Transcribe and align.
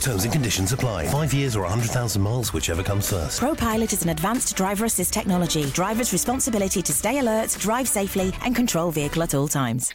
Terms 0.00 0.24
and 0.24 0.32
conditions 0.32 0.72
apply. 0.72 1.06
Five 1.08 1.32
years 1.34 1.56
or 1.56 1.62
100,000 1.62 2.20
miles, 2.22 2.52
whichever 2.52 2.82
comes 2.82 3.10
first. 3.10 3.40
ProPilot 3.40 3.92
is 3.92 4.02
an 4.02 4.10
advanced 4.10 4.56
driver 4.56 4.84
assist 4.84 5.12
technology. 5.12 5.64
Driver's 5.66 6.12
responsibility 6.12 6.82
to 6.82 6.92
stay 6.92 7.18
alert, 7.18 7.56
drive 7.60 7.88
safely, 7.88 8.32
and 8.44 8.54
control 8.54 8.90
vehicle 8.90 9.22
at 9.22 9.34
all 9.34 9.48
times. 9.48 9.94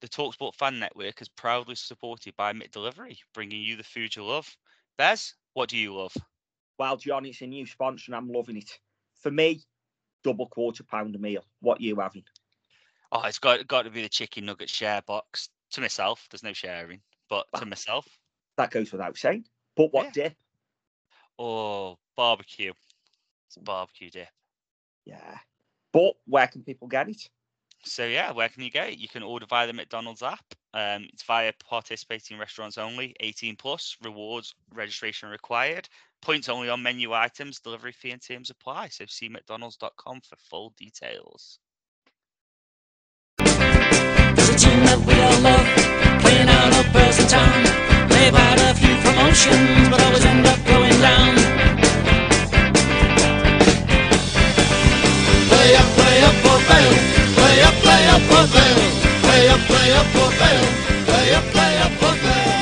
The 0.00 0.08
Talksport 0.08 0.54
Fan 0.54 0.78
Network 0.78 1.20
is 1.20 1.28
proudly 1.28 1.74
supported 1.74 2.36
by 2.36 2.52
McDelivery, 2.52 3.18
bringing 3.34 3.60
you 3.60 3.76
the 3.76 3.82
food 3.82 4.14
you 4.14 4.24
love. 4.24 4.48
Bez, 4.96 5.34
what 5.54 5.68
do 5.68 5.76
you 5.76 5.94
love? 5.94 6.14
Well, 6.78 6.96
John, 6.96 7.26
it's 7.26 7.40
a 7.40 7.46
new 7.46 7.66
sponsor 7.66 8.04
and 8.08 8.14
I'm 8.14 8.30
loving 8.30 8.58
it. 8.58 8.70
For 9.20 9.32
me, 9.32 9.64
double 10.22 10.46
quarter 10.46 10.84
pounder 10.84 11.18
meal. 11.18 11.44
What 11.60 11.80
you 11.80 11.96
having? 11.96 12.22
Oh, 13.10 13.22
it's 13.24 13.40
got 13.40 13.66
got 13.66 13.82
to 13.82 13.90
be 13.90 14.02
the 14.02 14.08
chicken 14.08 14.44
nugget 14.46 14.70
share 14.70 15.02
box. 15.02 15.48
To 15.72 15.80
myself, 15.80 16.26
there's 16.30 16.42
no 16.42 16.52
sharing, 16.52 17.00
but 17.28 17.46
to 17.56 17.66
myself, 17.66 18.06
That 18.56 18.70
goes 18.70 18.90
without 18.90 19.16
saying. 19.18 19.44
But 19.76 19.92
what 19.92 20.12
dip? 20.12 20.34
oh, 21.38 21.98
barbecue. 22.16 22.72
It's 23.46 23.56
a 23.56 23.60
barbecue 23.60 24.10
dip. 24.10 24.28
Yeah. 25.04 25.38
But 25.92 26.14
where 26.26 26.46
can 26.46 26.62
people 26.62 26.88
get 26.88 27.08
it? 27.08 27.28
So 27.84 28.04
yeah, 28.06 28.32
where 28.32 28.48
can 28.48 28.62
you 28.62 28.70
get 28.70 28.90
it? 28.90 28.98
You 28.98 29.08
can 29.08 29.22
order 29.22 29.46
via 29.46 29.66
the 29.66 29.72
McDonald's 29.72 30.22
app. 30.22 30.44
Um, 30.74 31.06
it's 31.12 31.22
via 31.22 31.52
participating 31.68 32.38
restaurants 32.38 32.76
only, 32.76 33.14
18 33.20 33.56
plus, 33.56 33.96
rewards 34.02 34.54
registration 34.74 35.28
required, 35.30 35.88
points 36.20 36.48
only 36.48 36.68
on 36.68 36.82
menu 36.82 37.12
items, 37.12 37.60
delivery 37.60 37.92
fee 37.92 38.10
and 38.10 38.20
terms 38.20 38.50
apply. 38.50 38.88
So 38.88 39.04
see 39.06 39.30
mcdonalds.com 39.30 40.20
for 40.22 40.36
full 40.50 40.74
details. 40.76 41.58
Out 46.58 46.74
of 46.76 46.92
Bears 46.92 47.18
in 47.20 47.26
town. 47.28 47.62
They've 48.10 48.34
had 48.34 48.58
a 48.58 48.74
few 48.74 48.94
promotions, 49.06 49.88
but 49.88 50.02
always 50.02 50.24
end 50.24 50.44
up 50.44 50.58
going 50.66 50.98
down. 51.00 51.36
Play 55.50 55.70
up, 55.78 55.88
play 55.98 56.16
up 56.28 56.36
for 56.42 56.58
Vale. 56.68 56.98
Play 57.38 57.62
up, 57.62 57.74
play 57.86 58.02
up 58.14 58.22
for 58.30 58.44
Vale. 58.54 58.84
Play 59.22 59.48
up, 59.54 59.60
play 59.70 59.92
up 60.00 60.06
for 60.16 60.30
Vale. 60.40 60.68
Play 61.06 61.34
up, 61.38 61.44
play 61.54 61.74
up 61.78 61.92
for 62.00 62.14
Vale. 62.24 62.58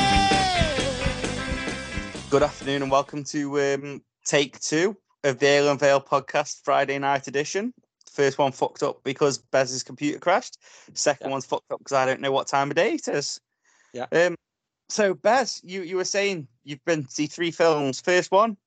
Good 2.29 2.43
afternoon 2.43 2.83
and 2.83 2.91
welcome 2.91 3.23
to 3.25 3.41
um, 3.61 4.03
take 4.25 4.59
two 4.59 4.95
of 5.23 5.39
the 5.39 5.47
Ale 5.47 5.71
and 5.71 5.79
Vale 5.79 6.01
podcast 6.01 6.61
Friday 6.63 6.99
night 6.99 7.27
edition. 7.27 7.73
First 8.11 8.37
one 8.37 8.51
fucked 8.51 8.83
up 8.83 9.03
because 9.03 9.39
Bez's 9.39 9.83
computer 9.83 10.19
crashed. 10.19 10.59
Second 10.93 11.31
one's 11.31 11.45
fucked 11.45 11.71
up 11.71 11.79
because 11.79 11.93
I 11.93 12.05
don't 12.05 12.21
know 12.21 12.31
what 12.31 12.47
time 12.47 12.69
of 12.69 12.75
day 12.75 12.93
it 12.93 13.07
is. 13.07 13.39
Yeah. 13.93 14.05
Um. 14.11 14.35
So 14.89 15.13
Bez, 15.13 15.61
you 15.63 15.81
you 15.81 15.97
were 15.97 16.05
saying 16.05 16.47
you've 16.63 16.83
been 16.85 17.05
to 17.05 17.11
see 17.11 17.27
three 17.27 17.51
films. 17.51 18.01
First 18.01 18.31
one. 18.31 18.57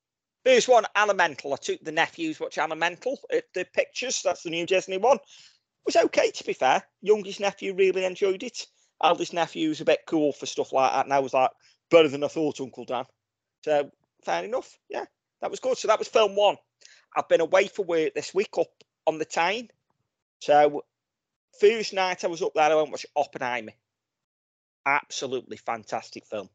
First 0.45 0.69
one, 0.69 0.87
Elemental. 0.97 1.53
I 1.53 1.57
took 1.57 1.83
the 1.85 1.93
nephews 1.93 2.41
watch 2.41 2.57
Elemental 2.57 3.19
at 3.31 3.45
the 3.55 3.65
pictures. 3.65 4.23
That's 4.23 4.43
the 4.43 4.51
new 4.51 4.67
Disney 4.67 4.97
one. 4.97 5.17
It 5.17 5.87
was 5.87 5.97
okay 5.97 6.31
to 6.31 6.45
be 6.45 6.55
fair. 6.55 6.83
Youngest 7.03 7.41
nephew 7.41 7.75
really 7.75 8.05
enjoyed 8.05 8.43
it. 8.43 8.67
Eldest 9.03 9.33
nephew's 9.33 9.81
a 9.81 9.85
bit 9.85 10.01
cool 10.07 10.33
for 10.33 10.47
stuff 10.47 10.73
like 10.73 10.93
that. 10.93 11.07
And 11.07 11.13
I 11.13 11.19
was 11.19 11.35
like, 11.35 11.51
better 11.91 12.09
than 12.09 12.25
I 12.25 12.29
thought, 12.29 12.61
Uncle 12.61 12.85
Dan. 12.85 13.05
So 13.65 13.91
fair 14.25 14.45
enough. 14.45 14.79
Yeah, 14.89 15.05
that 15.41 15.51
was 15.51 15.61
good. 15.61 15.77
So 15.77 15.89
that 15.89 15.99
was 15.99 16.09
film 16.09 16.37
one. 16.37 16.57
I've 17.15 17.29
been 17.29 17.41
away 17.41 17.67
for 17.67 17.85
work 17.85 18.15
this 18.15 18.35
week 18.35 18.57
up 18.59 18.71
on 19.07 19.19
the 19.19 19.25
Tyne. 19.25 19.69
So 20.41 20.85
first 21.61 21.93
night 21.93 22.25
I 22.25 22.29
was 22.29 22.43
up 22.43 22.53
there, 22.55 22.65
I 22.65 22.75
went 22.75 22.87
and 22.87 22.93
watched 22.93 23.07
Oppenheimer. 23.17 23.73
Absolutely 24.87 25.57
fantastic 25.57 26.27
film. 26.27 26.49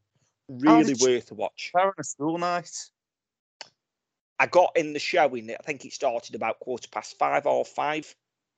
Really 0.50 0.96
worth 1.00 1.32
a 1.32 1.36
watch. 1.36 1.72
Fair 1.74 1.94
a 1.98 2.04
school 2.04 2.38
night. 2.38 2.72
I 4.38 4.48
got 4.48 4.76
in 4.76 4.94
the 4.94 5.00
showing. 5.00 5.50
I 5.50 5.64
think 5.64 5.86
it 5.86 5.94
started 5.94 6.36
about 6.36 6.60
quarter 6.60 6.90
past 6.90 7.18
five 7.18 7.46
or 7.46 7.64
five, 7.64 8.14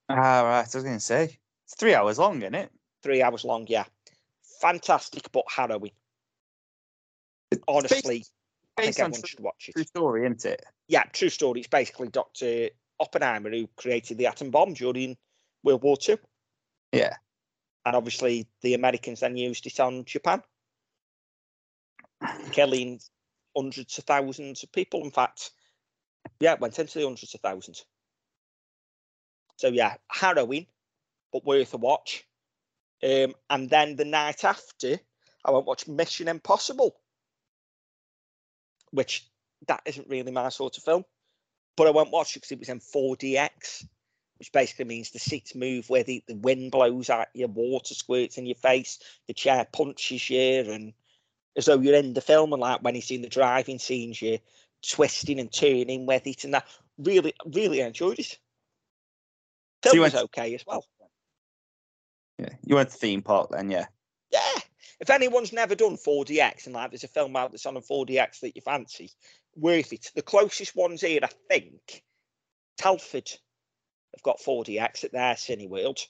Ah 0.09 0.41
right. 0.41 0.59
I 0.59 0.61
was 0.61 0.83
going 0.83 0.95
to 0.95 1.00
say 1.00 1.38
it's 1.66 1.75
three 1.77 1.94
hours 1.94 2.17
long, 2.17 2.41
isn't 2.41 2.56
it? 2.56 2.72
three 3.03 3.22
hours 3.22 3.45
long. 3.45 3.66
Yeah, 3.67 3.85
fantastic 4.61 5.31
but 5.31 5.45
harrowing. 5.50 5.91
Honestly, 7.67 8.25
I 8.77 8.83
think 8.83 9.00
everyone 9.00 9.23
should 9.23 9.39
watch 9.39 9.69
it. 9.69 9.75
true 9.75 9.83
story, 9.83 10.25
isn't 10.25 10.45
it? 10.45 10.66
Yeah, 10.88 11.03
true 11.13 11.29
story. 11.29 11.61
It's 11.61 11.69
basically 11.69 12.09
Doctor 12.09 12.69
Oppenheimer 13.00 13.50
who 13.50 13.67
created 13.77 14.17
the 14.17 14.27
atom 14.27 14.51
bomb 14.51 14.73
during 14.73 15.17
World 15.63 15.83
War 15.83 15.97
Two, 15.97 16.17
Yeah. 16.91 17.16
And 17.87 17.95
obviously 17.95 18.45
the 18.63 18.73
Americans 18.73 19.21
then 19.21 19.37
used 19.37 19.65
it 19.65 19.79
on 19.79 20.03
Japan, 20.03 20.43
killing 22.51 22.99
hundreds 23.55 23.97
of 23.97 24.03
thousands 24.03 24.61
of 24.61 24.73
people. 24.73 25.05
In 25.05 25.11
fact, 25.11 25.51
yeah, 26.41 26.51
it 26.51 26.59
went 26.59 26.77
into 26.79 26.99
the 26.99 27.05
hundreds 27.05 27.33
of 27.33 27.39
thousands. 27.39 27.85
So 29.55 29.69
yeah, 29.69 29.95
harrowing, 30.11 30.67
but 31.31 31.45
worth 31.45 31.73
a 31.73 31.77
watch. 31.77 32.25
Um, 33.01 33.33
and 33.49 33.69
then 33.69 33.95
the 33.95 34.03
night 34.03 34.43
after, 34.43 34.99
I 35.45 35.51
went 35.51 35.65
watch 35.65 35.87
Mission 35.87 36.27
Impossible, 36.27 36.93
which 38.91 39.25
that 39.69 39.83
isn't 39.85 40.09
really 40.09 40.33
my 40.33 40.49
sort 40.49 40.77
of 40.77 40.83
film. 40.83 41.05
But 41.77 41.87
I 41.87 41.91
won't 41.91 42.11
watch 42.11 42.35
it 42.35 42.39
because 42.41 42.51
it 42.51 42.59
was 42.59 42.67
in 42.67 42.81
4DX, 42.81 43.85
which 44.39 44.51
basically 44.51 44.85
means 44.85 45.11
the 45.11 45.19
seats 45.19 45.55
move 45.55 45.89
where 45.89 46.03
the, 46.03 46.23
the 46.27 46.35
wind 46.35 46.71
blows 46.71 47.09
at 47.09 47.29
you, 47.33 47.47
water 47.47 47.93
squirts 47.93 48.37
in 48.37 48.45
your 48.45 48.55
face, 48.55 48.99
the 49.27 49.33
chair 49.33 49.65
punches 49.71 50.29
you, 50.29 50.71
and 50.71 50.93
as 51.55 51.65
though 51.65 51.79
you're 51.79 51.95
in 51.95 52.13
the 52.13 52.21
film. 52.21 52.53
And 52.53 52.61
like 52.61 52.81
when 52.81 52.95
he's 52.95 53.11
in 53.11 53.21
the 53.21 53.29
driving 53.29 53.79
scenes, 53.79 54.21
you're 54.21 54.39
twisting 54.87 55.39
and 55.39 55.51
turning 55.51 56.05
with 56.05 56.27
it, 56.27 56.43
and 56.43 56.53
that 56.53 56.65
really, 56.97 57.33
really 57.45 57.81
enjoyed 57.81 58.19
it. 58.19 58.37
So 59.83 59.91
Film 59.91 59.95
you 59.95 60.01
was 60.01 60.13
went- 60.13 60.25
okay 60.25 60.55
as 60.55 60.65
well. 60.65 60.85
Yeah. 62.39 62.49
You 62.63 62.75
went 62.75 62.89
to 62.91 62.97
theme 62.97 63.21
park 63.23 63.49
then, 63.51 63.71
yeah. 63.71 63.85
Yeah. 64.31 64.59
If 64.99 65.09
anyone's 65.09 65.53
never 65.53 65.75
done 65.75 65.95
4DX 65.97 66.65
and 66.65 66.75
like 66.75 66.91
there's 66.91 67.03
a 67.03 67.07
film 67.07 67.35
out 67.35 67.51
that's 67.51 67.65
on 67.65 67.77
a 67.77 67.81
4DX 67.81 68.41
that 68.41 68.55
you 68.55 68.61
fancy, 68.61 69.11
worth 69.55 69.93
it. 69.93 70.11
The 70.15 70.21
closest 70.21 70.75
ones 70.75 71.01
here, 71.01 71.19
I 71.23 71.29
think, 71.49 72.03
Telford 72.77 73.31
have 74.17 74.23
got 74.23 74.39
4DX 74.39 75.03
at 75.03 75.11
their 75.11 75.35
Cineworld. 75.35 76.05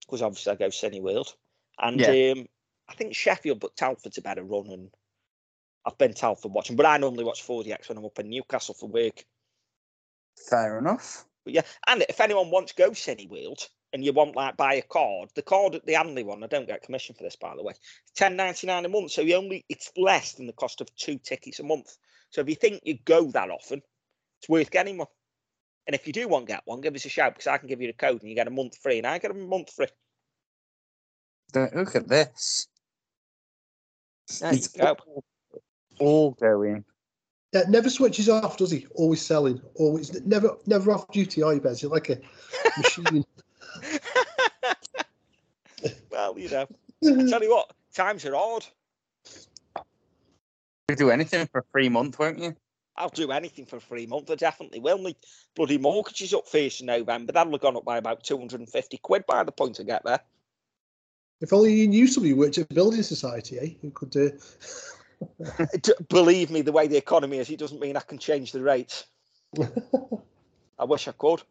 Because 0.00 0.22
obviously 0.22 0.52
I 0.52 0.56
go 0.56 0.68
Cineworld. 0.68 1.32
And 1.78 2.00
Yeah. 2.00 2.32
um, 2.32 2.46
I 2.88 2.94
think 2.94 3.14
Sheffield, 3.14 3.60
but 3.60 3.76
Telford's 3.76 4.18
a 4.18 4.22
better 4.22 4.42
run. 4.42 4.70
And 4.70 4.90
I've 5.84 5.98
been 5.98 6.14
Telford 6.14 6.52
watching, 6.52 6.76
but 6.76 6.86
I 6.86 6.98
normally 6.98 7.24
watch 7.24 7.46
4DX 7.46 7.88
when 7.88 7.98
I'm 7.98 8.04
up 8.04 8.18
in 8.18 8.28
Newcastle 8.28 8.74
for 8.74 8.88
work. 8.88 9.24
Fair 10.48 10.78
enough. 10.78 11.24
But 11.44 11.54
yeah, 11.54 11.62
and 11.86 12.04
if 12.08 12.20
anyone 12.20 12.50
wants 12.50 12.72
to 12.72 12.82
go 12.82 12.90
Cineworld 12.90 13.68
and 13.92 14.04
you 14.04 14.12
want 14.12 14.36
like 14.36 14.56
buy 14.56 14.74
a 14.74 14.82
card, 14.82 15.30
the 15.34 15.42
card 15.42 15.74
at 15.74 15.86
the 15.86 15.94
Anley 15.94 16.22
one, 16.22 16.44
I 16.44 16.48
don't 16.48 16.66
get 16.66 16.82
commission 16.82 17.14
for 17.14 17.22
this 17.22 17.36
by 17.36 17.54
the 17.56 17.62
way. 17.62 17.72
Ten 18.14 18.36
ninety 18.36 18.66
nine 18.66 18.84
a 18.84 18.88
month, 18.88 19.12
so 19.12 19.22
you 19.22 19.36
only 19.36 19.64
it's 19.68 19.90
less 19.96 20.34
than 20.34 20.46
the 20.46 20.52
cost 20.52 20.80
of 20.80 20.94
two 20.96 21.18
tickets 21.18 21.60
a 21.60 21.62
month. 21.62 21.96
So 22.30 22.40
if 22.42 22.48
you 22.48 22.54
think 22.54 22.82
you 22.84 22.98
go 23.04 23.30
that 23.30 23.50
often, 23.50 23.80
it's 24.40 24.48
worth 24.48 24.70
getting 24.70 24.98
one. 24.98 25.08
And 25.86 25.94
if 25.94 26.06
you 26.06 26.12
do 26.12 26.28
want 26.28 26.46
to 26.46 26.52
get 26.52 26.62
one, 26.66 26.80
give 26.80 26.94
us 26.94 27.04
a 27.04 27.08
shout 27.08 27.34
because 27.34 27.46
I 27.46 27.58
can 27.58 27.68
give 27.68 27.80
you 27.80 27.88
the 27.88 27.92
code 27.92 28.20
and 28.20 28.28
you 28.28 28.36
get 28.36 28.46
a 28.46 28.50
month 28.50 28.76
free, 28.76 28.98
and 28.98 29.06
I 29.06 29.18
get 29.18 29.30
a 29.30 29.34
month 29.34 29.72
free. 29.72 29.86
Look 31.54 31.96
at 31.96 32.08
this. 32.08 32.68
There 34.40 34.52
you 34.52 34.58
It's 34.58 34.68
go. 34.68 34.96
all- 35.06 35.24
all 35.98 36.30
going. 36.32 36.84
Yeah, 37.52 37.64
never 37.68 37.90
switches 37.90 38.28
off, 38.28 38.56
does 38.56 38.70
he? 38.70 38.86
Always 38.94 39.20
selling. 39.20 39.60
Always 39.74 40.24
never 40.24 40.56
never 40.66 40.92
off 40.92 41.10
duty, 41.10 41.42
are 41.42 41.54
you, 41.54 41.60
Bez? 41.60 41.82
You're 41.82 41.90
like 41.90 42.10
a 42.10 42.18
machine. 42.78 43.24
well, 46.10 46.38
you 46.38 46.48
know, 46.48 46.66
I 47.04 47.28
tell 47.28 47.42
you 47.42 47.50
what, 47.50 47.72
times 47.92 48.24
are 48.24 48.36
hard. 48.36 48.64
You'll 50.88 50.96
do 50.96 51.10
anything 51.10 51.48
for 51.48 51.58
a 51.58 51.64
free 51.72 51.88
month, 51.88 52.20
won't 52.20 52.38
you? 52.38 52.54
I'll 52.96 53.08
do 53.08 53.30
anything 53.32 53.66
for 53.66 53.76
a 53.76 53.80
free 53.80 54.06
month. 54.06 54.30
I 54.30 54.34
definitely 54.34 54.80
will. 54.80 54.98
My 54.98 55.14
bloody 55.54 55.78
mortgage 55.78 56.20
is 56.22 56.34
up 56.34 56.48
first 56.48 56.80
of 56.80 56.86
November. 56.86 57.32
That'll 57.32 57.52
have 57.52 57.60
gone 57.60 57.76
up 57.76 57.84
by 57.84 57.98
about 57.98 58.24
250 58.24 58.98
quid 58.98 59.24
by 59.26 59.42
the 59.44 59.52
point 59.52 59.80
I 59.80 59.84
get 59.84 60.04
there. 60.04 60.20
If 61.40 61.52
only 61.52 61.72
you 61.72 61.88
knew 61.88 62.06
somebody 62.06 62.30
who 62.30 62.36
worked 62.36 62.58
at 62.58 62.70
a 62.70 62.74
building 62.74 63.02
society, 63.02 63.58
eh? 63.58 63.68
Who 63.80 63.90
could 63.90 64.14
uh, 64.16 64.30
D- 65.82 65.92
Believe 66.08 66.50
me, 66.50 66.60
the 66.60 66.72
way 66.72 66.86
the 66.86 66.96
economy 66.96 67.38
is, 67.38 67.48
it 67.48 67.58
doesn't 67.58 67.80
mean 67.80 67.96
I 67.96 68.00
can 68.00 68.18
change 68.18 68.52
the 68.52 68.62
rate. 68.62 69.04
I 70.78 70.84
wish 70.84 71.08
I 71.08 71.12
could. 71.12 71.42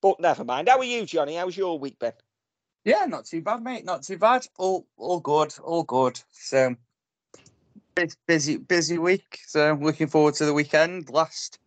But 0.00 0.20
never 0.20 0.44
mind. 0.44 0.68
How 0.68 0.78
are 0.78 0.84
you, 0.84 1.06
Johnny? 1.06 1.36
How's 1.36 1.56
your 1.56 1.78
week 1.78 1.98
been? 1.98 2.12
Yeah, 2.84 3.06
not 3.06 3.26
too 3.26 3.42
bad, 3.42 3.62
mate. 3.62 3.84
Not 3.84 4.02
too 4.02 4.18
bad. 4.18 4.46
All 4.56 4.86
all 4.96 5.20
good. 5.20 5.54
All 5.62 5.82
good. 5.82 6.20
So 6.30 6.70
bus- 6.70 6.76
busy 8.26 8.56
busy 8.56 8.98
week. 8.98 9.40
So 9.46 9.78
looking 9.80 10.06
forward 10.06 10.34
to 10.34 10.46
the 10.46 10.54
weekend. 10.54 11.10
Last 11.10 11.58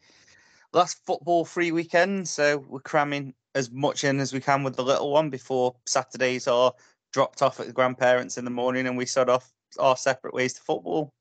last 0.74 1.06
football 1.06 1.46
free 1.46 1.72
weekend. 1.72 2.28
So 2.28 2.60
we're 2.68 2.80
cramming 2.80 3.34
as 3.56 3.72
much 3.72 4.04
in 4.04 4.20
as 4.20 4.34
we 4.34 4.40
can 4.40 4.64
with 4.64 4.76
the 4.76 4.84
little 4.84 5.12
one 5.12 5.30
before 5.30 5.76
Saturdays 5.86 6.48
are 6.48 6.74
dropped 7.12 7.42
off 7.42 7.60
at 7.60 7.68
the 7.68 7.74
grandparents 7.74 8.38
in 8.38 8.46
the 8.46 8.52
morning 8.52 8.88
and 8.88 8.98
we 8.98 9.06
set 9.06 9.30
off 9.30 9.52
our 9.80 9.98
separate 9.98 10.34
ways 10.34 10.54
to 10.54 10.62
football. 10.62 11.14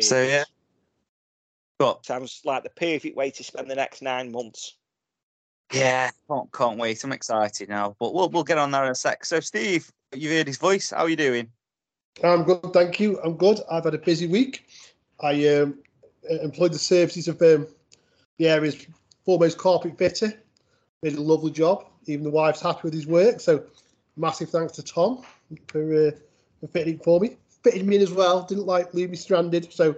So 0.00 0.22
yeah. 0.22 0.44
But 1.78 2.04
Sounds 2.06 2.42
like 2.44 2.62
the 2.62 2.70
perfect 2.70 3.16
way 3.16 3.30
to 3.30 3.42
spend 3.42 3.70
the 3.70 3.74
next 3.74 4.02
nine 4.02 4.30
months. 4.30 4.76
yeah, 5.72 6.10
can't, 6.28 6.52
can't 6.52 6.78
wait. 6.78 7.02
I'm 7.02 7.12
excited 7.12 7.68
now. 7.68 7.96
But 7.98 8.14
we'll 8.14 8.28
we'll 8.28 8.44
get 8.44 8.58
on 8.58 8.70
there 8.70 8.84
in 8.84 8.90
a 8.90 8.94
sec. 8.94 9.24
So 9.24 9.40
Steve, 9.40 9.90
you've 10.14 10.32
heard 10.32 10.46
his 10.46 10.58
voice. 10.58 10.90
How 10.90 11.04
are 11.04 11.08
you 11.08 11.16
doing? 11.16 11.50
I'm 12.22 12.44
good, 12.44 12.72
thank 12.72 13.00
you. 13.00 13.20
I'm 13.20 13.36
good. 13.36 13.60
I've 13.70 13.84
had 13.84 13.94
a 13.94 13.98
busy 13.98 14.26
week. 14.26 14.66
I 15.20 15.48
um, 15.48 15.78
employed 16.42 16.72
the 16.72 16.78
services 16.78 17.28
of 17.28 17.40
um, 17.42 17.66
the 18.38 18.48
area's 18.48 18.86
foremost 19.24 19.58
carpet 19.58 19.96
fitter. 19.98 20.32
Did 21.02 21.16
a 21.16 21.20
lovely 21.20 21.50
job. 21.50 21.86
Even 22.06 22.24
the 22.24 22.30
wife's 22.30 22.60
happy 22.60 22.80
with 22.84 22.94
his 22.94 23.06
work. 23.06 23.40
So 23.40 23.64
massive 24.16 24.50
thanks 24.50 24.72
to 24.74 24.82
Tom 24.82 25.22
for, 25.68 26.08
uh, 26.08 26.10
for 26.60 26.66
fitting 26.68 26.94
it 26.94 27.04
for 27.04 27.20
me. 27.20 27.36
Fitted 27.62 27.86
me 27.86 27.96
in 27.96 28.02
as 28.02 28.12
well. 28.12 28.42
Didn't 28.42 28.66
like 28.66 28.92
leave 28.94 29.10
me 29.10 29.16
stranded. 29.16 29.72
So 29.72 29.96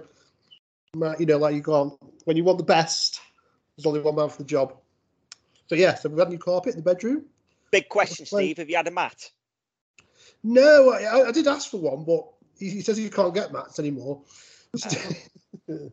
you 1.19 1.25
know, 1.25 1.37
like 1.37 1.55
you 1.55 1.63
can't 1.63 1.93
when 2.25 2.37
you 2.37 2.43
want 2.43 2.57
the 2.57 2.63
best, 2.63 3.21
there's 3.75 3.85
only 3.85 3.99
one 3.99 4.15
man 4.15 4.29
for 4.29 4.37
the 4.37 4.43
job. 4.43 4.75
So 5.67 5.75
yeah, 5.75 5.95
so 5.95 6.09
we've 6.09 6.19
had 6.19 6.29
new 6.29 6.37
carpet 6.37 6.75
in 6.75 6.83
the 6.83 6.93
bedroom. 6.93 7.25
Big 7.71 7.89
question, 7.89 8.25
Steve. 8.25 8.57
Have 8.57 8.69
you 8.69 8.77
had 8.77 8.87
a 8.87 8.91
mat? 8.91 9.31
No, 10.47 10.91
I, 10.91 11.27
I- 11.27 11.31
did 11.31 11.47
ask 11.47 11.71
for 11.71 11.77
one, 11.77 12.03
but 12.03 12.23
he, 12.59 12.69
he 12.69 12.81
says 12.81 12.97
he 12.97 13.09
can't 13.09 13.33
get 13.33 13.51
mats 13.51 13.79
anymore. 13.79 14.21
Oh. 14.85 15.19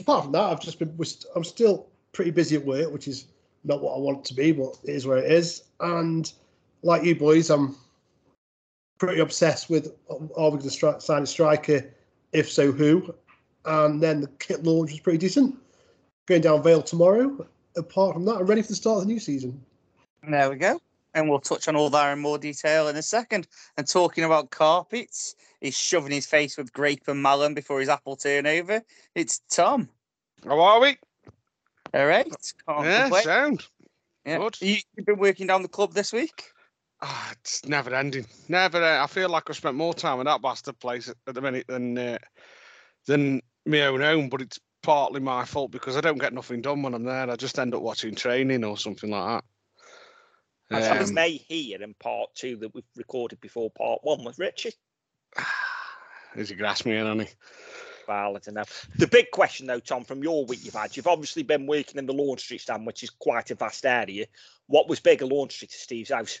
Apart 0.00 0.24
from 0.24 0.32
that, 0.32 0.42
I've 0.42 0.60
just 0.60 0.78
been. 0.78 0.98
I'm 1.36 1.44
still 1.44 1.88
pretty 2.12 2.30
busy 2.30 2.56
at 2.56 2.64
work, 2.64 2.90
which 2.90 3.08
is 3.08 3.26
not 3.64 3.82
what 3.82 3.94
I 3.94 3.98
want 3.98 4.24
to 4.24 4.34
be, 4.34 4.52
but 4.52 4.78
it 4.84 4.92
is 4.92 5.06
where 5.06 5.18
it 5.18 5.30
is. 5.30 5.64
And 5.80 6.32
like 6.82 7.04
you 7.04 7.14
boys, 7.14 7.50
I'm 7.50 7.76
pretty 8.98 9.20
obsessed 9.20 9.68
with 9.68 9.88
uh, 10.08 10.14
are 10.14 10.50
we 10.50 10.58
going 10.58 10.60
to 10.60 10.68
stri- 10.68 11.02
sign 11.02 11.22
a 11.22 11.26
striker? 11.26 11.92
If 12.32 12.50
so, 12.50 12.72
who? 12.72 13.14
And 13.66 14.02
then 14.02 14.22
the 14.22 14.28
kit 14.38 14.64
launch 14.64 14.92
was 14.92 15.00
pretty 15.00 15.18
decent. 15.18 15.56
Going 16.26 16.40
down 16.40 16.62
Vale 16.62 16.82
tomorrow. 16.82 17.46
Apart 17.76 18.14
from 18.14 18.24
that, 18.24 18.36
I'm 18.36 18.46
ready 18.46 18.62
for 18.62 18.68
the 18.68 18.76
start 18.76 19.02
of 19.02 19.02
the 19.06 19.12
new 19.12 19.20
season. 19.20 19.62
There 20.26 20.48
we 20.48 20.56
go. 20.56 20.80
And 21.18 21.28
we'll 21.28 21.40
touch 21.40 21.66
on 21.66 21.74
all 21.74 21.90
that 21.90 22.12
in 22.12 22.20
more 22.20 22.38
detail 22.38 22.86
in 22.86 22.94
a 22.94 23.02
second. 23.02 23.48
And 23.76 23.88
talking 23.88 24.22
about 24.22 24.50
carpets, 24.50 25.34
he's 25.60 25.76
shoving 25.76 26.12
his 26.12 26.26
face 26.26 26.56
with 26.56 26.72
grape 26.72 27.08
and 27.08 27.20
melon 27.20 27.54
before 27.54 27.80
his 27.80 27.88
apple 27.88 28.14
turnover. 28.14 28.82
It's 29.16 29.40
Tom. 29.50 29.88
How 30.44 30.60
are 30.60 30.80
we? 30.80 30.96
All 31.92 32.06
right. 32.06 32.30
Can't 32.68 32.84
yeah, 32.84 33.02
complain. 33.02 33.22
sound. 33.24 33.66
Yeah. 34.24 34.38
good. 34.38 34.58
You, 34.60 34.76
you've 34.96 35.06
been 35.06 35.18
working 35.18 35.48
down 35.48 35.62
the 35.62 35.68
club 35.68 35.92
this 35.92 36.12
week? 36.12 36.52
Ah, 37.02 37.32
it's 37.32 37.64
never 37.66 37.92
ending. 37.92 38.26
Never. 38.48 38.80
uh, 38.80 39.02
I 39.02 39.08
feel 39.08 39.28
like 39.28 39.50
I've 39.50 39.56
spent 39.56 39.74
more 39.74 39.94
time 39.94 40.20
in 40.20 40.26
that 40.26 40.40
bastard 40.40 40.78
place 40.78 41.08
at, 41.08 41.16
at 41.26 41.34
the 41.34 41.40
minute 41.40 41.66
than 41.66 41.98
uh, 41.98 42.18
than 43.06 43.40
my 43.66 43.80
own 43.82 44.02
home. 44.02 44.28
But 44.28 44.42
it's 44.42 44.60
partly 44.84 45.20
my 45.20 45.44
fault 45.44 45.72
because 45.72 45.96
I 45.96 46.00
don't 46.00 46.20
get 46.20 46.32
nothing 46.32 46.62
done 46.62 46.82
when 46.82 46.94
I'm 46.94 47.02
there. 47.02 47.28
I 47.28 47.34
just 47.34 47.58
end 47.58 47.74
up 47.74 47.82
watching 47.82 48.14
training 48.14 48.62
or 48.62 48.78
something 48.78 49.10
like 49.10 49.24
That 49.26 49.44
Um, 50.70 51.14
May 51.14 51.36
here 51.36 51.82
in 51.82 51.94
part 51.94 52.34
two 52.34 52.56
that 52.56 52.74
we've 52.74 52.84
recorded 52.96 53.40
before 53.40 53.70
part 53.70 54.00
one 54.02 54.24
with 54.24 54.38
Richie. 54.38 54.74
Is 56.36 56.50
he 56.50 56.54
grass 56.54 56.84
me 56.84 56.96
in, 56.96 57.06
honey? 57.06 57.28
Well, 58.06 58.36
I 58.36 58.38
don't 58.38 58.54
know. 58.54 58.64
The 58.96 59.06
big 59.06 59.30
question, 59.30 59.66
though, 59.66 59.80
Tom, 59.80 60.04
from 60.04 60.22
your 60.22 60.44
week 60.46 60.64
you've 60.64 60.74
had, 60.74 60.96
you've 60.96 61.06
obviously 61.06 61.42
been 61.42 61.66
working 61.66 61.98
in 61.98 62.06
the 62.06 62.12
Lorne 62.12 62.38
Street 62.38 62.60
stand, 62.60 62.86
which 62.86 63.02
is 63.02 63.10
quite 63.10 63.50
a 63.50 63.54
vast 63.54 63.84
area. 63.84 64.26
What 64.66 64.88
was 64.88 65.00
bigger, 65.00 65.26
Lorne 65.26 65.50
Street 65.50 65.70
to 65.70 65.76
Steve's 65.76 66.10
house? 66.10 66.40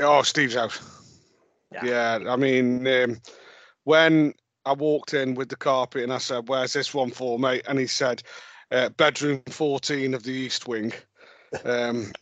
Oh, 0.00 0.22
Steve's 0.22 0.54
house. 0.54 0.80
Yeah. 1.72 1.84
Yeah, 1.84 2.32
I 2.32 2.36
mean, 2.36 2.86
um, 2.86 3.20
when 3.84 4.34
I 4.64 4.72
walked 4.72 5.14
in 5.14 5.34
with 5.34 5.48
the 5.48 5.56
carpet 5.56 6.02
and 6.02 6.12
I 6.12 6.18
said, 6.18 6.48
"Where's 6.48 6.72
this 6.72 6.92
one 6.92 7.10
for, 7.10 7.38
mate?" 7.38 7.62
and 7.68 7.78
he 7.78 7.86
said, 7.86 8.22
uh, 8.72 8.88
"Bedroom 8.90 9.42
14 9.48 10.14
of 10.14 10.24
the 10.24 10.32
East 10.32 10.66
Wing." 10.66 10.92
Um, 11.64 12.12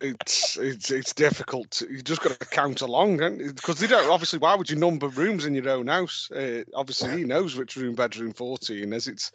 it's 0.00 0.56
it's 0.56 0.90
it's 0.90 1.12
difficult. 1.12 1.70
To, 1.72 1.90
you 1.90 2.02
just 2.02 2.22
got 2.22 2.38
to 2.38 2.46
count 2.46 2.80
along, 2.80 3.18
because 3.54 3.78
they 3.78 3.86
don't. 3.86 4.10
Obviously, 4.10 4.38
why 4.38 4.54
would 4.54 4.70
you 4.70 4.76
number 4.76 5.08
rooms 5.08 5.44
in 5.44 5.54
your 5.54 5.68
own 5.68 5.88
house? 5.88 6.30
Uh, 6.30 6.64
obviously, 6.74 7.18
he 7.18 7.24
knows 7.24 7.56
which 7.56 7.76
room 7.76 7.94
bedroom 7.94 8.32
14 8.32 8.92
is. 8.92 9.08
It's 9.08 9.32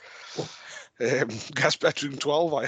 um, 0.99 1.29
guess 1.55 1.75
bedroom 1.75 2.17
12. 2.17 2.53
I. 2.53 2.67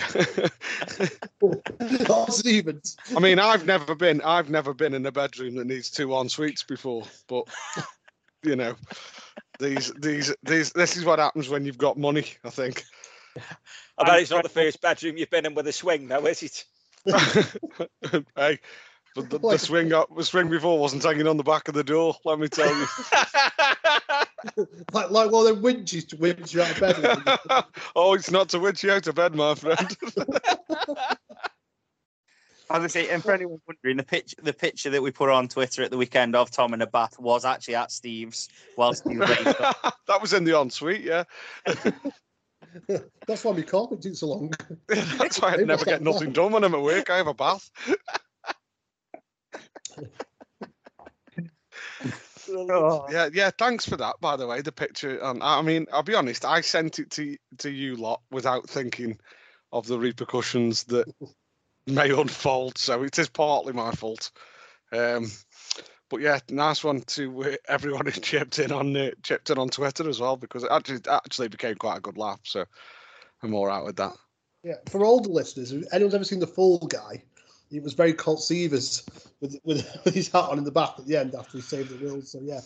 Not 2.08 2.34
Stevens. 2.34 2.98
I 3.16 3.20
mean, 3.20 3.40
I've 3.40 3.66
never 3.66 3.96
been. 3.96 4.22
I've 4.22 4.50
never 4.50 4.74
been 4.74 4.94
in 4.94 5.06
a 5.06 5.12
bedroom 5.12 5.56
that 5.56 5.68
needs 5.68 5.90
two 5.90 6.16
en 6.16 6.30
suites 6.30 6.64
before, 6.64 7.04
but 7.28 7.48
you 8.44 8.56
know, 8.56 8.76
these, 9.60 9.92
these, 9.94 10.36
these. 10.44 10.72
This 10.72 10.98
is 10.98 11.06
what 11.06 11.20
happens 11.20 11.50
when 11.50 11.66
you've 11.66 11.78
got 11.78 11.98
money. 11.98 12.26
I 12.44 12.50
think. 12.52 12.84
I 13.98 14.04
bet 14.04 14.22
it's 14.22 14.32
not 14.32 14.44
the 14.44 14.50
first 14.50 14.82
bedroom 14.82 15.18
you've 15.18 15.30
been 15.30 15.46
in 15.46 15.56
with 15.56 15.68
a 15.68 15.72
swing, 15.72 16.08
though, 16.08 16.26
is 16.26 16.44
it? 16.44 16.66
hey, 18.36 18.60
but 19.16 19.30
the, 19.30 19.40
the 19.40 19.58
swing, 19.58 19.94
up, 19.94 20.16
the 20.16 20.24
swing 20.24 20.50
before 20.50 20.78
wasn't 20.80 21.04
hanging 21.04 21.28
on 21.28 21.38
the 21.38 21.44
back 21.44 21.68
of 21.68 21.74
the 21.74 21.84
door. 21.84 22.16
Let 22.26 22.40
me 22.40 22.48
tell 22.48 22.76
you. 22.76 22.86
Like 24.94 25.10
like 25.10 25.32
one 25.32 25.48
of 25.48 25.56
them 25.56 25.62
winches 25.64 26.06
to 26.06 26.18
winch 26.18 26.54
you 26.54 26.62
out 26.62 26.72
of 26.72 26.80
bed. 26.80 27.66
oh, 27.96 28.14
it's 28.14 28.30
not 28.30 28.50
to 28.50 28.60
winch 28.60 28.84
you 28.84 28.92
out 28.92 29.08
of 29.08 29.16
bed, 29.16 29.36
my 29.36 29.56
friend. 29.56 29.98
As 32.70 32.84
I 32.84 32.88
say, 32.88 33.10
and 33.10 33.24
for 33.24 33.34
anyone 33.34 33.60
wondering, 33.68 33.98
the 33.98 34.04
pitch, 34.04 34.36
the 34.42 34.54
picture 34.54 34.90
that 34.90 35.02
we 35.02 35.10
put 35.10 35.30
on 35.30 35.48
Twitter 35.48 35.84
at 35.84 35.92
the 35.92 35.98
weekend 35.98 36.36
of 36.36 36.52
Tom 36.52 36.74
in 36.74 36.82
a 36.82 36.88
bath 36.88 37.20
was 37.20 37.46
actually 37.46 37.76
at 37.76 37.92
Steve's 37.92 38.50
while 38.76 38.94
Steve 38.94 39.20
raised 39.20 39.48
up. 39.48 39.98
that 40.08 40.22
was 40.22 40.34
in 40.34 40.44
the 40.44 40.60
ensuite, 40.60 41.02
yeah. 41.02 41.24
That's 43.28 43.44
why 43.44 43.54
my 43.54 43.62
carpet 43.62 44.02
took 44.02 44.16
so 44.16 44.28
long. 44.28 44.54
That's 44.88 45.42
why 45.42 45.54
I 45.54 45.64
never 45.64 45.86
get 45.86 46.02
nothing 46.02 46.32
done 46.32 46.52
when 46.52 46.64
I'm 46.64 46.76
at 46.76 46.82
work. 46.82 47.10
I 47.10 47.18
have 47.18 47.28
a 47.28 47.34
bath. 47.34 47.70
Yeah, 52.50 53.30
yeah. 53.34 53.52
Thanks 53.58 53.88
for 53.88 53.98
that, 53.98 54.16
by 54.22 54.36
the 54.36 54.48
way. 54.48 54.62
The 54.62 54.72
picture, 54.72 55.20
and 55.20 55.44
I 55.44 55.62
mean, 55.62 55.86
I'll 55.92 56.04
be 56.04 56.16
honest. 56.16 56.46
I 56.46 56.62
sent 56.62 57.00
it 57.00 57.10
to 57.12 57.38
to 57.60 57.70
you 57.70 57.96
lot 57.96 58.22
without 58.32 58.70
thinking 58.70 59.20
of 59.72 59.88
the 59.88 60.00
repercussions 60.00 60.84
that 60.86 61.12
may 61.86 62.10
unfold. 62.12 62.78
So 62.78 63.04
it 63.04 63.20
is 63.20 63.30
partly 63.30 63.74
my 63.74 63.92
fault. 63.92 64.32
Um, 64.92 65.30
but 66.10 66.22
yeah, 66.22 66.40
nice 66.50 66.84
one 66.84 67.02
to 67.02 67.44
uh, 67.44 67.56
everyone 67.68 68.06
who 68.06 68.12
chipped 68.22 68.60
in 68.60 68.72
on 68.72 68.96
uh, 68.96 69.12
chipped 69.24 69.50
in 69.50 69.58
on 69.58 69.70
Twitter 69.70 70.08
as 70.10 70.20
well 70.20 70.38
because 70.38 70.64
it 70.64 70.72
actually 70.72 71.02
actually 71.08 71.48
became 71.48 71.76
quite 71.76 71.98
a 71.98 72.02
good 72.02 72.18
laugh. 72.18 72.40
So 72.44 72.66
I'm 73.44 73.54
all 73.54 73.68
right 73.68 73.84
with 73.84 73.98
that. 73.98 74.14
Yeah, 74.64 74.76
for 74.90 75.06
older 75.06 75.30
listeners, 75.30 75.72
if 75.72 75.86
anyone's 75.94 76.16
ever 76.16 76.24
seen 76.24 76.40
the 76.40 76.48
Fall 76.48 76.80
Guy, 76.80 77.24
it 77.72 77.84
was 77.84 77.94
very 77.94 78.14
Colt 78.14 78.40
Seavers 78.40 79.08
with, 79.42 79.60
with 79.64 79.88
with 80.06 80.14
his 80.14 80.30
hat 80.30 80.50
on 80.50 80.58
in 80.58 80.64
the 80.64 80.72
back 80.72 80.96
at 80.98 81.06
the 81.06 81.18
end 81.18 81.36
after 81.36 81.58
he 81.58 81.62
saved 81.62 81.90
the 81.90 82.06
world. 82.06 82.28
So 82.28 82.40
yeah, 82.42 82.62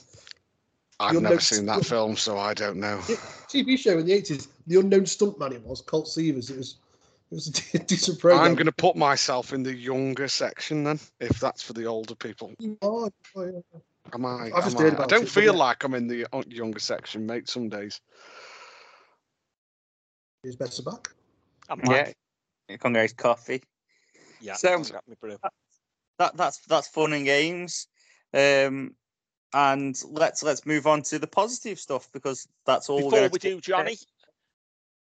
I've 0.99 1.21
never 1.21 1.39
seen 1.39 1.65
that 1.65 1.85
film, 1.85 2.15
so 2.15 2.37
I 2.37 2.53
don't 2.53 2.77
know. 2.77 2.97
TV 3.49 3.77
show 3.77 3.97
in 3.97 4.05
the 4.05 4.13
eighties, 4.13 4.47
the 4.67 4.79
unknown 4.79 5.01
stuntman 5.03 5.53
it 5.53 5.63
was 5.63 5.81
Colt 5.81 6.05
Seavers. 6.05 6.49
It 6.49 6.57
was 6.57 6.77
it 7.31 7.35
was 7.35 7.47
a 7.47 7.79
decent 7.85 8.19
program. 8.19 8.43
I'm 8.43 8.55
going 8.55 8.65
to 8.65 8.73
put 8.73 8.95
myself 8.95 9.53
in 9.53 9.63
the 9.63 9.73
younger 9.73 10.27
section 10.27 10.83
then, 10.83 10.99
if 11.19 11.39
that's 11.39 11.61
for 11.61 11.73
the 11.73 11.85
older 11.85 12.15
people. 12.15 12.51
Oh, 12.81 13.09
yeah. 13.37 13.51
Am 14.13 14.25
I? 14.25 14.51
I've 14.53 14.65
just 14.65 14.77
am 14.77 14.83
heard 14.83 14.95
I? 14.95 15.03
I 15.03 15.07
don't 15.07 15.23
it, 15.23 15.29
feel 15.29 15.53
yeah. 15.53 15.59
like 15.59 15.83
I'm 15.83 15.93
in 15.93 16.07
the 16.07 16.27
younger 16.49 16.79
section, 16.79 17.25
mate. 17.25 17.47
Some 17.47 17.69
days. 17.69 18.01
He's 20.43 20.55
better 20.57 20.83
back. 20.83 21.09
I'm 21.69 21.79
Yeah, 21.85 22.11
back. 22.67 22.79
Congrats, 22.79 23.13
coffee. 23.13 23.63
Yeah. 24.41 24.55
So- 24.55 24.81
got 24.83 25.07
me. 25.07 25.15
That 26.19 26.35
that's 26.35 26.59
that's 26.67 26.87
fun 26.87 27.13
and 27.13 27.25
games. 27.25 27.87
Um, 28.33 28.95
and 29.53 29.99
let's 30.09 30.43
let's 30.43 30.65
move 30.65 30.87
on 30.87 31.01
to 31.03 31.19
the 31.19 31.27
positive 31.27 31.79
stuff 31.79 32.09
because 32.11 32.47
that's 32.65 32.89
all. 32.89 32.97
we're 32.97 33.29
Before 33.29 33.29
we 33.29 33.39
do, 33.39 33.61
Johnny, 33.61 33.97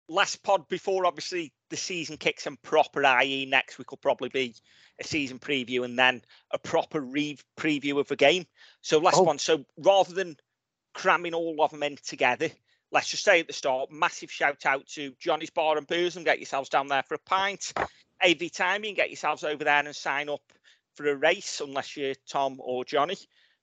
last 0.10 0.42
pod 0.44 0.68
before 0.70 1.06
obviously 1.06 1.52
the 1.70 1.78
season 1.78 2.18
kicks 2.18 2.48
in 2.48 2.58
proper, 2.58 3.06
i.e., 3.06 3.46
next 3.46 3.78
week 3.78 3.92
will 3.92 3.98
probably 3.98 4.30
be 4.30 4.56
a 5.00 5.04
season 5.04 5.38
preview 5.40 5.84
and 5.86 5.98
then 6.00 6.22
a 6.52 6.58
proper 6.60 7.02
re- 7.02 7.38
preview 7.58 8.00
of 8.00 8.08
the 8.08 8.16
game. 8.16 8.46
So 8.82 9.00
last 9.00 9.18
Oh. 9.18 9.24
one. 9.24 9.38
So 9.40 9.66
rather 9.78 10.14
than 10.14 10.38
cramming 10.94 11.34
all 11.34 11.62
of 11.62 11.72
them 11.72 11.84
in 11.84 11.98
together, 11.98 12.50
let's 12.92 13.10
just 13.10 13.24
say 13.24 13.42
at 13.42 13.48
the 13.48 13.54
start, 13.54 13.92
massive 13.92 14.32
shout 14.32 14.66
out 14.66 14.88
to 14.88 15.14
Johnny's 15.20 15.50
Bar 15.50 15.78
and 15.78 15.86
Booze 15.88 16.16
and 16.16 16.26
get 16.26 16.40
yourselves 16.40 16.70
down 16.70 16.88
there 16.88 17.04
for 17.04 17.16
a 17.16 17.20
pint. 17.20 17.74
AV 18.24 18.52
timing, 18.52 18.96
get 18.96 19.10
yourselves 19.10 19.44
over 19.44 19.64
there 19.64 19.86
and 19.86 19.96
sign 19.96 20.30
up 20.30 20.42
for 20.96 21.08
a 21.08 21.16
race, 21.16 21.62
unless 21.62 21.96
you're 21.96 22.16
Tom 22.28 22.58
or 22.60 22.84
Johnny, 22.84 23.18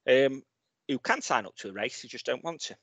um, 0.08 0.42
who 0.86 0.98
can 1.00 1.20
sign 1.22 1.46
up 1.46 1.56
to 1.56 1.70
a 1.70 1.72
race, 1.72 2.02
they 2.02 2.08
just 2.08 2.26
don't 2.26 2.44
want 2.44 2.60
to. 2.60 2.76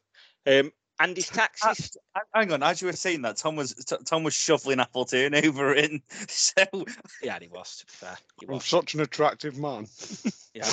Um, 0.60 0.72
Andy's 1.01 1.29
taxis. 1.29 1.98
Hang- 2.15 2.24
Hang 2.34 2.53
on, 2.53 2.63
as 2.63 2.81
you 2.81 2.88
were 2.88 2.93
saying 2.93 3.24
that, 3.24 3.38
Tom 3.38 3.55
was 3.55 3.74
T- 3.74 3.96
Tom 4.05 4.24
was 4.24 4.34
shuffling 4.34 4.79
apple 4.79 5.05
turnover 5.05 5.74
in. 5.74 6.01
So 6.27 6.63
Yeah, 7.24 7.38
he 7.39 7.48
was, 7.48 7.77
to 7.77 7.86
be 7.86 7.91
fair. 7.91 8.17
He 8.39 8.48
I'm 8.48 8.60
such 8.60 8.93
an 8.93 9.01
attractive 9.01 9.58
man. 9.58 9.88
Yeah, 10.53 10.70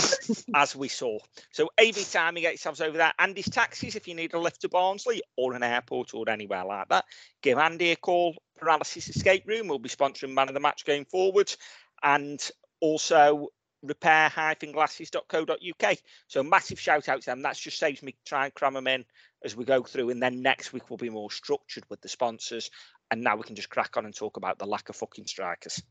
as 0.56 0.74
we 0.74 0.88
saw. 0.88 1.20
So 1.52 1.70
AV 1.80 2.10
time, 2.10 2.34
you 2.34 2.42
get 2.42 2.54
yourselves 2.54 2.80
over 2.80 2.98
there. 2.98 3.12
Andy's 3.20 3.48
taxis, 3.48 3.94
if 3.94 4.08
you 4.08 4.14
need 4.16 4.34
a 4.34 4.38
lift 4.38 4.62
to 4.62 4.68
Barnsley 4.68 5.22
or 5.36 5.54
an 5.54 5.62
airport 5.62 6.14
or 6.14 6.28
anywhere 6.28 6.64
like 6.64 6.88
that, 6.88 7.04
give 7.42 7.58
Andy 7.58 7.92
a 7.92 7.96
call. 7.96 8.34
Paralysis 8.58 9.08
Escape 9.08 9.46
Room 9.46 9.68
will 9.68 9.78
be 9.78 9.88
sponsoring 9.88 10.34
Man 10.34 10.48
of 10.48 10.54
the 10.54 10.60
Match 10.60 10.84
going 10.84 11.04
forward. 11.04 11.54
And 12.02 12.40
also 12.80 13.50
repair-glasses.co.uk. 13.82 15.96
So 16.26 16.42
massive 16.42 16.80
shout 16.80 17.08
out 17.08 17.20
to 17.20 17.26
them. 17.26 17.42
That 17.42 17.56
just 17.56 17.78
saves 17.78 18.02
me 18.02 18.16
trying 18.24 18.46
and 18.46 18.54
cram 18.54 18.74
them 18.74 18.86
in 18.86 19.04
as 19.44 19.56
we 19.56 19.64
go 19.64 19.82
through. 19.82 20.10
And 20.10 20.22
then 20.22 20.42
next 20.42 20.72
week 20.72 20.90
we'll 20.90 20.96
be 20.96 21.10
more 21.10 21.30
structured 21.30 21.84
with 21.88 22.00
the 22.00 22.08
sponsors. 22.08 22.70
And 23.10 23.22
now 23.22 23.36
we 23.36 23.44
can 23.44 23.56
just 23.56 23.70
crack 23.70 23.96
on 23.96 24.04
and 24.04 24.14
talk 24.14 24.36
about 24.36 24.58
the 24.58 24.66
lack 24.66 24.88
of 24.88 24.96
fucking 24.96 25.26
strikers. 25.26 25.82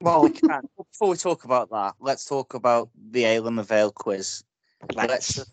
well, 0.00 0.22
we 0.22 0.30
can. 0.30 0.62
Before 0.76 1.08
we 1.08 1.16
talk 1.16 1.44
about 1.44 1.70
that, 1.70 1.94
let's 2.00 2.24
talk 2.24 2.54
about 2.54 2.90
the 3.10 3.24
Ale 3.24 3.48
and 3.48 3.66
Vale 3.66 3.92
quiz. 3.92 4.44
Let's 4.94 5.38
Let's. 5.38 5.50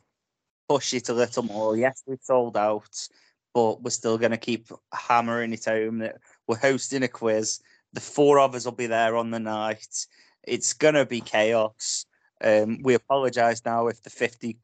push 0.70 0.94
it 0.94 1.10
a 1.10 1.14
little 1.14 1.44
more. 1.44 1.78
Yes, 1.78 2.04
we've 2.06 2.20
sold 2.22 2.58
out, 2.58 3.08
but 3.54 3.82
we're 3.82 3.92
still 3.92 4.18
going 4.18 4.32
to 4.32 4.38
keep 4.38 4.68
hammering 4.94 5.54
it 5.54 5.66
home 5.66 6.00
that 6.00 6.18
we're 6.48 6.58
hosting 6.58 7.04
a 7.04 7.08
quiz. 7.08 7.60
The 7.94 8.02
four 8.02 8.40
of 8.40 8.56
us 8.56 8.66
will 8.66 8.72
be 8.72 8.88
there 8.88 9.18
on 9.18 9.32
the 9.32 9.40
night. 9.40 10.06
It's 10.44 10.74
going 10.74 10.96
to 10.96 11.06
be 11.06 11.22
chaos. 11.22 12.06
Um, 12.44 12.80
we 12.82 12.96
apologise 12.96 13.64
now 13.66 13.88
if 13.88 14.02
the 14.02 14.10
50, 14.10 14.58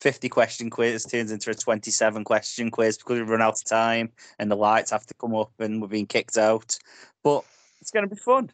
50 0.00 0.28
question 0.28 0.70
quiz 0.70 1.04
turns 1.04 1.32
into 1.32 1.50
a 1.50 1.54
27 1.54 2.24
question 2.24 2.70
quiz 2.70 2.98
because 2.98 3.18
we've 3.18 3.28
run 3.28 3.42
out 3.42 3.54
of 3.54 3.64
time 3.64 4.10
and 4.38 4.50
the 4.50 4.56
lights 4.56 4.90
have 4.90 5.06
to 5.06 5.14
come 5.14 5.34
up 5.34 5.52
and 5.58 5.80
we're 5.80 5.88
being 5.88 6.06
kicked 6.06 6.36
out. 6.36 6.76
But 7.24 7.44
it's 7.80 7.90
going 7.90 8.08
to 8.08 8.14
be 8.14 8.20
fun. 8.20 8.50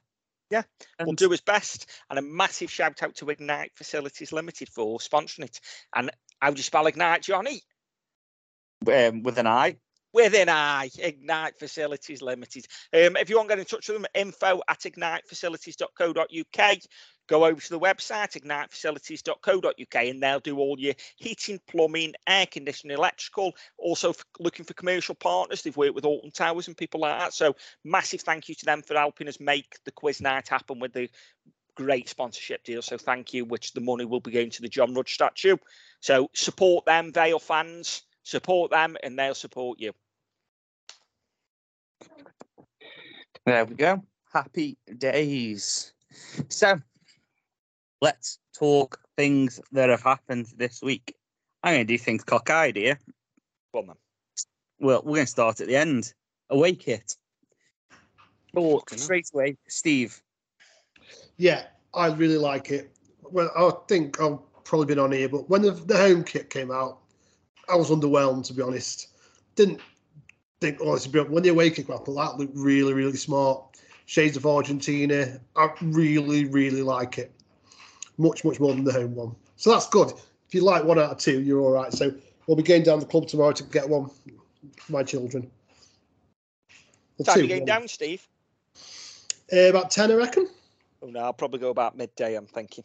Yeah, 0.50 0.62
we'll 1.02 1.14
do 1.14 1.30
his 1.30 1.40
best. 1.40 1.88
And 2.10 2.18
a 2.18 2.22
massive 2.22 2.70
shout 2.70 3.02
out 3.02 3.14
to 3.16 3.30
Ignite 3.30 3.72
Facilities 3.74 4.32
Limited 4.32 4.68
for 4.68 4.98
sponsoring 4.98 5.46
it. 5.46 5.60
And 5.94 6.10
how 6.40 6.50
do 6.50 6.58
you 6.58 6.62
spell 6.62 6.86
Ignite, 6.86 7.22
Johnny? 7.22 7.62
um, 8.88 9.22
with 9.22 9.38
an 9.38 9.46
eye. 9.46 9.76
With 10.12 10.34
an 10.34 10.50
I, 10.50 10.90
Ignite 10.98 11.58
Facilities 11.58 12.20
Limited. 12.20 12.66
Um, 12.92 13.16
if 13.16 13.30
you 13.30 13.36
want 13.36 13.48
to 13.48 13.56
get 13.56 13.60
in 13.60 13.64
touch 13.64 13.88
with 13.88 13.96
them, 13.96 14.06
info 14.14 14.60
at 14.68 14.80
ignitefacilities.co.uk. 14.80 16.78
Go 17.28 17.46
over 17.46 17.60
to 17.60 17.70
the 17.70 17.80
website, 17.80 18.38
ignitefacilities.co.uk, 18.38 19.94
and 19.94 20.22
they'll 20.22 20.40
do 20.40 20.58
all 20.58 20.78
your 20.78 20.92
heating, 21.16 21.58
plumbing, 21.66 22.12
air 22.26 22.44
conditioning, 22.46 22.94
electrical. 22.94 23.54
Also, 23.78 24.10
f- 24.10 24.24
looking 24.38 24.66
for 24.66 24.74
commercial 24.74 25.14
partners. 25.14 25.62
They've 25.62 25.76
worked 25.76 25.94
with 25.94 26.04
Alton 26.04 26.30
Towers 26.30 26.68
and 26.68 26.76
people 26.76 27.00
like 27.00 27.18
that. 27.18 27.32
So, 27.32 27.56
massive 27.84 28.20
thank 28.20 28.50
you 28.50 28.54
to 28.56 28.66
them 28.66 28.82
for 28.82 28.94
helping 28.94 29.28
us 29.28 29.40
make 29.40 29.78
the 29.84 29.92
quiz 29.92 30.20
night 30.20 30.48
happen 30.48 30.78
with 30.78 30.92
the 30.92 31.08
great 31.74 32.08
sponsorship 32.08 32.64
deal. 32.64 32.82
So, 32.82 32.98
thank 32.98 33.32
you, 33.32 33.46
which 33.46 33.72
the 33.72 33.80
money 33.80 34.04
will 34.04 34.20
be 34.20 34.32
going 34.32 34.50
to 34.50 34.60
the 34.62 34.68
John 34.68 34.92
Rudge 34.92 35.14
statue. 35.14 35.56
So, 36.00 36.28
support 36.34 36.84
them, 36.84 37.12
Vale 37.12 37.38
fans. 37.38 38.02
Support 38.24 38.70
them, 38.70 38.96
and 39.02 39.18
they'll 39.18 39.34
support 39.34 39.80
you. 39.80 39.92
There 43.44 43.64
we 43.64 43.74
go. 43.74 44.04
Happy 44.32 44.78
days. 44.98 45.92
So 46.48 46.80
let's 48.00 48.38
talk 48.56 49.00
things 49.16 49.60
that 49.72 49.88
have 49.88 50.02
happened 50.02 50.46
this 50.56 50.80
week. 50.82 51.16
I'm 51.62 51.74
going 51.74 51.86
to 51.86 51.92
do 51.92 51.98
things 51.98 52.24
cockeyed 52.24 52.76
here. 52.76 52.98
Go 53.72 53.80
on, 53.80 53.86
then. 53.88 53.96
Well, 54.78 55.02
we're 55.04 55.16
going 55.16 55.26
to 55.26 55.30
start 55.30 55.60
at 55.60 55.66
the 55.66 55.76
end. 55.76 56.12
Away 56.50 56.74
kit. 56.74 57.16
Talk 58.54 58.90
Fucking 58.90 58.98
hell. 58.98 59.04
straight 59.04 59.30
away. 59.34 59.56
Steve. 59.68 60.20
Yeah, 61.36 61.64
I 61.94 62.08
really 62.08 62.38
like 62.38 62.70
it. 62.70 62.96
Well, 63.22 63.50
I 63.56 63.70
think 63.88 64.20
I've 64.20 64.38
probably 64.64 64.86
been 64.86 64.98
on 64.98 65.12
here, 65.12 65.28
but 65.28 65.48
when 65.48 65.62
the, 65.62 65.70
the 65.70 65.96
home 65.96 66.24
kit 66.24 66.50
came 66.50 66.70
out, 66.70 66.98
I 67.68 67.76
was 67.76 67.90
underwhelmed 67.90 68.46
to 68.46 68.54
be 68.54 68.62
honest. 68.62 69.08
Didn't 69.54 69.80
think 70.60 70.78
oh 70.80 70.94
it's 70.94 71.06
a 71.06 71.10
bit 71.10 71.30
when 71.30 71.42
the 71.42 71.50
away 71.50 71.70
kit 71.70 71.86
came 71.86 71.96
that 71.96 72.38
looked 72.38 72.56
really, 72.56 72.92
really 72.92 73.16
smart. 73.16 73.64
Shades 74.06 74.36
of 74.36 74.46
Argentina. 74.46 75.40
I 75.56 75.70
really, 75.80 76.44
really 76.44 76.82
like 76.82 77.18
it. 77.18 77.32
Much, 78.18 78.44
much 78.44 78.60
more 78.60 78.74
than 78.74 78.84
the 78.84 78.92
home 78.92 79.14
one. 79.14 79.34
So 79.56 79.70
that's 79.70 79.88
good. 79.88 80.12
If 80.48 80.54
you 80.54 80.62
like 80.62 80.84
one 80.84 80.98
out 80.98 81.10
of 81.10 81.18
two, 81.18 81.40
you're 81.40 81.60
all 81.60 81.72
right. 81.72 81.92
So 81.92 82.12
we'll 82.46 82.56
be 82.56 82.62
going 82.62 82.82
down 82.82 83.00
the 83.00 83.06
club 83.06 83.26
tomorrow 83.26 83.52
to 83.52 83.62
get 83.64 83.88
one 83.88 84.10
for 84.76 84.92
my 84.92 85.02
children. 85.02 85.50
Well, 87.16 87.24
Time 87.24 87.36
two, 87.36 87.42
you 87.42 87.48
going 87.48 87.64
down, 87.64 87.88
Steve? 87.88 88.26
Uh, 89.52 89.70
about 89.70 89.90
ten, 89.90 90.10
I 90.10 90.14
reckon. 90.14 90.48
Oh 91.02 91.08
no, 91.08 91.20
I'll 91.20 91.32
probably 91.32 91.60
go 91.60 91.70
about 91.70 91.96
midday. 91.96 92.34
I'm 92.34 92.46
thinking. 92.46 92.84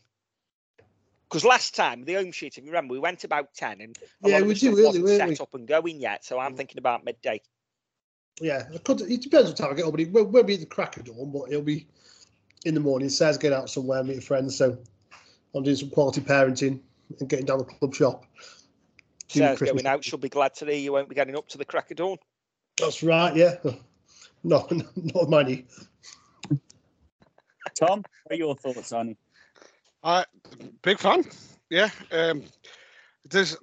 Because 1.30 1.44
last 1.44 1.76
time 1.76 2.06
the 2.06 2.14
home 2.14 2.32
sheet, 2.32 2.58
if 2.58 2.64
you 2.64 2.70
remember, 2.70 2.94
we 2.94 3.00
went 3.00 3.24
about 3.24 3.54
ten, 3.54 3.82
and 3.82 3.98
a 4.24 4.30
Yeah, 4.30 4.36
lot 4.36 4.42
of 4.44 4.48
we 4.48 4.54
the 4.54 4.60
do, 4.60 4.68
stuff 4.68 4.78
really, 4.78 5.00
wasn't 5.00 5.06
set 5.18 5.30
we? 5.30 5.36
Mm. 5.36 5.42
up 5.42 5.54
and 5.54 5.68
going 5.68 6.00
yet. 6.00 6.24
So 6.26 6.40
I'm 6.40 6.56
thinking 6.56 6.78
about 6.78 7.04
midday. 7.04 7.42
Yeah, 8.40 8.64
could, 8.84 9.02
it 9.02 9.22
depends 9.22 9.50
what 9.50 9.58
time 9.58 9.72
I 9.72 9.74
get 9.76 9.86
up, 9.86 9.92
but 9.92 10.00
it 10.00 10.12
won't, 10.12 10.30
won't 10.30 10.48
be 10.48 10.54
at 10.54 10.60
the 10.62 10.66
crack 10.68 10.98
of 10.98 11.06
dawn, 11.06 11.32
but 11.32 11.50
it'll 11.50 11.64
be 11.64 11.88
in 12.66 12.74
the 12.76 12.80
morning. 12.80 13.10
Says 13.10 13.38
get 13.38 13.52
out 13.52 13.70
somewhere, 13.70 14.04
meet 14.04 14.20
a 14.20 14.22
friend. 14.22 14.52
So 14.52 14.78
I'm 15.54 15.64
doing 15.64 15.76
some 15.76 15.90
quality 15.90 16.22
parenting 16.22 16.80
and 17.20 17.28
getting 17.28 17.46
down 17.46 17.60
the 17.60 17.66
club 17.66 17.94
shop. 17.94 18.26
Do 19.30 19.40
Sarah's 19.40 19.58
Christmas 19.58 19.84
going 19.84 19.94
out. 19.94 20.04
She'll 20.04 20.20
be 20.20 20.30
glad 20.30 20.56
to 20.56 20.66
hear 20.66 20.76
you 20.76 20.94
won't 20.94 21.10
be 21.10 21.16
getting 21.16 21.36
up 21.36 21.48
to 21.50 21.58
the 21.58 21.66
crack 21.66 21.92
of 21.92 21.98
dawn. 21.98 22.18
That's 22.78 23.04
right, 23.04 23.36
yeah. 23.36 23.56
No, 24.44 24.68
not 24.96 25.30
money. 25.30 25.66
Tom, 27.78 28.06
what 28.24 28.34
are 28.34 28.38
your 28.38 28.56
thoughts 28.56 28.92
on 28.94 29.10
it? 29.10 29.18
I 30.04 30.26
big 30.82 31.00
fan. 31.00 31.24
Yeah. 31.70 31.90
Um, 32.12 32.44
there's 33.30 33.58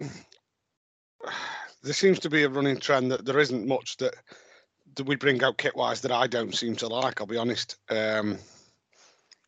there 1.82 1.92
seems 1.92 2.18
to 2.20 2.30
be 2.30 2.42
a 2.42 2.48
running 2.48 2.78
trend 2.78 3.10
that 3.10 3.24
there 3.24 3.38
isn't 3.38 3.66
much 3.66 3.96
that 3.98 4.14
that 4.96 5.06
we 5.06 5.16
bring 5.16 5.42
out 5.42 5.58
kit 5.58 5.74
wise 5.74 6.00
that 6.02 6.12
I 6.12 6.26
don't 6.26 6.54
seem 6.54 6.76
to 6.76 6.88
like. 6.88 7.20
I'll 7.20 7.26
be 7.26 7.36
honest. 7.36 7.76
Um, 7.90 8.38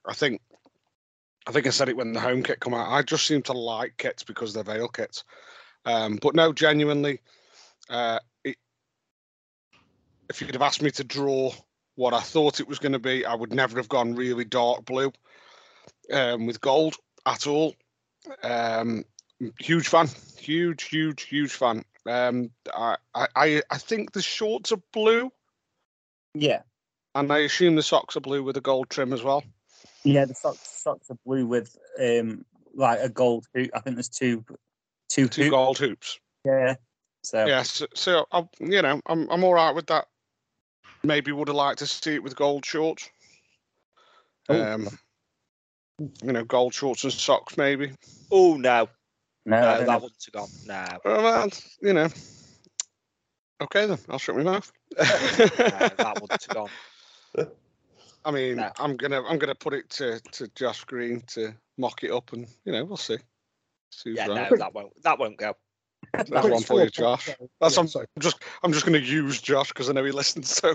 I 0.07 0.13
think 0.13 0.41
I 1.47 1.53
think 1.53 1.67
I 1.67 1.71
said 1.71 1.89
it 1.89 1.97
when 1.97 2.13
the 2.13 2.21
home 2.21 2.43
kit 2.43 2.61
come 2.61 2.75
out. 2.75 2.91
I 2.91 3.03
just 3.03 3.27
seem 3.27 3.43
to 3.43 3.53
like 3.53 3.97
kits 3.99 4.23
because 4.23 4.53
they're 4.53 4.65
Vale 4.65 4.89
kits. 4.89 5.25
Um, 5.85 6.19
but 6.21 6.35
no, 6.35 6.53
genuinely, 6.53 7.21
uh, 7.89 8.19
it, 8.43 8.57
if 10.29 10.41
you'd 10.41 10.55
have 10.55 10.63
asked 10.63 10.83
me 10.83 10.91
to 10.93 11.05
draw 11.05 11.53
what 11.95 12.13
I 12.13 12.21
thought 12.21 12.59
it 12.59 12.67
was 12.67 12.81
going 12.81 12.93
to 12.93 12.99
be, 12.99 13.25
I 13.25 13.35
would 13.35 13.55
never 13.55 13.77
have 13.77 13.89
gone 13.89 14.17
really 14.17 14.45
dark 14.45 14.85
blue 14.85 15.13
um, 16.13 16.47
with 16.47 16.61
gold 16.61 16.97
at 17.27 17.47
all. 17.47 17.75
Um, 18.43 19.05
huge 19.59 19.89
fan, 19.89 20.09
huge, 20.39 20.85
huge, 20.85 21.23
huge 21.23 21.53
fan. 21.53 21.85
Um, 22.07 22.51
I, 22.75 22.97
I- 23.15 23.63
I, 23.71 23.79
think 23.79 24.13
the 24.13 24.23
shorts 24.23 24.73
are 24.73 24.81
blue, 24.93 25.31
Yeah. 26.35 26.63
and 27.15 27.33
I 27.33 27.39
assume 27.39 27.77
the 27.77 27.83
socks 27.83 28.17
are 28.17 28.21
blue 28.21 28.43
with 28.43 28.57
a 28.57 28.61
gold 28.61 28.91
trim 28.91 29.13
as 29.13 29.23
well. 29.23 29.43
Yeah, 30.05 30.25
the 30.25 30.35
socks 30.35 30.83
socks 30.83 31.11
are 31.11 31.19
blue 31.27 31.47
with 31.47 31.77
um 32.01 32.45
like 32.75 33.01
a 33.01 33.09
gold 33.09 33.47
hoop. 33.55 33.71
I 33.75 33.81
think 33.81 33.97
there's 33.97 34.09
two 34.09 34.45
two 35.09 35.27
Two 35.29 35.45
hoop- 35.45 35.51
gold 35.51 35.79
hoops. 35.79 36.21
Yeah. 36.45 36.77
So 37.23 37.45
Yeah, 37.47 37.63
so, 37.63 37.87
so 37.95 38.27
I, 38.31 38.49
you 38.61 38.83
know, 38.83 39.01
I'm 39.07 39.29
I'm 39.31 39.43
all 39.43 39.55
right 39.55 39.75
with 39.75 39.87
that. 39.89 40.07
Maybe 41.03 41.33
would 41.33 41.49
have 41.49 41.57
liked 41.57 41.81
to 41.81 41.87
see 41.87 42.15
it 42.15 42.23
with 42.23 42.37
gold 42.37 42.65
shorts. 42.65 43.11
Oh. 44.49 44.63
Um, 44.75 44.89
you 45.99 46.33
know, 46.33 46.45
gold 46.45 46.75
shorts 46.75 47.05
and 47.05 47.13
socks, 47.13 47.57
maybe. 47.57 47.93
Oh 48.31 48.57
no, 48.57 48.89
no, 49.45 49.61
no, 49.61 49.79
that 49.79 49.87
know. 49.87 49.95
wouldn't 49.95 50.27
have 50.27 50.33
gone. 50.33 50.49
No, 50.67 50.99
Well, 51.05 51.23
well, 51.23 51.49
you 51.81 51.93
know. 51.93 52.09
Okay 53.63 53.87
then, 53.87 53.99
I'll 54.11 54.19
shut 54.19 54.37
my 54.37 54.43
mouth. 54.43 54.71
no 54.99 55.05
that 55.07 56.19
wouldn't 56.21 56.45
have 56.45 56.55
gone. 56.55 57.49
I 58.25 58.31
mean, 58.31 58.57
No. 58.57 58.71
I'm 58.79 58.97
gonna 58.97 59.23
I'm 59.23 59.39
gonna 59.39 59.55
put 59.55 59.73
it 59.73 59.89
to 59.91 60.21
to 60.33 60.49
Josh 60.55 60.85
Green 60.85 61.23
to 61.29 61.55
mock 61.79 62.03
it 62.03 62.11
up, 62.11 62.33
and 62.33 62.47
you 62.65 62.73
know, 62.73 62.85
we'll 62.85 62.97
see. 62.97 63.19
See 63.93 64.11
who's 64.11 64.19
Yeah, 64.19 64.27
right. 64.27 64.51
no, 64.51 64.57
that 64.57 64.75
won't 64.75 65.03
that 65.03 65.19
won't 65.19 65.39
go. 65.39 65.55
That's 66.13 66.31
Quick 66.31 66.45
one 66.45 66.63
for 66.63 66.83
you, 66.83 66.91
Josh. 66.91 67.29
That's 67.61 67.77
Yeah, 67.77 67.81
I'm, 67.81 67.89
sorry. 67.89 68.07
I'm 68.17 68.23
just 68.23 68.43
I'm 68.63 68.73
just 68.73 68.87
going 68.87 69.01
to 69.01 69.07
use 69.07 69.41
Josh 69.41 69.69
because 69.69 69.91
I 69.91 69.93
know 69.93 70.05
he 70.05 70.13
listens. 70.13 70.51
So 70.51 70.75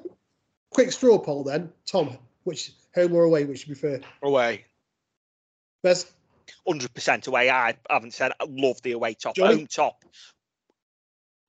Quick 0.70 0.92
straw 0.92 1.18
poll 1.18 1.44
then. 1.44 1.72
Tom, 1.86 2.18
which 2.46 2.70
home 2.94 3.12
or 3.12 3.24
away, 3.24 3.44
which 3.44 3.66
you 3.66 3.74
prefer? 3.74 4.00
away. 4.22 4.64
Bez? 5.82 6.12
Hundred 6.66 6.94
percent 6.94 7.26
away. 7.26 7.50
I 7.50 7.74
haven't 7.90 8.14
said 8.14 8.32
I 8.40 8.46
love 8.48 8.80
the 8.82 8.92
away 8.92 9.14
top. 9.14 9.34
Johnny? 9.34 9.56
Home 9.56 9.66
top. 9.66 10.04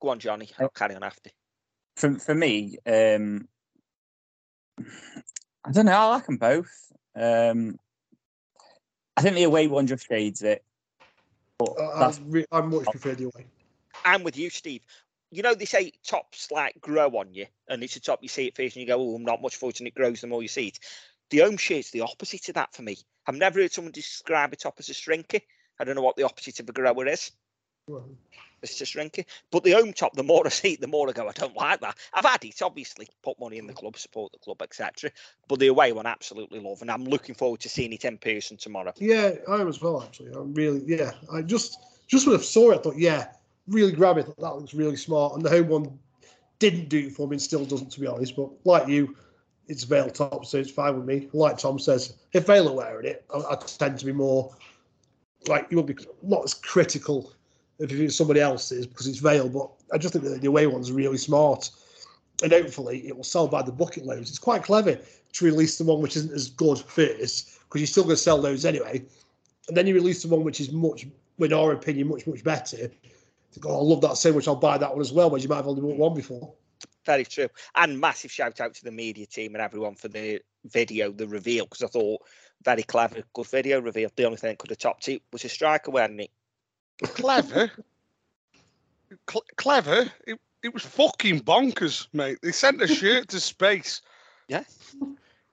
Go 0.02 0.10
on, 0.10 0.20
Johnny. 0.20 0.50
I'll 0.60 0.70
carry 0.70 0.96
on 0.96 1.04
after. 1.04 1.30
For 1.98 2.18
for 2.18 2.34
me, 2.34 2.78
um, 2.86 3.48
I 5.64 5.72
don't 5.72 5.86
know. 5.86 5.92
I 5.92 6.06
like 6.08 6.26
them 6.26 6.38
both. 6.38 6.92
Um, 7.16 7.78
I 9.16 9.22
think 9.22 9.36
the 9.36 9.44
away 9.44 9.68
one 9.68 9.86
just 9.88 10.08
shades 10.08 10.42
it. 10.42 10.64
But 11.60 11.78
Uh, 11.80 12.12
I, 12.12 12.14
re- 12.26 12.46
I 12.52 12.62
much 12.62 12.86
prefer 12.86 13.14
the 13.16 13.26
away. 13.26 13.46
I'm 14.04 14.24
with 14.24 14.38
you, 14.38 14.50
Steve. 14.50 14.82
You 15.32 15.44
know, 15.44 15.54
they 15.54 15.66
say 15.66 15.92
tops 16.06 16.52
like 16.52 16.80
grow 16.80 17.10
on 17.10 17.34
you, 17.34 17.48
and 17.68 17.84
it's 17.84 17.96
a 17.96 18.00
top 18.00 18.20
you 18.22 18.30
see 18.30 18.48
it 18.48 18.56
first 18.56 18.76
and 18.76 18.82
you 18.82 18.88
go, 18.88 19.00
oh, 19.00 19.16
I'm 19.16 19.24
not 19.24 19.42
much 19.42 19.58
for 19.58 19.70
it, 19.70 19.80
and 19.80 19.88
it 19.88 19.96
grows 19.96 20.22
the 20.22 20.28
more 20.28 20.42
you 20.42 20.48
see 20.48 20.68
it. 20.68 20.80
The 21.30 21.40
home 21.40 21.58
shirt's 21.58 21.92
the 21.92 22.02
opposite 22.02 22.48
of 22.48 22.56
that 22.56 22.74
for 22.74 22.82
me. 22.82 22.98
I've 23.28 23.36
never 23.36 23.60
heard 23.60 23.74
someone 23.74 23.92
describe 23.92 24.54
a 24.54 24.56
top 24.56 24.76
as 24.80 24.90
a 24.90 24.94
shrinky. 24.94 25.42
I 25.80 25.84
don't 25.84 25.96
know 25.96 26.02
what 26.02 26.16
the 26.16 26.24
opposite 26.24 26.60
of 26.62 26.70
a 26.70 26.72
grower 26.72 27.08
is. 27.08 27.32
Well, 27.88 28.06
It's 28.62 28.82
a 28.82 28.86
shrinky. 28.86 29.26
But 29.52 29.64
the 29.64 29.72
home 29.72 29.94
top, 29.94 30.14
the 30.14 30.24
more 30.24 30.46
I 30.46 30.50
see 30.50 30.74
it, 30.74 30.82
the 30.82 30.88
more 30.88 31.10
I 31.10 31.12
go, 31.12 31.28
I 31.28 31.34
don't 31.34 31.56
like 31.56 31.82
that. 31.82 31.98
I've 32.14 32.26
had 32.26 32.44
it, 32.46 32.62
obviously, 32.62 33.08
put 33.24 33.40
money 33.40 33.58
in 33.58 33.68
the 33.68 33.74
club, 33.74 33.98
support 33.98 34.32
the 34.32 34.40
club, 34.40 34.62
etc. 34.62 35.12
But 35.48 35.60
the 35.60 35.68
away 35.68 35.92
one, 35.92 36.06
I 36.06 36.12
absolutely 36.12 36.60
love, 36.60 36.82
and 36.82 36.90
I'm 36.90 37.04
looking 37.04 37.36
forward 37.36 37.60
to 37.62 37.70
seeing 37.70 37.94
it 37.94 38.06
in 38.06 38.18
person 38.18 38.58
tomorrow. 38.58 38.94
Yeah, 38.98 39.34
I 39.48 39.62
am 39.62 39.68
as 39.68 39.82
well. 39.82 40.02
Actually, 40.02 40.32
I'm 40.32 40.54
really 40.54 40.82
yeah. 40.86 41.12
I 41.32 41.42
just 41.42 41.78
just 42.08 42.26
when 42.26 42.38
I 42.38 42.42
saw 42.42 42.72
it, 42.72 42.80
I 42.80 42.82
thought 42.82 42.98
yeah, 42.98 43.28
really 43.68 43.92
grab 43.92 44.18
it. 44.18 44.26
That 44.38 44.56
looks 44.56 44.74
really 44.74 44.96
smart. 44.96 45.36
And 45.36 45.44
the 45.44 45.50
home 45.50 45.68
one 45.68 46.00
didn't 46.60 46.90
do 46.90 47.08
it 47.08 47.14
for 47.14 47.28
me, 47.28 47.36
and 47.36 47.42
still 47.42 47.66
doesn't, 47.66 47.92
to 47.92 48.00
be 48.00 48.08
honest. 48.08 48.36
But 48.36 48.50
like 48.64 48.88
you, 48.88 49.16
it's 49.68 49.84
Vale 49.84 50.10
top, 50.10 50.46
so 50.46 50.58
it's 50.58 50.72
fine 50.72 50.96
with 50.96 51.06
me. 51.06 51.30
Like 51.34 51.58
Tom 51.58 51.80
says, 51.80 52.16
if 52.34 52.48
Vale 52.48 52.70
are 52.70 52.76
wearing 52.76 53.06
it, 53.06 53.26
I, 53.34 53.40
I 53.52 53.56
tend 53.56 54.00
to 54.00 54.06
be 54.06 54.14
more 54.14 54.56
like 55.48 55.68
you 55.70 55.78
will 55.78 55.84
be 55.84 55.96
not 56.24 56.44
as 56.44 56.54
critical 56.54 57.32
if 57.80 57.92
it's 57.92 58.16
somebody 58.16 58.40
else's 58.40 58.88
because 58.88 59.08
it's 59.08 59.20
Vale. 59.20 59.50
But 59.50 59.70
I 59.94 59.98
just 59.98 60.14
think 60.14 60.26
that 60.26 60.42
the 60.42 60.48
away 60.48 60.68
one's 60.68 60.92
really 60.92 61.18
smart, 61.18 61.70
and 62.44 62.52
hopefully 62.52 63.08
it 63.08 63.16
will 63.16 63.24
sell 63.24 63.48
by 63.48 63.62
the 63.62 63.72
bucket 63.72 64.06
loads. 64.06 64.30
It's 64.30 64.40
quite 64.40 64.64
clever 64.64 64.98
to 65.34 65.46
release 65.46 65.78
the 65.78 65.84
one 65.84 66.02
which 66.02 66.16
isn't 66.16 66.34
as 66.34 66.50
good 66.50 66.80
first 66.80 67.60
because 67.68 67.82
you're 67.82 67.88
still 67.88 68.04
going 68.04 68.16
to 68.16 68.22
sell 68.22 68.42
those 68.42 68.66
anyway, 68.66 69.04
and 69.68 69.76
then 69.76 69.86
you 69.86 69.94
release 69.94 70.24
the 70.24 70.30
one 70.30 70.44
which 70.44 70.62
is 70.62 70.72
much, 70.72 71.06
in 71.40 71.54
our 71.54 71.74
opinion, 71.74 72.08
much 72.08 72.26
much 72.26 72.44
better. 72.44 72.90
Think, 73.52 73.66
oh, 73.66 73.80
I 73.80 73.84
love 73.84 74.02
that 74.02 74.18
so 74.18 74.34
much, 74.34 74.48
I'll 74.48 74.56
buy 74.56 74.78
that 74.78 74.92
one 74.92 75.02
as 75.02 75.12
well. 75.14 75.30
Whereas 75.30 75.44
you 75.44 75.50
might 75.50 75.58
have 75.58 75.68
only 75.68 75.82
bought 75.82 75.98
one 75.98 76.14
before. 76.14 76.54
Very 77.06 77.26
true. 77.26 77.48
And 77.76 78.00
massive 78.00 78.32
shout 78.32 78.60
out 78.60 78.74
to 78.76 78.84
the 78.84 78.92
media 78.92 79.26
team 79.26 79.56
and 79.56 79.62
everyone 79.62 79.96
for 79.96 80.10
the 80.10 80.42
video, 80.66 81.12
the 81.12 81.28
reveal, 81.28 81.66
because 81.66 81.84
I 81.84 81.88
thought 81.88 82.22
very 82.64 82.84
clever, 82.84 83.24
good 83.34 83.48
video 83.48 83.80
reveal. 83.80 84.10
The 84.16 84.26
only 84.26 84.38
thing 84.38 84.50
that 84.50 84.60
could 84.60 84.72
have 84.72 84.80
topped 84.80 85.08
it 85.08 85.22
was 85.32 85.46
a 85.46 85.50
striker 85.50 85.92
wearing 85.92 86.20
it. 86.20 86.32
Clever. 87.04 87.72
Cle- 89.26 89.46
clever. 89.56 90.12
It, 90.26 90.40
it 90.64 90.74
was 90.74 90.84
fucking 90.84 91.42
bonkers, 91.42 92.08
mate. 92.14 92.40
They 92.42 92.52
sent 92.52 92.82
a 92.82 92.88
shirt 92.88 93.30
to 93.30 93.40
space. 93.40 94.02
Yeah. 94.50 94.64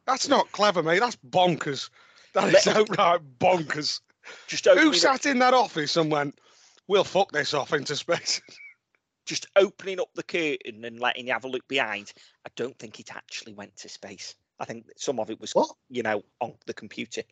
That's 0.07 0.29
not 0.29 0.51
clever, 0.53 0.83
mate. 0.83 1.01
That's 1.01 1.19
bonkers. 1.31 1.91
That 2.33 2.53
is 2.53 2.67
outright 2.67 3.21
bonkers. 3.39 4.01
Just 4.49 4.65
Who 4.65 4.73
opening, 4.73 4.89
up, 4.89 4.95
sat 4.97 5.27
in 5.27 5.39
that 5.39 5.55
office 5.55 5.97
and 5.97 6.11
went, 6.11 6.39
"We'll 6.87 7.05
fuck 7.05 7.33
this 7.33 7.55
off 7.55 7.73
into 7.73 7.97
space"? 7.97 8.41
just 9.27 9.47
opening 9.57 10.01
up 10.01 10.11
the 10.15 10.23
curtain 10.23 10.85
and 10.85 11.01
letting 11.01 11.27
you 11.27 11.33
have 11.33 11.45
a 11.45 11.49
look 11.49 11.67
behind. 11.69 12.13
I 12.47 12.51
don't 12.57 12.79
think 12.79 13.01
it 13.01 13.15
actually 13.15 13.55
went 13.55 13.75
to 13.77 13.89
space. 13.89 14.35
I 14.61 14.65
think 14.65 14.87
some 14.97 15.19
of 15.19 15.31
it 15.31 15.41
was, 15.41 15.53
What? 15.55 15.71
you 15.89 16.03
know, 16.03 16.23
on 16.41 16.55
the 16.67 16.75
computer. 16.75 17.23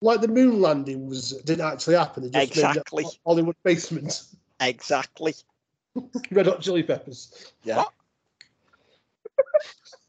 Like 0.00 0.20
the 0.20 0.28
moon 0.28 0.60
landing 0.60 1.06
was 1.08 1.32
didn't 1.44 1.64
actually 1.66 1.96
happen. 1.96 2.30
They 2.30 2.46
just 2.46 2.56
made 2.56 2.62
it 2.62 2.68
Exactly. 2.70 3.04
Hollywood 3.26 3.56
basement. 3.64 4.22
Exactly. 4.60 5.34
Red 6.30 6.46
Hot 6.46 6.60
Chili 6.60 6.82
Peppers. 6.82 7.52
Yeah. 7.64 7.78
What? 7.78 7.92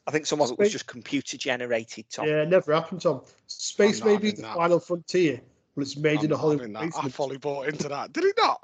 I 0.08 0.12
think 0.12 0.26
some 0.26 0.42
of 0.42 0.52
it 0.52 0.60
was 0.60 0.72
just 0.72 0.86
computer 0.86 1.38
generated, 1.38 2.06
Tom. 2.12 2.28
Yeah, 2.28 2.44
it 2.44 2.50
never 2.50 2.74
happened, 2.74 3.02
Tom. 3.02 3.22
Space 3.48 4.04
may 4.04 4.18
be 4.18 4.32
the 4.32 4.44
that. 4.44 4.56
final 4.56 4.80
frontier, 4.80 5.42
but 5.76 5.82
it's 5.82 5.98
made 5.98 6.20
I'm 6.20 6.26
in 6.26 6.32
a 6.32 6.38
Hollywood 6.38 6.72
having 6.76 6.92
that. 6.92 7.04
I 7.04 7.10
fully 7.10 7.38
bought 7.38 7.68
into 7.68 7.88
that. 7.90 8.14
Did 8.14 8.26
it 8.26 8.36
not? 8.38 8.62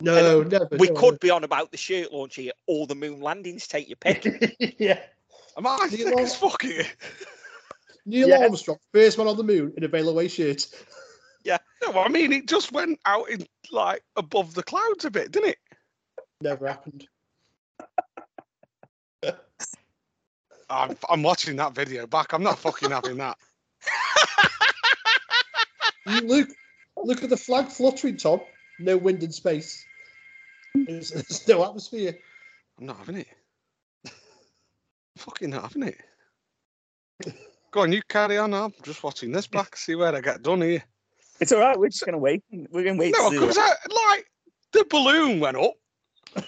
No, 0.00 0.40
And 0.40 0.50
never. 0.50 0.68
We 0.78 0.88
could 0.88 1.20
be 1.20 1.30
on 1.30 1.44
about 1.44 1.70
the 1.70 1.76
shirt 1.76 2.12
launch 2.12 2.36
here 2.36 2.52
or 2.66 2.86
the 2.86 2.94
moon 2.94 3.20
landings. 3.20 3.66
Take 3.66 3.88
your 3.88 3.96
pick. 3.96 4.24
yeah. 4.78 5.00
Am 5.56 5.66
I 5.66 5.88
Neil 5.92 6.18
as 6.18 6.32
Ar- 6.42 6.50
fuck 6.50 6.62
here? 6.62 6.86
Neil 8.06 8.28
Yeah. 8.28 8.38
Armstrong, 8.38 8.78
first 8.92 9.16
man 9.18 9.28
on 9.28 9.36
the 9.36 9.44
moon 9.44 9.72
in 9.76 9.84
a 9.84 9.88
Vale 9.88 10.08
away 10.08 10.28
shirt. 10.28 10.66
Yeah. 11.44 11.58
No, 11.82 12.00
I 12.00 12.06
mean 12.06 12.32
it 12.32 12.46
just 12.46 12.70
went 12.70 13.00
out 13.04 13.28
in 13.28 13.44
like 13.72 14.04
above 14.14 14.54
the 14.54 14.62
clouds 14.62 15.04
a 15.04 15.10
bit, 15.10 15.32
didn't 15.32 15.48
it? 15.48 15.58
Never 16.40 16.68
happened. 16.68 17.08
I'm, 20.70 20.96
I'm 21.10 21.24
watching 21.24 21.56
that 21.56 21.74
video 21.74 22.06
back. 22.06 22.32
I'm 22.32 22.44
not 22.44 22.60
fucking 22.60 22.92
having 22.92 23.16
that. 23.16 23.36
Look, 26.06 26.48
look 26.96 27.22
at 27.22 27.30
the 27.30 27.36
flag 27.36 27.68
fluttering, 27.68 28.16
Tom. 28.16 28.40
No 28.82 28.96
wind 28.96 29.22
in 29.22 29.30
space. 29.32 29.84
There's, 30.74 31.10
there's 31.10 31.46
no 31.46 31.64
atmosphere. 31.64 32.18
I'm 32.78 32.86
not 32.86 32.98
having 32.98 33.18
it. 33.18 33.28
fucking 35.16 35.50
not 35.50 35.62
having 35.62 35.84
it. 35.84 35.98
Go 37.70 37.82
on, 37.82 37.92
you 37.92 38.02
carry 38.08 38.38
on. 38.38 38.52
I'm 38.52 38.72
just 38.82 39.02
watching 39.04 39.30
this 39.32 39.46
back, 39.46 39.76
see 39.76 39.94
where 39.94 40.14
I 40.14 40.20
get 40.20 40.42
done 40.42 40.62
here. 40.62 40.82
it's 41.40 41.52
all 41.52 41.60
right. 41.60 41.78
We're 41.78 41.88
just 41.88 42.04
gonna 42.04 42.18
wait. 42.18 42.42
We're 42.50 42.84
gonna 42.84 42.98
wait. 42.98 43.14
No, 43.16 43.30
to 43.30 43.36
see 43.36 43.40
because 43.40 43.56
like 43.56 44.26
the 44.72 44.84
balloon 44.90 45.38
went 45.40 45.56
up. 45.56 45.74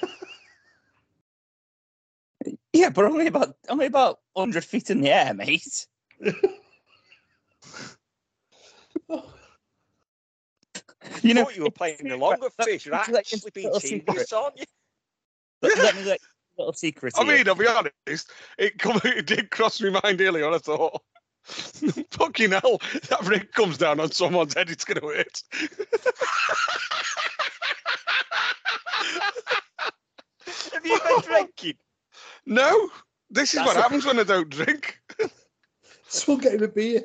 yeah, 2.72 2.90
but 2.90 3.04
only 3.04 3.28
about 3.28 3.54
only 3.68 3.86
about 3.86 4.18
hundred 4.36 4.64
feet 4.64 4.90
in 4.90 5.00
the 5.00 5.10
air, 5.10 5.32
mate. 5.32 5.86
You 11.22 11.28
You 11.28 11.34
know, 11.34 11.44
thought 11.44 11.56
you 11.56 11.62
were 11.64 11.70
playing 11.70 11.96
the 12.02 12.08
that- 12.10 12.18
longer 12.18 12.48
that- 12.58 12.64
fish. 12.66 12.86
You're 12.86 12.92
that's 12.96 13.08
like 13.08 13.20
actually 13.32 13.48
a 13.48 13.52
being 13.52 13.66
little 13.66 13.80
serious, 13.80 14.04
secret. 14.06 14.32
aren't 14.32 14.56
you? 14.58 14.64
let, 15.62 15.78
let 15.78 15.94
me 15.96 16.04
let 16.04 16.20
you 16.20 16.26
a 16.26 16.60
little 16.60 16.72
secret. 16.72 17.14
I 17.18 17.24
here. 17.24 17.36
mean, 17.38 17.48
I'll 17.48 17.54
be 17.54 17.66
honest, 17.66 18.30
it 18.58 18.78
come, 18.78 19.00
it 19.04 19.26
did 19.26 19.50
cross 19.50 19.80
my 19.80 19.90
mind 20.02 20.20
earlier. 20.20 20.46
and 20.46 20.54
I 20.54 20.58
thought, 20.58 21.02
fucking 21.44 22.52
hell, 22.52 22.80
that 23.08 23.22
rig 23.24 23.50
comes 23.52 23.76
down 23.78 24.00
on 24.00 24.10
someone's 24.12 24.54
head, 24.54 24.70
it's 24.70 24.84
going 24.84 25.00
to 25.00 25.06
hurt. 25.08 25.42
Have 30.72 30.84
you 30.86 30.98
been 31.00 31.20
drinking? 31.22 31.74
no, 32.46 32.88
this 33.30 33.50
is 33.54 33.58
That's 33.58 33.66
what 33.68 33.76
a- 33.76 33.82
happens 33.82 34.04
when 34.06 34.18
I 34.18 34.24
don't 34.24 34.48
drink. 34.50 34.98
Someone 36.08 36.42
get 36.42 36.54
him 36.54 36.62
a 36.62 36.68
beer. 36.68 37.04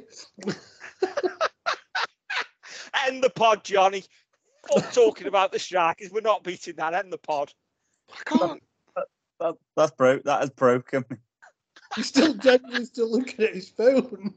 End 3.07 3.23
the 3.23 3.29
pod, 3.29 3.63
Johnny. 3.63 4.03
Fuck 4.67 4.91
talking 4.93 5.27
about 5.27 5.51
the 5.51 5.57
Sharkies. 5.57 6.11
We're 6.11 6.21
not 6.21 6.43
beating 6.43 6.75
that. 6.75 6.93
End 6.93 7.11
the 7.11 7.17
pod. 7.17 7.53
I 8.11 8.37
can't. 8.37 8.63
that, 9.39 9.55
that's 9.75 9.91
broke. 9.91 10.23
That 10.23 10.41
has 10.41 10.49
broken. 10.49 11.05
me. 11.09 11.17
He's 11.95 12.07
still 12.07 12.33
genuinely 12.33 12.85
still 12.85 13.11
looking 13.11 13.45
at 13.45 13.55
his 13.55 13.69
phone. 13.69 14.33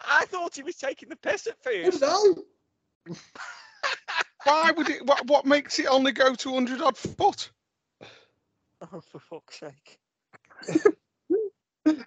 I 0.00 0.24
thought 0.26 0.56
he 0.56 0.62
was 0.62 0.76
taking 0.76 1.08
the 1.08 1.16
piss 1.16 1.46
at 1.46 1.62
first. 1.62 2.00
don't. 2.00 2.44
Why 4.44 4.70
would 4.70 4.88
it? 4.88 5.04
What, 5.04 5.26
what 5.26 5.44
makes 5.44 5.78
it 5.78 5.86
only 5.86 6.12
go 6.12 6.34
200 6.34 6.80
odd 6.80 6.96
foot? 6.96 7.50
Oh, 8.92 9.00
for 9.00 9.18
fuck's 9.18 9.60
sake. 9.60 9.98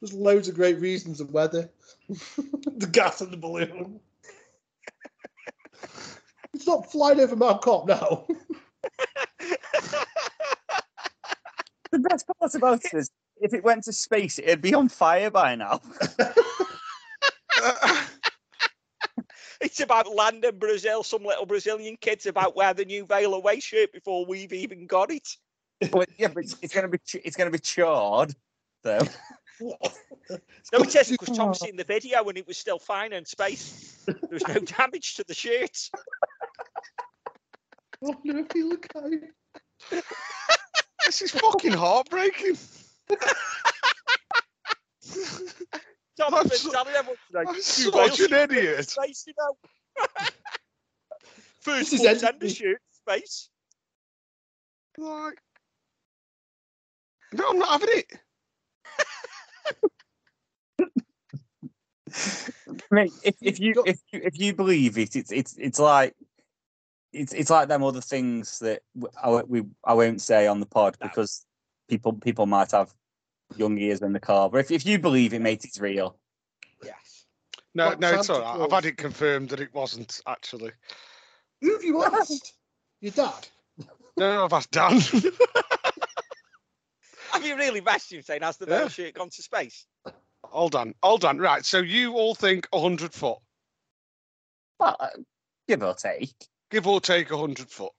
There's 0.00 0.12
loads 0.12 0.48
of 0.48 0.54
great 0.54 0.80
reasons 0.80 1.20
of 1.20 1.30
weather. 1.30 1.70
the 2.08 2.88
gas 2.90 3.20
and 3.20 3.32
the 3.32 3.36
balloon. 3.36 4.00
It's 6.52 6.66
not 6.66 6.90
flying 6.90 7.20
over 7.20 7.36
Mow 7.36 7.58
Cop 7.58 7.86
now. 7.88 8.26
The 11.90 11.98
best 11.98 12.26
part 12.38 12.54
about 12.54 12.84
it 12.84 12.94
is, 12.94 13.10
if 13.40 13.54
it 13.54 13.62
went 13.62 13.84
to 13.84 13.92
space, 13.92 14.38
it'd 14.38 14.60
be 14.60 14.74
on 14.74 14.88
fire 14.88 15.30
by 15.30 15.54
now. 15.54 15.80
It's 19.60 19.80
about 19.80 20.14
land 20.14 20.44
in 20.44 20.58
Brazil. 20.58 21.02
Some 21.02 21.24
little 21.24 21.46
Brazilian 21.46 21.96
kids 21.98 22.26
about 22.26 22.54
wear 22.54 22.74
the 22.74 22.84
new 22.84 23.06
Vale 23.06 23.32
away 23.32 23.60
shirt 23.60 23.92
before 23.92 24.26
we've 24.26 24.52
even 24.52 24.86
got 24.86 25.10
it. 25.10 25.26
But 25.90 26.10
yeah, 26.18 26.28
but 26.28 26.44
it's, 26.44 26.56
it's 26.60 26.74
gonna 26.74 26.88
be 26.88 26.98
it's 27.24 27.34
gonna 27.34 27.50
be 27.50 27.58
charred. 27.58 28.34
So 28.84 28.98
No, 30.72 30.80
it 30.80 30.94
isn't 30.94 31.20
because 31.20 31.36
Tom's 31.36 31.60
seen 31.60 31.76
the 31.76 31.84
video 31.84 32.24
and 32.28 32.38
it 32.38 32.46
was 32.46 32.56
still 32.56 32.78
fine 32.78 33.12
in 33.12 33.24
space. 33.24 34.02
There 34.06 34.16
was 34.32 34.46
no 34.48 34.54
damage 34.78 35.14
to 35.16 35.24
the 35.24 35.34
shirt. 35.34 35.90
Oh, 38.02 38.14
no, 38.24 38.38
if 38.38 38.54
you 38.54 38.68
look 38.70 38.86
at 38.96 39.02
it. 39.12 40.04
This 41.06 41.22
is 41.22 41.30
fucking 41.32 41.72
heartbreaking. 41.72 42.56
Tom, 46.18 46.34
I'm 46.34 46.34
I've 46.34 46.48
been 46.48 46.58
so- 46.58 46.70
telling 46.72 46.94
everyone 46.94 47.16
today. 47.26 47.44
I'm 47.46 47.54
you 47.54 47.62
such 47.62 47.94
an 48.10 48.14
should 48.16 48.30
be 48.30 48.36
in 48.36 48.50
idiot. 48.64 48.88
Space, 48.88 49.24
you 49.26 49.34
know. 49.38 49.56
First 51.60 51.90
This 51.90 52.00
is 52.00 52.06
full 52.06 52.30
tender 52.30 52.48
shoot, 52.48 52.78
space. 52.92 53.50
Like, 54.96 55.38
no, 57.32 57.50
I'm 57.50 57.58
not 57.58 57.68
having 57.80 57.98
it. 57.98 58.12
Mate, 62.90 63.12
if, 63.24 63.34
if 63.40 63.60
you 63.60 63.74
if 63.86 63.98
you 64.12 64.20
if 64.24 64.38
you 64.38 64.54
believe 64.54 64.98
it, 64.98 65.16
it's 65.16 65.32
it's 65.32 65.56
it's 65.56 65.78
like 65.78 66.14
it's 67.12 67.32
it's 67.32 67.50
like 67.50 67.68
them 67.68 67.82
other 67.82 68.00
things 68.00 68.58
that 68.60 68.82
w- 68.94 69.12
I, 69.22 69.28
won't- 69.30 69.48
we 69.48 69.62
I 69.84 69.94
won't 69.94 70.20
say 70.20 70.46
on 70.46 70.60
the 70.60 70.66
pod 70.66 70.96
because 71.00 71.44
people 71.88 72.12
people 72.12 72.46
might 72.46 72.70
have 72.72 72.92
young 73.56 73.78
ears 73.78 74.00
in 74.02 74.12
the 74.12 74.20
car. 74.20 74.48
But 74.50 74.58
if, 74.58 74.70
if 74.70 74.86
you 74.86 74.98
believe 74.98 75.32
it, 75.34 75.40
mate, 75.40 75.64
it's 75.64 75.80
real. 75.80 76.18
Yes. 76.84 77.26
No, 77.74 77.88
What, 77.88 78.00
no, 78.00 78.14
it's 78.14 78.30
all 78.30 78.36
Santa 78.36 78.58
right. 78.58 78.64
I've 78.64 78.72
had 78.72 78.84
it 78.84 78.96
confirmed 78.96 79.48
that 79.50 79.60
it 79.60 79.72
wasn't 79.74 80.20
actually. 80.26 80.72
Who 81.60 81.72
have 81.72 81.84
you 81.84 82.02
asked? 82.04 82.54
Your 83.00 83.12
dad? 83.12 83.48
No, 84.16 84.44
I've 84.44 84.52
asked 84.52 84.70
Dan. 84.70 85.00
Have 87.34 87.44
you 87.44 87.56
really 87.56 87.80
messaged 87.80 88.12
him 88.12 88.22
saying, 88.22 88.42
has 88.42 88.56
the 88.56 88.66
Yeah. 88.66 88.78
Vale 88.78 88.88
shirt 88.88 89.14
gone 89.14 89.28
to 89.30 89.42
space? 89.42 89.86
hold 90.44 90.74
on, 90.76 90.94
hold 91.02 91.24
on. 91.24 91.38
Right, 91.38 91.64
so 91.64 91.78
you 91.78 92.12
all 92.14 92.34
think 92.34 92.68
100 92.70 93.12
foot, 93.12 93.38
Well, 94.78 94.96
uh, 95.00 95.08
give 95.68 95.82
or 95.82 95.94
take. 95.94 96.32
give 96.70 96.86
or 96.86 97.00
take 97.00 97.30
100 97.30 97.68
foot. 97.70 97.92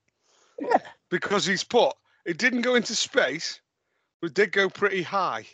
Yeah. 0.59 0.77
Because 1.09 1.45
he's 1.45 1.63
put, 1.65 1.93
it 2.25 2.37
didn't 2.37 2.61
go 2.61 2.75
into 2.75 2.95
space, 2.95 3.59
but 4.21 4.27
it 4.27 4.33
did 4.35 4.51
go 4.53 4.69
pretty 4.69 5.01
high. 5.01 5.45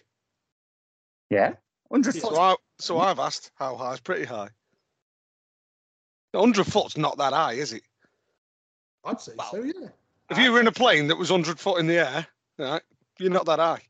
Yeah, 1.31 1.53
hundred 1.91 2.13
So, 2.15 2.29
foot. 2.29 2.37
I, 2.37 2.55
so 2.77 2.99
I've 2.99 3.19
asked 3.19 3.51
how 3.55 3.75
high 3.75 3.93
is 3.93 3.99
pretty 3.99 4.25
high. 4.25 4.49
100 6.33 6.65
foot's 6.65 6.97
not 6.97 7.17
that 7.17 7.33
high, 7.33 7.53
is 7.53 7.73
it? 7.73 7.83
I'd 9.03 9.19
say 9.19 9.31
Well, 9.37 9.49
so, 9.51 9.63
yeah. 9.63 9.89
If 10.29 10.37
you 10.37 10.51
were 10.51 10.59
in 10.59 10.67
a 10.67 10.71
plane 10.71 11.07
that 11.07 11.17
was 11.17 11.31
100 11.31 11.59
foot 11.59 11.79
in 11.79 11.87
the 11.87 11.97
air, 12.07 12.27
right, 12.59 12.81
you're 13.19 13.31
not 13.31 13.45
that 13.45 13.59
high. 13.59 13.81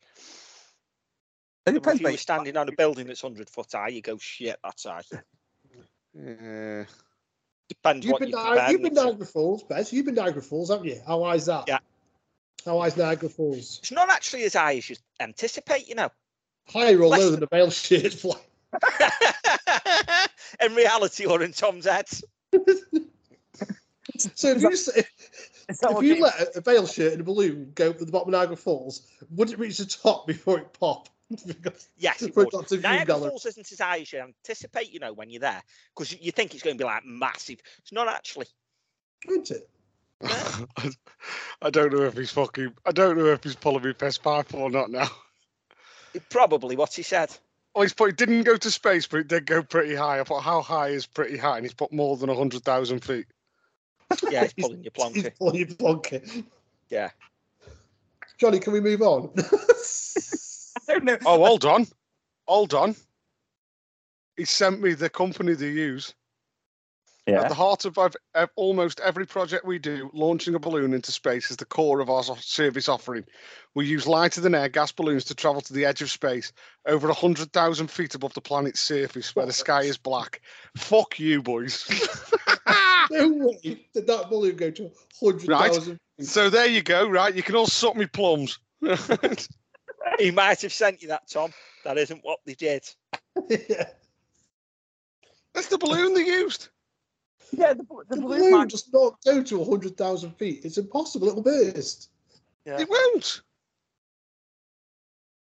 It 1.66 1.76
If 1.76 2.00
you 2.02 2.12
were 2.12 2.18
standing 2.18 2.58
on 2.58 2.68
a 2.70 2.72
building 2.72 3.08
that's 3.08 3.22
100 3.24 3.50
foot 3.50 3.68
high, 3.72 3.90
you 3.90 4.02
go, 4.02 4.18
shit, 4.18 4.58
that's 4.64 4.84
high. 4.86 5.02
Yeah. 6.14 6.86
Depends 7.70 8.06
You've 8.06 8.12
what 8.14 8.22
been, 8.22 8.30
you're 8.30 8.56
Ni- 8.66 8.72
you've 8.72 8.82
been 8.82 8.96
to. 8.96 9.04
Niagara 9.06 9.26
Falls, 9.26 9.64
Bez. 9.64 9.94
You've 9.94 10.06
been 10.06 10.16
Niagara 10.16 10.42
Falls, 10.42 10.70
haven't 10.70 10.88
you? 10.88 11.00
How 11.06 11.24
high 11.24 11.36
is 11.36 11.46
that? 11.46 11.66
Yeah. 11.68 11.80
How 12.66 12.80
high 12.80 12.88
is 12.88 12.98
Niagara 12.98 13.30
Falls? 13.30 13.80
It's 13.80 13.92
not 13.92 14.10
actually 14.10 14.44
as 14.44 14.54
high 14.56 14.76
as 14.76 14.90
you 14.90 14.96
anticipate, 15.20 15.88
you 15.88 15.96
know. 15.96 16.10
Higher 16.68 17.00
or 17.00 17.08
lower 17.08 17.20
than- 17.20 17.32
than 17.32 17.40
the 17.42 17.48
Vale 17.48 17.70
shirt 17.70 18.14
fly. 18.14 18.36
in 20.62 20.76
reality 20.76 21.26
or 21.26 21.42
in 21.44 21.54
Tom's 21.54 21.86
head. 21.86 22.08
So 24.18 24.50
if 24.52 24.62
you, 24.62 24.72
s- 24.72 24.90
if, 25.69 25.76
Is 25.76 25.80
that 25.80 25.89
if 25.91 25.95
what 25.95 26.06
you 26.06 26.21
let 26.21 26.39
a- 26.39 26.58
a 26.58 26.62
Vale 26.62 26.88
shirt 26.88 27.12
and 27.13 27.21
a 27.21 27.24
balloon 27.24 27.71
go 27.76 27.91
to 27.93 28.06
the 28.06 28.12
bottom 28.12 28.34
of 28.34 28.39
Niagara 28.39 28.56
Falls, 28.58 29.08
would 29.32 29.50
it 29.52 29.60
reach 29.60 29.78
the 29.78 29.86
top 29.86 30.28
before 30.28 30.60
it 30.60 30.74
pop? 30.74 31.10
Yes, 31.97 32.21
it 32.21 32.34
For 32.34 32.43
would. 32.43 32.54
lots 32.54 32.71
of 32.74 32.80
view 32.82 32.89
Niagara 32.89 33.06
gallery. 33.06 33.30
Falls 33.30 33.45
isn't 33.45 33.71
as 33.71 33.80
high 33.80 34.00
as 34.00 34.12
you 34.12 34.19
anticipate, 34.19 34.91
you 34.91 35.00
know, 35.00 35.13
when 35.13 35.30
you're 35.30 35.39
there, 35.39 35.62
because 35.95 36.12
you 36.19 36.32
think 36.34 36.54
it's 36.54 36.62
going 36.63 36.78
to 36.78 36.82
be 36.82 36.86
like 36.86 37.06
massive. 37.06 37.60
It's 37.80 37.93
not 37.93 38.10
actually. 38.10 38.47
Isn't 39.30 39.52
it? 39.52 39.69
I 41.62 41.69
don't 41.69 41.93
know 41.93 42.04
if 42.04 42.15
he's 42.17 42.32
fucking. 42.32 42.74
I 42.86 42.91
don't 42.91 43.17
know 43.17 43.26
if 43.28 43.43
he's 43.43 43.56
pulling 43.56 43.84
me 43.84 43.93
piss 43.93 44.17
pipe 44.17 44.54
or 44.54 44.69
not 44.69 44.91
now. 44.91 45.08
It 46.13 46.28
probably 46.30 46.76
what 46.76 46.93
he 46.93 47.02
said. 47.04 47.36
Oh, 47.74 47.82
he's 47.82 47.93
put. 47.93 48.10
It 48.10 48.17
didn't 48.17 48.43
go 48.43 48.58
to 48.58 48.69
space, 48.71 49.08
but 49.08 49.21
it 49.21 49.28
did 49.30 49.45
go 49.45 49.63
pretty 49.63 49.95
high. 49.95 50.19
I 50.19 50.24
thought, 50.26 50.41
how 50.43 50.62
high 50.62 50.89
is 50.89 51.06
pretty 51.08 51.38
high? 51.38 51.56
And 51.58 51.65
he's 51.65 51.74
put 51.74 51.93
more 51.93 52.17
than 52.17 52.28
hundred 52.30 52.63
thousand 52.63 53.00
feet. 53.06 53.28
Yeah, 54.30 54.47
he's 54.56 54.65
pulling 54.65 54.84
your 54.84 54.91
He's 55.13 55.30
pulling 55.38 55.56
your 55.56 55.67
plonker. 55.67 56.43
Yeah. 56.89 57.10
Johnny, 58.39 58.60
can 58.60 58.74
we 58.74 58.82
move 58.82 59.02
on? 59.02 59.32
I 59.38 60.93
don't 60.93 61.04
know. 61.04 61.17
Oh, 61.26 61.45
hold 61.45 61.65
on, 61.65 61.88
hold 62.47 62.74
on. 62.74 62.95
He 64.38 64.45
sent 64.45 64.82
me 64.82 64.93
the 64.93 65.10
company 65.10 65.54
they 65.54 65.69
use. 65.69 66.13
At 67.28 67.50
the 67.50 67.56
heart 67.56 67.86
of 67.86 67.98
ev- 67.98 68.16
ev- 68.34 68.50
almost 68.56 69.00
every 69.00 69.26
project 69.26 69.64
we 69.66 69.78
do, 69.80 70.10
launching 70.14 70.56
a 70.56 70.60
balloon 70.60 70.94
into 70.94 71.12
space 71.12 71.52
is 71.52 71.58
the 71.58 71.66
core 71.66 72.00
of 72.00 72.10
our 72.10 72.24
service 72.24 72.90
offering. 72.90 73.26
We 73.76 73.86
use 73.86 74.08
lighter 74.08 74.42
than 74.42 74.56
air 74.56 74.70
gas 74.70 74.92
balloons 74.92 75.24
to 75.26 75.36
travel 75.36 75.62
to 75.62 75.74
the 75.74 75.86
edge 75.86 76.02
of 76.02 76.10
space, 76.10 76.52
over 76.88 77.08
100,000 77.08 77.92
feet 77.92 78.16
above 78.16 78.34
the 78.34 78.42
planet's 78.42 78.82
surface, 78.82 79.36
where 79.36 79.46
the 79.46 79.54
sky 79.54 79.84
is 79.84 79.98
black. 79.98 80.42
Fuck 80.76 81.20
you, 81.20 81.42
boys. 81.42 81.86
no 83.12 83.30
way 83.30 83.88
did 83.94 84.08
that 84.08 84.30
balloon 84.30 84.56
go 84.56 84.72
to 84.72 84.92
100,000. 85.20 85.90
right. 85.90 86.28
so 86.28 86.50
there 86.50 86.68
you 86.68 86.82
go, 86.82 87.08
right? 87.08 87.36
You 87.36 87.44
can 87.44 87.56
all 87.56 87.68
suck 87.68 87.96
me 87.96 88.08
plums. 88.08 88.60
He 90.18 90.32
might 90.32 90.62
have 90.62 90.74
sent 90.74 91.02
you 91.02 91.10
that, 91.10 91.30
Tom. 91.30 91.54
That 91.84 91.98
isn't 91.98 92.24
what 92.24 92.40
they 92.46 92.54
did. 92.54 92.84
yeah. 93.50 93.86
That's 95.54 95.68
the 95.68 95.78
balloon 95.78 96.14
they 96.14 96.26
used. 96.26 96.70
Yeah, 97.52 97.74
the, 97.74 97.84
the 97.84 98.16
The 98.16 98.22
balloon 98.22 98.40
balloon 98.40 98.52
might 98.52 98.70
does 98.70 98.88
not 98.94 99.18
go 99.26 99.44
to 99.44 99.58
100,000 99.60 100.32
feet. 100.38 100.66
It's 100.66 100.78
impossible. 100.78 101.28
It'll 101.28 101.44
burst. 101.44 102.10
Yeah. 102.66 102.80
It 102.80 102.90
won't. 102.90 103.42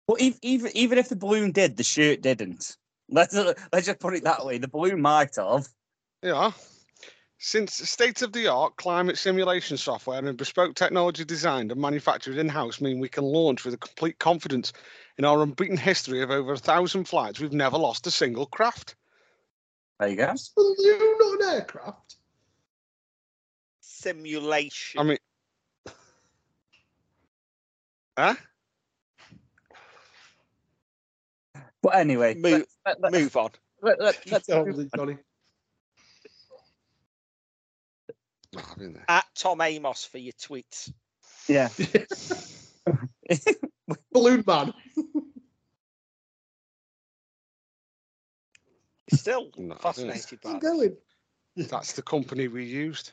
But 0.07 0.21
ev- 0.21 0.39
even 0.41 0.71
even 0.75 0.97
if 0.97 1.09
the 1.09 1.15
balloon 1.15 1.51
did, 1.51 1.77
the 1.77 1.83
shirt 1.83 2.21
didn't. 2.21 2.77
Let's 3.13 3.33
let's 3.33 3.87
just 3.87 3.99
put 3.99 4.15
it 4.15 4.23
that 4.23 4.45
way. 4.45 4.57
The 4.57 4.69
balloon 4.69 5.01
might 5.01 5.35
have. 5.35 5.67
Yeah. 6.23 6.51
Since 7.39 7.73
state 7.89 8.21
of 8.21 8.31
the 8.31 8.47
art 8.47 8.77
climate 8.77 9.17
simulation 9.17 9.75
software 9.75 10.25
and 10.25 10.37
bespoke 10.37 10.75
technology 10.75 11.25
designed 11.25 11.71
and 11.71 11.81
manufactured 11.81 12.37
in 12.37 12.47
house 12.47 12.79
mean 12.79 12.99
we 12.99 13.09
can 13.09 13.25
launch 13.25 13.65
with 13.65 13.73
a 13.73 13.77
complete 13.77 14.19
confidence 14.19 14.71
in 15.17 15.25
our 15.25 15.41
unbeaten 15.41 15.75
history 15.75 16.21
of 16.21 16.31
over 16.31 16.53
a 16.53 16.57
thousand 16.57 17.05
flights, 17.05 17.39
we've 17.39 17.51
never 17.51 17.77
lost 17.77 18.07
a 18.07 18.11
single 18.11 18.45
craft. 18.45 18.95
There 20.01 20.09
you 20.09 20.15
go. 20.15 20.31
It's 20.31 20.49
a 20.49 20.53
balloon, 20.59 21.15
not 21.19 21.41
an 21.41 21.47
aircraft. 21.59 22.15
Simulation. 23.81 24.99
I 24.99 25.03
mean, 25.03 25.17
huh? 28.17 28.33
But 31.83 31.95
anyway, 31.95 32.33
Move- 32.33 32.65
let, 32.83 32.99
let, 32.99 33.11
Move 33.11 33.37
on. 33.37 33.51
let, 33.83 34.01
let, 34.01 34.27
let's 34.31 34.47
Tell 34.47 34.65
move 34.65 34.79
me, 34.79 34.89
Johnny. 34.95 35.17
Ah, 38.57 38.71
I've 38.71 38.77
been 38.79 38.93
there. 38.93 39.05
At 39.07 39.25
Tom 39.35 39.61
Amos 39.61 40.03
for 40.03 40.17
your 40.17 40.33
tweets. 40.33 40.91
Yeah. 41.47 41.69
Balloon 44.11 44.43
man. 44.47 44.73
Still 49.11 49.51
No, 49.57 49.75
fascinated 49.75 50.39
by 50.41 50.59
going. 50.59 50.97
That's 51.55 51.93
the 51.93 52.01
company 52.01 52.47
we 52.47 52.63
used. 52.65 53.11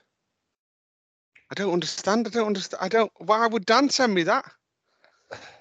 I 1.50 1.54
don't 1.54 1.72
understand. 1.72 2.26
I 2.26 2.30
don't 2.30 2.46
understand. 2.46 2.82
I 2.82 2.88
don't. 2.88 3.10
Why 3.18 3.46
would 3.46 3.66
Dan 3.66 3.88
send 3.88 4.14
me 4.14 4.22
that? 4.24 4.44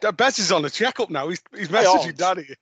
Da- 0.02 0.12
Bez 0.12 0.40
is 0.40 0.52
on 0.52 0.66
a 0.66 0.70
checkup 0.70 1.10
now. 1.10 1.30
He's, 1.30 1.42
he's 1.56 1.70
Hey, 1.70 1.76
messaging 1.76 2.04
Hans. 2.04 2.18
Daddy. 2.18 2.56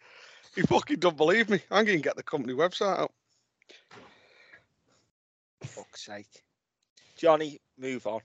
He 0.55 0.61
fucking 0.61 0.99
don't 0.99 1.17
believe 1.17 1.49
me. 1.49 1.59
I'm 1.69 1.85
going 1.85 1.97
to 1.97 2.03
get 2.03 2.15
the 2.15 2.23
company 2.23 2.53
website 2.53 2.99
up. 2.99 3.11
fuck's 5.63 6.05
sake. 6.05 6.43
Johnny, 7.17 7.59
move 7.77 8.07
on. 8.07 8.21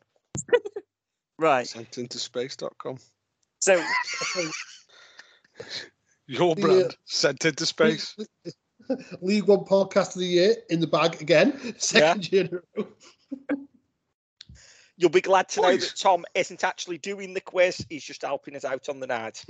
right. 1.38 1.66
Sent 1.66 1.98
into 1.98 2.18
space.com. 2.18 2.98
So 3.60 3.82
Your 6.26 6.54
brand 6.54 6.84
uh, 6.84 6.94
sent 7.06 7.44
into 7.44 7.66
space. 7.66 8.14
League 9.20 9.44
One 9.46 9.60
podcast 9.60 10.14
of 10.14 10.20
the 10.20 10.26
year 10.26 10.54
in 10.68 10.80
the 10.80 10.86
bag 10.86 11.20
again. 11.20 11.74
Second 11.78 12.30
year 12.32 12.44
in 12.44 12.54
a 12.54 12.60
row. 12.82 12.88
You'll 14.96 15.10
be 15.10 15.20
glad 15.22 15.48
to 15.50 15.60
know 15.62 15.68
Boys. 15.68 15.88
that 15.92 15.98
Tom 15.98 16.24
isn't 16.34 16.62
actually 16.62 16.98
doing 16.98 17.32
the 17.32 17.40
quiz. 17.40 17.84
He's 17.88 18.04
just 18.04 18.22
helping 18.22 18.54
us 18.54 18.64
out 18.66 18.88
on 18.90 19.00
the 19.00 19.06
night. 19.06 19.42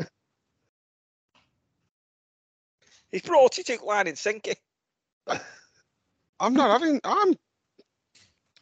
He's 3.10 3.22
brought 3.22 3.58
it 3.58 3.66
hook, 3.66 3.82
line, 3.82 4.06
and 4.06 4.16
sinker. 4.16 4.52
I'm 6.38 6.54
not 6.54 6.80
having. 6.80 7.00
I'm. 7.02 7.34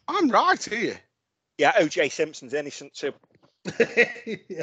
I'm 0.09 0.31
right 0.31 0.63
here. 0.65 0.99
Yeah, 1.59 1.73
OJ 1.73 2.11
Simpson's 2.11 2.55
innocent 2.55 2.95
too. 2.95 3.13
yeah. 4.49 4.63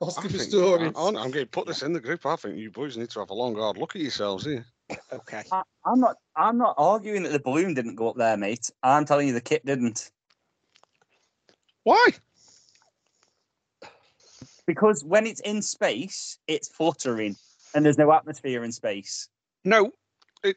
Oscar 0.00 0.26
I 0.26 0.28
think- 0.28 0.42
Pistorius. 0.42 0.92
I- 0.96 1.22
I'm 1.22 1.30
going 1.30 1.44
to 1.44 1.46
put 1.46 1.68
this 1.68 1.82
in 1.82 1.92
the 1.92 2.00
group. 2.00 2.26
I 2.26 2.34
think 2.34 2.56
you 2.56 2.72
boys 2.72 2.96
need 2.96 3.10
to 3.10 3.20
have 3.20 3.30
a 3.30 3.34
long 3.34 3.54
hard 3.54 3.76
look 3.78 3.94
at 3.94 4.02
yourselves 4.02 4.44
here. 4.44 4.66
Okay. 5.12 5.42
I, 5.50 5.62
I'm 5.84 6.00
not. 6.00 6.16
I'm 6.36 6.58
not 6.58 6.74
arguing 6.78 7.22
that 7.24 7.32
the 7.32 7.38
balloon 7.38 7.74
didn't 7.74 7.96
go 7.96 8.08
up 8.10 8.16
there, 8.16 8.36
mate. 8.36 8.70
I'm 8.82 9.04
telling 9.04 9.26
you 9.28 9.34
the 9.34 9.40
kit 9.40 9.64
didn't. 9.64 10.10
Why? 11.84 12.10
Because 14.66 15.04
when 15.04 15.26
it's 15.26 15.40
in 15.40 15.60
space, 15.60 16.38
it's 16.46 16.68
fluttering, 16.68 17.36
and 17.74 17.84
there's 17.84 17.98
no 17.98 18.12
atmosphere 18.12 18.64
in 18.64 18.72
space. 18.72 19.28
No, 19.64 19.90
it 20.44 20.56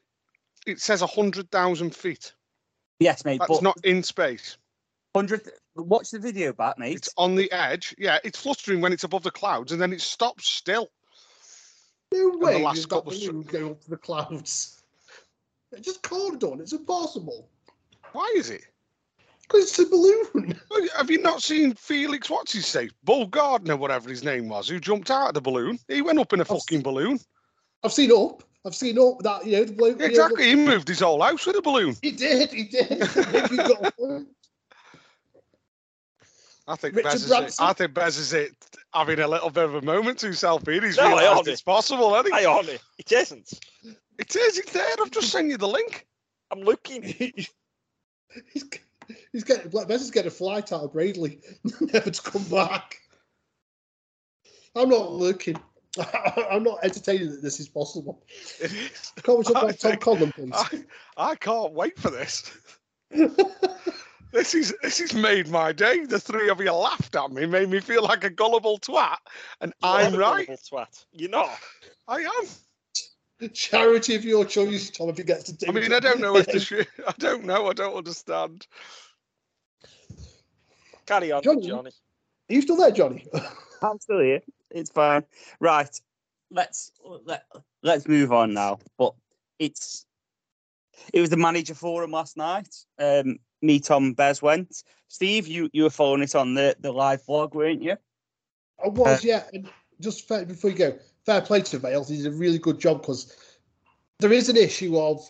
it 0.66 0.80
says 0.80 1.02
hundred 1.02 1.50
thousand 1.52 1.96
feet. 1.96 2.34
Yes, 3.00 3.26
mate. 3.26 3.40
That's 3.40 3.50
but 3.50 3.64
not 3.64 3.78
in 3.84 4.04
space. 4.04 4.58
hundred. 5.16 5.42
Watch 5.76 6.12
the 6.12 6.20
video 6.20 6.54
back, 6.54 6.78
mate. 6.78 6.96
It's 6.96 7.10
on 7.18 7.36
the 7.36 7.52
edge. 7.52 7.94
Yeah, 7.98 8.20
it's 8.24 8.40
fluttering 8.40 8.80
when 8.80 8.94
it's 8.94 9.04
above 9.04 9.24
the 9.24 9.32
clouds, 9.32 9.72
and 9.72 9.82
then 9.82 9.92
it 9.92 10.02
stops 10.02 10.48
still. 10.48 10.90
No 12.14 12.32
the 12.32 12.38
way 12.38 12.64
last 12.64 12.78
is 12.78 12.84
that 12.84 12.90
couple 12.90 13.12
of 13.12 13.20
balloon 13.20 13.42
go 13.44 13.72
up 13.72 13.82
to 13.82 13.90
the 13.90 13.98
clouds. 13.98 14.84
It 15.72 15.82
just 15.82 16.02
called 16.02 16.44
on. 16.44 16.62
It's 16.62 16.74
impossible. 16.74 17.50
Why 18.14 18.34
is 18.38 18.50
it? 18.50 18.64
Because 19.42 19.64
it's 19.64 19.80
a 19.80 19.86
balloon. 19.86 20.60
Have 20.98 21.12
you 21.12 21.22
not 21.22 21.44
seen 21.44 21.74
Felix? 21.76 22.30
What's 22.30 22.54
his 22.54 22.74
name? 22.74 22.90
Bull 23.04 23.28
Gardner, 23.28 23.76
whatever 23.76 24.10
his 24.10 24.24
name 24.24 24.50
was, 24.50 24.68
who 24.68 24.80
jumped 24.80 25.12
out 25.12 25.30
of 25.30 25.34
the 25.36 25.42
balloon. 25.42 25.78
He 25.88 26.02
went 26.02 26.18
up 26.20 26.34
in 26.34 26.42
a 26.42 26.46
fucking 26.46 26.82
balloon. 26.82 27.20
I've 27.84 27.94
seen 27.94 28.12
up. 28.12 28.44
I've 28.66 28.74
seen 28.74 28.98
up 28.98 29.20
that, 29.20 29.46
you 29.46 29.58
know, 29.58 29.64
the 29.66 29.74
balloon. 29.74 29.94
you 29.94 30.00
know, 30.00 30.06
Exactly. 30.06 30.50
He 30.50 30.56
moved 30.56 30.88
his 30.88 31.00
whole 31.00 31.22
house 31.22 31.46
with 31.46 31.58
a 31.58 31.62
balloon. 31.62 31.96
He 32.02 32.12
did, 32.12 32.50
he 32.52 32.64
did. 32.64 32.90
He 33.50 33.58
got 33.58 33.86
a 33.86 33.92
point. 33.92 34.28
I 36.68 36.76
think 36.76 36.96
Richard 36.96 37.12
Bez 37.12 37.24
is 37.24 37.32
it. 37.32 37.56
I 37.60 37.74
think 37.74 37.94
Bez 37.94 38.18
is 38.18 38.34
it 38.34 38.52
having 38.94 39.20
a 39.20 39.28
little 39.28 39.50
bit 39.52 39.66
of 39.66 39.76
a 39.76 39.82
moment 39.82 40.18
to 40.20 40.26
himself 40.28 40.66
here. 40.66 40.84
He's 40.84 40.98
No, 40.98 41.04
I 41.04 41.08
realised 41.10 41.28
aren't. 41.38 41.48
it's 41.50 41.62
possible, 41.62 42.14
hasn't 42.16 42.34
he? 42.36 42.46
I 42.46 42.50
on 42.50 42.68
it. 42.68 42.82
It 42.98 43.12
isn't. 43.12 43.54
It 44.18 44.36
is. 44.36 44.58
It's 44.58 44.72
there. 44.74 44.88
I've 45.00 45.12
just 45.12 45.30
sent 45.32 45.50
you 45.50 45.58
the 45.58 45.68
link. 45.68 46.08
I'm 46.52 46.62
looking. 46.62 47.04
he's, 47.04 47.50
he's 49.32 49.44
getting, 49.44 49.70
Black 49.70 49.88
Bez 49.88 50.02
is 50.02 50.12
getting 50.12 50.30
a 50.30 50.32
flight 50.32 50.72
out 50.74 50.82
of 50.84 50.94
Bradley, 50.94 51.40
never 51.82 52.10
to 52.10 52.22
come 52.22 52.44
back. 52.46 52.98
I'm 54.76 54.90
not 54.90 55.12
looking. 55.12 55.58
I'm 56.52 56.64
not 56.64 56.80
entertaining 56.84 57.30
that 57.30 57.42
this 57.42 57.60
is 57.60 57.70
possible. 57.70 58.24
It 58.60 58.74
is. 58.74 59.14
Can't 59.24 59.38
we 59.38 59.44
talk 59.44 59.64
about 59.64 59.80
Tom 59.80 59.92
think- 59.92 60.02
Conlon, 60.04 60.34
please? 60.34 60.86
I, 61.16 61.32
I 61.32 61.36
can't 61.36 61.74
wait 61.74 61.98
for 62.00 62.10
this. 62.10 62.52
This 64.32 64.54
is 64.54 64.74
this 64.82 65.00
has 65.00 65.14
made 65.14 65.48
my 65.48 65.72
day. 65.72 66.06
The 66.06 66.20
three 66.20 66.50
of 66.50 66.60
you 66.60 66.72
laughed 66.72 67.16
at 67.16 67.32
me, 67.32 67.46
made 67.46 67.70
me 67.70 67.80
feel 67.80 68.04
like 68.04 68.24
a 68.24 68.30
gullible 68.30 68.80
twat, 68.80 69.18
and 69.62 69.74
I'm 69.82 70.14
a 70.14 70.18
right. 70.18 70.46
gullible 70.46 70.62
Twat. 70.62 71.06
You're 71.14 71.30
not. 71.30 71.50
I 72.08 72.20
am. 72.20 73.50
Charity 73.54 74.16
of 74.16 74.24
your 74.24 74.46
choice, 74.46 74.90
Tom, 74.90 75.10
if 75.10 75.18
he 75.18 75.24
gets 75.24 75.44
to 75.44 75.54
do 75.54 75.68
I 75.68 75.72
mean. 75.72 75.92
I 75.92 76.00
don't 76.00 76.20
know 76.20 76.38
if 76.38 76.48
the 76.48 76.60
sh- 76.60 76.88
I 77.08 77.14
don't 77.18 77.46
know. 77.46 77.68
I 77.68 77.74
don't 77.74 77.96
understand. 77.96 78.66
Carry 81.06 81.32
on, 81.32 81.44
Johnny. 81.44 81.68
Johnny. 81.68 81.92
Are 82.50 82.54
you 82.54 82.62
still 82.62 82.78
there, 82.78 82.92
Johnny? 82.92 83.26
I'm 83.82 84.00
still 84.00 84.20
here. 84.20 84.42
It's 84.72 84.90
fine. 84.90 85.24
Right. 85.60 85.90
Let's 86.50 86.92
let, 87.26 87.44
let's 87.84 88.08
move 88.08 88.32
on 88.32 88.54
now. 88.54 88.80
But 88.98 89.14
it's 89.60 90.06
it 91.14 91.22
was 91.22 91.30
the 91.30 91.38
manager 91.38 91.76
forum 91.76 92.12
last 92.12 92.38
night. 92.38 92.74
Um, 93.00 93.38
me, 93.66 93.80
Tom, 93.80 94.14
Bez 94.14 94.42
went. 94.42 94.84
Steve, 95.08 95.48
you 95.48 95.70
you 95.74 95.84
were 95.84 95.90
following 95.90 96.24
it 96.24 96.36
on 96.36 96.54
the 96.54 96.76
the 96.80 96.92
live 96.92 97.26
blog, 97.26 97.56
weren't 97.56 97.82
you? 97.82 97.98
I 98.84 98.90
was, 98.90 99.24
uh, 99.24 99.28
yeah. 99.28 99.44
And 99.54 99.70
just 100.00 100.28
fair, 100.28 100.46
before 100.46 100.72
you 100.72 100.78
go, 100.78 100.98
fair 101.26 101.42
play 101.42 101.62
to 101.62 101.80
Vales. 101.80 102.10
He 102.10 102.18
did 102.18 102.28
a 102.28 102.32
really 102.32 102.60
good 102.60 102.80
job 102.80 103.02
because 103.02 103.36
there 104.20 104.34
is 104.34 104.50
an 104.50 104.58
issue 104.58 104.98
of 104.98 105.30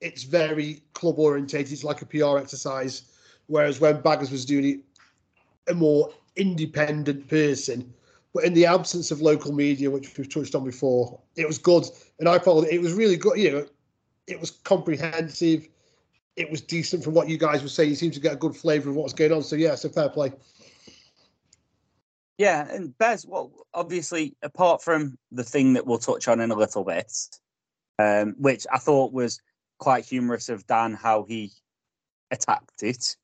it's 0.00 0.24
very 0.24 0.82
club 0.94 1.18
orientated. 1.18 1.72
It's 1.72 1.84
like 1.84 2.02
a 2.02 2.06
PR 2.06 2.38
exercise. 2.38 3.02
Whereas 3.46 3.80
when 3.80 4.00
Baggers 4.00 4.30
was 4.30 4.44
doing 4.44 4.64
it, 4.64 4.80
a 5.68 5.74
more 5.74 6.12
independent 6.36 7.28
person. 7.28 7.92
But 8.34 8.44
in 8.44 8.54
the 8.54 8.66
absence 8.66 9.10
of 9.10 9.20
local 9.20 9.52
media, 9.52 9.90
which 9.90 10.16
we've 10.18 10.28
touched 10.28 10.54
on 10.54 10.64
before, 10.64 11.18
it 11.36 11.46
was 11.46 11.58
good. 11.58 11.84
And 12.18 12.28
I 12.28 12.38
followed 12.38 12.66
it. 12.66 12.74
It 12.74 12.82
was 12.82 12.92
really 12.92 13.16
good. 13.16 13.38
You 13.38 13.52
know, 13.52 13.66
it 14.26 14.38
was 14.38 14.50
comprehensive. 14.50 15.68
It 16.36 16.50
was 16.50 16.60
decent 16.60 17.02
from 17.02 17.14
what 17.14 17.28
you 17.28 17.38
guys 17.38 17.62
were 17.62 17.68
saying. 17.68 17.90
You 17.90 17.96
seemed 17.96 18.14
to 18.14 18.20
get 18.20 18.34
a 18.34 18.36
good 18.36 18.54
flavour 18.54 18.90
of 18.90 18.96
what's 18.96 19.12
going 19.12 19.32
on. 19.32 19.42
So, 19.42 19.56
yeah, 19.56 19.74
so 19.74 19.88
fair 19.88 20.08
play. 20.08 20.32
Yeah, 22.38 22.68
and 22.70 22.96
Bez, 22.98 23.24
well, 23.26 23.50
obviously, 23.72 24.36
apart 24.42 24.82
from 24.82 25.16
the 25.32 25.44
thing 25.44 25.72
that 25.72 25.86
we'll 25.86 25.98
touch 25.98 26.28
on 26.28 26.40
in 26.40 26.50
a 26.50 26.56
little 26.56 26.84
bit, 26.84 27.10
um, 27.98 28.34
which 28.38 28.66
I 28.70 28.78
thought 28.78 29.12
was 29.12 29.40
quite 29.78 30.04
humorous 30.04 30.50
of 30.50 30.66
Dan 30.66 30.92
how 30.92 31.24
he 31.24 31.52
attacked 32.30 32.82
it. 32.82 33.16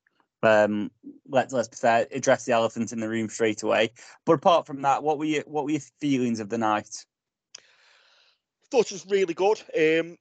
Um, 0.42 0.90
let's 1.29 1.53
let's 1.53 1.68
be 1.68 1.77
fair, 1.77 2.07
address 2.11 2.46
the 2.46 2.53
elephant 2.53 2.92
in 2.92 3.01
the 3.01 3.09
room 3.09 3.29
straight 3.29 3.62
away. 3.62 3.90
But 4.25 4.35
apart 4.35 4.66
from 4.66 4.83
that, 4.83 5.03
what 5.03 5.18
were 5.18 5.27
your 5.27 5.42
what 5.42 5.64
were 5.64 5.70
your 5.70 5.81
feelings 6.01 6.40
of 6.40 6.48
the 6.48 6.59
night? 6.59 7.05
thought 8.72 8.90
it 8.90 8.92
was 8.92 9.07
really 9.07 9.35
good. 9.35 9.61
Um, 9.77 10.16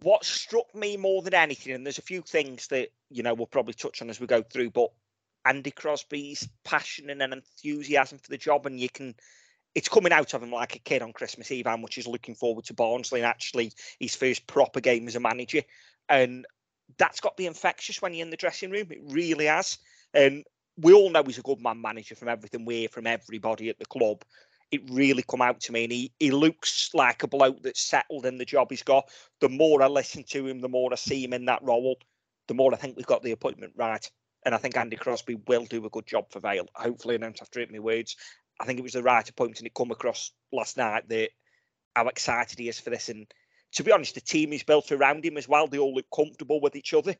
what 0.00 0.24
struck 0.24 0.74
me 0.74 0.96
more 0.96 1.22
than 1.22 1.34
anything, 1.34 1.74
and 1.74 1.86
there's 1.86 1.98
a 1.98 2.02
few 2.02 2.22
things 2.22 2.66
that 2.68 2.88
you 3.10 3.22
know 3.22 3.34
we'll 3.34 3.46
probably 3.46 3.74
touch 3.74 4.02
on 4.02 4.10
as 4.10 4.20
we 4.20 4.26
go 4.26 4.42
through, 4.42 4.70
but 4.70 4.90
Andy 5.44 5.70
Crosby's 5.70 6.48
passion 6.64 7.10
and 7.10 7.22
enthusiasm 7.22 8.18
for 8.18 8.28
the 8.28 8.38
job, 8.38 8.66
and 8.66 8.80
you 8.80 8.88
can. 8.88 9.14
It's 9.74 9.88
coming 9.88 10.12
out 10.12 10.34
of 10.34 10.42
him 10.42 10.50
like 10.50 10.76
a 10.76 10.80
kid 10.80 11.00
on 11.00 11.14
Christmas 11.14 11.50
Eve, 11.50 11.64
how 11.64 11.78
much 11.78 11.94
he's 11.94 12.06
looking 12.06 12.34
forward 12.34 12.66
to 12.66 12.74
Barnsley 12.74 13.20
and 13.20 13.26
actually 13.26 13.72
his 13.98 14.14
first 14.14 14.46
proper 14.46 14.80
game 14.80 15.08
as 15.08 15.16
a 15.16 15.20
manager. 15.20 15.62
And 16.10 16.44
that's 16.98 17.20
got 17.20 17.38
to 17.38 17.40
be 17.40 17.46
infectious 17.46 18.02
when 18.02 18.12
you're 18.12 18.26
in 18.26 18.30
the 18.30 18.36
dressing 18.36 18.70
room. 18.70 18.88
It 18.90 19.00
really 19.06 19.46
has. 19.46 19.78
And 20.12 20.44
we 20.76 20.92
all 20.92 21.08
know 21.08 21.22
he's 21.22 21.38
a 21.38 21.42
good 21.42 21.62
man 21.62 21.80
manager 21.80 22.14
from 22.14 22.28
everything 22.28 22.66
we 22.66 22.80
hear 22.80 22.90
from 22.90 23.06
everybody 23.06 23.70
at 23.70 23.78
the 23.78 23.86
club 23.86 24.22
it 24.72 24.90
really 24.90 25.22
come 25.22 25.42
out 25.42 25.60
to 25.60 25.72
me 25.72 25.84
and 25.84 25.92
he, 25.92 26.12
he 26.18 26.30
looks 26.30 26.90
like 26.94 27.22
a 27.22 27.28
bloke 27.28 27.62
that's 27.62 27.82
settled 27.82 28.24
in 28.24 28.38
the 28.38 28.44
job 28.44 28.68
he's 28.70 28.82
got. 28.82 29.08
The 29.40 29.50
more 29.50 29.82
I 29.82 29.86
listen 29.86 30.24
to 30.30 30.46
him, 30.46 30.60
the 30.60 30.68
more 30.68 30.90
I 30.92 30.96
see 30.96 31.22
him 31.22 31.34
in 31.34 31.44
that 31.44 31.62
role, 31.62 31.96
the 32.48 32.54
more 32.54 32.72
I 32.72 32.78
think 32.78 32.96
we've 32.96 33.06
got 33.06 33.22
the 33.22 33.32
appointment 33.32 33.74
right. 33.76 34.10
And 34.44 34.54
I 34.54 34.58
think 34.58 34.76
Andy 34.76 34.96
Crosby 34.96 35.36
will 35.46 35.66
do 35.66 35.84
a 35.84 35.90
good 35.90 36.06
job 36.06 36.24
for 36.30 36.40
Vale. 36.40 36.66
Hopefully, 36.74 37.14
I 37.14 37.18
don't 37.18 37.38
have 37.38 37.50
to 37.50 37.66
my 37.70 37.78
words. 37.78 38.16
I 38.60 38.64
think 38.64 38.78
it 38.78 38.82
was 38.82 38.94
the 38.94 39.02
right 39.02 39.28
appointment 39.28 39.60
and 39.60 39.66
it 39.66 39.74
come 39.74 39.90
across 39.90 40.32
last 40.52 40.76
night 40.76 41.08
that 41.08 41.30
how 41.94 42.08
excited 42.08 42.58
he 42.58 42.68
is 42.68 42.80
for 42.80 42.90
this. 42.90 43.08
And 43.10 43.26
to 43.72 43.84
be 43.84 43.92
honest, 43.92 44.14
the 44.14 44.20
team 44.20 44.52
is 44.52 44.62
built 44.62 44.90
around 44.90 45.24
him 45.24 45.36
as 45.36 45.48
well. 45.48 45.66
They 45.66 45.78
all 45.78 45.94
look 45.94 46.06
comfortable 46.14 46.60
with 46.60 46.76
each 46.76 46.94
other. 46.94 47.14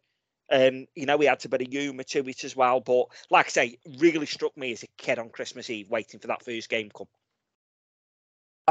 And, 0.50 0.86
you 0.94 1.06
know, 1.06 1.18
he 1.18 1.26
had 1.26 1.44
a 1.44 1.48
bit 1.48 1.62
of 1.62 1.68
humour 1.68 2.02
to 2.02 2.28
it 2.28 2.44
as 2.44 2.56
well. 2.56 2.80
But 2.80 3.06
like 3.30 3.46
I 3.46 3.50
say, 3.50 3.78
really 3.98 4.26
struck 4.26 4.56
me 4.56 4.72
as 4.72 4.82
a 4.82 4.88
kid 4.98 5.18
on 5.18 5.30
Christmas 5.30 5.70
Eve 5.70 5.90
waiting 5.90 6.20
for 6.20 6.26
that 6.28 6.44
first 6.44 6.68
game 6.68 6.90
come. 6.96 7.06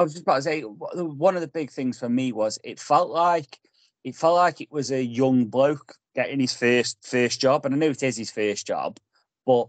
I 0.01 0.03
was 0.03 0.13
just 0.13 0.23
about 0.23 0.37
to 0.37 0.41
say 0.41 0.61
one 0.61 1.35
of 1.35 1.41
the 1.41 1.47
big 1.47 1.69
things 1.69 1.99
for 1.99 2.09
me 2.09 2.31
was 2.31 2.57
it 2.63 2.79
felt 2.79 3.11
like 3.11 3.59
it 4.03 4.15
felt 4.15 4.35
like 4.35 4.59
it 4.59 4.71
was 4.71 4.91
a 4.91 5.03
young 5.03 5.45
bloke 5.45 5.93
getting 6.15 6.39
his 6.39 6.55
first 6.55 6.97
first 7.03 7.39
job, 7.39 7.67
and 7.67 7.75
I 7.75 7.77
know 7.77 7.91
it 7.91 8.01
is 8.01 8.17
his 8.17 8.31
first 8.31 8.65
job, 8.65 8.97
but 9.45 9.67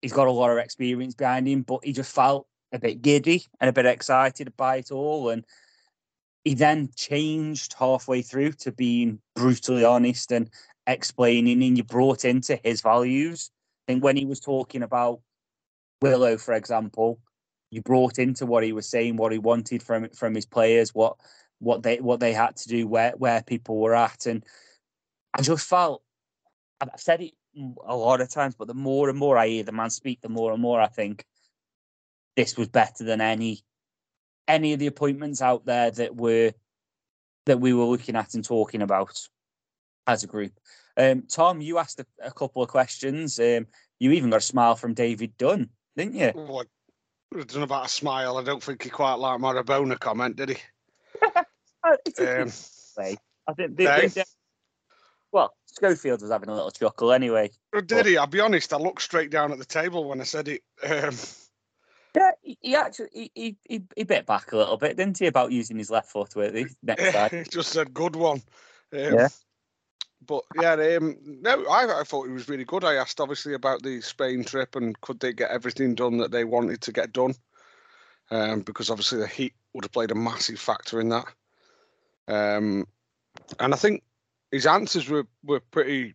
he's 0.00 0.14
got 0.14 0.28
a 0.28 0.32
lot 0.32 0.50
of 0.50 0.56
experience 0.56 1.14
behind 1.14 1.46
him. 1.46 1.60
But 1.60 1.84
he 1.84 1.92
just 1.92 2.14
felt 2.14 2.46
a 2.72 2.78
bit 2.78 3.02
giddy 3.02 3.44
and 3.60 3.68
a 3.68 3.72
bit 3.74 3.84
excited 3.84 4.50
by 4.56 4.76
it 4.76 4.90
all, 4.90 5.28
and 5.28 5.44
he 6.42 6.54
then 6.54 6.88
changed 6.96 7.74
halfway 7.74 8.22
through 8.22 8.52
to 8.52 8.72
being 8.72 9.20
brutally 9.36 9.84
honest 9.84 10.32
and 10.32 10.48
explaining, 10.86 11.62
and 11.62 11.76
you 11.76 11.84
brought 11.84 12.24
into 12.24 12.58
his 12.64 12.80
values. 12.80 13.50
I 13.86 13.92
think 13.92 14.04
when 14.04 14.16
he 14.16 14.24
was 14.24 14.40
talking 14.40 14.82
about 14.82 15.20
Willow, 16.00 16.38
for 16.38 16.54
example, 16.54 17.20
you 17.70 17.82
brought 17.82 18.18
into 18.18 18.46
what 18.46 18.64
he 18.64 18.72
was 18.72 18.88
saying, 18.88 19.16
what 19.16 19.32
he 19.32 19.38
wanted 19.38 19.82
from 19.82 20.08
from 20.10 20.34
his 20.34 20.46
players, 20.46 20.94
what 20.94 21.16
what 21.58 21.82
they 21.82 22.00
what 22.00 22.20
they 22.20 22.32
had 22.32 22.56
to 22.56 22.68
do, 22.68 22.86
where 22.86 23.12
where 23.12 23.42
people 23.42 23.78
were 23.78 23.94
at, 23.94 24.26
and 24.26 24.44
I 25.34 25.42
just 25.42 25.68
felt 25.68 26.02
I've 26.80 26.88
said 26.96 27.20
it 27.20 27.34
a 27.84 27.96
lot 27.96 28.20
of 28.20 28.30
times, 28.30 28.54
but 28.54 28.68
the 28.68 28.74
more 28.74 29.08
and 29.08 29.18
more 29.18 29.36
I 29.36 29.48
hear 29.48 29.62
the 29.62 29.72
man 29.72 29.90
speak, 29.90 30.20
the 30.20 30.28
more 30.28 30.52
and 30.52 30.62
more 30.62 30.80
I 30.80 30.86
think 30.86 31.24
this 32.36 32.56
was 32.56 32.68
better 32.68 33.04
than 33.04 33.20
any 33.20 33.62
any 34.48 34.72
of 34.72 34.78
the 34.78 34.86
appointments 34.86 35.42
out 35.42 35.64
there 35.66 35.90
that 35.90 36.16
were 36.16 36.52
that 37.46 37.60
we 37.60 37.72
were 37.72 37.84
looking 37.84 38.16
at 38.16 38.34
and 38.34 38.44
talking 38.44 38.82
about 38.82 39.28
as 40.06 40.24
a 40.24 40.26
group. 40.26 40.52
Um, 40.96 41.22
Tom, 41.28 41.60
you 41.60 41.78
asked 41.78 42.00
a, 42.00 42.06
a 42.22 42.32
couple 42.32 42.62
of 42.62 42.68
questions. 42.68 43.38
Um, 43.38 43.66
you 43.98 44.12
even 44.12 44.30
got 44.30 44.38
a 44.38 44.40
smile 44.40 44.76
from 44.76 44.94
David 44.94 45.36
Dunn, 45.36 45.70
didn't 45.96 46.14
you? 46.14 46.32
Don't 47.32 47.62
about 47.62 47.86
a 47.86 47.88
smile. 47.88 48.38
I 48.38 48.44
don't 48.44 48.62
think 48.62 48.82
he 48.82 48.90
quite 48.90 49.14
liked 49.14 49.40
my 49.40 49.52
Rabona 49.52 49.98
comment, 49.98 50.36
did 50.36 50.50
he? 50.50 50.56
It's 52.04 52.18
a 52.20 52.42
Um. 52.42 53.16
I 53.48 53.54
think 53.54 53.76
they, 53.76 53.84
no. 53.84 54.00
they- 54.00 54.06
they- 54.08 54.24
well, 55.32 55.54
Schofield 55.66 56.22
was 56.22 56.30
having 56.30 56.48
a 56.48 56.54
little 56.54 56.72
chuckle 56.72 57.12
anyway. 57.12 57.50
Or 57.72 57.80
Did 57.80 58.04
he? 58.06 58.16
I'll 58.18 58.26
be 58.26 58.40
honest. 58.40 58.72
I 58.72 58.76
looked 58.78 59.00
straight 59.00 59.30
down 59.30 59.52
at 59.52 59.58
the 59.58 59.64
table 59.64 60.08
when 60.08 60.20
I 60.20 60.24
said 60.24 60.48
it. 60.48 60.62
Um, 60.82 61.14
Yeah, 62.16 62.32
he, 62.42 62.58
he 62.60 62.74
actually 62.74 63.08
he, 63.12 63.30
he, 63.34 63.56
he, 63.68 63.82
he 63.96 64.02
bit 64.02 64.26
back 64.26 64.50
a 64.50 64.56
little 64.56 64.76
bit, 64.76 64.96
didn't 64.96 65.18
he, 65.18 65.26
about 65.26 65.52
using 65.52 65.78
his 65.78 65.88
left 65.90 66.10
foot 66.10 66.34
with 66.34 66.52
the 66.54 66.66
next 66.82 67.12
side? 67.12 67.30
he 67.30 67.44
just 67.44 67.70
said 67.70 67.94
good 67.94 68.16
one. 68.16 68.42
Um, 68.92 68.98
Yeah. 69.14 69.28
But 70.30 70.44
yeah, 70.54 70.74
um, 70.74 71.16
no, 71.24 71.66
I, 71.66 72.02
I 72.02 72.04
thought 72.04 72.28
he 72.28 72.32
was 72.32 72.48
really 72.48 72.64
good. 72.64 72.84
I 72.84 72.94
asked 72.94 73.20
obviously 73.20 73.54
about 73.54 73.82
the 73.82 74.00
Spain 74.00 74.44
trip 74.44 74.76
and 74.76 74.98
could 75.00 75.18
they 75.18 75.32
get 75.32 75.50
everything 75.50 75.96
done 75.96 76.18
that 76.18 76.30
they 76.30 76.44
wanted 76.44 76.80
to 76.82 76.92
get 76.92 77.12
done, 77.12 77.34
um, 78.30 78.60
because 78.60 78.90
obviously 78.90 79.18
the 79.18 79.26
heat 79.26 79.54
would 79.74 79.82
have 79.82 79.90
played 79.90 80.12
a 80.12 80.14
massive 80.14 80.60
factor 80.60 81.00
in 81.00 81.08
that. 81.08 81.24
Um, 82.28 82.86
and 83.58 83.74
I 83.74 83.76
think 83.76 84.04
his 84.52 84.66
answers 84.66 85.08
were 85.08 85.26
were 85.42 85.58
pretty 85.58 86.14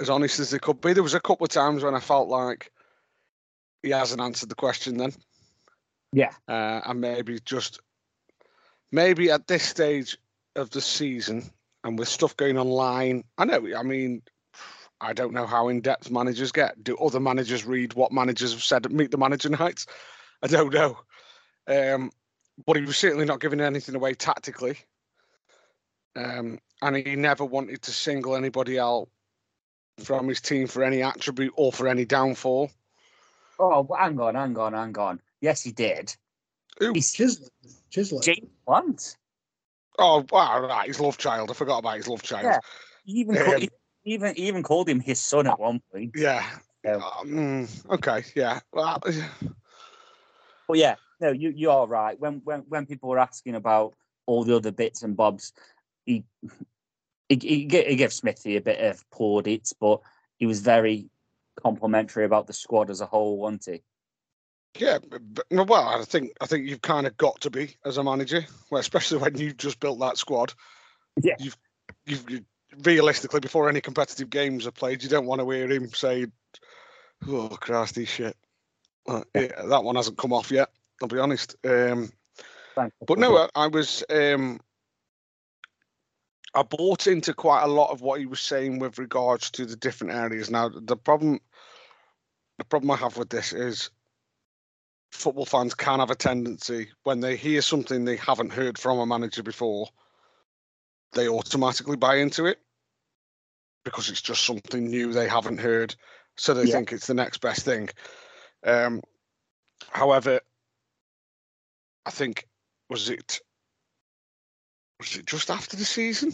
as 0.00 0.10
honest 0.10 0.40
as 0.40 0.50
they 0.50 0.58
could 0.58 0.80
be. 0.80 0.94
There 0.94 1.04
was 1.04 1.14
a 1.14 1.20
couple 1.20 1.44
of 1.44 1.50
times 1.50 1.84
when 1.84 1.94
I 1.94 2.00
felt 2.00 2.28
like 2.28 2.72
he 3.84 3.90
hasn't 3.90 4.20
answered 4.20 4.48
the 4.48 4.56
question 4.56 4.96
then 4.96 5.12
Yeah. 6.12 6.32
uh, 6.48 6.80
and 6.86 7.00
maybe 7.00 7.38
just 7.44 7.78
maybe 8.90 9.30
at 9.30 9.46
this 9.46 9.62
stage 9.62 10.18
of 10.56 10.70
the 10.70 10.80
season 10.80 11.52
and 11.84 11.98
with 11.98 12.08
stuff 12.08 12.36
going 12.36 12.58
online 12.58 13.22
i 13.38 13.44
know 13.44 13.66
i 13.76 13.82
mean 13.82 14.22
i 15.00 15.12
don't 15.12 15.32
know 15.32 15.46
how 15.46 15.68
in-depth 15.68 16.10
managers 16.10 16.52
get 16.52 16.82
do 16.82 16.96
other 16.96 17.20
managers 17.20 17.64
read 17.64 17.94
what 17.94 18.12
managers 18.12 18.52
have 18.52 18.62
said 18.62 18.84
at 18.84 18.92
meet 18.92 19.10
the 19.10 19.18
manager 19.18 19.48
nights 19.60 19.86
i 20.42 20.46
don't 20.46 20.72
know 20.72 20.98
um, 21.66 22.10
but 22.66 22.76
he 22.76 22.82
was 22.82 22.98
certainly 22.98 23.24
not 23.24 23.40
giving 23.40 23.60
anything 23.60 23.94
away 23.94 24.14
tactically 24.14 24.78
um, 26.16 26.58
and 26.82 26.96
he 26.96 27.16
never 27.16 27.44
wanted 27.44 27.80
to 27.82 27.90
single 27.90 28.36
anybody 28.36 28.78
out 28.78 29.08
from 29.98 30.28
his 30.28 30.40
team 30.40 30.66
for 30.66 30.82
any 30.82 31.02
attribute 31.02 31.54
or 31.56 31.72
for 31.72 31.88
any 31.88 32.04
downfall 32.04 32.70
Oh, 33.58 33.82
but 33.82 34.00
hang 34.00 34.18
on, 34.20 34.34
hang 34.34 34.56
on, 34.58 34.72
hang 34.72 34.98
on. 34.98 35.20
Yes, 35.40 35.62
he 35.62 35.72
did. 35.72 36.14
Who? 36.78 36.92
He's 36.92 37.14
Chislett. 37.14 37.50
Chislett. 37.90 38.22
James 38.24 38.50
Plant. 38.66 39.16
Oh 39.98 40.24
wow 40.30 40.60
right 40.60 40.88
his 40.88 41.00
love 41.00 41.18
child 41.18 41.50
i 41.50 41.54
forgot 41.54 41.78
about 41.78 41.96
his 41.96 42.08
love 42.08 42.22
child 42.22 42.44
Yeah. 42.44 42.58
He 43.04 43.12
even, 43.20 43.36
Um, 43.36 43.60
he 43.60 43.68
even, 44.04 44.34
he 44.34 44.48
even 44.48 44.62
called 44.62 44.88
him 44.88 45.00
his 45.00 45.20
son 45.20 45.46
at 45.46 45.58
one 45.58 45.80
point. 45.92 46.12
Yeah. 46.14 46.44
Yeah. 46.84 47.00
Um, 47.20 47.68
okay. 47.90 48.24
Yeah. 48.34 48.60
Well, 48.72 49.00
But 50.66 50.78
yeah, 50.78 50.96
no, 51.20 51.30
you 51.30 51.50
you 51.50 51.70
are 51.70 51.86
right. 51.86 52.18
When 52.18 52.40
when 52.44 52.60
when 52.68 52.86
people 52.86 53.08
were 53.08 53.18
asking 53.18 53.54
about 53.54 53.94
all 54.26 54.44
the 54.44 54.56
other 54.56 54.72
bits 54.72 55.02
and 55.02 55.16
bobs, 55.16 55.52
he 56.04 56.24
he, 57.28 57.38
he, 57.40 57.68
he 57.68 57.96
gave 57.96 58.12
Smithy 58.12 58.56
a 58.56 58.60
bit 58.60 58.80
of 58.80 59.02
plaudits, 59.10 59.72
but 59.72 60.00
he 60.38 60.46
was 60.46 60.60
very 60.60 61.08
complimentary 61.62 62.24
about 62.24 62.46
the 62.46 62.52
squad 62.52 62.90
as 62.90 63.00
a 63.00 63.06
whole, 63.06 63.38
wasn't 63.38 63.66
he? 63.66 63.82
Yeah. 64.78 64.98
Well, 65.50 65.74
I 65.74 66.04
think 66.04 66.32
I 66.40 66.46
think 66.46 66.68
you've 66.68 66.82
kind 66.82 67.06
of 67.06 67.16
got 67.16 67.40
to 67.42 67.50
be 67.50 67.76
as 67.84 67.96
a 67.96 68.04
manager, 68.04 68.44
well, 68.70 68.80
especially 68.80 69.18
when 69.18 69.36
you've 69.36 69.56
just 69.56 69.80
built 69.80 70.00
that 70.00 70.18
squad. 70.18 70.52
Yeah. 71.22 71.34
You've 71.38 71.56
you've 72.06 72.30
you, 72.30 72.44
realistically 72.82 73.40
before 73.40 73.68
any 73.68 73.80
competitive 73.80 74.30
games 74.30 74.66
are 74.66 74.72
played, 74.72 75.02
you 75.02 75.08
don't 75.08 75.26
want 75.26 75.40
to 75.40 75.50
hear 75.50 75.70
him 75.70 75.88
say, 75.88 76.26
"Oh 77.26 77.48
Christ, 77.48 77.96
he's 77.96 78.08
shit." 78.08 78.36
Uh, 79.06 79.22
yeah, 79.34 79.62
that 79.68 79.84
one 79.84 79.96
hasn't 79.96 80.18
come 80.18 80.32
off 80.32 80.50
yet. 80.50 80.70
I'll 81.02 81.08
be 81.08 81.18
honest. 81.18 81.56
Um. 81.64 82.10
But 83.06 83.18
no, 83.18 83.36
I, 83.36 83.48
I 83.54 83.66
was 83.68 84.02
um, 84.10 84.58
I 86.54 86.62
bought 86.62 87.06
into 87.06 87.34
quite 87.34 87.62
a 87.62 87.68
lot 87.68 87.90
of 87.90 88.00
what 88.00 88.20
he 88.20 88.26
was 88.26 88.40
saying 88.40 88.78
with 88.78 88.98
regards 88.98 89.50
to 89.52 89.66
the 89.66 89.76
different 89.76 90.14
areas. 90.14 90.50
Now, 90.50 90.68
the 90.68 90.96
problem, 90.96 91.40
the 92.58 92.64
problem 92.64 92.92
I 92.92 92.96
have 92.96 93.16
with 93.16 93.28
this 93.28 93.52
is 93.52 93.90
football 95.14 95.46
fans 95.46 95.74
can 95.74 96.00
have 96.00 96.10
a 96.10 96.14
tendency 96.14 96.88
when 97.04 97.20
they 97.20 97.36
hear 97.36 97.62
something 97.62 98.04
they 98.04 98.16
haven't 98.16 98.52
heard 98.52 98.76
from 98.76 98.98
a 98.98 99.06
manager 99.06 99.42
before, 99.42 99.88
they 101.12 101.28
automatically 101.28 101.96
buy 101.96 102.16
into 102.16 102.46
it 102.46 102.58
because 103.84 104.10
it's 104.10 104.20
just 104.20 104.44
something 104.44 104.86
new 104.86 105.12
they 105.12 105.28
haven't 105.28 105.58
heard, 105.58 105.94
so 106.36 106.52
they 106.52 106.66
Yeah. 106.66 106.72
think 106.72 106.92
it's 106.92 107.06
the 107.06 107.14
next 107.14 107.38
best 107.38 107.64
thing. 107.64 107.88
Um, 108.64 109.02
however, 109.90 110.40
I 112.06 112.10
think 112.10 112.48
was 112.90 113.08
it 113.08 113.40
was 114.98 115.16
it 115.16 115.26
just 115.26 115.50
after 115.50 115.76
the 115.76 115.84
season? 115.84 116.32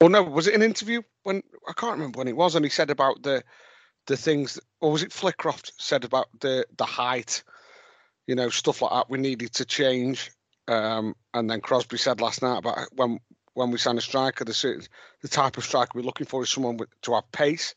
Or 0.00 0.08
no, 0.08 0.22
was 0.22 0.46
it 0.46 0.54
an 0.54 0.62
interview 0.62 1.02
when 1.24 1.42
I 1.68 1.72
can't 1.72 1.94
remember 1.94 2.18
when 2.18 2.28
it 2.28 2.36
was, 2.36 2.54
and 2.54 2.64
he 2.64 2.70
said 2.70 2.90
about 2.90 3.22
the 3.22 3.42
the 4.06 4.16
things, 4.16 4.58
or 4.80 4.92
was 4.92 5.02
it 5.02 5.12
Flitcroft 5.12 5.72
said 5.78 6.04
about 6.04 6.28
the 6.40 6.66
the 6.78 6.84
height, 6.84 7.42
you 8.26 8.34
know, 8.34 8.48
stuff 8.48 8.82
like 8.82 8.92
that 8.92 9.10
we 9.10 9.18
needed 9.18 9.52
to 9.54 9.64
change. 9.64 10.30
Um, 10.68 11.14
and 11.32 11.48
then 11.48 11.60
Crosby 11.60 11.96
said 11.96 12.20
last 12.20 12.42
night 12.42 12.58
about 12.58 12.88
when 12.92 13.20
when 13.54 13.70
we 13.70 13.78
sign 13.78 13.96
a 13.96 14.02
striker, 14.02 14.44
the 14.44 14.88
the 15.22 15.28
type 15.28 15.56
of 15.56 15.64
striker 15.64 15.92
we're 15.94 16.02
looking 16.02 16.26
for 16.26 16.42
is 16.42 16.50
someone 16.50 16.76
with, 16.76 16.88
to 17.02 17.14
have 17.14 17.30
pace. 17.32 17.74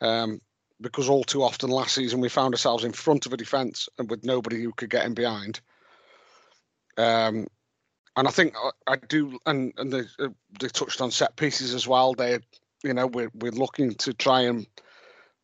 Um, 0.00 0.40
because 0.80 1.08
all 1.08 1.24
too 1.24 1.42
often 1.42 1.70
last 1.70 1.94
season 1.94 2.20
we 2.20 2.28
found 2.28 2.54
ourselves 2.54 2.84
in 2.84 2.92
front 2.92 3.26
of 3.26 3.32
a 3.32 3.36
defence 3.36 3.88
and 3.98 4.08
with 4.08 4.24
nobody 4.24 4.62
who 4.62 4.72
could 4.72 4.90
get 4.90 5.04
in 5.04 5.14
behind. 5.14 5.60
Um, 6.96 7.48
and 8.16 8.26
I 8.26 8.30
think 8.30 8.54
I, 8.56 8.92
I 8.92 8.96
do, 8.96 9.38
and 9.46 9.72
and 9.76 9.92
they 9.92 10.02
uh, 10.18 10.28
they 10.58 10.68
touched 10.68 11.00
on 11.00 11.10
set 11.10 11.36
pieces 11.36 11.72
as 11.74 11.86
well. 11.86 12.14
They, 12.14 12.40
you 12.82 12.92
know, 12.92 13.06
we're 13.06 13.30
we're 13.34 13.52
looking 13.52 13.94
to 13.94 14.12
try 14.12 14.42
and 14.42 14.66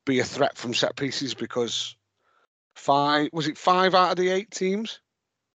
be 0.04 0.18
a 0.18 0.24
threat 0.24 0.58
from 0.58 0.74
set 0.74 0.96
pieces 0.96 1.34
because 1.34 1.96
five 2.74 3.28
was 3.32 3.48
it 3.48 3.58
five 3.58 3.94
out 3.94 4.12
of 4.12 4.16
the 4.16 4.30
eight 4.30 4.50
teams 4.50 5.00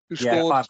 who 0.09 0.15
Yeah, 0.15 0.35
scored 0.35 0.53
five. 0.53 0.67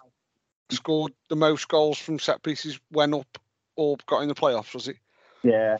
scored 0.71 1.13
the 1.29 1.35
most 1.35 1.67
goals 1.67 1.97
from 1.97 2.19
set 2.19 2.43
pieces 2.43 2.79
went 2.91 3.13
up 3.13 3.37
or 3.75 3.97
got 4.05 4.21
in 4.21 4.27
the 4.27 4.35
playoffs. 4.35 4.73
Was 4.73 4.87
it? 4.87 4.97
Yeah. 5.43 5.77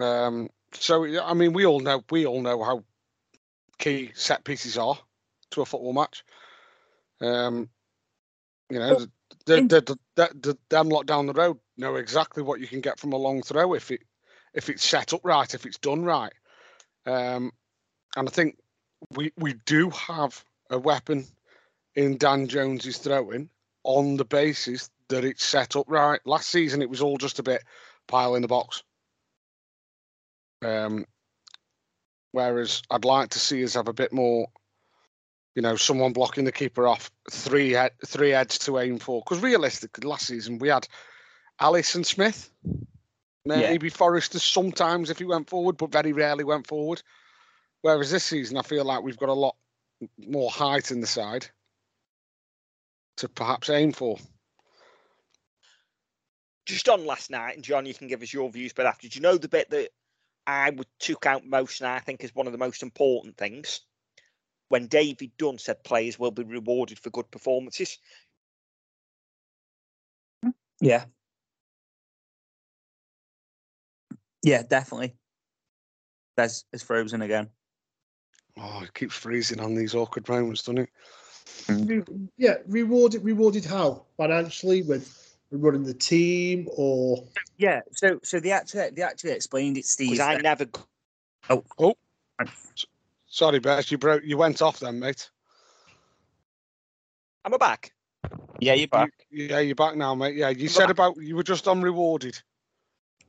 Um, 0.00 0.48
so 0.72 1.04
I 1.22 1.34
mean, 1.34 1.52
we 1.52 1.66
all 1.66 1.80
know 1.80 2.02
we 2.10 2.26
all 2.26 2.42
know 2.42 2.62
how 2.62 2.84
key 3.78 4.10
set 4.14 4.44
pieces 4.44 4.78
are 4.78 4.98
to 5.50 5.62
a 5.62 5.66
football 5.66 5.92
match. 5.92 6.24
Um, 7.20 7.68
you 8.70 8.78
know, 8.78 8.98
the, 8.98 9.10
the, 9.46 9.60
the, 9.62 9.98
the, 10.16 10.34
the, 10.40 10.58
them 10.68 10.88
lot 10.88 11.06
down 11.06 11.26
the 11.26 11.32
road 11.32 11.58
know 11.76 11.96
exactly 11.96 12.42
what 12.42 12.60
you 12.60 12.66
can 12.66 12.80
get 12.80 12.98
from 12.98 13.12
a 13.12 13.16
long 13.16 13.42
throw 13.42 13.74
if 13.74 13.90
it 13.90 14.00
if 14.52 14.68
it's 14.68 14.84
set 14.84 15.12
up 15.12 15.20
right, 15.24 15.54
if 15.54 15.66
it's 15.66 15.78
done 15.78 16.04
right. 16.04 16.32
Um, 17.06 17.52
and 18.16 18.28
I 18.28 18.30
think 18.30 18.56
we 19.10 19.32
we 19.36 19.54
do 19.64 19.90
have 19.90 20.44
a 20.70 20.78
weapon 20.78 21.26
in 21.94 22.18
Dan 22.18 22.46
Jones's 22.46 22.98
throwing 22.98 23.48
on 23.84 24.16
the 24.16 24.24
basis 24.24 24.90
that 25.08 25.24
it's 25.24 25.44
set 25.44 25.76
up 25.76 25.86
right. 25.88 26.20
Last 26.24 26.48
season, 26.48 26.82
it 26.82 26.90
was 26.90 27.00
all 27.00 27.18
just 27.18 27.38
a 27.38 27.42
bit 27.42 27.62
pile 28.06 28.34
in 28.34 28.42
the 28.42 28.48
box. 28.48 28.82
Um, 30.64 31.04
whereas 32.32 32.82
I'd 32.90 33.04
like 33.04 33.30
to 33.30 33.38
see 33.38 33.62
us 33.64 33.74
have 33.74 33.88
a 33.88 33.92
bit 33.92 34.12
more, 34.12 34.46
you 35.54 35.62
know, 35.62 35.76
someone 35.76 36.12
blocking 36.12 36.44
the 36.44 36.52
keeper 36.52 36.88
off, 36.88 37.10
three 37.30 37.72
head, 37.72 37.92
three 38.06 38.30
heads 38.30 38.58
to 38.60 38.78
aim 38.78 38.98
for. 38.98 39.22
Because 39.22 39.42
realistically, 39.42 40.08
last 40.08 40.26
season 40.26 40.58
we 40.58 40.68
had 40.68 40.88
Alice 41.60 41.94
and 41.94 42.06
Smith, 42.06 42.50
maybe 43.44 43.90
Forrester 43.90 44.38
sometimes 44.38 45.10
if 45.10 45.18
he 45.18 45.24
went 45.24 45.50
forward, 45.50 45.76
but 45.76 45.92
very 45.92 46.12
rarely 46.12 46.44
went 46.44 46.66
forward. 46.66 47.02
Whereas 47.84 48.10
this 48.10 48.24
season, 48.24 48.56
I 48.56 48.62
feel 48.62 48.82
like 48.82 49.02
we've 49.02 49.18
got 49.18 49.28
a 49.28 49.34
lot 49.34 49.56
more 50.16 50.50
height 50.50 50.90
in 50.90 51.02
the 51.02 51.06
side 51.06 51.46
to 53.18 53.28
perhaps 53.28 53.68
aim 53.68 53.92
for. 53.92 54.16
just 56.66 56.88
on 56.88 57.04
last 57.04 57.30
night, 57.30 57.56
and 57.56 57.62
John, 57.62 57.84
you 57.84 57.94
can 57.94 58.08
give 58.08 58.22
us 58.22 58.32
your 58.32 58.50
views. 58.50 58.72
But 58.72 58.86
after, 58.86 59.06
do 59.06 59.18
you 59.18 59.22
know 59.22 59.36
the 59.36 59.48
bit 59.48 59.68
that 59.70 59.90
I 60.46 60.70
would 60.70 60.86
took 60.98 61.26
out 61.26 61.44
most, 61.44 61.80
and 61.80 61.88
I 61.88 61.98
think 61.98 62.24
is 62.24 62.34
one 62.34 62.46
of 62.46 62.52
the 62.52 62.58
most 62.58 62.82
important 62.82 63.36
things? 63.36 63.82
When 64.68 64.86
David 64.86 65.32
Dunn 65.36 65.58
said 65.58 65.84
players 65.84 66.18
will 66.18 66.30
be 66.30 66.42
rewarded 66.42 66.98
for 66.98 67.10
good 67.10 67.30
performances. 67.30 67.98
Yeah. 70.80 71.04
Yeah, 74.42 74.62
definitely. 74.62 75.14
That's 76.36 76.64
is 76.72 76.82
frozen 76.82 77.20
again. 77.20 77.50
Oh, 78.58 78.82
it 78.82 78.94
keeps 78.94 79.14
freezing 79.14 79.60
on 79.60 79.74
these 79.74 79.94
awkward 79.94 80.28
moments, 80.28 80.62
doesn't 80.62 80.78
it? 80.78 80.90
Re- 81.68 82.02
yeah, 82.36 82.54
rewarded. 82.66 83.24
Rewarded 83.24 83.64
how? 83.64 84.04
Financially, 84.16 84.82
with 84.82 85.36
running 85.50 85.84
the 85.84 85.94
team, 85.94 86.68
or 86.76 87.24
Yeah, 87.58 87.80
so 87.92 88.18
so 88.22 88.40
they 88.40 88.52
actually 88.52 88.90
they 88.90 89.02
actually 89.02 89.32
explained 89.32 89.76
it, 89.76 89.84
Steve. 89.86 90.20
I 90.20 90.36
never. 90.36 90.66
oh, 91.50 91.64
oh, 91.78 91.94
Sorry, 93.26 93.58
Bez, 93.58 93.90
you 93.90 93.98
broke. 93.98 94.22
You 94.24 94.36
went 94.36 94.62
off 94.62 94.78
then, 94.78 95.00
mate. 95.00 95.30
Am 97.44 97.52
I 97.54 97.56
back? 97.56 97.92
yeah, 98.60 98.74
you're 98.74 98.88
back. 98.88 99.10
You- 99.30 99.46
yeah, 99.46 99.58
you're 99.58 99.74
back 99.74 99.96
now, 99.96 100.14
mate. 100.14 100.36
Yeah, 100.36 100.50
you 100.50 100.68
said 100.68 100.90
about 100.90 101.16
you 101.16 101.34
were 101.36 101.42
just 101.42 101.66
unrewarded. 101.66 102.40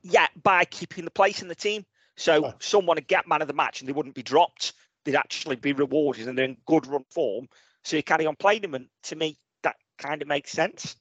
Yeah, 0.04 0.28
by 0.44 0.66
keeping 0.66 1.04
the 1.04 1.12
place 1.12 1.42
in 1.42 1.48
the 1.48 1.56
team. 1.56 1.84
So 2.16 2.46
Oh. 2.46 2.54
someone 2.60 2.96
would 2.96 3.08
get 3.08 3.28
man 3.28 3.42
of 3.42 3.48
the 3.48 3.54
match 3.54 3.82
and 3.82 3.90
they 3.90 3.94
wouldn't 3.94 4.16
be 4.16 4.24
dropped. 4.24 4.74
They'd 5.06 5.16
actually 5.16 5.56
be 5.56 5.72
rewarded 5.72 6.28
and 6.28 6.38
they're 6.38 6.46
in 6.46 6.58
good 6.66 6.88
run 6.88 7.06
form. 7.12 7.48
So 7.84 7.96
you 7.96 8.04
carry 8.04 8.26
on 8.26 8.36
playing 8.36 8.64
them, 8.64 8.74
and 8.74 8.88
to 9.04 9.16
me, 9.16 9.38
that 9.62 9.76
kind 10.00 10.22
of 10.22 10.28
makes 10.28 10.52
sense. 10.52 10.96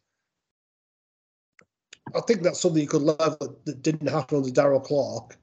I 2.14 2.20
think 2.20 2.42
that's 2.42 2.61
something 2.61 2.82
you 2.82 2.86
could 2.86 3.02
level 3.02 3.59
that 3.64 3.82
didn't 3.82 4.09
happen 4.09 4.38
under 4.38 4.50
Darrell 4.50 4.80
Clarke. 4.80 5.38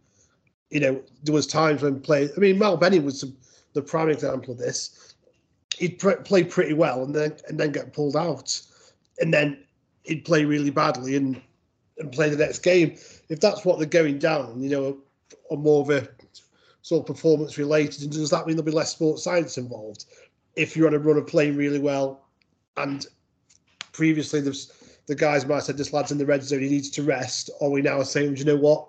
You 0.69 0.79
know, 0.79 1.03
there 1.23 1.33
was 1.33 1.47
times 1.47 1.81
when 1.81 1.99
play. 1.99 2.29
I 2.35 2.39
mean, 2.39 2.59
Mal 2.59 2.77
Benning 2.77 3.03
was 3.03 3.25
the, 3.73 3.81
prime 3.81 4.09
example 4.09 4.53
of 4.53 4.59
this. 4.59 5.15
He'd 5.77 5.99
play 5.99 6.43
pretty 6.43 6.73
well 6.73 7.03
and 7.03 7.15
then 7.15 7.35
and 7.47 7.59
then 7.59 7.71
get 7.71 7.93
pulled 7.93 8.15
out, 8.15 8.61
and 9.19 9.33
then 9.33 9.63
he'd 10.03 10.23
play 10.23 10.45
really 10.45 10.69
badly 10.69 11.15
and 11.15 11.41
and 11.97 12.11
play 12.11 12.29
the 12.29 12.37
next 12.37 12.59
game. 12.59 12.95
If 13.29 13.39
that's 13.39 13.65
what 13.65 13.79
they're 13.79 13.87
going 13.87 14.19
down, 14.19 14.61
you 14.61 14.69
know, 14.69 14.97
on 15.49 15.63
more 15.63 15.81
of 15.81 15.89
a 15.89 16.07
sort 16.81 17.01
of 17.01 17.15
performance 17.15 17.57
related, 17.57 18.03
and 18.03 18.11
does 18.11 18.29
that 18.29 18.47
mean 18.47 18.55
there'll 18.55 18.65
be 18.65 18.71
less 18.71 18.91
sports 18.91 19.23
science 19.23 19.57
involved? 19.57 20.05
If 20.55 20.75
you're 20.75 20.87
on 20.87 20.93
a 20.93 20.99
run 20.99 21.17
of 21.17 21.27
playing 21.27 21.55
really 21.55 21.79
well, 21.79 22.25
and 22.77 23.05
previously 23.91 24.41
the 24.41 25.15
guys 25.15 25.45
might 25.45 25.55
have 25.55 25.63
said 25.63 25.77
this 25.77 25.93
lad's 25.93 26.11
in 26.11 26.17
the 26.17 26.25
red 26.25 26.43
zone, 26.43 26.61
he 26.61 26.69
needs 26.69 26.89
to 26.91 27.03
rest, 27.03 27.49
or 27.59 27.69
we 27.69 27.81
now 27.81 27.99
are 27.99 28.05
saying, 28.05 28.33
do 28.33 28.39
you 28.39 28.45
know 28.45 28.57
what? 28.57 28.87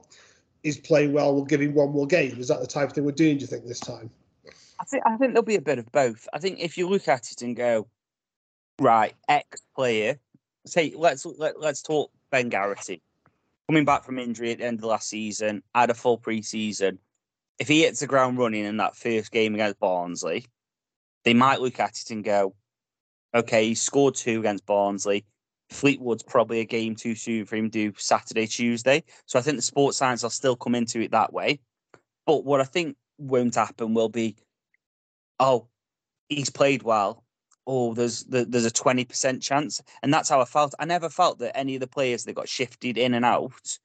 He's 0.62 0.78
playing 0.78 1.12
well, 1.12 1.34
we'll 1.34 1.44
give 1.44 1.60
him 1.60 1.74
one 1.74 1.90
more 1.90 2.06
game. 2.06 2.38
Is 2.38 2.48
that 2.48 2.60
the 2.60 2.66
type 2.66 2.88
of 2.88 2.94
thing 2.94 3.04
we're 3.04 3.12
doing, 3.12 3.36
do 3.36 3.42
you 3.42 3.46
think, 3.46 3.66
this 3.66 3.80
time? 3.80 4.10
I 4.80 4.84
think 4.84 5.02
I 5.06 5.16
think 5.16 5.32
there'll 5.32 5.42
be 5.42 5.56
a 5.56 5.60
bit 5.60 5.78
of 5.78 5.90
both. 5.92 6.28
I 6.32 6.38
think 6.38 6.58
if 6.58 6.76
you 6.76 6.88
look 6.88 7.06
at 7.06 7.30
it 7.30 7.42
and 7.42 7.54
go, 7.54 7.86
right, 8.80 9.14
X 9.28 9.60
player, 9.76 10.18
say 10.66 10.92
let's 10.96 11.24
let, 11.24 11.60
let's 11.60 11.82
talk 11.82 12.10
Ben 12.30 12.48
Garrity. 12.48 13.00
Coming 13.68 13.84
back 13.84 14.04
from 14.04 14.18
injury 14.18 14.52
at 14.52 14.58
the 14.58 14.64
end 14.64 14.80
of 14.80 14.84
last 14.84 15.08
season, 15.08 15.62
had 15.74 15.90
a 15.90 15.94
full 15.94 16.18
preseason. 16.18 16.98
If 17.62 17.68
he 17.68 17.82
hits 17.82 18.00
the 18.00 18.08
ground 18.08 18.38
running 18.38 18.64
in 18.64 18.78
that 18.78 18.96
first 18.96 19.30
game 19.30 19.54
against 19.54 19.78
Barnsley, 19.78 20.46
they 21.22 21.32
might 21.32 21.60
look 21.60 21.78
at 21.78 21.96
it 21.96 22.10
and 22.10 22.24
go, 22.24 22.56
okay, 23.32 23.68
he 23.68 23.76
scored 23.76 24.16
two 24.16 24.40
against 24.40 24.66
Barnsley. 24.66 25.24
Fleetwood's 25.70 26.24
probably 26.24 26.58
a 26.58 26.64
game 26.64 26.96
too 26.96 27.14
soon 27.14 27.44
for 27.44 27.54
him 27.54 27.70
to 27.70 27.92
do 27.92 27.96
Saturday, 27.96 28.48
Tuesday. 28.48 29.04
So 29.26 29.38
I 29.38 29.42
think 29.42 29.58
the 29.58 29.62
sports 29.62 29.96
science 29.96 30.24
will 30.24 30.30
still 30.30 30.56
come 30.56 30.74
into 30.74 31.00
it 31.02 31.12
that 31.12 31.32
way. 31.32 31.60
But 32.26 32.44
what 32.44 32.60
I 32.60 32.64
think 32.64 32.96
won't 33.18 33.54
happen 33.54 33.94
will 33.94 34.08
be, 34.08 34.34
oh, 35.38 35.68
he's 36.28 36.50
played 36.50 36.82
well. 36.82 37.22
Oh, 37.64 37.94
there's 37.94 38.24
there's 38.24 38.64
a 38.64 38.72
twenty 38.72 39.04
percent 39.04 39.40
chance, 39.40 39.80
and 40.02 40.12
that's 40.12 40.28
how 40.28 40.40
I 40.40 40.46
felt. 40.46 40.74
I 40.80 40.84
never 40.84 41.08
felt 41.08 41.38
that 41.38 41.56
any 41.56 41.76
of 41.76 41.80
the 41.80 41.86
players 41.86 42.24
that 42.24 42.32
got 42.32 42.48
shifted 42.48 42.98
in 42.98 43.14
and 43.14 43.24
out 43.24 43.78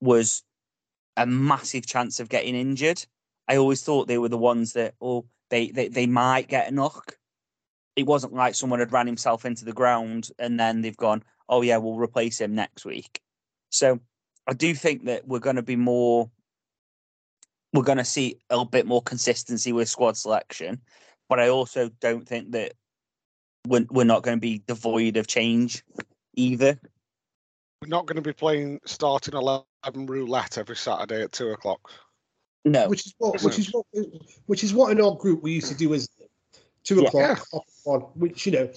was 0.00 0.44
a 1.18 1.26
massive 1.26 1.84
chance 1.84 2.20
of 2.20 2.28
getting 2.28 2.54
injured. 2.54 3.04
I 3.48 3.56
always 3.56 3.82
thought 3.82 4.08
they 4.08 4.18
were 4.18 4.28
the 4.28 4.38
ones 4.38 4.72
that, 4.74 4.94
oh, 5.00 5.26
they 5.50 5.70
they, 5.70 5.88
they 5.88 6.06
might 6.06 6.48
get 6.48 6.68
a 6.68 6.74
knock. 6.74 7.18
It 7.96 8.06
wasn't 8.06 8.32
like 8.32 8.54
someone 8.54 8.78
had 8.78 8.92
ran 8.92 9.06
himself 9.06 9.44
into 9.44 9.64
the 9.64 9.72
ground 9.72 10.30
and 10.38 10.58
then 10.58 10.80
they've 10.80 10.96
gone, 10.96 11.24
oh 11.48 11.62
yeah, 11.62 11.78
we'll 11.78 11.98
replace 11.98 12.40
him 12.40 12.54
next 12.54 12.84
week. 12.84 13.20
So 13.70 13.98
I 14.46 14.52
do 14.52 14.74
think 14.74 15.06
that 15.06 15.26
we're 15.26 15.40
going 15.40 15.56
to 15.56 15.62
be 15.62 15.76
more, 15.76 16.30
we're 17.72 17.82
going 17.82 17.98
to 17.98 18.04
see 18.04 18.38
a 18.50 18.64
bit 18.64 18.86
more 18.86 19.02
consistency 19.02 19.72
with 19.72 19.88
squad 19.88 20.16
selection, 20.16 20.80
but 21.28 21.40
I 21.40 21.48
also 21.48 21.90
don't 22.00 22.26
think 22.26 22.52
that 22.52 22.74
we're, 23.66 23.86
we're 23.90 24.04
not 24.04 24.22
going 24.22 24.36
to 24.36 24.40
be 24.40 24.62
devoid 24.66 25.16
of 25.16 25.26
change 25.26 25.82
either. 26.34 26.78
We're 27.82 27.88
not 27.88 28.06
going 28.06 28.16
to 28.16 28.22
be 28.22 28.32
playing 28.32 28.80
starting 28.84 29.34
eleven 29.34 30.06
roulette 30.06 30.58
every 30.58 30.76
Saturday 30.76 31.22
at 31.22 31.32
two 31.32 31.50
o'clock. 31.50 31.90
No, 32.64 32.88
which 32.88 33.06
is 33.06 33.14
what 33.18 33.42
which 33.42 33.58
is 33.58 33.72
what 33.72 33.86
which 34.46 34.64
is 34.64 34.74
what 34.74 34.90
in 34.90 35.00
our 35.00 35.14
group 35.14 35.42
we 35.42 35.52
used 35.52 35.68
to 35.68 35.76
do 35.76 35.92
is 35.92 36.08
two 36.82 36.96
Yeah. 36.96 37.08
o'clock 37.08 37.46
off 37.52 37.64
on, 37.84 38.00
which 38.16 38.46
you 38.46 38.52
know, 38.52 38.70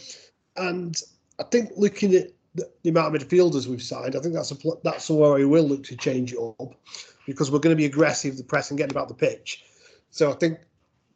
and 0.55 1.01
I 1.39 1.43
think 1.43 1.71
looking 1.75 2.13
at 2.13 2.27
the, 2.53 2.69
the 2.83 2.91
amount 2.91 3.15
of 3.15 3.21
midfielders 3.21 3.65
we've 3.65 3.81
signed, 3.81 4.15
I 4.15 4.19
think 4.19 4.35
that's 4.35 4.51
a 4.51 4.55
pl- 4.55 4.79
that's 4.83 5.09
where 5.09 5.33
we 5.33 5.45
will 5.45 5.67
look 5.67 5.83
to 5.85 5.95
change 5.95 6.33
it 6.33 6.39
up 6.39 6.75
because 7.25 7.49
we're 7.49 7.59
going 7.59 7.75
to 7.75 7.77
be 7.77 7.85
aggressive, 7.85 8.37
the 8.37 8.43
press 8.43 8.69
and 8.69 8.77
getting 8.77 8.91
about 8.91 9.07
the 9.07 9.15
pitch. 9.15 9.65
So 10.11 10.29
I 10.29 10.35
think 10.35 10.59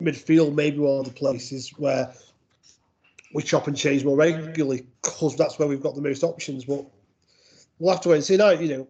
midfield 0.01 0.55
may 0.55 0.71
be 0.71 0.79
one 0.79 0.99
of 0.99 1.05
the 1.05 1.11
places 1.11 1.69
where 1.77 2.11
we 3.33 3.43
chop 3.43 3.67
and 3.67 3.77
change 3.77 4.03
more 4.03 4.15
regularly 4.17 4.87
because 5.03 5.35
that's 5.35 5.59
where 5.59 5.67
we've 5.67 5.83
got 5.83 5.93
the 5.93 6.01
most 6.01 6.23
options. 6.23 6.65
But 6.65 6.85
we'll 7.79 7.93
have 7.93 8.01
to 8.01 8.09
wait 8.09 8.15
and 8.15 8.23
see. 8.23 8.37
Now, 8.37 8.51
you 8.51 8.77
know, 8.77 8.87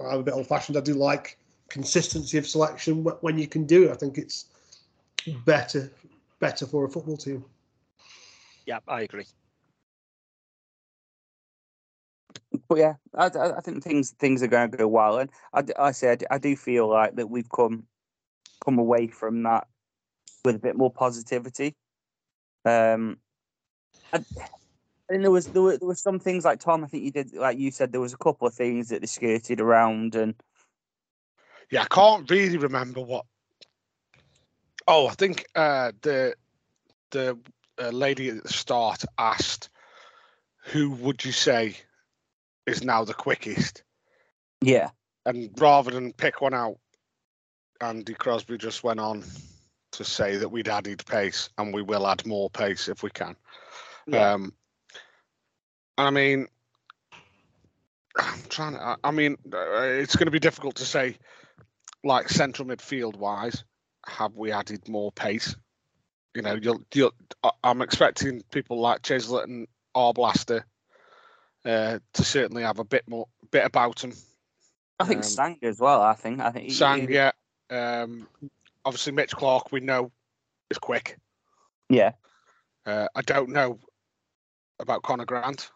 I'm 0.00 0.20
a 0.20 0.22
bit 0.22 0.34
old 0.34 0.46
fashioned. 0.46 0.76
I 0.76 0.80
do 0.80 0.94
like 0.94 1.38
consistency 1.68 2.38
of 2.38 2.46
selection 2.46 3.04
when 3.04 3.38
you 3.38 3.46
can 3.46 3.64
do 3.64 3.84
it. 3.84 3.90
I 3.90 3.94
think 3.94 4.18
it's 4.18 4.46
better 5.44 5.90
better 6.40 6.66
for 6.66 6.84
a 6.84 6.88
football 6.88 7.16
team. 7.16 7.44
Yeah, 8.66 8.80
I 8.88 9.02
agree. 9.02 9.26
but 12.68 12.78
yeah, 12.78 12.94
I, 13.14 13.26
I 13.26 13.56
I 13.58 13.60
think 13.60 13.82
things 13.82 14.10
things 14.12 14.42
are 14.42 14.48
going 14.48 14.70
to 14.70 14.76
go 14.76 14.88
well, 14.88 15.18
and 15.18 15.30
I 15.78 15.92
said 15.92 16.24
I 16.30 16.38
do 16.38 16.56
feel 16.56 16.88
like 16.88 17.16
that 17.16 17.28
we've 17.28 17.48
come 17.48 17.84
come 18.64 18.78
away 18.78 19.08
from 19.08 19.42
that 19.44 19.66
with 20.44 20.56
a 20.56 20.58
bit 20.58 20.76
more 20.76 20.90
positivity. 20.90 21.74
Um, 22.64 23.18
I, 24.12 24.24
Think 25.08 25.22
there 25.22 25.30
was 25.30 25.46
there 25.48 25.62
were, 25.62 25.76
there 25.76 25.88
were 25.88 25.94
some 25.94 26.18
things 26.18 26.44
like 26.44 26.60
Tom. 26.60 26.82
I 26.82 26.86
think 26.86 27.04
you 27.04 27.10
did 27.10 27.34
like 27.34 27.58
you 27.58 27.70
said 27.70 27.92
there 27.92 28.00
was 28.00 28.14
a 28.14 28.18
couple 28.18 28.46
of 28.46 28.54
things 28.54 28.88
that 28.88 29.00
they 29.00 29.06
skirted 29.06 29.60
around, 29.60 30.14
and 30.14 30.34
Yeah, 31.70 31.82
I 31.82 31.86
can't 31.86 32.30
really 32.30 32.56
remember 32.56 33.00
what. 33.00 33.26
Oh, 34.86 35.06
I 35.06 35.12
think 35.12 35.46
uh, 35.54 35.92
the 36.02 36.34
the 37.10 37.38
uh, 37.80 37.90
lady 37.90 38.30
at 38.30 38.42
the 38.42 38.48
start 38.48 39.04
asked, 39.18 39.68
"Who 40.66 40.90
would 40.90 41.24
you 41.24 41.32
say 41.32 41.76
is 42.66 42.82
now 42.82 43.04
the 43.04 43.14
quickest?" 43.14 43.82
yeah, 44.62 44.90
And 45.26 45.50
rather 45.58 45.90
than 45.90 46.14
pick 46.14 46.40
one 46.40 46.54
out, 46.54 46.78
Andy 47.80 48.14
Crosby 48.14 48.56
just 48.56 48.82
went 48.82 49.00
on 49.00 49.22
to 49.92 50.04
say 50.04 50.36
that 50.36 50.48
we'd 50.48 50.68
added 50.68 51.04
pace 51.06 51.50
and 51.58 51.72
we 51.72 51.82
will 51.82 52.06
add 52.06 52.26
more 52.26 52.50
pace 52.50 52.88
if 52.88 53.02
we 53.02 53.10
can. 53.10 53.36
Yeah. 54.06 54.32
Um, 54.32 54.54
I 55.98 56.10
mean, 56.10 56.46
I'm 58.16 58.40
trying 58.48 58.72
to. 58.74 58.96
I- 59.02 59.10
mean, 59.10 59.36
uh, 59.52 59.82
it's 59.82 60.16
going 60.16 60.26
to 60.26 60.30
be 60.32 60.38
difficult 60.40 60.76
to 60.76 60.84
say, 60.84 61.16
like 62.02 62.28
central 62.28 62.68
midfield 62.68 63.16
wise, 63.16 63.64
have 64.06 64.34
we 64.36 64.52
added 64.52 64.88
more 64.88 65.12
pace? 65.12 65.56
You 66.34 66.42
know, 66.42 66.58
you'll, 66.60 66.82
you'll, 66.92 67.12
I'm 67.62 67.80
expecting 67.80 68.42
people 68.50 68.80
like 68.80 69.02
Chislett 69.02 69.44
and 69.44 69.68
Arblaster 69.96 70.64
uh, 71.64 71.98
to 72.12 72.24
certainly 72.24 72.64
have 72.64 72.80
a 72.80 72.84
bit 72.84 73.04
more, 73.08 73.28
bit 73.52 73.64
about 73.64 73.98
them. 74.00 74.12
I 74.98 75.04
think 75.04 75.18
Um, 75.18 75.22
Sang 75.22 75.58
as 75.62 75.78
well. 75.80 76.02
I 76.02 76.14
think 76.14 76.40
I 76.40 76.50
think 76.50 76.64
he- 76.66 76.70
Sang, 76.74 77.06
he- 77.08 77.14
yeah. 77.14 77.30
Um, 77.70 78.28
obviously, 78.84 79.12
Mitch 79.12 79.30
Clark, 79.32 79.70
we 79.72 79.80
know 79.80 80.10
is 80.70 80.78
quick. 80.78 81.18
yeah. 81.88 82.12
Uh, 82.86 83.08
I 83.14 83.22
don't 83.22 83.48
know 83.48 83.78
about 84.78 85.02
Conor 85.02 85.24
Grant. 85.24 85.70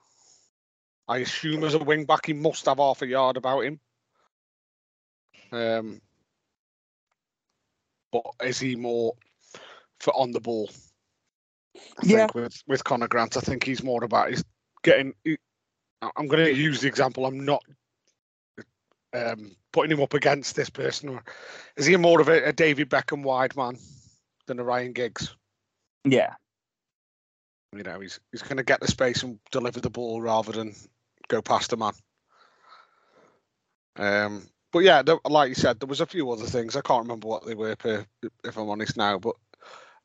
I 1.08 1.18
assume 1.18 1.64
as 1.64 1.74
a 1.74 1.78
wing 1.78 2.04
back, 2.04 2.26
he 2.26 2.34
must 2.34 2.66
have 2.66 2.78
half 2.78 3.02
a 3.02 3.06
yard 3.06 3.36
about 3.36 3.64
him. 3.64 3.80
Um, 5.50 6.02
but 8.12 8.22
is 8.42 8.60
he 8.60 8.76
more 8.76 9.14
for 10.00 10.14
on 10.14 10.32
the 10.32 10.40
ball? 10.40 10.70
I 11.74 12.04
Yeah. 12.04 12.26
think 12.26 12.34
with 12.34 12.62
with 12.66 12.84
Conor 12.84 13.08
Grant, 13.08 13.36
I 13.36 13.40
think 13.40 13.64
he's 13.64 13.82
more 13.82 14.04
about 14.04 14.28
he's 14.28 14.44
getting. 14.82 15.14
He, 15.24 15.38
I'm 16.02 16.28
going 16.28 16.44
to 16.44 16.54
use 16.54 16.82
the 16.82 16.88
example. 16.88 17.24
I'm 17.26 17.44
not 17.44 17.64
um, 19.14 19.56
putting 19.72 19.90
him 19.90 20.02
up 20.02 20.14
against 20.14 20.54
this 20.54 20.70
person. 20.70 21.20
Is 21.76 21.86
he 21.86 21.96
more 21.96 22.20
of 22.20 22.28
a, 22.28 22.48
a 22.48 22.52
David 22.52 22.90
Beckham 22.90 23.22
wide 23.22 23.56
man 23.56 23.78
than 24.46 24.60
a 24.60 24.64
Ryan 24.64 24.92
Giggs? 24.92 25.34
Yeah, 26.04 26.34
You 27.74 27.82
know, 27.82 28.00
he's 28.00 28.20
he's 28.32 28.42
going 28.42 28.56
to 28.56 28.62
get 28.62 28.80
the 28.80 28.88
space 28.88 29.22
and 29.22 29.38
deliver 29.50 29.80
the 29.80 29.90
ball 29.90 30.20
rather 30.20 30.52
than 30.52 30.74
go 31.28 31.42
past 31.42 31.72
a 31.72 31.76
man. 31.76 31.92
Um, 33.96 34.48
but 34.72 34.80
yeah, 34.80 35.02
there, 35.02 35.18
like 35.24 35.48
you 35.48 35.54
said, 35.54 35.80
there 35.80 35.88
was 35.88 36.00
a 36.00 36.06
few 36.06 36.30
other 36.30 36.46
things. 36.46 36.76
I 36.76 36.80
can't 36.80 37.02
remember 37.02 37.28
what 37.28 37.46
they 37.46 37.54
were, 37.54 37.76
per, 37.76 38.04
if 38.44 38.56
I'm 38.56 38.68
honest 38.68 38.96
now. 38.96 39.18
But 39.18 39.36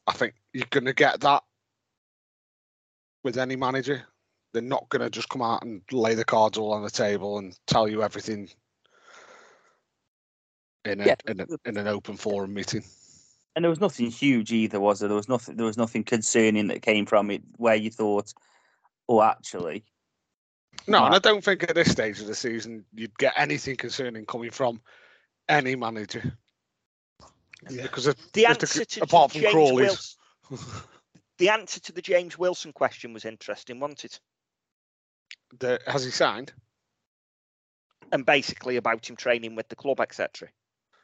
I 0.07 0.13
think 0.13 0.35
you're 0.53 0.65
going 0.69 0.85
to 0.85 0.93
get 0.93 1.21
that 1.21 1.43
with 3.23 3.37
any 3.37 3.55
manager. 3.55 4.03
They're 4.53 4.61
not 4.61 4.89
going 4.89 5.01
to 5.01 5.09
just 5.09 5.29
come 5.29 5.41
out 5.41 5.63
and 5.63 5.81
lay 5.91 6.13
the 6.15 6.25
cards 6.25 6.57
all 6.57 6.73
on 6.73 6.83
the 6.83 6.89
table 6.89 7.39
and 7.39 7.57
tell 7.67 7.87
you 7.87 8.03
everything 8.03 8.49
in 10.85 11.01
a, 11.01 11.05
Yeah. 11.07 11.15
in, 11.27 11.39
a, 11.39 11.47
in 11.65 11.77
an 11.77 11.87
open 11.87 12.17
forum 12.17 12.53
meeting. 12.53 12.83
and 13.55 13.63
there 13.63 13.69
was 13.69 13.79
nothing 13.79 14.11
huge 14.11 14.51
either, 14.51 14.79
was 14.79 14.99
there? 14.99 15.09
There 15.09 15.15
was 15.15 15.29
nothing. 15.29 15.55
There 15.55 15.65
was 15.65 15.77
nothing 15.77 16.03
concerning 16.03 16.67
that 16.67 16.81
came 16.81 17.05
from 17.05 17.31
it 17.31 17.41
where 17.57 17.75
you 17.75 17.89
thought, 17.89 18.33
oh, 19.07 19.21
actually, 19.21 19.83
No, 20.87 21.05
and 21.05 21.15
I 21.15 21.19
don't 21.19 21.43
think 21.43 21.63
at 21.63 21.75
this 21.75 21.91
stage 21.91 22.19
of 22.19 22.27
the 22.27 22.35
season 22.35 22.85
you'd 22.93 23.17
get 23.17 23.33
anything 23.37 23.75
concerning 23.75 24.25
coming 24.25 24.51
from 24.51 24.81
any 25.47 25.75
manager. 25.75 26.37
Yeah. 27.69 27.83
Because 27.83 28.07
it, 28.07 28.17
The 28.33 28.43
it- 28.43 28.49
answer 28.49 28.83
to, 28.85 29.03
apart 29.03 29.31
from 29.31 29.41
James 29.41 29.53
Crawley's, 29.53 30.17
Wilson, 30.49 30.67
the 31.37 31.49
answer 31.49 31.79
to 31.79 31.91
the 31.93 32.01
James 32.01 32.37
Wilson 32.37 32.73
question 32.73 33.13
was 33.13 33.25
interesting, 33.25 33.79
wasn't 33.79 34.05
it? 34.05 34.19
the, 35.59 35.79
has 35.87 36.03
he 36.03 36.11
signed? 36.11 36.51
And 38.11 38.25
basically 38.25 38.75
about 38.77 39.09
him 39.09 39.15
training 39.15 39.55
with 39.55 39.69
the 39.69 39.75
club, 39.75 39.99
etc. 39.99 40.49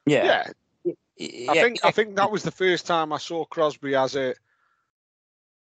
Yeah. 0.06 0.44
I 0.86 0.92
Yeah, 1.18 1.54
think 1.54 1.80
I 1.84 1.92
think 1.92 2.16
that 2.16 2.32
was 2.32 2.44
the 2.44 2.52
first 2.52 2.86
time 2.86 3.12
I 3.14 3.18
saw 3.18 3.46
Crosby 3.46 3.96
as 3.96 4.16
a. 4.16 4.34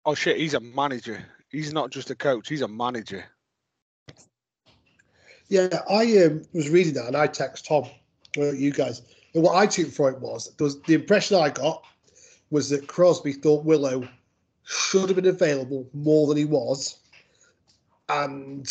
Oh 0.06 0.16
shit! 0.16 0.38
He's 0.38 0.54
a 0.54 0.60
manager. 0.60 1.24
He's 1.50 1.72
not 1.74 1.92
just 1.92 2.10
a 2.12 2.16
coach. 2.16 2.50
He's 2.50 2.62
a 2.62 2.68
manager. 2.68 3.24
Yeah, 5.54 5.84
I 5.88 6.18
um, 6.26 6.42
was 6.54 6.72
reading 6.72 6.96
that 6.96 7.06
and 7.06 7.16
I 7.16 7.28
text 7.28 7.68
Tom, 7.68 7.88
you 8.36 8.72
guys, 8.72 9.04
and 9.36 9.44
what 9.44 9.56
I 9.56 9.68
took 9.68 9.92
from 9.92 10.16
it 10.16 10.20
was, 10.20 10.52
was 10.60 10.82
the 10.82 10.96
impression 10.96 11.38
I 11.38 11.52
got 11.52 11.84
was 12.50 12.70
that 12.70 12.88
Crosby 12.88 13.34
thought 13.34 13.64
Willow 13.64 14.10
should 14.64 15.10
have 15.10 15.16
been 15.16 15.28
available 15.28 15.88
more 15.94 16.26
than 16.26 16.38
he 16.38 16.46
was, 16.46 16.98
and 18.10 18.68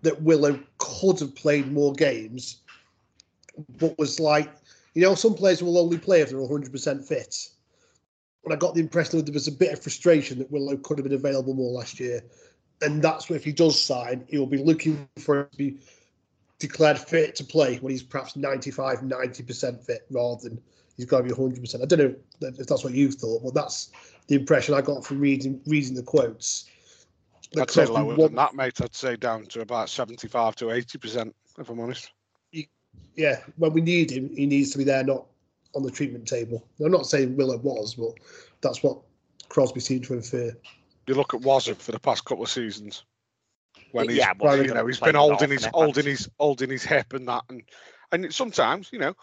that 0.00 0.22
Willow 0.22 0.58
could 0.78 1.20
have 1.20 1.34
played 1.34 1.70
more 1.70 1.92
games, 1.92 2.62
but 3.78 3.98
was 3.98 4.18
like, 4.18 4.50
you 4.94 5.02
know, 5.02 5.14
some 5.14 5.34
players 5.34 5.62
will 5.62 5.76
only 5.76 5.98
play 5.98 6.22
if 6.22 6.30
they're 6.30 6.38
100% 6.38 7.04
fit. 7.04 7.50
And 8.44 8.54
I 8.54 8.56
got 8.56 8.72
the 8.72 8.80
impression 8.80 9.18
that 9.18 9.26
there 9.26 9.34
was 9.34 9.46
a 9.46 9.52
bit 9.52 9.74
of 9.74 9.82
frustration 9.82 10.38
that 10.38 10.50
Willow 10.50 10.78
could 10.78 10.96
have 10.96 11.04
been 11.04 11.12
available 11.12 11.52
more 11.52 11.72
last 11.72 12.00
year. 12.00 12.22
And 12.82 13.02
that's 13.02 13.30
what 13.30 13.36
if 13.36 13.44
he 13.44 13.52
does 13.52 13.80
sign, 13.80 14.24
he 14.28 14.38
will 14.38 14.46
be 14.46 14.62
looking 14.62 15.08
for 15.18 15.40
him 15.40 15.48
to 15.50 15.56
be 15.56 15.78
declared 16.58 16.98
fit 16.98 17.34
to 17.36 17.44
play 17.44 17.76
when 17.76 17.90
he's 17.90 18.02
perhaps 18.02 18.36
95, 18.36 19.00
90% 19.00 19.84
fit 19.84 20.06
rather 20.10 20.48
than 20.48 20.60
he's 20.96 21.06
got 21.06 21.18
to 21.18 21.24
be 21.24 21.30
100%. 21.30 21.82
I 21.82 21.86
don't 21.86 21.98
know 21.98 22.14
if 22.42 22.66
that's 22.66 22.84
what 22.84 22.92
you 22.92 23.10
thought, 23.10 23.42
but 23.44 23.54
that's 23.54 23.90
the 24.28 24.34
impression 24.34 24.74
I 24.74 24.80
got 24.80 25.04
from 25.04 25.20
reading 25.20 25.60
reading 25.66 25.94
the 25.94 26.02
quotes. 26.02 26.66
That 27.52 27.62
I'd 27.62 27.70
say 27.70 27.86
lower 27.86 28.14
wa- 28.16 28.26
than 28.26 28.36
that, 28.36 28.54
mate. 28.54 28.80
I'd 28.80 28.94
say 28.94 29.16
down 29.16 29.46
to 29.46 29.60
about 29.60 29.88
seventy-five 29.88 30.56
to 30.56 30.72
eighty 30.72 30.98
percent, 30.98 31.34
if 31.58 31.68
I'm 31.68 31.80
honest. 31.80 32.10
yeah, 33.14 33.40
when 33.56 33.72
we 33.72 33.80
need 33.80 34.10
him, 34.10 34.30
he 34.34 34.46
needs 34.46 34.70
to 34.70 34.78
be 34.78 34.84
there, 34.84 35.04
not 35.04 35.26
on 35.74 35.82
the 35.82 35.90
treatment 35.90 36.26
table. 36.26 36.66
I'm 36.80 36.90
not 36.90 37.06
saying 37.06 37.36
Willow 37.36 37.58
was, 37.58 37.94
but 37.94 38.14
that's 38.62 38.82
what 38.82 38.98
Crosby 39.48 39.80
seemed 39.80 40.04
to 40.04 40.14
infer. 40.14 40.52
You 41.06 41.14
look 41.14 41.34
at 41.34 41.40
Wazza 41.40 41.76
for 41.76 41.92
the 41.92 42.00
past 42.00 42.24
couple 42.24 42.44
of 42.44 42.50
seasons. 42.50 43.04
When 43.92 44.08
he's, 44.08 44.18
Yeah, 44.18 44.32
well, 44.38 44.56
you 44.64 44.74
know, 44.74 44.86
he's 44.86 44.98
played 44.98 45.12
been 45.12 45.20
holding 45.20 45.50
his 45.50 45.64
holding 45.66 46.06
advance. 46.06 46.18
his 46.18 46.30
holding 46.38 46.70
his 46.70 46.82
hip 46.84 47.12
and 47.12 47.28
that, 47.28 47.44
and 47.48 47.62
and 48.12 48.34
sometimes, 48.34 48.90
you 48.92 48.98
know, 48.98 49.14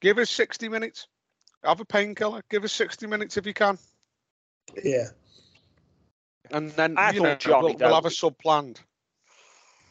give 0.00 0.18
us 0.18 0.30
sixty 0.30 0.68
minutes. 0.68 1.08
Have 1.64 1.80
a 1.80 1.84
painkiller. 1.84 2.42
Give 2.48 2.64
us 2.64 2.72
sixty 2.72 3.06
minutes 3.06 3.36
if 3.36 3.46
you 3.46 3.54
can, 3.54 3.78
Yeah, 4.84 5.08
and 6.50 6.70
then 6.72 6.96
I 6.96 7.12
you 7.12 7.20
thought 7.20 7.24
know 7.24 7.34
Johnny, 7.36 7.74
we'll, 7.74 7.76
we'll 7.88 7.94
have 7.94 8.06
a 8.06 8.10
sub 8.10 8.38
planned. 8.38 8.80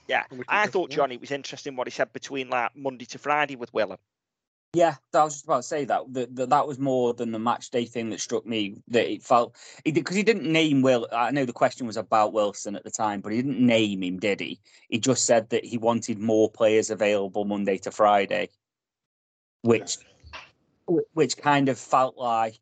Yeah, 0.07 0.23
And 0.29 0.39
we 0.39 0.45
can 0.45 0.55
I 0.57 0.67
thought 0.67 0.89
from 0.89 0.89
there. 0.89 0.97
Johnny 0.97 1.17
was 1.17 1.31
interesting 1.31 1.75
what 1.75 1.87
he 1.87 1.91
said 1.91 2.13
between 2.13 2.49
like 2.49 2.75
Monday 2.75 3.05
to 3.05 3.17
Friday 3.19 3.55
with 3.55 3.73
Willem. 3.73 3.97
Yeah, 4.75 4.95
I 5.13 5.23
was 5.23 5.35
just 5.35 5.45
about 5.45 5.57
to 5.57 5.63
say 5.63 5.85
that 5.85 6.01
that, 6.11 6.35
that 6.35 6.49
that 6.49 6.67
was 6.67 6.77
more 6.79 7.13
than 7.13 7.31
the 7.31 7.39
match 7.39 7.69
day 7.69 7.85
thing 7.85 8.09
that 8.09 8.19
struck 8.19 8.45
me. 8.45 8.75
That 8.89 9.09
it 9.09 9.23
felt 9.23 9.55
because 9.85 10.17
he 10.17 10.21
didn't 10.23 10.51
name 10.51 10.81
Will. 10.81 11.07
I 11.13 11.31
know 11.31 11.45
the 11.45 11.53
question 11.53 11.87
was 11.87 11.95
about 11.95 12.33
Wilson 12.33 12.75
at 12.75 12.83
the 12.83 12.91
time, 12.91 13.21
but 13.21 13.31
he 13.31 13.41
didn't 13.41 13.65
name 13.65 14.03
him, 14.03 14.19
did 14.19 14.41
he? 14.41 14.59
He 14.89 14.99
just 14.99 15.25
said 15.25 15.49
that 15.51 15.63
he 15.63 15.77
wanted 15.77 16.19
more 16.19 16.51
players 16.51 16.89
available 16.89 17.45
Monday 17.45 17.77
to 17.79 17.91
Friday, 17.91 18.49
which 19.61 19.95
wh- 20.91 21.07
which 21.15 21.37
kind 21.37 21.69
of 21.69 21.79
felt 21.79 22.17
like 22.17 22.59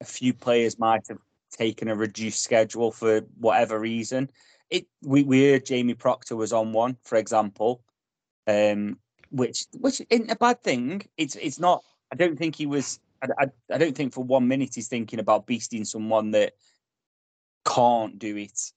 a 0.00 0.04
few 0.04 0.32
players 0.32 0.78
might 0.78 1.08
have 1.08 1.18
taken 1.50 1.88
a 1.88 1.96
reduced 1.96 2.40
schedule 2.40 2.92
for 2.92 3.22
whatever 3.36 3.80
reason. 3.80 4.30
It 4.70 4.86
we, 5.02 5.24
we 5.24 5.50
heard 5.50 5.66
Jamie 5.66 5.94
Proctor 5.94 6.36
was 6.36 6.52
on 6.52 6.72
one, 6.72 6.98
for 7.02 7.18
example. 7.18 7.82
Um, 8.46 9.00
which 9.30 9.66
which 9.72 10.02
isn't 10.10 10.30
a 10.30 10.36
bad 10.36 10.62
thing. 10.62 11.02
It's 11.16 11.36
it's 11.36 11.58
not. 11.58 11.82
I 12.12 12.16
don't 12.16 12.38
think 12.38 12.56
he 12.56 12.66
was. 12.66 13.00
I, 13.22 13.28
I, 13.38 13.74
I 13.74 13.78
don't 13.78 13.96
think 13.96 14.14
for 14.14 14.24
one 14.24 14.48
minute 14.48 14.74
he's 14.74 14.88
thinking 14.88 15.18
about 15.18 15.46
beasting 15.46 15.86
someone 15.86 16.30
that 16.32 16.54
can't 17.66 18.18
do 18.18 18.36
it. 18.36 18.72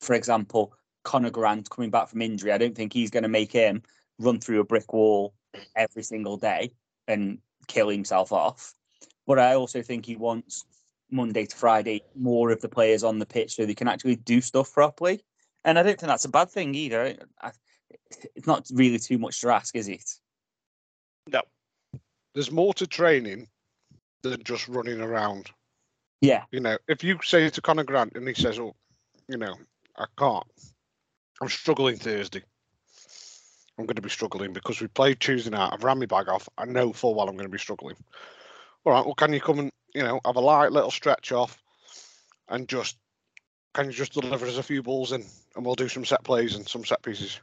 For 0.00 0.14
example, 0.14 0.74
Conor 1.04 1.30
Grant 1.30 1.70
coming 1.70 1.90
back 1.90 2.08
from 2.08 2.22
injury. 2.22 2.52
I 2.52 2.58
don't 2.58 2.74
think 2.74 2.92
he's 2.92 3.10
going 3.10 3.22
to 3.22 3.28
make 3.28 3.52
him 3.52 3.82
run 4.18 4.40
through 4.40 4.60
a 4.60 4.64
brick 4.64 4.92
wall 4.92 5.34
every 5.74 6.02
single 6.02 6.36
day 6.36 6.72
and 7.08 7.38
kill 7.66 7.88
himself 7.88 8.32
off. 8.32 8.74
But 9.26 9.38
I 9.38 9.54
also 9.54 9.82
think 9.82 10.06
he 10.06 10.16
wants 10.16 10.64
Monday 11.10 11.46
to 11.46 11.56
Friday 11.56 12.02
more 12.14 12.50
of 12.50 12.60
the 12.60 12.68
players 12.68 13.02
on 13.02 13.18
the 13.18 13.26
pitch 13.26 13.54
so 13.54 13.64
they 13.64 13.74
can 13.74 13.88
actually 13.88 14.16
do 14.16 14.40
stuff 14.40 14.72
properly. 14.72 15.20
And 15.64 15.78
I 15.78 15.82
don't 15.82 15.98
think 15.98 16.08
that's 16.08 16.24
a 16.24 16.30
bad 16.30 16.50
thing 16.50 16.74
either. 16.74 17.16
I, 17.40 17.50
it's 18.34 18.46
not 18.46 18.66
really 18.72 18.98
too 18.98 19.18
much 19.18 19.40
to 19.40 19.50
ask, 19.50 19.74
is 19.76 19.88
it? 19.88 20.04
No. 21.28 21.42
There's 22.34 22.50
more 22.50 22.74
to 22.74 22.86
training 22.86 23.48
than 24.22 24.42
just 24.42 24.68
running 24.68 25.00
around. 25.00 25.50
Yeah. 26.20 26.44
You 26.50 26.60
know, 26.60 26.78
if 26.88 27.04
you 27.04 27.18
say 27.22 27.48
to 27.48 27.60
Conor 27.60 27.84
Grant 27.84 28.14
and 28.14 28.26
he 28.26 28.34
says, 28.34 28.58
"Oh, 28.58 28.74
you 29.28 29.36
know, 29.36 29.54
I 29.96 30.06
can't. 30.18 30.44
I'm 31.40 31.48
struggling 31.48 31.96
Thursday. 31.96 32.42
I'm 33.78 33.84
going 33.84 33.96
to 33.96 34.02
be 34.02 34.08
struggling 34.08 34.52
because 34.52 34.80
we 34.80 34.86
played 34.86 35.20
Tuesday 35.20 35.50
night. 35.50 35.70
I've 35.72 35.84
ran 35.84 35.98
my 35.98 36.06
bag 36.06 36.28
off. 36.28 36.48
I 36.56 36.64
know 36.64 36.92
full 36.92 37.14
well 37.14 37.28
I'm 37.28 37.36
going 37.36 37.48
to 37.48 37.52
be 37.52 37.58
struggling. 37.58 37.96
All 38.84 38.92
right. 38.92 39.04
Well, 39.04 39.14
can 39.14 39.32
you 39.32 39.40
come 39.40 39.58
and 39.58 39.72
you 39.94 40.02
know 40.02 40.20
have 40.24 40.36
a 40.36 40.40
light 40.40 40.72
little 40.72 40.90
stretch 40.90 41.32
off, 41.32 41.62
and 42.48 42.68
just 42.68 42.96
can 43.74 43.86
you 43.86 43.92
just 43.92 44.12
deliver 44.12 44.46
us 44.46 44.56
a 44.56 44.62
few 44.62 44.82
balls 44.82 45.12
in, 45.12 45.24
and 45.54 45.64
we'll 45.64 45.74
do 45.74 45.88
some 45.88 46.04
set 46.04 46.24
plays 46.24 46.54
and 46.54 46.66
some 46.66 46.84
set 46.84 47.02
pieces. 47.02 47.40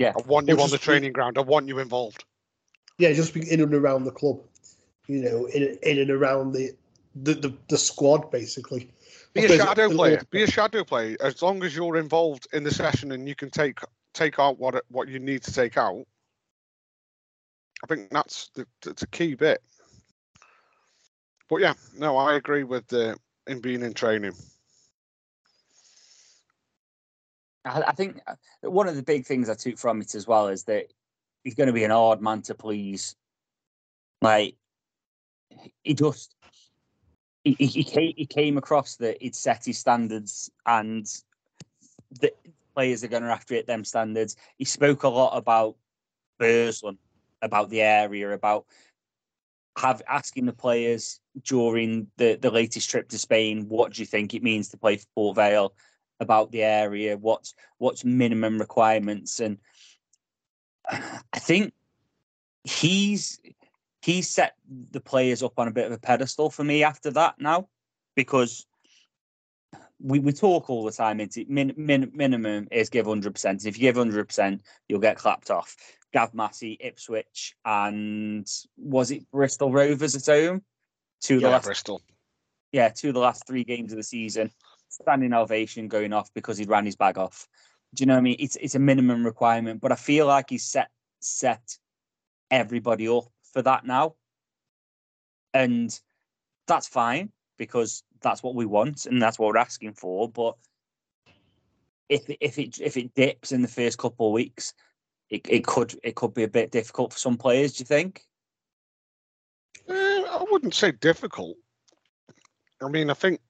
Yeah. 0.00 0.14
I 0.16 0.22
want 0.26 0.48
you 0.48 0.54
Or 0.56 0.60
on 0.62 0.70
the 0.70 0.76
just- 0.78 0.84
training 0.84 1.12
ground. 1.12 1.36
I 1.36 1.42
want 1.42 1.68
you 1.68 1.78
involved. 1.78 2.24
yeah, 2.98 3.12
just 3.12 3.34
be 3.34 3.48
in 3.52 3.60
and 3.60 3.74
around 3.74 4.04
the 4.04 4.10
club, 4.10 4.40
you 5.06 5.20
know, 5.22 5.44
in 5.46 5.78
in 5.82 5.98
and 5.98 6.10
around 6.10 6.52
the 6.52 6.70
the 7.14 7.34
the, 7.34 7.54
the 7.68 7.76
squad 7.78 8.30
basically. 8.30 8.90
Be 9.34 9.44
a 9.44 9.48
shadow 9.58 9.90
it- 9.90 9.94
player. 9.94 10.22
Be 10.30 10.42
a 10.42 10.50
shadow 10.50 10.84
player. 10.84 11.16
As 11.20 11.42
long 11.42 11.62
as 11.62 11.76
you're 11.76 11.98
involved 11.98 12.48
in 12.54 12.64
the 12.64 12.70
session 12.72 13.12
and 13.12 13.28
you 13.28 13.34
can 13.34 13.50
take 13.50 13.78
take 14.14 14.38
out 14.38 14.58
what 14.58 14.82
what 14.88 15.08
you 15.08 15.18
need 15.18 15.42
to 15.42 15.52
take 15.52 15.76
out. 15.76 16.06
I 17.84 17.86
think 17.86 18.08
that's 18.10 18.48
the 18.54 18.66
that's 18.82 19.02
a 19.02 19.06
key 19.08 19.34
bit. 19.34 19.60
But 21.50 21.60
yeah, 21.60 21.74
no, 21.98 22.16
I 22.16 22.36
agree 22.36 22.64
with 22.64 22.86
the 22.86 23.18
in 23.46 23.60
being 23.60 23.82
in 23.82 23.92
training. 23.92 24.32
I, 27.64 27.92
think 27.92 28.20
uh, 28.26 28.34
one 28.70 28.88
of 28.88 28.96
the 28.96 29.02
big 29.02 29.26
things 29.26 29.48
I 29.48 29.54
took 29.54 29.76
from 29.76 30.00
it 30.00 30.14
as 30.14 30.26
well 30.26 30.48
is 30.48 30.64
that 30.64 30.86
he's 31.44 31.54
going 31.54 31.66
to 31.66 31.72
be 31.72 31.84
an 31.84 31.90
hard 31.90 32.22
man 32.22 32.42
to 32.42 32.54
please. 32.54 33.16
Like 34.22 34.56
he 35.82 35.94
just 35.94 36.34
he, 37.44 37.54
he, 37.58 38.14
he 38.16 38.26
came 38.26 38.58
across 38.58 38.96
that 38.96 39.20
he'd 39.20 39.34
set 39.34 39.64
his 39.64 39.78
standards 39.78 40.50
and 40.66 41.06
the 42.20 42.32
players 42.74 43.02
are 43.02 43.08
going 43.08 43.22
to 43.22 43.28
have 43.28 43.46
to 43.46 43.54
hit 43.54 43.66
them 43.66 43.84
standards. 43.84 44.36
He 44.56 44.64
spoke 44.64 45.02
a 45.02 45.08
lot 45.08 45.36
about 45.36 45.76
Burslem, 46.38 46.98
about 47.42 47.70
the 47.70 47.82
area, 47.82 48.32
about 48.32 48.66
have 49.78 50.02
asking 50.08 50.46
the 50.46 50.52
players 50.52 51.20
during 51.44 52.06
the, 52.16 52.36
the 52.40 52.50
latest 52.50 52.90
trip 52.90 53.08
to 53.08 53.18
Spain, 53.18 53.66
what 53.68 53.92
do 53.92 54.02
you 54.02 54.06
think 54.06 54.34
it 54.34 54.42
means 54.42 54.68
to 54.68 54.76
play 54.76 54.96
for 54.96 55.06
Port 55.14 55.36
Vale? 55.36 55.72
About 56.20 56.52
the 56.52 56.62
area, 56.62 57.16
what's 57.16 57.54
what's 57.78 58.04
minimum 58.04 58.58
requirements, 58.58 59.40
and 59.40 59.56
I 60.86 61.38
think 61.38 61.72
he's 62.64 63.40
he's 64.02 64.28
set 64.28 64.54
the 64.90 65.00
players 65.00 65.42
up 65.42 65.58
on 65.58 65.66
a 65.68 65.72
bit 65.72 65.86
of 65.86 65.92
a 65.92 65.98
pedestal 65.98 66.50
for 66.50 66.62
me 66.62 66.84
after 66.84 67.10
that 67.12 67.36
now, 67.40 67.68
because 68.16 68.66
we, 69.98 70.18
we 70.18 70.32
talk 70.32 70.68
all 70.68 70.84
the 70.84 70.92
time. 70.92 71.20
It's 71.20 71.38
min, 71.48 71.72
min, 71.76 72.10
minimum 72.14 72.68
is 72.70 72.90
give 72.90 73.06
hundred 73.06 73.32
percent. 73.34 73.64
If 73.64 73.78
you 73.78 73.82
give 73.82 73.96
hundred 73.96 74.28
percent, 74.28 74.62
you'll 74.88 75.00
get 75.00 75.16
clapped 75.16 75.50
off. 75.50 75.74
Gav 76.12 76.34
Massey, 76.34 76.76
Ipswich, 76.80 77.54
and 77.64 78.46
was 78.76 79.10
it 79.10 79.30
Bristol 79.30 79.72
Rovers 79.72 80.16
at 80.16 80.26
home? 80.26 80.62
The 81.26 81.34
Yeah, 81.36 81.48
last, 81.48 81.64
Bristol. 81.64 82.02
yeah, 82.72 82.88
two 82.88 83.08
of 83.08 83.14
the 83.14 83.20
last 83.20 83.46
three 83.46 83.64
games 83.64 83.92
of 83.92 83.96
the 83.96 84.02
season. 84.02 84.50
Standing 84.90 85.32
ovation 85.32 85.88
going 85.88 86.12
off 86.12 86.34
because 86.34 86.58
he'd 86.58 86.68
ran 86.68 86.84
his 86.84 86.96
bag 86.96 87.16
off. 87.16 87.48
Do 87.94 88.02
you 88.02 88.06
know 88.06 88.14
what 88.14 88.18
I 88.18 88.22
mean? 88.22 88.36
It's 88.38 88.56
it's 88.56 88.74
a 88.74 88.80
minimum 88.80 89.24
requirement, 89.24 89.80
but 89.80 89.92
I 89.92 89.96
feel 89.96 90.26
like 90.26 90.50
he's 90.50 90.64
set 90.64 90.90
set 91.20 91.78
everybody 92.50 93.08
up 93.08 93.24
for 93.52 93.62
that 93.62 93.86
now, 93.86 94.16
and 95.54 95.98
that's 96.66 96.88
fine 96.88 97.30
because 97.56 98.02
that's 98.20 98.42
what 98.42 98.54
we 98.54 98.66
want 98.66 99.06
and 99.06 99.20
that's 99.20 99.38
what 99.38 99.48
we're 99.48 99.58
asking 99.58 99.92
for. 99.92 100.28
But 100.28 100.56
if 102.08 102.22
if 102.40 102.58
it 102.58 102.80
if 102.80 102.96
it 102.96 103.14
dips 103.14 103.52
in 103.52 103.62
the 103.62 103.68
first 103.68 103.98
couple 103.98 104.26
of 104.26 104.32
weeks, 104.32 104.74
it, 105.30 105.46
it 105.48 105.64
could 105.64 105.98
it 106.02 106.16
could 106.16 106.34
be 106.34 106.42
a 106.42 106.48
bit 106.48 106.72
difficult 106.72 107.12
for 107.12 107.18
some 107.18 107.36
players. 107.36 107.74
Do 107.74 107.82
you 107.82 107.86
think? 107.86 108.24
Uh, 109.88 109.94
I 109.94 110.44
wouldn't 110.50 110.74
say 110.74 110.90
difficult. 110.90 111.56
I 112.82 112.88
mean, 112.88 113.10
I 113.10 113.14
think 113.14 113.40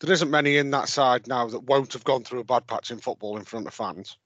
there 0.00 0.12
isn't 0.12 0.30
many 0.30 0.56
in 0.56 0.70
that 0.70 0.88
side 0.88 1.26
now 1.26 1.46
that 1.46 1.64
won't 1.64 1.92
have 1.92 2.04
gone 2.04 2.24
through 2.24 2.40
a 2.40 2.44
bad 2.44 2.66
patch 2.66 2.90
in 2.90 2.98
football 2.98 3.36
in 3.36 3.44
front 3.44 3.66
of 3.66 3.74
fans. 3.74 4.16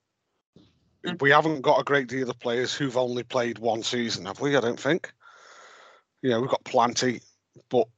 We 1.20 1.31
haven't 1.31 1.61
got 1.61 1.81
a 1.81 1.85
great 1.85 2.07
deal 2.07 2.31
of 2.31 2.39
players 2.39 2.72
who've 2.72 2.97
only 2.97 3.25
played 3.25 3.59
one 3.59 3.83
season, 3.83 4.25
have 4.25 4.41
we? 4.41 4.57
I 4.57 4.61
don't 4.61 4.81
think. 4.81 5.12
You 6.22 6.31
know, 6.31 6.41
we've 6.41 6.49
got 6.49 6.64
plenty, 6.64 7.20
but 7.68 7.89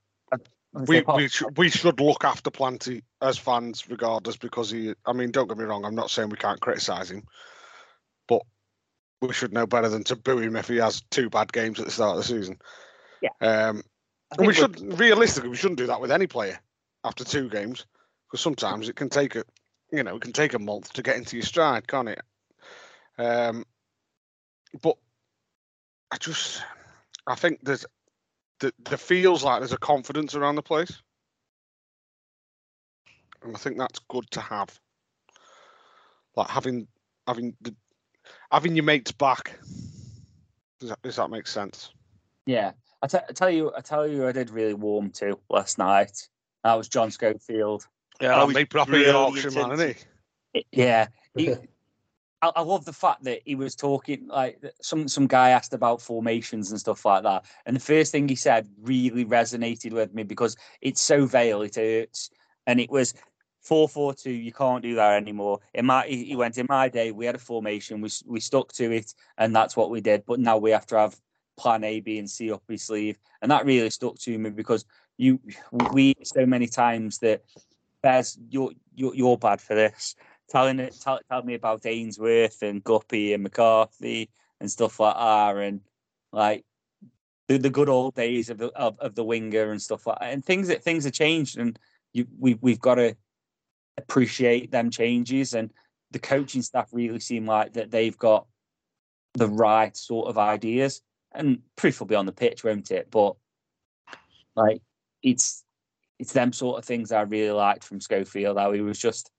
we 0.72 1.04
we, 1.14 1.28
sh- 1.28 1.44
we 1.56 1.68
should 1.68 2.00
look 2.00 2.24
after 2.24 2.50
Planty 2.50 3.04
as 3.22 3.38
fans, 3.38 3.88
regardless, 3.88 4.36
because 4.36 4.70
he. 4.70 4.94
I 5.04 5.12
mean, 5.12 5.30
don't 5.30 5.46
get 5.46 5.56
me 5.56 5.64
wrong. 5.64 5.84
I'm 5.84 5.94
not 5.94 6.10
saying 6.10 6.30
we 6.30 6.36
can't 6.36 6.60
criticise 6.60 7.12
him, 7.12 7.22
but 8.26 8.42
we 9.20 9.32
should 9.32 9.52
know 9.52 9.66
better 9.66 9.88
than 9.88 10.02
to 10.04 10.16
boo 10.16 10.38
him 10.38 10.56
if 10.56 10.66
he 10.66 10.76
has 10.78 11.02
two 11.10 11.30
bad 11.30 11.52
games 11.52 11.78
at 11.78 11.84
the 11.84 11.92
start 11.92 12.18
of 12.18 12.24
the 12.24 12.24
season. 12.24 12.58
Yeah. 13.22 13.30
Um, 13.40 13.82
and 14.36 14.46
we 14.48 14.52
should 14.52 14.98
realistically 14.98 15.50
we 15.50 15.56
shouldn't 15.56 15.78
do 15.78 15.86
that 15.86 16.00
with 16.00 16.10
any 16.10 16.26
player 16.26 16.60
after 17.06 17.24
two 17.24 17.48
games 17.48 17.86
because 18.26 18.40
sometimes 18.40 18.88
it 18.88 18.96
can 18.96 19.08
take 19.08 19.36
a 19.36 19.44
you 19.92 20.02
know 20.02 20.16
it 20.16 20.22
can 20.22 20.32
take 20.32 20.54
a 20.54 20.58
month 20.58 20.92
to 20.92 21.02
get 21.02 21.16
into 21.16 21.36
your 21.36 21.46
stride, 21.46 21.86
can't 21.86 22.08
it? 22.08 22.20
Um, 23.18 23.64
but 24.82 24.96
I 26.10 26.16
just 26.18 26.62
I 27.26 27.36
think 27.36 27.60
there's 27.62 27.86
the 28.60 28.72
there 28.78 28.98
feels 28.98 29.44
like 29.44 29.60
there's 29.60 29.72
a 29.72 29.78
confidence 29.78 30.34
around 30.34 30.56
the 30.56 30.62
place, 30.62 31.02
and 33.42 33.54
I 33.54 33.58
think 33.58 33.78
that's 33.78 34.00
good 34.08 34.30
to 34.32 34.40
have. 34.40 34.78
Like 36.34 36.48
having 36.48 36.88
having 37.26 37.56
the 37.60 37.74
having 38.50 38.74
your 38.74 38.84
mates 38.84 39.12
back. 39.12 39.58
Does 40.80 40.90
that, 40.90 41.00
does 41.02 41.16
that 41.16 41.30
make 41.30 41.46
sense? 41.46 41.90
Yeah, 42.44 42.72
I 43.02 43.06
I 43.06 43.32
tell 43.32 43.50
you, 43.50 43.72
I 43.76 43.80
tell 43.80 44.06
you, 44.06 44.26
I 44.26 44.32
did 44.32 44.50
really 44.50 44.74
warm 44.74 45.10
to 45.12 45.38
last 45.48 45.78
night. 45.78 46.28
That 46.66 46.74
was 46.74 46.88
John 46.88 47.12
Schofield. 47.12 47.86
Yeah, 48.20 48.42
oh, 48.42 48.48
he 48.48 48.64
proper 48.64 48.96
Yorkshire 48.96 49.52
man, 49.52 49.70
isn't 49.70 49.96
he? 50.52 50.64
Yeah, 50.72 51.06
he, 51.36 51.50
I, 52.42 52.50
I 52.56 52.62
love 52.62 52.84
the 52.84 52.92
fact 52.92 53.22
that 53.22 53.42
he 53.44 53.54
was 53.54 53.76
talking 53.76 54.26
like 54.26 54.60
some 54.82 55.06
some 55.06 55.28
guy 55.28 55.50
asked 55.50 55.74
about 55.74 56.02
formations 56.02 56.72
and 56.72 56.80
stuff 56.80 57.04
like 57.04 57.22
that, 57.22 57.44
and 57.66 57.76
the 57.76 57.80
first 57.80 58.10
thing 58.10 58.28
he 58.28 58.34
said 58.34 58.68
really 58.82 59.24
resonated 59.24 59.92
with 59.92 60.12
me 60.12 60.24
because 60.24 60.56
it's 60.80 61.00
so 61.00 61.24
Vale 61.24 61.62
it 61.62 61.76
hurts, 61.76 62.30
and 62.66 62.80
it 62.80 62.90
was 62.90 63.14
four 63.60 63.88
four 63.88 64.12
two. 64.12 64.32
You 64.32 64.52
can't 64.52 64.82
do 64.82 64.96
that 64.96 65.12
anymore. 65.12 65.60
In 65.72 65.86
my 65.86 66.04
he 66.04 66.24
he 66.24 66.34
went 66.34 66.58
in 66.58 66.66
my 66.68 66.88
day, 66.88 67.12
we 67.12 67.26
had 67.26 67.36
a 67.36 67.38
formation, 67.38 68.00
we 68.00 68.10
we 68.26 68.40
stuck 68.40 68.72
to 68.72 68.90
it, 68.90 69.14
and 69.38 69.54
that's 69.54 69.76
what 69.76 69.90
we 69.90 70.00
did. 70.00 70.24
But 70.26 70.40
now 70.40 70.56
we 70.56 70.72
have 70.72 70.86
to 70.86 70.98
have 70.98 71.16
plan 71.56 71.84
A, 71.84 72.00
B, 72.00 72.18
and 72.18 72.30
C 72.30 72.52
up 72.52 72.62
his 72.68 72.82
sleeve, 72.84 73.18
and 73.42 73.50
that 73.50 73.66
really 73.66 73.90
stuck 73.90 74.18
to 74.20 74.38
me 74.38 74.50
because 74.50 74.84
you 75.16 75.40
we 75.94 76.14
so 76.22 76.44
many 76.46 76.66
times 76.66 77.18
that 77.18 77.42
Bez, 78.02 78.38
you're 78.50 78.72
you're, 78.94 79.14
you're 79.14 79.38
bad 79.38 79.60
for 79.60 79.74
this. 79.74 80.14
Telling 80.48 80.78
it, 80.78 80.96
tell, 81.02 81.18
tell 81.28 81.42
me 81.42 81.54
about 81.54 81.86
Ainsworth 81.86 82.62
and 82.62 82.84
Guppy 82.84 83.34
and 83.34 83.42
McCarthy 83.42 84.30
and 84.60 84.70
stuff 84.70 85.00
like 85.00 85.16
that, 85.16 85.56
and 85.56 85.80
like 86.32 86.64
the, 87.48 87.58
the 87.58 87.70
good 87.70 87.88
old 87.88 88.14
days 88.14 88.48
of 88.48 88.58
the 88.58 88.68
of, 88.76 88.98
of 89.00 89.14
the 89.14 89.24
winger 89.24 89.70
and 89.72 89.82
stuff 89.82 90.06
like 90.06 90.20
that. 90.20 90.32
And 90.32 90.44
things 90.44 90.68
that 90.68 90.84
things 90.84 91.04
have 91.04 91.14
changed, 91.14 91.58
and 91.58 91.78
you 92.12 92.26
we 92.38 92.54
we've 92.60 92.80
got 92.80 92.94
to 92.96 93.16
appreciate 93.98 94.70
them 94.70 94.90
changes. 94.90 95.54
And 95.54 95.72
the 96.12 96.20
coaching 96.20 96.62
staff 96.62 96.90
really 96.92 97.18
seem 97.18 97.46
like 97.46 97.72
that 97.72 97.90
they've 97.90 98.16
got 98.16 98.46
the 99.34 99.48
right 99.48 99.96
sort 99.96 100.28
of 100.28 100.38
ideas, 100.38 101.02
and 101.36 101.60
proof 101.76 102.00
will 102.00 102.06
be 102.06 102.14
on 102.14 102.26
the 102.26 102.32
pitch, 102.32 102.64
won't 102.64 102.90
it? 102.90 103.08
But 103.10 103.36
like 104.54 104.82
it's 105.22 105.64
it's 106.18 106.32
them 106.32 106.52
sort 106.52 106.78
of 106.78 106.84
things 106.84 107.12
I 107.12 107.22
really 107.22 107.52
liked 107.52 107.84
from 107.84 108.00
Schofield. 108.00 108.58
How 108.58 108.72
he 108.72 108.80
was 108.80 108.98
just 108.98 109.30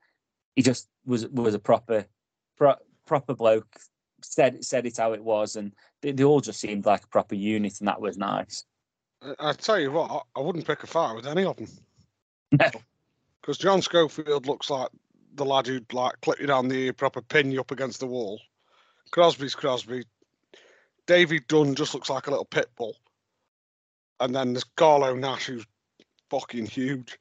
he 0.55 0.61
just 0.61 0.87
was 1.05 1.27
was 1.27 1.53
a 1.53 1.59
proper 1.59 2.05
pro, 2.57 2.75
proper 3.05 3.33
bloke. 3.33 3.79
Said 4.23 4.63
said 4.63 4.85
it 4.85 4.97
how 4.97 5.13
it 5.13 5.23
was, 5.23 5.55
and 5.55 5.71
they, 6.01 6.11
they 6.11 6.23
all 6.23 6.41
just 6.41 6.59
seemed 6.59 6.85
like 6.85 7.03
a 7.03 7.07
proper 7.07 7.35
unit, 7.35 7.79
and 7.79 7.87
that 7.87 8.01
was 8.01 8.17
nice. 8.17 8.65
I, 9.39 9.53
tell 9.53 9.79
you 9.79 9.91
what, 9.91 10.11
I, 10.11 10.39
I 10.39 10.43
wouldn't 10.43 10.67
pick 10.67 10.83
a 10.83 10.87
fight 10.87 11.15
with 11.15 11.27
any 11.27 11.43
of 11.43 11.57
them. 11.57 11.67
No. 12.51 12.69
Because 13.41 13.59
John 13.59 13.81
Schofield 13.81 14.45
looks 14.45 14.69
like 14.69 14.89
the 15.35 15.45
lad 15.45 15.67
who'd 15.67 15.93
like 15.93 16.19
clip 16.19 16.41
you 16.41 16.47
down 16.47 16.67
the 16.67 16.87
ear, 16.87 16.91
proper 16.91 17.21
pin 17.21 17.49
you 17.49 17.61
up 17.61 17.71
against 17.71 18.01
the 18.01 18.05
wall. 18.05 18.41
Crosby's 19.11 19.55
Crosby. 19.55 20.03
David 21.07 21.47
Dunn 21.47 21.75
just 21.75 21.93
looks 21.93 22.09
like 22.09 22.27
a 22.27 22.29
little 22.29 22.45
pit 22.45 22.67
bull. 22.77 22.95
And 24.19 24.35
then 24.35 24.53
there's 24.53 24.63
Carlo 24.75 25.15
Nash, 25.15 25.45
who's 25.47 25.65
fucking 26.29 26.65
huge. 26.67 27.17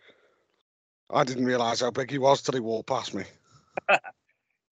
I 1.11 1.25
didn't 1.25 1.47
realise 1.47 1.81
how 1.81 1.91
big 1.93 2.11
he 2.11 2.19
was 2.19 2.43
till 2.43 2.55
he 2.55 2.61
walked 2.61 2.89
past 2.89 3.15
me. 3.15 3.25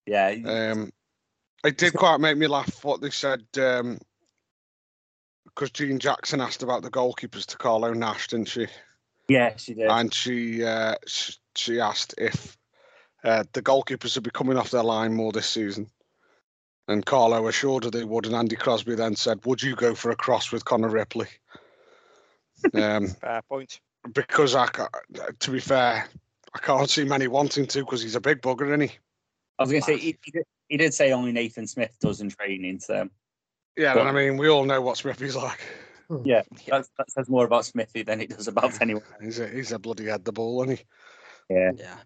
Yeah, 0.06 0.32
he- 0.32 0.44
Um, 0.44 0.92
it 1.64 1.78
did 1.78 1.94
quite 1.94 2.20
make 2.20 2.36
me 2.36 2.46
laugh 2.46 2.84
what 2.84 3.00
they 3.00 3.08
said 3.08 3.42
because 3.52 4.00
Jean 5.72 5.98
Jackson 5.98 6.42
asked 6.42 6.62
about 6.62 6.82
the 6.82 6.90
goalkeepers 6.90 7.46
to 7.46 7.56
Carlo 7.56 7.94
Nash, 7.94 8.28
didn't 8.28 8.48
she? 8.48 8.66
yeah, 9.28 9.56
she 9.56 9.72
did. 9.72 9.88
And 9.88 10.12
she 10.12 10.62
uh, 10.62 10.96
sh- 11.06 11.36
she 11.56 11.80
asked 11.80 12.14
if 12.18 12.58
uh, 13.24 13.44
the 13.54 13.62
goalkeepers 13.62 14.14
would 14.16 14.24
be 14.24 14.30
coming 14.30 14.58
off 14.58 14.70
their 14.70 14.82
line 14.82 15.14
more 15.14 15.32
this 15.32 15.48
season. 15.48 15.88
And 16.88 17.06
Carlo 17.06 17.48
assured 17.48 17.84
her 17.84 17.90
they 17.90 18.04
would, 18.04 18.26
and 18.26 18.34
Andy 18.34 18.56
Crosby 18.56 18.94
then 18.94 19.16
said, 19.16 19.44
"Would 19.46 19.62
you 19.62 19.74
go 19.74 19.94
for 19.94 20.10
a 20.10 20.16
cross 20.16 20.52
with 20.52 20.64
Connor 20.66 20.90
Ripley?" 20.90 21.28
um, 22.74 23.08
Fair 23.20 23.42
point. 23.48 23.80
because 24.12 24.54
I, 24.54 24.66
ca- 24.66 24.88
to 25.40 25.50
be 25.50 25.60
fair, 25.60 26.06
I 26.54 26.58
can't 26.58 26.90
see 26.90 27.04
many 27.04 27.26
wanting 27.26 27.66
to 27.68 27.80
because 27.80 28.02
he's 28.02 28.16
a 28.16 28.20
big 28.20 28.42
bugger, 28.42 28.66
isn't 28.66 28.82
he? 28.82 28.92
I 29.58 29.62
was 29.62 29.70
going 29.70 29.82
to 29.82 29.86
say 29.86 29.96
he, 29.96 30.18
he, 30.22 30.30
did, 30.30 30.44
he 30.68 30.76
did 30.76 30.92
say 30.92 31.12
only 31.12 31.32
Nathan 31.32 31.66
Smith 31.66 31.96
does 32.00 32.20
in 32.20 32.28
training, 32.28 32.80
so 32.80 33.08
Yeah, 33.76 33.98
and 33.98 34.08
I 34.08 34.12
mean, 34.12 34.36
we 34.36 34.48
all 34.48 34.64
know 34.64 34.80
what 34.82 34.98
Smithy's 34.98 35.36
like. 35.36 35.60
yeah, 36.24 36.42
that, 36.68 36.86
that 36.98 37.10
says 37.10 37.30
more 37.30 37.46
about 37.46 37.64
Smithy 37.64 38.02
than 38.02 38.20
it 38.20 38.30
does 38.30 38.48
about 38.48 38.78
anyone. 38.82 39.04
He's 39.22 39.40
a 39.40 39.48
he's 39.48 39.72
a 39.72 39.78
bloody 39.78 40.04
head 40.06 40.24
the 40.24 40.32
ball, 40.32 40.62
isn't 40.64 40.78
he? 40.78 40.84
Yeah, 41.48 41.70
Yeah. 41.76 41.96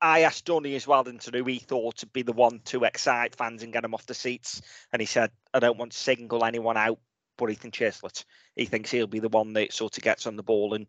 I 0.00 0.20
asked 0.20 0.44
Donny 0.44 0.74
as 0.76 0.86
well 0.86 1.02
into 1.08 1.30
who 1.30 1.44
he 1.44 1.58
thought 1.58 2.00
would 2.02 2.12
be 2.12 2.22
the 2.22 2.32
one 2.32 2.60
to 2.66 2.84
excite 2.84 3.34
fans 3.34 3.62
and 3.62 3.72
get 3.72 3.82
them 3.82 3.94
off 3.94 4.06
the 4.06 4.14
seats. 4.14 4.62
And 4.92 5.00
he 5.00 5.06
said, 5.06 5.30
I 5.52 5.58
don't 5.58 5.78
want 5.78 5.92
to 5.92 5.98
single 5.98 6.44
anyone 6.44 6.76
out, 6.76 6.98
but 7.36 7.50
Ethan 7.50 7.72
Chislett. 7.72 8.24
He 8.54 8.64
thinks 8.64 8.90
he'll 8.90 9.08
be 9.08 9.18
the 9.18 9.28
one 9.28 9.54
that 9.54 9.72
sort 9.72 9.96
of 9.96 10.04
gets 10.04 10.26
on 10.26 10.36
the 10.36 10.42
ball 10.42 10.74
and 10.74 10.86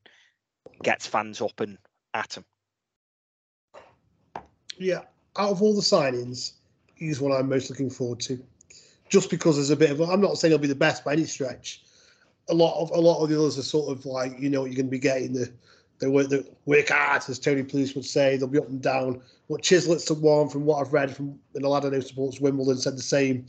gets 0.83 1.07
fans 1.07 1.41
up 1.41 1.59
and 1.59 1.77
at 2.13 2.37
him. 2.37 2.45
Yeah, 4.77 5.01
out 5.37 5.51
of 5.51 5.61
all 5.61 5.75
the 5.75 5.81
signings, 5.81 6.53
he's 6.95 7.19
one 7.19 7.31
I'm 7.31 7.49
most 7.49 7.69
looking 7.69 7.89
forward 7.89 8.19
to. 8.21 8.41
Just 9.09 9.29
because 9.29 9.55
there's 9.55 9.71
a 9.71 9.75
bit 9.75 9.89
of, 9.89 10.01
I'm 10.01 10.21
not 10.21 10.37
saying 10.37 10.51
he'll 10.51 10.59
be 10.59 10.67
the 10.67 10.75
best 10.75 11.03
by 11.03 11.13
any 11.13 11.25
stretch. 11.25 11.83
A 12.49 12.53
lot 12.53 12.79
of 12.81 12.89
a 12.91 12.99
lot 12.99 13.21
of 13.21 13.29
the 13.29 13.37
others 13.37 13.57
are 13.59 13.63
sort 13.63 13.91
of 13.91 14.05
like 14.05 14.39
you 14.39 14.49
know 14.49 14.65
you're 14.65 14.75
going 14.75 14.87
to 14.87 14.91
be 14.91 14.99
getting 14.99 15.33
the 15.33 15.51
they 15.99 16.07
work 16.07 16.29
the 16.29 16.45
work 16.65 16.89
hard 16.89 17.23
as 17.27 17.39
Tony 17.39 17.63
Pulis 17.63 17.95
would 17.95 18.05
say. 18.05 18.37
They'll 18.37 18.47
be 18.47 18.57
up 18.59 18.69
and 18.69 18.81
down. 18.81 19.21
What 19.47 19.61
Chislett's 19.61 20.05
the 20.05 20.13
one 20.13 20.49
from 20.49 20.65
what 20.65 20.79
I've 20.79 20.93
read 20.93 21.15
from 21.15 21.37
and 21.55 21.63
a 21.65 21.69
lad 21.69 21.85
I 21.85 21.89
know 21.89 21.99
supports 21.99 22.39
Wimbledon 22.39 22.77
said 22.77 22.97
the 22.97 23.01
same. 23.01 23.45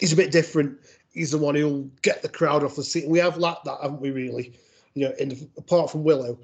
He's 0.00 0.12
a 0.12 0.16
bit 0.16 0.32
different. 0.32 0.78
He's 1.12 1.30
the 1.30 1.38
one 1.38 1.54
who'll 1.54 1.88
get 2.02 2.22
the 2.22 2.28
crowd 2.28 2.62
off 2.64 2.76
the 2.76 2.84
seat. 2.84 3.08
We 3.08 3.18
have 3.20 3.38
lacked 3.38 3.64
that, 3.64 3.78
haven't 3.80 4.00
we? 4.00 4.10
Really, 4.10 4.52
you 4.94 5.08
know, 5.08 5.14
in, 5.18 5.48
apart 5.56 5.90
from 5.90 6.04
Willow, 6.04 6.38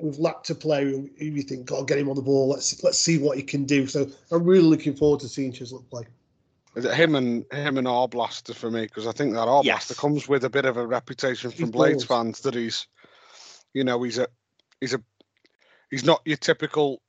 we've 0.00 0.18
lacked 0.18 0.48
a 0.50 0.54
player 0.54 0.86
who 0.86 1.10
who 1.18 1.26
you 1.26 1.42
think, 1.42 1.66
God, 1.66 1.88
get 1.88 1.98
him 1.98 2.08
on 2.08 2.16
the 2.16 2.22
ball. 2.22 2.48
Let's 2.48 2.82
let's 2.84 2.98
see 2.98 3.18
what 3.18 3.36
he 3.36 3.42
can 3.42 3.64
do. 3.64 3.86
So 3.86 4.08
I'm 4.30 4.44
really 4.44 4.62
looking 4.62 4.94
forward 4.94 5.20
to 5.20 5.28
seeing 5.28 5.52
Chislett 5.52 5.88
play. 5.90 6.04
Is 6.76 6.84
it 6.84 6.94
him 6.94 7.16
and 7.16 7.44
him 7.52 7.76
and 7.78 7.86
Arblaster 7.88 8.54
for 8.54 8.70
me? 8.70 8.82
Because 8.82 9.06
I 9.06 9.12
think 9.12 9.34
that 9.34 9.48
Arblaster 9.48 9.64
Yes. 9.64 9.98
comes 9.98 10.28
with 10.28 10.44
a 10.44 10.50
bit 10.50 10.64
of 10.64 10.76
a 10.76 10.86
reputation 10.86 11.50
from 11.50 11.66
He 11.66 11.70
Blades 11.72 12.04
does. 12.04 12.08
fans 12.08 12.40
that 12.40 12.54
he's, 12.54 12.86
you 13.74 13.82
know, 13.82 14.00
he's 14.02 14.18
a, 14.18 14.28
he's 14.80 14.94
a, 14.94 15.02
he's 15.90 16.04
not 16.04 16.20
your 16.24 16.36
typical 16.36 17.00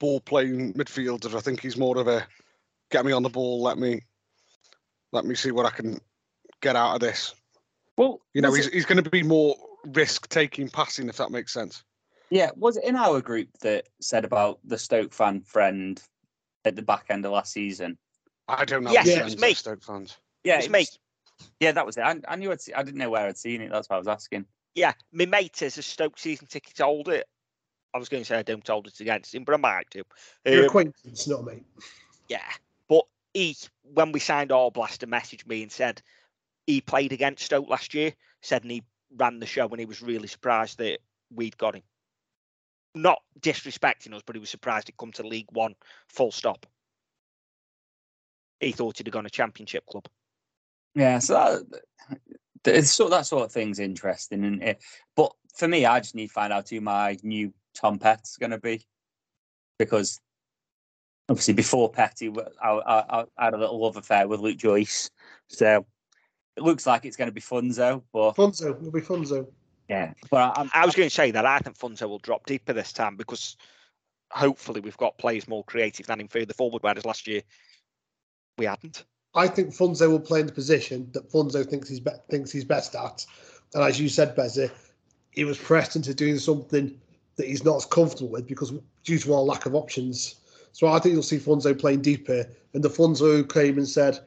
ball 0.00 0.20
playing 0.20 0.74
midfielder. 0.74 1.34
I 1.34 1.40
think 1.40 1.60
he's 1.60 1.76
more 1.76 1.98
of 1.98 2.08
a, 2.08 2.26
get 2.90 3.04
me 3.04 3.12
on 3.12 3.22
the 3.22 3.28
ball, 3.28 3.62
let 3.62 3.78
me, 3.78 4.02
let 5.12 5.24
me 5.24 5.34
see 5.34 5.50
what 5.50 5.66
I 5.66 5.70
can 5.70 5.98
get 6.60 6.76
out 6.76 6.94
of 6.94 7.00
this. 7.00 7.34
well, 7.96 8.20
You 8.34 8.42
know, 8.42 8.52
he's 8.52 8.66
it- 8.66 8.74
he's 8.74 8.86
going 8.86 9.02
to 9.02 9.10
be 9.10 9.22
more 9.22 9.56
risk 9.86 10.28
taking 10.28 10.68
passing 10.68 11.08
if 11.08 11.16
that 11.18 11.30
makes 11.30 11.52
sense. 11.52 11.84
yeah, 12.30 12.50
was 12.56 12.76
it 12.76 12.84
in 12.84 12.96
our 12.96 13.20
group 13.20 13.48
that 13.60 13.88
said 14.00 14.24
about 14.24 14.58
the 14.64 14.78
Stoke 14.78 15.12
fan 15.12 15.42
friend 15.42 16.02
at 16.64 16.74
the 16.74 16.82
back 16.82 17.06
end 17.10 17.24
of 17.24 17.32
last 17.32 17.52
season? 17.52 17.98
I 18.48 18.64
don't 18.64 18.84
know. 18.84 18.90
Yes, 18.92 19.06
the 19.06 19.18
it 19.18 19.24
was 19.24 19.38
me. 19.38 19.54
Stoke 19.54 19.82
fans. 19.82 20.16
Yeah, 20.42 20.56
It's 20.58 20.66
it 20.66 20.72
me. 20.72 20.86
Yeah, 21.60 21.72
that 21.72 21.86
was 21.86 21.96
it. 21.96 22.02
I, 22.02 22.16
I 22.26 22.36
knew 22.36 22.50
I'd 22.50 22.60
see, 22.60 22.74
I 22.74 22.82
didn't 22.82 22.98
know 22.98 23.10
where 23.10 23.26
I'd 23.26 23.38
seen 23.38 23.60
it. 23.60 23.70
That's 23.70 23.88
why 23.88 23.96
I 23.96 23.98
was 23.98 24.08
asking. 24.08 24.46
Yeah, 24.74 24.92
my 25.12 25.26
mate 25.26 25.62
is 25.62 25.78
a 25.78 25.82
Stoke 25.82 26.18
season 26.18 26.46
ticket 26.46 26.78
holder. 26.78 27.22
I 27.94 27.98
was 27.98 28.08
going 28.08 28.22
to 28.22 28.26
say 28.26 28.38
I 28.38 28.42
don't 28.42 28.66
hold 28.66 28.88
it 28.88 28.98
against 29.00 29.34
him, 29.34 29.44
but 29.44 29.54
I 29.54 29.58
might 29.58 29.88
do. 29.90 30.02
Your 30.44 30.62
Um, 30.62 30.66
acquaintance, 30.66 31.28
not 31.28 31.44
mate. 31.44 31.64
Yeah, 32.28 32.50
but 32.88 33.04
he, 33.32 33.56
when 33.82 34.10
we 34.10 34.18
signed 34.18 34.50
Arblaster, 34.50 35.08
messaged 35.08 35.46
me 35.46 35.62
and 35.62 35.70
said, 35.70 36.02
he 36.66 36.80
played 36.80 37.12
against 37.12 37.44
Stoke 37.44 37.68
last 37.68 37.94
year, 37.94 38.14
said 38.42 38.62
and 38.62 38.72
he 38.72 38.82
ran 39.16 39.38
the 39.38 39.46
show 39.46 39.68
and 39.68 39.78
he 39.78 39.86
was 39.86 40.02
really 40.02 40.26
surprised 40.26 40.78
that 40.78 40.98
we'd 41.32 41.56
got 41.56 41.76
him. 41.76 41.82
Not 42.96 43.22
disrespecting 43.38 44.14
us, 44.14 44.22
but 44.24 44.34
he 44.34 44.40
was 44.40 44.50
surprised 44.50 44.88
he'd 44.88 44.96
come 44.96 45.12
to 45.12 45.26
League 45.26 45.50
One 45.52 45.74
full 46.08 46.32
stop. 46.32 46.66
He 48.60 48.72
thought 48.72 48.98
he'd 48.98 49.06
have 49.06 49.12
gone 49.12 49.26
a 49.26 49.30
championship 49.30 49.86
club. 49.86 50.06
Yeah, 50.94 51.18
so 51.18 51.64
that, 51.70 52.20
it's 52.64 52.92
sort 52.92 53.10
that 53.10 53.26
sort 53.26 53.44
of 53.44 53.52
thing's 53.52 53.78
interesting, 53.78 54.44
and 54.44 54.62
it. 54.62 54.82
But 55.16 55.32
for 55.54 55.68
me, 55.68 55.86
I 55.86 56.00
just 56.00 56.14
need 56.14 56.28
to 56.28 56.32
find 56.32 56.52
out 56.52 56.68
who 56.68 56.80
my 56.80 57.16
new 57.22 57.52
Tom 57.74 57.98
Pett's 57.98 58.36
going 58.36 58.50
to 58.50 58.58
be, 58.58 58.84
because 59.78 60.20
obviously 61.28 61.54
before 61.54 61.90
Petty, 61.90 62.32
I, 62.62 62.68
I, 62.70 63.24
I 63.36 63.44
had 63.44 63.54
a 63.54 63.58
little 63.58 63.80
love 63.80 63.96
affair 63.96 64.28
with 64.28 64.40
Luke 64.40 64.58
Joyce, 64.58 65.10
so 65.48 65.86
it 66.56 66.62
looks 66.62 66.86
like 66.86 67.04
it's 67.04 67.16
going 67.16 67.28
to 67.28 67.32
be 67.32 67.40
Funso. 67.40 68.02
But 68.12 68.36
Funso, 68.36 68.76
it'll 68.76 68.90
be 68.90 69.00
Funso. 69.00 69.46
Yeah, 69.88 70.14
but 70.30 70.56
I'm, 70.56 70.70
I 70.72 70.86
was 70.86 70.94
going 70.94 71.08
to 71.08 71.14
say 71.14 71.30
that 71.32 71.44
I 71.44 71.58
think 71.58 71.78
Funso 71.78 72.08
will 72.08 72.18
drop 72.18 72.46
deeper 72.46 72.72
this 72.72 72.92
time 72.92 73.16
because 73.16 73.56
hopefully 74.30 74.80
we've 74.80 74.96
got 74.96 75.18
players 75.18 75.46
more 75.46 75.64
creative 75.64 76.06
than 76.06 76.20
him 76.20 76.28
further 76.28 76.54
forward, 76.54 76.82
whereas 76.82 77.04
last 77.04 77.26
year 77.26 77.42
we 78.56 78.64
hadn't. 78.64 79.04
I 79.34 79.48
think 79.48 79.70
Funso 79.70 80.08
will 80.08 80.20
play 80.20 80.40
in 80.40 80.46
the 80.46 80.52
position 80.52 81.08
that 81.12 81.30
Funso 81.30 81.68
thinks 81.68 81.88
he's 81.88 82.00
be- 82.00 82.10
thinks 82.30 82.52
he's 82.52 82.64
best 82.64 82.94
at, 82.94 83.26
and 83.74 83.82
as 83.82 84.00
you 84.00 84.08
said, 84.08 84.36
Bezzy, 84.36 84.70
he 85.30 85.44
was 85.44 85.58
pressed 85.58 85.96
into 85.96 86.14
doing 86.14 86.38
something 86.38 87.00
that 87.36 87.46
he's 87.46 87.64
not 87.64 87.76
as 87.76 87.86
comfortable 87.86 88.30
with 88.30 88.46
because 88.46 88.72
due 89.02 89.18
to 89.18 89.34
our 89.34 89.42
lack 89.42 89.66
of 89.66 89.74
options. 89.74 90.36
So 90.72 90.86
I 90.86 90.98
think 90.98 91.14
you'll 91.14 91.22
see 91.22 91.38
Funso 91.38 91.78
playing 91.78 92.02
deeper, 92.02 92.46
and 92.72 92.82
the 92.82 92.88
Funso 92.90 93.42
came 93.52 93.78
and 93.78 93.88
said, 93.88 94.20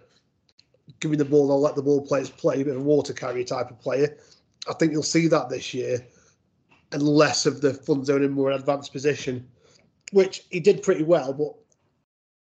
"Give 1.00 1.12
me 1.12 1.18
the 1.18 1.26
ball, 1.26 1.52
I'll 1.52 1.62
let 1.62 1.76
the 1.76 1.82
ball 1.82 2.02
players 2.02 2.30
play," 2.30 2.62
a 2.62 2.66
bit 2.66 2.76
of 2.76 2.82
a 2.82 2.86
water 2.86 3.14
carrier 3.14 3.46
type 3.46 3.72
of 3.72 3.80
player. 3.80 4.18
I 4.70 4.74
think 4.74 4.92
you'll 4.92 5.04
see 5.04 5.28
that 5.28 5.50
this 5.50 5.74
year, 5.74 6.06
and 6.92 7.02
less 7.02 7.46
of 7.46 7.62
the 7.62 7.72
Funso 7.72 8.18
in 8.18 8.26
a 8.26 8.30
more 8.30 8.52
advanced 8.52 8.92
position, 8.92 9.48
which 10.12 10.44
he 10.50 10.60
did 10.60 10.84
pretty 10.84 11.04
well, 11.04 11.32
but 11.32 11.54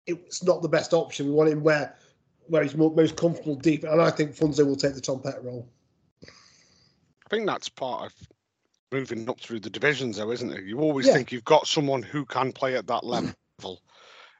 it's 0.06 0.42
not 0.42 0.61
the 0.61 0.68
best 0.68 0.92
option. 0.92 1.26
We 1.26 1.32
want 1.32 1.50
him 1.50 1.62
where 1.62 1.94
where 2.51 2.64
he's 2.64 2.76
most 2.76 3.16
comfortable 3.16 3.55
deep, 3.55 3.84
and 3.84 4.03
I 4.03 4.11
think 4.11 4.34
Funso 4.34 4.66
will 4.66 4.76
take 4.76 4.94
the 4.94 5.01
Tom 5.01 5.20
Pett 5.20 5.42
role. 5.44 5.68
I 6.24 7.28
think 7.30 7.46
that's 7.46 7.68
part 7.68 8.07
of 8.07 8.14
moving 8.90 9.28
up 9.30 9.40
through 9.40 9.61
the 9.61 9.70
divisions, 9.70 10.16
though, 10.16 10.32
isn't 10.32 10.53
it? 10.53 10.64
You 10.64 10.80
always 10.80 11.07
Yeah. 11.07 11.14
think 11.14 11.30
you've 11.30 11.44
got 11.44 11.68
someone 11.68 12.03
who 12.03 12.26
can 12.26 12.53
play 12.53 12.76
at 12.76 12.88
that 12.88 13.05
level. 13.05 13.32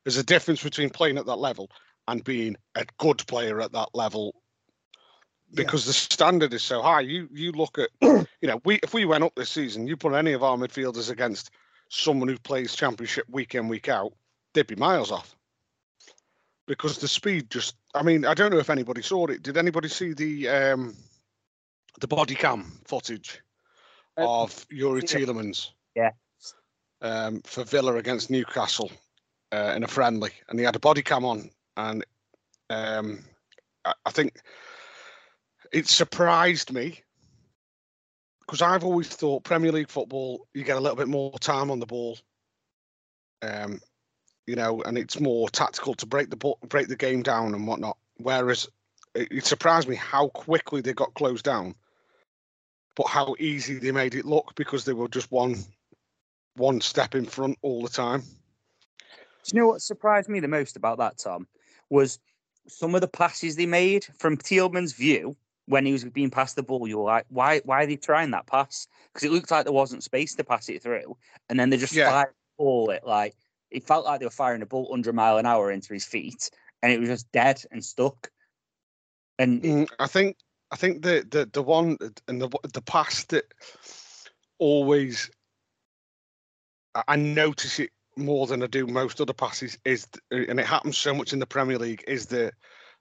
There's 0.05 0.17
a 0.17 0.25
difference 0.25 0.61
between 0.61 0.91
playing 0.91 1.19
at 1.19 1.27
that 1.27 1.37
level 1.37 1.71
and 2.09 2.25
being 2.25 2.57
a 2.75 2.85
good 2.99 3.25
player 3.29 3.61
at 3.61 3.71
that 3.73 3.91
level 3.95 4.35
because 5.53 5.85
the 5.85 5.93
standard 5.93 6.53
is 6.53 6.65
so 6.65 6.83
high. 6.83 7.01
You 7.03 7.29
you 7.33 7.53
look 7.53 7.79
at 7.79 7.91
you 8.03 8.27
know 8.49 8.61
we 8.65 8.81
if 8.83 8.93
we 8.93 9.05
went 9.05 9.23
up 9.23 9.35
this 9.37 9.51
season, 9.51 9.87
you 9.87 9.97
put 9.97 10.15
any 10.15 10.33
of 10.33 10.43
our 10.43 10.57
midfielders 10.57 11.11
against 11.11 11.51
someone 11.89 12.29
who 12.29 12.39
plays 12.39 12.75
championship 12.75 13.29
week 13.29 13.55
in 13.55 13.69
week 13.69 13.89
out, 13.89 14.13
they'd 14.55 14.67
be 14.67 14.77
miles 14.77 15.13
off 15.13 15.37
because 16.71 16.99
the 16.99 17.09
speed 17.09 17.51
just. 17.51 17.75
I 17.97 18.05
mean, 18.05 18.25
I 18.25 18.33
don't 18.33 18.53
know 18.53 18.59
if 18.59 18.71
anybody 18.71 19.03
saw 19.03 19.27
it. 19.27 19.43
Did 19.43 19.57
anybody 19.57 19.89
see 19.89 20.13
the 20.13 20.49
um 20.49 20.95
the 22.01 22.07
body 22.07 22.37
cam 22.37 22.81
footage 22.85 23.41
of 24.17 24.69
Youri 24.69 25.03
yeah. 25.03 25.19
Tielemans? 25.19 25.71
Yeah. 25.97 26.11
Um, 27.03 27.43
for 27.43 27.65
Villa 27.65 27.97
against 27.97 28.31
Newcastle 28.31 28.93
uh, 29.51 29.73
in 29.75 29.83
a 29.83 29.89
friendly, 29.89 30.31
and 30.49 30.61
he 30.61 30.65
had 30.65 30.77
a 30.77 30.81
body 30.81 31.03
cam 31.03 31.25
on, 31.25 31.51
and 31.77 32.05
um, 32.69 33.25
I, 33.85 33.93
I 34.07 34.11
think 34.13 34.37
it 35.73 35.89
surprised 35.89 36.73
me 36.73 37.01
because 38.43 38.63
I've 38.63 38.85
always 38.85 39.09
thought 39.09 39.43
Premier 39.43 39.73
League 39.73 39.91
football 39.91 40.47
you 40.55 40.63
get 40.63 40.77
a 40.77 40.81
little 40.81 40.97
bit 40.97 41.09
more 41.09 41.37
time 41.41 41.69
on 41.73 41.81
the 41.81 41.87
ball, 41.87 42.17
um, 43.43 43.81
you 44.47 44.57
know, 44.57 44.83
and 44.83 44.99
it's 44.99 45.21
more 45.21 45.49
tactical 45.49 45.95
to 45.95 46.07
break 46.07 46.31
the 46.31 46.55
break 46.69 46.89
the 46.89 46.97
game 46.97 47.23
down 47.23 47.55
and 47.55 47.67
whatnot. 47.67 47.97
Whereas 48.17 48.69
it, 49.15 49.29
it 49.31 49.47
surprised 49.47 49.89
me 49.89 49.97
how 49.97 50.29
quickly 50.29 50.81
they 50.81 50.93
got 50.93 51.15
closed 51.15 51.45
down, 51.45 51.75
but 52.97 53.07
how 53.07 53.35
easy 53.39 53.79
they 53.79 53.93
made 53.93 54.15
it 54.15 54.25
look 54.25 54.55
because 54.55 54.85
they 54.85 54.93
were 54.93 55.09
just 55.09 55.31
one 55.31 55.57
one 56.57 56.81
step 56.81 57.15
in 57.15 57.25
front 57.25 57.59
all 57.63 57.83
the 57.83 57.89
time. 57.89 58.21
Do 58.21 59.57
you 59.57 59.61
know 59.61 59.69
what 59.69 59.83
surprised 59.83 60.29
me 60.29 60.41
the 60.41 60.49
most 60.49 60.77
about 60.77 60.99
that, 60.99 61.19
Tom? 61.19 61.47
Was 61.89 62.19
some 62.69 62.95
of 62.95 63.01
the 63.01 63.09
passes 63.09 63.57
they 63.57 63.67
made 63.67 64.07
from 64.19 64.37
Tielemans' 64.37 64.95
view 64.95 65.37
when 65.67 65.87
he 65.87 65.93
was 65.93 66.05
being 66.05 66.31
passed 66.31 66.57
the 66.57 66.63
ball. 66.63 66.87
You 66.87 66.99
were 66.99 67.05
like, 67.05 67.27
why? 67.29 67.61
Why 67.65 67.85
are 67.85 67.87
they 67.87 67.97
trying 67.97 68.33
that 68.33 68.47
pass? 68.47 68.89
Because 69.13 69.27
it 69.27 69.33
looked 69.33 69.51
like 69.51 69.65
there 69.65 69.73
wasn't 69.73 70.03
space 70.03 70.35
to 70.35 70.45
pass 70.45 70.69
it 70.69 70.83
through, 70.83 71.17
and 71.49 71.59
then 71.59 71.71
they 71.71 71.77
just 71.77 71.95
Yeah. 71.95 72.11
fired 72.11 72.35
the 72.59 72.87
it 72.91 73.07
like 73.07 73.35
it 73.71 73.87
felt 73.87 74.05
like 74.05 74.21
they 74.21 74.27
were 74.27 74.31
firing 74.31 74.63
a 74.63 74.67
bolt 74.67 74.91
100 74.91 75.15
mile 75.15 75.39
an 75.39 75.47
hour 75.47 75.71
into 75.71 75.93
his 75.93 76.05
feet, 76.05 76.51
and 76.83 76.93
it 76.93 77.01
was 77.01 77.09
just 77.09 77.31
dead 77.33 77.63
and 77.71 77.85
stuck. 77.85 78.31
And 79.39 79.63
Mm, 79.63 79.89
I 79.99 80.07
think 80.07 80.37
I 80.71 80.77
think 80.77 81.03
the 81.03 81.27
the 81.29 81.49
the 81.53 81.63
one 81.63 81.97
and 82.29 82.41
the 82.41 82.49
the 82.73 82.83
pass 82.83 83.25
that 83.25 83.45
always 84.59 85.31
I- 86.95 87.17
notice 87.17 87.79
it 87.79 87.91
more 88.17 88.47
than 88.47 88.63
I 88.63 88.67
do 88.67 88.87
most 88.87 89.21
other 89.21 89.33
passes 89.33 89.79
is 89.85 90.07
and 90.31 90.61
it 90.61 90.67
happens 90.67 90.99
so 90.99 91.15
much 91.15 91.33
in 91.33 91.39
the 91.39 91.47
Premier 91.47 91.79
League 91.79 92.05
is 92.07 92.27
the 92.27 92.53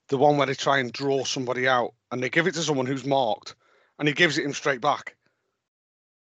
the 0.08 0.18
one 0.18 0.38
where 0.38 0.48
they 0.48 0.54
try 0.54 0.80
and 0.80 0.92
draw 0.92 1.24
somebody 1.24 1.68
out 1.68 1.94
and 2.12 2.22
they 2.22 2.30
give 2.30 2.48
it 2.48 2.54
to 2.56 2.62
someone 2.64 2.86
who's 2.86 3.06
marked 3.06 3.56
and 4.00 4.08
he 4.08 4.14
gives 4.14 4.38
it 4.38 4.46
him 4.46 4.54
straight 4.54 4.82
back. 4.82 5.16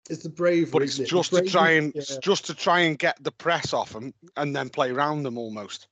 It's 0.09 0.22
the 0.22 0.28
brave, 0.30 0.70
But 0.72 0.82
it's 0.82 0.98
it? 0.98 1.06
just 1.09 1.32
to 1.32 1.42
try 1.42 1.70
and 1.72 1.92
yeah. 1.94 2.02
just 2.22 2.46
to 2.46 2.54
try 2.54 2.80
and 2.80 2.98
get 2.98 3.22
the 3.22 3.30
press 3.32 3.72
off 3.72 3.92
them 3.92 4.14
and 4.36 4.54
then 4.56 4.68
play 4.70 4.90
around 4.90 5.22
them 5.22 5.36
almost. 5.38 5.88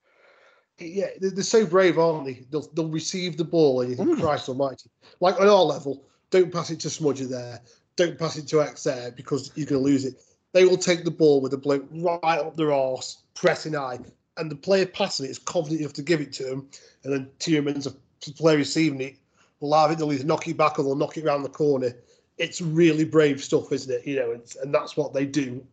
yeah, 0.79 1.09
they're, 1.21 1.43
so 1.43 1.65
brave, 1.67 1.99
aren't 1.99 2.25
they? 2.27 2.45
They'll, 2.51 2.69
they'll 2.75 2.89
receive 2.89 3.37
the 3.37 3.45
ball 3.45 3.81
and 3.81 3.91
you 3.91 3.97
think, 3.97 4.09
Mm. 4.11 4.21
Christ 4.21 4.49
Almighty! 4.49 4.91
Like 5.21 5.41
on 5.41 5.49
our 5.49 5.63
level, 5.63 6.03
don't 6.31 6.53
pass 6.53 6.71
it 6.71 6.81
to 6.81 6.89
Smudger 6.89 7.29
there, 7.29 7.61
don't 7.97 8.19
pass 8.19 8.37
it 8.37 8.47
to 8.49 8.63
X 8.63 8.85
there 8.85 9.11
because 9.13 9.53
you're 9.55 9.67
going 9.67 9.81
to 9.83 9.85
lose 9.85 10.05
it. 10.05 10.21
They 10.53 10.65
will 10.65 10.77
take 10.79 11.05
the 11.05 11.11
ball 11.11 11.41
with 11.41 11.53
a 11.55 11.59
bloke 11.59 11.87
right 11.93 12.39
up 12.39 12.57
their 12.57 12.73
arse, 12.73 13.19
pressing 13.35 13.75
high, 13.75 13.99
and 14.39 14.51
the 14.51 14.57
player 14.57 14.87
passing 14.87 15.27
it 15.27 15.31
is 15.31 15.39
confident 15.39 15.81
enough 15.81 15.93
to 15.95 16.03
give 16.03 16.21
it 16.21 16.33
to 16.35 16.51
him, 16.51 16.69
and 17.05 17.13
then 17.13 17.29
Tielemans, 17.39 17.85
the 17.85 18.33
player 18.33 18.57
receiving 18.59 19.01
it, 19.01 19.17
will 19.61 19.75
have 19.75 19.91
it. 19.91 19.99
They'll 19.99 20.13
either 20.13 20.25
knock 20.25 20.47
it 20.49 20.57
back 20.57 20.79
or 20.79 20.83
they'll 20.85 20.95
knock 20.97 21.17
it 21.17 21.25
around 21.25 21.43
the 21.43 21.49
corner. 21.49 21.93
It's 22.39 22.61
really 22.61 23.05
brave 23.05 23.43
stuff, 23.43 23.73
isn't 23.73 23.93
it? 23.93 24.07
You 24.07 24.17
know, 24.17 24.33
and, 24.33 24.43
and 24.63 24.75
that's 24.75 24.97
what 24.97 25.15
they 25.15 25.25
do. 25.25 25.67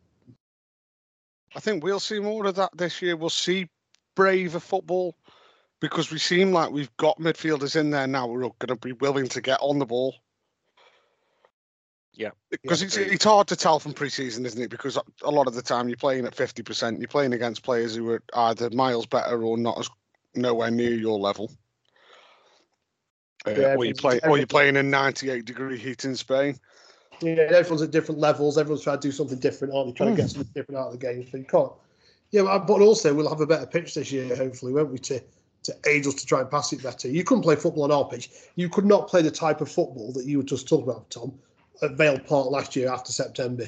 I 1.56 1.60
think 1.60 1.84
we'll 1.84 2.00
see 2.00 2.20
more 2.20 2.46
of 2.46 2.56
that 2.56 2.76
this 2.76 3.02
year. 3.02 3.16
We'll 3.16 3.30
see 3.30 3.70
braver 4.16 4.60
football 4.60 5.16
because 5.82 6.12
we 6.12 6.18
seem 6.18 6.52
like 6.52 6.72
we've 6.72 6.96
got 6.98 7.20
midfielders 7.20 7.76
in 7.76 7.90
there 7.90 8.08
now 8.08 8.28
who 8.28 8.36
are 8.36 8.52
going 8.60 8.68
to 8.70 8.76
be 8.76 8.94
willing 8.94 9.28
to 9.28 9.42
get 9.42 9.60
on 9.62 9.80
the 9.80 9.86
ball. 9.86 10.16
Yeah. 12.14 12.30
Because 12.50 12.82
Yeah, 12.82 12.86
it's 12.88 12.96
agreed. 12.98 13.14
it's 13.14 13.24
hard 13.26 13.48
to 13.48 13.56
tell 13.56 13.80
from 13.80 13.94
pre-season, 13.94 14.46
isn't 14.46 14.62
it? 14.62 14.70
Because 14.70 14.98
a 15.24 15.32
lot 15.32 15.48
of 15.48 15.56
the 15.56 15.62
time 15.62 15.90
you're 15.90 15.98
playing 15.98 16.26
at 16.26 16.36
fifty 16.36 16.64
percent, 16.64 17.00
you're 17.00 17.08
playing 17.08 17.34
against 17.34 17.64
players 17.64 17.96
who 17.96 18.12
are 18.12 18.24
either 18.36 18.70
miles 18.70 19.06
better 19.06 19.44
or 19.44 19.58
not 19.58 19.80
as 19.80 19.90
nowhere 20.36 20.72
near 20.72 20.94
your 20.94 21.20
level. 21.20 21.52
Uh, 23.46 23.76
or 23.76 23.86
you 23.86 23.94
play, 23.94 24.20
or 24.24 24.38
you're 24.38 24.48
playing 24.48 24.78
in 24.78 24.90
98 24.90 25.44
degree 25.46 25.78
heat 25.78 26.06
in 26.06 26.16
Spain. 26.16 26.58
Yeah, 27.22 27.34
everyone's 27.34 27.82
at 27.82 27.92
different 27.92 28.20
levels. 28.20 28.58
Everyone's 28.58 28.84
trying 28.84 29.00
to 29.00 29.08
do 29.08 29.12
something 29.12 29.40
different, 29.40 29.74
aren't 29.74 29.90
they? 29.90 29.94
Trying 29.94 30.16
to 30.16 30.22
get 30.22 30.32
something 30.32 30.52
different 30.54 30.80
out 30.80 30.88
of 30.88 30.94
the 30.94 31.00
game. 31.00 31.28
So 31.30 31.38
you 31.38 31.46
can't. 31.46 31.72
Yeah, 32.32 32.44
but 32.44 32.60
but 32.60 32.82
also 32.82 33.14
we'll 33.14 33.30
have 33.30 33.42
a 33.42 33.48
better 33.48 33.66
pitch 33.66 33.96
this 33.96 34.12
year, 34.12 34.36
hopefully, 34.36 34.74
won't 34.74 34.92
we? 34.92 34.98
To 35.00 35.22
to 35.64 35.76
aid 35.86 36.06
us 36.08 36.16
to 36.16 36.26
try 36.26 36.42
and 36.42 36.50
pass 36.50 36.74
it 36.74 36.84
better. 36.84 37.08
You 37.08 37.24
couldn't 37.24 37.44
play 37.44 37.56
football 37.56 37.84
on 37.84 37.92
our 37.92 38.06
pitch. 38.06 38.30
You 38.56 38.70
could 38.70 38.86
not 38.86 39.08
play 39.08 39.22
the 39.22 39.32
type 39.32 39.62
of 39.62 39.72
football 39.72 40.12
that 40.14 40.26
you 40.26 40.38
were 40.38 40.44
just 40.44 40.68
talking 40.68 40.90
about, 40.90 41.10
Tom, 41.10 41.34
at 41.82 41.92
Vale 41.92 42.20
Park 42.20 42.52
last 42.52 42.76
year 42.76 42.92
after 42.92 43.12
September. 43.12 43.66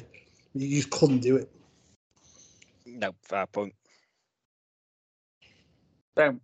You 0.54 0.76
just 0.76 0.90
couldn't 0.90 1.20
do 1.20 1.36
it. 1.36 1.50
No, 2.84 3.14
fair 3.22 3.46
point. 3.46 3.74
So, 6.16 6.38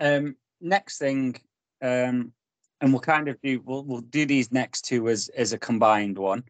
um, 0.00 0.36
next 0.60 0.98
thing, 0.98 1.36
um, 1.82 2.32
and 2.80 2.92
we'll 2.92 3.00
kind 3.00 3.28
of 3.28 3.40
do 3.42 3.60
we'll 3.64 3.84
we'll 3.84 4.00
do 4.00 4.26
these 4.26 4.52
next 4.52 4.82
two 4.82 5.08
as 5.08 5.28
as 5.36 5.52
a 5.52 5.58
combined 5.58 6.18
one. 6.18 6.44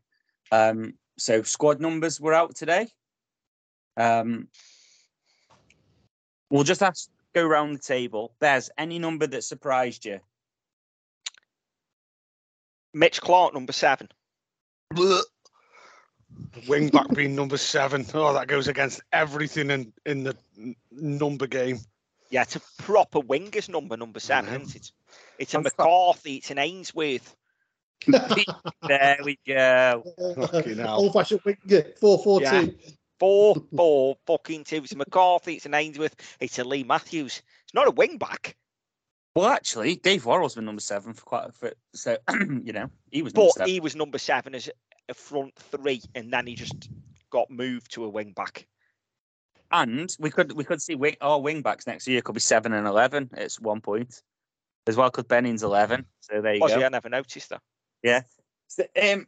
Um, 0.53 0.95
so 1.18 1.43
squad 1.43 1.81
numbers 1.81 2.20
were 2.20 2.35
out 2.35 2.55
today. 2.55 2.89
Um, 3.97 4.49
we'll 6.51 6.64
just 6.64 6.83
ask 6.83 7.09
go 7.35 7.47
around 7.47 7.72
the 7.74 7.79
table. 7.79 8.35
Bez, 8.41 8.70
any 8.79 8.99
number 8.99 9.27
that 9.27 9.45
surprised 9.45 10.05
you? 10.05 10.20
Mitch 12.95 13.20
Clark, 13.20 13.55
number 13.55 13.72
seven. 13.72 14.09
Wing 16.68 16.89
back 16.89 17.09
being 17.14 17.35
number 17.35 17.57
seven. 17.57 18.07
Oh, 18.14 18.33
that 18.33 18.49
goes 18.49 18.68
against 18.68 19.01
everything 19.12 19.70
in 19.70 19.93
in 20.05 20.24
the 20.24 20.37
number 20.91 21.47
game. 21.47 21.79
Yeah, 22.31 22.43
it's 22.43 22.57
a 22.57 22.61
proper 22.83 23.20
winger's 23.20 23.68
number, 23.68 23.97
number 23.97 24.18
seven, 24.18 24.51
Mhm. 24.51 24.62
isn't 24.62 24.77
it? 24.77 24.93
It's 25.39 25.55
a 25.55 25.61
McCarthy. 25.61 26.37
It's 26.37 26.51
an 26.51 26.59
Ainsworth. 26.59 27.34
there 28.07 29.18
we 29.24 29.39
go. 29.47 30.05
Old 30.87 31.12
fashioned 31.12 31.41
winger, 31.45 31.84
4 32.01 32.18
4 32.22 32.43
Yeah. 32.43 32.61
2. 32.62 32.74
Four, 33.18 33.57
four, 33.76 34.16
fucking 34.26 34.64
two. 34.64 34.76
It's 34.76 34.93
a 34.93 34.97
McCarthy. 34.97 35.55
It's 35.55 35.64
an 35.64 35.72
Ainsworth. 35.72 36.14
It's 36.39 36.59
a 36.59 36.64
Lee 36.64 36.84
Matthews. 36.84 37.43
It's 37.64 37.72
not 37.72 37.89
a 37.89 37.91
wing 37.93 38.18
back, 38.18 38.55
Well, 39.34 39.47
actually, 39.47 39.97
Dave 39.97 40.26
Worrell's 40.26 40.55
been 40.55 40.66
number 40.66 40.82
seven 40.82 41.14
for 41.14 41.22
quite 41.22 41.47
a 41.47 41.53
bit. 41.59 41.78
So, 41.95 42.18
you 42.62 42.74
know, 42.74 42.91
he 43.11 43.22
was 43.22 43.34
number 43.34 43.47
but 43.49 43.55
seven. 43.55 43.72
he 43.72 43.80
was 43.80 43.97
number 43.97 44.18
seven 44.18 44.55
as 44.55 44.68
a 45.09 45.14
front 45.14 45.55
three, 45.57 46.03
and 46.14 46.30
then 46.30 46.47
he 46.47 46.55
just 46.55 46.91
got 47.30 47.51
moved 47.51 47.93
to 47.93 48.05
a 48.05 48.09
wing 48.11 48.32
back. 48.32 48.66
And 49.72 50.14
we 50.20 50.30
could 50.30 50.53
we 50.53 50.64
could 50.64 50.82
see 50.82 50.95
wing, 50.95 51.16
our 51.22 51.41
wing 51.41 51.62
backs 51.62 51.87
next 51.87 52.07
year 52.07 52.20
could 52.20 52.34
be 52.34 52.41
seven 52.41 52.74
and 52.74 52.87
eleven 52.87 53.30
at 53.34 53.53
one 53.55 53.80
point, 53.80 54.20
as 54.87 54.97
well. 54.97 55.09
Because 55.09 55.24
Benning's 55.24 55.62
eleven, 55.62 56.07
so 56.20 56.41
there 56.41 56.55
you 56.55 56.61
Was 56.61 56.72
go. 56.72 56.78
he? 56.78 56.84
I 56.84 56.89
never 56.89 57.09
noticed 57.09 57.51
that. 57.51 57.62
Yeah. 58.03 58.22
So, 58.68 58.84
um, 59.03 59.26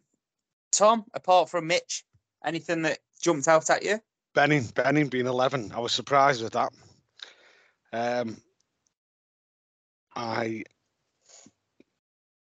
Tom, 0.73 1.05
apart 1.15 1.49
from 1.49 1.67
Mitch, 1.67 2.05
anything 2.45 2.83
that 2.83 2.99
jumped 3.21 3.49
out 3.49 3.71
at 3.71 3.85
you? 3.85 4.01
Benning, 4.35 4.65
Benning 4.75 5.09
being 5.09 5.27
11. 5.27 5.73
I 5.75 5.81
was 5.81 5.93
surprised 5.93 6.43
with 6.43 6.53
that. 6.53 6.71
Um, 7.93 8.41
I, 10.15 10.65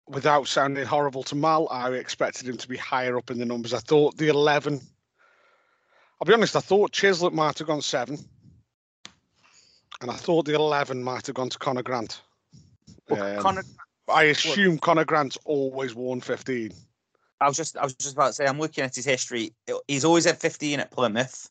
without 0.08 0.48
sounding 0.48 0.86
horrible 0.86 1.24
to 1.24 1.36
Mal, 1.36 1.68
I 1.72 1.92
expected 1.92 2.48
him 2.48 2.58
to 2.58 2.68
be 2.68 2.78
higher 2.78 3.18
up 3.18 3.32
in 3.32 3.40
the 3.40 3.46
numbers. 3.46 3.74
I 3.74 3.80
thought 3.80 4.18
the 4.18 4.28
11, 4.28 4.82
I'll 6.20 6.26
be 6.26 6.34
honest, 6.34 6.56
I 6.56 6.60
thought 6.60 6.92
Chislett 6.92 7.34
might 7.34 7.58
have 7.60 7.68
gone 7.68 7.82
seven. 7.82 8.18
And 10.02 10.12
I 10.12 10.16
thought 10.16 10.46
the 10.46 10.56
11 10.56 11.04
might 11.04 11.28
have 11.28 11.36
gone 11.36 11.50
to 11.50 11.58
Conor 11.58 11.84
Grant. 11.84 12.22
Well, 13.10 13.24
Um, 13.24 13.42
Conor, 13.42 13.64
I 14.08 14.24
assume 14.24 14.78
Conor 14.78 15.06
Grant's 15.06 15.38
always 15.46 15.96
worn 15.96 16.22
15. 16.22 16.72
I 17.42 17.48
was 17.48 17.58
just 17.58 17.78
I 17.78 17.84
was 17.84 17.94
just 17.96 18.14
about 18.14 18.28
to 18.28 18.34
say 18.34 18.46
I'm 18.46 18.60
looking 18.60 18.84
at 18.84 18.96
his 18.96 19.06
history. 19.06 19.54
He's 19.88 20.06
always 20.06 20.26
had 20.26 20.38
15 20.38 20.80
at 20.80 20.92
Plymouth. 20.92 21.50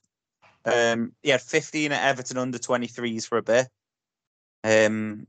Um, 0.65 1.13
he 1.23 1.31
had 1.31 1.41
15 1.41 1.93
at 1.93 2.05
Everton 2.05 2.37
under 2.37 2.59
23s 2.59 3.27
for 3.27 3.39
a 3.39 3.43
bit. 3.43 3.69
Um, 4.65 5.27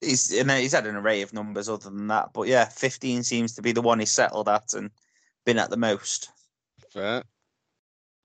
he's 0.00 0.32
and 0.32 0.50
he's 0.50 0.72
had 0.72 0.86
an 0.86 0.96
array 0.96 1.22
of 1.22 1.32
numbers 1.32 1.68
other 1.68 1.90
than 1.90 2.06
that, 2.08 2.32
but 2.32 2.46
yeah, 2.46 2.66
15 2.66 3.22
seems 3.22 3.54
to 3.54 3.62
be 3.62 3.72
the 3.72 3.82
one 3.82 3.98
he's 3.98 4.12
settled 4.12 4.48
at 4.48 4.74
and 4.74 4.90
been 5.44 5.58
at 5.58 5.70
the 5.70 5.76
most. 5.76 6.30
Fair. 6.92 7.24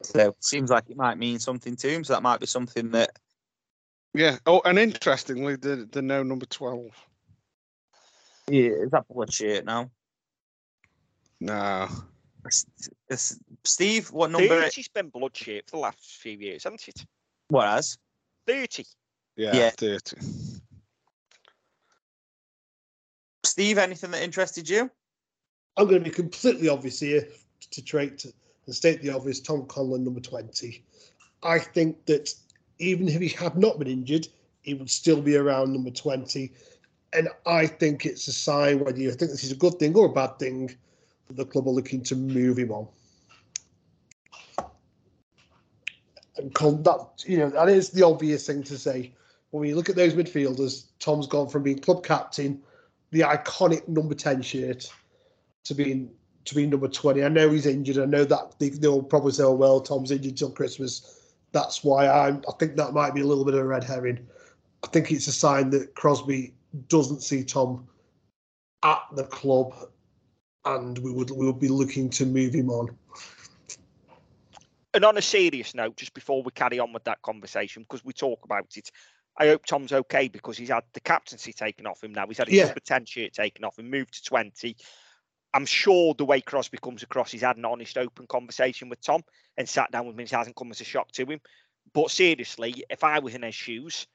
So 0.04 0.36
seems 0.40 0.70
like 0.70 0.90
it 0.90 0.98
might 0.98 1.18
mean 1.18 1.40
something 1.40 1.76
to 1.78 1.90
him. 1.90 2.04
So 2.04 2.14
that 2.14 2.24
might 2.24 2.40
be 2.40 2.48
something 2.48 2.92
that 2.92 3.18
Yeah. 4.14 4.38
Oh, 4.46 4.62
and 4.66 4.78
interestingly, 4.78 5.56
the, 5.56 5.88
the 5.92 6.02
no 6.02 6.22
number 6.22 6.46
12. 6.46 6.92
Yeah, 8.52 8.70
is 8.84 8.92
that 8.92 9.08
blood 9.08 9.32
shirt 9.32 9.66
now? 9.66 9.90
No. 11.40 11.88
S- 12.46 12.66
s- 13.10 13.40
Steve, 13.64 14.12
what 14.12 14.30
number? 14.30 14.62
30's 14.62 14.90
been 14.90 15.10
blood 15.10 15.36
shape 15.36 15.70
for 15.70 15.78
the 15.78 15.82
last 15.82 16.18
few 16.22 16.34
years, 16.34 16.66
hasn't 16.66 16.88
it? 16.88 17.06
What 17.48 17.68
has? 17.68 17.98
30. 18.48 18.86
Yeah, 19.38 19.56
Yeah. 19.56 19.70
30. 19.70 20.18
Steve, 23.46 23.78
anything 23.78 24.12
that 24.12 24.22
interested 24.22 24.70
you? 24.70 24.90
I'm 25.78 25.88
going 25.88 26.04
to 26.04 26.10
be 26.10 26.14
completely 26.14 26.68
obvious 26.70 27.00
here 27.00 27.28
to 27.72 27.82
trait 27.84 28.18
to, 28.20 28.34
and 28.66 28.76
state 28.76 29.02
the 29.02 29.12
obvious. 29.12 29.40
Tom 29.40 29.64
Conlon, 29.64 30.02
number 30.02 30.20
20. 30.20 30.84
I 31.44 31.60
think 31.60 32.06
that 32.06 32.34
even 32.80 33.08
if 33.08 33.22
he 33.22 33.30
had 33.30 33.58
not 33.58 33.80
been 33.80 33.88
injured, 33.88 34.28
he 34.62 34.74
would 34.74 34.90
still 34.90 35.22
be 35.22 35.38
around 35.38 35.74
number 35.74 35.90
20. 35.92 36.54
And 37.14 37.28
I 37.46 37.68
think 37.68 38.06
it's 38.06 38.28
a 38.28 38.34
sign 38.34 38.80
whether 38.80 38.98
you 38.98 39.12
think 39.12 39.32
this 39.32 39.44
is 39.44 39.52
a 39.52 39.56
good 39.56 39.78
thing 39.80 39.96
or 39.96 40.06
a 40.06 40.14
bad 40.14 40.40
thing 40.40 40.76
that 41.28 41.36
the 41.36 41.46
club 41.46 41.68
are 41.68 41.72
looking 41.72 42.02
to 42.04 42.16
move 42.16 42.58
him 42.58 42.72
on. 42.72 42.88
And 46.38 46.54
that 46.54 47.24
you 47.26 47.38
know, 47.38 47.50
that 47.50 47.70
is 47.70 47.90
the 47.90 48.04
obvious 48.04 48.48
thing 48.48 48.64
to 48.64 48.78
say. 48.78 49.14
When 49.52 49.68
you 49.68 49.76
look 49.76 49.90
at 49.90 49.98
those 49.98 50.14
midfielders, 50.14 50.86
Tom's 51.00 51.28
gone 51.28 51.50
from 51.50 51.64
being 51.64 51.80
club 51.80 52.06
captain, 52.06 52.62
the 53.12 53.20
iconic 53.20 53.86
number 53.90 54.16
10 54.16 54.42
shirt, 54.42 54.90
to 55.66 55.74
being 55.74 56.10
to 56.46 56.56
being 56.56 56.70
number 56.70 56.88
20. 56.88 57.24
I 57.24 57.28
know 57.28 57.50
he's 57.50 57.66
injured. 57.66 57.98
I 57.98 58.06
know 58.06 58.24
that 58.26 58.56
they, 58.60 58.70
they'll 58.70 59.04
probably 59.04 59.34
say, 59.34 59.44
oh, 59.44 59.52
well, 59.52 59.80
Tom's 59.80 60.12
injured 60.12 60.38
till 60.38 60.52
Christmas. 60.52 61.20
That's 61.52 61.84
why 61.84 62.08
I'm, 62.08 62.42
I 62.48 62.54
think 62.58 62.78
that 62.78 62.94
might 62.94 63.14
be 63.14 63.22
a 63.22 63.26
little 63.26 63.46
bit 63.46 63.54
of 63.54 63.60
a 63.60 63.66
red 63.66 63.84
herring. 63.84 64.26
I 64.84 64.88
think 64.88 65.12
it's 65.12 65.28
a 65.28 65.32
sign 65.32 65.70
that 65.72 65.94
Crosby 65.94 66.54
doesn't 66.88 67.22
see 67.22 67.44
Tom 67.44 67.88
at 68.84 69.02
the 69.16 69.24
club 69.26 69.74
and 70.66 70.98
we 71.00 71.12
would 71.12 71.32
we 71.32 71.46
would 71.46 71.60
be 71.60 71.68
looking 71.68 72.10
to 72.10 72.26
move 72.26 72.54
him 72.54 72.70
on. 72.70 72.96
And 74.94 75.06
on 75.06 75.18
a 75.18 75.22
serious 75.22 75.74
note, 75.74 75.96
just 75.96 76.14
before 76.14 76.44
we 76.44 76.52
carry 76.52 76.80
on 76.80 76.92
with 76.92 77.06
that 77.06 77.22
conversation, 77.22 77.84
because 77.84 78.04
we 78.04 78.14
talk 78.14 78.44
about 78.44 78.76
it, 78.76 78.92
I 79.38 79.48
hope 79.48 79.66
Tom's 79.66 79.94
okay 79.94 80.28
because 80.28 80.58
he's 80.58 80.70
had 80.70 80.84
the 80.94 81.00
captaincy 81.00 81.54
taken 81.54 81.88
off 81.88 82.04
him 82.04 82.12
now. 82.12 82.28
He's 82.28 82.38
had 82.38 82.48
his 82.48 82.58
Yeah. 82.58 82.66
number 82.66 82.82
10 82.82 83.06
shirt 83.06 83.34
taken 83.34 83.64
off 83.64 83.78
and 83.78 83.90
moved 83.90 84.16
to 84.16 84.24
20. 84.24 84.76
I'm 85.54 85.66
sure 85.66 86.14
the 86.14 86.26
way 86.26 86.42
Crosby 86.42 86.78
comes 86.78 87.04
across, 87.04 87.32
he's 87.32 87.42
had 87.42 87.58
an 87.58 87.66
honest, 87.66 87.98
open 87.98 88.28
conversation 88.28 88.90
with 88.90 89.02
Tom 89.02 89.24
and 89.58 89.68
sat 89.68 89.92
down 89.92 90.08
with 90.08 90.16
him. 90.16 90.22
It 90.22 90.32
hasn't 90.32 90.56
come 90.56 90.72
as 90.72 90.82
a 90.82 90.86
shock 90.86 91.12
to 91.14 91.26
him. 91.26 91.42
But 91.94 92.12
seriously, 92.12 92.86
if 92.90 93.04
I 93.04 93.20
was 93.20 93.34
in 93.34 93.44
his 93.44 93.56
shoes, 93.56 94.08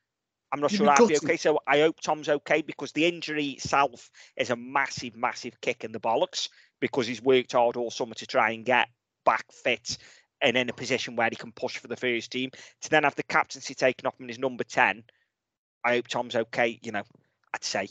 I'm 0.52 0.60
not 0.60 0.72
You'd 0.72 0.78
sure 0.78 0.90
I'd 0.90 1.08
be 1.08 1.16
okay. 1.16 1.36
So 1.36 1.60
I 1.66 1.80
hope 1.80 2.00
Tom's 2.00 2.28
okay 2.28 2.62
because 2.62 2.92
the 2.92 3.06
injury 3.06 3.48
itself 3.48 4.10
is 4.36 4.50
a 4.50 4.56
massive, 4.56 5.16
massive 5.16 5.60
kick 5.60 5.84
in 5.84 5.92
the 5.92 6.00
bollocks 6.00 6.48
because 6.80 7.06
he's 7.06 7.22
worked 7.22 7.52
hard 7.52 7.76
all 7.76 7.90
summer 7.90 8.14
to 8.14 8.26
try 8.26 8.50
and 8.50 8.64
get 8.64 8.88
back 9.24 9.44
fit 9.52 9.98
and 10.40 10.56
in 10.56 10.68
a 10.68 10.72
position 10.72 11.16
where 11.16 11.28
he 11.30 11.36
can 11.36 11.52
push 11.52 11.78
for 11.78 11.88
the 11.88 11.96
first 11.96 12.30
team. 12.30 12.50
To 12.82 12.90
then 12.90 13.04
have 13.04 13.16
the 13.16 13.22
captaincy 13.22 13.74
taken 13.74 14.06
off 14.06 14.20
him 14.20 14.28
his 14.28 14.38
number 14.38 14.64
10, 14.64 15.02
I 15.84 15.94
hope 15.94 16.08
Tom's 16.08 16.36
okay. 16.36 16.78
You 16.82 16.92
know, 16.92 17.02
I'd 17.52 17.64
say 17.64 17.88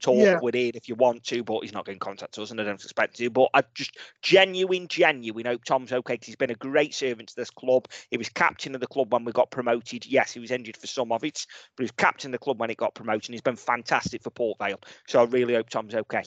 talk 0.00 0.16
Yeah. 0.16 0.38
with 0.40 0.54
it 0.54 0.76
if 0.76 0.88
you 0.88 0.94
want 0.94 1.24
to, 1.24 1.42
but 1.42 1.60
he's 1.60 1.72
not 1.72 1.84
going 1.84 1.98
to 1.98 2.04
contact 2.04 2.38
us 2.38 2.50
and 2.50 2.60
I 2.60 2.64
don't 2.64 2.82
expect 2.82 3.16
to. 3.16 3.30
But 3.30 3.48
I 3.54 3.62
just 3.74 3.96
genuine, 4.22 4.88
genuine 4.88 5.46
hope 5.46 5.64
Tom's 5.64 5.92
okay 5.92 6.14
because 6.14 6.26
he's 6.26 6.36
been 6.36 6.50
a 6.50 6.54
great 6.54 6.94
servant 6.94 7.28
to 7.30 7.36
this 7.36 7.50
club. 7.50 7.88
He 8.10 8.16
was 8.16 8.28
captain 8.28 8.74
of 8.74 8.80
the 8.80 8.86
club 8.86 9.12
when 9.12 9.24
we 9.24 9.32
got 9.32 9.50
promoted. 9.50 10.06
Yes, 10.06 10.32
he 10.32 10.40
was 10.40 10.50
injured 10.50 10.76
for 10.76 10.86
some 10.86 11.12
of 11.12 11.24
it, 11.24 11.46
but 11.76 11.82
he 11.82 11.84
was 11.84 11.92
captain 11.92 12.34
of 12.34 12.40
the 12.40 12.44
club 12.44 12.60
when 12.60 12.70
it 12.70 12.76
got 12.76 12.94
promoted. 12.94 13.28
And 13.28 13.34
he's 13.34 13.40
been 13.40 13.56
fantastic 13.56 14.22
for 14.22 14.30
Port 14.30 14.58
Vale. 14.58 14.80
So 15.06 15.20
I 15.20 15.24
really 15.24 15.54
hope 15.54 15.68
Tom's 15.70 15.94
okay. 15.94 16.24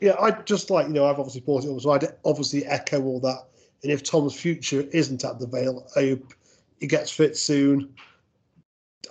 Yeah, 0.00 0.16
I'd 0.18 0.46
just 0.46 0.70
like, 0.70 0.86
you 0.86 0.94
know, 0.94 1.06
I've 1.06 1.18
obviously 1.18 1.42
bought 1.42 1.64
it 1.64 1.70
up, 1.70 1.80
so 1.80 1.90
I'd 1.90 2.06
obviously 2.24 2.64
echo 2.64 3.02
all 3.02 3.20
that. 3.20 3.46
And 3.82 3.92
if 3.92 4.02
Tom's 4.02 4.34
future 4.34 4.80
isn't 4.92 5.24
at 5.24 5.38
the 5.38 5.46
Vale, 5.46 5.86
I 5.96 6.00
hope 6.10 6.34
he 6.80 6.86
gets 6.86 7.10
fit 7.10 7.36
soon, 7.36 7.94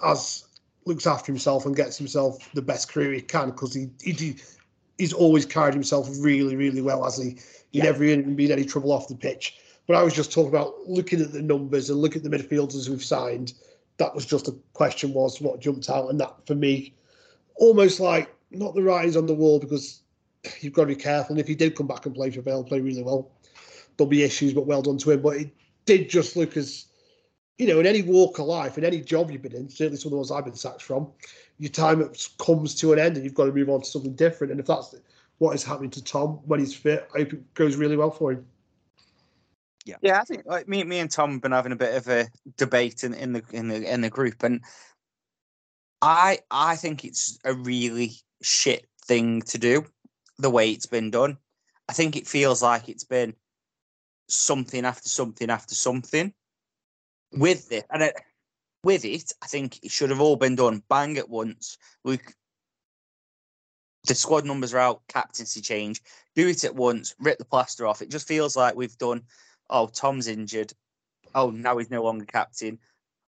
as 0.03 0.45
looks 0.85 1.05
after 1.07 1.31
himself 1.31 1.65
and 1.65 1.75
gets 1.75 1.97
himself 1.97 2.49
the 2.53 2.61
best 2.61 2.91
career 2.91 3.13
he 3.13 3.21
can, 3.21 3.51
because 3.51 3.73
he, 3.73 3.89
he 4.01 4.35
he's 4.97 5.13
always 5.13 5.45
carried 5.45 5.73
himself 5.73 6.09
really, 6.19 6.55
really 6.55 6.81
well, 6.81 7.05
as 7.05 7.17
he? 7.17 7.37
He 7.71 7.79
Yeah. 7.79 7.85
never 7.85 8.03
even 8.03 8.35
been 8.35 8.51
any 8.51 8.65
trouble 8.65 8.91
off 8.91 9.07
the 9.07 9.15
pitch. 9.15 9.57
But 9.87 9.95
I 9.97 10.03
was 10.03 10.13
just 10.13 10.31
talking 10.31 10.49
about 10.49 10.75
looking 10.87 11.21
at 11.21 11.31
the 11.31 11.41
numbers 11.41 11.89
and 11.89 11.99
looking 11.99 12.23
at 12.23 12.29
the 12.29 12.37
midfielders 12.37 12.89
we've 12.89 13.03
signed. 13.03 13.53
That 13.97 14.13
was 14.13 14.25
just 14.25 14.47
a 14.47 14.55
question 14.73 15.13
was 15.13 15.41
what 15.41 15.59
jumped 15.59 15.89
out, 15.89 16.09
and 16.09 16.19
that 16.19 16.35
for 16.45 16.55
me, 16.55 16.93
almost 17.55 17.99
like 17.99 18.33
not 18.51 18.75
the 18.75 18.81
writings 18.81 19.17
on 19.17 19.25
the 19.25 19.33
wall 19.33 19.59
because 19.59 20.01
you've 20.61 20.73
got 20.73 20.83
to 20.83 20.87
be 20.87 20.95
careful. 20.95 21.33
And 21.33 21.39
if 21.39 21.47
he 21.47 21.55
did 21.55 21.75
come 21.75 21.87
back 21.87 22.05
and 22.05 22.15
play 22.15 22.29
for 22.31 22.41
Vale, 22.41 22.63
play 22.63 22.79
really 22.79 23.03
well, 23.03 23.29
there'll 23.97 24.09
be 24.09 24.23
issues, 24.23 24.53
but 24.53 24.65
well 24.65 24.81
done 24.81 24.97
to 24.99 25.11
him. 25.11 25.21
But 25.21 25.37
it 25.37 25.49
did 25.85 26.09
just 26.09 26.35
look 26.35 26.55
as, 26.55 26.85
you 27.59 27.67
know, 27.67 27.79
in 27.79 27.85
any 27.85 28.01
walk 28.01 28.39
of 28.39 28.45
life, 28.45 28.77
in 28.77 28.85
any 28.85 29.01
job 29.01 29.29
you've 29.29 29.41
been 29.41 29.53
in, 29.53 29.69
certainly 29.69 29.97
some 29.97 30.07
of 30.07 30.11
the 30.11 30.17
ones 30.17 30.31
I've 30.31 30.45
been 30.45 30.55
sacked 30.55 30.81
from, 30.81 31.11
your 31.59 31.69
time 31.69 32.09
comes 32.39 32.73
to 32.75 32.93
an 32.93 32.99
end 32.99 33.17
and 33.17 33.25
you've 33.25 33.33
got 33.35 33.45
to 33.45 33.51
move 33.51 33.69
on 33.69 33.81
to 33.81 33.85
something 33.85 34.15
different. 34.15 34.51
And 34.51 34.61
if 34.61 34.65
that's 34.65 34.95
what 35.39 35.53
is 35.53 35.63
happening 35.63 35.89
to 35.91 36.03
Tom 36.03 36.39
when 36.45 36.61
he's 36.61 36.73
fit, 36.73 37.09
I 37.13 37.19
hope 37.19 37.33
it 37.33 37.53
goes 37.53 37.75
really 37.75 37.97
well 37.97 38.11
for 38.11 38.31
him. 38.31 38.45
Yeah, 39.85 39.97
yeah, 40.01 40.21
I 40.21 40.23
think 40.23 40.45
like 40.45 40.69
me, 40.69 40.83
me 40.85 40.99
and 40.99 41.11
Tom 41.11 41.33
have 41.33 41.41
been 41.41 41.51
having 41.51 41.73
a 41.73 41.77
bit 41.77 41.95
of 41.95 42.07
a 42.07 42.29
debate 42.57 43.03
in, 43.03 43.13
in 43.13 43.33
the 43.33 43.43
in 43.51 43.69
the 43.69 43.91
in 43.91 44.01
the 44.01 44.09
group, 44.09 44.43
and 44.43 44.61
I 46.01 46.39
I 46.51 46.75
think 46.75 47.05
it's 47.05 47.39
a 47.43 47.53
really 47.53 48.11
shit 48.41 48.85
thing 49.05 49.41
to 49.43 49.57
do 49.57 49.85
the 50.37 50.49
way 50.49 50.69
it's 50.69 50.85
been 50.85 51.11
done. 51.11 51.37
I 51.87 51.93
think 51.93 52.15
it 52.15 52.27
feels 52.27 52.61
like 52.61 52.87
it's 52.87 53.05
been 53.05 53.33
something 54.27 54.85
after 54.85 55.09
something 55.09 55.49
after 55.49 55.75
something 55.75 56.33
with 57.31 57.69
this, 57.69 57.83
and 57.91 58.03
it, 58.03 58.15
with 58.83 59.05
it, 59.05 59.31
I 59.41 59.47
think 59.47 59.79
it 59.83 59.91
should 59.91 60.09
have 60.09 60.21
all 60.21 60.35
been 60.35 60.55
done 60.55 60.83
bang 60.89 61.17
at 61.17 61.29
once. 61.29 61.77
Look, 62.03 62.33
the 64.07 64.15
squad 64.15 64.45
numbers 64.45 64.73
are 64.73 64.79
out, 64.79 65.01
captaincy 65.07 65.61
change, 65.61 66.01
do 66.35 66.47
it 66.47 66.63
at 66.63 66.75
once, 66.75 67.13
rip 67.19 67.37
the 67.37 67.45
plaster 67.45 67.85
off. 67.85 68.01
It 68.01 68.09
just 68.09 68.27
feels 68.27 68.55
like 68.55 68.75
we've 68.75 68.97
done 68.97 69.23
oh, 69.69 69.87
Tom's 69.87 70.27
injured. 70.27 70.73
Oh, 71.35 71.51
now 71.51 71.77
he's 71.77 71.91
no 71.91 72.03
longer 72.03 72.25
captain. 72.25 72.79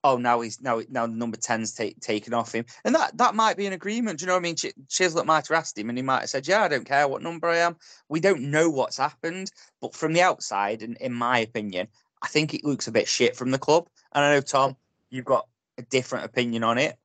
oh, 0.04 0.18
now 0.18 0.42
he's 0.42 0.62
now 0.62 0.82
now 0.90 1.08
the 1.08 1.16
number 1.16 1.38
10's 1.38 1.74
take, 1.74 2.00
taken 2.00 2.34
off 2.34 2.54
him, 2.54 2.66
and 2.86 2.96
that 2.96 3.18
that 3.18 3.36
might 3.36 3.58
be 3.58 3.66
an 3.66 3.74
agreement. 3.74 4.20
Do 4.20 4.24
you 4.24 4.28
know 4.28 4.34
what 4.34 4.40
I 4.40 4.44
mean? 4.44 4.56
Ch- 4.56 4.74
Chislett 4.88 5.26
might 5.26 5.48
have 5.48 5.58
asked 5.58 5.78
him, 5.78 5.90
and 5.90 5.98
he 5.98 6.04
might 6.04 6.22
have 6.22 6.30
said, 6.30 6.48
"Yeah, 6.48 6.64
I 6.64 6.68
don't 6.68 6.86
care 6.86 7.08
what 7.08 7.22
number 7.22 7.50
I 7.50 7.58
am." 7.58 7.78
We 8.08 8.20
don't 8.20 8.52
know 8.52 8.70
what's 8.70 8.98
happened, 8.98 9.52
but 9.82 9.96
from 9.96 10.14
the 10.14 10.22
outside, 10.22 10.84
and 10.84 10.98
in 10.98 11.14
my 11.14 11.40
opinion, 11.40 11.88
I 12.22 12.28
think 12.28 12.54
it 12.54 12.66
looks 12.66 12.88
a 12.88 12.92
bit 12.92 13.08
shit 13.08 13.36
from 13.36 13.52
the 13.52 13.58
club. 13.60 13.88
And 14.14 14.24
I 14.26 14.34
know 14.34 14.42
Tom, 14.42 14.76
you've 15.10 15.26
got 15.26 15.48
a 15.78 15.82
different 15.84 16.26
opinion 16.26 16.64
on 16.64 16.78
it. 16.78 16.98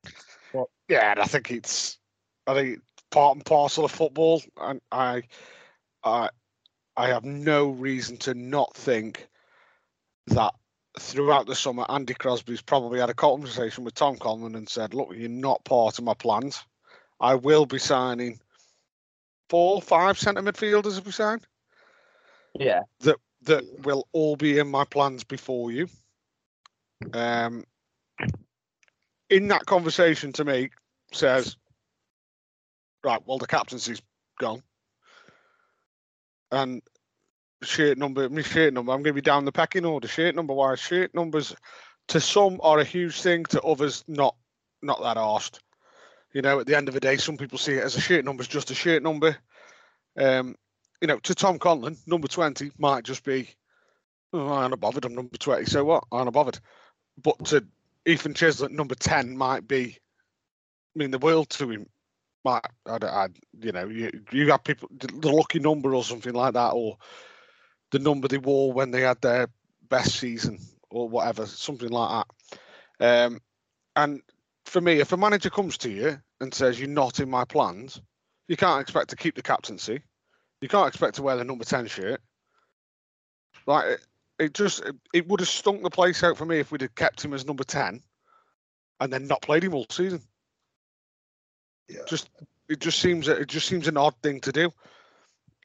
Yeah, 0.87 1.11
and 1.11 1.19
I 1.19 1.25
think 1.25 1.51
it's 1.51 1.97
I 2.47 2.53
think 2.53 2.79
part 3.09 3.35
and 3.35 3.45
parcel 3.45 3.85
of 3.85 3.91
football, 3.91 4.43
and 4.59 4.81
I 4.91 5.23
I 6.03 6.29
I 6.95 7.07
have 7.07 7.25
no 7.25 7.69
reason 7.69 8.17
to 8.17 8.33
not 8.33 8.75
think 8.75 9.27
that 10.27 10.53
throughout 10.99 11.47
the 11.47 11.55
summer, 11.55 11.85
Andy 11.89 12.13
Crosby's 12.13 12.61
probably 12.61 12.99
had 12.99 13.09
a 13.09 13.15
conversation 13.15 13.83
with 13.83 13.95
Tom 13.95 14.17
Conlon 14.17 14.55
and 14.55 14.69
said, 14.69 14.93
"Look, 14.93 15.09
you're 15.15 15.27
not 15.27 15.65
part 15.65 15.97
of 15.97 16.05
my 16.05 16.13
plans. 16.13 16.63
I 17.19 17.35
will 17.35 17.65
be 17.65 17.79
signing 17.79 18.39
four, 19.49 19.81
five 19.81 20.19
centre 20.19 20.41
midfielders 20.41 20.97
if 20.97 21.05
we 21.05 21.11
sign 21.11 21.39
Yeah. 22.53 22.83
that 22.99 23.17
that 23.45 23.85
will 23.85 24.07
all 24.11 24.35
be 24.35 24.59
in 24.59 24.69
my 24.69 24.85
plans 24.85 25.23
before 25.23 25.71
you." 25.71 25.87
Um, 27.13 27.65
in 29.29 29.47
that 29.47 29.65
conversation, 29.65 30.33
to 30.33 30.45
me, 30.45 30.69
says, 31.11 31.57
"Right, 33.03 33.21
well, 33.25 33.37
the 33.37 33.47
captaincy's 33.47 34.01
gone." 34.39 34.63
and 36.51 36.81
shirt 37.63 37.97
number, 37.97 38.29
my 38.29 38.41
shirt 38.41 38.73
number, 38.73 38.91
I'm 38.91 39.03
going 39.03 39.13
to 39.15 39.21
be 39.21 39.21
down 39.21 39.45
the 39.45 39.51
pecking 39.51 39.85
order. 39.85 40.07
Shirt 40.07 40.35
number 40.35 40.53
wise, 40.53 40.79
shirt 40.79 41.13
numbers 41.13 41.55
to 42.09 42.19
some 42.19 42.59
are 42.61 42.79
a 42.79 42.83
huge 42.83 43.21
thing, 43.21 43.45
to 43.45 43.61
others 43.61 44.03
not 44.07 44.35
not 44.81 45.01
that 45.01 45.17
arsed. 45.17 45.59
You 46.33 46.41
know, 46.41 46.59
at 46.59 46.67
the 46.67 46.75
end 46.75 46.87
of 46.87 46.93
the 46.93 46.99
day, 46.99 47.17
some 47.17 47.37
people 47.37 47.57
see 47.57 47.73
it 47.73 47.83
as 47.83 47.95
a 47.95 48.01
shirt 48.01 48.25
number 48.25 48.41
is 48.41 48.47
just 48.47 48.71
a 48.71 48.75
shirt 48.75 49.01
number. 49.01 49.37
Um, 50.17 50.55
you 51.05 51.07
know, 51.07 51.19
to 51.19 51.35
Tom 51.35 51.59
Conlon, 51.59 51.95
number 52.07 52.27
20 52.27 52.71
might 52.79 53.03
just 53.03 53.23
be, 53.23 53.47
oh, 54.33 54.53
I'm 54.53 54.71
not 54.71 54.79
bothered, 54.79 55.05
I'm 55.05 55.13
number 55.13 55.37
20, 55.37 55.65
so 55.65 55.85
what? 55.85 56.03
I'm 56.11 56.25
not 56.25 56.33
bothered. 56.33 56.57
But 57.21 57.45
to 57.45 57.63
Ethan 58.07 58.33
Chislett, 58.33 58.71
number 58.71 58.95
10 58.95 59.37
might 59.37 59.67
be, 59.67 59.99
I 59.99 60.97
mean, 60.97 61.11
the 61.11 61.19
world 61.19 61.51
to 61.51 61.69
him. 61.69 61.85
Might, 62.43 62.65
I, 62.87 62.97
I, 63.03 63.27
you 63.61 63.71
know, 63.71 63.87
you, 63.87 64.09
you 64.31 64.49
have 64.49 64.63
people, 64.63 64.89
the 64.97 65.31
lucky 65.31 65.59
number 65.59 65.93
or 65.93 66.03
something 66.03 66.33
like 66.33 66.55
that, 66.55 66.71
or 66.71 66.97
the 67.91 67.99
number 67.99 68.27
they 68.27 68.39
wore 68.39 68.73
when 68.73 68.89
they 68.89 69.01
had 69.01 69.21
their 69.21 69.47
best 69.87 70.15
season 70.15 70.57
or 70.89 71.07
whatever, 71.07 71.45
something 71.45 71.89
like 71.89 72.25
that. 72.99 73.27
Um, 73.27 73.41
and 73.95 74.23
for 74.65 74.81
me, 74.81 75.01
if 75.01 75.11
a 75.11 75.17
manager 75.17 75.51
comes 75.51 75.77
to 75.79 75.91
you 75.91 76.19
and 76.41 76.51
says 76.51 76.79
you're 76.79 76.89
not 76.89 77.19
in 77.19 77.29
my 77.29 77.45
plans, 77.45 78.01
you 78.47 78.57
can't 78.57 78.81
expect 78.81 79.11
to 79.11 79.15
keep 79.15 79.35
the 79.35 79.43
captaincy. 79.43 80.01
You 80.65 80.69
can't 80.69 80.87
expect 80.87 81.13
to 81.17 81.21
wear 81.21 81.37
the 81.37 81.43
number 81.43 81.63
ten 81.63 81.85
shirt. 81.85 82.19
Like 83.67 83.85
it, 83.85 84.07
it 84.39 84.53
just 84.55 84.83
it, 84.83 84.95
it 85.13 85.27
would 85.27 85.39
have 85.39 85.47
stunk 85.47 85.83
the 85.83 85.91
place 85.91 86.23
out 86.23 86.37
for 86.37 86.45
me 86.47 86.57
if 86.57 86.71
we'd 86.71 86.81
have 86.81 86.95
kept 86.95 87.23
him 87.23 87.35
as 87.35 87.45
number 87.45 87.63
ten, 87.63 88.01
and 88.99 89.13
then 89.13 89.27
not 89.27 89.43
played 89.43 89.63
him 89.63 89.75
all 89.75 89.85
season. 89.91 90.23
Yeah. 91.87 91.99
Just 92.07 92.31
it 92.67 92.79
just 92.79 92.97
seems 92.97 93.27
it 93.27 93.47
just 93.47 93.67
seems 93.67 93.87
an 93.87 93.95
odd 93.95 94.15
thing 94.23 94.41
to 94.41 94.51
do. 94.51 94.73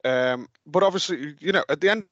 Um, 0.04 0.50
but 0.66 0.82
obviously, 0.82 1.34
you 1.40 1.52
know, 1.52 1.64
at 1.70 1.80
the 1.80 1.88
end 1.88 2.04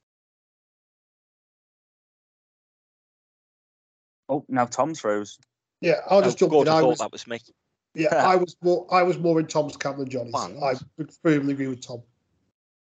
Oh, 4.31 4.47
now 4.49 4.65
Tom's 4.65 5.01
froze. 5.01 5.39
Yeah, 5.83 6.01
I'll 6.09 6.23
just 6.23 6.39
jump 6.39 6.55
in. 6.55 6.61
I 6.61 6.81
thought 6.81 6.89
was, 6.89 6.99
that 7.01 7.13
was 7.13 7.27
me. 7.27 7.39
yeah, 7.95 8.15
I 8.27 8.37
was 8.37 8.57
more, 8.63 8.87
I 8.91 9.03
was 9.03 9.19
more 9.19 9.39
in 9.41 9.47
Tom's 9.47 9.77
camp 9.77 9.99
than 9.99 10.09
Johnny's. 10.09 10.35
I 10.35 10.75
would 10.97 11.13
firmly 11.23 11.53
agree 11.53 11.67
with 11.69 11.87
Tom. 11.87 12.03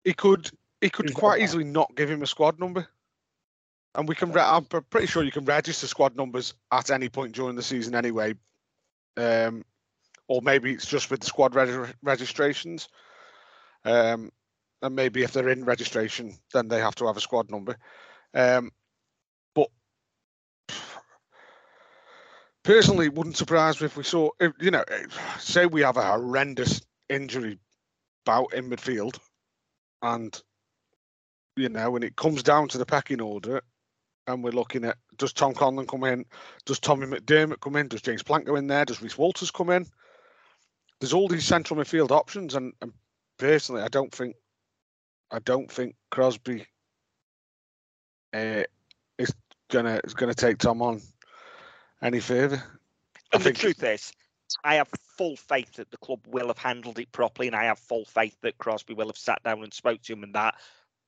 He 0.04 0.14
could 0.14 0.50
he 0.82 0.90
could 0.90 1.10
He's 1.10 1.16
quite 1.16 1.42
easily 1.42 1.64
not 1.64 1.96
give 1.96 2.10
him 2.10 2.22
a 2.22 2.28
squad 2.28 2.60
number. 2.60 2.88
And 3.96 4.08
we 4.08 4.16
can, 4.16 4.32
re- 4.32 4.42
I'm 4.42 4.66
pretty 4.66 5.08
sure 5.08 5.24
you 5.24 5.32
can 5.32 5.46
register 5.46 5.88
squad 5.88 6.16
numbers 6.16 6.56
at 6.72 6.90
any 6.90 7.10
point 7.10 7.34
during 7.34 7.56
the 7.56 7.62
season 7.62 7.96
anyway. 7.96 8.34
Um, 9.16 9.64
or 10.28 10.42
maybe 10.42 10.72
it's 10.74 10.88
just 10.88 11.12
with 11.12 11.20
the 11.20 11.28
squad 11.28 11.54
reg- 11.54 11.96
registrations. 12.02 12.90
Um, 13.86 14.32
and 14.82 14.96
maybe 14.96 15.24
if 15.24 15.32
they're 15.32 15.50
in 15.50 15.64
registration, 15.64 16.38
then 16.54 16.68
they 16.68 16.80
have 16.80 16.96
to 16.96 17.08
have 17.08 17.18
a 17.18 17.22
squad 17.22 17.52
number. 17.52 17.78
Um, 18.34 18.72
but 19.54 19.70
personally, 22.64 23.06
it 23.06 23.14
wouldn't 23.14 23.38
surprise 23.38 23.80
me 23.80 23.86
if 23.86 23.96
we 23.96 24.04
saw, 24.04 24.32
if, 24.40 24.52
you 24.60 24.72
know, 24.72 24.84
say 25.40 25.66
we 25.68 25.82
have 25.82 25.98
a 25.98 26.04
horrendous 26.04 26.82
injury 27.10 27.60
bout 28.26 28.54
in 28.54 28.70
midfield, 28.70 29.20
and 30.04 30.40
you 31.56 31.70
know, 31.70 31.92
when 31.92 32.04
it 32.04 32.16
comes 32.16 32.44
down 32.44 32.68
to 32.70 32.78
the 32.78 32.86
pecking 32.86 33.22
order, 33.22 33.62
and 34.28 34.44
we're 34.44 34.52
looking 34.52 34.86
at 34.86 34.98
does 35.18 35.34
Tom 35.34 35.54
Conlon 35.54 35.88
come 35.88 36.04
in, 36.04 36.26
does 36.66 36.80
Tommy 36.80 37.06
McDermott 37.06 37.60
come 37.60 37.76
in, 37.76 37.88
does 37.88 38.02
James 38.02 38.24
Plant 38.24 38.46
go 38.46 38.56
in 38.56 38.68
there, 38.68 38.86
does 38.86 39.02
Rhys 39.02 39.18
Walters 39.18 39.52
come 39.52 39.70
in? 39.70 39.86
There's 41.00 41.14
all 41.14 41.28
these 41.28 41.46
central 41.46 41.80
midfield 41.80 42.12
options, 42.12 42.56
and, 42.56 42.74
and 42.82 42.94
personally, 43.38 43.82
I 43.82 43.90
don't 43.90 44.14
think, 44.14 44.36
I 45.32 45.40
don't 45.40 45.70
think 45.70 45.96
Crosby 46.12 46.66
uh, 48.34 48.64
is 49.18 49.34
gonna 49.70 50.00
is 50.04 50.14
gonna 50.14 50.34
take 50.34 50.58
Tom 50.58 50.82
on 50.82 51.02
any 52.02 52.20
further. 52.20 52.64
I 53.34 53.38
And 53.38 53.44
the 53.44 53.52
think 53.52 53.58
truth 53.58 53.84
is, 53.84 54.14
I 54.64 54.76
have 54.76 54.90
full 55.18 55.36
faith 55.36 55.74
that 55.74 55.92
the 55.92 55.98
club 55.98 56.20
will 56.28 56.48
have 56.48 56.58
handled 56.58 57.00
it 57.00 57.12
properly, 57.12 57.48
and 57.48 57.56
I 57.56 57.66
have 57.66 57.80
full 57.80 58.06
faith 58.06 58.36
that 58.42 58.58
Crosby 58.58 58.94
will 58.94 59.08
have 59.08 59.18
sat 59.18 59.42
down 59.44 59.64
and 59.64 59.74
spoke 59.74 60.02
to 60.04 60.14
him 60.14 60.24
and 60.24 60.34
that. 60.36 60.56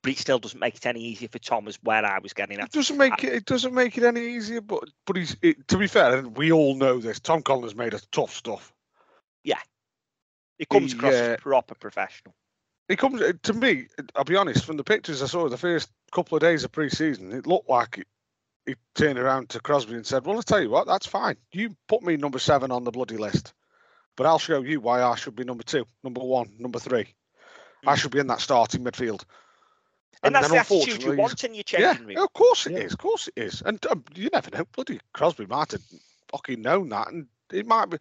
But 0.04 0.12
it 0.12 0.20
still 0.20 0.40
doesn't 0.40 0.60
make 0.60 0.76
it 0.76 0.86
any 0.86 1.02
easier 1.02 1.30
for 1.30 1.40
Tom, 1.40 1.68
as 1.68 1.80
where 1.82 2.06
I 2.06 2.20
was 2.20 2.34
getting 2.34 2.60
at. 2.60 2.68
It 2.68 2.74
doesn't 2.74 2.98
make 2.98 3.24
it. 3.24 3.34
It 3.34 3.46
doesn't 3.46 3.74
make 3.74 3.98
it 3.98 4.04
any 4.04 4.22
easier. 4.22 4.62
But 4.62 4.90
but 5.06 5.16
he's. 5.16 5.36
It, 5.42 5.68
to 5.70 5.78
be 5.78 5.88
fair, 5.88 6.18
and 6.18 6.38
we 6.38 6.52
all 6.52 6.76
know 6.76 7.00
this. 7.00 7.20
Tom 7.20 7.42
Conlon 7.42 7.76
made 7.76 7.94
us 7.94 8.08
tough 8.12 8.34
stuff. 8.34 8.72
Yeah. 9.44 9.60
It 10.60 10.70
comes 10.70 10.92
He, 10.92 10.98
across 10.98 11.14
uh, 11.14 11.18
as 11.18 11.42
proper 11.42 11.76
professional. 11.76 12.36
It 12.88 13.00
comes 13.00 13.22
uh, 13.22 13.34
to 13.44 13.54
me. 13.54 13.88
I'll 14.16 14.24
be 14.24 14.36
honest. 14.36 14.66
From 14.66 14.78
the 14.78 14.84
pictures 14.84 15.24
I 15.24 15.26
saw 15.26 15.50
the 15.50 15.58
first 15.58 15.90
couple 16.12 16.36
of 16.36 16.42
days 16.42 16.64
of 16.64 16.72
pre-season, 16.72 17.32
it 17.34 17.48
looked 17.48 17.70
like 17.70 17.98
it, 17.98 18.08
he 18.66 18.76
turned 18.96 19.20
around 19.20 19.50
to 19.50 19.60
Crosby 19.60 19.96
and 19.96 20.06
said, 20.06 20.26
"Well, 20.26 20.36
I'll 20.36 20.44
tell 20.44 20.62
you 20.62 20.70
what, 20.70 20.88
that's 20.88 21.06
fine. 21.06 21.38
You 21.52 21.76
put 21.88 22.02
me 22.04 22.18
number 22.18 22.40
seven 22.40 22.72
on 22.72 22.84
the 22.84 22.92
bloody 22.92 23.18
list, 23.18 23.54
but 24.16 24.26
I'll 24.26 24.40
show 24.40 24.62
you 24.62 24.80
why 24.80 25.04
I 25.04 25.16
should 25.16 25.36
be 25.36 25.44
number 25.44 25.64
two, 25.64 25.86
number 26.04 26.22
one, 26.22 26.56
number 26.58 26.80
three. 26.80 27.14
I 27.86 27.96
should 27.96 28.12
be 28.12 28.20
in 28.20 28.28
that 28.28 28.42
starting 28.42 28.84
midfield." 28.84 29.24
And, 30.24 30.34
that's 30.34 30.48
then 30.48 30.56
the 30.68 30.76
attitude 30.76 31.04
you 31.04 31.16
want 31.16 31.44
in 31.44 31.54
your 31.54 31.64
Yeah, 31.78 31.98
room. 32.00 32.18
of 32.18 32.34
course 32.34 32.66
it 32.66 32.74
is. 32.74 32.94
Of 32.94 32.98
course 32.98 33.28
it 33.28 33.44
is. 33.44 33.62
And 33.64 33.86
um, 33.88 34.04
you 34.16 34.30
never 34.34 34.50
know. 34.50 34.66
Bloody 34.74 35.00
Crosby 35.14 35.46
might 35.46 35.72
have 35.72 35.82
fucking 36.32 36.62
known 36.62 36.90
that, 36.90 37.10
and 37.10 37.28
it 37.52 37.68
might 37.68 37.90
be. 37.92 37.98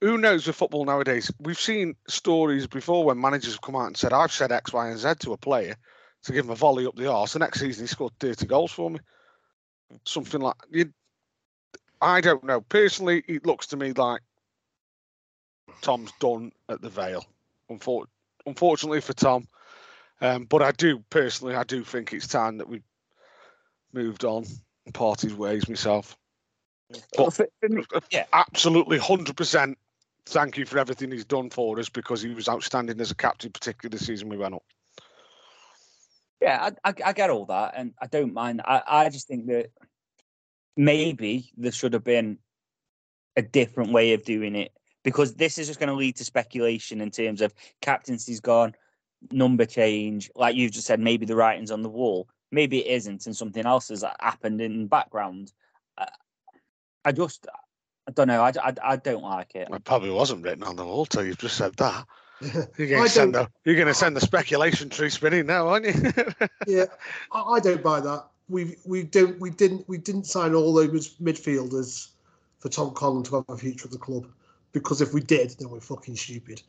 Who 0.00 0.16
knows 0.18 0.46
with 0.46 0.56
football 0.56 0.86
nowadays? 0.86 1.30
We've 1.38 1.60
seen 1.60 1.94
stories 2.08 2.66
before 2.66 3.04
when 3.04 3.20
managers 3.20 3.52
have 3.52 3.60
come 3.60 3.76
out 3.76 3.86
and 3.86 3.96
said, 3.96 4.12
"I've 4.12 4.32
said 4.32 4.50
X, 4.50 4.72
Y, 4.72 4.88
and 4.88 4.98
Z 4.98 5.14
to 5.20 5.32
a 5.32 5.36
player 5.36 5.76
to 6.24 6.32
give 6.32 6.46
him 6.46 6.50
a 6.50 6.56
volley 6.56 6.86
up 6.86 6.96
the 6.96 7.12
arse." 7.12 7.34
The 7.34 7.38
next 7.38 7.60
season, 7.60 7.84
he 7.84 7.88
scored 7.88 8.14
thirty 8.18 8.46
goals 8.46 8.72
for 8.72 8.90
me. 8.90 8.98
Something 10.04 10.40
like 10.40 10.56
you. 10.70 10.92
I 12.00 12.20
don't 12.20 12.44
know. 12.44 12.60
Personally, 12.60 13.22
it 13.26 13.44
looks 13.44 13.66
to 13.68 13.76
me 13.76 13.92
like 13.92 14.22
Tom's 15.82 16.12
done 16.20 16.52
at 16.68 16.80
the 16.80 16.88
Vale. 16.88 17.24
Unfor- 17.70 18.06
unfortunately 18.46 19.00
for 19.00 19.12
Tom, 19.12 19.46
um, 20.20 20.44
but 20.44 20.62
I 20.62 20.72
do 20.72 21.02
personally, 21.10 21.54
I 21.54 21.64
do 21.64 21.84
think 21.84 22.12
it's 22.12 22.26
time 22.26 22.58
that 22.58 22.68
we 22.68 22.82
moved 23.92 24.24
on 24.24 24.44
and 24.84 24.94
parted 24.94 25.36
ways 25.36 25.68
myself. 25.68 26.16
But 27.16 27.38
me- 27.62 27.84
yeah. 28.10 28.24
absolutely, 28.32 28.98
hundred 28.98 29.36
percent. 29.36 29.78
Thank 30.26 30.58
you 30.58 30.66
for 30.66 30.78
everything 30.78 31.10
he's 31.10 31.24
done 31.24 31.50
for 31.50 31.78
us 31.78 31.88
because 31.88 32.22
he 32.22 32.34
was 32.34 32.48
outstanding 32.48 33.00
as 33.00 33.10
a 33.10 33.14
captain, 33.14 33.50
particularly 33.50 33.96
the 33.96 34.04
season 34.04 34.28
we 34.28 34.36
went 34.36 34.54
up. 34.54 34.64
Yeah, 36.40 36.70
I, 36.84 36.90
I, 36.90 36.94
I 37.06 37.12
get 37.12 37.30
all 37.30 37.46
that, 37.46 37.74
and 37.76 37.92
I 38.00 38.06
don't 38.06 38.32
mind. 38.32 38.62
I, 38.64 38.82
I 38.86 39.08
just 39.10 39.28
think 39.28 39.46
that 39.46 39.70
maybe 40.76 41.50
there 41.56 41.72
should 41.72 41.92
have 41.92 42.04
been 42.04 42.38
a 43.36 43.42
different 43.42 43.92
way 43.92 44.14
of 44.14 44.24
doing 44.24 44.56
it 44.56 44.72
because 45.02 45.34
this 45.34 45.58
is 45.58 45.66
just 45.66 45.78
going 45.78 45.88
to 45.88 45.94
lead 45.94 46.16
to 46.16 46.24
speculation 46.24 47.00
in 47.00 47.10
terms 47.10 47.40
of 47.40 47.54
captaincy's 47.80 48.40
gone, 48.40 48.74
number 49.30 49.66
change. 49.66 50.30
Like 50.34 50.56
you've 50.56 50.72
just 50.72 50.86
said, 50.86 51.00
maybe 51.00 51.26
the 51.26 51.36
writing's 51.36 51.70
on 51.70 51.82
the 51.82 51.88
wall. 51.88 52.28
Maybe 52.52 52.86
it 52.86 52.90
isn't, 52.90 53.26
and 53.26 53.36
something 53.36 53.64
else 53.64 53.88
has 53.88 54.04
happened 54.18 54.60
in 54.60 54.82
the 54.82 54.88
background. 54.88 55.52
I, 55.96 56.08
I 57.04 57.12
just, 57.12 57.46
I 58.08 58.12
don't 58.12 58.28
know. 58.28 58.42
I, 58.42 58.52
I, 58.62 58.74
I 58.82 58.96
don't 58.96 59.22
like 59.22 59.54
it. 59.54 59.68
It 59.70 59.84
probably 59.84 60.10
wasn't 60.10 60.42
written 60.42 60.64
on 60.64 60.76
the 60.76 60.84
wall 60.84 61.06
till 61.06 61.24
you've 61.24 61.38
just 61.38 61.56
said 61.56 61.76
that. 61.76 62.06
You're 62.78 62.88
going 62.88 63.04
to 63.04 63.08
send 63.08 63.34
the 63.34 63.48
you're 63.64 63.74
going 63.74 63.88
to 63.88 63.94
send 63.94 64.16
the 64.16 64.20
speculation 64.20 64.88
tree 64.88 65.10
spinning 65.10 65.46
now, 65.46 65.68
aren't 65.68 65.86
you? 65.86 66.12
yeah, 66.66 66.86
I, 67.32 67.42
I 67.42 67.60
don't 67.60 67.82
buy 67.82 68.00
that. 68.00 68.24
We 68.48 68.76
we 68.86 69.02
don't 69.02 69.38
we 69.38 69.50
didn't 69.50 69.86
we 69.88 69.98
didn't 69.98 70.24
sign 70.24 70.54
all 70.54 70.72
those 70.72 71.16
midfielders 71.16 72.08
for 72.58 72.68
Tom 72.68 72.90
Conlon 72.90 73.24
to 73.26 73.36
have 73.36 73.44
a 73.48 73.56
future 73.56 73.86
at 73.86 73.92
the 73.92 73.98
club. 73.98 74.26
Because 74.72 75.00
if 75.00 75.12
we 75.12 75.20
did, 75.20 75.50
then 75.58 75.68
we're 75.68 75.80
fucking 75.80 76.16
stupid. 76.16 76.62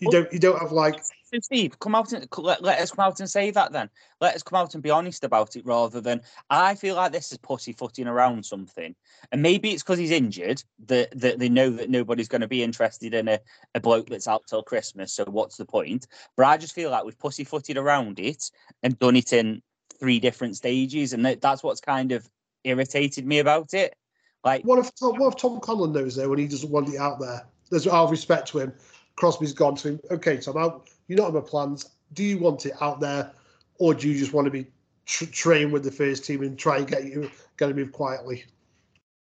You 0.00 0.08
oh. 0.08 0.10
don't 0.10 0.32
you 0.32 0.38
don't 0.38 0.58
have 0.58 0.72
like 0.72 1.02
So 1.32 1.40
Steve, 1.40 1.76
come 1.80 1.96
out 1.96 2.12
and 2.12 2.28
let, 2.38 2.62
let 2.62 2.78
us 2.78 2.92
come 2.92 3.04
out 3.04 3.18
and 3.18 3.28
say 3.28 3.50
that 3.50 3.72
then. 3.72 3.90
Let 4.20 4.36
us 4.36 4.44
come 4.44 4.60
out 4.60 4.74
and 4.74 4.82
be 4.82 4.90
honest 4.90 5.24
about 5.24 5.56
it 5.56 5.66
rather 5.66 6.00
than 6.00 6.20
I 6.50 6.76
feel 6.76 6.94
like 6.94 7.10
this 7.10 7.32
is 7.32 7.38
pussyfooting 7.38 8.06
around 8.06 8.46
something. 8.46 8.94
And 9.32 9.42
maybe 9.42 9.70
it's 9.70 9.82
because 9.82 9.98
he's 9.98 10.12
injured 10.12 10.62
that, 10.86 11.18
that 11.18 11.40
they 11.40 11.48
know 11.48 11.70
that 11.70 11.90
nobody's 11.90 12.28
going 12.28 12.42
to 12.42 12.48
be 12.48 12.62
interested 12.62 13.12
in 13.12 13.26
a, 13.26 13.40
a 13.74 13.80
bloke 13.80 14.08
that's 14.08 14.28
out 14.28 14.44
till 14.46 14.62
Christmas. 14.62 15.12
So 15.12 15.24
what's 15.24 15.56
the 15.56 15.64
point? 15.64 16.06
But 16.36 16.46
I 16.46 16.58
just 16.58 16.76
feel 16.76 16.92
like 16.92 17.04
we've 17.04 17.18
pussyfooted 17.18 17.76
around 17.76 18.20
it 18.20 18.48
and 18.84 18.96
done 19.00 19.16
it 19.16 19.32
in 19.32 19.62
three 19.98 20.20
different 20.20 20.54
stages. 20.56 21.12
And 21.12 21.26
that, 21.26 21.40
that's 21.40 21.64
what's 21.64 21.80
kind 21.80 22.12
of 22.12 22.30
irritated 22.62 23.26
me 23.26 23.40
about 23.40 23.74
it. 23.74 23.96
Like, 24.44 24.62
what 24.62 24.78
if 24.78 24.94
Tom, 24.94 25.16
what 25.16 25.34
if 25.34 25.40
Tom 25.40 25.58
Conlon 25.58 25.92
knows 25.92 26.14
though 26.14 26.28
when 26.28 26.38
he 26.38 26.46
doesn't 26.46 26.70
want 26.70 26.88
it 26.88 26.98
out 26.98 27.18
there? 27.18 27.44
There's 27.68 27.88
out 27.88 28.04
of 28.04 28.10
respect 28.12 28.46
to 28.48 28.60
him. 28.60 28.72
Crosby's 29.16 29.52
gone 29.52 29.74
to 29.76 29.88
him. 29.88 30.00
Okay, 30.12 30.36
Tom, 30.36 30.56
out. 30.56 30.88
You're 31.08 31.18
not 31.18 31.28
on 31.28 31.34
my 31.34 31.40
plans. 31.40 31.90
Do 32.12 32.22
you 32.22 32.38
want 32.38 32.66
it 32.66 32.74
out 32.80 33.00
there, 33.00 33.32
or 33.78 33.94
do 33.94 34.08
you 34.08 34.18
just 34.18 34.32
want 34.32 34.46
to 34.46 34.50
be 34.50 34.66
tr- 35.04 35.26
trained 35.26 35.72
with 35.72 35.84
the 35.84 35.90
first 35.92 36.24
team 36.24 36.42
and 36.42 36.58
try 36.58 36.78
and 36.78 36.86
get 36.86 37.04
you 37.04 37.30
get 37.56 37.68
to 37.68 37.74
move 37.74 37.92
quietly? 37.92 38.44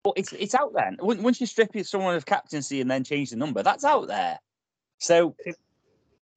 But 0.04 0.14
it's 0.18 0.34
it's 0.34 0.56
out 0.56 0.74
there. 0.74 0.92
Once 1.00 1.22
once 1.22 1.42
you 1.42 1.48
strip 1.48 1.76
it 1.76 1.88
someone 1.88 2.16
of 2.16 2.26
captaincy 2.26 2.82
and 2.82 2.92
then 2.92 3.04
change 3.04 3.30
the 3.30 3.38
number, 3.38 3.64
that's 3.64 3.86
out 3.86 4.08
there. 4.08 4.40
So 5.00 5.36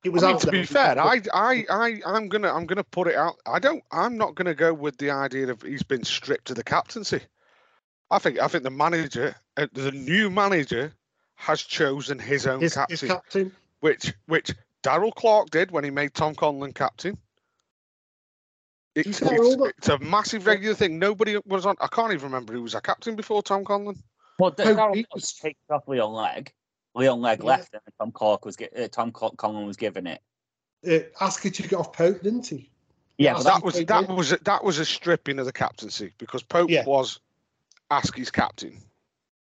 It 0.04 0.12
was 0.12 0.22
I 0.22 0.28
mean, 0.28 0.34
out 0.36 0.40
to 0.42 0.46
there. 0.46 0.60
be 0.60 0.66
fair, 0.66 1.00
I, 1.00 1.20
I, 1.34 1.64
I, 1.68 2.00
I'm 2.06 2.28
gonna, 2.28 2.52
I'm 2.52 2.66
gonna 2.66 2.84
put 2.84 3.08
it 3.08 3.16
out. 3.16 3.36
I 3.44 3.58
don't, 3.58 3.82
I'm 3.90 4.16
not 4.16 4.36
gonna 4.36 4.54
go 4.54 4.72
with 4.72 4.96
the 4.98 5.10
idea 5.10 5.50
of 5.50 5.62
he's 5.62 5.82
been 5.82 6.04
stripped 6.04 6.50
of 6.50 6.56
the 6.56 6.62
captaincy. 6.62 7.20
I 8.10 8.20
think, 8.20 8.40
I 8.40 8.46
think 8.46 8.62
the 8.62 8.70
manager, 8.70 9.34
uh, 9.56 9.66
the 9.72 9.90
new 9.90 10.30
manager, 10.30 10.92
has 11.34 11.60
chosen 11.60 12.20
his 12.20 12.46
own 12.46 12.60
his, 12.60 12.74
captain, 12.74 12.92
his 12.92 13.02
captain. 13.02 13.52
which, 13.80 14.12
which 14.26 14.52
Darrell 14.86 15.10
Clarke 15.10 15.50
did 15.50 15.72
when 15.72 15.82
he 15.82 15.90
made 15.90 16.14
Tom 16.14 16.32
Conlon 16.36 16.72
captain. 16.72 17.18
It's, 18.94 19.20
it's, 19.20 19.30
it's 19.78 19.88
a 19.88 19.98
massive 19.98 20.46
regular 20.46 20.76
thing. 20.76 21.00
Nobody 21.00 21.36
was 21.44 21.66
on. 21.66 21.74
I 21.80 21.88
can't 21.88 22.12
even 22.12 22.26
remember 22.26 22.52
who 22.52 22.62
was 22.62 22.76
a 22.76 22.80
captain 22.80 23.16
before 23.16 23.42
Tom 23.42 23.64
Conlon. 23.64 23.98
Well, 24.38 24.52
D- 24.52 24.62
Darrell 24.62 24.94
he 24.94 25.02
Clarke 25.02 25.14
was- 25.14 25.32
kicked 25.42 25.58
off 25.70 25.88
Leon 25.88 26.12
Legge. 26.12 26.52
Leon 26.94 27.20
Legge 27.20 27.40
Yeah. 27.40 27.46
left, 27.46 27.74
and 27.74 27.82
Tom 27.98 28.12
Clark 28.12 28.44
was 28.44 28.56
uh, 28.60 28.86
Tom 28.92 29.10
Col- 29.10 29.32
Conlon 29.32 29.66
was 29.66 29.76
given 29.76 30.06
it. 30.06 30.22
Uh, 30.86 31.00
Askey 31.20 31.52
took 31.52 31.66
it 31.66 31.74
off 31.74 31.92
Pope, 31.92 32.22
didn't 32.22 32.46
he? 32.46 32.70
Yeah, 33.18 33.32
Yeah, 33.32 33.38
that- 33.38 33.44
That 33.44 33.64
was 33.64 33.74
played 33.74 33.88
that 33.88 34.06
well. 34.06 34.16
was 34.18 34.30
that 34.30 34.62
was 34.62 34.78
a 34.78 34.84
stripping 34.84 35.40
of 35.40 35.46
the 35.46 35.52
captaincy 35.52 36.12
because 36.18 36.44
Pope 36.44 36.70
Yeah. 36.70 36.84
was 36.84 37.18
Askey's 37.90 38.30
captain. 38.30 38.80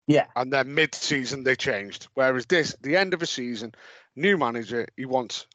Yeah. 0.05 0.27
And 0.35 0.53
then 0.53 0.73
mid-season 0.75 1.43
they 1.45 1.55
changed. 1.55 2.09
Whereas 2.13 2.45
this, 2.45 2.75
the 2.81 2.95
end 2.95 3.13
of 3.15 3.21
a 3.23 3.25
season, 3.27 3.73
new 4.15 4.37
manager, 4.37 4.87
he 4.97 5.05
wants, 5.05 5.47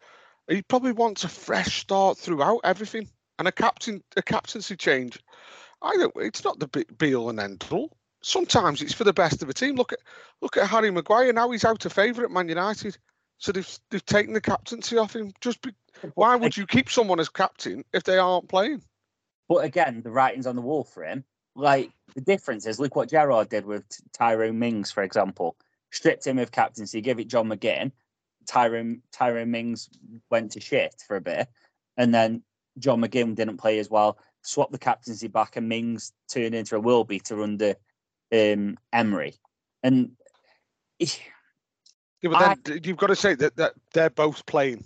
he 0.48 0.62
probably 0.62 0.92
wants 0.92 1.24
a 1.24 1.28
fresh 1.28 1.80
start 1.80 2.18
throughout 2.18 2.60
everything, 2.64 3.08
and 3.38 3.48
a 3.48 3.52
captain, 3.52 4.02
a 4.16 4.22
captaincy 4.22 4.76
change. 4.76 5.18
I 5.82 5.96
don't. 5.96 6.12
It's 6.16 6.44
not 6.44 6.58
the 6.58 6.68
be- 6.98 7.14
all 7.14 7.30
and 7.30 7.40
end 7.40 7.64
all. 7.70 7.96
Sometimes 8.22 8.82
it's 8.82 8.94
for 8.94 9.04
the 9.04 9.12
best 9.12 9.42
of 9.42 9.48
a 9.48 9.54
team. 9.54 9.76
Look 9.76 9.92
at 9.92 10.00
look 10.40 10.56
at 10.56 10.66
Harry 10.66 10.90
Maguire. 10.90 11.32
Now 11.32 11.50
he's 11.50 11.64
out 11.64 11.84
of 11.84 11.92
favour 11.92 12.24
at 12.24 12.30
Man 12.30 12.48
United, 12.48 12.96
so 13.38 13.52
they've 13.52 13.78
they've 13.90 14.04
taken 14.04 14.32
the 14.32 14.40
captaincy 14.40 14.96
off 14.96 15.14
him. 15.14 15.32
Just 15.40 15.60
be, 15.62 15.72
why 16.14 16.34
would 16.34 16.56
you 16.56 16.66
keep 16.66 16.90
someone 16.90 17.20
as 17.20 17.28
captain 17.28 17.84
if 17.92 18.04
they 18.04 18.18
aren't 18.18 18.48
playing? 18.48 18.82
But 19.48 19.64
again, 19.64 20.02
the 20.02 20.10
writing's 20.10 20.46
on 20.46 20.56
the 20.56 20.62
wall 20.62 20.84
for 20.84 21.04
him. 21.04 21.24
Like 21.54 21.90
the 22.14 22.20
difference 22.20 22.66
is, 22.66 22.80
look 22.80 22.96
what 22.96 23.10
Gerrard 23.10 23.48
did 23.48 23.64
with 23.64 23.84
Tyrone 24.12 24.58
Mings, 24.58 24.90
for 24.90 25.02
example. 25.02 25.56
Stripped 25.90 26.26
him 26.26 26.38
of 26.38 26.50
captaincy, 26.50 27.00
gave 27.00 27.20
it 27.20 27.28
John 27.28 27.48
McGinn. 27.48 27.92
Tyrone 28.46 29.02
Tyrone 29.12 29.50
Mings 29.50 29.88
went 30.30 30.52
to 30.52 30.60
shit 30.60 31.02
for 31.06 31.16
a 31.16 31.20
bit, 31.20 31.48
and 31.96 32.14
then 32.14 32.42
John 32.78 33.00
McGinn 33.00 33.34
didn't 33.34 33.56
play 33.58 33.78
as 33.78 33.90
well. 33.90 34.18
Swapped 34.42 34.72
the 34.72 34.78
captaincy 34.78 35.28
back, 35.28 35.56
and 35.56 35.68
Mings 35.68 36.12
turned 36.28 36.54
into 36.54 36.76
a 36.76 36.80
will 36.80 37.04
beater 37.04 37.42
under 37.42 37.74
um, 38.32 38.76
Emery. 38.92 39.34
And 39.82 40.12
Yeah, 42.22 42.30
but 42.30 42.42
I- 42.42 42.80
you've 42.82 42.96
got 42.96 43.08
to 43.08 43.16
say 43.16 43.34
that, 43.34 43.56
that 43.56 43.74
they're 43.92 44.10
both 44.10 44.44
playing. 44.46 44.84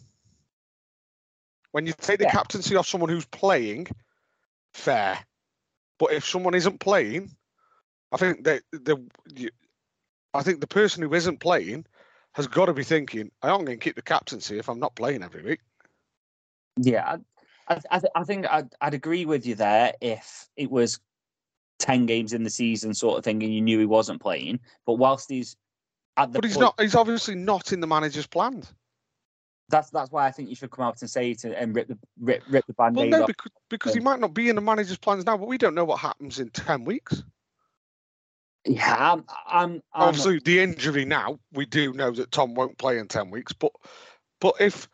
When 1.73 1.87
you 1.87 1.93
take 1.93 2.19
the 2.19 2.25
Yeah. 2.25 2.33
captaincy 2.33 2.75
off 2.75 2.89
someone 2.89 3.09
who's 3.11 3.27
playing, 3.27 3.87
fair. 4.75 5.19
But 5.99 6.13
if 6.13 6.27
someone 6.27 6.55
isn't 6.55 6.81
playing, 6.81 7.31
I 8.13 8.17
think 8.17 8.45
that 8.45 8.63
the 8.73 9.07
I 10.35 10.43
think 10.43 10.61
the 10.61 10.67
person 10.67 11.03
who 11.03 11.13
isn't 11.15 11.39
playing 11.41 11.87
has 12.35 12.47
got 12.47 12.66
to 12.66 12.72
be 12.72 12.85
thinking, 12.85 13.31
I 13.43 13.49
aren't 13.51 13.66
going 13.66 13.78
to 13.78 13.83
keep 13.85 13.97
the 13.97 14.03
captaincy 14.03 14.59
if 14.59 14.68
I'm 14.68 14.78
not 14.78 14.95
playing 14.95 15.22
every 15.22 15.43
week. 15.43 15.61
Yeah, 16.76 17.16
I, 17.68 17.74
I, 17.74 17.81
I 17.91 17.99
th- 17.99 18.12
I 18.14 18.24
think 18.24 18.47
I'd, 18.51 18.72
I'd 18.81 18.95
agree 18.95 19.24
with 19.24 19.47
you 19.47 19.55
there 19.55 19.93
if 20.01 20.49
it 20.57 20.70
was 20.70 21.01
10 21.81 22.07
games 22.07 22.33
in 22.33 22.43
the 22.45 22.51
season 22.51 22.95
sort 22.95 23.18
of 23.18 23.24
thing 23.24 23.43
and 23.43 23.53
you 23.53 23.61
knew 23.61 23.78
he 23.78 23.87
wasn't 23.87 24.20
playing. 24.20 24.61
But 24.87 24.95
whilst 24.95 25.28
he's 25.31 25.57
at 26.16 26.33
the 26.33 26.39
But 26.39 26.45
he's 26.45 26.55
point- 26.55 26.62
not. 26.62 26.81
He's 26.81 26.95
obviously 26.95 27.35
not 27.35 27.72
in 27.72 27.81
the 27.81 27.87
manager's 27.87 28.26
plans. 28.26 28.72
That's 29.68 29.89
that's 29.91 30.11
why 30.11 30.26
I 30.26 30.33
think 30.33 30.49
you 30.49 30.57
should 30.57 30.72
come 30.72 30.85
out 30.85 31.01
and 31.01 31.09
say 31.09 31.31
it 31.31 31.45
and, 31.45 31.55
and 31.55 31.74
rip 31.76 31.87
the 31.87 31.97
rip, 32.20 32.43
rip 32.49 32.66
the 32.66 32.72
band 32.72 32.97
Well, 32.97 33.07
no, 33.07 33.20
off. 33.22 33.28
because 33.28 33.53
because 33.68 33.95
he 33.95 34.01
might 34.01 34.18
not 34.18 34.35
be 34.35 34.49
in 34.49 34.57
the 34.57 34.61
manager's 34.61 34.99
plans 34.99 35.24
now, 35.24 35.37
but 35.37 35.47
we 35.47 35.59
don't 35.59 35.76
know 35.76 35.85
what 35.85 36.01
happens 36.01 36.41
in 36.41 36.51
ten 36.51 36.85
weeks. 36.85 37.22
Yeah, 38.67 39.13
I'm, 39.13 39.25
I'm, 39.47 39.71
I'm 39.95 40.09
obviously 40.09 40.41
the 40.45 40.61
injury 40.61 41.05
now 41.05 41.39
we 41.53 41.65
do 41.65 41.95
know 41.95 42.11
that 42.11 42.31
tom 42.31 42.55
won't 42.55 42.77
play 42.77 42.99
in 42.99 43.09
10 43.09 43.31
weeks 43.31 43.55
but 43.55 43.73
but 44.39 44.55
if 44.61 44.87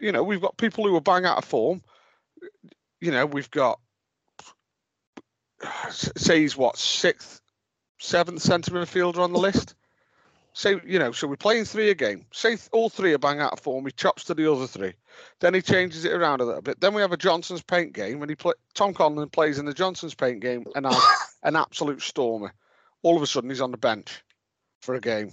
you 0.00 0.10
know 0.10 0.24
we've 0.24 0.40
got 0.40 0.56
people 0.56 0.84
who 0.84 0.96
are 0.96 1.00
bang 1.00 1.24
out 1.24 1.38
of 1.38 1.44
form 1.44 1.82
you 3.00 3.12
know 3.12 3.26
we've 3.26 3.50
got 3.50 3.78
say 5.90 6.40
he's 6.40 6.56
what 6.56 6.76
sixth 6.76 7.40
seventh 7.98 8.42
centre 8.42 8.72
midfielder 8.72 9.18
on 9.18 9.32
the 9.32 9.38
list? 9.38 9.74
Say 10.52 10.80
you 10.84 10.98
know 10.98 11.12
so 11.12 11.28
we're 11.28 11.36
playing 11.36 11.64
three 11.64 11.90
a 11.90 11.94
game. 11.94 12.26
Say 12.32 12.56
all 12.72 12.88
three 12.88 13.12
are 13.12 13.18
bang 13.18 13.40
out 13.40 13.52
of 13.52 13.60
form 13.60 13.86
he 13.86 13.92
chops 13.92 14.24
to 14.24 14.34
the 14.34 14.50
other 14.50 14.66
three. 14.66 14.94
Then 15.38 15.54
he 15.54 15.62
changes 15.62 16.04
it 16.04 16.12
around 16.12 16.40
a 16.40 16.44
little 16.44 16.62
bit. 16.62 16.80
Then 16.80 16.92
we 16.92 17.02
have 17.02 17.12
a 17.12 17.16
johnstone's 17.16 17.62
paint 17.62 17.92
game 17.92 18.18
when 18.18 18.28
he 18.28 18.34
play 18.34 18.54
tom 18.74 18.92
conlon 18.92 19.30
plays 19.30 19.58
in 19.58 19.66
the 19.66 19.74
johnstone's 19.74 20.14
paint 20.14 20.40
game 20.40 20.64
and 20.74 20.86
an 21.42 21.56
absolute 21.56 22.02
stormer 22.02 22.52
all 23.02 23.16
of 23.16 23.22
a 23.22 23.26
sudden 23.26 23.50
he's 23.50 23.60
on 23.60 23.70
the 23.70 23.76
bench 23.78 24.22
for 24.82 24.94
a 24.94 25.00
game, 25.00 25.30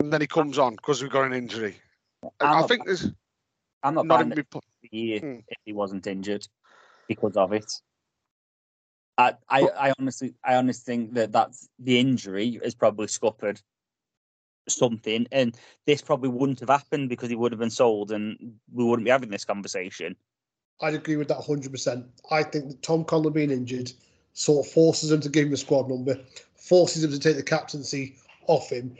and 0.00 0.12
then 0.12 0.20
he 0.20 0.26
comes 0.26 0.58
on 0.58 0.76
because 0.76 1.02
we've 1.02 1.10
got 1.10 1.24
an 1.24 1.32
injury. 1.32 1.76
I'm 2.22 2.30
I 2.40 2.60
not 2.60 2.68
think 2.68 2.86
there's 2.86 3.10
I'm 3.82 3.94
not 3.94 4.06
not 4.06 4.08
buying 4.08 4.22
in 4.22 4.28
the 4.30 4.36
my 4.36 4.42
pl- 4.50 4.62
year 4.90 5.20
Hmm. 5.20 5.38
if 5.48 5.58
he 5.64 5.72
wasn't 5.72 6.06
injured 6.06 6.46
because 7.06 7.36
of 7.36 7.52
it. 7.52 7.70
I, 9.16 9.34
I, 9.48 9.62
I 9.62 9.92
honestly, 9.98 10.34
I 10.44 10.54
honestly 10.54 10.94
think 10.94 11.14
that 11.14 11.32
that's 11.32 11.68
the 11.80 11.98
injury 11.98 12.60
has 12.62 12.74
probably 12.76 13.08
scuppered 13.08 13.60
something, 14.68 15.26
and 15.32 15.56
this 15.86 16.02
probably 16.02 16.28
wouldn't 16.28 16.60
have 16.60 16.68
happened 16.68 17.08
because 17.08 17.28
he 17.28 17.34
would 17.34 17.50
have 17.52 17.58
been 17.58 17.70
sold, 17.70 18.12
and 18.12 18.54
we 18.72 18.84
wouldn't 18.84 19.04
be 19.04 19.10
having 19.10 19.30
this 19.30 19.44
conversation. 19.44 20.14
I'd 20.80 20.94
agree 20.94 21.16
with 21.16 21.28
that 21.28 21.38
100%. 21.38 22.06
I 22.30 22.44
think 22.44 22.68
that 22.68 22.82
Tom 22.82 23.04
Conlon 23.04 23.32
being 23.32 23.50
injured 23.50 23.90
sort 24.34 24.64
of 24.64 24.72
forces 24.72 25.10
him 25.10 25.20
to 25.22 25.28
give 25.28 25.48
him 25.48 25.52
a 25.52 25.56
squad 25.56 25.88
number, 25.88 26.16
forces 26.68 27.02
him 27.02 27.10
to 27.10 27.18
take 27.18 27.36
the 27.36 27.42
captaincy 27.42 28.16
off 28.46 28.70
him, 28.70 28.96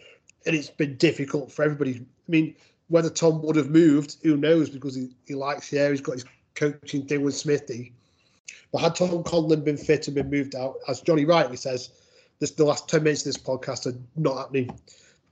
and 0.46 0.56
it's 0.56 0.70
been 0.70 0.96
difficult 0.96 1.52
for 1.52 1.62
everybody. 1.62 1.96
I 1.96 2.30
mean, 2.30 2.54
whether 2.88 3.10
Tom 3.10 3.42
would 3.42 3.56
have 3.56 3.70
moved, 3.70 4.16
who 4.22 4.36
knows, 4.36 4.70
because 4.70 4.94
he, 4.94 5.10
he 5.26 5.34
likes 5.34 5.70
the 5.70 5.78
air, 5.78 5.90
he's 5.90 6.00
got 6.00 6.14
his 6.14 6.24
coaching 6.54 7.06
thing 7.06 7.22
with 7.22 7.34
Smithy. 7.34 7.92
But 8.72 8.80
had 8.80 8.94
Tom 8.94 9.22
Conlon 9.24 9.64
been 9.64 9.76
fit 9.76 10.08
and 10.08 10.14
been 10.14 10.30
moved 10.30 10.54
out, 10.54 10.76
as 10.88 11.00
Johnny 11.00 11.24
rightly 11.24 11.56
says, 11.56 11.90
this 12.38 12.52
the 12.52 12.64
last 12.64 12.88
10 12.88 13.02
minutes 13.02 13.26
of 13.26 13.32
this 13.32 13.42
podcast 13.42 13.86
are 13.86 13.98
not 14.16 14.38
happening 14.38 14.66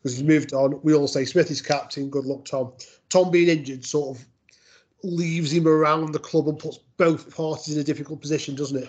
because 0.03 0.17
he's 0.17 0.23
moved 0.23 0.53
on. 0.53 0.81
We 0.83 0.95
all 0.95 1.09
say 1.09 1.25
Smithy's 1.25 1.63
captain, 1.63 2.11
good 2.11 2.25
luck, 2.25 2.45
Tom. 2.45 2.73
Tom 3.09 3.31
being 3.31 3.49
injured 3.49 3.85
sort 3.85 4.17
of 4.17 4.27
leaves 5.03 5.53
him 5.53 5.69
around 5.69 6.13
the 6.13 6.19
club 6.19 6.49
and 6.49 6.59
puts 6.59 6.79
both 6.97 7.35
parties 7.35 7.75
in 7.75 7.81
a 7.81 7.85
difficult 7.85 8.21
position, 8.21 8.55
doesn't 8.55 8.83
it? 8.83 8.89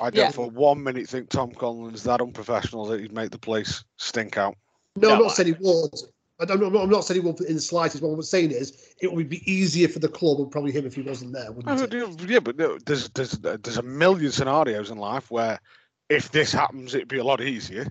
I 0.00 0.10
don't 0.10 0.26
Yeah. 0.26 0.30
for 0.30 0.48
one 0.50 0.82
minute 0.82 1.08
think 1.08 1.28
Tom 1.28 1.52
Conlon's 1.52 2.02
that 2.04 2.20
unprofessional 2.20 2.86
that 2.86 3.00
he'd 3.00 3.12
make 3.12 3.30
the 3.30 3.38
place 3.38 3.84
stink 3.98 4.36
out. 4.38 4.56
No, 4.96 5.12
I'm 5.12 5.18
No, 5.18 5.24
not 5.26 5.36
saying 5.36 5.54
he 5.54 5.62
was. 5.62 6.08
I 6.40 6.46
don't, 6.46 6.62
I'm 6.64 6.72
not, 6.72 6.82
I'm 6.84 6.90
not 6.90 7.04
saying 7.04 7.20
he 7.20 7.26
would 7.26 7.38
in 7.42 7.54
the 7.56 7.60
slightest. 7.60 8.02
What 8.02 8.10
I'm 8.14 8.22
saying 8.22 8.50
is, 8.50 8.94
it 9.02 9.12
would 9.12 9.28
be 9.28 9.42
easier 9.50 9.88
for 9.88 9.98
the 9.98 10.08
club 10.08 10.38
and 10.40 10.50
probably 10.50 10.72
him 10.72 10.86
if 10.86 10.94
he 10.94 11.02
wasn't 11.02 11.32
there, 11.34 11.52
wouldn't 11.52 11.80
it? 11.82 11.90
do- 11.90 12.16
Yeah, 12.26 12.40
but 12.40 12.56
there's 12.86 13.10
there's 13.10 13.32
there's 13.32 13.76
a 13.76 13.82
million 13.82 14.32
scenarios 14.32 14.90
in 14.90 14.96
life 14.96 15.30
where 15.30 15.60
if 16.08 16.32
this 16.32 16.50
happens, 16.50 16.94
it'd 16.94 17.08
be 17.08 17.18
a 17.18 17.24
lot 17.24 17.42
easier. 17.42 17.86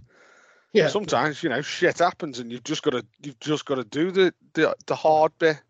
Yeah. 0.73 0.87
Sometimes 0.87 1.43
you 1.43 1.49
know 1.49 1.61
shit 1.61 1.99
happens, 1.99 2.39
and 2.39 2.51
you've 2.51 2.63
just 2.63 2.81
got 2.81 2.91
to 2.91 3.05
you've 3.21 3.39
just 3.39 3.65
got 3.65 3.75
to 3.75 3.83
do 3.83 4.09
the 4.11 4.33
the, 4.53 4.75
the 4.87 4.95
hard 4.95 5.31
bit. 5.37 5.61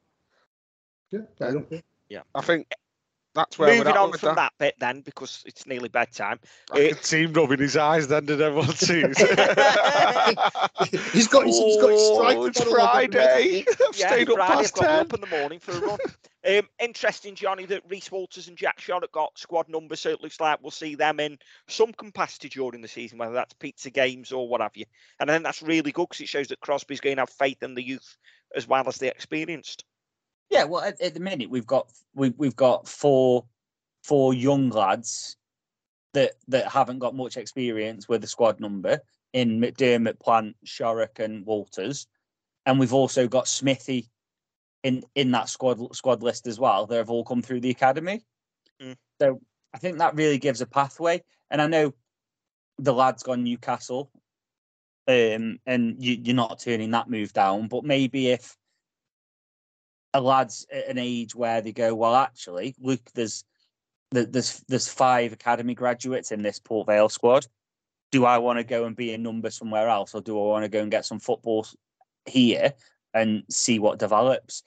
yeah, 1.12 1.20
fair 1.38 1.66
yeah. 2.10 2.22
I 2.34 2.42
think 2.42 2.72
that's 3.40 3.58
where 3.58 3.76
Moving 3.78 3.94
we're 3.94 4.00
on 4.00 4.12
with 4.12 4.20
from 4.22 4.36
that. 4.36 4.36
that. 4.36 4.54
bit 4.60 4.76
then, 4.80 5.02
because 5.02 5.44
it's 5.46 5.66
nearly 5.66 5.90
bedtime. 5.90 6.40
I 6.72 6.86
Uh, 6.86 6.90
could 6.90 7.06
see 7.06 7.26
rubbing 7.26 7.60
his 7.60 7.78
eyes 7.78 8.08
then, 8.08 8.26
did 8.26 8.42
everyone 8.42 8.68
see? 8.76 9.02
He's 11.14 11.28
got 11.28 11.46
his, 11.46 11.58
he's 11.58 11.78
got 11.82 11.92
his 11.92 12.06
strike. 12.06 12.38
oh, 12.38 12.46
it's 12.46 12.62
on. 12.62 12.70
Friday. 12.70 13.66
I've 13.70 13.98
yeah, 13.98 14.08
stayed 14.08 14.30
up 14.30 14.36
Friday, 14.36 14.54
past 14.54 14.78
I've 14.78 14.82
got 14.86 14.88
10. 14.88 15.00
up 15.00 15.14
in 15.14 15.22
the 15.22 15.28
morning 15.38 15.60
for 15.60 15.72
a 15.72 15.80
run. 15.80 15.98
um, 16.48 16.68
interesting, 16.80 17.36
Johnny, 17.36 17.66
that 17.66 17.84
Rhys 17.90 18.12
Walters 18.12 18.48
and 18.48 18.58
Jack 18.58 18.80
Shorrock 18.80 19.12
got 19.12 19.38
squad 19.38 19.70
numbers, 19.70 20.02
so 20.02 20.10
it 20.10 20.22
looks 20.22 20.40
like 20.40 20.60
we'll 20.62 20.72
see 20.72 20.96
them 20.96 21.20
in 21.20 21.38
some 21.68 21.94
capacity 21.94 22.50
during 22.50 22.82
the 22.82 22.88
season, 22.88 23.18
whether 23.18 23.34
that's 23.34 23.54
pizza 23.54 23.90
games 23.90 24.32
or 24.32 24.48
what 24.48 24.62
have 24.62 24.76
you. 24.76 24.86
And 25.20 25.30
I 25.30 25.34
think 25.36 25.44
that's 25.46 25.62
really 25.62 25.92
good 25.92 26.08
because 26.10 26.22
it 26.22 26.30
shows 26.30 26.48
that 26.50 26.60
Crosby's 26.62 27.02
going 27.02 27.16
to 27.18 27.22
have 27.22 27.30
faith 27.30 27.64
in 27.64 27.76
the 27.76 27.84
youth 27.86 28.18
as 28.56 28.68
well 28.68 28.88
as 28.88 28.98
the 28.98 29.08
experienced. 29.08 29.86
Yeah, 30.50 30.64
well, 30.64 30.82
at, 30.82 31.00
at 31.02 31.14
the 31.14 31.20
minute 31.20 31.50
we've 31.50 31.68
got 31.68 31.92
we've 32.16 32.34
we've 32.38 32.56
got 32.56 32.88
four 32.88 33.46
four 34.04 34.34
young 34.34 34.70
lads 34.70 35.38
that 36.14 36.34
that 36.48 36.68
haven't 36.68 37.00
got 37.00 37.16
much 37.16 37.38
experience 37.38 38.08
with 38.10 38.22
the 38.22 38.28
squad 38.28 38.60
number 38.60 39.00
in 39.34 39.60
McDermott, 39.60 40.20
Plant, 40.20 40.56
Shorrock, 40.66 41.20
and 41.20 41.46
Walters, 41.46 42.08
and 42.66 42.80
we've 42.80 42.94
also 42.94 43.28
got 43.28 43.48
Smithy 43.48 44.10
in 44.84 45.04
in 45.16 45.32
that 45.32 45.50
squad 45.50 45.96
squad 45.96 46.24
list 46.24 46.48
as 46.48 46.60
well. 46.60 46.86
They've 46.88 47.10
all 47.10 47.24
come 47.24 47.42
through 47.42 47.62
the 47.62 47.70
academy, 47.70 48.26
Mm. 48.82 48.96
so 49.22 49.42
I 49.74 49.78
think 49.78 49.98
that 49.98 50.16
really 50.16 50.38
gives 50.38 50.62
a 50.62 50.66
pathway. 50.66 51.22
And 51.52 51.62
I 51.62 51.68
know 51.68 51.94
the 52.78 52.94
lads 52.94 53.24
gone 53.24 53.44
Newcastle, 53.44 54.10
um, 55.08 55.60
and 55.66 56.04
you, 56.04 56.18
you're 56.24 56.36
not 56.36 56.60
turning 56.60 56.92
that 56.92 57.10
move 57.10 57.34
down, 57.34 57.68
but 57.68 57.84
maybe 57.84 58.30
if 58.30 58.58
a 60.14 60.22
lad's 60.22 60.66
at 60.72 60.88
an 60.88 60.98
age 60.98 61.36
where 61.36 61.62
they 61.62 61.72
go, 61.72 61.94
well, 61.94 62.16
actually, 62.16 62.76
look, 62.80 63.02
there's 63.14 63.44
there's 64.12 64.64
there's 64.68 64.88
five 64.88 65.34
academy 65.34 65.76
graduates 65.76 66.32
in 66.32 66.42
this 66.42 66.60
Port 66.60 66.88
Vale 66.88 67.10
squad. 67.10 67.46
Do 68.12 68.26
I 68.26 68.40
want 68.40 68.58
to 68.58 68.64
go 68.64 68.86
and 68.86 68.96
be 68.96 69.14
a 69.14 69.18
number 69.18 69.52
somewhere 69.52 69.88
else, 69.88 70.16
or 70.16 70.22
do 70.22 70.40
I 70.40 70.48
want 70.48 70.64
to 70.64 70.70
go 70.70 70.82
and 70.82 70.90
get 70.90 71.06
some 71.06 71.20
football 71.20 71.68
here 72.26 72.74
and 73.14 73.44
see 73.50 73.78
what 73.78 74.00
develops? 74.00 74.64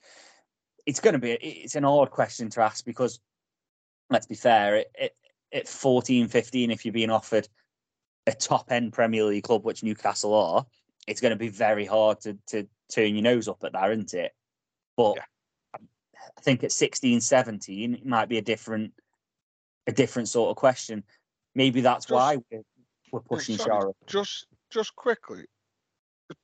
It's 0.86 1.00
going 1.00 1.14
to 1.14 1.18
be 1.18 1.32
it's 1.32 1.74
an 1.74 1.84
odd 1.84 2.10
question 2.10 2.50
to 2.50 2.62
ask 2.62 2.84
because 2.84 3.18
let's 4.10 4.26
be 4.26 4.34
fair, 4.34 4.76
it, 4.76 4.90
it, 4.94 5.16
at 5.52 5.68
14, 5.68 6.28
15, 6.28 6.70
if 6.70 6.84
you're 6.84 6.92
being 6.92 7.10
offered 7.10 7.48
a 8.26 8.32
top 8.32 8.70
end 8.70 8.92
Premier 8.92 9.24
League 9.24 9.44
club, 9.44 9.64
which 9.64 9.82
Newcastle 9.82 10.34
are, 10.34 10.64
it's 11.08 11.20
going 11.20 11.30
to 11.30 11.36
be 11.36 11.48
very 11.48 11.84
hard 11.84 12.20
to 12.20 12.38
to 12.46 12.68
turn 12.92 13.16
your 13.16 13.24
nose 13.24 13.48
up 13.48 13.64
at 13.64 13.72
that, 13.72 13.90
isn't 13.90 14.14
it? 14.14 14.32
But 14.96 15.18
I 16.36 16.40
think 16.40 16.64
at 16.64 16.72
16, 16.72 17.20
17, 17.20 17.94
it 17.94 18.06
might 18.06 18.28
be 18.28 18.38
a 18.38 18.42
different 18.42 18.92
a 19.86 19.92
different 19.92 20.28
sort 20.28 20.50
of 20.50 20.56
question. 20.56 21.02
Maybe 21.54 21.80
that's 21.80 22.06
Just- 22.06 22.14
why 22.14 22.36
we're, 22.50 22.62
we're 23.12 23.20
pushing 23.20 23.56
sorry, 23.58 23.84
Shara. 23.86 23.92
Just, 24.06 24.46
just 24.70 24.94
quickly, 24.96 25.44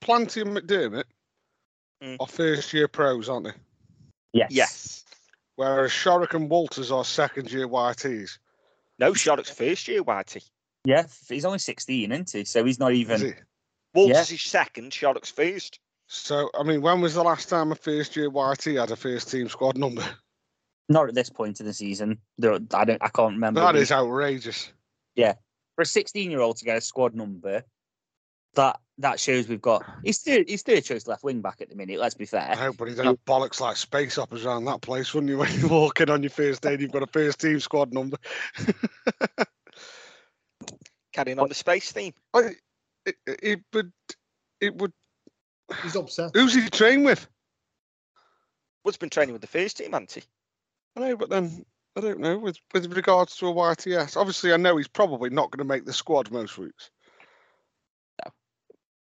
Planty 0.01 0.41
and 0.43 0.51
McDermott 0.57 1.05
Mm. 2.03 2.17
are 2.21 2.27
first 2.29 2.73
year 2.73 2.87
pros, 2.87 3.29
aren't 3.29 3.47
they? 3.47 3.53
Yes. 4.33 4.51
Yes. 4.53 5.05
Whereas 5.57 5.91
Shorrock 5.91 6.35
and 6.35 6.49
Walters 6.49 6.93
are 6.93 7.05
second 7.05 7.51
year 7.51 7.67
YTs. 7.67 8.39
No, 9.01 9.13
Shorrock's 9.13 9.51
first 9.51 9.89
year, 9.89 10.05
Whitey. 10.05 10.49
Yeah, 10.85 11.07
he's 11.29 11.45
only 11.45 11.59
16, 11.59 12.13
isn't 12.13 12.31
he? 12.31 12.45
So 12.45 12.65
he's 12.65 12.79
not 12.79 12.93
Is 12.93 12.99
even. 13.01 13.21
he? 13.21 13.33
Walters 13.95 14.31
is 14.31 14.43
second, 14.43 14.93
Shorrock's 14.93 15.31
first. 15.31 15.81
So, 16.09 16.51
I 16.59 16.63
mean, 16.63 16.81
when 16.81 17.03
was 17.03 17.15
the 17.15 17.23
last 17.23 17.51
time 17.51 17.71
a 17.71 17.75
first 17.75 18.17
year 18.17 18.31
YT 18.31 18.65
had 18.65 18.91
a 18.91 18.97
first 18.97 19.31
team 19.31 19.49
squad 19.49 19.77
number? 19.77 20.05
Not 20.89 21.09
at 21.09 21.15
this 21.15 21.29
point 21.29 21.61
in 21.61 21.67
the 21.67 21.75
season. 21.75 22.19
There- 22.39 22.59
I 22.75 22.85
don't. 22.87 23.03
I 23.03 23.09
can't 23.09 23.35
remember. 23.35 23.61
That 23.61 23.77
is 23.77 23.93
outrageous. 23.93 24.73
Yeah, 25.15 25.35
for 25.77 25.83
a 25.83 25.87
16 25.87 26.31
year 26.31 26.41
old 26.41 26.57
to 26.57 26.65
get 26.65 26.79
a 26.79 26.81
squad 26.81 27.15
number. 27.15 27.63
That 28.55 28.81
that 28.97 29.21
shows 29.21 29.47
we've 29.49 29.61
got. 29.61 29.85
He's 30.03 30.23
third. 30.23 30.49
He's 30.49 30.63
third 30.63 30.83
choice 30.83 31.07
left 31.07 31.23
wing 31.23 31.43
back 31.43 31.61
at 31.61 31.69
the 31.69 31.77
minute. 31.77 32.01
Let's 32.01 32.15
be 32.15 32.25
fair. 32.25 32.41
I 32.41 32.55
fair. 32.55 32.65
hope, 32.67 32.79
but 32.79 32.89
he'd 32.89 32.97
have 32.99 33.23
bollocks 33.27 33.61
like 33.61 33.77
space 33.77 34.17
operas 34.17 34.47
around 34.47 34.65
that 34.65 34.81
place, 34.81 35.13
wouldn't 35.13 35.29
you? 35.29 35.37
When 35.39 35.53
you 35.61 35.69
walk 35.69 36.01
in 36.01 36.09
on 36.09 36.23
your 36.23 36.31
first 36.31 36.63
day, 36.63 36.73
and 36.73 36.81
you've 36.81 36.91
got 36.93 37.03
a 37.03 37.07
first 37.07 37.39
team 37.39 37.61
squad 37.61 37.93
number. 37.93 38.17
Carrying 41.13 41.39
on 41.39 41.49
the 41.49 41.55
space 41.55 41.93
theme. 41.93 42.15
I, 42.33 42.53
it, 43.05 43.17
it 43.27 43.61
would, 43.75 43.93
it 44.61 44.75
would. 44.77 44.93
He's 45.83 45.97
upset. 45.97 46.31
Who's 46.35 46.55
he 46.55 46.69
train 46.69 47.05
with? 47.05 47.27
Wood's 48.85 48.97
been 48.97 49.11
training 49.11 49.33
with 49.33 49.43
the 49.43 49.49
first 49.49 49.77
team, 49.77 49.93
hasn't 49.93 50.13
he? 50.13 50.23
I 50.97 51.01
know, 51.01 51.17
but 51.17 51.29
then 51.31 51.65
I 51.97 52.01
don't 52.01 52.21
know. 52.21 52.39
With 52.39 52.59
with 52.73 52.95
regards 52.97 53.37
to 53.37 53.49
a 53.49 53.53
YTS, 53.55 54.17
obviously 54.17 54.53
I 54.53 54.57
know 54.57 54.77
he's 54.77 54.89
probably 54.89 55.31
not 55.31 55.51
going 55.51 55.59
to 55.59 55.65
make 55.73 55.85
the 55.85 55.93
squad 55.93 56.31
most 56.31 56.57
weeks. 56.59 56.91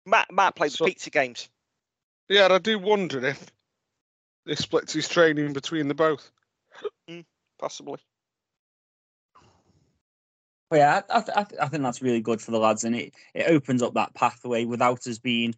Matt, 0.09 0.32
Matt 0.32 0.55
played 0.55 0.70
the 0.70 0.76
So- 0.76 0.84
pizza 0.86 1.10
games. 1.10 1.48
Yeah, 2.28 2.48
I 2.51 2.59
do 2.59 2.78
wonder 2.78 3.24
if 3.24 3.44
this 4.44 4.60
splits 4.60 4.93
his 4.93 5.09
training 5.09 5.52
between 5.52 5.88
the 5.88 5.94
both. 5.94 6.30
Hmm, 7.09 7.20
possibly. 7.59 7.98
But 10.70 10.76
yeah, 10.76 11.02
I, 11.09 11.18
I, 11.18 11.20
th- 11.20 11.36
I 11.36 11.44
th- 11.44 11.60
I 11.60 11.68
think 11.68 11.82
that's 11.84 12.02
really 12.02 12.20
good 12.20 12.40
for 12.40 12.51
the 12.51 12.59
lads, 12.59 12.82
and 12.84 12.97
it, 12.97 13.14
it 13.34 13.48
opens 13.48 13.82
up 13.82 13.94
that 13.94 14.14
pathway 14.14 14.64
without 14.64 15.06
us 15.06 15.18
being 15.18 15.55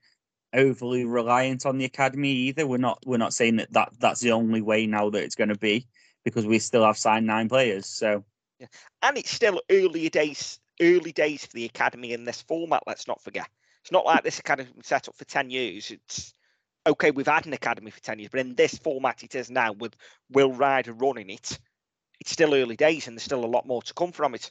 overly 0.54 1.04
reliant 1.04 1.66
on 1.66 1.78
the 1.78 1.84
academy 1.84 2.30
either. 2.30 2.66
We're 2.66 2.78
not 2.78 3.02
we're 3.06 3.18
not 3.18 3.34
saying 3.34 3.56
that, 3.56 3.72
that 3.72 3.92
that's 3.98 4.20
the 4.20 4.32
only 4.32 4.60
way 4.60 4.86
now 4.86 5.10
that 5.10 5.22
it's 5.22 5.34
going 5.34 5.48
to 5.48 5.58
be 5.58 5.86
because 6.24 6.46
we 6.46 6.58
still 6.58 6.84
have 6.84 6.98
signed 6.98 7.26
nine 7.26 7.48
players. 7.48 7.86
So 7.86 8.24
And 9.02 9.16
it's 9.16 9.30
still 9.30 9.60
early 9.70 10.08
days, 10.08 10.58
early 10.80 11.12
days 11.12 11.46
for 11.46 11.52
the 11.52 11.64
academy 11.64 12.12
in 12.12 12.24
this 12.24 12.42
format. 12.42 12.82
Let's 12.86 13.06
not 13.06 13.22
forget. 13.22 13.48
It's 13.82 13.92
not 13.92 14.06
like 14.06 14.24
this 14.24 14.38
academy 14.38 14.70
set 14.82 15.08
up 15.08 15.16
for 15.16 15.24
ten 15.24 15.50
years. 15.50 15.90
It's 15.90 16.34
okay. 16.86 17.10
We've 17.10 17.26
had 17.26 17.46
an 17.46 17.52
academy 17.52 17.90
for 17.90 18.00
ten 18.00 18.18
years, 18.18 18.30
but 18.30 18.40
in 18.40 18.54
this 18.54 18.76
format 18.78 19.22
it 19.22 19.34
is 19.34 19.50
now 19.50 19.72
with 19.72 19.94
Will 20.30 20.52
Ryder 20.52 20.92
running 20.92 21.30
it. 21.30 21.58
It's 22.20 22.32
still 22.32 22.54
early 22.54 22.76
days, 22.76 23.06
and 23.06 23.16
there's 23.16 23.22
still 23.22 23.44
a 23.44 23.46
lot 23.46 23.66
more 23.66 23.80
to 23.82 23.94
come 23.94 24.10
from 24.10 24.34
it. 24.34 24.50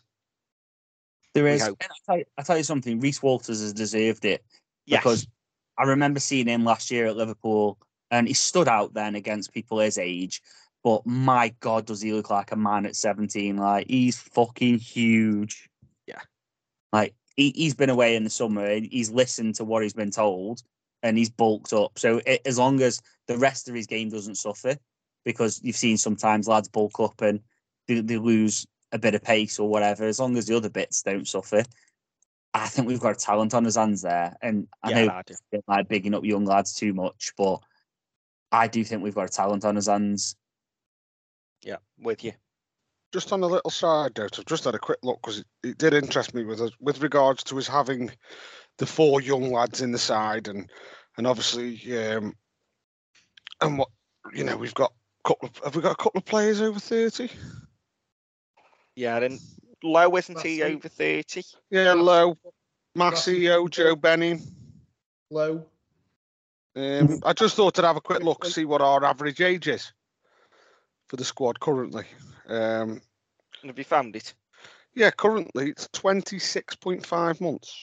there 1.33 1.47
is. 1.47 1.63
I 1.63 1.73
tell, 2.05 2.17
you, 2.17 2.25
I 2.37 2.41
tell 2.43 2.57
you 2.57 2.63
something, 2.63 2.99
Rhys 2.99 3.21
Walters 3.21 3.61
has 3.61 3.73
deserved 3.73 4.25
it 4.25 4.43
Yes. 4.85 5.03
because 5.03 5.27
I 5.77 5.83
remember 5.83 6.19
seeing 6.19 6.47
him 6.47 6.63
last 6.63 6.91
year 6.91 7.07
at 7.07 7.17
Liverpool, 7.17 7.77
and 8.11 8.27
he 8.27 8.33
stood 8.33 8.67
out 8.67 8.93
then 8.93 9.15
against 9.15 9.53
people 9.53 9.79
his 9.79 9.97
age. 9.97 10.41
But 10.83 11.05
my 11.05 11.53
God, 11.59 11.85
does 11.85 12.01
he 12.01 12.13
look 12.13 12.29
like 12.29 12.51
a 12.51 12.55
man 12.55 12.85
at 12.85 12.95
17? 12.95 13.57
Like 13.57 13.87
he's 13.89 14.17
fucking 14.17 14.79
huge. 14.79 15.69
Yeah. 16.05 16.21
Like 16.93 17.13
he, 17.35 17.51
he's 17.55 17.73
been 17.73 17.89
away 17.89 18.15
in 18.15 18.23
the 18.23 18.29
summer. 18.29 18.79
He's 18.79 19.11
listened 19.11 19.55
to 19.55 19.65
what 19.65 19.83
he's 19.83 19.93
been 19.93 20.11
told, 20.11 20.61
and 21.03 21.17
he's 21.17 21.29
bulked 21.29 21.73
up. 21.73 21.99
So 21.99 22.21
it, 22.25 22.41
as 22.45 22.57
long 22.57 22.81
as 22.81 23.01
the 23.27 23.37
rest 23.37 23.67
of 23.67 23.75
his 23.75 23.87
game 23.87 24.09
doesn't 24.09 24.35
suffer, 24.35 24.77
because 25.25 25.59
you've 25.63 25.75
seen 25.75 25.97
sometimes 25.97 26.47
lads 26.47 26.69
bulk 26.69 26.99
up 26.99 27.21
and 27.21 27.41
they, 27.87 27.99
they 27.99 28.17
lose 28.17 28.65
a 28.93 28.97
bit 28.97 29.15
of 29.15 29.21
pace 29.21 29.59
or 29.59 29.69
whatever. 29.69 30.05
As 30.05 30.19
long 30.19 30.37
as 30.37 30.45
the 30.45 30.55
other 30.55 30.69
bits 30.69 31.03
don't 31.03 31.27
suffer, 31.27 31.63
I 32.57 32.67
think 32.67 32.87
we've 32.87 32.99
got 32.99 33.15
a 33.15 33.19
talent 33.19 33.53
on 33.53 33.65
his 33.65 33.75
hands 33.75 34.01
there. 34.01 34.35
And 34.41 34.67
I 34.83 34.89
Yeah, 34.89 34.95
know 35.05 35.13
I 35.13 35.21
do. 35.25 35.35
don't 35.51 35.67
like 35.67 35.87
bigging 35.87 36.13
up 36.13 36.23
young 36.23 36.45
lads 36.45 36.73
too 36.73 36.93
much, 36.93 37.33
but 37.37 37.59
I 38.51 38.67
do 38.67 38.83
think 38.83 39.03
we've 39.03 39.15
got 39.15 39.29
a 39.29 39.31
talent 39.31 39.65
on 39.65 39.75
his 39.75 39.87
hands. 39.87 40.35
Yeah, 41.63 41.77
with 41.99 42.23
you. 42.23 42.33
Just 43.13 43.31
on 43.31 43.41
a 43.41 43.47
little 43.47 43.71
side 43.71 44.17
note, 44.17 44.37
I've 44.37 44.45
just 44.45 44.65
had 44.65 44.75
a 44.75 44.79
quick 44.79 44.99
look 45.03 45.19
because 45.21 45.39
it, 45.39 45.45
it 45.63 45.77
did 45.77 45.93
interest 45.93 46.33
me 46.33 46.43
with 46.43 46.61
with 46.79 47.01
regards 47.01 47.43
to 47.45 47.57
us 47.57 47.67
having 47.67 48.11
the 48.77 48.85
four 48.85 49.21
young 49.21 49.51
lads 49.51 49.81
in 49.81 49.91
the 49.91 49.97
side 49.97 50.47
and 50.47 50.69
and 51.17 51.25
obviously 51.25 51.79
um 51.97 52.35
and 53.61 53.77
what 53.77 53.89
you 54.33 54.43
know 54.43 54.57
we've 54.57 54.73
got 54.73 54.91
a 55.25 55.27
couple 55.27 55.49
of, 55.49 55.63
have 55.63 55.75
we 55.75 55.81
got 55.81 55.93
a 55.93 56.03
couple 56.03 56.19
of 56.19 56.25
players 56.25 56.61
over 56.61 56.79
thirty? 56.79 57.29
Yeah, 58.95 59.17
and 59.17 59.39
Lowe 59.83 60.15
isn't 60.17 60.41
he 60.41 60.63
over 60.63 60.87
thirty? 60.89 61.43
Yeah, 61.69 61.93
Lowe, 61.93 62.37
Massey. 62.95 63.31
Massey, 63.33 63.49
Ojo, 63.49 63.95
Benning. 63.95 64.41
Lowe. 65.29 65.65
Um, 66.75 67.19
I 67.25 67.33
just 67.33 67.55
thought 67.55 67.77
I'd 67.79 67.85
have 67.85 67.97
a 67.97 68.01
quick 68.01 68.23
look 68.23 68.45
see 68.45 68.65
what 68.65 68.81
our 68.81 69.03
average 69.03 69.41
age 69.41 69.67
is 69.67 69.91
for 71.07 71.15
the 71.17 71.23
squad 71.25 71.59
currently. 71.59 72.05
Um, 72.47 73.01
Have 73.65 73.77
you 73.77 73.83
found 73.83 74.15
it? 74.15 74.33
yeah, 74.93 75.09
currently 75.11 75.69
it's 75.71 75.87
twenty 75.93 76.39
six 76.39 76.75
point 76.75 77.05
five 77.05 77.39
months. 77.41 77.75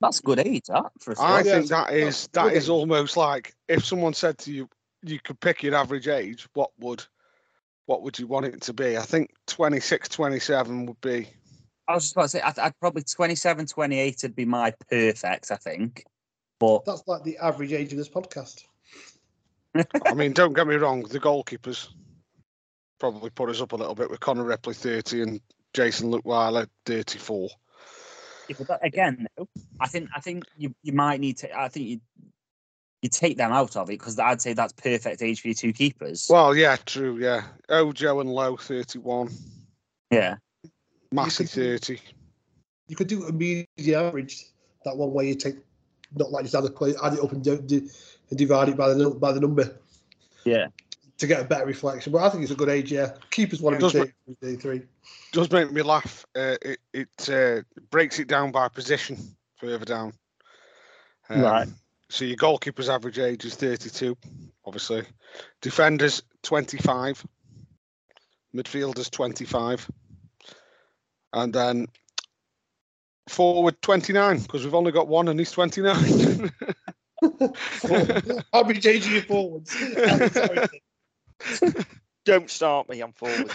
That's 0.00 0.20
good 0.20 0.38
age, 0.38 0.66
that 0.68 0.92
for 1.00 1.12
a 1.12 1.14
I 1.20 1.42
squad. 1.42 1.46
Yeah, 1.46 1.52
think 1.58 1.68
that 1.70 1.86
that's 1.90 1.92
is 1.92 2.28
that 2.32 2.42
good 2.44 2.52
is 2.52 2.64
age. 2.64 2.70
almost 2.70 3.16
like 3.16 3.54
if 3.68 3.84
someone 3.84 4.14
said 4.14 4.38
to 4.38 4.52
you, 4.52 4.68
you 5.02 5.18
could 5.20 5.40
pick 5.40 5.62
your 5.62 5.74
average 5.74 6.08
age, 6.08 6.46
what 6.54 6.70
would 6.78 7.04
what 7.88 8.02
would 8.02 8.18
you 8.18 8.26
want 8.26 8.44
it 8.44 8.60
to 8.60 8.74
be? 8.74 8.98
I 8.98 9.02
think 9.02 9.30
26, 9.46 10.10
27 10.10 10.84
would 10.86 11.00
be. 11.00 11.26
I 11.88 11.94
was 11.94 12.04
just 12.04 12.14
about 12.14 12.24
to 12.24 12.28
say, 12.28 12.40
I'd, 12.42 12.58
I'd 12.58 12.78
probably 12.80 13.02
27, 13.02 13.64
28 13.64 14.18
would 14.22 14.36
be 14.36 14.44
my 14.44 14.74
perfect, 14.90 15.50
I 15.50 15.56
think. 15.56 16.04
But 16.60 16.84
That's 16.84 17.02
like 17.06 17.24
the 17.24 17.38
average 17.38 17.72
age 17.72 17.92
of 17.92 17.98
this 17.98 18.10
podcast. 18.10 18.64
I 20.04 20.12
mean, 20.12 20.34
don't 20.34 20.52
get 20.52 20.66
me 20.66 20.74
wrong, 20.74 21.02
the 21.04 21.18
goalkeepers. 21.18 21.88
probably 23.00 23.30
put 23.30 23.48
us 23.48 23.62
up 23.62 23.72
a 23.72 23.76
little 23.76 23.94
bit 23.94 24.10
with 24.10 24.20
Connor 24.20 24.44
Ripley 24.44 24.74
30 24.74 25.22
and 25.22 25.40
Jayson 25.72 26.12
Leutwiler 26.12 26.66
34. 26.84 27.48
Yeah, 28.50 28.56
but 28.68 28.84
again, 28.84 29.26
though, 29.38 29.48
I 29.80 29.88
think 29.88 30.10
I 30.14 30.20
think 30.20 30.44
you, 30.58 30.74
you 30.82 30.92
might 30.92 31.20
need 31.20 31.38
to. 31.38 31.58
I 31.58 31.68
think 31.68 31.86
you 31.86 32.00
you 33.02 33.08
take 33.08 33.36
them 33.36 33.52
out 33.52 33.76
of 33.76 33.88
it 33.88 33.98
because 33.98 34.18
I'd 34.18 34.40
say 34.40 34.52
that's 34.52 34.72
perfect 34.72 35.22
age 35.22 35.40
for 35.40 35.48
your 35.48 35.54
two 35.54 35.72
keepers. 35.72 36.26
Well, 36.28 36.56
yeah, 36.56 36.76
true, 36.84 37.18
yeah. 37.18 37.44
Ojo 37.68 38.20
and 38.20 38.30
Lowe, 38.30 38.56
31, 38.56 39.30
yeah, 40.10 40.36
Massey 41.12 41.44
could 41.44 41.80
30. 41.80 42.00
You 42.88 42.96
could 42.96 43.06
do 43.06 43.24
a 43.26 43.32
median 43.32 43.66
average. 43.94 44.46
That 44.84 44.96
one 44.96 45.12
where 45.12 45.24
you 45.24 45.34
take 45.34 45.56
not 46.14 46.30
like 46.30 46.44
just 46.44 46.54
add, 46.54 46.64
it- 46.64 46.96
add 47.02 47.14
it 47.14 47.20
up 47.20 47.32
and, 47.32 47.44
do, 47.44 47.58
do, 47.58 47.88
and 48.30 48.38
divide 48.38 48.70
it 48.70 48.76
by 48.76 48.92
the 48.94 49.10
by 49.10 49.32
the 49.32 49.40
number 49.40 49.76
yeah. 50.44 50.68
to 51.18 51.26
get 51.26 51.40
a 51.40 51.44
better 51.44 51.66
reflection. 51.66 52.12
But 52.12 52.22
I 52.22 52.30
think 52.30 52.42
it's 52.42 52.52
a 52.52 52.56
good 52.56 52.68
age. 52.68 52.90
Yeah, 52.90 53.12
keepers 53.30 53.60
want 53.60 53.76
to 53.76 53.80
Does 53.80 53.92
be 53.92 53.98
taken 53.98 54.36
day 54.40 54.56
three. 54.56 54.82
Does 55.32 55.50
make 55.50 55.70
me 55.70 55.82
laugh. 55.82 56.24
Uh, 56.34 56.56
it 56.62 56.78
it 56.92 57.30
uh, 57.30 57.62
breaks 57.90 58.18
it 58.18 58.28
down 58.28 58.50
by 58.50 58.68
position 58.68 59.18
further 59.56 59.84
down. 59.84 60.12
Um, 61.28 61.42
Right. 61.42 61.68
So 62.10 62.24
your 62.24 62.36
goalkeeper's 62.36 62.88
average 62.88 63.18
age 63.18 63.44
is 63.44 63.54
32, 63.54 64.16
obviously. 64.64 65.02
Defenders 65.60 66.22
25. 66.42 67.26
Midfielders 68.54 69.10
25. 69.10 69.90
And 71.34 71.52
then 71.52 71.86
forward 73.28 73.80
29 73.82 74.40
because 74.40 74.64
we've 74.64 74.74
only 74.74 74.92
got 74.92 75.08
one 75.08 75.28
and 75.28 75.38
he's 75.38 75.50
29. 75.50 76.50
I'll 78.52 78.64
be 78.64 78.80
changing 78.80 79.12
your 79.12 79.22
forwards. 79.22 79.76
I'm 82.28 82.36
sorry. 82.36 82.40
Don't 82.40 82.50
start 82.50 82.88
me 82.88 83.02
on 83.02 83.12
forwards. 83.12 83.54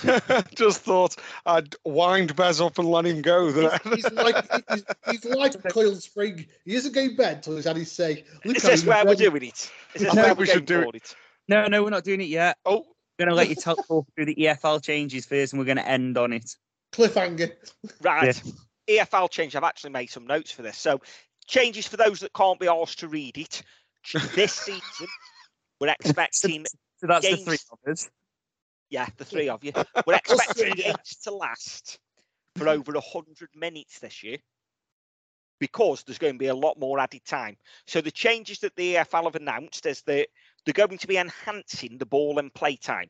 Just 0.56 0.82
thought 0.82 1.16
I'd 1.46 1.76
wind 1.86 2.36
Bez 2.36 2.62
up 2.62 2.78
and 2.80 2.90
let 2.90 3.06
him 3.06 3.22
go 3.22 3.52
there. 3.52 3.80
he's, 3.84 3.96
he's 3.96 4.12
like 4.12 4.36
he's, 4.72 4.84
he's 5.10 5.26
like 5.26 5.64
Coil 5.70 5.96
Spring. 5.96 6.46
He 6.66 6.76
isn't 6.76 6.94
going 6.94 7.12
to 7.12 7.16
bed 7.16 7.38
until 7.38 7.56
he's 7.56 7.66
had 7.66 7.78
his 7.78 7.92
say. 7.92 8.24
Look 8.46 8.58
Is 8.58 8.64
how 8.64 8.70
this 8.70 8.86
where 8.86 9.04
we're 9.04 9.12
ready. 9.12 9.26
doing 9.30 9.44
it? 9.44 9.72
Is 9.96 10.02
this 10.02 10.12
I 10.12 10.16
where 10.16 10.26
think 10.26 10.40
we're 10.40 10.46
should 10.46 10.66
do 10.66 10.84
for 10.84 10.96
it? 10.96 11.16
No, 11.48 11.68
no, 11.68 11.84
we're 11.84 11.90
not 11.90 12.04
doing 12.04 12.22
it 12.22 12.28
yet. 12.28 12.58
Oh, 12.66 12.86
We're 13.20 13.26
gonna 13.26 13.36
let 13.36 13.50
you 13.50 13.56
talk 13.56 13.86
talk 13.88 14.08
through 14.16 14.26
the 14.26 14.36
EFL 14.36 14.82
changes 14.84 15.26
first, 15.26 15.54
and 15.54 15.60
we're 15.60 15.66
gonna 15.66 15.82
end 15.82 16.18
on 16.18 16.34
it. 16.34 16.56
cliffhanger? 16.94 17.52
Right. 18.02 18.42
EFL 18.90 19.30
change. 19.30 19.56
I've 19.56 19.64
actually 19.64 19.92
made 19.92 20.10
some 20.10 20.26
notes 20.28 20.52
for 20.52 20.62
this. 20.62 20.78
So 20.78 21.02
changes 21.48 21.88
for 21.88 21.98
those 21.98 22.22
that 22.22 22.34
can't 22.34 22.60
be 22.60 22.68
asked 22.68 23.00
to 23.00 23.08
read 23.08 23.38
it. 23.38 23.62
This 24.36 24.54
season, 24.54 25.08
we're 25.80 25.88
expecting 26.00 26.66
So 26.98 27.08
that's 27.08 27.30
the 27.30 27.38
three 27.38 27.58
of 27.72 27.92
us. 27.92 28.10
Yeah, 28.94 29.08
the 29.18 29.26
three 29.26 29.50
of 29.50 29.64
you. 29.64 29.72
We're 30.08 30.14
expecting 30.14 30.78
yeah. 30.78 30.94
games 30.94 31.18
to 31.24 31.34
last 31.34 31.98
for 32.56 32.70
over 32.70 32.92
100 32.92 33.50
minutes 33.56 33.98
this 33.98 34.22
year 34.22 34.38
because 35.60 36.04
there's 36.04 36.20
going 36.20 36.36
to 36.36 36.40
be 36.40 36.48
a 36.48 36.56
lot 36.56 36.80
more 36.80 37.00
added 37.00 37.26
time. 37.26 37.58
So 37.88 38.02
the 38.02 38.12
changes 38.12 38.60
that 38.60 38.76
the 38.76 38.96
EFL 38.96 39.24
have 39.24 39.36
announced 39.36 39.88
is 39.88 40.04
that 40.04 40.28
they're 40.64 40.74
going 40.74 41.00
to 41.00 41.08
be 41.08 41.18
enhancing 41.18 41.98
the 41.98 42.06
ball 42.06 42.38
and 42.38 42.54
play 42.54 42.76
time. 42.76 43.10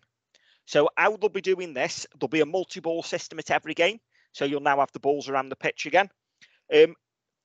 So 0.66 0.88
how 0.96 1.18
they'll 1.18 1.28
be 1.28 1.42
doing 1.42 1.74
this, 1.74 2.08
there'll 2.18 2.30
be 2.30 2.40
a 2.40 2.46
multi-ball 2.46 3.04
system 3.04 3.38
at 3.40 3.52
every 3.52 3.74
game. 3.74 4.00
So 4.32 4.46
you'll 4.46 4.62
now 4.62 4.80
have 4.80 4.94
the 4.94 5.02
balls 5.02 5.28
around 5.28 5.50
the 5.50 5.58
pitch 5.58 5.86
again. 5.86 6.08
Um, 6.74 6.96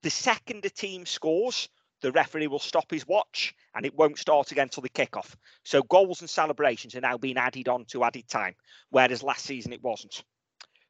the 0.05 0.11
second 0.11 0.65
a 0.65 0.71
team 0.71 1.07
scores, 1.07 1.69
the 2.01 2.13
referee 2.13 2.47
will 2.47 2.59
stop 2.59 2.91
his 2.91 3.07
watch 3.07 3.55
and 3.75 3.85
it 3.85 3.95
won't 3.95 4.19
start 4.19 4.53
again 4.53 4.69
till 4.69 4.83
the 4.83 4.89
kickoff. 4.89 5.35
So 5.65 5.83
goals 5.83 6.21
and 6.21 6.31
celebrations 6.31 6.95
are 6.95 7.01
now 7.01 7.19
being 7.19 7.37
added 7.37 7.69
on 7.69 7.85
to 7.87 8.05
added 8.05 8.29
time, 8.29 8.55
whereas 8.91 9.23
last 9.23 9.45
season 9.45 9.73
it 9.73 9.83
wasn't. 9.83 10.23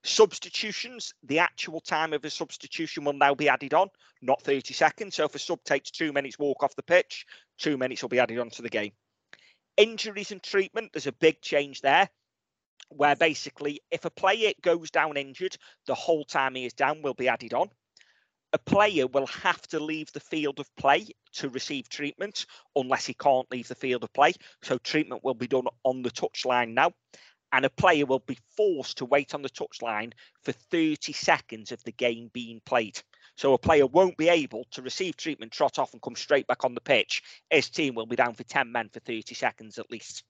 Substitutions, 0.05 1.13
the 1.25 1.41
actual 1.41 1.81
time 1.81 2.13
of 2.13 2.25
a 2.25 2.31
substitution 2.31 3.05
will 3.05 3.15
now 3.15 3.35
be 3.35 3.49
added 3.49 3.75
on, 3.75 3.89
not 4.23 4.43
30 4.43 4.73
seconds. 4.73 5.17
So 5.17 5.25
if 5.25 5.35
a 5.35 5.39
sub 5.39 5.63
takes 5.65 5.91
two 5.91 6.13
minutes 6.13 6.39
walk 6.39 6.63
off 6.63 6.77
the 6.77 6.83
pitch, 6.83 7.27
two 7.59 7.77
minutes 7.77 8.03
will 8.03 8.09
be 8.09 8.21
added 8.21 8.39
on 8.39 8.51
to 8.51 8.63
the 8.63 8.69
game. 8.69 8.93
Injuries 9.77 10.33
and 10.33 10.43
treatment, 10.43 10.93
there's 10.93 11.07
a 11.07 11.13
big 11.13 11.41
change 11.41 11.81
there, 11.81 12.09
where 12.91 13.17
basically 13.17 13.81
if 13.91 14.05
a 14.05 14.11
player 14.11 14.53
goes 14.63 14.91
down 14.91 15.17
injured, 15.17 15.57
the 15.87 15.95
whole 15.95 16.25
time 16.25 16.55
he 16.55 16.65
is 16.65 16.73
down 16.73 17.03
will 17.03 17.15
be 17.15 17.29
added 17.29 17.55
on 17.55 17.69
a 18.53 18.59
player 18.59 19.07
will 19.07 19.27
have 19.27 19.61
to 19.69 19.81
leave 19.81 20.11
the 20.13 20.21
field 20.21 20.59
of 20.59 20.75
play 20.77 21.07
to 21.33 21.49
receive 21.51 21.89
treatment 21.89 22.47
unless 22.75 23.07
he 23.07 23.15
can't 23.15 23.51
leave 23.51 23.69
the 23.69 23.75
field 23.75 24.05
of 24.05 24.13
play. 24.13 24.33
So 24.63 24.79
treatment 24.79 25.23
will 25.23 25.35
be 25.35 25.47
done 25.47 25.67
on 25.85 26.03
the 26.03 26.11
touchline 26.11 26.73
now. 26.73 26.93
And 27.53 27.65
a 27.65 27.71
player 27.71 28.05
will 28.05 28.19
be 28.21 28.39
forced 28.57 28.99
to 28.99 29.07
wait 29.07 29.35
on 29.35 29.41
the 29.41 29.49
touchline 29.49 30.13
for 30.43 30.53
30 30.53 31.13
seconds 31.13 31.73
of 31.73 31.83
the 31.85 31.93
game 31.93 32.31
being 32.33 32.61
played. 32.65 33.01
So 33.37 33.55
a 33.55 33.59
player 33.59 33.87
won't 33.87 34.19
be 34.19 34.29
able 34.29 34.65
to 34.73 34.83
receive 34.83 35.17
treatment, 35.17 35.53
trot 35.53 35.79
off, 35.79 35.93
and 35.93 36.03
come 36.03 36.17
straight 36.17 36.47
back 36.47 36.65
on 36.65 36.75
the 36.75 36.81
pitch. 36.81 37.23
His 37.49 37.71
team 37.71 37.95
will 37.95 38.07
be 38.07 38.17
down 38.17 38.35
for 38.35 38.45
10 38.45 38.71
men 38.71 38.91
for 38.93 39.01
30 39.01 39.35
seconds 39.35 39.79
at 39.79 39.91
least. 39.91 40.25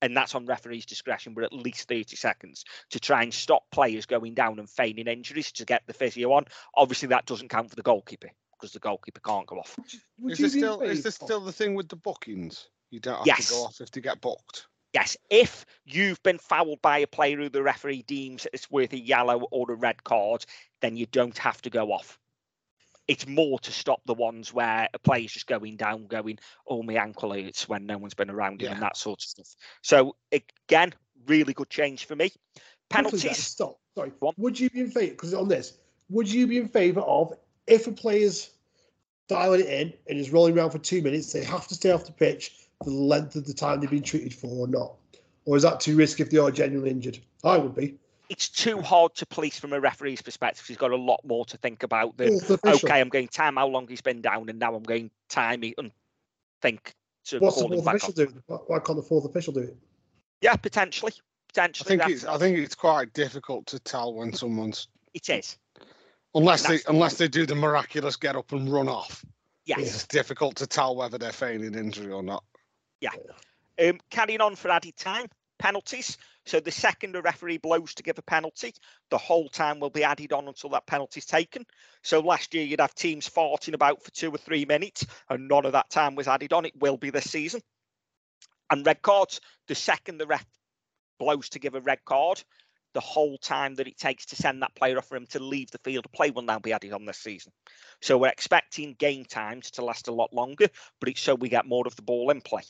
And 0.00 0.16
that's 0.16 0.34
on 0.34 0.46
referee's 0.46 0.86
discretion, 0.86 1.34
but 1.34 1.44
at 1.44 1.52
least 1.52 1.88
30 1.88 2.14
seconds 2.16 2.64
to 2.90 3.00
try 3.00 3.22
and 3.22 3.34
stop 3.34 3.64
players 3.72 4.06
going 4.06 4.34
down 4.34 4.58
and 4.58 4.70
feigning 4.70 5.08
injuries 5.08 5.50
to 5.52 5.64
get 5.64 5.82
the 5.86 5.92
physio 5.92 6.32
on. 6.32 6.44
Obviously, 6.74 7.08
that 7.08 7.26
doesn't 7.26 7.48
count 7.48 7.70
for 7.70 7.76
the 7.76 7.82
goalkeeper 7.82 8.30
because 8.52 8.72
the 8.72 8.78
goalkeeper 8.78 9.20
can't 9.20 9.46
go 9.46 9.58
off. 9.58 9.76
Would 10.20 10.32
is 10.32 10.38
you 10.38 10.46
this 10.46 10.52
still 10.52 10.80
is 10.82 11.02
this 11.02 11.14
still 11.14 11.40
the 11.40 11.52
thing 11.52 11.74
with 11.74 11.88
the 11.88 11.96
bookings? 11.96 12.68
You 12.90 13.00
don't 13.00 13.18
have 13.18 13.26
Yes. 13.26 13.46
to 13.48 13.54
go 13.54 13.64
off 13.64 13.80
if 13.80 13.90
they 13.90 14.00
get 14.00 14.20
booked. 14.20 14.66
Yes, 14.94 15.16
if 15.30 15.66
you've 15.84 16.22
been 16.22 16.38
fouled 16.38 16.80
by 16.80 16.98
a 16.98 17.06
player 17.06 17.36
who 17.36 17.48
the 17.50 17.62
referee 17.62 18.02
deems 18.02 18.46
it's 18.52 18.70
worth 18.70 18.92
a 18.94 18.98
yellow 18.98 19.40
or 19.50 19.70
a 19.70 19.74
red 19.74 20.02
card, 20.02 20.46
then 20.80 20.96
you 20.96 21.06
don't 21.06 21.36
have 21.38 21.60
to 21.62 21.70
go 21.70 21.92
off. 21.92 22.18
It's 23.08 23.26
more 23.26 23.58
to 23.60 23.72
stop 23.72 24.02
the 24.06 24.14
ones 24.14 24.52
where 24.52 24.88
a 24.92 24.98
player's 24.98 25.32
just 25.32 25.46
going 25.46 25.76
down, 25.76 26.06
going, 26.06 26.38
"Oh, 26.66 26.82
my 26.82 26.94
ankle 26.94 27.32
hurts" 27.32 27.68
when 27.68 27.86
no 27.86 27.96
one's 27.98 28.14
been 28.14 28.30
around 28.30 28.60
him 28.60 28.72
and 28.72 28.82
that 28.82 28.96
sort 28.96 29.20
of 29.20 29.28
stuff. 29.28 29.56
So 29.82 30.14
again, 30.30 30.92
really 31.26 31.54
good 31.54 31.70
change 31.70 32.04
for 32.04 32.14
me. 32.14 32.30
Penalties. 32.90 33.38
Stop. 33.38 33.78
Sorry. 33.96 34.12
Would 34.36 34.60
you 34.60 34.70
be 34.70 34.80
in 34.80 34.90
favour? 34.90 35.12
Because 35.12 35.34
on 35.34 35.48
this, 35.48 35.78
would 36.10 36.30
you 36.30 36.46
be 36.46 36.58
in 36.58 36.68
favour 36.68 37.00
of 37.00 37.32
if 37.66 37.86
a 37.86 37.92
player's 37.92 38.50
dialing 39.28 39.60
it 39.60 39.66
in 39.66 39.92
and 40.08 40.18
is 40.18 40.30
rolling 40.30 40.56
around 40.56 40.70
for 40.70 40.78
two 40.78 41.02
minutes, 41.02 41.32
they 41.32 41.44
have 41.44 41.66
to 41.68 41.74
stay 41.74 41.90
off 41.90 42.04
the 42.04 42.12
pitch 42.12 42.52
for 42.82 42.90
the 42.90 42.96
length 42.96 43.36
of 43.36 43.46
the 43.46 43.52
time 43.52 43.80
they've 43.80 43.90
been 43.90 44.02
treated 44.02 44.34
for, 44.34 44.48
or 44.48 44.68
not? 44.68 44.94
Or 45.44 45.56
is 45.56 45.62
that 45.62 45.80
too 45.80 45.96
risky 45.96 46.22
if 46.22 46.30
they 46.30 46.38
are 46.38 46.50
genuinely 46.50 46.90
injured? 46.90 47.18
I 47.44 47.58
would 47.58 47.74
be. 47.74 47.98
It's 48.28 48.48
too 48.48 48.80
hard 48.82 49.14
to 49.16 49.26
police 49.26 49.58
from 49.58 49.72
a 49.72 49.80
referee's 49.80 50.20
perspective. 50.20 50.66
He's 50.66 50.76
got 50.76 50.90
a 50.90 50.96
lot 50.96 51.20
more 51.24 51.44
to 51.46 51.56
think 51.56 51.82
about 51.82 52.16
than 52.18 52.38
Fourth 52.40 52.84
okay, 52.84 53.00
I'm 53.00 53.08
going 53.08 53.28
time 53.28 53.56
how 53.56 53.66
long 53.68 53.88
he's 53.88 54.02
been 54.02 54.20
down, 54.20 54.48
and 54.48 54.58
now 54.58 54.74
I'm 54.74 54.82
going 54.82 55.10
time 55.28 55.64
it 55.64 55.74
and 55.78 55.90
think 56.60 56.94
to 57.26 57.38
What's 57.38 57.56
the 57.56 57.62
call 57.62 57.72
him 57.72 57.82
fourth 57.84 57.94
official 57.96 58.08
off. 58.10 58.14
do? 58.14 58.42
Why- 58.46 58.56
Why 58.66 58.78
can't 58.80 58.96
the 58.96 59.02
fourth 59.02 59.24
official 59.24 59.54
do 59.54 59.60
it? 59.60 59.76
Yeah, 60.42 60.56
potentially, 60.56 61.12
potentially. 61.48 61.96
I 62.00 62.04
think 62.06 62.14
it's 62.16 62.24
I 62.26 62.38
think 62.38 62.58
it's 62.58 62.74
quite 62.74 63.12
difficult 63.14 63.66
to 63.66 63.78
tell 63.78 64.14
when 64.14 64.32
someone's 64.32 64.88
it 65.14 65.28
is. 65.30 65.56
unless 66.34 66.62
they 66.64 66.74
That's 66.74 66.84
the 66.84 66.90
unless 66.90 67.14
they 67.16 67.28
do 67.28 67.46
the 67.46 67.54
miraculous 67.54 68.16
get 68.16 68.36
up 68.36 68.52
and 68.52 68.70
run 68.70 68.88
off. 68.88 69.24
Yes. 69.64 69.80
It's 69.80 70.06
difficult 70.06 70.56
to 70.56 70.66
tell 70.66 70.96
whether 70.96 71.18
they're 71.18 71.32
feigning 71.32 71.74
injury 71.74 72.12
or 72.12 72.22
not. 72.22 72.44
Yeah. 73.00 73.10
Um, 73.78 74.00
carrying 74.10 74.40
on 74.40 74.56
for 74.56 74.70
added 74.70 74.96
time, 74.96 75.26
penalties. 75.58 76.16
So 76.48 76.60
the 76.60 76.70
second 76.70 77.14
a 77.14 77.20
referee 77.20 77.58
blows 77.58 77.92
to 77.94 78.02
give 78.02 78.16
a 78.16 78.22
penalty, 78.22 78.72
the 79.10 79.18
whole 79.18 79.50
time 79.50 79.80
will 79.80 79.90
be 79.90 80.02
added 80.02 80.32
on 80.32 80.48
until 80.48 80.70
that 80.70 80.86
penalty 80.86 81.18
is 81.18 81.26
taken. 81.26 81.66
So 82.02 82.20
last 82.20 82.54
year 82.54 82.64
you'd 82.64 82.80
have 82.80 82.94
teams 82.94 83.28
farting 83.28 83.74
about 83.74 84.02
for 84.02 84.10
two 84.12 84.30
or 84.30 84.38
three 84.38 84.64
minutes, 84.64 85.04
and 85.28 85.46
none 85.46 85.66
of 85.66 85.72
that 85.72 85.90
time 85.90 86.14
was 86.14 86.26
added 86.26 86.54
on. 86.54 86.64
It 86.64 86.80
will 86.80 86.96
be 86.96 87.10
this 87.10 87.30
season. 87.30 87.60
And 88.70 88.86
red 88.86 89.02
cards, 89.02 89.42
the 89.66 89.74
second 89.74 90.16
the 90.16 90.26
ref 90.26 90.46
blows 91.18 91.50
to 91.50 91.58
give 91.58 91.74
a 91.74 91.82
red 91.82 92.02
card, 92.06 92.42
the 92.94 93.00
whole 93.00 93.36
time 93.36 93.74
that 93.74 93.86
it 93.86 93.98
takes 93.98 94.24
to 94.26 94.36
send 94.36 94.62
that 94.62 94.74
player 94.74 94.96
off 94.96 95.08
for 95.08 95.16
him 95.16 95.26
to 95.26 95.40
leave 95.40 95.70
the 95.70 95.80
field 95.84 96.06
of 96.06 96.12
play 96.12 96.30
will 96.30 96.40
now 96.40 96.58
be 96.58 96.72
added 96.72 96.94
on 96.94 97.04
this 97.04 97.18
season. 97.18 97.52
So 98.00 98.16
we're 98.16 98.28
expecting 98.28 98.94
game 98.94 99.26
times 99.26 99.72
to 99.72 99.84
last 99.84 100.08
a 100.08 100.12
lot 100.12 100.32
longer, 100.32 100.68
but 100.98 101.10
it's 101.10 101.20
so 101.20 101.34
we 101.34 101.50
get 101.50 101.66
more 101.66 101.86
of 101.86 101.94
the 101.96 102.02
ball 102.02 102.30
in 102.30 102.40
play 102.40 102.62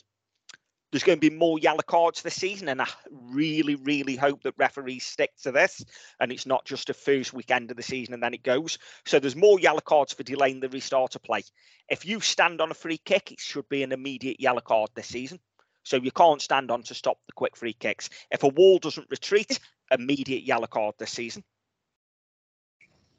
there's 0.91 1.03
going 1.03 1.19
to 1.19 1.29
be 1.29 1.35
more 1.35 1.59
yellow 1.59 1.83
cards 1.85 2.21
this 2.21 2.35
season, 2.35 2.67
and 2.69 2.81
I 2.81 2.87
really, 3.11 3.75
really 3.75 4.15
hope 4.15 4.43
that 4.43 4.55
referees 4.57 5.05
stick 5.05 5.31
to 5.43 5.51
this, 5.51 5.83
and 6.19 6.31
it's 6.31 6.45
not 6.45 6.65
just 6.65 6.89
a 6.89 6.93
first 6.93 7.33
weekend 7.33 7.69
of 7.69 7.77
the 7.77 7.83
season 7.83 8.13
and 8.13 8.23
then 8.23 8.33
it 8.33 8.43
goes. 8.43 8.77
So 9.05 9.19
there's 9.19 9.35
more 9.35 9.59
yellow 9.59 9.81
cards 9.81 10.13
for 10.13 10.23
delaying 10.23 10.59
the 10.59 10.69
restart 10.69 11.15
of 11.15 11.23
play. 11.23 11.43
If 11.89 12.05
you 12.05 12.19
stand 12.19 12.61
on 12.61 12.71
a 12.71 12.75
free 12.75 12.97
kick, 12.97 13.31
it 13.31 13.39
should 13.39 13.69
be 13.69 13.83
an 13.83 13.91
immediate 13.91 14.39
yellow 14.39 14.61
card 14.61 14.89
this 14.95 15.07
season. 15.07 15.39
So 15.83 15.97
you 15.97 16.11
can't 16.11 16.41
stand 16.41 16.71
on 16.71 16.83
to 16.83 16.93
stop 16.93 17.17
the 17.27 17.33
quick 17.33 17.55
free 17.55 17.73
kicks. 17.73 18.09
If 18.31 18.43
a 18.43 18.47
wall 18.47 18.79
doesn't 18.79 19.09
retreat, 19.09 19.59
immediate 19.91 20.43
yellow 20.43 20.67
card 20.67 20.95
this 20.97 21.11
season. 21.11 21.43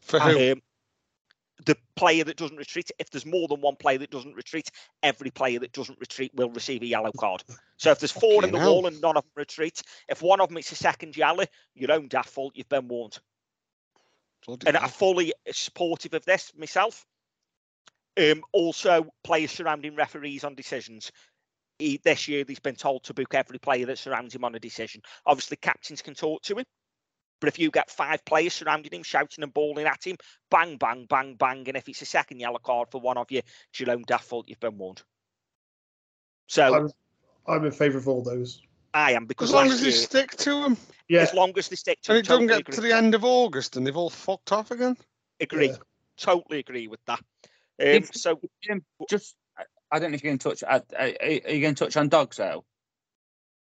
For 0.01 0.19
who? 0.19 0.53
Um, 0.53 0.63
the 1.67 1.77
player 1.97 2.25
that 2.25 2.37
doesn't 2.37 2.57
retreat. 2.57 2.91
If 2.99 3.11
there's 3.11 3.27
more 3.27 3.49
than 3.49 3.61
one 3.61 3.77
player 3.77 3.99
that 3.99 4.11
doesn't 4.11 4.35
retreat, 4.35 4.71
every 5.03 5.31
player 5.31 5.59
that 5.61 5.73
doesn't 5.73 5.99
retreat 6.01 6.33
will 6.35 6.51
receive 6.51 6.83
a 6.83 6.87
yellow 6.87 7.13
card. 7.13 7.43
So 7.77 7.91
if 7.91 7.99
there's 7.99 8.13
four 8.13 8.45
in 8.45 8.53
the 8.53 8.59
hell. 8.59 8.75
wall 8.75 8.87
and 8.87 9.01
none 9.01 9.17
of 9.17 9.25
them 9.25 9.33
retreat, 9.37 9.83
if 10.09 10.23
one 10.23 10.41
of 10.41 10.49
them 10.49 10.59
is 10.59 10.73
a 10.73 10.77
second 10.77 11.17
yellow, 11.17 11.45
your 11.75 11.93
own 11.93 12.09
daft 12.09 12.31
fault, 12.31 12.53
you've 12.55 12.69
been 12.69 12.89
warned. 12.89 13.19
Bloody 14.47 14.67
And 14.67 14.77
hell. 14.77 14.85
I'm 14.85 14.91
fully 14.91 15.33
supportive 15.53 16.15
of 16.15 16.25
this 16.25 16.53
myself. 16.57 17.07
Um, 18.19 18.43
also, 18.53 19.07
players 19.25 19.53
surrounding 19.53 19.95
referees 19.95 20.45
on 20.45 20.55
decisions. 20.55 21.13
He, 21.79 22.01
this 22.05 22.29
year, 22.29 22.45
he's 22.47 22.61
been 22.61 22.75
told 22.75 23.05
to 23.05 23.15
book 23.15 23.35
every 23.35 23.59
player 23.59 23.87
that 23.87 23.99
surrounds 23.99 24.35
him 24.35 24.45
on 24.45 24.55
a 24.55 24.59
decision. 24.59 25.01
Obviously, 25.25 25.57
captains 25.57 26.03
can 26.03 26.15
talk 26.15 26.43
to 26.43 26.59
him, 26.59 26.65
but 27.41 27.49
if 27.49 27.59
you 27.59 27.71
get 27.71 27.91
five 27.91 28.25
players 28.25 28.55
surrounding 28.55 28.93
him, 28.93 29.03
shouting 29.03 29.43
and 29.43 29.53
bawling 29.53 29.87
at 29.87 30.07
him, 30.07 30.17
bang, 30.51 30.77
bang, 30.77 31.07
bang, 31.09 31.35
bang, 31.35 31.65
and 31.67 31.77
if 31.77 31.89
it's 31.89 32.03
a 32.03 32.07
second 32.07 32.39
yellow 32.41 32.59
card 32.59 32.89
for 32.91 33.01
one 33.01 33.17
of 33.17 33.31
you, 33.31 33.39
it's 33.71 33.81
your 33.81 33.91
own 33.91 34.05
daft 34.07 34.25
fault. 34.25 34.49
You've 34.49 34.61
been 34.61 34.79
warned. 34.79 35.03
So 36.47 36.75
I'm, 36.75 36.91
I'm 37.47 37.65
in 37.65 37.73
favour 37.73 37.99
of 37.99 38.09
all 38.09 38.23
those. 38.23 38.61
I 38.93 39.13
am 39.13 39.27
because 39.27 39.51
As 39.51 39.55
long 39.55 39.71
as 39.71 39.81
they 39.81 39.89
year, 39.89 39.97
stick 39.97 40.33
to 40.39 40.63
them. 40.63 40.77
Yeah, 41.09 41.21
as 41.21 41.35
long 41.35 41.53
as 41.57 41.69
they 41.69 41.77
stick 41.77 42.01
to 42.03 42.13
And 42.13 42.19
it, 42.19 42.27
it 42.27 42.29
doesn't 42.29 42.47
get 42.49 42.61
agree. 42.61 42.75
to 42.75 42.81
the 42.81 42.93
end 42.95 43.15
of 43.15 43.25
August 43.25 43.77
and 43.77 43.87
they've 43.87 43.97
all 43.97 44.11
fucked 44.11 44.53
off 44.53 44.71
again. 44.71 44.97
agree. 45.41 45.69
Yeah. 45.69 45.77
Totally 46.17 46.59
agree 46.59 46.87
with 46.89 47.01
that. 47.07 47.19
Um, 47.19 47.47
If- 47.79 48.15
so 48.15 48.41
just, 49.09 49.35
I- 49.57 49.65
I 49.93 49.99
don't 49.99 50.11
know 50.11 50.17
if 50.17 50.23
you 50.25 50.31
can 50.31 50.39
touch. 50.39 50.63
Are, 50.63 50.83
are 50.99 51.13
are 51.23 51.29
you 51.51 51.61
going 51.61 51.75
to 51.75 51.85
touch 51.85 51.97
on 51.97 52.09
DOGSO? 52.11 52.63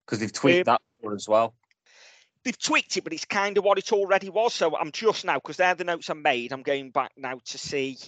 Because 0.04 0.18
they've 0.20 0.32
tweaked 0.32 0.68
Um, 0.68 0.78
that 1.02 1.12
as 1.14 1.28
well. 1.28 1.54
They've 2.44 2.58
tweaked 2.58 2.96
it, 2.96 3.04
but 3.04 3.12
it's 3.12 3.24
kind 3.24 3.58
of 3.58 3.64
what 3.64 3.78
it 3.78 3.92
already 3.92 4.28
was. 4.28 4.54
So 4.54 4.76
I'm 4.76 4.92
just 4.92 5.24
now 5.24 5.34
because 5.34 5.56
they're 5.56 5.74
the 5.74 5.84
notes 5.84 6.10
I 6.10 6.14
made. 6.14 6.52
I'm 6.52 6.62
going 6.62 6.90
back 6.90 7.12
now 7.16 7.40
to 7.44 7.58
see 7.58 7.98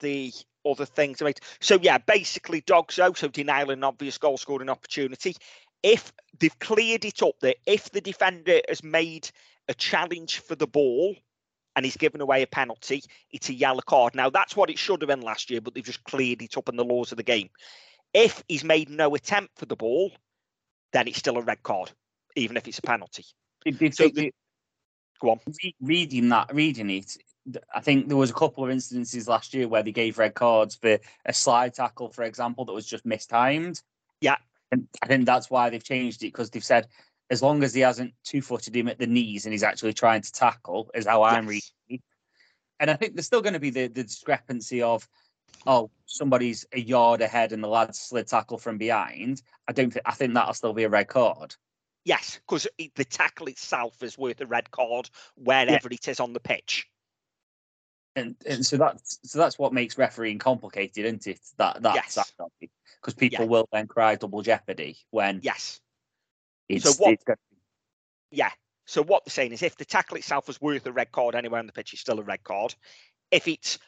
the 0.00 0.32
other 0.66 0.86
things 0.86 1.20
I 1.20 1.26
made. 1.26 1.40
So 1.60 1.78
yeah, 1.80 1.98
basically 1.98 2.62
Dogso, 2.62 3.16
so 3.16 3.28
denial 3.28 3.70
an 3.70 3.84
obvious 3.84 4.18
goal 4.18 4.36
scoring 4.36 4.70
opportunity. 4.70 5.36
If 5.82 6.12
they've 6.38 6.58
cleared 6.58 7.04
it 7.04 7.22
up 7.22 7.38
that 7.40 7.56
if 7.66 7.90
the 7.90 8.00
defender 8.00 8.60
has 8.68 8.82
made 8.82 9.30
a 9.68 9.74
challenge 9.74 10.40
for 10.40 10.54
the 10.54 10.66
ball 10.66 11.14
and 11.76 11.84
he's 11.84 11.96
given 11.96 12.20
away 12.20 12.42
a 12.42 12.46
penalty, 12.46 13.02
it's 13.30 13.50
a 13.50 13.54
yellow 13.54 13.82
card. 13.82 14.14
Now 14.14 14.30
that's 14.30 14.56
what 14.56 14.70
it 14.70 14.78
should 14.78 15.02
have 15.02 15.08
been 15.08 15.20
last 15.20 15.50
year, 15.50 15.60
but 15.60 15.74
they've 15.74 15.84
just 15.84 16.04
cleared 16.04 16.42
it 16.42 16.56
up 16.56 16.68
in 16.68 16.76
the 16.76 16.84
laws 16.84 17.12
of 17.12 17.16
the 17.16 17.22
game. 17.22 17.50
If 18.14 18.42
he's 18.48 18.64
made 18.64 18.88
no 18.88 19.14
attempt 19.14 19.58
for 19.58 19.66
the 19.66 19.76
ball, 19.76 20.12
then 20.92 21.08
it's 21.08 21.18
still 21.18 21.36
a 21.36 21.42
red 21.42 21.62
card, 21.62 21.90
even 22.36 22.56
if 22.56 22.66
it's 22.68 22.78
a 22.78 22.82
penalty. 22.82 23.24
So 23.92 24.08
the- 24.08 24.32
Go 25.20 25.30
on. 25.30 25.40
re- 25.62 25.76
reading 25.80 26.28
that, 26.30 26.52
reading 26.54 26.90
it, 26.90 27.16
I 27.74 27.80
think 27.80 28.08
there 28.08 28.16
was 28.16 28.30
a 28.30 28.34
couple 28.34 28.64
of 28.64 28.70
instances 28.70 29.28
last 29.28 29.54
year 29.54 29.68
where 29.68 29.82
they 29.82 29.92
gave 29.92 30.18
red 30.18 30.34
cards 30.34 30.74
for 30.74 30.98
a 31.24 31.32
slide 31.32 31.74
tackle, 31.74 32.10
for 32.10 32.24
example, 32.24 32.64
that 32.64 32.72
was 32.72 32.86
just 32.86 33.06
mistimed. 33.06 33.80
Yeah. 34.20 34.36
And 34.72 34.88
I 35.02 35.06
think 35.06 35.24
that's 35.24 35.50
why 35.50 35.70
they've 35.70 35.82
changed 35.84 36.22
it 36.22 36.32
because 36.32 36.50
they've 36.50 36.64
said 36.64 36.88
as 37.30 37.42
long 37.42 37.62
as 37.62 37.72
he 37.72 37.80
hasn't 37.80 38.12
two 38.24 38.42
footed 38.42 38.74
him 38.74 38.88
at 38.88 38.98
the 38.98 39.06
knees 39.06 39.46
and 39.46 39.52
he's 39.52 39.62
actually 39.62 39.92
trying 39.92 40.22
to 40.22 40.32
tackle, 40.32 40.90
is 40.94 41.06
how 41.06 41.22
I'm 41.22 41.46
reading 41.46 41.62
it. 41.88 42.00
And 42.80 42.90
I 42.90 42.94
think 42.94 43.14
there's 43.14 43.26
still 43.26 43.42
going 43.42 43.54
to 43.54 43.60
be 43.60 43.70
the, 43.70 43.86
the 43.86 44.02
discrepancy 44.02 44.82
of, 44.82 45.08
oh, 45.66 45.90
somebody's 46.06 46.66
a 46.72 46.80
yard 46.80 47.20
ahead 47.22 47.52
and 47.52 47.62
the 47.62 47.68
lad 47.68 47.94
slid 47.94 48.26
tackle 48.26 48.58
from 48.58 48.78
behind. 48.78 49.42
I 49.68 49.72
don't 49.72 49.92
think, 49.92 50.04
I 50.04 50.12
think 50.12 50.34
that'll 50.34 50.54
still 50.54 50.74
be 50.74 50.84
a 50.84 50.88
red 50.88 51.08
card. 51.08 51.54
Yes, 52.04 52.38
because 52.46 52.66
the 52.76 53.04
tackle 53.04 53.46
itself 53.46 54.02
is 54.02 54.18
worth 54.18 54.40
a 54.40 54.46
red 54.46 54.70
card 54.70 55.08
wherever 55.36 55.88
it 55.88 56.06
is 56.08 56.20
on 56.20 56.32
the 56.32 56.40
pitch. 56.40 56.86
and 58.16 58.36
and 58.46 58.64
so 58.64 58.76
that's 58.76 59.18
so 59.24 59.38
that's 59.40 59.58
what 59.58 59.72
makes 59.72 59.98
refereeing 59.98 60.38
complicated, 60.38 61.04
isn't 61.04 61.26
it? 61.26 61.40
That 61.56 61.82
that's 61.82 62.16
Yes. 62.16 62.32
because 63.00 63.14
people 63.14 63.44
Yeah. 63.46 63.50
will 63.50 63.68
then 63.72 63.88
cry 63.88 64.14
double 64.14 64.40
jeopardy 64.42 64.98
when 65.10 65.40
Yes. 65.42 65.80
it's, 66.68 66.96
what- 66.98 67.18
Yeah. 68.30 68.52
So 68.86 69.02
what 69.02 69.24
they're 69.24 69.32
saying 69.32 69.52
is 69.52 69.62
if 69.62 69.76
the 69.76 69.84
tackle 69.84 70.16
itself 70.18 70.46
was 70.46 70.60
worth 70.60 70.86
a 70.86 70.92
red 70.92 71.10
card 71.10 71.34
anywhere 71.34 71.58
on 71.58 71.66
the 71.66 71.72
pitch, 71.72 71.92
it's 71.92 72.02
still 72.02 72.20
a 72.20 72.22
red 72.22 72.44
card. 72.44 72.74
If 73.30 73.48
it's 73.48 73.78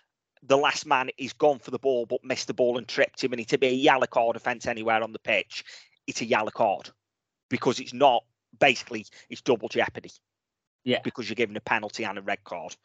the 0.43 0.57
last 0.57 0.87
man 0.87 1.11
is 1.19 1.33
gone 1.33 1.59
for 1.59 1.71
the 1.71 1.79
ball 1.79 2.07
but 2.07 2.25
missed 2.25 2.47
the 2.47 2.55
ball 2.55 2.79
and 2.79 2.89
tripped 2.89 3.23
him 3.23 3.33
and 3.33 3.41
it's 3.41 3.51
to 3.51 3.59
be 3.59 3.69
a 3.69 3.73
yellow 3.73 4.07
card 4.07 4.37
offence 4.37 4.67
anywhere 4.67 5.03
on 5.03 5.13
the 5.13 5.19
pitch, 5.19 5.65
it's 6.07 6.21
a 6.21 6.25
yellow 6.25 6.51
card. 6.51 6.91
Because 7.48 7.81
it's 7.81 7.94
not 7.94 8.24
basically 8.59 9.06
it's 9.31 9.40
double 9.40 9.68
jeopardy. 9.68 10.10
Yeah. 10.85 11.01
Because 11.02 11.28
you're 11.28 11.35
given 11.35 11.56
a 11.56 11.60
penalty 11.60 12.05
and 12.05 12.16
a 12.16 12.23
red 12.23 12.44
card. 12.44 12.77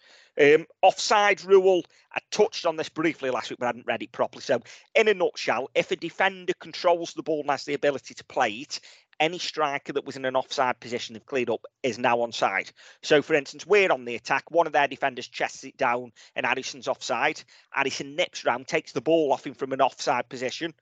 Um, 0.42 0.66
offside 0.82 1.44
rule, 1.46 1.84
I 2.12 2.20
touched 2.32 2.66
on 2.66 2.76
this 2.76 2.90
briefly 2.90 3.30
last 3.30 3.52
week, 3.52 3.60
but 3.60 3.66
I 3.66 3.70
hadn't 3.70 3.86
read 3.86 4.02
it 4.02 4.12
properly. 4.12 4.42
So, 4.42 4.60
in 4.96 5.08
a 5.08 5.14
nutshell, 5.14 5.70
if 5.76 5.92
a 5.92 5.96
defender 5.96 6.54
controls 6.60 7.14
the 7.14 7.22
ball 7.22 7.42
and 7.42 7.52
has 7.52 7.66
the 7.66 7.76
ability 7.76 8.16
to 8.16 8.24
play 8.24 8.50
it, 8.54 8.80
any 9.20 9.38
striker 9.38 9.94
that 9.94 10.04
was 10.04 10.16
in 10.16 10.26
an 10.26 10.36
offside 10.36 10.80
position 10.80 11.14
they've 11.14 11.26
cleared 11.28 11.52
up 11.52 11.64
is 11.84 12.00
now 12.00 12.18
onside. 12.18 12.72
So, 13.04 13.22
for 13.22 13.36
instance, 13.36 13.68
we're 13.68 13.92
on 13.92 14.04
the 14.04 14.16
attack, 14.16 14.50
one 14.50 14.66
of 14.66 14.74
their 14.74 14.88
defenders 14.88 15.28
chests 15.28 15.64
it 15.64 15.78
down, 15.78 16.12
and 16.36 16.44
Harrison's 16.44 16.88
offside. 16.88 17.44
Addison 17.76 18.16
nips 18.16 18.44
round, 18.46 18.68
takes 18.68 18.94
the 18.94 19.00
ball 19.00 19.32
off 19.32 19.46
him 19.46 19.54
from 19.54 19.74
an 19.74 19.82
offside 19.82 20.28
position, 20.28 20.74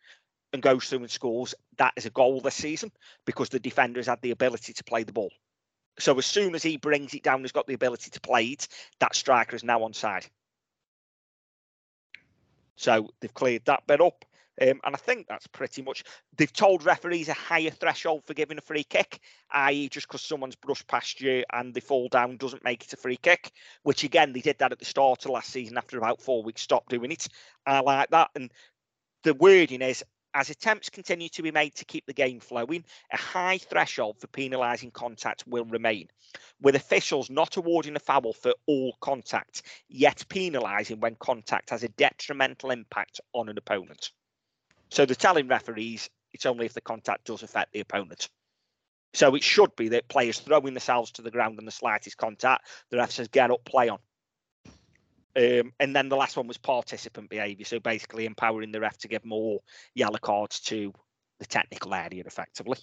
and 0.54 0.62
goes 0.62 0.90
through 0.90 1.00
and 1.00 1.12
scores. 1.12 1.56
That 1.78 1.94
is 1.96 2.06
a 2.06 2.12
goal 2.12 2.42
this 2.42 2.56
season 2.56 2.92
because 3.26 3.50
the 3.50 3.60
defender 3.60 4.00
has 4.00 4.08
had 4.08 4.22
the 4.22 4.32
ability 4.32 4.74
to 4.74 4.84
play 4.84 5.04
the 5.04 5.14
ball. 5.14 5.32
So 6.00 6.18
as 6.18 6.26
soon 6.26 6.56
as 6.56 6.64
he 6.64 6.78
brings 6.78 7.14
it 7.14 7.24
down, 7.24 7.42
he's 7.42 7.52
got 7.52 7.68
the 7.68 7.74
ability 7.74 8.12
to 8.12 8.22
play 8.22 8.46
it, 8.46 8.68
that 9.00 9.16
striker 9.16 9.56
is 9.56 9.64
now 9.64 9.80
onside. 9.80 10.28
So 12.76 13.10
they've 13.20 13.34
cleared 13.34 13.66
that 13.66 13.86
bit 13.88 14.00
up. 14.00 14.24
Um, 14.62 14.82
and 14.84 14.94
I 14.94 14.98
think 14.98 15.28
that's 15.28 15.48
pretty 15.48 15.82
much. 15.82 16.04
They've 16.36 16.52
told 16.52 16.86
referees 16.86 17.30
a 17.30 17.34
higher 17.34 17.70
threshold 17.70 18.24
for 18.26 18.34
giving 18.34 18.58
a 18.58 18.62
free 18.62 18.84
kick, 18.84 19.20
i.e., 19.52 19.88
just 19.90 20.08
because 20.08 20.22
someone's 20.22 20.56
brushed 20.56 20.88
past 20.88 21.22
you 21.22 21.44
and 21.54 21.74
they 21.74 21.80
fall 21.80 22.10
down 22.10 22.38
doesn't 22.38 22.64
make 22.64 22.84
it 22.84 22.94
a 22.94 22.98
free 22.98 23.18
kick. 23.18 23.52
Which 23.84 24.04
again, 24.04 24.34
they 24.34 24.42
did 24.42 24.58
that 24.60 24.72
at 24.72 24.80
the 24.80 24.86
start 24.86 25.26
of 25.26 25.32
last 25.32 25.50
season. 25.50 25.78
After 25.78 25.98
about 25.98 26.22
four 26.22 26.44
weeks, 26.44 26.62
stopped 26.62 26.90
doing 26.90 27.12
it. 27.12 27.28
I 27.66 27.80
like 27.80 28.10
that. 28.10 28.32
And 28.36 28.52
the 29.24 29.34
wording 29.34 29.82
is 29.82 30.04
as 30.34 30.49
attempts 30.49 30.89
continue 30.89 31.30
to 31.30 31.41
be 31.41 31.51
made 31.51 31.76
to 31.76 31.85
keep 31.85 32.06
the 32.06 32.14
game 32.14 32.39
flowing, 32.39 32.84
a 33.11 33.18
high 33.18 33.57
threshold 33.57 34.18
for 34.19 34.27
penalising 34.27 34.93
contact 34.93 35.43
will 35.47 35.65
remain, 35.65 36.07
with 36.61 36.76
officials 36.76 37.30
not 37.30 37.57
awarding 37.57 37.95
a 37.95 37.99
foul 37.99 38.34
for 38.34 38.53
all 38.68 38.95
contact, 39.01 39.64
yet 39.88 40.23
penalising 40.30 40.99
when 40.99 41.15
contact 41.15 41.69
has 41.72 41.84
a 41.84 41.89
detrimental 41.89 42.72
impact 42.72 43.19
on 43.34 43.49
an 43.49 43.57
opponent. 43.57 44.11
So 44.89 45.06
they're 45.06 45.15
telling 45.15 45.47
referees 45.47 46.10
it's 46.31 46.45
only 46.45 46.65
if 46.65 46.73
the 46.73 46.81
contact 46.81 47.26
does 47.26 47.43
affect 47.43 47.73
the 47.73 47.80
opponent. 47.80 48.30
So 49.14 49.34
it 49.35 49.43
should 49.43 49.76
be 49.76 49.89
that 49.89 50.07
players 50.07 50.39
throwing 50.39 50.73
themselves 50.73 51.11
to 51.14 51.23
the 51.23 51.31
ground 51.31 51.57
on 51.57 51.65
the 51.65 51.72
slightest 51.72 52.18
contact, 52.18 52.68
the 52.91 52.97
ref 52.97 53.11
says 53.11 53.27
get 53.27 53.51
up, 53.51 53.65
play 53.65 53.89
on. 53.89 53.99
Um, 55.35 55.73
and 55.80 55.95
then 55.95 56.10
the 56.10 56.15
last 56.15 56.38
one 56.38 56.47
was 56.47 56.57
participant 56.57 57.30
behaviour. 57.30 57.65
So 57.65 57.80
basically 57.80 58.26
empowering 58.26 58.72
the 58.72 58.80
ref 58.80 58.97
to 58.99 59.07
give 59.07 59.26
more 59.26 59.60
yellow 59.93 60.18
cards 60.18 60.60
to 60.61 60.93
the 61.39 61.45
technical 61.45 61.93
area 61.93 62.23
effectively. 62.26 62.77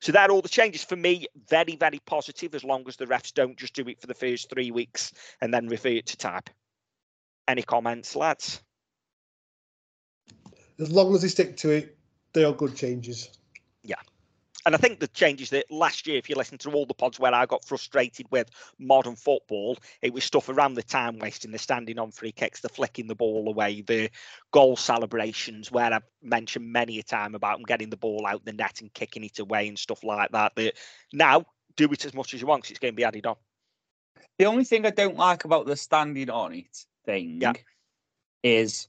So 0.00 0.12
they're 0.12 0.30
all 0.30 0.42
the 0.42 0.48
changes 0.48 0.82
for 0.82 0.96
me. 0.96 1.26
Very, 1.48 1.76
very 1.76 2.00
positive 2.04 2.54
as 2.54 2.64
long 2.64 2.84
as 2.88 2.96
the 2.96 3.06
refs 3.06 3.32
don't 3.32 3.56
just 3.56 3.74
do 3.74 3.86
it 3.88 4.00
for 4.00 4.08
the 4.08 4.14
first 4.14 4.50
three 4.50 4.70
weeks 4.70 5.12
and 5.40 5.54
then 5.54 5.68
refer 5.68 5.90
it 5.90 6.06
to 6.06 6.16
type. 6.16 6.50
Any 7.46 7.62
comments, 7.62 8.16
lads? 8.16 8.60
As 10.78 10.90
long 10.90 11.14
as 11.14 11.22
they 11.22 11.28
stick 11.28 11.56
to 11.58 11.70
it, 11.70 11.96
they 12.32 12.44
are 12.44 12.52
good 12.52 12.74
changes. 12.74 13.30
Yeah. 13.84 13.96
And 14.64 14.74
I 14.76 14.78
think 14.78 15.00
the 15.00 15.08
changes 15.08 15.50
that 15.50 15.70
last 15.70 16.06
year, 16.06 16.16
if 16.18 16.28
you 16.28 16.36
listen 16.36 16.56
to 16.58 16.70
all 16.70 16.86
the 16.86 16.94
pods 16.94 17.18
where 17.18 17.34
I 17.34 17.46
got 17.46 17.64
frustrated 17.64 18.26
with 18.30 18.48
modern 18.78 19.16
football, 19.16 19.76
it 20.02 20.12
was 20.12 20.22
stuff 20.22 20.48
around 20.48 20.74
the 20.74 20.82
time 20.84 21.18
wasting, 21.18 21.50
the 21.50 21.58
standing 21.58 21.98
on 21.98 22.12
free 22.12 22.30
kicks, 22.30 22.60
the 22.60 22.68
flicking 22.68 23.08
the 23.08 23.14
ball 23.16 23.48
away, 23.48 23.80
the 23.80 24.08
goal 24.52 24.76
celebrations, 24.76 25.72
where 25.72 25.92
I've 25.92 26.04
mentioned 26.22 26.70
many 26.70 27.00
a 27.00 27.02
time 27.02 27.34
about 27.34 27.56
them 27.58 27.64
getting 27.64 27.90
the 27.90 27.96
ball 27.96 28.24
out 28.26 28.44
the 28.44 28.52
net 28.52 28.80
and 28.80 28.92
kicking 28.94 29.24
it 29.24 29.40
away 29.40 29.66
and 29.66 29.78
stuff 29.78 30.04
like 30.04 30.30
that. 30.30 30.54
That 30.54 30.74
now 31.12 31.44
do 31.76 31.90
it 31.90 32.04
as 32.04 32.14
much 32.14 32.32
as 32.32 32.40
you 32.40 32.46
want 32.46 32.62
'cause 32.62 32.70
it's 32.70 32.78
going 32.80 32.92
to 32.92 32.96
be 32.96 33.04
added 33.04 33.26
on. 33.26 33.36
The 34.38 34.46
only 34.46 34.64
thing 34.64 34.86
I 34.86 34.90
don't 34.90 35.16
like 35.16 35.44
about 35.44 35.66
the 35.66 35.76
standing 35.76 36.30
on 36.30 36.54
it 36.54 36.86
thing 37.04 37.40
Yeah. 37.40 37.54
is 38.44 38.88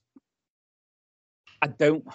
I 1.62 1.68
don't 1.68 2.06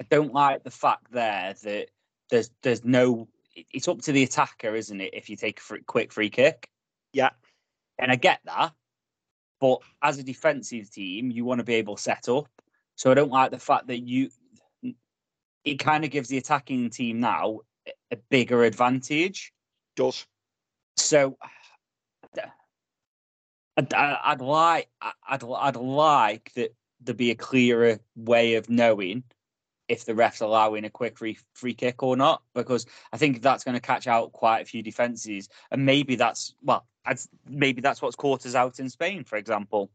I 0.00 0.04
don't 0.04 0.32
like 0.32 0.64
the 0.64 0.70
fact 0.70 1.10
there 1.12 1.54
that 1.62 1.90
there's 2.34 2.50
there's 2.62 2.84
no 2.84 3.28
it's 3.54 3.86
up 3.86 4.02
to 4.02 4.12
the 4.12 4.24
attacker, 4.24 4.74
isn't 4.74 5.00
it, 5.00 5.14
if 5.14 5.30
you 5.30 5.36
take 5.36 5.60
a 5.60 5.62
free, 5.62 5.82
quick 5.82 6.12
free 6.12 6.30
kick. 6.30 6.68
Yeah. 7.12 7.30
And 7.98 8.10
I 8.10 8.16
get 8.16 8.40
that. 8.46 8.72
But 9.60 9.78
as 10.02 10.18
a 10.18 10.24
defensive 10.24 10.90
team, 10.90 11.30
you 11.30 11.44
want 11.44 11.60
to 11.60 11.64
be 11.64 11.74
able 11.74 11.94
to 11.94 12.02
set 12.02 12.28
up. 12.28 12.48
So 12.96 13.12
I 13.12 13.14
don't 13.14 13.30
like 13.30 13.52
the 13.52 13.60
fact 13.60 13.86
that 13.86 14.00
you 14.00 14.30
it 15.64 15.78
kind 15.78 16.04
of 16.04 16.10
gives 16.10 16.28
the 16.28 16.38
attacking 16.38 16.90
team 16.90 17.20
now 17.20 17.60
a- 18.12 18.16
bigger 18.28 18.64
advantage. 18.64 19.52
Does. 19.94 20.26
So 20.96 21.38
I'd, 23.76 23.94
I'd 23.94 24.40
like 24.40 24.88
I'd 25.00 25.44
I'd 25.44 25.76
like 25.76 26.52
that 26.56 26.74
there 27.00 27.14
be 27.14 27.30
a 27.30 27.36
clearer 27.36 28.00
way 28.16 28.54
of 28.54 28.68
knowing 28.68 29.22
if 29.88 30.04
the 30.04 30.14
ref's 30.14 30.40
allowing 30.40 30.84
a 30.84 30.90
quick 30.90 31.18
free 31.18 31.38
free 31.54 31.74
kick 31.74 32.02
or 32.02 32.16
not, 32.16 32.42
because 32.54 32.86
I 33.12 33.16
think 33.16 33.42
that's 33.42 33.64
going 33.64 33.74
to 33.74 33.80
catch 33.80 34.06
out 34.06 34.32
quite 34.32 34.60
a 34.60 34.64
few 34.64 34.82
defenses, 34.82 35.48
and 35.70 35.84
maybe 35.84 36.16
that's 36.16 36.54
well, 36.62 36.86
I'd, 37.04 37.18
maybe 37.48 37.80
that's 37.80 38.00
what's 38.00 38.16
caught 38.16 38.46
us 38.46 38.54
out 38.54 38.78
in 38.78 38.88
Spain, 38.88 39.24
for 39.24 39.36
example. 39.36 39.90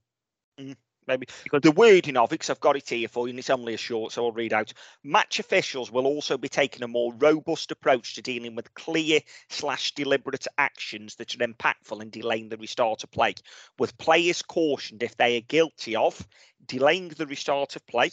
Mm, 0.59 0.75
maybe 1.07 1.27
because 1.43 1.61
the 1.61 1.71
wording 1.71 2.17
of 2.17 2.31
it, 2.31 2.35
because 2.35 2.51
I've 2.51 2.59
got 2.59 2.77
it 2.77 2.87
here 2.87 3.07
for 3.07 3.27
you, 3.27 3.31
and 3.31 3.39
it's 3.39 3.49
only 3.49 3.73
a 3.73 3.77
short, 3.77 4.11
so 4.11 4.25
I'll 4.25 4.31
read 4.31 4.53
out. 4.53 4.71
Match 5.03 5.39
officials 5.39 5.91
will 5.91 6.05
also 6.05 6.37
be 6.37 6.49
taking 6.49 6.83
a 6.83 6.87
more 6.87 7.13
robust 7.15 7.71
approach 7.71 8.15
to 8.15 8.21
dealing 8.21 8.55
with 8.55 8.73
clear 8.75 9.21
slash 9.49 9.93
deliberate 9.93 10.45
actions 10.57 11.15
that 11.15 11.33
are 11.33 11.47
impactful 11.47 12.01
in 12.01 12.11
delaying 12.11 12.49
the 12.49 12.57
restart 12.57 13.03
of 13.03 13.11
play, 13.11 13.33
with 13.79 13.97
players 13.97 14.43
cautioned 14.43 15.01
if 15.01 15.17
they 15.17 15.37
are 15.37 15.41
guilty 15.41 15.95
of 15.95 16.27
delaying 16.67 17.09
the 17.09 17.25
restart 17.25 17.75
of 17.75 17.85
play, 17.87 18.11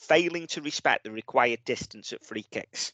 failing 0.00 0.46
to 0.48 0.62
respect 0.62 1.04
the 1.04 1.10
required 1.10 1.60
distance 1.64 2.12
at 2.12 2.24
free 2.24 2.44
kicks. 2.50 2.92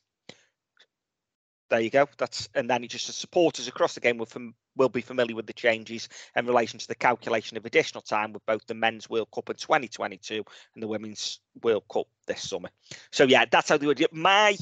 There 1.69 1.81
you 1.81 1.91
go. 1.91 2.09
That's 2.19 2.49
and 2.55 2.71
then 2.71 2.87
just 2.87 3.09
the 3.09 3.13
supporters 3.13 3.67
across 3.67 3.95
the 3.95 4.01
game 4.01 4.19
will 4.19 4.27
fam- 4.27 4.55
will 4.77 4.89
be 4.89 5.01
familiar 5.01 5.35
with 5.35 5.47
the 5.47 5.53
changes 5.53 6.09
in 6.37 6.47
relation 6.47 6.79
to 6.79 6.87
the 6.87 6.95
calculation 6.95 7.57
of 7.57 7.65
additional 7.65 8.03
time 8.03 8.33
with 8.33 8.47
both 8.47 8.65
the 8.67 8.75
men's 8.75 9.11
World 9.11 9.29
Cup 9.35 9.51
in 9.51 9.57
2022 9.57 10.45
and 10.75 10.83
the 10.83 10.87
women's 10.87 11.41
World 11.63 11.85
Cup 11.91 12.07
this 12.27 12.49
summer. 12.49 12.69
So 13.11 13.25
yeah, 13.25 13.47
that's 13.51 13.69
how 13.69 13.79
they 13.79 13.87
would. 13.87 14.07
My 14.13 14.57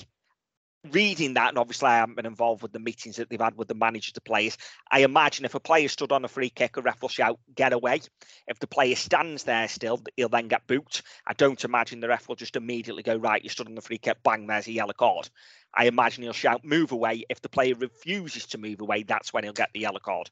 reading 0.91 1.35
that, 1.35 1.49
and 1.51 1.59
obviously 1.59 1.89
I 1.89 1.97
haven't 1.97 2.17
been 2.17 2.27
involved 2.27 2.63
with 2.63 2.73
the 2.73 2.79
meetings 2.79 3.17
that 3.17 3.29
they've 3.31 3.41
had 3.41 3.57
with 3.57 3.69
the 3.69 3.75
managers, 3.75 4.13
the 4.13 4.21
players. 4.21 4.57
I 4.91 5.01
imagine 5.01 5.45
if 5.45 5.55
a 5.55 5.61
player 5.61 5.89
stood 5.89 6.13
on 6.13 6.25
a 6.25 6.29
free 6.29 6.51
kick, 6.51 6.77
a 6.77 6.83
ref 6.83 7.01
will 7.03 7.09
shout, 7.09 7.39
"Get 7.55 7.73
away!" 7.73 8.01
If 8.47 8.59
the 8.59 8.67
player 8.67 8.95
stands 8.97 9.45
there 9.45 9.69
still, 9.69 10.03
he'll 10.17 10.29
then 10.29 10.49
get 10.49 10.67
booked. 10.67 11.03
I 11.27 11.33
don't 11.33 11.63
imagine 11.65 12.01
the 12.01 12.09
ref 12.09 12.29
will 12.29 12.37
just 12.37 12.57
immediately 12.57 13.03
go, 13.03 13.17
"Right, 13.17 13.43
you 13.43 13.49
stood 13.49 13.67
on 13.69 13.75
the 13.75 13.83
free 13.83 13.99
kick, 13.99 14.23
bang, 14.23 14.47
there's 14.47 14.67
a 14.67 14.73
yellow 14.73 14.93
card." 14.93 15.31
I 15.73 15.87
imagine 15.87 16.23
he'll 16.25 16.33
shout, 16.33 16.65
"Move 16.65 16.93
away!" 16.93 17.25
If 17.29 17.41
the 17.41 17.49
player 17.49 17.75
refuses 17.75 18.47
to 18.47 18.59
move 18.59 18.81
away, 18.81 19.03
that's 19.03 19.33
when 19.33 19.45
he'll 19.45 19.53
get 19.53 19.71
the 19.73 19.81
yellow 19.81 20.01
card. 20.01 20.31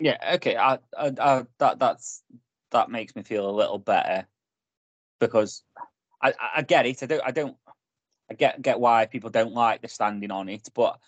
Yeah, 0.00 0.34
okay. 0.34 0.56
I, 0.56 0.78
I, 0.96 1.12
I 1.18 1.44
that 1.58 1.78
that's 1.78 2.22
that 2.70 2.90
makes 2.90 3.16
me 3.16 3.22
feel 3.22 3.48
a 3.48 3.50
little 3.50 3.78
better 3.78 4.26
because 5.18 5.62
I, 6.22 6.30
I- 6.30 6.50
I 6.56 6.62
get 6.62 6.86
it. 6.86 7.02
I 7.02 7.06
don't. 7.06 7.22
I 7.26 7.30
don't. 7.30 7.56
I 8.30 8.34
get 8.34 8.60
get 8.60 8.80
why 8.80 9.06
people 9.06 9.30
don't 9.30 9.54
like 9.54 9.82
the 9.82 9.88
standing 9.88 10.30
on 10.30 10.48
it, 10.48 10.68
but 10.74 10.98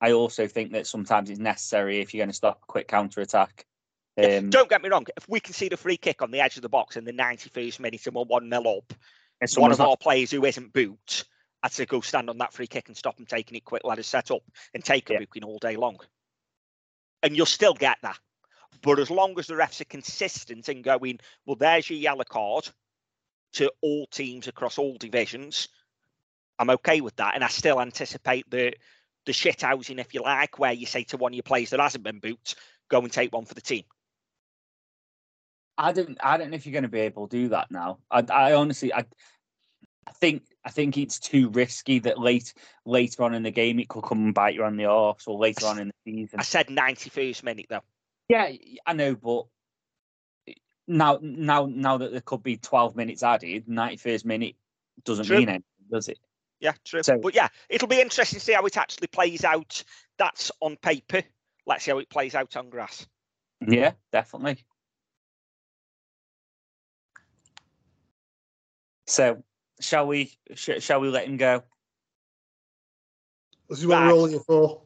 I 0.00 0.12
also 0.12 0.46
think 0.46 0.72
that 0.72 0.86
sometimes 0.86 1.30
it's 1.30 1.38
necessary 1.38 2.00
if 2.00 2.12
you're 2.12 2.22
going 2.22 2.30
to 2.30 2.36
stop 2.36 2.60
a 2.62 2.66
quick 2.66 2.88
counter 2.88 3.20
attack. 3.20 3.66
Um, 4.22 4.50
Don't 4.50 4.68
get 4.68 4.82
me 4.82 4.88
wrong. 4.88 5.06
If 5.16 5.28
we 5.28 5.40
can 5.40 5.54
see 5.54 5.68
the 5.68 5.76
free 5.76 5.96
kick 5.96 6.22
on 6.22 6.30
the 6.30 6.40
edge 6.40 6.56
of 6.56 6.62
the 6.62 6.68
box 6.68 6.96
in 6.96 7.04
the 7.04 7.12
91st 7.12 7.80
minute 7.80 8.06
and 8.06 8.14
we're 8.14 8.24
1 8.24 8.50
0 8.50 8.62
up, 8.62 8.92
and 9.40 9.50
one 9.54 9.72
of 9.72 9.78
not- 9.78 9.88
our 9.88 9.96
players 9.96 10.30
who 10.30 10.44
isn't 10.44 10.72
booked, 10.72 11.24
I'd 11.62 11.72
say 11.72 11.86
go 11.86 12.00
stand 12.00 12.28
on 12.28 12.38
that 12.38 12.52
free 12.52 12.66
kick 12.66 12.88
and 12.88 12.96
stop 12.96 13.18
him 13.18 13.26
taking 13.26 13.56
it 13.56 13.64
quick, 13.64 13.82
let 13.84 13.98
us 13.98 14.08
set 14.08 14.30
up 14.30 14.42
and 14.74 14.84
take 14.84 15.08
a 15.10 15.18
booking 15.18 15.44
all 15.44 15.58
day 15.58 15.76
long. 15.76 15.98
And 17.22 17.36
you'll 17.36 17.46
still 17.46 17.74
get 17.74 17.98
that. 18.02 18.18
But 18.82 18.98
as 18.98 19.10
long 19.10 19.38
as 19.38 19.46
the 19.46 19.54
refs 19.54 19.80
are 19.80 19.86
consistent 19.86 20.68
in 20.68 20.82
going, 20.82 21.20
well, 21.46 21.56
there's 21.56 21.88
your 21.88 22.00
yellow 22.00 22.24
card 22.24 22.68
to 23.52 23.72
all 23.80 24.06
teams 24.08 24.48
across 24.48 24.78
all 24.78 24.96
divisions, 24.98 25.68
I'm 26.58 26.70
okay 26.70 27.00
with 27.00 27.16
that. 27.16 27.34
And 27.34 27.44
I 27.44 27.48
still 27.48 27.80
anticipate 27.80 28.48
the 28.50 28.74
the 29.24 29.32
shit 29.32 29.62
housing, 29.62 29.98
if 29.98 30.14
you 30.14 30.22
like, 30.22 30.58
where 30.58 30.72
you 30.72 30.86
say 30.86 31.04
to 31.04 31.16
one 31.16 31.32
of 31.32 31.36
your 31.36 31.44
players 31.44 31.70
that 31.70 31.80
hasn't 31.80 32.02
been 32.02 32.18
booked, 32.18 32.56
go 32.88 33.00
and 33.00 33.12
take 33.12 33.32
one 33.32 33.44
for 33.44 33.54
the 33.54 33.60
team. 33.60 33.84
I 35.78 35.92
don't. 35.92 36.18
I 36.22 36.36
don't 36.36 36.50
know 36.50 36.56
if 36.56 36.66
you're 36.66 36.72
going 36.72 36.82
to 36.82 36.88
be 36.88 37.00
able 37.00 37.28
to 37.28 37.36
do 37.36 37.48
that 37.50 37.70
now. 37.70 37.98
I, 38.10 38.24
I 38.28 38.52
honestly, 38.54 38.92
I, 38.92 39.04
I 40.06 40.12
think, 40.12 40.44
I 40.64 40.70
think 40.70 40.98
it's 40.98 41.18
too 41.18 41.48
risky 41.48 42.00
that 42.00 42.18
late, 42.18 42.52
later 42.84 43.22
on 43.22 43.34
in 43.34 43.42
the 43.42 43.50
game, 43.50 43.78
it 43.78 43.88
could 43.88 44.02
come 44.02 44.24
and 44.24 44.34
bite 44.34 44.54
you 44.54 44.64
on 44.64 44.76
the 44.76 44.86
arse, 44.86 45.26
or 45.26 45.38
later 45.38 45.66
on 45.66 45.78
in 45.78 45.88
the 45.88 46.12
season. 46.12 46.40
I 46.40 46.42
said 46.42 46.66
91st 46.66 47.42
minute 47.42 47.66
though. 47.70 47.82
Yeah, 48.28 48.50
I 48.86 48.92
know, 48.92 49.14
but 49.14 49.46
now, 50.86 51.18
now, 51.22 51.66
now 51.66 51.98
that 51.98 52.12
there 52.12 52.20
could 52.20 52.42
be 52.42 52.56
12 52.56 52.96
minutes 52.96 53.22
added, 53.22 53.66
91st 53.66 54.24
minute 54.24 54.56
doesn't 55.04 55.26
True. 55.26 55.38
mean 55.38 55.48
anything, 55.48 55.64
does 55.90 56.08
it? 56.08 56.18
Yeah, 56.62 56.74
true. 56.84 57.02
So- 57.02 57.18
but 57.18 57.34
yeah, 57.34 57.48
it'll 57.68 57.88
be 57.88 58.00
interesting 58.00 58.38
to 58.38 58.44
see 58.44 58.52
how 58.52 58.64
it 58.64 58.76
actually 58.76 59.08
plays 59.08 59.44
out. 59.44 59.82
That's 60.16 60.52
on 60.60 60.76
paper. 60.76 61.22
Let's 61.66 61.84
see 61.84 61.90
how 61.90 61.98
it 61.98 62.08
plays 62.08 62.36
out 62.36 62.56
on 62.56 62.70
grass. 62.70 63.04
Yeah, 63.60 63.92
definitely. 64.12 64.64
So, 69.06 69.42
shall 69.80 70.06
we? 70.06 70.32
Sh- 70.54 70.78
shall 70.80 71.00
we 71.00 71.08
let 71.08 71.26
him 71.26 71.36
go? 71.36 71.62
This 73.68 73.80
is 73.80 73.86
what 73.86 73.96
Right. 74.00 74.06
we're 74.06 74.12
all 74.18 74.26
here 74.26 74.40
for. 74.40 74.82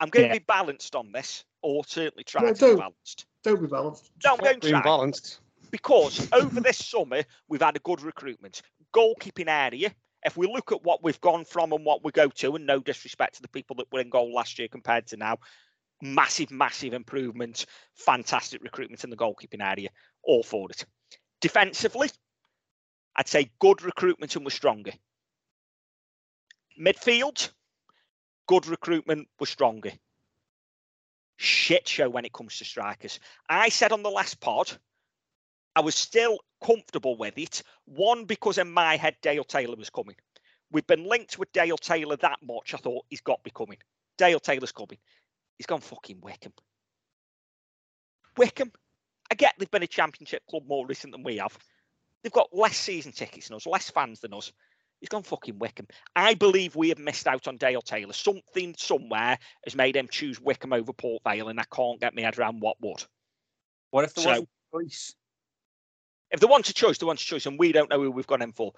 I'm 0.00 0.08
going 0.08 0.26
Yeah. 0.26 0.34
to 0.34 0.40
be 0.40 0.44
balanced 0.44 0.96
on 0.96 1.12
this, 1.12 1.44
or 1.62 1.84
certainly 1.84 2.24
try 2.24 2.42
No, 2.42 2.52
to 2.54 2.70
be 2.74 2.76
balanced. 2.80 3.26
Don't 3.42 3.60
be 3.60 3.66
balanced. 3.68 4.10
No, 4.24 4.32
I'm 4.32 4.38
going 4.38 4.54
to 4.60 4.60
Being 4.60 4.72
try. 4.74 4.82
balanced. 4.82 5.40
because 5.70 6.28
over 6.32 6.60
this 6.60 6.78
summer 6.84 7.22
we've 7.46 7.62
had 7.62 7.76
a 7.76 7.80
good 7.80 8.00
recruitment 8.02 8.60
goalkeeping 8.92 9.46
area 9.46 9.94
if 10.24 10.36
we 10.36 10.46
look 10.46 10.72
at 10.72 10.84
what 10.84 11.02
we've 11.02 11.20
gone 11.20 11.44
from 11.44 11.72
and 11.72 11.84
what 11.84 12.04
we 12.04 12.12
go 12.12 12.28
to 12.28 12.56
and 12.56 12.66
no 12.66 12.80
disrespect 12.80 13.36
to 13.36 13.42
the 13.42 13.48
people 13.48 13.76
that 13.76 13.90
were 13.92 14.00
in 14.00 14.10
goal 14.10 14.32
last 14.32 14.58
year 14.58 14.68
compared 14.68 15.06
to 15.08 15.16
now 15.16 15.38
massive 16.02 16.50
massive 16.50 16.94
improvement 16.94 17.66
fantastic 17.94 18.62
recruitment 18.62 19.04
in 19.04 19.10
the 19.10 19.16
goalkeeping 19.16 19.62
area 19.62 19.88
all 20.22 20.42
for 20.42 20.70
it. 20.70 20.84
Defensively 21.40 22.10
i'd 23.16 23.28
say 23.28 23.50
good 23.58 23.82
recruitment 23.82 24.36
and 24.36 24.44
we're 24.44 24.50
stronger. 24.50 24.92
Midfield 26.80 27.50
good 28.46 28.66
recruitment 28.66 29.28
we're 29.38 29.46
stronger. 29.46 29.92
Shit 31.36 31.88
show 31.88 32.10
when 32.10 32.24
it 32.26 32.32
comes 32.32 32.58
to 32.58 32.64
strikers. 32.64 33.18
I 33.48 33.70
said 33.70 33.92
on 33.92 34.02
the 34.02 34.10
last 34.10 34.40
pod 34.40 34.76
I 35.76 35.80
was 35.80 35.94
still 35.94 36.38
comfortable 36.64 37.16
with 37.16 37.38
it. 37.38 37.62
One, 37.84 38.24
because 38.24 38.58
in 38.58 38.70
my 38.70 38.96
head, 38.96 39.16
Dale 39.22 39.44
Taylor 39.44 39.76
was 39.76 39.90
coming. 39.90 40.16
We've 40.72 40.86
been 40.86 41.04
linked 41.04 41.38
with 41.38 41.52
Dale 41.52 41.78
Taylor 41.78 42.16
that 42.16 42.38
much. 42.42 42.74
I 42.74 42.78
thought 42.78 43.06
he's 43.08 43.20
got 43.20 43.36
to 43.36 43.42
be 43.44 43.50
coming. 43.50 43.78
Dale 44.18 44.40
Taylor's 44.40 44.72
coming. 44.72 44.98
He's 45.58 45.66
gone 45.66 45.80
fucking 45.80 46.20
Wycombe. 46.20 46.52
Wycombe. 48.36 48.72
I 49.30 49.34
get 49.34 49.54
they've 49.58 49.70
been 49.70 49.82
a 49.82 49.88
championship 49.88 50.42
club 50.48 50.64
more 50.66 50.86
recent 50.86 51.12
than 51.12 51.22
we 51.22 51.36
have. 51.36 51.56
They've 52.22 52.32
got 52.32 52.48
less 52.52 52.76
season 52.76 53.12
tickets 53.12 53.48
than 53.48 53.56
us, 53.56 53.66
less 53.66 53.90
fans 53.90 54.20
than 54.20 54.34
us. 54.34 54.52
He's 55.00 55.08
gone 55.08 55.22
fucking 55.22 55.58
Wycombe. 55.58 55.86
I 56.14 56.34
believe 56.34 56.76
we 56.76 56.90
have 56.90 56.98
missed 56.98 57.26
out 57.26 57.48
on 57.48 57.56
Dale 57.56 57.80
Taylor. 57.80 58.12
Something 58.12 58.74
somewhere 58.76 59.38
has 59.64 59.74
made 59.74 59.96
him 59.96 60.08
choose 60.10 60.40
Wycombe 60.40 60.74
over 60.74 60.92
Port 60.92 61.22
Vale, 61.24 61.48
and 61.48 61.58
I 61.58 61.64
can't 61.74 62.00
get 62.00 62.14
my 62.14 62.22
head 62.22 62.38
around 62.38 62.60
what 62.60 62.76
would. 62.80 63.02
What 63.90 64.04
if 64.04 64.14
there 64.14 64.24
So- 64.24 64.30
wasn't 64.30 64.48
a 64.48 64.76
choice? 64.76 65.14
If 66.30 66.40
they 66.40 66.46
want 66.46 66.68
a 66.68 66.74
choice, 66.74 66.98
they 66.98 67.06
want 67.06 67.20
a 67.20 67.24
choice, 67.24 67.46
and 67.46 67.58
we 67.58 67.72
don't 67.72 67.90
know 67.90 68.02
who 68.02 68.10
we've 68.10 68.26
gone 68.26 68.42
in 68.42 68.52
for. 68.52 68.72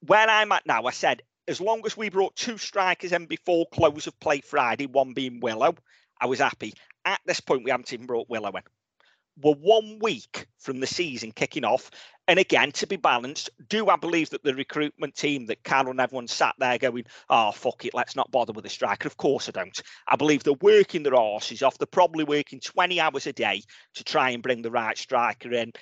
Where 0.00 0.28
I'm 0.28 0.52
at 0.52 0.66
now, 0.66 0.84
I 0.84 0.90
said 0.90 1.22
as 1.48 1.60
long 1.60 1.82
as 1.86 1.96
we 1.96 2.08
brought 2.08 2.34
two 2.36 2.58
strikers 2.58 3.12
in 3.12 3.26
before 3.26 3.66
close 3.72 4.06
of 4.06 4.18
play 4.20 4.40
Friday, 4.40 4.86
one 4.86 5.12
being 5.12 5.40
Willow, 5.40 5.74
I 6.20 6.26
was 6.26 6.38
happy. 6.38 6.74
At 7.04 7.20
this 7.24 7.40
point, 7.40 7.64
we 7.64 7.70
haven't 7.70 7.92
even 7.92 8.06
brought 8.06 8.28
Willow 8.28 8.50
in. 8.50 8.62
We're 9.38 9.54
one 9.54 9.98
week 10.00 10.46
from 10.58 10.80
the 10.80 10.86
season 10.86 11.30
kicking 11.30 11.64
off. 11.64 11.90
And 12.26 12.38
again, 12.38 12.72
to 12.72 12.86
be 12.86 12.96
balanced, 12.96 13.50
do 13.68 13.88
I 13.88 13.96
believe 13.96 14.30
that 14.30 14.42
the 14.42 14.54
recruitment 14.54 15.14
team 15.14 15.46
that 15.46 15.62
Carol 15.62 15.90
and 15.90 16.00
everyone 16.00 16.26
sat 16.26 16.54
there 16.58 16.78
going, 16.78 17.04
oh, 17.28 17.52
fuck 17.52 17.84
it, 17.84 17.94
let's 17.94 18.16
not 18.16 18.30
bother 18.30 18.52
with 18.52 18.66
a 18.66 18.70
striker? 18.70 19.06
Of 19.06 19.18
course 19.18 19.48
I 19.48 19.52
don't. 19.52 19.80
I 20.08 20.16
believe 20.16 20.42
they're 20.42 20.54
working 20.54 21.02
their 21.02 21.12
arses 21.12 21.64
off. 21.64 21.78
They're 21.78 21.86
probably 21.86 22.24
working 22.24 22.60
20 22.60 22.98
hours 22.98 23.26
a 23.26 23.32
day 23.32 23.62
to 23.94 24.04
try 24.04 24.30
and 24.30 24.42
bring 24.42 24.62
the 24.62 24.70
right 24.70 24.96
striker 24.96 25.52
in 25.52 25.72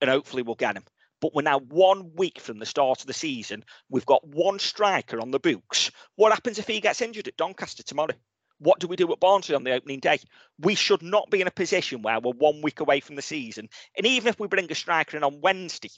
and 0.00 0.10
hopefully 0.10 0.42
we'll 0.42 0.54
get 0.54 0.76
him. 0.76 0.84
But 1.20 1.34
we're 1.34 1.42
now 1.42 1.58
one 1.58 2.12
week 2.14 2.40
from 2.40 2.58
the 2.58 2.66
start 2.66 3.00
of 3.00 3.06
the 3.06 3.12
season. 3.12 3.64
We've 3.90 4.06
got 4.06 4.26
one 4.26 4.58
striker 4.58 5.20
on 5.20 5.30
the 5.30 5.38
books. 5.38 5.90
What 6.16 6.32
happens 6.32 6.58
if 6.58 6.66
he 6.66 6.80
gets 6.80 7.02
injured 7.02 7.28
at 7.28 7.36
Doncaster 7.36 7.82
tomorrow? 7.82 8.14
What 8.58 8.78
do 8.78 8.88
we 8.88 8.96
do 8.96 9.10
at 9.12 9.20
Barnsley 9.20 9.54
on 9.54 9.64
the 9.64 9.72
opening 9.72 10.00
day? 10.00 10.18
We 10.58 10.74
should 10.74 11.02
not 11.02 11.30
be 11.30 11.40
in 11.40 11.46
a 11.46 11.52
position 11.52 12.02
where 12.02 12.20
we're 12.20 12.32
one 12.32 12.62
week 12.62 12.80
away 12.80 13.00
from 13.00 13.16
the 13.16 13.22
season. 13.22 13.68
And 13.96 14.06
even 14.06 14.28
if 14.28 14.38
we 14.38 14.48
bring 14.48 14.70
a 14.70 14.74
striker 14.74 15.16
in 15.16 15.24
on 15.24 15.40
Wednesday, 15.40 15.90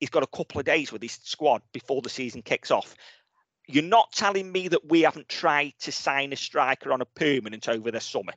he's 0.00 0.10
got 0.10 0.24
a 0.24 0.36
couple 0.36 0.58
of 0.58 0.66
days 0.66 0.92
with 0.92 1.02
his 1.02 1.18
squad 1.22 1.62
before 1.72 2.02
the 2.02 2.08
season 2.08 2.42
kicks 2.42 2.70
off. 2.70 2.94
You're 3.68 3.84
not 3.84 4.12
telling 4.12 4.50
me 4.50 4.68
that 4.68 4.88
we 4.88 5.02
haven't 5.02 5.28
tried 5.28 5.74
to 5.80 5.92
sign 5.92 6.32
a 6.32 6.36
striker 6.36 6.92
on 6.92 7.02
a 7.02 7.06
permanent 7.06 7.68
over 7.68 7.90
this 7.90 8.04
summer. 8.04 8.32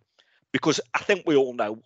Because 0.52 0.82
I 0.94 1.00
think 1.00 1.24
we 1.26 1.36
all 1.36 1.54
know 1.54 1.82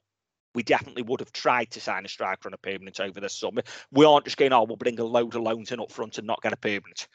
we 0.55 0.63
definitely 0.63 1.03
would 1.03 1.19
have 1.19 1.31
tried 1.31 1.69
to 1.71 1.81
sign 1.81 2.05
a 2.05 2.09
striker 2.09 2.47
on 2.47 2.53
a 2.53 2.57
permanent 2.57 2.99
over 2.99 3.19
the 3.19 3.29
summer. 3.29 3.61
We 3.91 4.05
aren't 4.05 4.25
just 4.25 4.37
going, 4.37 4.53
oh, 4.53 4.63
we'll 4.63 4.77
bring 4.77 4.99
a 4.99 5.03
load 5.03 5.35
of 5.35 5.41
loans 5.41 5.71
in 5.71 5.79
up 5.79 5.91
front 5.91 6.17
and 6.17 6.25
not 6.25 6.41
get 6.41 6.53
a 6.53 6.57
permanent. 6.57 7.07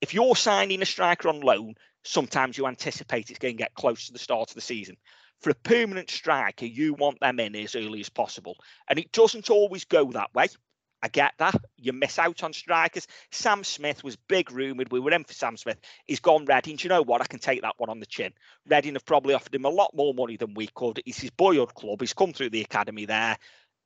If 0.00 0.14
you're 0.14 0.36
signing 0.36 0.80
a 0.80 0.86
striker 0.86 1.28
on 1.28 1.40
loan, 1.40 1.74
sometimes 2.04 2.56
you 2.56 2.66
anticipate 2.66 3.30
it's 3.30 3.38
going 3.38 3.56
to 3.56 3.62
get 3.62 3.74
close 3.74 4.06
to 4.06 4.12
the 4.12 4.18
start 4.18 4.50
of 4.50 4.54
the 4.54 4.60
season. 4.60 4.96
For 5.40 5.50
a 5.50 5.54
permanent 5.54 6.10
striker, 6.10 6.64
you 6.64 6.94
want 6.94 7.20
them 7.20 7.40
in 7.40 7.56
as 7.56 7.74
early 7.74 8.00
as 8.00 8.08
possible. 8.08 8.56
And 8.88 8.98
it 8.98 9.12
doesn't 9.12 9.50
always 9.50 9.84
go 9.84 10.10
that 10.12 10.32
way. 10.32 10.46
I 11.04 11.08
get 11.08 11.34
that. 11.36 11.54
You 11.76 11.92
miss 11.92 12.18
out 12.18 12.42
on 12.42 12.54
strikers. 12.54 13.06
Sam 13.30 13.62
Smith 13.62 14.02
was 14.02 14.16
big 14.16 14.50
rumoured. 14.50 14.90
We 14.90 15.00
were 15.00 15.12
in 15.12 15.24
for 15.24 15.34
Sam 15.34 15.58
Smith. 15.58 15.78
He's 16.06 16.18
gone 16.18 16.46
Reading. 16.46 16.76
Do 16.76 16.84
you 16.84 16.88
know 16.88 17.02
what? 17.02 17.20
I 17.20 17.26
can 17.26 17.40
take 17.40 17.60
that 17.60 17.74
one 17.76 17.90
on 17.90 18.00
the 18.00 18.06
chin. 18.06 18.32
Reading 18.66 18.94
have 18.94 19.04
probably 19.04 19.34
offered 19.34 19.54
him 19.54 19.66
a 19.66 19.68
lot 19.68 19.94
more 19.94 20.14
money 20.14 20.38
than 20.38 20.54
we 20.54 20.66
could. 20.68 21.02
It's 21.04 21.20
his 21.20 21.28
boyhood 21.28 21.74
club. 21.74 22.00
He's 22.00 22.14
come 22.14 22.32
through 22.32 22.48
the 22.50 22.62
academy 22.62 23.04
there. 23.04 23.36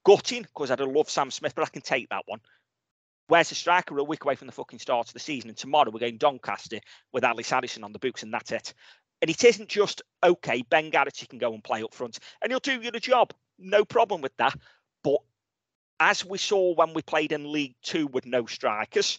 Gutting, 0.06 0.42
because 0.42 0.70
I'd 0.70 0.78
have 0.78 0.92
loved 0.92 1.10
Sam 1.10 1.32
Smith, 1.32 1.56
but 1.56 1.64
I 1.64 1.70
can 1.70 1.82
take 1.82 2.08
that 2.10 2.22
one. 2.26 2.38
Where's 3.26 3.48
the 3.48 3.56
striker? 3.56 3.96
We're 3.96 4.02
a 4.02 4.04
week 4.04 4.24
away 4.24 4.36
from 4.36 4.46
the 4.46 4.52
fucking 4.52 4.78
start 4.78 5.08
of 5.08 5.12
the 5.12 5.18
season. 5.18 5.50
And 5.50 5.58
tomorrow 5.58 5.90
we're 5.90 5.98
going 5.98 6.18
Doncaster 6.18 6.78
with 7.12 7.24
Ellis 7.24 7.50
Harrison 7.50 7.82
on 7.82 7.92
the 7.92 7.98
books, 7.98 8.22
and 8.22 8.32
that's 8.32 8.52
it. 8.52 8.74
And 9.22 9.28
it 9.28 9.42
isn't 9.42 9.68
just, 9.68 10.02
okay, 10.22 10.62
Ben 10.70 10.90
Garrity 10.90 11.26
can 11.26 11.40
go 11.40 11.52
and 11.52 11.64
play 11.64 11.82
up 11.82 11.94
front, 11.94 12.20
and 12.40 12.52
he'll 12.52 12.60
do 12.60 12.80
you 12.80 12.92
the 12.92 13.00
job. 13.00 13.34
No 13.58 13.84
problem 13.84 14.20
with 14.20 14.36
that. 14.36 14.54
As 16.00 16.24
we 16.24 16.38
saw 16.38 16.74
when 16.74 16.94
we 16.94 17.02
played 17.02 17.32
in 17.32 17.50
League 17.50 17.74
Two 17.82 18.06
with 18.06 18.24
no 18.24 18.46
strikers, 18.46 19.18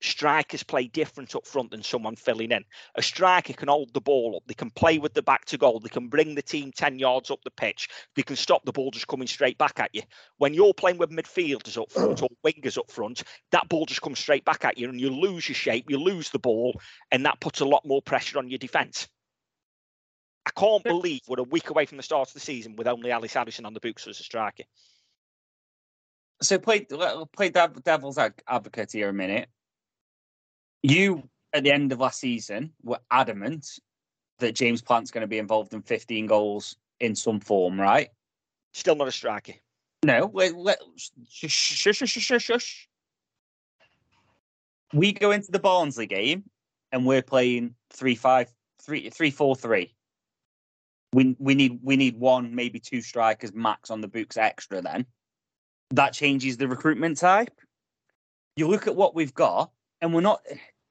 strikers 0.00 0.62
play 0.62 0.86
different 0.88 1.34
up 1.34 1.46
front 1.46 1.70
than 1.70 1.82
someone 1.82 2.16
filling 2.16 2.50
in. 2.50 2.64
A 2.94 3.02
striker 3.02 3.52
can 3.52 3.68
hold 3.68 3.92
the 3.92 4.00
ball 4.00 4.36
up, 4.36 4.42
they 4.46 4.54
can 4.54 4.70
play 4.70 4.98
with 4.98 5.12
the 5.14 5.22
back 5.22 5.44
to 5.46 5.58
goal, 5.58 5.80
they 5.80 5.90
can 5.90 6.08
bring 6.08 6.34
the 6.34 6.42
team 6.42 6.72
10 6.72 6.98
yards 6.98 7.30
up 7.30 7.42
the 7.44 7.50
pitch, 7.50 7.88
they 8.16 8.22
can 8.22 8.36
stop 8.36 8.64
the 8.64 8.72
ball 8.72 8.90
just 8.90 9.06
coming 9.06 9.26
straight 9.26 9.58
back 9.58 9.78
at 9.80 9.94
you. 9.94 10.02
When 10.38 10.54
you're 10.54 10.74
playing 10.74 10.98
with 10.98 11.10
midfielders 11.10 11.80
up 11.80 11.92
front 11.92 12.22
or 12.22 12.28
wingers 12.44 12.78
up 12.78 12.90
front, 12.90 13.22
that 13.50 13.68
ball 13.68 13.86
just 13.86 14.02
comes 14.02 14.18
straight 14.18 14.44
back 14.44 14.64
at 14.64 14.78
you 14.78 14.88
and 14.88 15.00
you 15.00 15.10
lose 15.10 15.48
your 15.48 15.56
shape, 15.56 15.90
you 15.90 15.98
lose 15.98 16.30
the 16.30 16.38
ball, 16.38 16.80
and 17.10 17.26
that 17.26 17.40
puts 17.40 17.60
a 17.60 17.66
lot 17.66 17.86
more 17.86 18.02
pressure 18.02 18.38
on 18.38 18.48
your 18.48 18.58
defence. 18.58 19.08
I 20.44 20.50
can't 20.58 20.82
believe 20.82 21.20
we're 21.28 21.38
a 21.38 21.44
week 21.44 21.70
away 21.70 21.86
from 21.86 21.98
the 21.98 22.02
start 22.02 22.28
of 22.28 22.34
the 22.34 22.40
season 22.40 22.74
with 22.74 22.88
only 22.88 23.12
Ellis 23.12 23.34
Harrison 23.34 23.64
on 23.64 23.74
the 23.74 23.80
books 23.80 24.08
as 24.08 24.18
a 24.18 24.24
striker. 24.24 24.64
So 26.42 26.58
play 26.58 26.86
play 27.36 27.50
devil's 27.50 28.18
advocate 28.18 28.92
here 28.92 29.08
a 29.08 29.12
minute. 29.12 29.48
You 30.82 31.28
at 31.52 31.62
the 31.62 31.72
end 31.72 31.92
of 31.92 32.00
last 32.00 32.18
season 32.18 32.72
were 32.82 32.98
adamant 33.10 33.66
that 34.38 34.54
James 34.54 34.82
Plant's 34.82 35.10
going 35.10 35.22
to 35.22 35.28
be 35.28 35.38
involved 35.38 35.72
in 35.72 35.82
15 35.82 36.26
goals 36.26 36.76
in 36.98 37.14
some 37.14 37.38
form, 37.38 37.80
right? 37.80 38.08
Still 38.72 38.96
not 38.96 39.08
a 39.08 39.12
striker. 39.12 39.52
No, 40.04 40.30
let, 40.32 40.56
let, 40.56 40.78
shush, 41.28 41.52
shush, 41.52 41.98
shush, 41.98 42.10
shush, 42.10 42.42
shush. 42.42 42.88
We 44.92 45.12
go 45.12 45.30
into 45.30 45.52
the 45.52 45.60
Barnsley 45.60 46.06
game 46.06 46.44
and 46.90 47.06
we're 47.06 47.22
playing 47.22 47.76
3 47.90 48.16
5 48.16 48.52
3 48.82 49.10
3 49.10 49.30
4 49.30 49.56
3. 49.56 49.94
We, 51.12 51.36
we 51.38 51.54
need 51.54 51.78
we 51.82 51.96
need 51.96 52.18
one 52.18 52.54
maybe 52.54 52.80
two 52.80 53.02
strikers 53.02 53.52
max 53.52 53.90
on 53.90 54.00
the 54.00 54.08
books 54.08 54.36
extra 54.36 54.80
then 54.80 55.06
that 55.92 56.12
changes 56.12 56.56
the 56.56 56.68
recruitment 56.68 57.18
type. 57.18 57.50
You 58.56 58.68
look 58.68 58.86
at 58.86 58.96
what 58.96 59.14
we've 59.14 59.34
got, 59.34 59.70
and 60.00 60.12
we're 60.12 60.20
not 60.20 60.42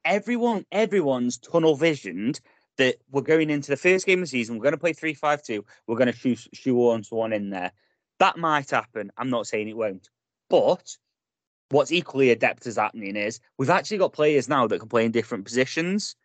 everyone. 0.04 0.64
Everyone's 0.72 1.38
tunnel 1.38 1.76
visioned 1.76 2.40
that 2.78 2.96
we're 3.10 3.22
going 3.22 3.50
into 3.50 3.70
the 3.70 3.76
first 3.76 4.06
game 4.06 4.20
of 4.20 4.24
the 4.24 4.28
season. 4.28 4.56
We're 4.56 4.64
going 4.64 4.72
to 4.72 4.78
play 4.78 4.92
three 4.92 5.14
five 5.14 5.42
two. 5.42 5.64
We're 5.86 5.96
going 5.96 6.12
to 6.12 6.18
shoe 6.18 6.36
shoehorn 6.52 7.04
someone 7.04 7.32
in 7.32 7.50
there. 7.50 7.72
That 8.18 8.38
might 8.38 8.70
happen. 8.70 9.10
I'm 9.16 9.30
not 9.30 9.46
saying 9.46 9.68
it 9.68 9.76
won't, 9.76 10.08
but 10.48 10.96
what's 11.70 11.92
equally 11.92 12.30
adept 12.30 12.66
as 12.66 12.76
happening 12.76 13.16
is 13.16 13.40
we've 13.58 13.70
actually 13.70 13.98
got 13.98 14.12
players 14.12 14.48
now 14.48 14.66
that 14.66 14.78
can 14.78 14.88
play 14.88 15.04
in 15.04 15.12
different 15.12 15.44
positions. 15.44 16.16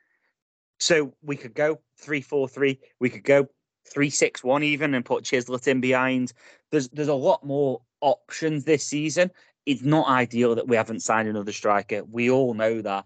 So 0.79 1.13
we 1.23 1.35
could 1.35 1.53
go 1.53 1.79
three 1.99 2.21
four 2.21 2.47
three. 2.47 2.79
We 2.99 3.09
could 3.09 3.23
go 3.23 3.47
three 3.91 4.09
six 4.09 4.43
one 4.43 4.63
even 4.63 4.93
and 4.93 5.05
put 5.05 5.23
Chislett 5.23 5.67
in 5.67 5.81
behind. 5.81 6.33
There's 6.71 6.89
there's 6.89 7.07
a 7.07 7.13
lot 7.13 7.45
more 7.45 7.81
options 8.01 8.63
this 8.63 8.83
season. 8.83 9.31
It's 9.65 9.81
not 9.81 10.07
ideal 10.07 10.55
that 10.55 10.67
we 10.67 10.75
haven't 10.75 11.01
signed 11.01 11.27
another 11.27 11.51
striker. 11.51 12.03
We 12.03 12.29
all 12.29 12.53
know 12.53 12.81
that. 12.81 13.05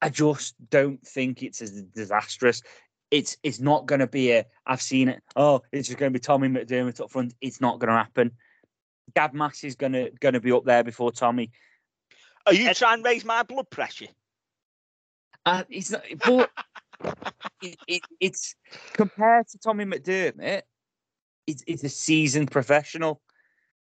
I 0.00 0.08
just 0.08 0.54
don't 0.70 1.04
think 1.06 1.42
it's 1.42 1.62
as 1.62 1.82
disastrous. 1.82 2.62
It's 3.10 3.36
it's 3.42 3.60
not 3.60 3.86
going 3.86 4.00
to 4.00 4.06
be 4.06 4.32
a. 4.32 4.44
I've 4.66 4.82
seen 4.82 5.08
it. 5.08 5.22
Oh, 5.34 5.62
it's 5.72 5.88
just 5.88 5.98
going 5.98 6.12
to 6.12 6.18
be 6.18 6.22
Tommy 6.22 6.48
McDermott 6.48 7.00
up 7.00 7.10
front. 7.10 7.34
It's 7.40 7.60
not 7.60 7.78
going 7.78 7.88
to 7.88 7.96
happen. 7.96 8.32
Gav 9.14 9.32
is 9.62 9.76
going 9.76 9.92
to 9.92 10.10
going 10.20 10.34
to 10.34 10.40
be 10.40 10.52
up 10.52 10.64
there 10.64 10.84
before 10.84 11.12
Tommy. 11.12 11.50
Are 12.46 12.54
you 12.54 12.72
trying 12.74 13.02
to 13.02 13.08
raise 13.08 13.24
my 13.24 13.42
blood 13.42 13.70
pressure? 13.70 14.06
Uh, 15.44 15.64
it's 15.68 15.90
not, 15.90 16.02
but 16.24 16.50
it, 17.62 17.76
it, 17.86 18.02
it's 18.20 18.54
compared 18.92 19.48
to 19.48 19.58
Tommy 19.58 19.84
McDermott. 19.84 20.62
It's 21.46 21.62
it's 21.66 21.84
a 21.84 21.88
seasoned 21.88 22.50
professional. 22.50 23.20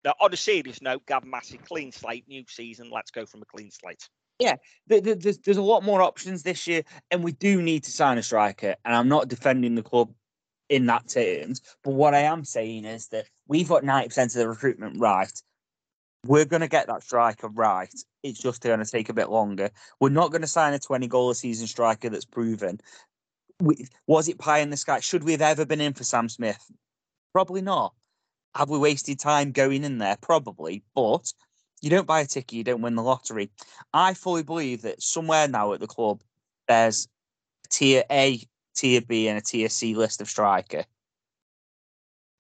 Now, 0.06 0.14
on 0.22 0.32
a 0.32 0.38
serious 0.38 0.84
note, 0.84 1.04
Gavin 1.08 1.32
Massey, 1.32 1.58
clean 1.58 1.92
slate, 1.92 2.28
new 2.28 2.44
season. 2.48 2.92
Let's 2.94 3.10
go 3.10 3.26
from 3.26 3.42
a 3.42 3.46
clean 3.46 3.72
slate. 3.72 4.08
Yeah, 4.38 4.56
there's, 4.88 5.40
there's 5.40 5.58
a 5.58 5.64
lot 5.64 5.84
more 5.84 6.02
options 6.02 6.44
this 6.44 6.68
year, 6.68 6.84
and 7.10 7.24
we 7.24 7.32
do 7.32 7.62
need 7.62 7.84
to 7.86 7.92
sign 7.92 8.20
a 8.20 8.24
striker. 8.24 8.76
And 8.86 8.96
I'm 8.96 9.08
not 9.08 9.30
defending 9.30 9.74
the 9.74 9.82
club 9.82 10.14
in 10.70 10.86
that 10.88 11.08
terms, 11.08 11.62
but 11.84 11.92
what 11.92 12.14
I 12.14 12.20
am 12.20 12.44
saying 12.44 12.86
is 12.86 13.08
that 13.08 13.26
we've 13.48 13.68
got 13.68 13.84
90% 13.84 14.26
of 14.26 14.34
the 14.34 14.48
recruitment 14.48 15.00
right. 15.00 15.32
We're 16.26 16.46
going 16.46 16.62
to 16.62 16.68
get 16.68 16.88
that 16.88 17.04
striker 17.04 17.48
right. 17.48 17.94
It's 18.24 18.40
just 18.40 18.62
going 18.62 18.80
to 18.80 18.86
take 18.86 19.10
a 19.10 19.14
bit 19.14 19.30
longer. 19.30 19.70
We're 20.00 20.10
not 20.10 20.32
going 20.32 20.42
to 20.42 20.48
sign 20.48 20.74
a 20.74 20.80
20 20.80 21.08
goal 21.08 21.30
a 21.30 21.36
season 21.36 21.68
striker 21.68 22.10
that's 22.10 22.26
proven. 22.26 22.80
We, 23.60 23.88
was 24.06 24.28
it 24.28 24.38
pie 24.38 24.60
in 24.60 24.70
the 24.70 24.78
sky? 24.78 25.00
Should 25.00 25.24
we 25.24 25.32
have 25.32 25.42
ever 25.42 25.66
been 25.66 25.82
in 25.82 25.94
for 25.94 26.04
Sam 26.04 26.30
Smith? 26.30 26.64
Probably 27.32 27.62
not. 27.62 27.94
Have 28.56 28.70
we 28.70 28.80
wasted 28.80 29.20
time 29.20 29.52
going 29.52 29.84
in 29.84 29.98
there? 29.98 30.18
Probably, 30.22 30.84
but 30.96 31.32
you 31.82 31.90
don't 31.90 32.08
buy 32.08 32.22
a 32.22 32.26
ticket, 32.26 32.54
you 32.54 32.64
don't 32.64 32.82
win 32.82 32.96
the 32.96 33.04
lottery. 33.04 33.50
I 33.94 34.14
fully 34.14 34.44
believe 34.44 34.82
that 34.84 35.02
somewhere 35.02 35.48
now 35.48 35.74
at 35.74 35.82
the 35.82 35.88
club, 35.88 36.22
there's 36.68 37.08
a 37.66 37.68
tier 37.70 38.04
A, 38.10 38.42
tier 38.74 39.02
B, 39.02 39.28
and 39.28 39.38
a 39.38 39.42
tier 39.42 39.70
C 39.70 39.94
list 39.94 40.22
of 40.22 40.30
striker. 40.30 40.86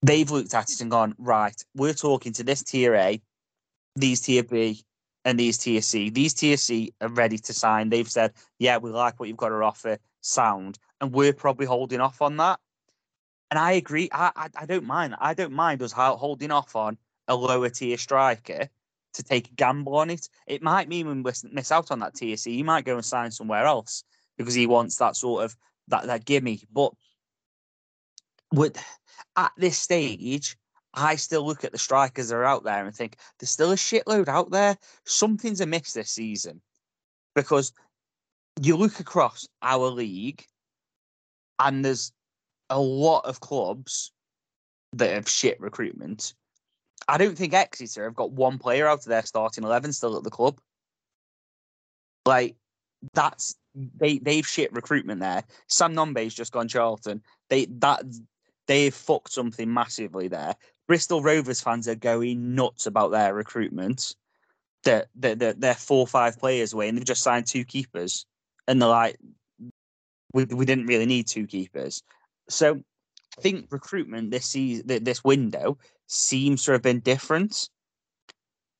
They've 0.01 0.29
looked 0.29 0.53
at 0.53 0.71
it 0.71 0.81
and 0.81 0.91
gone, 0.91 1.15
right, 1.17 1.59
we're 1.75 1.93
talking 1.93 2.31
to 2.33 2.43
this 2.43 2.63
tier 2.63 2.95
A, 2.95 3.21
these 3.95 4.21
tier 4.21 4.43
B, 4.43 4.83
and 5.25 5.39
these 5.39 5.57
tier 5.57 5.81
C. 5.81 6.09
These 6.09 6.35
tier 6.35 6.55
C 6.55 6.93
are 7.01 7.09
ready 7.09 7.39
to 7.39 7.53
sign. 7.53 7.89
They've 7.89 8.09
said, 8.09 8.33
yeah, 8.59 8.77
we 8.77 8.91
like 8.91 9.19
what 9.19 9.27
you've 9.27 9.37
got 9.37 9.49
to 9.49 9.55
offer, 9.55 9.97
sound. 10.21 10.77
And 11.01 11.11
we're 11.11 11.33
probably 11.33 11.65
holding 11.65 11.99
off 11.99 12.21
on 12.21 12.37
that. 12.37 12.59
And 13.51 13.59
I 13.59 13.73
agree. 13.73 14.09
I, 14.11 14.31
I, 14.35 14.49
I 14.55 14.65
don't 14.65 14.85
mind. 14.85 15.15
I 15.19 15.33
don't 15.33 15.53
mind 15.53 15.81
us 15.81 15.91
holding 15.91 16.51
off 16.51 16.75
on 16.75 16.97
a 17.27 17.35
lower 17.35 17.69
tier 17.69 17.97
striker 17.97 18.69
to 19.13 19.23
take 19.23 19.49
a 19.49 19.53
gamble 19.53 19.95
on 19.95 20.09
it. 20.09 20.29
It 20.47 20.61
might 20.61 20.89
mean 20.89 21.07
we 21.07 21.31
miss 21.51 21.71
out 21.71 21.91
on 21.91 21.99
that 21.99 22.15
TSC. 22.15 22.47
He 22.47 22.63
might 22.63 22.85
go 22.85 22.95
and 22.95 23.05
sign 23.05 23.31
somewhere 23.31 23.65
else 23.65 24.03
because 24.37 24.53
he 24.53 24.67
wants 24.67 24.97
that 24.97 25.15
sort 25.15 25.45
of 25.45 25.55
that 25.87 26.07
that 26.07 26.25
gimme. 26.25 26.63
But 26.71 26.93
with 28.51 28.77
at 29.35 29.51
this 29.57 29.77
stage, 29.77 30.57
I 30.93 31.15
still 31.15 31.45
look 31.45 31.63
at 31.63 31.71
the 31.71 31.77
strikers 31.77 32.29
that 32.29 32.35
are 32.35 32.45
out 32.45 32.63
there 32.63 32.85
and 32.85 32.95
think 32.95 33.17
there's 33.39 33.49
still 33.49 33.71
a 33.71 33.75
shitload 33.75 34.27
out 34.27 34.51
there. 34.51 34.77
Something's 35.05 35.61
amiss 35.61 35.93
this 35.93 36.11
season 36.11 36.61
because 37.35 37.73
you 38.61 38.77
look 38.77 38.99
across 38.99 39.47
our 39.61 39.87
league 39.87 40.45
and 41.59 41.83
there's 41.83 42.11
a 42.69 42.79
lot 42.79 43.25
of 43.25 43.39
clubs 43.39 44.11
that 44.93 45.13
have 45.13 45.29
shit 45.29 45.59
recruitment. 45.59 46.33
I 47.07 47.17
don't 47.17 47.37
think 47.37 47.53
Exeter 47.53 48.05
have 48.05 48.15
got 48.15 48.31
one 48.31 48.57
player 48.57 48.87
out 48.87 48.99
of 48.99 49.05
their 49.05 49.23
starting 49.23 49.63
eleven 49.63 49.93
still 49.93 50.17
at 50.17 50.23
the 50.23 50.29
club. 50.29 50.59
Like 52.25 52.55
that's 53.13 53.55
they 53.75 54.17
they've 54.17 54.47
shit 54.47 54.73
recruitment 54.73 55.19
there. 55.19 55.43
Sam 55.67 55.93
Nombe's 55.93 56.33
just 56.33 56.51
gone 56.51 56.67
Charlton. 56.67 57.21
They 57.49 57.65
that 57.65 58.03
they've 58.67 58.93
fucked 58.93 59.31
something 59.31 59.71
massively 59.71 60.27
there. 60.27 60.55
Bristol 60.87 61.21
Rovers 61.21 61.61
fans 61.61 61.87
are 61.87 61.95
going 61.95 62.55
nuts 62.55 62.85
about 62.85 63.11
their 63.11 63.33
recruitment. 63.33 64.15
They're, 64.83 65.05
they're, 65.15 65.35
they're 65.35 65.73
four 65.73 66.01
or 66.01 66.07
five 66.07 66.37
players 66.37 66.73
away 66.73 66.87
and 66.87 66.97
they've 66.97 67.05
just 67.05 67.23
signed 67.23 67.47
two 67.47 67.65
keepers. 67.65 68.25
And 68.67 68.79
they're 68.79 68.89
like, 68.89 69.17
we, 70.33 70.45
we 70.45 70.65
didn't 70.65 70.85
really 70.85 71.07
need 71.07 71.27
two 71.27 71.47
keepers. 71.47 72.03
So 72.49 72.81
I 73.37 73.41
think 73.41 73.67
recruitment 73.71 74.31
this 74.31 74.45
season, 74.45 75.03
this 75.03 75.23
window 75.23 75.77
seems 76.07 76.63
to 76.65 76.71
have 76.71 76.81
been 76.81 76.99
different. 76.99 77.69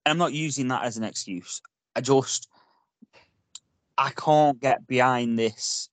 And 0.05 0.11
I'm 0.11 0.17
not 0.17 0.33
using 0.33 0.67
that 0.69 0.83
as 0.83 0.97
an 0.97 1.03
excuse. 1.03 1.61
I 1.95 2.01
just 2.01 2.49
I 3.97 4.11
can't 4.11 4.59
get 4.59 4.85
behind 4.87 5.39
this 5.39 5.89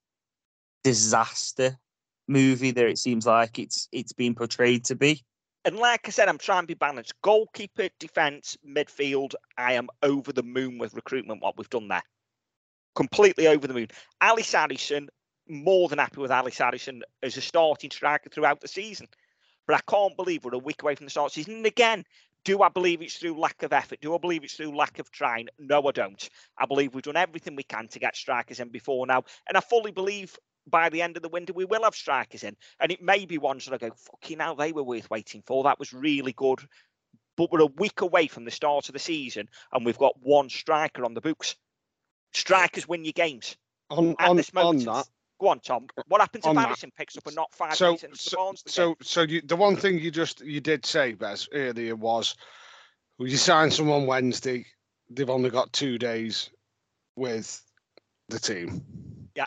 disaster 0.83 1.79
movie 2.29 2.71
that 2.73 2.87
it 2.87 2.99
seems 2.99 3.27
like 3.27 3.59
it's 3.59 3.89
it's 3.93 4.13
been 4.13 4.35
portrayed 4.35 4.85
to 4.87 4.97
be. 4.97 5.25
And 5.65 5.77
like 5.77 6.09
I 6.09 6.11
said, 6.11 6.29
I'm 6.29 6.39
trying 6.39 6.65
to 6.65 6.67
be 6.67 6.75
balanced. 6.75 7.15
Goalkeeper, 7.23 7.89
defence, 8.01 8.57
midfield. 8.69 9.35
I 9.57 9.75
am 9.75 9.89
over 10.03 10.33
the 10.33 10.43
moon 10.43 10.79
with 10.79 10.95
recruitment. 10.95 11.41
What 11.41 11.57
we've 11.57 11.71
done 11.71 11.87
there, 11.87 12.03
completely 12.97 13.47
over 13.47 13.67
the 13.67 13.75
moon. 13.75 13.89
Ellis 14.21 14.53
Harrison 14.53 15.09
more 15.49 15.89
than 15.89 15.99
happy 15.99 16.21
with 16.21 16.31
Ellis 16.31 16.59
Harrison 16.59 17.03
as 17.23 17.37
a 17.37 17.41
starting 17.41 17.91
striker 17.91 18.31
throughout 18.31 18.61
the 18.61 18.69
season. 18.69 19.09
But 19.67 19.77
I 19.77 19.81
can't 19.91 20.17
believe 20.17 20.45
we're 20.45 20.55
a 20.55 20.59
week 20.59 20.83
away 20.83 20.95
from 20.95 21.07
the 21.07 21.11
start 21.11 21.31
of 21.31 21.35
the 21.35 21.43
season. 21.43 21.57
And 21.57 21.67
again, 21.67 22.05
do 22.45 22.63
I 22.63 22.69
believe 22.69 23.03
it's 23.03 23.17
through 23.17 23.39
lack 23.39 23.63
of 23.63 23.73
effort? 23.73 24.01
Do 24.01 24.15
I 24.15 24.19
believe 24.19 24.43
it's 24.43 24.55
through 24.55 24.77
lack 24.77 24.99
of 24.99 25.11
trying? 25.11 25.49
No, 25.59 25.87
I 25.87 25.93
don't. 25.93 26.29
I 26.59 26.67
believe 26.67 26.95
we've 26.95 27.05
done 27.05 27.17
everything 27.17 27.55
we 27.55 27.63
can 27.63 27.89
to 27.89 27.99
get 27.99 28.17
strikers 28.17 28.61
in 28.61 28.71
before 28.71 29.07
now. 29.07 29.25
And 29.49 29.57
I 29.57 29.61
fully 29.61 29.93
believe 29.93 30.37
by 30.67 30.89
the 30.89 31.03
end 31.03 31.17
of 31.17 31.23
the 31.23 31.29
winter 31.29 31.53
we 31.53 31.65
will 31.65 31.85
have 31.85 31.95
strikers 31.95 32.43
in. 32.43 32.57
And 32.81 32.91
it 32.91 33.03
may 33.03 33.27
be 33.27 33.39
ones 33.39 33.65
that 33.65 33.75
I 33.75 33.89
go, 33.89 33.95
fucking 33.95 34.41
hell, 34.41 34.57
they 34.57 34.73
were 34.73 34.83
worth 34.83 35.11
waiting 35.11 35.43
for. 35.47 35.65
That 35.65 35.79
was 35.79 35.93
really 35.93 36.33
good. 36.33 36.61
But 37.37 37.51
we're 37.51 37.63
a 37.63 37.67
week 37.67 38.01
away 38.01 38.27
from 38.27 38.45
the 38.45 38.51
start 38.51 38.89
of 38.89 38.93
the 38.93 38.99
season 38.99 39.49
and 39.73 39.87
we've 39.87 39.99
got 39.99 40.21
one 40.21 40.51
striker 40.51 41.05
on 41.05 41.15
the 41.15 41.21
books. 41.21 41.57
Strikers 42.33 42.89
win 42.89 43.05
your 43.05 43.13
games. 43.13 43.57
On 43.91 44.17
At 44.19 44.31
on, 44.31 44.37
this 44.37 44.51
on 44.55 44.79
that, 44.79 45.07
Go 45.43 45.49
on, 45.49 45.59
Tom. 45.59 45.89
What 46.07 46.21
happens 46.21 46.45
if 46.45 46.51
on 46.51 46.55
that- 46.55 46.67
Harrison 46.67 46.93
picks 46.97 47.17
up 47.17 47.27
a 47.27 47.33
not 47.33 47.53
five 47.53 47.75
so 47.75 47.87
minutes 47.87 48.05
into 48.05 48.15
the 48.15 48.31
so 48.31 48.37
Barnsley 48.37 48.69
game? 48.69 48.73
so, 48.73 48.97
so 49.03 49.23
you, 49.23 49.41
the 49.41 49.57
one 49.57 49.75
thing 49.75 49.99
you 49.99 50.13
just 50.13 50.41
you 50.41 50.61
did 50.61 50.87
say, 50.87 51.15
Bez, 51.15 51.49
earlier 51.53 51.97
was 51.97 52.37
well, 53.19 53.29
you 53.29 53.37
signed 53.37 53.73
someone 53.73 54.07
Wednesday. 54.07 54.65
They've 55.11 55.29
only 55.29 55.51
got 55.51 55.73
two 55.73 55.99
days 55.99 56.49
with 57.17 57.61
the 58.29 58.39
team. 58.39 58.85
Yeah. 59.35 59.47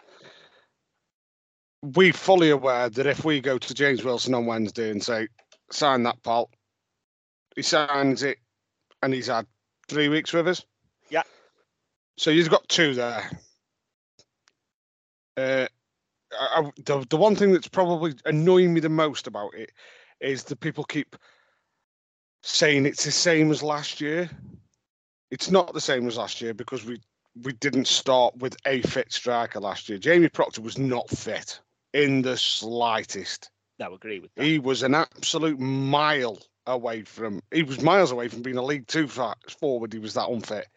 We 1.82 2.12
fully 2.12 2.50
aware 2.50 2.90
that 2.90 3.08
if 3.08 3.24
we 3.24 3.40
go 3.40 3.58
to 3.58 3.74
James 3.74 4.04
Wilson 4.04 4.34
on 4.34 4.46
Wednesday 4.46 4.92
and 4.92 5.02
say 5.02 5.30
sign 5.72 6.04
that 6.04 6.22
pal, 6.24 6.50
he 7.56 7.62
signs 7.62 8.22
it, 8.22 8.40
and 9.02 9.14
he's 9.14 9.28
had 9.28 9.48
three 9.88 10.10
weeks 10.10 10.34
with 10.34 10.50
us. 10.50 10.66
Yeah. 11.10 11.24
So 12.18 12.32
you've 12.32 12.50
got 12.50 12.68
two 12.68 12.96
there. 12.96 13.32
Uh, 15.38 15.68
I, 16.40 16.72
the 16.86 17.06
the 17.10 17.18
one 17.18 17.36
thing 17.36 17.52
that's 17.52 17.68
probably 17.68 18.14
annoying 18.26 18.74
me 18.74 18.80
the 18.80 18.90
most 18.90 19.28
about 19.28 19.54
it 19.54 19.72
is 20.20 20.44
that 20.46 20.60
people 20.60 20.84
keep 20.84 21.16
saying 22.44 22.86
it's 22.86 23.06
the 23.06 23.12
same 23.12 23.52
as 23.52 23.64
last 23.64 24.00
year. 24.00 24.30
It's 25.32 25.50
not 25.50 25.74
the 25.74 25.82
same 25.82 26.08
as 26.08 26.18
last 26.18 26.42
year 26.42 26.54
because 26.54 26.86
we 26.86 27.00
we 27.44 27.54
didn't 27.54 27.88
start 27.88 28.36
with 28.38 28.56
a 28.66 28.82
fit 28.82 29.12
striker 29.12 29.60
last 29.60 29.90
year. 29.90 29.98
Jamie 29.98 30.30
Proctor 30.30 30.62
was 30.62 30.78
not 30.78 31.10
fit 31.10 31.60
in 31.94 32.22
the 32.22 32.38
slightest. 32.38 33.50
No, 33.80 33.92
I 33.92 33.96
agree 33.96 34.20
with 34.20 34.34
that. 34.36 34.46
He 34.46 34.60
was 34.60 34.84
an 34.84 34.96
absolute 34.96 35.60
mile 35.60 36.38
away 36.68 37.04
from. 37.04 37.42
He 37.52 37.64
was 37.64 37.82
miles 37.82 38.12
away 38.12 38.28
from 38.28 38.42
being 38.42 38.58
a 38.58 38.64
League 38.64 38.88
Two 38.88 39.08
forward. 39.08 39.92
He 39.92 40.00
was 40.00 40.14
that 40.14 40.30
unfit. 40.30 40.68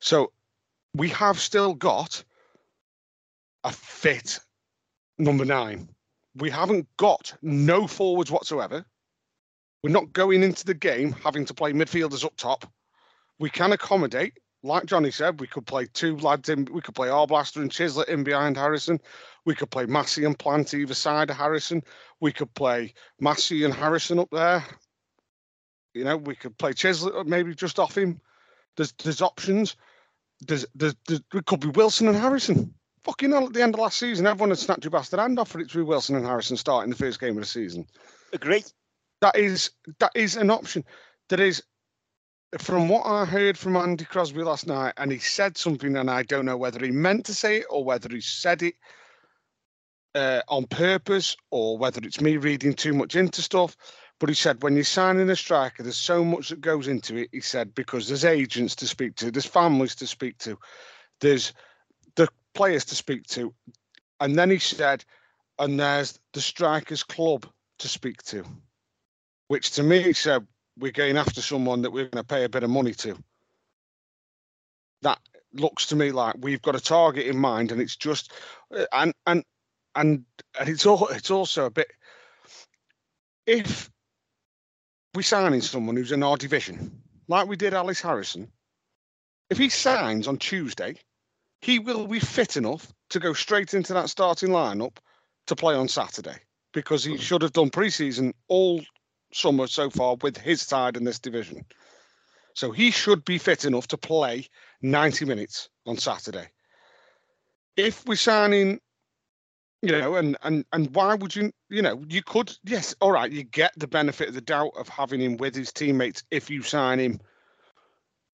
So 0.00 0.32
we 0.94 1.08
have 1.08 1.38
still 1.38 1.74
got 1.74 2.22
a 3.64 3.72
fit 3.72 4.38
number 5.18 5.44
nine. 5.44 5.88
We 6.36 6.50
haven't 6.50 6.86
got 6.96 7.34
no 7.42 7.86
forwards 7.86 8.30
whatsoever. 8.30 8.84
We're 9.82 9.90
not 9.90 10.12
going 10.12 10.42
into 10.42 10.64
the 10.64 10.74
game 10.74 11.12
having 11.12 11.44
to 11.46 11.54
play 11.54 11.72
midfielders 11.72 12.24
up 12.24 12.36
top. 12.36 12.70
We 13.38 13.50
can 13.50 13.72
accommodate, 13.72 14.38
like 14.62 14.84
Johnny 14.84 15.10
said, 15.10 15.40
we 15.40 15.46
could 15.46 15.66
play 15.66 15.86
two 15.86 16.16
lads 16.18 16.48
in. 16.48 16.66
We 16.70 16.82
could 16.82 16.94
play 16.94 17.08
Arblaster 17.08 17.62
and 17.62 17.70
Chislett 17.70 18.08
in 18.08 18.22
behind 18.22 18.56
Harrison. 18.56 19.00
We 19.46 19.54
could 19.54 19.70
play 19.70 19.86
Massey 19.86 20.24
and 20.24 20.38
Plant 20.38 20.74
either 20.74 20.94
side 20.94 21.30
of 21.30 21.36
Harrison. 21.36 21.82
We 22.20 22.32
could 22.32 22.52
play 22.54 22.92
Massey 23.18 23.64
and 23.64 23.72
Harrison 23.72 24.18
up 24.18 24.28
there. 24.30 24.62
You 25.94 26.04
know, 26.04 26.18
we 26.18 26.36
could 26.36 26.56
play 26.58 26.72
Chislett 26.72 27.26
maybe 27.26 27.54
just 27.54 27.78
off 27.78 27.96
him. 27.96 28.20
There's 28.76 28.92
there's 29.02 29.22
options. 29.22 29.76
There's, 30.46 30.66
there's, 30.74 30.94
there's 31.08 31.22
it 31.34 31.46
could 31.46 31.60
be 31.60 31.68
Wilson 31.68 32.08
and 32.08 32.16
Harrison. 32.16 32.74
Fucking 33.04 33.30
hell, 33.30 33.46
at 33.46 33.52
the 33.52 33.62
end 33.62 33.74
of 33.74 33.80
last 33.80 33.98
season, 33.98 34.26
everyone 34.26 34.50
had 34.50 34.58
snapped 34.58 34.84
your 34.84 34.90
bastard 34.90 35.20
hand 35.20 35.38
off 35.38 35.48
for 35.48 35.60
it 35.60 35.70
to 35.70 35.78
be 35.78 35.82
Wilson 35.82 36.16
and 36.16 36.26
Harrison 36.26 36.56
starting 36.56 36.90
the 36.90 36.96
first 36.96 37.18
game 37.18 37.36
of 37.36 37.42
the 37.42 37.46
season. 37.46 37.86
Agree. 38.32 38.62
That 39.20 39.36
is 39.36 39.70
that 39.98 40.12
is 40.14 40.36
an 40.36 40.50
option. 40.50 40.84
That 41.28 41.40
is 41.40 41.62
from 42.58 42.88
what 42.88 43.06
I 43.06 43.24
heard 43.24 43.56
from 43.56 43.76
Andy 43.76 44.04
Crosby 44.04 44.42
last 44.42 44.66
night, 44.66 44.94
and 44.96 45.12
he 45.12 45.18
said 45.18 45.56
something, 45.56 45.96
and 45.96 46.10
I 46.10 46.22
don't 46.24 46.46
know 46.46 46.56
whether 46.56 46.84
he 46.84 46.90
meant 46.90 47.26
to 47.26 47.34
say 47.34 47.58
it 47.58 47.66
or 47.70 47.84
whether 47.84 48.08
he 48.08 48.20
said 48.20 48.62
it 48.62 48.74
uh, 50.14 50.42
on 50.48 50.66
purpose 50.66 51.36
or 51.50 51.78
whether 51.78 52.00
it's 52.02 52.20
me 52.20 52.36
reading 52.36 52.74
too 52.74 52.92
much 52.92 53.16
into 53.16 53.42
stuff. 53.42 53.76
But 54.18 54.28
he 54.28 54.34
said 54.34 54.62
when 54.62 54.74
you're 54.74 54.84
signing 54.84 55.30
a 55.30 55.36
striker, 55.36 55.82
there's 55.82 55.96
so 55.96 56.22
much 56.22 56.50
that 56.50 56.60
goes 56.60 56.88
into 56.88 57.16
it. 57.16 57.30
He 57.32 57.40
said 57.40 57.74
because 57.74 58.08
there's 58.08 58.24
agents 58.24 58.74
to 58.76 58.86
speak 58.86 59.16
to, 59.16 59.30
there's 59.30 59.46
families 59.46 59.94
to 59.96 60.06
speak 60.06 60.36
to, 60.38 60.58
there's 61.20 61.52
the 61.52 61.69
players 62.54 62.84
to 62.86 62.94
speak 62.94 63.26
to, 63.28 63.54
and 64.20 64.36
then 64.36 64.50
he 64.50 64.58
said, 64.58 65.04
and 65.58 65.78
there's 65.78 66.18
the 66.32 66.40
strikers 66.40 67.02
club 67.02 67.46
to 67.78 67.88
speak 67.88 68.22
to, 68.24 68.44
which 69.48 69.72
to 69.72 69.82
me 69.82 70.12
said 70.12 70.46
we're 70.78 70.92
going 70.92 71.16
after 71.16 71.42
someone 71.42 71.82
that 71.82 71.90
we're 71.90 72.04
going 72.08 72.22
to 72.22 72.24
pay 72.24 72.44
a 72.44 72.48
bit 72.48 72.62
of 72.62 72.70
money 72.70 72.94
to. 72.94 73.16
That 75.02 75.18
looks 75.52 75.86
to 75.86 75.96
me 75.96 76.12
like 76.12 76.36
we've 76.38 76.62
got 76.62 76.76
a 76.76 76.80
target 76.80 77.26
in 77.26 77.38
mind, 77.38 77.72
and 77.72 77.80
it's 77.80 77.96
just 77.96 78.32
uh, 78.74 78.84
and 78.92 79.14
and 79.26 79.44
and 79.94 80.24
and 80.58 80.68
it's 80.68 80.86
all 80.86 81.08
it's 81.08 81.30
also 81.30 81.66
a 81.66 81.70
bit 81.70 81.88
if 83.46 83.90
we 85.14 85.22
signing 85.22 85.60
someone 85.60 85.96
who's 85.96 86.12
in 86.12 86.22
our 86.22 86.36
division, 86.36 87.02
like 87.28 87.48
we 87.48 87.56
did 87.56 87.74
Ellis 87.74 88.00
Harrison, 88.00 88.50
if 89.50 89.58
he 89.58 89.68
signs 89.68 90.28
on 90.28 90.38
Tuesday, 90.38 90.94
he 91.60 91.78
will 91.78 92.06
be 92.06 92.20
fit 92.20 92.56
enough 92.56 92.92
to 93.10 93.20
go 93.20 93.32
straight 93.32 93.74
into 93.74 93.92
that 93.94 94.10
starting 94.10 94.50
lineup 94.50 94.96
to 95.46 95.56
play 95.56 95.74
on 95.74 95.88
Saturday 95.88 96.36
because 96.72 97.04
he 97.04 97.12
hmm. 97.12 97.18
should 97.18 97.42
have 97.42 97.52
done 97.52 97.70
pre-season 97.70 98.32
all 98.48 98.80
summer 99.32 99.66
so 99.66 99.90
far 99.90 100.16
with 100.22 100.36
his 100.36 100.62
side 100.62 100.96
in 100.96 101.04
this 101.04 101.18
division. 101.18 101.64
So 102.54 102.72
he 102.72 102.90
should 102.90 103.24
be 103.24 103.38
fit 103.38 103.64
enough 103.64 103.88
to 103.88 103.96
play 103.96 104.46
90 104.82 105.24
minutes 105.24 105.68
on 105.86 105.96
Saturday. 105.96 106.48
If 107.76 108.04
we're 108.06 108.16
signing, 108.16 108.80
you 109.82 109.92
know, 109.92 110.16
and 110.16 110.36
and 110.42 110.64
and 110.72 110.94
why 110.94 111.14
would 111.14 111.34
you, 111.34 111.52
you 111.68 111.80
know, 111.80 112.04
you 112.08 112.22
could, 112.22 112.52
yes, 112.64 112.94
all 113.00 113.12
right, 113.12 113.30
you 113.30 113.44
get 113.44 113.72
the 113.76 113.86
benefit 113.86 114.28
of 114.28 114.34
the 114.34 114.40
doubt 114.40 114.72
of 114.76 114.88
having 114.88 115.20
him 115.20 115.36
with 115.36 115.54
his 115.54 115.72
teammates 115.72 116.22
if 116.30 116.50
you 116.50 116.62
sign 116.62 116.98
him 116.98 117.20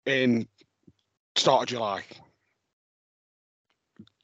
in 0.07 0.47
start 1.35 1.63
of 1.63 1.69
July. 1.69 2.05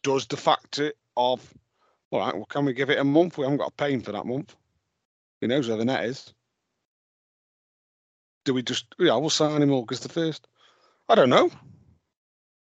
Does 0.03 0.27
the 0.27 0.37
factor 0.37 0.93
of, 1.17 1.53
all 2.11 2.21
right, 2.21 2.35
well, 2.35 2.47
can 2.47 2.65
we 2.65 2.73
give 2.73 2.91
it 2.91 2.99
a 2.99 3.05
month? 3.05 3.37
We 3.39 3.45
haven't 3.45 3.59
got 3.59 3.69
a 3.71 3.75
pay 3.75 3.93
him 3.93 4.01
for 4.01 4.13
that 4.13 4.27
month. 4.27 4.55
He 5.41 5.47
knows 5.47 5.69
where 5.69 5.77
the 5.77 5.85
net 5.85 6.05
is. 6.05 6.33
Do 8.45 8.55
we 8.55 8.63
just, 8.63 8.87
yeah, 8.99 9.17
we'll 9.17 9.31
sign 9.31 9.63
him 9.63 9.73
August 9.73 10.03
the 10.05 10.09
1st? 10.09 10.41
I 11.09 11.15
don't 11.15 11.31
know. 11.31 11.51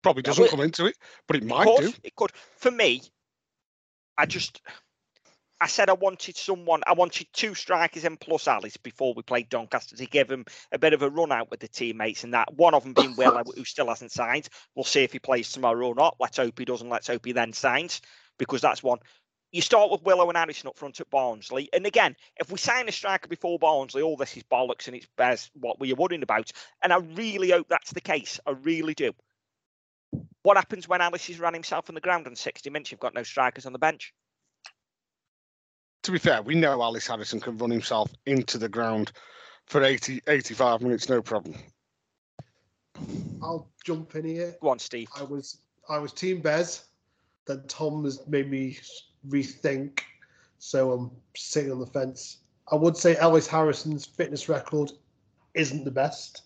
Probably 0.01 0.23
doesn't 0.23 0.43
but- 0.45 0.51
come 0.51 0.61
into 0.61 0.85
it, 0.85 0.95
but 1.27 1.37
it 1.37 1.43
It 1.43 1.47
might 1.47 1.65
could, 1.65 1.81
do. 1.81 1.93
It 2.03 2.15
could. 2.15 2.31
For 2.57 2.71
me, 2.71 3.01
I 4.17 4.25
just 4.25 4.61
I 5.63 5.67
said 5.67 5.89
I 5.89 5.93
wanted 5.93 6.35
someone. 6.35 6.81
I 6.85 6.91
wanted 6.91 7.27
two 7.31 7.55
strikers 7.55 8.03
and 8.03 8.19
plus 8.19 8.49
Ellis 8.49 8.75
before 8.75 9.13
we 9.13 9.23
played 9.23 9.47
Doncaster 9.47 9.95
to 9.95 10.05
give 10.05 10.29
him 10.29 10.43
a 10.73 10.77
bit 10.77 10.91
of 10.91 11.03
a 11.03 11.09
run 11.09 11.31
out 11.31 11.49
with 11.49 11.61
the 11.61 11.69
teammates, 11.69 12.25
and 12.25 12.33
that 12.33 12.53
one 12.53 12.73
of 12.73 12.83
them 12.83 12.91
being 12.91 13.15
Will, 13.15 13.41
who 13.55 13.63
still 13.63 13.87
hasn't 13.87 14.11
signed. 14.11 14.49
We'll 14.75 14.83
see 14.83 15.05
if 15.05 15.13
he 15.13 15.19
plays 15.19 15.53
tomorrow 15.53 15.87
or 15.87 15.95
not. 15.95 16.17
Let's 16.19 16.35
hope 16.35 16.59
he 16.59 16.65
doesn't. 16.65 16.89
Let's 16.89 17.07
hope 17.07 17.25
he 17.25 17.31
then 17.31 17.53
signs 17.53 18.01
because 18.37 18.59
that's 18.59 18.83
one. 18.83 18.99
You 19.53 19.61
start 19.61 19.89
with 19.89 20.03
Willow 20.03 20.27
and 20.27 20.37
Harrison 20.37 20.67
up 20.67 20.77
front 20.77 20.99
at 20.99 21.09
Barnsley, 21.09 21.69
and 21.71 21.85
again, 21.85 22.17
if 22.35 22.51
we 22.51 22.57
sign 22.57 22.89
a 22.89 22.91
striker 22.91 23.29
before 23.29 23.57
Barnsley, 23.57 24.01
all 24.01 24.17
this 24.17 24.35
is 24.35 24.43
bollocks 24.43 24.87
and 24.87 24.97
it's 24.97 25.07
bears 25.15 25.49
what 25.53 25.79
we 25.79 25.93
are 25.93 25.95
worrying 25.95 26.23
about. 26.23 26.51
And 26.81 26.91
I 26.91 26.97
really 26.97 27.51
hope 27.51 27.69
that's 27.69 27.93
the 27.93 28.01
case. 28.01 28.37
I 28.45 28.51
really 28.51 28.95
do. 28.95 29.13
What 30.41 30.57
happens 30.57 30.89
when 30.89 30.99
Ellis 30.99 31.27
has 31.27 31.39
run 31.39 31.53
himself 31.53 31.87
on 31.87 31.95
the 31.95 32.01
ground 32.01 32.27
on 32.27 32.35
60 32.35 32.69
minutes? 32.69 32.91
You've 32.91 32.99
got 32.99 33.13
no 33.13 33.23
strikers 33.23 33.65
on 33.65 33.71
the 33.71 33.79
bench. 33.79 34.13
To 36.03 36.11
be 36.11 36.19
fair, 36.19 36.41
we 36.41 36.55
know 36.55 36.81
Ellis 36.81 37.07
Harrison 37.07 37.39
can 37.39 37.57
run 37.57 37.71
himself 37.71 38.11
into 38.25 38.57
the 38.57 38.69
ground 38.69 39.13
for 39.65 39.83
80, 39.83 40.21
85 40.27 40.81
minutes, 40.81 41.09
no 41.09 41.21
problem. 41.21 41.55
I'll 43.41 43.69
jump 43.83 44.15
in 44.15 44.25
here. 44.25 44.55
Go 44.61 44.69
on, 44.69 44.79
Steve. 44.79 45.07
I 45.15 45.23
was 45.23 45.59
I 45.89 45.97
was 45.97 46.13
Team 46.13 46.41
Bez. 46.41 46.85
Then 47.45 47.63
Tom 47.67 48.03
has 48.05 48.25
made 48.27 48.49
me 48.49 48.77
rethink. 49.27 50.01
So 50.59 50.91
I'm 50.91 51.11
sitting 51.35 51.71
on 51.71 51.79
the 51.79 51.85
fence. 51.85 52.37
I 52.71 52.75
would 52.75 52.95
say 52.95 53.17
Ellis 53.17 53.47
Harrison's 53.47 54.05
fitness 54.05 54.47
record 54.47 54.91
isn't 55.53 55.83
the 55.83 55.91
best. 55.91 56.43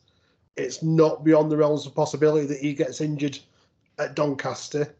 It's 0.56 0.82
not 0.82 1.24
beyond 1.24 1.52
the 1.52 1.58
realms 1.58 1.86
of 1.86 1.94
possibility 1.94 2.48
that 2.48 2.60
he 2.60 2.74
gets 2.74 3.00
injured 3.00 3.38
at 4.00 4.16
Doncaster. 4.16 4.96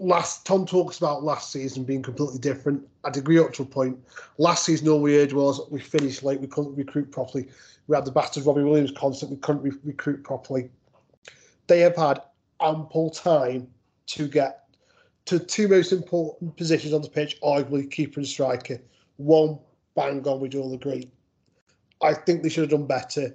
Last 0.00 0.46
Tom 0.46 0.64
talks 0.64 0.98
about 0.98 1.24
last 1.24 1.50
season 1.50 1.84
being 1.84 2.02
completely 2.02 2.38
different. 2.38 2.86
I'd 3.04 3.16
agree 3.16 3.38
up 3.38 3.52
to 3.54 3.62
a 3.62 3.66
point. 3.66 3.98
Last 4.38 4.64
season, 4.64 4.88
all 4.88 5.00
we 5.00 5.16
heard 5.16 5.32
was 5.32 5.60
we 5.70 5.80
finished 5.80 6.22
late, 6.22 6.40
we 6.40 6.46
couldn't 6.46 6.76
recruit 6.76 7.10
properly. 7.10 7.48
We 7.88 7.96
had 7.96 8.04
the 8.04 8.12
battered 8.12 8.46
Robbie 8.46 8.62
Williams 8.62 8.92
concept, 8.92 9.32
we 9.32 9.38
couldn't 9.38 9.62
re- 9.62 9.72
recruit 9.84 10.22
properly. 10.22 10.70
They 11.66 11.80
have 11.80 11.96
had 11.96 12.22
ample 12.60 13.10
time 13.10 13.68
to 14.06 14.28
get 14.28 14.64
to 15.26 15.38
two 15.38 15.68
most 15.68 15.92
important 15.92 16.56
positions 16.56 16.94
on 16.94 17.02
the 17.02 17.10
pitch, 17.10 17.38
arguably 17.42 17.90
keeper 17.90 18.20
and 18.20 18.28
striker. 18.28 18.80
One 19.16 19.58
bang 19.94 20.26
on, 20.26 20.40
we'd 20.40 20.54
all 20.54 20.72
agree. 20.74 21.10
I 22.00 22.14
think 22.14 22.42
they 22.42 22.48
should 22.48 22.70
have 22.70 22.78
done 22.78 22.86
better, 22.86 23.34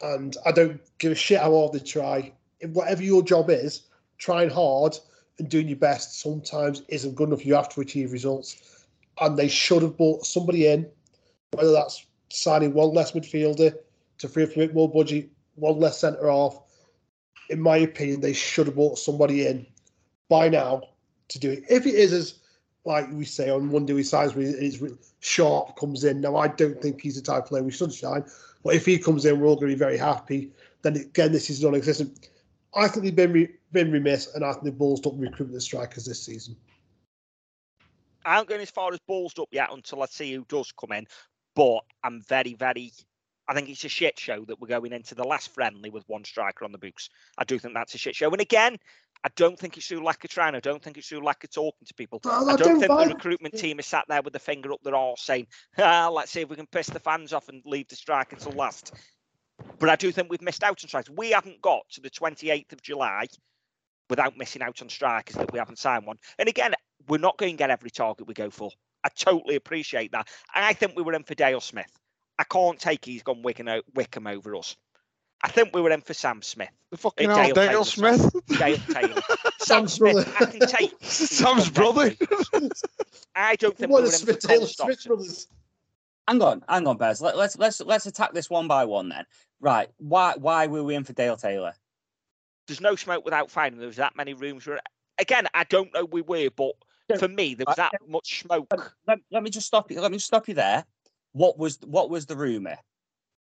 and 0.00 0.36
I 0.46 0.52
don't 0.52 0.80
give 0.98 1.12
a 1.12 1.16
shit 1.16 1.40
how 1.40 1.52
hard 1.52 1.72
they 1.72 1.80
try. 1.80 2.32
If 2.60 2.70
whatever 2.70 3.02
your 3.02 3.22
job 3.22 3.50
is, 3.50 3.82
trying 4.18 4.50
hard 4.50 4.96
and 5.38 5.48
doing 5.48 5.68
your 5.68 5.76
best 5.76 6.20
sometimes 6.20 6.82
isn't 6.88 7.14
good 7.14 7.28
enough. 7.28 7.44
You 7.44 7.54
have 7.54 7.68
to 7.70 7.80
achieve 7.80 8.12
results, 8.12 8.86
and 9.20 9.36
they 9.36 9.48
should 9.48 9.82
have 9.82 9.96
brought 9.96 10.24
somebody 10.26 10.66
in, 10.66 10.88
whether 11.52 11.72
that's 11.72 12.06
signing 12.30 12.74
one 12.74 12.94
less 12.94 13.12
midfielder 13.12 13.74
to 14.18 14.28
free 14.28 14.44
up 14.44 14.52
a 14.52 14.58
bit 14.58 14.74
more 14.74 14.90
budget, 14.90 15.28
one 15.54 15.78
less 15.78 16.00
centre 16.00 16.30
half. 16.30 16.58
In 17.50 17.60
my 17.60 17.76
opinion, 17.76 18.20
they 18.20 18.32
should 18.32 18.66
have 18.66 18.74
brought 18.74 18.98
somebody 18.98 19.46
in 19.46 19.66
by 20.28 20.48
now 20.48 20.82
to 21.28 21.38
do 21.38 21.50
it. 21.50 21.64
If 21.68 21.86
it 21.86 21.94
is 21.94 22.12
as 22.12 22.34
like 22.86 23.10
we 23.12 23.24
say 23.24 23.50
on 23.50 23.70
Monday 23.70 23.92
we 23.92 24.02
signs 24.04 24.32
it's 24.36 24.78
sharp 25.20 25.76
comes 25.76 26.04
in. 26.04 26.20
Now 26.20 26.36
I 26.36 26.48
don't 26.48 26.80
think 26.80 27.00
he's 27.00 27.16
the 27.16 27.22
type 27.22 27.44
of 27.44 27.48
player 27.48 27.62
we 27.62 27.72
should 27.72 27.92
sign, 27.92 28.24
but 28.62 28.74
if 28.74 28.86
he 28.86 28.98
comes 28.98 29.24
in, 29.24 29.40
we're 29.40 29.48
all 29.48 29.56
going 29.56 29.70
to 29.70 29.74
be 29.74 29.78
very 29.78 29.98
happy. 29.98 30.50
Then 30.82 30.96
again, 30.96 31.32
this 31.32 31.50
is 31.50 31.62
non-existent. 31.62 32.30
I 32.74 32.88
think 32.88 33.04
they've 33.04 33.16
been 33.16 33.32
re- 33.32 33.54
been 33.72 33.90
remiss, 33.90 34.34
and 34.34 34.44
I 34.44 34.52
think 34.52 34.64
the 34.64 34.72
Bulls 34.72 35.00
don't 35.00 35.18
recruit 35.18 35.52
the 35.52 35.60
strikers 35.60 36.04
this 36.04 36.22
season. 36.22 36.56
I 38.24 38.36
aren't 38.36 38.48
going 38.48 38.60
as 38.60 38.70
far 38.70 38.92
as 38.92 38.98
ballsed 39.08 39.38
up 39.40 39.48
yet 39.52 39.68
until 39.72 40.02
I 40.02 40.06
see 40.06 40.32
who 40.34 40.44
does 40.48 40.72
come 40.72 40.92
in, 40.92 41.06
but 41.54 41.80
I'm 42.02 42.22
very, 42.22 42.54
very. 42.54 42.92
I 43.48 43.54
think 43.54 43.68
it's 43.68 43.84
a 43.84 43.88
shit 43.88 44.18
show 44.18 44.44
that 44.46 44.60
we're 44.60 44.66
going 44.66 44.92
into 44.92 45.14
the 45.14 45.22
last 45.22 45.54
friendly 45.54 45.88
with 45.88 46.02
one 46.08 46.24
striker 46.24 46.64
on 46.64 46.72
the 46.72 46.78
books. 46.78 47.08
I 47.38 47.44
do 47.44 47.60
think 47.60 47.74
that's 47.74 47.94
a 47.94 47.98
shit 47.98 48.16
show. 48.16 48.28
And 48.32 48.40
again, 48.40 48.76
I 49.22 49.28
don't 49.36 49.56
think 49.56 49.76
it's 49.76 49.86
through 49.86 50.02
lack 50.04 50.24
of 50.24 50.30
trying. 50.30 50.56
I 50.56 50.60
don't 50.60 50.82
think 50.82 50.98
it's 50.98 51.08
through 51.08 51.24
lack 51.24 51.44
of 51.44 51.50
talking 51.50 51.86
to 51.86 51.94
people. 51.94 52.20
I- 52.24 52.56
don't, 52.56 52.58
don't 52.58 52.80
think 52.80 52.90
the 53.08 53.14
recruitment 53.14 53.54
team 53.56 53.78
is 53.78 53.86
sat 53.86 54.04
there 54.08 54.22
with 54.22 54.32
the 54.32 54.40
finger 54.40 54.72
up 54.72 54.82
their 54.82 54.96
arse 54.96 55.22
saying, 55.22 55.46
ah, 55.78 56.08
let's 56.12 56.32
see 56.32 56.40
if 56.40 56.48
we 56.48 56.56
can 56.56 56.66
piss 56.66 56.88
the 56.88 56.98
fans 56.98 57.32
off 57.32 57.48
and 57.48 57.62
leave 57.64 57.86
the 57.86 57.94
strike 57.94 58.32
until 58.32 58.50
last. 58.52 58.92
But 59.78 59.90
I 59.90 59.96
do 59.96 60.10
think 60.10 60.28
we've 60.28 60.42
missed 60.42 60.64
out 60.64 60.82
on 60.82 60.88
strikers. 60.88 61.14
We 61.16 61.30
haven't 61.30 61.62
got 61.62 61.88
to 61.90 62.00
the 62.00 62.10
28th 62.10 62.72
of 62.72 62.82
July 62.82 63.26
without 64.08 64.36
missing 64.36 64.62
out 64.62 64.80
on 64.82 64.88
strikers 64.88 65.36
that 65.36 65.52
we 65.52 65.58
haven't 65.58 65.78
signed 65.78 66.06
one. 66.06 66.18
And 66.38 66.48
again, 66.48 66.74
we're 67.08 67.18
not 67.18 67.38
going 67.38 67.52
to 67.52 67.58
get 67.58 67.70
every 67.70 67.90
target 67.90 68.26
we 68.26 68.34
go 68.34 68.50
for. 68.50 68.70
I 69.04 69.08
totally 69.08 69.56
appreciate 69.56 70.12
that. 70.12 70.28
I 70.54 70.72
think 70.72 70.96
we 70.96 71.02
were 71.02 71.14
in 71.14 71.22
for 71.22 71.34
Dale 71.34 71.60
Smith. 71.60 71.90
I 72.38 72.44
can't 72.44 72.78
take 72.78 73.04
he's 73.04 73.22
gone 73.22 73.42
Wycombe, 73.42 73.68
o- 73.68 73.82
Wycombe 73.94 74.26
over 74.26 74.56
us. 74.56 74.76
I 75.42 75.48
think 75.48 75.74
we 75.74 75.80
were 75.80 75.90
in 75.90 76.00
for 76.00 76.14
Sam 76.14 76.42
Smith. 76.42 76.70
The 76.90 76.96
fucking 76.96 77.30
hell, 77.30 77.52
Dale 77.52 77.54
Taylor, 77.54 77.84
Smith. 77.84 78.32
Dale 78.58 78.78
Taylor. 78.90 79.20
Sam 79.58 79.86
Sam's 79.86 79.92
Smith, 79.92 80.14
brother. 80.14 80.32
I 80.40 80.44
can 80.46 80.60
take. 80.66 80.94
he's 81.00 81.70
brother. 81.70 82.12
I 83.34 83.56
don't 83.56 83.76
think 83.76 83.92
we 83.92 84.00
were 84.00 84.06
in 84.06 84.12
Smith 84.12 84.40
Tom 84.40 84.48
Taylor 84.48 84.66
Smith 84.66 85.04
brothers. 85.04 85.48
Hang 86.26 86.42
on, 86.42 86.64
hang 86.68 86.86
on, 86.88 86.96
Bez. 86.96 87.22
Let, 87.22 87.36
let's 87.36 87.56
let's 87.58 87.80
let's 87.80 88.06
attack 88.06 88.32
this 88.32 88.50
one 88.50 88.66
by 88.66 88.84
one 88.84 89.08
then. 89.08 89.24
Right? 89.60 89.88
Why 89.98 90.34
why 90.36 90.66
were 90.66 90.82
we 90.82 90.94
in 90.94 91.04
for 91.04 91.12
Dale 91.12 91.36
Taylor? 91.36 91.74
There's 92.66 92.80
no 92.80 92.96
smoke 92.96 93.24
without 93.24 93.50
fire. 93.50 93.68
and 93.68 93.80
There 93.80 93.86
was 93.86 93.96
that 93.96 94.16
many 94.16 94.34
rooms 94.34 94.66
where, 94.66 94.80
again, 95.18 95.46
I 95.54 95.64
don't 95.64 95.92
know 95.94 96.04
we 96.04 96.22
were, 96.22 96.50
but 96.54 96.72
for 97.18 97.28
me, 97.28 97.54
there 97.54 97.66
was 97.66 97.76
that 97.76 97.92
much 98.08 98.40
smoke. 98.42 98.72
Let, 99.06 99.18
let 99.30 99.42
me 99.42 99.50
just 99.50 99.66
stop 99.66 99.90
you. 99.90 100.00
Let 100.00 100.12
me 100.12 100.18
stop 100.18 100.48
you 100.48 100.54
there. 100.54 100.84
What 101.32 101.58
was 101.58 101.78
what 101.84 102.10
was 102.10 102.26
the 102.26 102.36
rumor? 102.36 102.76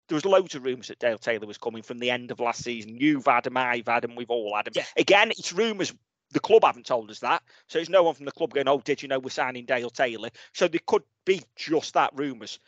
There 0.08 0.16
was 0.16 0.24
loads 0.24 0.54
of 0.54 0.64
rumours 0.64 0.88
that 0.88 0.98
Dale 0.98 1.18
Taylor 1.18 1.46
was 1.46 1.58
coming 1.58 1.82
from 1.82 1.98
the 1.98 2.10
end 2.10 2.30
of 2.30 2.40
last 2.40 2.64
season. 2.64 2.96
You've 2.98 3.26
had 3.26 3.46
him, 3.46 3.56
I've 3.56 3.86
had 3.86 4.04
him, 4.04 4.16
we've 4.16 4.30
all 4.30 4.54
had 4.56 4.66
him. 4.66 4.72
Yeah. 4.76 4.84
Again, 4.96 5.30
it's 5.30 5.52
rumours. 5.52 5.94
The 6.32 6.40
club 6.40 6.64
haven't 6.64 6.86
told 6.86 7.10
us 7.10 7.18
that, 7.20 7.42
so 7.68 7.78
there's 7.78 7.90
no 7.90 8.02
one 8.02 8.14
from 8.14 8.24
the 8.24 8.32
club 8.32 8.54
going, 8.54 8.66
"Oh, 8.66 8.80
did 8.80 9.02
you 9.02 9.08
know 9.08 9.18
we're 9.18 9.28
signing 9.30 9.66
Dale 9.66 9.90
Taylor?" 9.90 10.30
So 10.54 10.66
there 10.66 10.80
could 10.86 11.02
be 11.26 11.42
just 11.56 11.94
that 11.94 12.10
rumours. 12.14 12.58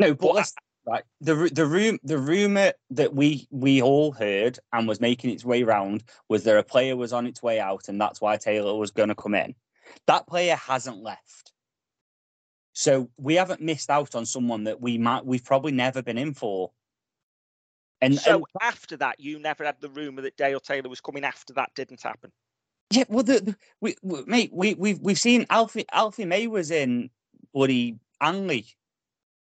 No, 0.00 0.14
but 0.14 0.20
But 0.26 0.34
let's, 0.34 0.54
right. 0.86 1.04
The 1.20 1.50
the 1.52 1.66
room 1.66 1.98
the 2.02 2.18
rumor 2.18 2.72
that 2.90 3.14
we 3.14 3.46
we 3.50 3.82
all 3.82 4.12
heard 4.12 4.58
and 4.72 4.86
was 4.86 5.00
making 5.00 5.30
its 5.30 5.44
way 5.44 5.62
round 5.62 6.04
was 6.28 6.44
there 6.44 6.58
a 6.58 6.64
player 6.64 6.96
was 6.96 7.12
on 7.12 7.26
its 7.26 7.42
way 7.42 7.60
out 7.60 7.88
and 7.88 8.00
that's 8.00 8.20
why 8.20 8.36
Taylor 8.36 8.76
was 8.76 8.90
going 8.90 9.08
to 9.08 9.14
come 9.14 9.34
in. 9.34 9.54
That 10.06 10.26
player 10.26 10.56
hasn't 10.56 11.02
left. 11.02 11.52
So 12.72 13.08
we 13.16 13.34
haven't 13.34 13.60
missed 13.60 13.88
out 13.88 14.14
on 14.14 14.26
someone 14.26 14.64
that 14.64 14.80
we 14.80 14.98
might 14.98 15.24
we've 15.24 15.44
probably 15.44 15.72
never 15.72 16.02
been 16.02 16.18
in 16.18 16.34
for. 16.34 16.72
And, 18.00 18.18
So 18.18 18.36
and 18.36 18.44
after 18.60 18.96
that, 18.98 19.20
you 19.20 19.38
never 19.38 19.64
had 19.64 19.80
the 19.80 19.88
rumour 19.88 20.22
that 20.22 20.36
Dale 20.36 20.60
Taylor 20.60 20.90
was 20.90 21.00
coming. 21.00 21.24
After 21.24 21.54
that 21.54 21.70
didn't 21.74 22.02
happen. 22.02 22.32
yeah, 22.90 23.04
well, 23.08 23.22
the, 23.22 23.40
the 23.40 23.56
we, 23.80 23.96
we 24.02 24.24
mate, 24.26 24.50
we 24.52 24.74
we've 24.74 25.00
we've 25.00 25.18
seen 25.18 25.46
Alfie 25.50 25.86
Alfie 25.92 26.24
May 26.24 26.46
was 26.46 26.70
in 26.70 27.10
bloody 27.54 27.98
Hanley 28.20 28.66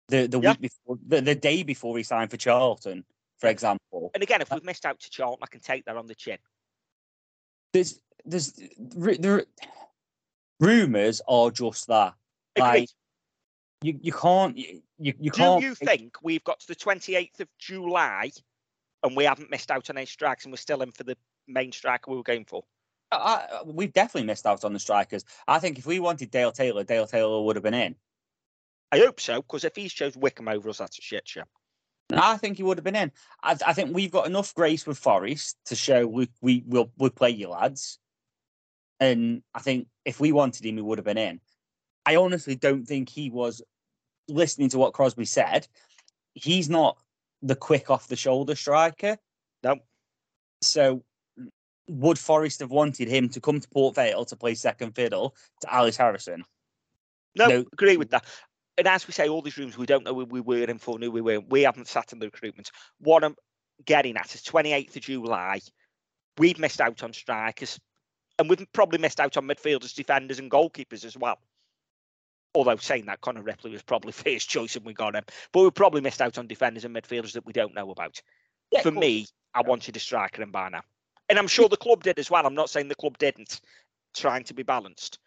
the 0.10 0.27
the 0.27 0.40
Yeah. 0.40 0.52
week 0.52 0.61
before 0.61 0.98
the, 1.07 1.22
the 1.22 1.36
day 1.36 1.64
before 1.64 1.98
he 1.98 2.03
signed 2.03 2.31
for 2.31 2.38
Charlton, 2.38 3.06
for 3.38 3.48
example. 3.48 4.11
And 4.14 4.23
again, 4.23 4.41
if 4.41 4.52
uh, 4.52 4.56
we've 4.56 4.65
missed 4.65 4.86
out 4.86 4.99
to 4.99 5.10
Charlton, 5.10 5.40
I 5.44 5.48
can 5.48 5.61
take 5.61 5.86
that 5.86 5.95
on 5.98 6.07
the 6.07 6.15
chin. 6.15 6.38
there's 7.73 7.99
there's 8.26 8.53
there 8.77 9.45
rumors 10.60 11.22
are 11.27 11.52
just 11.52 11.88
that 11.88 12.14
Agreed. 12.56 12.69
like 12.69 12.90
you 13.81 13.99
you 14.02 14.11
can't 14.11 14.57
you 14.57 14.81
you, 14.98 15.31
can't 15.31 15.61
Do 15.61 15.68
you 15.68 15.76
think 15.76 16.15
we've 16.22 16.44
got 16.44 16.60
to 16.60 16.68
the 16.68 16.76
28th 16.76 17.40
of 17.40 17.48
July 17.57 18.31
and 19.03 19.15
we 19.15 19.23
haven't 19.23 19.49
missed 19.49 19.72
out 19.72 19.90
on 19.90 19.98
any 19.98 20.06
strikes 20.06 20.44
and 20.44 20.52
we're 20.52 20.57
still 20.57 20.81
in 20.81 20.91
for 20.91 21.03
the 21.03 21.15
main 21.48 21.72
striker 21.72 22.11
we 22.11 22.18
were 22.18 22.23
going 22.23 22.44
for? 22.45 22.64
I- 23.11 23.61
we've 23.65 23.94
definitely 23.94 24.27
missed 24.27 24.45
out 24.45 24.64
on 24.64 24.72
the 24.73 24.77
strikers 24.80 25.23
i 25.48 25.57
think 25.57 25.80
if 25.80 25.88
we 25.88 25.99
wanted 25.99 26.30
dale 26.30 26.52
taylor 26.52 26.84
dale 26.84 27.07
taylor 27.07 27.41
would 27.41 27.56
have 27.56 27.64
been 27.64 27.73
in 27.73 27.95
I 28.91 28.99
hope 28.99 29.20
so, 29.20 29.41
because 29.41 29.64
if 29.64 29.76
he's 29.76 29.94
chose 29.94 30.18
Wycombe 30.18 30.48
over 30.48 30.70
us, 30.70 30.80
that's 30.80 30.98
a 30.98 31.02
shit 31.02 31.28
show. 31.28 31.44
I 32.11 32.38
think 32.38 32.57
he 32.57 32.64
would 32.64 32.78
have 32.78 32.84
been 32.84 32.95
in. 32.95 33.11
I, 33.44 33.56
I 33.68 33.74
think 33.74 33.94
we've 33.94 34.11
got 34.11 34.26
enough 34.26 34.56
grace 34.56 34.88
with 34.88 34.98
Forest 34.98 35.57
to 35.66 35.76
show 35.76 36.07
we 36.07 36.28
we 36.41 36.64
will 36.66 36.91
we'll 36.98 37.11
play 37.11 37.30
you 37.30 37.49
lads, 37.49 37.99
and 38.99 39.44
I 39.53 39.60
think 39.60 39.88
if 40.06 40.20
we 40.20 40.32
wanted 40.32 40.66
him, 40.66 40.78
he 40.78 40.82
would 40.82 40.98
have 40.98 41.06
been 41.06 41.20
in. 41.20 41.40
I 42.06 42.16
honestly 42.16 42.56
don't 42.56 42.86
think 42.86 43.10
he 43.10 43.30
was 43.30 43.61
listening 44.28 44.70
to 44.70 44.80
what 44.80 44.94
Crosby 44.94 45.26
said. 45.26 45.68
He's 46.34 46.70
not 46.70 46.98
the 47.44 47.56
quick 47.56 47.91
off 47.91 48.07
the 48.07 48.16
shoulder 48.16 48.56
striker. 48.56 49.18
No. 49.64 49.76
So 50.61 51.03
would 51.88 52.18
Forest 52.18 52.60
have 52.61 52.72
wanted 52.72 53.07
him 53.07 53.30
to 53.30 53.41
come 53.41 53.60
to 53.60 53.70
Port 53.70 53.95
Vale 53.95 54.26
to 54.26 54.36
play 54.36 54.56
second 54.56 54.94
fiddle 54.95 55.36
to 55.61 55.74
Ellis 55.74 55.98
Harrison? 55.98 56.44
No, 57.36 57.48
No. 57.48 57.66
agree 57.74 57.98
with 57.98 58.10
that. 58.11 58.26
And 58.80 58.88
as 58.88 59.06
we 59.06 59.11
say, 59.11 59.27
all 59.27 59.41
these 59.41 59.57
rooms, 59.57 59.77
we 59.77 59.85
don't 59.85 60.06
know 60.06 60.15
who 60.15 60.23
we 60.23 60.39
were 60.39 60.64
in 60.64 60.77
for, 60.77 60.97
who 60.97 61.11
we 61.11 61.19
weren't. 61.19 61.49
We 61.49 61.64
haven't 61.64 61.89
sat 61.89 62.14
in 62.14 62.19
the 62.19 62.27
recruitment. 62.27 62.72
What 62.99 63.26
I'm 63.26 63.35
getting 63.84 64.15
at 64.15 64.34
is 64.34 64.41
28th 64.41 64.95
of 64.95 65.01
July. 65.01 65.60
We've 66.38 66.57
missed 66.57 66.80
out 66.80 67.03
on 67.03 67.11
strikers, 67.11 67.77
and 68.39 68.49
we've 68.49 68.65
probably 68.72 68.99
missed 68.99 69.19
out 69.19 69.35
on 69.35 69.45
midfielders, 69.49 69.93
defenders, 69.93 70.39
and 70.39 70.49
goalkeepers 70.49 71.03
as 71.03 71.18
well. 71.18 71.39
Although 72.56 72.77
saying 72.77 73.07
that, 73.07 73.19
Connor 73.19 73.41
Ripley 73.41 73.72
was 73.72 73.84
probably 73.84 74.11
first 74.14 74.49
choice 74.49 74.77
and 74.77 74.85
we 74.85 74.93
got 74.93 75.14
him. 75.14 75.26
But 75.51 75.64
we 75.64 75.72
probably 75.72 75.99
missed 75.99 76.22
out 76.22 76.38
on 76.38 76.47
defenders 76.47 76.85
and 76.85 76.95
midfielders 76.95 77.34
that 77.34 77.45
we 77.45 77.51
don't 77.51 77.76
know 77.76 77.91
about. 77.91 78.22
Yeah, 78.72 78.81
For 78.81 78.91
me, 78.91 79.27
I 79.53 79.61
wanted 79.61 79.97
a 79.97 79.99
striker 79.99 80.41
in 80.41 80.51
by 80.51 80.69
now. 80.69 80.84
And 81.27 81.38
I'm 81.38 81.47
sure 81.47 81.68
the 81.68 81.76
club 81.76 82.01
did 82.01 82.18
as 82.18 82.31
well. 82.31 82.45
I'm 82.45 82.56
not 82.56 82.69
saying 82.69 82.88
the 82.88 82.95
club 82.95 83.18
didn't, 83.18 83.60
trying 84.15 84.45
to 84.45 84.53
be 84.53 84.64
balanced. 84.64 85.19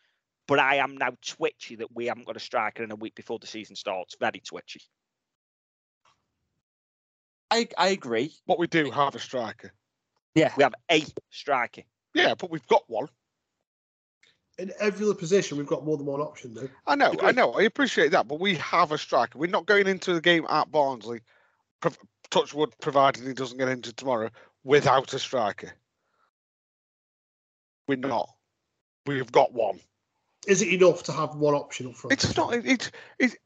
But 0.52 0.60
I 0.60 0.74
am 0.74 0.98
now 0.98 1.16
twitchy 1.22 1.76
that 1.76 1.94
we 1.94 2.04
haven't 2.04 2.26
got 2.26 2.36
a 2.36 2.40
striker 2.40 2.82
in 2.82 2.90
a 2.90 2.94
week 2.94 3.14
before 3.14 3.38
the 3.38 3.46
season 3.46 3.74
starts. 3.74 4.16
Very 4.20 4.38
twitchy. 4.40 4.82
I 7.50 7.68
I 7.78 7.88
agree. 7.88 8.34
But 8.46 8.58
we 8.58 8.66
do 8.66 8.90
have 8.90 9.14
a 9.14 9.18
striker. 9.18 9.72
Yeah, 10.34 10.52
We 10.58 10.64
have 10.64 10.74
a 10.90 11.06
striker. 11.30 11.84
Yeah, 12.12 12.34
but 12.34 12.50
we've 12.50 12.66
got 12.66 12.82
one. 12.86 13.08
In 14.58 14.72
every 14.78 15.06
other 15.06 15.14
position, 15.14 15.56
we've 15.56 15.66
got 15.66 15.86
more 15.86 15.96
than 15.96 16.04
one 16.04 16.20
option, 16.20 16.52
though. 16.52 16.68
I 16.86 16.96
know, 16.96 17.14
I 17.22 17.32
know, 17.32 17.52
I 17.54 17.62
appreciate 17.62 18.10
that, 18.10 18.28
but 18.28 18.38
we 18.38 18.56
have 18.56 18.92
a 18.92 18.98
striker. 18.98 19.38
We're 19.38 19.46
not 19.46 19.64
going 19.64 19.86
into 19.86 20.12
the 20.12 20.20
game 20.20 20.44
at 20.50 20.70
Barnsley, 20.70 21.20
prov- 21.80 21.96
Touchwood, 22.28 22.74
provided 22.78 23.26
he 23.26 23.32
doesn't 23.32 23.56
get 23.56 23.70
injured 23.70 23.96
tomorrow, 23.96 24.28
without 24.64 25.14
a 25.14 25.18
striker. 25.18 25.72
We're 27.88 27.96
not. 27.96 28.28
We've 29.06 29.32
got 29.32 29.54
one. 29.54 29.80
Is 30.46 30.62
it 30.62 30.68
enough 30.68 31.04
to 31.04 31.12
have 31.12 31.36
one 31.36 31.54
option 31.54 31.86
up 31.86 31.94
front? 31.94 32.12
It's 32.12 32.36
not. 32.36 32.54
It's 32.54 32.90
it's 33.18 33.36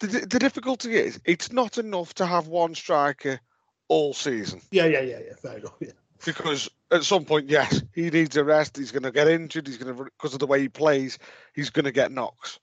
the 0.00 0.06
the 0.06 0.26
the 0.26 0.38
difficulty 0.38 0.94
is 0.94 1.20
it's 1.24 1.52
not 1.52 1.78
enough 1.78 2.14
to 2.14 2.26
have 2.26 2.48
one 2.48 2.74
striker 2.74 3.40
all 3.88 4.12
season 4.12 4.60
Yeah, 4.70 4.86
yeah, 4.86 5.00
yeah, 5.00 5.18
yeah. 5.26 5.34
Fair 5.40 5.58
enough. 5.58 5.74
Yeah. 5.80 5.92
because 6.24 6.68
at 6.90 7.04
some 7.04 7.24
point, 7.24 7.48
yes, 7.48 7.82
he 7.94 8.10
needs 8.10 8.36
a 8.36 8.44
rest. 8.44 8.76
He's 8.76 8.92
going 8.92 9.02
to 9.04 9.10
get 9.10 9.28
injured. 9.28 9.66
He's 9.66 9.78
going 9.78 9.96
to 9.96 10.04
because 10.04 10.34
of 10.34 10.40
the 10.40 10.46
way 10.46 10.60
he 10.60 10.68
plays, 10.68 11.18
he's 11.54 11.70
going 11.70 11.84
to 11.84 11.92
get 11.92 12.12
knocks. 12.12 12.58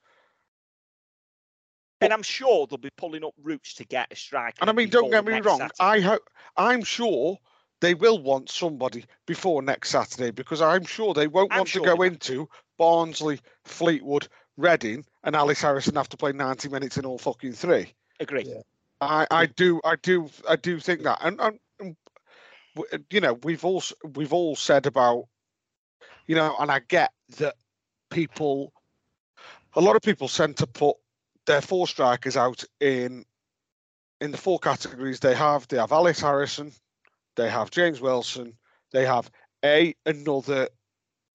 And 2.01 2.11
I'm 2.11 2.23
sure 2.23 2.67
they'll 2.67 2.77
be 2.77 2.89
pulling 2.97 3.23
up 3.23 3.33
routes 3.41 3.75
to 3.75 3.85
get 3.85 4.11
a 4.11 4.15
striker. 4.15 4.57
And 4.61 4.69
I 4.69 4.73
mean, 4.73 4.89
don't 4.89 5.09
get 5.09 5.25
me 5.25 5.39
wrong. 5.39 5.59
Saturday. 5.59 5.73
I 5.79 5.99
hope 6.01 6.29
I'm 6.57 6.83
sure 6.83 7.37
they 7.81 7.93
will 7.93 8.21
want 8.21 8.49
somebody 8.49 9.05
before 9.25 9.61
next 9.61 9.89
Saturday 9.89 10.31
because 10.31 10.61
I'm 10.61 10.85
sure 10.85 11.13
they 11.13 11.27
won't 11.27 11.51
I'm 11.51 11.59
want 11.59 11.69
sure 11.69 11.85
to 11.85 11.95
go 11.95 12.03
into 12.03 12.49
Barnsley, 12.77 13.39
Fleetwood, 13.63 14.27
Reading, 14.57 15.05
and 15.23 15.35
Ellis 15.35 15.61
Harrison 15.61 15.95
have 15.95 16.09
to 16.09 16.17
play 16.17 16.31
90 16.31 16.69
minutes 16.69 16.97
in 16.97 17.05
all 17.05 17.17
fucking 17.17 17.53
three. 17.53 17.93
Agree. 18.19 18.53
I, 19.01 19.27
I 19.29 19.45
do 19.47 19.81
I 19.83 19.95
do 19.97 20.29
I 20.47 20.55
do 20.55 20.79
think 20.79 21.03
that 21.03 21.19
and, 21.21 21.39
and, 21.41 21.59
and 21.79 21.95
you 23.09 23.19
know 23.19 23.33
we've 23.43 23.65
all 23.65 23.83
we've 24.15 24.33
all 24.33 24.55
said 24.55 24.85
about 24.85 25.25
you 26.27 26.35
know 26.35 26.55
and 26.59 26.71
I 26.71 26.79
get 26.79 27.11
that 27.37 27.55
people 28.09 28.71
a 29.75 29.81
lot 29.81 29.95
of 29.95 30.01
people 30.01 30.29
tend 30.29 30.57
to 30.57 30.67
put 30.67 30.95
their 31.45 31.61
four 31.61 31.87
strikers 31.87 32.37
out 32.37 32.63
in 32.79 33.25
in 34.21 34.31
the 34.31 34.37
four 34.37 34.59
categories 34.59 35.19
they 35.19 35.35
have 35.35 35.67
they 35.67 35.77
have 35.77 35.91
Ellis 35.91 36.21
Harrison 36.21 36.71
they 37.35 37.49
have 37.49 37.71
James 37.71 37.99
Wilson 37.99 38.53
they 38.91 39.05
have 39.05 39.29
a 39.63 39.93
another 40.05 40.69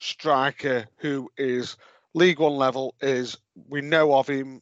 striker 0.00 0.86
who 0.96 1.30
is 1.36 1.76
League 2.14 2.40
One 2.40 2.56
level 2.56 2.94
is 3.00 3.38
we 3.68 3.80
know 3.80 4.14
of 4.14 4.28
him 4.28 4.60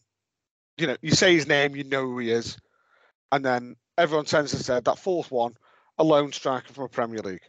you 0.77 0.86
know 0.86 0.97
you 1.01 1.12
say 1.12 1.35
his 1.35 1.47
name 1.47 1.74
you 1.74 1.85
know 1.85 2.02
who 2.02 2.19
he 2.19 2.31
is 2.31 2.59
and 3.32 3.44
then 3.44 3.77
everyone 3.98 4.24
tends 4.24 4.52
to 4.52 4.62
say 4.62 4.81
that 4.81 4.98
fourth 4.98 5.31
one, 5.31 5.55
a 5.98 6.05
lone 6.05 6.32
striker 6.32 6.73
from 6.73 6.85
a 6.85 6.89
Premier 6.89 7.20
League. 7.20 7.43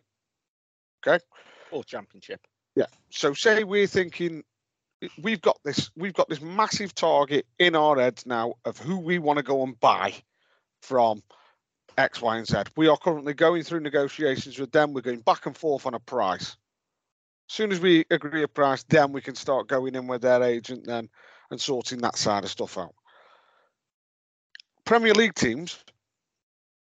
Okay. 1.08 1.24
Or 1.72 1.84
Championship. 1.84 2.42
Yeah. 2.76 2.88
So 3.12 3.34
say 3.34 3.64
we're 3.64 3.88
thinking 3.88 4.44
we've 5.22 5.42
got 5.42 5.58
this 5.64 5.92
we've 5.96 6.14
got 6.14 6.28
this 6.28 6.42
massive 6.42 6.94
target 6.94 7.46
in 7.58 7.76
our 7.76 7.98
heads 7.98 8.26
now 8.26 8.56
of 8.66 8.78
who 8.78 8.98
we 8.98 9.20
want 9.20 9.38
to 9.38 9.44
go 9.44 9.64
and 9.64 9.80
buy 9.80 10.14
from 10.82 11.22
X, 11.98 12.22
Y, 12.22 12.38
and 12.38 12.48
Z. 12.48 12.58
We 12.76 12.88
are 12.88 12.98
currently 12.98 13.34
going 13.34 13.64
through 13.64 13.82
negotiations 13.82 14.60
with 14.60 14.72
them. 14.72 14.94
We're 14.94 15.02
going 15.02 15.22
back 15.22 15.46
and 15.46 15.56
forth 15.56 15.86
on 15.86 15.94
a 15.94 16.00
price. 16.00 16.58
As 17.50 17.56
soon 17.56 17.72
as 17.72 17.80
we 17.80 18.06
agree 18.12 18.44
a 18.44 18.48
price, 18.48 18.84
then 18.84 19.12
we 19.12 19.22
can 19.22 19.34
start 19.36 19.68
going 19.68 19.96
in 19.96 20.06
with 20.08 20.22
their 20.22 20.44
agent 20.44 20.86
then 20.86 21.10
and 21.50 21.60
sorting 21.60 22.00
that 22.00 22.16
side 22.16 22.44
of 22.44 22.52
stuff 22.52 22.78
out. 22.78 22.94
Premier 24.86 25.14
League 25.14 25.34
teams, 25.34 25.84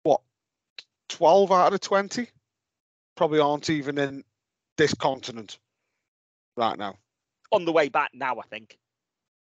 what, 0.04 0.22
12 1.10 1.52
out 1.52 1.74
of 1.74 1.82
20 1.82 2.28
probably 3.16 3.40
aren't 3.40 3.70
even 3.70 3.98
in 3.98 4.24
this 4.78 4.94
continent 4.94 5.60
right 6.56 6.78
now. 6.78 6.96
On 7.52 7.66
the 7.66 7.74
way 7.74 7.90
back 7.90 8.12
now, 8.14 8.40
I 8.40 8.44
think. 8.50 8.78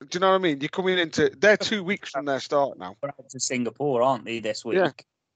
Do 0.02 0.08
you 0.14 0.20
know 0.20 0.30
what 0.32 0.36
I 0.36 0.40
mean? 0.40 0.60
You're 0.62 0.70
coming 0.70 0.98
into, 0.98 1.32
they're 1.38 1.58
two 1.58 1.84
weeks 1.84 2.10
from 2.10 2.26
their 2.26 2.40
start 2.40 2.78
now. 2.80 2.96
We're 3.02 3.10
out 3.10 3.30
to 3.30 3.40
Singapore, 3.40 4.02
aren't 4.02 4.26
they, 4.26 4.40
this 4.40 4.66
week, 4.66 4.78
Yeah. 4.78 4.90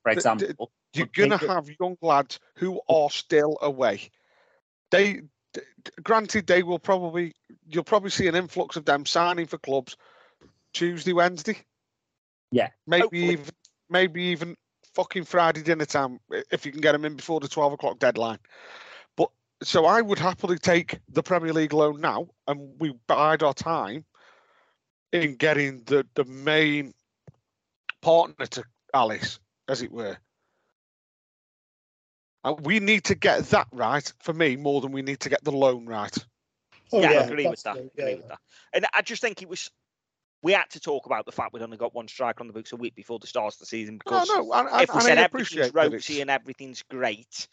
for 0.04 0.10
D- 0.10 0.12
d- 0.12 0.12
example? 0.14 0.72
You're 0.94 1.06
going 1.06 1.30
to 1.30 1.38
have 1.38 1.70
young 1.80 1.98
lads 2.02 2.40
who 2.56 2.82
are 2.90 3.10
still 3.12 3.58
away. 3.62 4.10
They, 4.92 5.14
d- 5.14 5.22
d- 5.22 5.28
granted, 6.04 6.48
they 6.48 6.64
will 6.64 6.80
probably, 6.80 7.34
you'll 7.68 7.84
probably 7.84 8.10
see 8.10 8.28
an 8.28 8.36
influx 8.36 8.76
of 8.76 8.86
them 8.86 9.06
signing 9.06 9.48
for 9.48 9.58
clubs 9.58 9.98
Tuesday, 10.74 11.14
Wednesday. 11.14 11.58
Yeah. 12.52 12.70
Maybe 12.86 13.02
Hopefully. 13.02 13.32
even, 13.32 13.46
maybe 13.90 14.24
even 14.24 14.58
fucking 14.94 15.26
Friday 15.26 15.62
dinner 15.62 15.86
time 15.86 16.20
if 16.52 16.66
you 16.66 16.72
can 16.72 16.82
get 16.82 16.94
them 16.94 17.06
in 17.06 17.16
before 17.16 17.40
the 17.40 17.48
12 17.48 17.74
o'clock 17.74 18.00
deadline. 18.00 18.40
But 19.16 19.30
so 19.64 19.86
I 19.86 20.02
would 20.02 20.20
happily 20.20 20.58
take 20.58 21.00
the 21.10 21.24
Premier 21.24 21.54
League 21.54 21.74
loan 21.74 22.02
now 22.02 22.28
and 22.48 22.74
we 22.80 22.94
bide 23.08 23.44
our 23.44 23.54
time 23.54 24.06
in 25.12 25.36
getting 25.36 25.84
the, 25.86 26.06
the 26.16 26.26
main 26.26 26.94
partner 28.02 28.46
to 28.46 28.64
Ellis, 28.94 29.40
as 29.68 29.82
it 29.82 29.92
were. 29.92 30.18
And 32.44 32.66
we 32.66 32.80
need 32.80 33.04
to 33.06 33.16
get 33.16 33.44
that 33.46 33.68
right 33.72 34.12
for 34.20 34.34
me 34.34 34.56
more 34.56 34.82
than 34.82 34.92
we 34.92 35.02
need 35.02 35.20
to 35.22 35.30
get 35.30 35.44
the 35.44 35.52
loan 35.52 35.86
right. 35.86 36.16
Oh, 36.94 37.02
yeah, 37.02 37.10
I 37.10 37.24
agree 37.24 37.48
with 37.48 37.62
that. 37.64 37.76
definitely, 37.76 38.02
Agree 38.02 38.12
yeah, 38.12 38.18
with 38.18 38.28
that. 38.30 38.40
And 38.74 38.86
I 38.94 39.02
just 39.02 39.22
think 39.22 39.42
it 39.42 39.50
was. 39.50 39.70
We 40.44 40.54
had 40.54 40.70
to 40.70 40.80
talk 40.80 41.08
about 41.08 41.26
the 41.26 41.32
fact 41.32 41.52
we'd 41.52 41.64
only 41.64 41.78
got 41.78 41.96
one 41.96 42.08
striker 42.08 42.42
on 42.42 42.48
the 42.48 42.54
books 42.54 42.72
a 42.72 42.76
week 42.76 42.96
before 42.96 43.18
the 43.20 43.28
start 43.28 43.54
of 43.54 43.60
the 43.60 43.66
season 43.66 43.98
because 43.98 44.30
no, 44.30 44.54
and, 44.54 44.70
and, 44.70 44.82
if 44.82 44.90
we 44.90 44.96
and 44.96 45.04
said 45.04 45.18
I 45.18 45.24
everything's 45.24 45.74
rosy 45.74 46.22
and 46.22 46.30
everything's 46.30 46.84
great, 46.84 47.48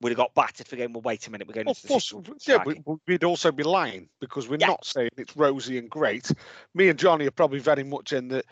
we'd 0.00 0.10
have 0.10 0.16
got 0.16 0.34
battered 0.34 0.68
for 0.68 0.76
going. 0.76 0.92
Well, 0.92 1.02
wait 1.02 1.26
a 1.26 1.30
minute, 1.30 1.48
we're 1.48 1.54
going 1.54 1.68
Of 1.68 1.76
into 1.76 1.82
the 1.82 1.88
course, 1.88 2.14
yeah, 2.46 2.62
striking." 2.62 2.84
we, 2.86 2.96
we'd 3.08 3.24
also 3.24 3.50
be 3.50 3.64
lying 3.64 4.08
because 4.20 4.48
we're 4.48 4.58
Yeah. 4.60 4.68
not 4.68 4.84
saying 4.84 5.10
it's 5.16 5.36
rosy 5.36 5.78
and 5.78 5.90
great. 5.90 6.30
Me 6.74 6.88
and 6.88 6.98
Johnny 6.98 7.26
are 7.26 7.32
probably 7.32 7.58
very 7.58 7.84
much 7.84 8.12
in 8.12 8.28
the 8.28 8.44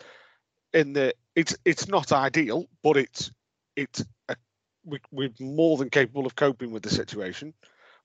in 0.72 0.92
the 0.92 1.14
it's 1.36 1.56
it's 1.64 1.86
not 1.88 2.10
ideal, 2.10 2.66
but 2.82 2.96
it's 2.96 3.30
it's 3.76 4.04
a, 4.28 4.36
we, 4.84 4.98
we're 5.10 5.32
more 5.40 5.76
than 5.76 5.90
capable 5.90 6.26
of 6.26 6.34
coping 6.34 6.72
with 6.72 6.82
the 6.82 6.90
situation. 6.90 7.54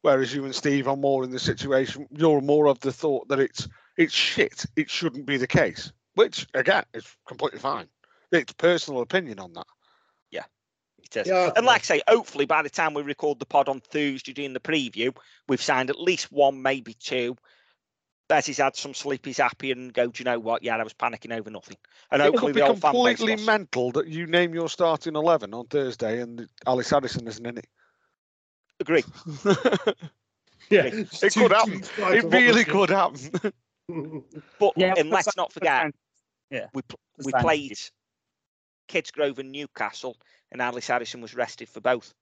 Whereas 0.02 0.34
you 0.34 0.46
and 0.46 0.54
Steve 0.54 0.88
are 0.88 0.96
more 0.96 1.24
in 1.24 1.32
the 1.32 1.40
situation. 1.40 2.08
You're 2.12 2.42
more 2.42 2.68
of 2.68 2.80
the 2.80 2.94
thought 2.94 3.28
that 3.30 3.40
it's 3.40 3.68
it's 3.98 4.14
shit. 4.14 4.66
It 4.76 4.90
shouldn't 4.90 5.26
be 5.26 5.38
the 5.38 5.48
case, 5.48 5.92
which 6.14 6.48
again 6.54 6.84
is 6.94 7.06
completely 7.28 7.60
fine. 7.60 7.88
It's 8.32 8.54
personal 8.54 9.02
opinion 9.02 9.40
on 9.40 9.54
that. 9.54 9.66
Yeah, 10.32 10.44
It 11.04 11.18
is. 11.18 11.28
Yeah, 11.28 11.52
And 11.56 11.66
like 11.66 11.82
I 11.82 11.84
say, 11.84 12.02
hopefully 12.08 12.46
by 12.46 12.62
the 12.62 12.70
time 12.70 12.94
we 12.94 13.02
record 13.02 13.40
the 13.40 13.46
pod 13.46 13.70
on 13.70 13.80
Thursday 13.80 14.34
during 14.34 14.54
the 14.54 14.60
preview, 14.60 15.16
we've 15.48 15.62
signed 15.62 15.90
at 15.90 16.00
least 16.00 16.32
one, 16.32 16.62
maybe 16.62 16.94
two. 16.94 17.36
Betty's 18.28 18.58
had 18.58 18.76
some 18.76 18.94
sleep, 18.94 19.26
he's 19.26 19.38
happy 19.38 19.72
and 19.72 19.94
go, 19.94 20.08
do 20.08 20.20
you 20.22 20.26
know 20.26 20.40
what? 20.40 20.62
Yeah, 20.62 20.76
I 20.76 20.84
was 20.84 20.94
panicking 20.94 21.32
over 21.38 21.50
nothing. 21.50 21.78
And 22.12 22.22
It 22.22 22.26
hopefully 22.26 22.52
would 22.52 22.56
be 22.56 22.62
the 22.62 22.68
old 22.68 22.82
fan 22.82 22.92
base 22.92 23.18
completely 23.18 23.36
lost. 23.38 23.46
mental 23.46 23.92
that 23.94 24.08
you 24.08 24.28
name 24.28 24.54
your 24.54 24.68
starting 24.70 25.16
eleven 25.16 25.54
on 25.54 25.66
Thursday 25.68 26.22
and 26.22 26.48
Ellis 26.66 26.90
Harrison 26.90 27.28
isn't 27.28 27.46
in 27.46 27.58
it. 27.58 27.68
Agree. 28.80 29.04
yeah. 30.70 30.84
it 30.86 31.34
could 31.34 31.52
happen. 31.52 31.82
It 31.98 32.24
really 32.26 32.64
could 32.66 32.90
happen. 32.90 33.54
But 34.60 34.74
Yeah, 34.76 34.94
and 34.98 35.10
let's 35.10 35.36
not 35.38 35.54
forget, 35.54 35.92
Yeah. 36.52 36.68
we 36.74 36.82
pl- 36.82 37.00
the 37.18 37.24
we 37.26 37.32
played 37.42 37.80
Kidsgrove 38.90 39.40
and 39.40 39.52
Newcastle, 39.52 40.18
and 40.52 40.62
Ellis 40.62 40.88
Harrison 40.88 41.22
was 41.22 41.34
rested 41.34 41.70
for 41.70 41.80
both. 41.82 42.14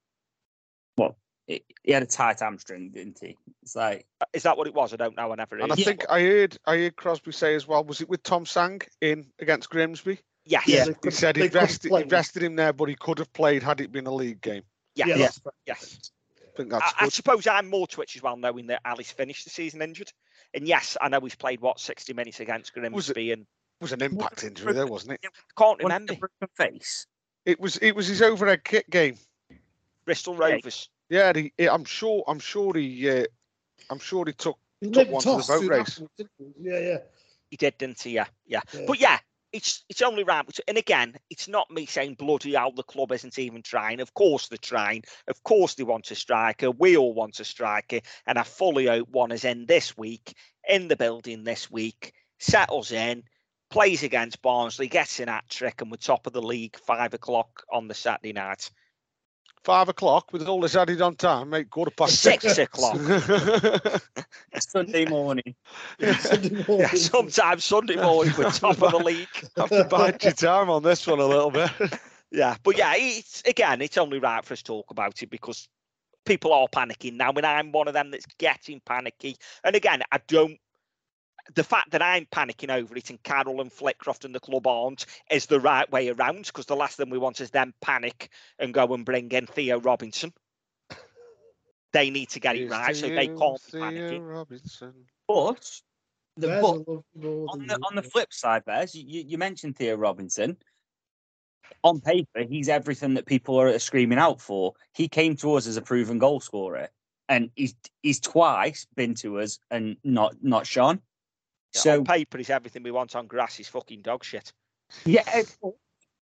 He 1.46 1.62
he 1.84 1.92
had 1.92 2.02
a 2.02 2.06
tight 2.06 2.40
hamstring, 2.40 2.90
didn't 2.90 3.18
he? 3.20 3.36
It's 3.62 3.76
like, 3.76 4.06
Is 4.32 4.42
that 4.42 4.56
what 4.56 4.66
it 4.66 4.74
was? 4.74 4.92
I 4.92 4.96
don't 4.96 5.16
know. 5.16 5.32
I 5.32 5.34
never. 5.36 5.56
and 5.58 5.72
I 5.72 5.76
heard. 5.76 5.84
think 5.84 6.04
I 6.10 6.20
heard 6.20 6.58
I 6.66 6.76
heard 6.78 6.96
Crosby 6.96 7.32
say 7.32 7.54
as 7.54 7.66
well. 7.68 7.84
Was 7.84 8.00
it 8.00 8.08
with 8.08 8.22
Tom 8.22 8.44
Sang 8.46 8.80
in 9.00 9.26
against 9.38 9.70
Grimsby? 9.70 10.18
yes, 10.44 10.66
Yeah, 10.66 10.74
yes, 10.76 10.86
they 10.86 10.92
He 10.92 10.98
could- 11.00 11.12
said 11.14 11.36
he 11.36 11.42
couldn't 11.42 11.60
rested, 11.60 11.92
he 11.92 12.02
rested 12.04 12.42
him 12.42 12.56
there, 12.56 12.72
but 12.72 12.88
he 12.88 12.94
could 12.96 13.18
have 13.18 13.32
played 13.32 13.62
had 13.62 13.80
it 13.80 13.92
been 13.92 14.06
a 14.06 14.14
league 14.14 14.40
game. 14.40 14.62
yes, 14.94 15.08
Yeah, 15.08 15.16
yes. 15.16 15.40
that's 15.44 15.56
yes. 15.66 16.10
I 16.42 16.56
think 16.56 16.72
I, 16.72 16.78
that's 16.78 16.94
I 16.98 17.04
good. 17.04 17.12
suppose 17.12 17.46
I'm 17.46 17.68
more 17.68 17.86
twitch 17.86 18.16
as 18.16 18.22
well, 18.22 18.36
knowing 18.36 18.66
that 18.68 18.80
Ellis 18.84 19.10
finished 19.10 19.44
the 19.44 19.50
season 19.50 19.82
injured. 19.82 20.10
And 20.54 20.66
yes, 20.66 20.96
I 21.00 21.08
know 21.08 21.20
he's 21.20 21.34
played 21.34 21.60
what 21.60 21.78
60 21.80 22.12
minutes 22.14 22.40
against 22.40 22.72
Was 22.76 23.10
it- 23.10 23.14
Grimsby, 23.14 23.32
and 23.32 23.46
was 23.80 23.92
an 23.92 24.02
impact 24.02 24.42
injury 24.42 24.72
there, 24.72 24.86
wasn't 24.86 25.12
it? 25.12 25.20
can't 25.56 25.82
one 25.82 25.92
remember 25.92 26.14
broken 26.14 26.48
face. 26.56 27.06
It 27.44 27.60
was 27.60 27.76
it 27.76 27.92
was 27.94 28.06
his 28.08 28.22
overhead 28.22 28.64
kick 28.64 28.88
game. 28.90 29.16
Bristol 30.04 30.34
Yeah. 30.34 30.54
Rovers. 30.54 30.88
Yeah, 31.08 31.32
he, 31.34 31.52
he- 31.56 31.68
I'm 31.68 31.84
sure 31.84 32.24
I'm 32.26 32.38
sure 32.38 32.74
he 32.74 33.10
uh, 33.10 33.24
I'm 33.90 33.98
sure 33.98 34.24
he 34.26 34.32
took 34.32 34.58
He 34.80 34.90
took 34.90 35.08
one 35.10 35.22
to 35.22 35.28
the 35.28 35.34
toss 35.36 35.48
boat 35.48 35.70
race. 35.70 35.80
afterwards. 35.80 36.12
Yeah, 36.60 36.78
yeah. 36.78 36.98
He 37.50 37.56
did, 37.56 37.78
didn't 37.78 38.02
he? 38.02 38.10
Yeah, 38.10 38.26
yeah. 38.46 38.60
Yeah. 38.72 38.80
But 38.86 38.98
yeah, 39.00 39.18
it's 39.52 39.84
it's 39.88 40.02
only 40.02 40.24
right. 40.24 40.44
And 40.66 40.76
again, 40.76 41.14
it's 41.30 41.46
not 41.48 41.70
me 41.70 41.86
saying 41.86 42.14
bloody 42.14 42.54
hell 42.54 42.72
the 42.72 42.82
club 42.82 43.12
isn't 43.12 43.38
even 43.38 43.62
trying. 43.62 44.00
Of 44.00 44.14
course 44.14 44.48
they're 44.48 44.58
trying. 44.58 45.04
Of 45.28 45.42
course 45.44 45.74
they 45.74 45.84
want 45.84 46.10
a 46.10 46.16
striker. 46.16 46.70
We 46.70 46.96
all 46.96 47.14
want 47.14 47.40
a 47.40 47.44
striker, 47.44 48.00
and 48.26 48.38
I 48.38 48.42
fully 48.42 48.86
hope 48.86 49.08
one 49.10 49.30
is 49.32 49.44
in 49.44 49.66
this 49.66 49.96
week 49.96 50.34
in 50.68 50.88
the 50.88 50.96
building 50.96 51.44
this 51.44 51.70
week. 51.70 52.12
Settles 52.38 52.90
in, 52.92 53.22
plays 53.70 54.02
against 54.02 54.42
Barnsley, 54.42 54.88
gets 54.88 55.20
an 55.20 55.28
hat 55.28 55.44
trick, 55.48 55.80
and 55.80 55.90
we're 55.90 55.96
top 55.96 56.26
of 56.26 56.32
the 56.32 56.42
league 56.42 56.76
five 56.84 57.14
o'clock 57.14 57.62
on 57.72 57.88
the 57.88 57.94
Saturday 57.94 58.32
night. 58.32 58.70
Five 59.66 59.88
o'clock 59.88 60.32
with 60.32 60.46
all 60.46 60.60
this 60.60 60.76
added 60.76 61.02
on 61.02 61.16
time, 61.16 61.50
mate. 61.50 61.70
Quarter 61.70 61.90
past 61.90 62.20
Six 62.20 62.56
o'clock. 62.56 63.00
Sunday 64.60 65.06
morning. 65.06 65.56
Sunday 66.20 66.64
Yeah, 66.68 66.90
sometimes 66.90 67.64
Sunday 67.64 67.96
morning 67.96 68.32
we're 68.38 68.48
top 68.52 68.80
of 68.80 68.92
the 68.92 68.98
league. 68.98 69.26
Have 69.56 69.70
to 69.70 69.82
bide 69.82 70.22
your 70.22 70.34
time 70.34 70.70
on 70.70 70.84
this 70.84 71.04
one 71.04 71.18
a 71.18 71.26
little 71.26 71.50
bit. 71.50 71.72
Yeah, 72.30 72.54
but 72.62 72.78
yeah, 72.78 72.94
it's 72.96 73.42
again, 73.44 73.82
it's 73.82 73.98
only 73.98 74.20
right 74.20 74.44
for 74.44 74.52
us 74.52 74.60
to 74.60 74.66
talk 74.66 74.92
about 74.92 75.20
it 75.20 75.30
because 75.30 75.68
people 76.24 76.52
are 76.52 76.68
panicking 76.68 77.14
now, 77.14 77.30
and 77.30 77.44
I'm 77.44 77.72
one 77.72 77.88
of 77.88 77.94
them 77.94 78.12
that's 78.12 78.26
getting 78.38 78.80
panicky. 78.86 79.36
And 79.64 79.74
again, 79.74 80.02
I 80.12 80.20
don't. 80.28 80.58
The 81.54 81.64
fact 81.64 81.92
that 81.92 82.02
I'm 82.02 82.26
panicking 82.26 82.70
over 82.70 82.96
it 82.96 83.10
and 83.10 83.22
Carroll 83.22 83.60
and 83.60 83.72
Flitcroft 83.72 84.24
and 84.24 84.34
the 84.34 84.40
club 84.40 84.66
aren't 84.66 85.06
is 85.30 85.46
the 85.46 85.60
right 85.60 85.90
way 85.90 86.08
around 86.08 86.46
because 86.46 86.66
the 86.66 86.76
last 86.76 86.96
thing 86.96 87.10
we 87.10 87.18
want 87.18 87.40
is 87.40 87.50
them 87.50 87.72
panic 87.80 88.30
and 88.58 88.74
go 88.74 88.92
and 88.94 89.04
bring 89.04 89.30
in 89.30 89.46
Theo 89.46 89.80
Robinson. 89.80 90.32
They 91.92 92.10
need 92.10 92.30
to 92.30 92.40
get 92.40 92.56
it 92.56 92.60
Here's 92.60 92.70
right, 92.70 92.96
so 92.96 93.08
they 93.08 93.24
you, 93.24 93.36
can't 93.38 93.64
be 93.64 93.70
Theo 93.70 93.82
panicking. 93.82 94.28
Robinson. 94.28 94.94
But 95.28 95.80
the 96.36 96.48
but 96.48 96.56
I 96.56 96.60
love 96.60 97.04
you 97.14 97.22
more 97.22 97.48
on 97.48 97.66
the 97.66 97.74
on 97.74 97.94
the 97.94 98.02
flip 98.02 98.32
side, 98.32 98.64
Bez, 98.64 98.94
you, 98.94 99.04
you 99.06 99.24
you 99.28 99.38
mentioned 99.38 99.76
Theo 99.76 99.96
Robinson. 99.96 100.56
On 101.82 102.00
paper, 102.00 102.42
he's 102.48 102.68
everything 102.68 103.14
that 103.14 103.26
people 103.26 103.60
are 103.60 103.78
screaming 103.78 104.18
out 104.18 104.40
for. 104.40 104.74
He 104.92 105.08
came 105.08 105.36
to 105.36 105.54
us 105.54 105.66
as 105.66 105.76
a 105.76 105.82
proven 105.82 106.18
goal 106.18 106.40
scorer. 106.40 106.88
and 107.28 107.50
he's 107.56 107.74
he's 108.02 108.20
twice 108.20 108.86
been 108.94 109.14
to 109.14 109.38
us 109.40 109.58
and 109.70 109.96
not 110.04 110.34
not 110.42 110.66
shone. 110.66 111.00
So 111.80 111.98
on 111.98 112.04
paper, 112.04 112.38
is 112.38 112.50
everything 112.50 112.82
we 112.82 112.90
want. 112.90 113.14
On 113.16 113.26
grass, 113.26 113.60
is 113.60 113.68
fucking 113.68 114.02
dog 114.02 114.24
shit. 114.24 114.52
yeah, 115.04 115.22
it- 115.34 115.56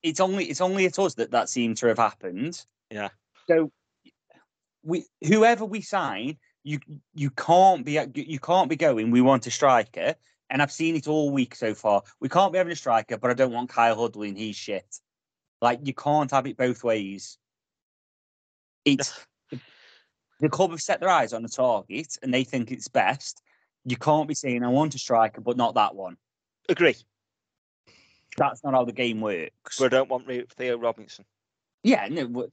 it's 0.01 0.21
only 0.21 0.45
it's 0.45 0.61
only 0.61 0.85
at 0.85 0.97
us 0.97 1.15
that 1.15 1.31
that 1.31 1.49
seemed 1.49 1.77
to 1.77 1.87
have 1.87 1.97
happened. 1.97 2.65
Yeah. 2.89 3.09
So 3.47 3.71
we 4.83 5.05
whoever 5.27 5.65
we 5.65 5.81
sign, 5.81 6.37
you 6.63 6.79
you 7.13 7.29
can't 7.31 7.85
be 7.85 7.99
you 8.15 8.39
can't 8.39 8.69
be 8.69 8.77
going. 8.77 9.11
We 9.11 9.21
want 9.21 9.45
a 9.47 9.51
striker, 9.51 10.15
and 10.49 10.61
I've 10.61 10.71
seen 10.71 10.95
it 10.95 11.07
all 11.07 11.31
week 11.31 11.53
so 11.53 11.73
far. 11.73 12.03
We 12.21 12.29
can't 12.29 12.53
be 12.53 12.57
having 12.59 12.71
a 12.71 12.77
striker, 12.77 13.17
but 13.17 13.29
I 13.29 13.33
don't 13.33 13.51
want 13.51 13.69
Kyle 13.69 13.97
Hudlin 13.97 14.29
and 14.29 14.37
he's 14.37 14.55
shit. 14.55 14.85
Like 15.61 15.79
you 15.83 15.93
can't 15.93 16.31
have 16.31 16.47
it 16.47 16.55
both 16.55 16.83
ways. 16.83 17.37
It's 18.85 19.25
the 20.39 20.49
club 20.49 20.71
have 20.71 20.81
set 20.81 21.01
their 21.01 21.09
eyes 21.09 21.33
on 21.33 21.43
a 21.43 21.49
target 21.49 22.17
and 22.23 22.33
they 22.33 22.45
think 22.45 22.71
it's 22.71 22.87
best. 22.87 23.41
You 23.85 23.95
can't 23.95 24.27
be 24.27 24.33
saying 24.33 24.63
I 24.63 24.67
want 24.69 24.95
a 24.95 24.99
striker, 24.99 25.41
but 25.41 25.57
not 25.57 25.75
that 25.75 25.95
one. 25.95 26.17
Agree. 26.67 26.95
That's 28.37 28.63
not 28.63 28.73
how 28.73 28.85
the 28.85 28.93
game 28.93 29.21
works. 29.21 29.79
But 29.79 29.93
I 29.93 29.97
don't 29.97 30.09
want 30.09 30.27
Theo 30.53 30.77
Robinson. 30.77 31.25
Yeah, 31.83 32.07
no, 32.09 32.49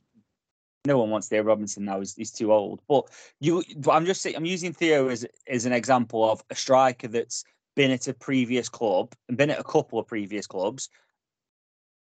no 0.87 0.99
one 0.99 1.11
wants 1.11 1.29
Theo 1.29 1.43
Robinson 1.43 1.85
now. 1.85 1.99
He's, 1.99 2.15
he's 2.15 2.31
too 2.31 2.53
old. 2.53 2.81
But 2.89 3.07
you, 3.41 3.63
I'm 3.91 4.07
just 4.07 4.23
saying, 4.23 4.37
I'm 4.37 4.47
using 4.47 4.73
Theo 4.73 5.09
as 5.09 5.27
as 5.47 5.67
an 5.67 5.73
example 5.73 6.29
of 6.29 6.43
a 6.51 6.55
striker 6.55 7.09
that's 7.09 7.45
been 7.75 7.91
at 7.91 8.09
a 8.09 8.15
previous 8.15 8.69
club 8.69 9.13
and 9.29 9.37
been 9.37 9.51
at 9.51 9.61
a 9.61 9.65
couple 9.65 9.99
of 9.99 10.07
previous 10.07 10.47
clubs, 10.47 10.89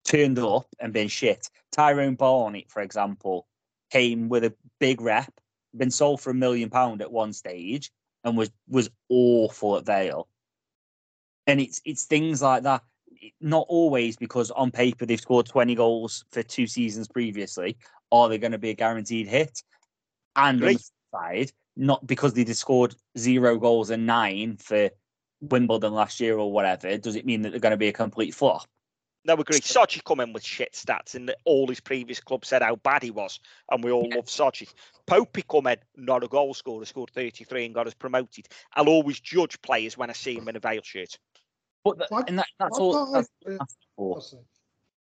turned 0.05 0.39
up 0.39 0.67
and 0.81 0.93
been 0.93 1.09
shit. 1.09 1.49
Tyrone 1.71 2.17
Barnett, 2.17 2.71
for 2.71 2.83
example, 2.83 3.47
came 3.91 4.29
with 4.29 4.45
a 4.45 4.55
big 4.81 5.01
rep, 5.01 5.33
been 5.77 5.91
sold 5.91 6.21
for 6.21 6.31
a 6.31 6.35
million 6.35 6.69
pound 6.69 7.01
at 7.01 7.13
one 7.13 7.33
stage, 7.33 7.93
and 8.25 8.37
was 8.37 8.51
was 8.69 8.91
awful 9.09 9.77
at 9.77 9.87
Vale. 9.87 10.29
And 11.47 11.61
it's 11.61 11.81
it's 11.85 12.05
things 12.05 12.43
like 12.43 12.63
that. 12.65 12.83
Not 13.41 13.67
always 13.69 14.17
because 14.17 14.51
on 14.51 14.71
paper 14.71 15.07
they've 15.07 15.21
scored 15.21 15.47
20 15.47 15.75
goals 15.75 16.25
for 16.33 16.43
two 16.43 16.67
seasons 16.67 17.09
previously. 17.09 17.77
Are 18.11 18.29
they 18.29 18.39
going 18.39 18.53
to 18.53 18.59
be 18.59 18.71
a 18.71 18.75
guaranteed 18.75 19.29
hit? 19.29 19.63
And 20.37 20.63
on 20.63 20.69
the 20.75 20.85
side, 21.13 21.53
not 21.77 22.07
because 22.07 22.35
they 22.35 22.45
just 22.45 22.61
scored 22.61 22.95
zero 23.17 23.59
goals 23.59 23.91
and 23.91 24.07
nine 24.07 24.57
for 24.57 24.91
Wimbledon 25.41 25.93
last 25.93 26.21
year 26.21 26.37
or 26.39 26.53
whatever, 26.53 26.97
does 26.99 27.17
it 27.17 27.27
mean 27.27 27.43
that 27.43 27.51
they're 27.51 27.61
going 27.61 27.73
to 27.73 27.77
be 27.77 27.89
a 27.89 27.93
complete 27.93 28.35
flop? 28.35 28.67
No, 29.25 29.37
we 29.37 29.43
agree. 29.43 29.61
Sodje 29.61 30.03
come 30.05 30.21
in 30.21 30.33
with 30.33 30.45
shit 30.45 30.73
stats, 30.73 31.15
and 31.15 31.33
all 31.45 31.69
his 31.69 31.81
previous 31.81 32.19
clubs 32.19 32.49
said 32.49 32.63
how 32.63 32.77
bad 32.77 33.03
he 33.03 33.11
was, 33.11 33.39
and 33.71 33.85
we 33.85 33.93
all 33.93 34.11
love 34.11 34.27
Sodje. 34.27 34.73
Popey 35.07 35.47
come 35.49 35.69
in, 35.69 35.77
not 35.97 36.25
a 36.25 36.29
goal 36.29 36.55
scorer, 36.55 36.85
scored 36.85 37.11
33 37.11 37.67
and 37.67 37.75
got 37.75 37.87
us 37.87 37.95
promoted. 37.95 38.49
I'll 38.75 38.89
always 38.89 39.21
judge 39.21 39.61
players 39.63 39.97
when 39.97 40.11
I 40.11 40.15
see 40.15 40.37
him 40.37 40.49
in 40.49 40.57
a 40.57 40.61
Vale 40.61 40.83
shirt. 40.83 41.19
But 41.85 41.99
the, 41.99 42.07
Why- 42.09 42.25
and 42.27 42.39
that, 42.39 42.49
that's 42.59 42.79
why 42.79 42.85
all. 42.85 42.95
can't 42.95 43.13
That's, 43.13 43.29
I- 43.47 43.51
that's 43.59 43.77
for. 43.97 44.23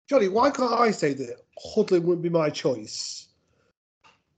Johnny, 0.09 0.29
why 0.29 0.51
can't 0.51 0.73
I 0.73 0.91
say 0.91 1.15
that 1.15 1.37
Hudlin 1.59 2.03
wouldn't 2.03 2.23
be 2.23 2.29
my 2.29 2.51
choice? 2.51 3.29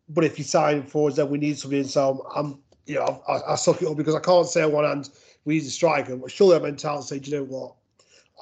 But 0.08 0.24
if 0.24 0.38
you 0.38 0.44
sign 0.44 0.82
for 0.82 1.08
us, 1.08 1.16
then 1.16 1.30
we 1.30 1.38
need 1.38 1.58
something. 1.58 1.84
So 1.84 2.26
I'm, 2.34 2.44
I'm 2.44 2.58
you 2.86 2.96
know, 2.96 3.22
I, 3.26 3.52
I 3.52 3.54
suck 3.54 3.80
it 3.80 3.88
up 3.88 3.96
because 3.96 4.14
I 4.14 4.20
can't 4.20 4.46
say 4.46 4.62
on 4.62 4.72
one 4.72 4.84
hand 4.84 5.08
we 5.46 5.54
need 5.54 5.62
a 5.62 5.70
striker, 5.70 6.16
but 6.16 6.30
surely 6.30 6.56
I'm 6.56 6.66
entitled 6.66 7.02
to 7.02 7.08
say, 7.08 7.18
do 7.18 7.30
you 7.30 7.36
know 7.38 7.44
what? 7.44 7.74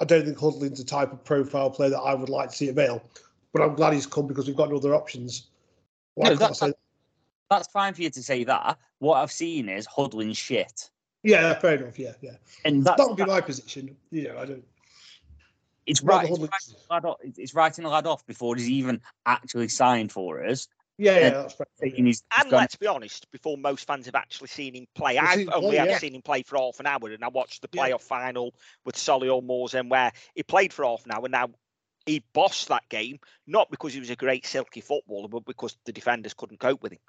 I 0.01 0.05
don't 0.05 0.25
think 0.25 0.37
Hudlin's 0.37 0.79
the 0.79 0.83
type 0.85 1.11
of 1.13 1.23
profile 1.23 1.69
player 1.69 1.89
that 1.91 1.99
I 1.99 2.13
would 2.13 2.29
like 2.29 2.49
to 2.49 2.55
see 2.55 2.69
at 2.69 2.75
Vale. 2.75 3.01
But 3.53 3.61
I'm 3.61 3.75
glad 3.75 3.93
he's 3.93 4.07
come 4.07 4.25
because 4.27 4.47
we've 4.47 4.55
got 4.55 4.69
no 4.69 4.77
other 4.77 4.95
options. 4.95 5.47
Why 6.15 6.29
No, 6.29 6.37
can't 6.37 6.49
that- 6.49 6.55
say 6.55 6.73
That's 7.49 7.67
fine 7.67 7.93
for 7.93 8.01
you 8.01 8.09
to 8.09 8.23
say 8.23 8.43
that. 8.45 8.79
What 8.99 9.17
I've 9.17 9.31
seen 9.31 9.69
is 9.69 9.85
Hudlin's 9.85 10.37
shit. 10.37 10.89
Yeah, 11.21 11.53
fair 11.59 11.75
enough. 11.75 11.99
Yeah, 11.99 12.13
yeah. 12.21 12.37
And 12.65 12.83
That 12.83 12.97
would 12.97 13.15
be 13.17 13.25
my 13.25 13.41
position. 13.41 13.95
You 14.09 14.29
know, 14.29 14.39
I 14.39 14.45
don't. 14.45 14.63
it's 15.85 16.01
right. 16.01 16.27
It's, 16.29 16.39
writing 16.39 16.45
off, 17.05 17.19
it's- 17.23 17.37
it's 17.37 17.53
writing 17.53 17.83
the 17.83 17.89
lad 17.89 18.07
off 18.07 18.25
before 18.25 18.55
he's 18.55 18.69
even 18.69 19.01
actually 19.25 19.67
signed 19.67 20.11
for 20.11 20.43
us. 20.43 20.67
Yeah, 20.97 21.17
yeah, 21.17 21.25
And 21.27 21.35
that's 21.35 21.53
fair. 21.55 21.67
Saying 21.79 21.95
he's, 21.95 22.05
he's 22.05 22.23
And 22.37 22.51
let's 22.51 22.75
be 22.75 22.87
honest, 22.87 23.29
before 23.31 23.57
most 23.57 23.87
fans 23.87 24.05
have 24.05 24.15
actually 24.15 24.49
seen 24.49 24.75
him 24.75 24.85
play, 24.93 25.15
Well, 25.15 25.25
I've 25.25 25.39
see, 25.39 25.47
only 25.47 25.69
well, 25.69 25.79
ever 25.79 25.91
yeah. 25.91 25.97
seen 25.97 26.15
him 26.15 26.21
play 26.21 26.43
for 26.43 26.57
half 26.57 26.79
an 26.79 26.87
hour, 26.87 27.09
and 27.09 27.23
I 27.23 27.29
watched 27.29 27.61
the 27.61 27.69
Yeah. 27.73 27.89
playoff 27.89 28.01
final 28.01 28.53
with 28.85 28.95
Solihull 28.95 29.43
Morsem 29.43 29.89
where 29.89 30.11
he 30.35 30.43
played 30.43 30.71
for 30.71 30.85
half 30.85 31.05
an 31.05 31.11
hour. 31.11 31.27
Now 31.27 31.49
he 32.05 32.23
bossed 32.33 32.67
that 32.67 32.87
game, 32.89 33.19
not 33.47 33.71
because 33.71 33.93
he 33.93 33.99
was 33.99 34.09
a 34.09 34.15
great 34.15 34.45
silky 34.45 34.81
footballer, 34.81 35.27
but 35.27 35.45
because 35.45 35.77
the 35.85 35.93
defenders 35.93 36.33
couldn't 36.33 36.59
cope 36.59 36.83
with 36.83 36.91
him. 36.91 36.99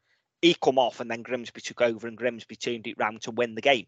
He 0.40 0.55
come 0.55 0.78
off, 0.78 1.01
and 1.01 1.11
then 1.11 1.23
Grimsby 1.23 1.61
took 1.61 1.82
over, 1.82 2.06
and 2.06 2.16
Grimsby 2.16 2.56
turned 2.56 2.86
it 2.86 2.98
round 2.98 3.23
to 3.23 3.31
win 3.31 3.55
the 3.55 3.61
game. 3.62 3.86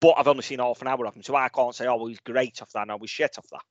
But 0.00 0.14
I've 0.16 0.28
only 0.28 0.42
seen 0.42 0.60
half 0.60 0.80
an 0.82 0.88
hour 0.88 1.06
of 1.06 1.14
him, 1.14 1.22
so 1.22 1.34
I 1.34 1.48
can't 1.48 1.74
say, 1.74 1.86
oh, 1.86 2.06
he's 2.06 2.20
great 2.20 2.62
off 2.62 2.72
that, 2.72 2.86
no, 2.86 2.98
he's 2.98 3.10
shit 3.10 3.36
off 3.38 3.46
that. 3.50 3.62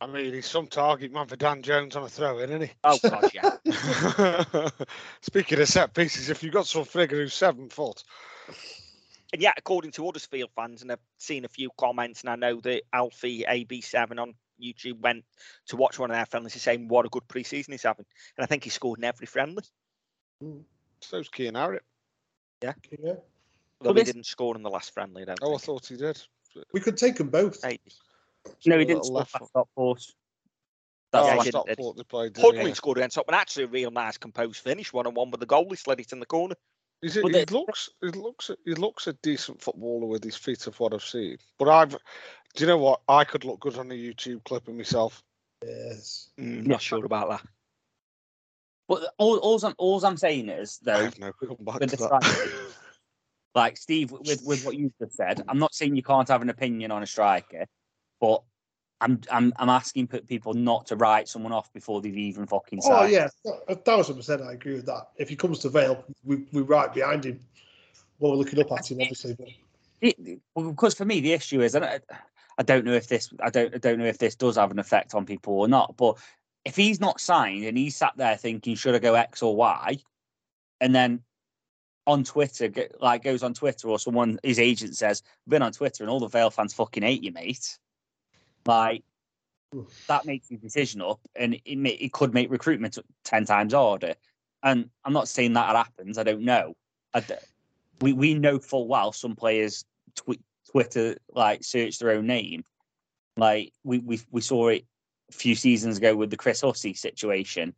I 0.00 0.06
mean, 0.06 0.32
he's 0.32 0.46
some 0.46 0.68
target 0.68 1.12
man 1.12 1.26
for 1.26 1.34
Dan 1.36 1.60
Jones 1.62 1.96
on 1.96 2.04
a 2.04 2.08
throw 2.08 2.38
in, 2.38 2.50
isn't 2.50 2.62
he? 2.62 2.70
Oh, 2.84 2.98
God, 3.02 3.30
yeah. 3.34 4.68
Speaking 5.22 5.60
of 5.60 5.66
set 5.68 5.92
pieces, 5.92 6.30
if 6.30 6.42
you've 6.42 6.52
got 6.54 6.66
some 6.66 6.84
figure 6.84 7.16
who's 7.18 7.34
seven 7.34 7.68
foot, 7.68 8.04
And 9.32 9.42
yet, 9.42 9.54
according 9.56 9.90
to 9.92 10.04
Huddersfield 10.06 10.50
fans, 10.54 10.82
and 10.82 10.92
I've 10.92 11.00
seen 11.18 11.44
a 11.44 11.48
few 11.48 11.70
comments, 11.76 12.20
and 12.22 12.30
I 12.30 12.36
know 12.36 12.60
that 12.60 12.82
Alfie 12.92 13.44
AB7 13.48 14.20
on 14.20 14.34
YouTube 14.62 15.00
went 15.00 15.24
to 15.66 15.76
watch 15.76 15.98
one 15.98 16.10
of 16.10 16.16
their 16.16 16.26
friendlies 16.26 16.54
and 16.54 16.62
saying 16.62 16.88
what 16.88 17.04
a 17.04 17.08
good 17.08 17.26
pre-season 17.26 17.72
he's 17.72 17.82
having. 17.82 18.06
And 18.36 18.44
I 18.44 18.46
think 18.46 18.64
he 18.64 18.70
scored 18.70 19.00
in 19.00 19.04
every 19.04 19.26
friendly. 19.26 19.64
Mm. 20.42 20.62
so's 21.00 21.28
Kian 21.28 21.52
Harratt. 21.54 21.80
Yeah. 22.62 22.72
Yeah. 22.90 23.08
Although 23.10 23.20
Well, 23.80 23.94
he 23.94 24.00
this- 24.00 24.12
didn't 24.12 24.26
score 24.26 24.54
in 24.56 24.62
the 24.62 24.70
last 24.70 24.94
friendly, 24.94 25.22
I 25.22 25.24
don't 25.26 25.40
Oh, 25.42 25.54
I 25.56 25.58
thought 25.58 25.86
he 25.86 25.96
did. 25.96 26.20
We 26.72 26.80
could 26.80 26.96
take 26.96 27.16
them 27.16 27.28
both. 27.30 27.62
Maybe. 27.64 27.80
No, 28.66 28.78
he 28.78 28.84
didn't 28.84 29.02
little 29.02 29.04
score 29.04 29.16
left 29.18 29.32
past 29.32 29.40
foot. 29.42 29.48
Stockport. 29.50 29.98
Oh, 30.08 30.12
That's 31.12 31.26
Yeah, 31.26 31.36
why- 31.36 31.44
he 31.44 31.50
didn't, 31.50 31.66
did? 31.66 31.72
Stockport 31.74 31.96
they 31.96 32.02
played. 32.04 32.32
didn't 32.34 32.74
scored 32.74 32.98
against 32.98 33.14
top, 33.16 33.26
and 33.28 33.34
actually 33.36 33.64
a 33.64 33.68
real 33.68 33.90
nice 33.90 34.18
composed 34.18 34.60
finish, 34.60 34.92
one 34.92 35.06
on 35.06 35.14
one 35.14 35.30
with 35.30 35.40
the 35.40 35.46
goal. 35.46 35.66
He 35.70 35.76
slid 35.76 36.00
it 36.00 36.12
in 36.12 36.20
the 36.20 36.26
corner. 36.26 36.54
He's 37.00 37.16
a, 37.16 37.22
Well, 37.22 37.32
he 37.32 37.44
the- 37.44 37.54
looks 37.54 37.88
he 38.00 38.08
looks 38.08 38.50
he 38.64 38.74
looks 38.74 39.06
a 39.06 39.12
decent 39.14 39.62
footballer 39.62 40.06
with 40.06 40.24
his 40.24 40.36
feet 40.36 40.66
of 40.66 40.78
what 40.80 40.92
I've 40.92 41.02
seen. 41.04 41.38
But 41.58 41.68
I've 41.68 41.90
do 41.90 41.96
you 42.64 42.66
know 42.66 42.78
what? 42.78 43.00
I 43.08 43.24
could 43.24 43.44
look 43.44 43.60
good 43.60 43.78
on 43.78 43.90
a 43.90 43.94
YouTube 43.94 44.42
clip 44.44 44.66
of 44.68 44.74
myself. 44.74 45.22
Yes. 45.64 46.30
Mm, 46.38 46.66
Not 46.66 46.82
sure 46.82 47.04
about 47.04 47.28
that. 47.30 47.42
But 48.88 49.12
all, 49.18 49.36
all, 49.38 49.62
I'm, 49.64 49.74
all 49.76 50.02
I'm 50.04 50.16
saying 50.16 50.48
is, 50.48 50.78
though, 50.82 51.10
no 51.18 51.30
come 51.32 51.56
back 51.60 51.80
to 51.80 51.96
that. 51.96 52.72
like 53.54 53.76
Steve, 53.76 54.10
with, 54.12 54.40
with 54.44 54.64
what 54.64 54.76
you 54.76 54.92
just 55.00 55.14
said, 55.16 55.42
I'm 55.46 55.58
not 55.58 55.74
saying 55.74 55.94
you 55.94 56.02
can't 56.02 56.28
have 56.28 56.40
an 56.42 56.48
opinion 56.48 56.90
on 56.90 57.02
a 57.02 57.06
striker, 57.06 57.66
but 58.20 58.42
I'm 59.00 59.20
I'm 59.30 59.52
I'm 59.56 59.68
asking 59.68 60.08
pe- 60.08 60.20
people 60.20 60.54
not 60.54 60.86
to 60.88 60.96
write 60.96 61.28
someone 61.28 61.52
off 61.52 61.72
before 61.72 62.00
they've 62.00 62.16
even 62.16 62.46
fucking 62.46 62.80
Oh 62.84 62.88
signed. 62.88 63.12
yeah, 63.12 63.28
a 63.68 63.76
thousand 63.76 64.16
percent. 64.16 64.42
I 64.42 64.52
agree 64.52 64.74
with 64.74 64.86
that. 64.86 65.10
If 65.16 65.28
he 65.28 65.36
comes 65.36 65.60
to 65.60 65.68
Vale, 65.68 66.04
we 66.24 66.44
we 66.52 66.62
right 66.62 66.92
behind 66.92 67.24
him. 67.24 67.40
Well, 68.18 68.32
we're 68.32 68.38
looking 68.38 68.60
up 68.60 68.72
at 68.72 68.90
him, 68.90 69.00
obviously. 69.00 69.34
But 69.34 69.48
It, 70.00 70.40
well, 70.54 70.70
because 70.70 70.94
for 70.94 71.04
me 71.04 71.20
the 71.20 71.32
issue 71.32 71.60
is, 71.60 71.74
and 71.76 71.84
I, 71.84 72.00
I 72.58 72.62
don't 72.64 72.84
know 72.84 72.92
if 72.94 73.06
this, 73.06 73.32
I 73.40 73.50
don't, 73.50 73.72
I 73.74 73.78
don't 73.78 73.98
know 73.98 74.06
if 74.06 74.18
this 74.18 74.34
does 74.34 74.56
have 74.56 74.72
an 74.72 74.80
effect 74.80 75.14
on 75.14 75.24
people 75.24 75.54
or 75.54 75.68
not. 75.68 75.96
But 75.96 76.18
if 76.64 76.74
he's 76.74 77.00
not 77.00 77.20
signed 77.20 77.64
and 77.64 77.78
he's 77.78 77.94
sat 77.94 78.14
there 78.16 78.36
thinking, 78.36 78.74
should 78.74 78.96
I 78.96 78.98
go 78.98 79.14
X 79.14 79.42
or 79.42 79.54
Y, 79.54 79.98
and 80.80 80.92
then 80.92 81.22
on 82.08 82.24
Twitter, 82.24 82.68
like 83.00 83.22
goes 83.22 83.44
on 83.44 83.54
Twitter 83.54 83.88
or 83.88 83.98
someone 84.00 84.40
his 84.42 84.58
agent 84.58 84.96
says, 84.96 85.22
been 85.46 85.62
on 85.62 85.72
Twitter 85.72 86.02
and 86.02 86.10
all 86.10 86.20
the 86.20 86.26
Vale 86.26 86.50
fans 86.50 86.74
fucking 86.74 87.04
hate 87.04 87.22
you, 87.22 87.30
mate. 87.30 87.78
Like 88.68 89.02
that 90.08 90.26
makes 90.26 90.50
his 90.50 90.60
decision 90.60 91.00
up, 91.00 91.20
and 91.34 91.58
it 91.64 91.76
may, 91.76 91.90
it 91.90 92.12
could 92.12 92.34
make 92.34 92.50
recruitment 92.50 92.98
ten 93.24 93.46
times 93.46 93.72
harder. 93.72 94.14
And 94.62 94.90
I'm 95.06 95.14
not 95.14 95.26
saying 95.26 95.54
that 95.54 95.74
happens. 95.74 96.18
I 96.18 96.22
don't 96.22 96.42
know. 96.42 96.76
I 97.14 97.24
we 98.02 98.12
we 98.12 98.34
know 98.34 98.58
full 98.58 98.86
well 98.86 99.12
some 99.12 99.34
players 99.34 99.86
tw- 100.14 100.42
Twitter 100.70 101.16
like 101.34 101.64
search 101.64 101.98
their 101.98 102.10
own 102.10 102.26
name. 102.26 102.62
Like 103.38 103.72
we 103.84 104.00
we 104.00 104.20
we 104.30 104.42
saw 104.42 104.68
it 104.68 104.84
a 105.30 105.32
few 105.32 105.54
seasons 105.54 105.96
ago 105.96 106.14
with 106.14 106.28
the 106.28 106.36
Chris 106.36 106.60
Hussey 106.60 106.92
situation, 106.92 107.72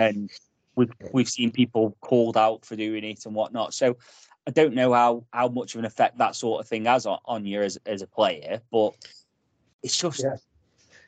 and 0.00 0.28
we've 0.74 0.92
we've 1.12 1.30
seen 1.30 1.52
people 1.52 1.96
called 2.00 2.36
out 2.36 2.64
for 2.64 2.74
doing 2.74 3.04
it 3.04 3.26
and 3.26 3.34
whatnot. 3.36 3.74
So 3.74 3.96
I 4.44 4.50
don't 4.50 4.74
know 4.74 4.92
how 4.92 5.24
how 5.32 5.46
much 5.46 5.76
of 5.76 5.78
an 5.78 5.84
effect 5.84 6.18
that 6.18 6.34
sort 6.34 6.60
of 6.60 6.68
thing 6.68 6.86
has 6.86 7.06
on, 7.06 7.20
on 7.26 7.46
you 7.46 7.62
as 7.62 7.78
as 7.86 8.02
a 8.02 8.08
player, 8.08 8.60
but 8.72 8.96
it's 9.82 9.96
just 9.96 10.22
Yeah. 10.22 10.36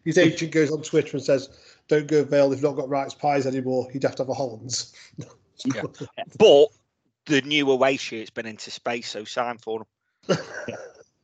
his 0.05 0.19
agent 0.19 0.53
goes 0.53 0.71
on 0.71 0.83
Twitter 0.83 1.17
and 1.17 1.25
says, 1.25 1.49
"Don't 1.89 2.07
go 2.07 2.25
Vale. 2.25 2.51
They've 2.51 2.63
not 2.63 2.77
got 2.77 2.89
Wright's 2.89 3.15
pies 3.15 3.47
anymore. 3.47 3.89
You'd 3.93 4.03
have 4.05 4.17
to 4.17 4.23
have 4.23 4.31
a 4.31 4.35
Hollands." 4.35 4.93
Yeah. 5.65 5.83
But 6.39 6.69
the 7.27 7.41
new 7.43 7.71
away 7.71 7.97
shirt's 7.97 8.31
been 8.31 8.47
into 8.47 8.73
space, 8.73 9.09
so 9.09 9.23
sign 9.23 9.59
for 9.59 9.85
him. 10.27 10.37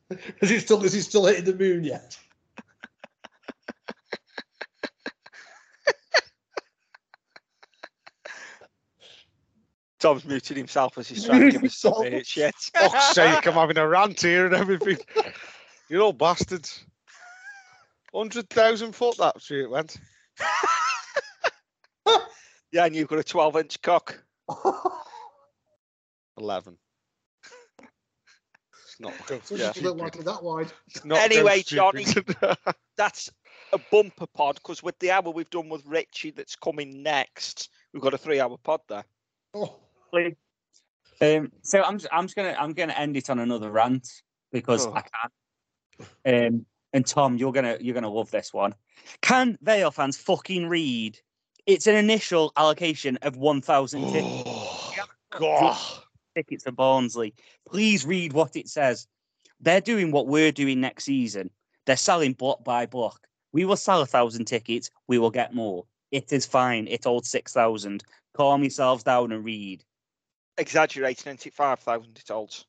is 0.39 0.49
he 0.49 0.59
still 0.59 0.81
is 0.85 0.93
he 0.93 1.01
still 1.01 1.25
hitting 1.25 1.43
the 1.43 1.55
moon 1.55 1.83
yet? 1.83 2.17
Tom's 9.99 10.23
muted 10.25 10.55
himself 10.55 10.97
as 10.97 11.09
he's 11.09 11.25
trying 11.25 11.41
to 11.41 11.51
give 11.51 11.63
us 11.63 11.77
some 11.77 11.93
shit. 12.23 12.55
Fuck's 12.55 13.13
sake, 13.13 13.45
I'm 13.45 13.53
having 13.53 13.77
a 13.77 13.87
rant 13.87 14.21
here 14.21 14.45
and 14.45 14.55
everything. 14.55 14.97
You're 15.89 16.01
all 16.01 16.13
bastards. 16.13 16.85
100,000 18.11 18.93
foot 18.93 19.17
that 19.17 19.41
shit 19.41 19.69
went. 19.69 19.97
Yeah, 22.71 22.85
and 22.85 22.95
you've 22.95 23.07
got 23.07 23.17
a 23.17 23.23
12 23.23 23.55
inch 23.57 23.81
cock. 23.81 24.23
11. 26.37 26.77
It's 27.81 28.99
not 28.99 29.13
go 29.25 29.39
So 29.43 29.55
Yeah. 29.55 29.71
you 29.75 29.81
don't 29.81 29.97
like 29.97 30.23
that 30.23 30.43
wide. 30.43 30.71
it's 30.87 31.03
not 31.03 31.19
Anyway, 31.19 31.63
Johnny, 31.63 32.05
that's 32.97 33.31
a 33.73 33.79
bumper 33.91 34.27
pod 34.27 34.55
because 34.55 34.83
with 34.83 34.99
the 34.99 35.09
hour 35.11 35.31
we've 35.31 35.49
done 35.49 35.69
with 35.69 35.83
Richie 35.87 36.29
that's 36.31 36.55
coming 36.55 37.01
next, 37.01 37.69
we've 37.91 38.03
got 38.03 38.13
a 38.13 38.17
three 38.19 38.39
hour 38.39 38.57
pod 38.63 38.81
there. 38.87 39.05
Oh, 39.55 39.79
Um, 41.21 41.51
so 41.63 41.81
I'm 41.83 41.97
just, 41.97 42.13
I'm 42.13 42.25
just 42.25 42.35
gonna 42.35 42.55
I'm 42.57 42.73
gonna 42.73 42.93
end 42.93 43.17
it 43.17 43.29
on 43.31 43.39
another 43.39 43.71
rant 43.71 44.07
because 44.51 44.85
Oh. 44.85 44.93
I 44.93 45.01
can. 45.01 46.45
Um, 46.55 46.65
and 46.93 47.05
Tom, 47.05 47.37
you're 47.37 47.51
gonna 47.51 47.77
you're 47.79 47.93
gonna 47.93 48.09
love 48.09 48.31
this 48.31 48.53
one. 48.53 48.73
Can 49.21 49.57
Vale 49.61 49.91
fans 49.91 50.17
fucking 50.17 50.67
read? 50.67 51.19
It's 51.65 51.87
an 51.87 51.95
initial 51.95 52.51
allocation 52.57 53.17
of 53.21 53.37
1,000 53.37 54.11
tickets. 54.11 54.43
oh, 54.45 55.05
God. 55.37 55.77
tickets 56.35 56.63
to 56.63 56.71
Barnsley. 56.71 57.35
Please 57.67 58.05
read 58.05 58.33
what 58.33 58.55
it 58.55 58.67
says. 58.67 59.07
They're 59.59 59.81
doing 59.81 60.11
what 60.11 60.27
we're 60.27 60.51
doing 60.51 60.81
next 60.81 61.03
season. 61.03 61.51
They're 61.85 61.97
selling 61.97 62.33
block 62.33 62.63
by 62.63 62.87
block. 62.87 63.27
We 63.51 63.65
will 63.65 63.75
sell 63.75 64.01
a 64.01 64.05
thousand 64.07 64.45
tickets. 64.45 64.89
We 65.07 65.19
will 65.19 65.29
get 65.31 65.53
more. 65.53 65.85
It 66.11 66.33
is 66.33 66.45
fine. 66.45 66.87
It 66.87 67.03
holds 67.03 67.29
six 67.29 67.53
thousand. 67.53 68.03
Calm 68.35 68.63
yourselves 68.63 69.03
down 69.03 69.31
and 69.31 69.43
read. 69.43 69.83
Exaggerating, 70.57 71.33
isn't 71.33 71.47
it? 71.47 71.53
5,000 71.53 72.17
it 72.17 72.27
holds. 72.27 72.65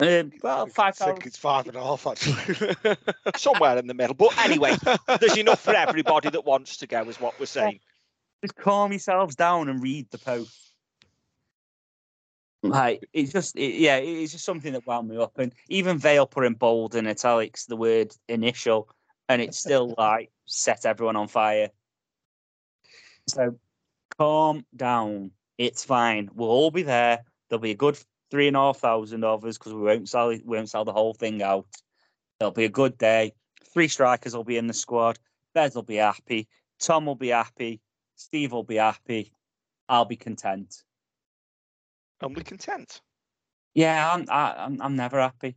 Um, 0.00 0.30
well, 0.42 0.66
five 0.66 0.94
I 1.00 1.06
think 1.06 1.26
it's 1.26 1.36
five 1.36 1.66
and 1.66 1.76
a 1.76 1.82
half, 1.82 2.06
actually. 2.06 2.74
Somewhere 3.36 3.76
in 3.78 3.88
the 3.88 3.94
middle. 3.94 4.14
But 4.14 4.36
anyway, 4.38 4.76
there's 5.20 5.36
enough 5.36 5.60
for 5.60 5.74
everybody 5.74 6.30
that 6.30 6.44
wants 6.44 6.76
to 6.78 6.86
go, 6.86 7.02
is 7.08 7.20
what 7.20 7.38
we're 7.40 7.46
saying. 7.46 7.80
Just 8.44 8.54
calm 8.54 8.92
yourselves 8.92 9.34
down 9.34 9.68
and 9.68 9.82
read 9.82 10.08
the 10.10 10.18
post. 10.18 10.72
Like 12.62 13.08
it's 13.12 13.32
just, 13.32 13.56
it, 13.56 13.74
yeah, 13.74 13.96
it's 13.96 14.32
just 14.32 14.44
something 14.44 14.72
that 14.72 14.86
wound 14.86 15.08
me 15.08 15.16
up. 15.16 15.38
And 15.38 15.52
even 15.68 15.98
Vale 15.98 16.26
put 16.26 16.44
in 16.44 16.54
bold 16.54 16.94
and 16.94 17.08
italics 17.08 17.66
the 17.66 17.76
word 17.76 18.12
initial, 18.28 18.88
and 19.28 19.42
it 19.42 19.54
still 19.54 19.94
like 19.98 20.30
set 20.46 20.86
everyone 20.86 21.16
on 21.16 21.26
fire. 21.26 21.70
So 23.28 23.58
calm 24.16 24.64
down. 24.76 25.32
It's 25.56 25.84
fine. 25.84 26.30
We'll 26.34 26.50
all 26.50 26.70
be 26.70 26.82
there. 26.82 27.24
There'll 27.48 27.60
be 27.60 27.72
a 27.72 27.76
good 27.76 27.98
three 28.30 28.48
and 28.48 28.56
a 28.56 28.60
half 28.60 28.78
thousand 28.78 29.24
of 29.24 29.44
us 29.44 29.58
because 29.58 29.74
we 29.74 29.82
won't 29.82 30.08
sell. 30.08 30.28
We 30.28 30.42
won't 30.44 30.70
sell 30.70 30.84
the 30.84 30.92
whole 30.92 31.14
thing 31.14 31.42
out. 31.42 31.66
It'll 32.40 32.50
be 32.52 32.64
a 32.64 32.68
good 32.70 32.98
day. 32.98 33.32
Three 33.72 33.88
strikers 33.88 34.34
will 34.36 34.44
be 34.44 34.56
in 34.56 34.66
the 34.66 34.72
squad. 34.74 35.18
Bez 35.54 35.74
will 35.74 35.82
be 35.82 35.96
happy. 35.96 36.48
Tom 36.78 37.06
will 37.06 37.14
be 37.14 37.28
happy. 37.28 37.80
Steve 38.16 38.52
will 38.52 38.64
be 38.64 38.76
happy. 38.76 39.32
I'll 39.88 40.04
be 40.04 40.16
content. 40.16 40.82
Only 42.22 42.42
content. 42.44 43.00
Yeah, 43.74 44.12
I'm. 44.12 44.26
I, 44.28 44.54
I'm. 44.58 44.80
I'm 44.82 44.96
never 44.96 45.20
happy. 45.20 45.56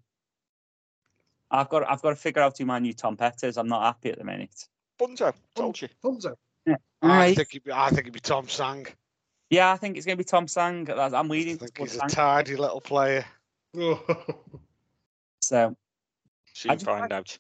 I've 1.50 1.70
got. 1.70 1.90
I've 1.90 2.02
got 2.02 2.12
to 2.12 2.16
figure 2.16 2.42
out 2.42 2.58
who 2.58 2.66
my 2.66 2.80
new 2.80 2.94
Tom 2.94 3.18
Pet 3.18 3.44
is. 3.44 3.58
I'm 3.58 3.68
not 3.68 3.84
happy 3.84 4.10
at 4.12 4.18
the 4.18 4.24
minute. 4.24 4.68
Funso, 5.00 5.34
told 5.56 5.82
you. 5.82 5.90
Funso. 6.04 6.36
Yeah. 6.66 6.76
I 7.02 7.08
Right. 7.08 7.36
think 7.36 7.50
it'd 7.56 7.64
be, 7.64 7.72
I 7.72 7.90
think 7.90 8.02
it'd 8.02 8.14
be 8.14 8.20
Tom 8.20 8.48
Sang. 8.48 8.86
Yeah, 9.52 9.72
I 9.72 9.78
think 9.78 9.98
it's 9.98 10.06
going 10.06 10.18
to 10.18 10.24
be 10.24 10.28
Tom 10.28 10.48
Sang. 10.48 10.90
I'm 10.90 11.14
I 11.14 11.22
leading 11.22 11.58
think 11.58 11.74
towards 11.76 11.92
he's 11.92 11.98
a 12.02 12.10
Sang. 12.10 12.10
tidy 12.10 12.56
little 12.56 12.82
player. 12.82 13.26
So 15.44 15.76
Soon 16.54 16.72
just 16.74 16.86
find 16.86 17.02
like- 17.02 17.12
out. 17.12 17.38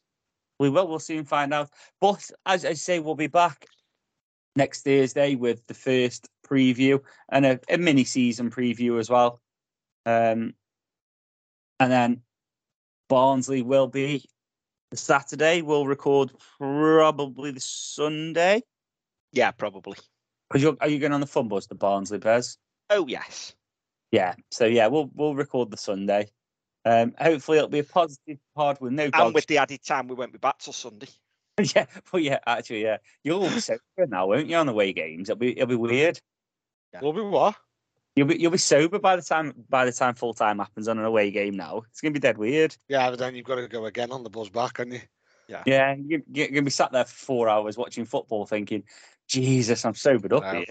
we 0.59 0.69
will. 0.69 0.87
We'll 0.87 0.99
soon 0.99 1.23
find 1.23 1.53
out. 1.53 1.69
But 1.99 2.29
as 2.45 2.65
I 2.65 2.73
say, 2.73 2.99
we'll 2.99 3.15
be 3.15 3.27
back 3.27 3.65
next 4.55 4.83
Thursday 4.83 5.35
with 5.35 5.65
the 5.67 5.73
first 5.75 6.27
preview 6.45 6.99
and 7.29 7.45
a, 7.45 7.59
a 7.69 7.77
mini 7.77 8.03
season 8.03 8.49
preview 8.49 8.99
as 8.99 9.09
well. 9.09 9.39
Um, 10.05 10.55
and 11.79 11.91
then 11.91 12.21
Barnsley 13.07 13.61
will 13.61 13.87
be 13.87 14.25
the 14.89 14.97
Saturday. 14.97 15.61
We'll 15.61 15.85
record 15.85 16.33
probably 16.57 17.51
the 17.51 17.59
Sunday. 17.61 18.63
Yeah, 19.31 19.51
probably. 19.51 19.97
Because 20.51 20.63
you're, 20.63 20.77
are 20.81 20.89
you 20.89 20.99
going 20.99 21.13
on 21.13 21.21
the 21.21 21.27
fun 21.27 21.47
bus 21.47 21.67
to 21.67 21.75
Barnsley, 21.75 22.17
Bez? 22.17 22.57
Oh, 22.89 23.07
yes. 23.07 23.55
Yeah. 24.11 24.35
So 24.51 24.65
yeah, 24.65 24.87
we'll 24.87 25.09
we'll 25.15 25.35
record 25.35 25.71
the 25.71 25.77
Sunday. 25.77 26.29
Um, 26.83 27.13
hopefully 27.19 27.57
it'll 27.57 27.69
be 27.69 27.79
a 27.79 27.83
positive 27.83 28.39
pod 28.55 28.79
with 28.81 28.91
no 28.91 29.09
And 29.13 29.33
with 29.33 29.47
the 29.47 29.59
added 29.59 29.83
time, 29.83 30.07
we 30.07 30.15
won't 30.15 30.33
be 30.33 30.39
back 30.39 30.57
till 30.59 30.73
Sunday. 30.73 31.07
yeah, 31.75 31.85
but 32.11 32.23
yeah, 32.23 32.39
actually, 32.45 32.83
yeah, 32.83 32.97
you'll 33.23 33.43
all 33.43 33.49
be 33.49 33.59
sober 33.59 33.81
now, 34.07 34.27
won't 34.27 34.47
you? 34.47 34.55
On 34.55 34.65
the 34.65 34.73
away 34.73 34.93
games, 34.93 35.29
it'll 35.29 35.39
be 35.39 35.51
it'll 35.51 35.67
be 35.67 35.75
weird. 35.75 36.19
We'll 37.01 37.13
be 37.13 37.21
what? 37.21 37.55
You'll 38.15 38.27
be 38.27 38.37
you'll 38.37 38.51
be 38.51 38.57
sober 38.57 38.99
by 38.99 39.15
the 39.15 39.21
time 39.21 39.53
by 39.69 39.85
the 39.85 39.91
time 39.91 40.15
full 40.15 40.33
time 40.33 40.59
happens 40.59 40.87
on 40.87 40.99
an 40.99 41.05
away 41.05 41.31
game. 41.31 41.55
Now 41.55 41.83
it's 41.89 42.01
gonna 42.01 42.11
be 42.11 42.19
dead 42.19 42.37
weird. 42.37 42.75
Yeah, 42.89 43.09
but 43.09 43.19
then 43.19 43.35
you've 43.35 43.45
got 43.45 43.55
to 43.55 43.67
go 43.67 43.85
again 43.85 44.11
on 44.11 44.23
the 44.23 44.29
buzz 44.29 44.49
back, 44.49 44.77
haven't 44.77 44.93
you? 44.93 45.01
Yeah, 45.65 45.95
you, 45.95 46.23
you're 46.31 46.47
gonna 46.47 46.61
be 46.63 46.71
sat 46.71 46.91
there 46.91 47.05
for 47.05 47.25
four 47.25 47.49
hours 47.49 47.77
watching 47.77 48.05
football, 48.05 48.45
thinking, 48.45 48.83
"Jesus, 49.31 49.85
I'm 49.85 49.95
sobered 49.95 50.33
up 50.33 50.43
No. 50.43 50.51
here." 50.51 50.65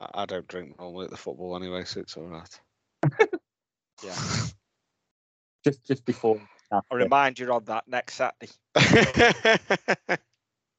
I, 0.00 0.22
I 0.22 0.26
don't 0.26 0.46
drink 0.46 0.78
normally 0.78 1.06
at 1.06 1.10
the 1.10 1.16
football 1.16 1.56
anyway, 1.56 1.84
so 1.84 2.00
it's 2.00 2.16
all 2.16 2.28
right. 2.28 2.60
Yeah. 4.02 4.14
Just 5.62 5.84
just 5.84 6.06
before. 6.06 6.40
I'll 6.72 6.82
remind 6.90 7.38
you 7.38 7.52
of 7.52 7.66
that 7.66 7.86
next 7.86 8.14
Saturday. 8.14 8.50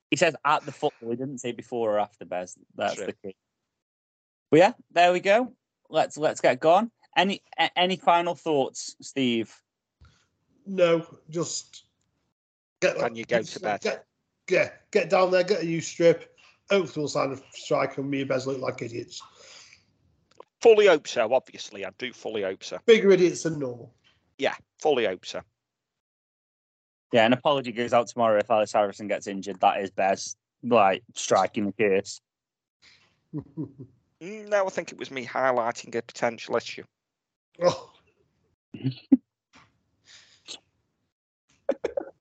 He 0.10 0.18
says 0.18 0.36
at 0.44 0.66
the 0.66 0.74
football. 0.74 1.10
He 1.12 1.16
didn't 1.16 1.38
say 1.38 1.54
before 1.54 1.96
or 1.96 2.00
after. 2.00 2.26
Bez. 2.26 2.58
That's 2.76 2.96
True. 2.96 3.06
the 3.06 3.14
key. 3.14 3.36
But 4.52 4.58
yeah, 4.58 4.74
there 4.92 5.14
we 5.14 5.22
go. 5.22 5.54
Let's 5.90 6.18
let's 6.18 6.42
get 6.42 6.60
gone. 6.60 6.92
Any 7.16 7.42
a- 7.58 7.78
any 7.80 7.96
final 7.96 8.36
thoughts, 8.36 8.96
Steve? 9.02 9.56
No, 10.66 11.06
just 11.30 11.86
get. 12.82 12.98
Can 12.98 13.16
you 13.16 13.24
go 13.24 13.42
to 13.42 13.60
bed? 13.62 13.82
Get, 13.82 14.06
yeah, 14.52 14.70
get 14.92 15.10
down 15.10 15.32
there, 15.32 15.44
get 15.44 15.62
a 15.64 15.66
new 15.66 15.82
strip. 15.82 16.36
Hopefully, 16.70 17.02
we'll 17.04 17.08
sign 17.10 17.32
a 17.32 17.38
striker 17.58 18.02
and 18.02 18.10
me 18.10 18.20
and 18.22 18.30
Bez 18.30 18.46
look 18.48 18.60
like 18.60 18.82
idiots. 18.82 19.22
Fully 20.62 20.88
hope 20.88 21.08
so, 21.08 21.34
obviously. 21.34 21.86
I 21.86 21.90
do 21.98 22.14
fully 22.14 22.44
hope 22.44 22.64
so. 22.64 22.78
Bigger 22.86 23.12
idiots 23.12 23.44
than 23.44 23.60
normal. 23.60 23.94
Yeah, 24.38 24.54
fully 24.80 25.06
hope 25.06 25.26
so. 25.26 25.42
Yeah, 27.12 27.26
an 27.26 27.34
apology 27.34 27.72
goes 27.72 27.94
out 27.94 28.08
tomorrow 28.08 28.38
if 28.40 28.50
Ellis 28.50 28.72
Harrison 28.72 29.08
gets 29.08 29.28
injured. 29.28 29.60
That 29.60 29.82
is 29.82 29.92
Bez 29.92 30.36
like 30.64 31.04
striking 31.16 31.66
the 31.66 31.74
curse. 31.74 32.22
Mm, 34.22 34.50
No, 34.50 34.68
I 34.68 34.70
think 34.70 34.92
it 34.92 35.00
was 35.00 35.10
me 35.10 35.26
highlighting 35.26 35.96
a 35.96 36.02
potential 36.04 36.56
issue. 36.56 36.84
oh, 37.64 37.92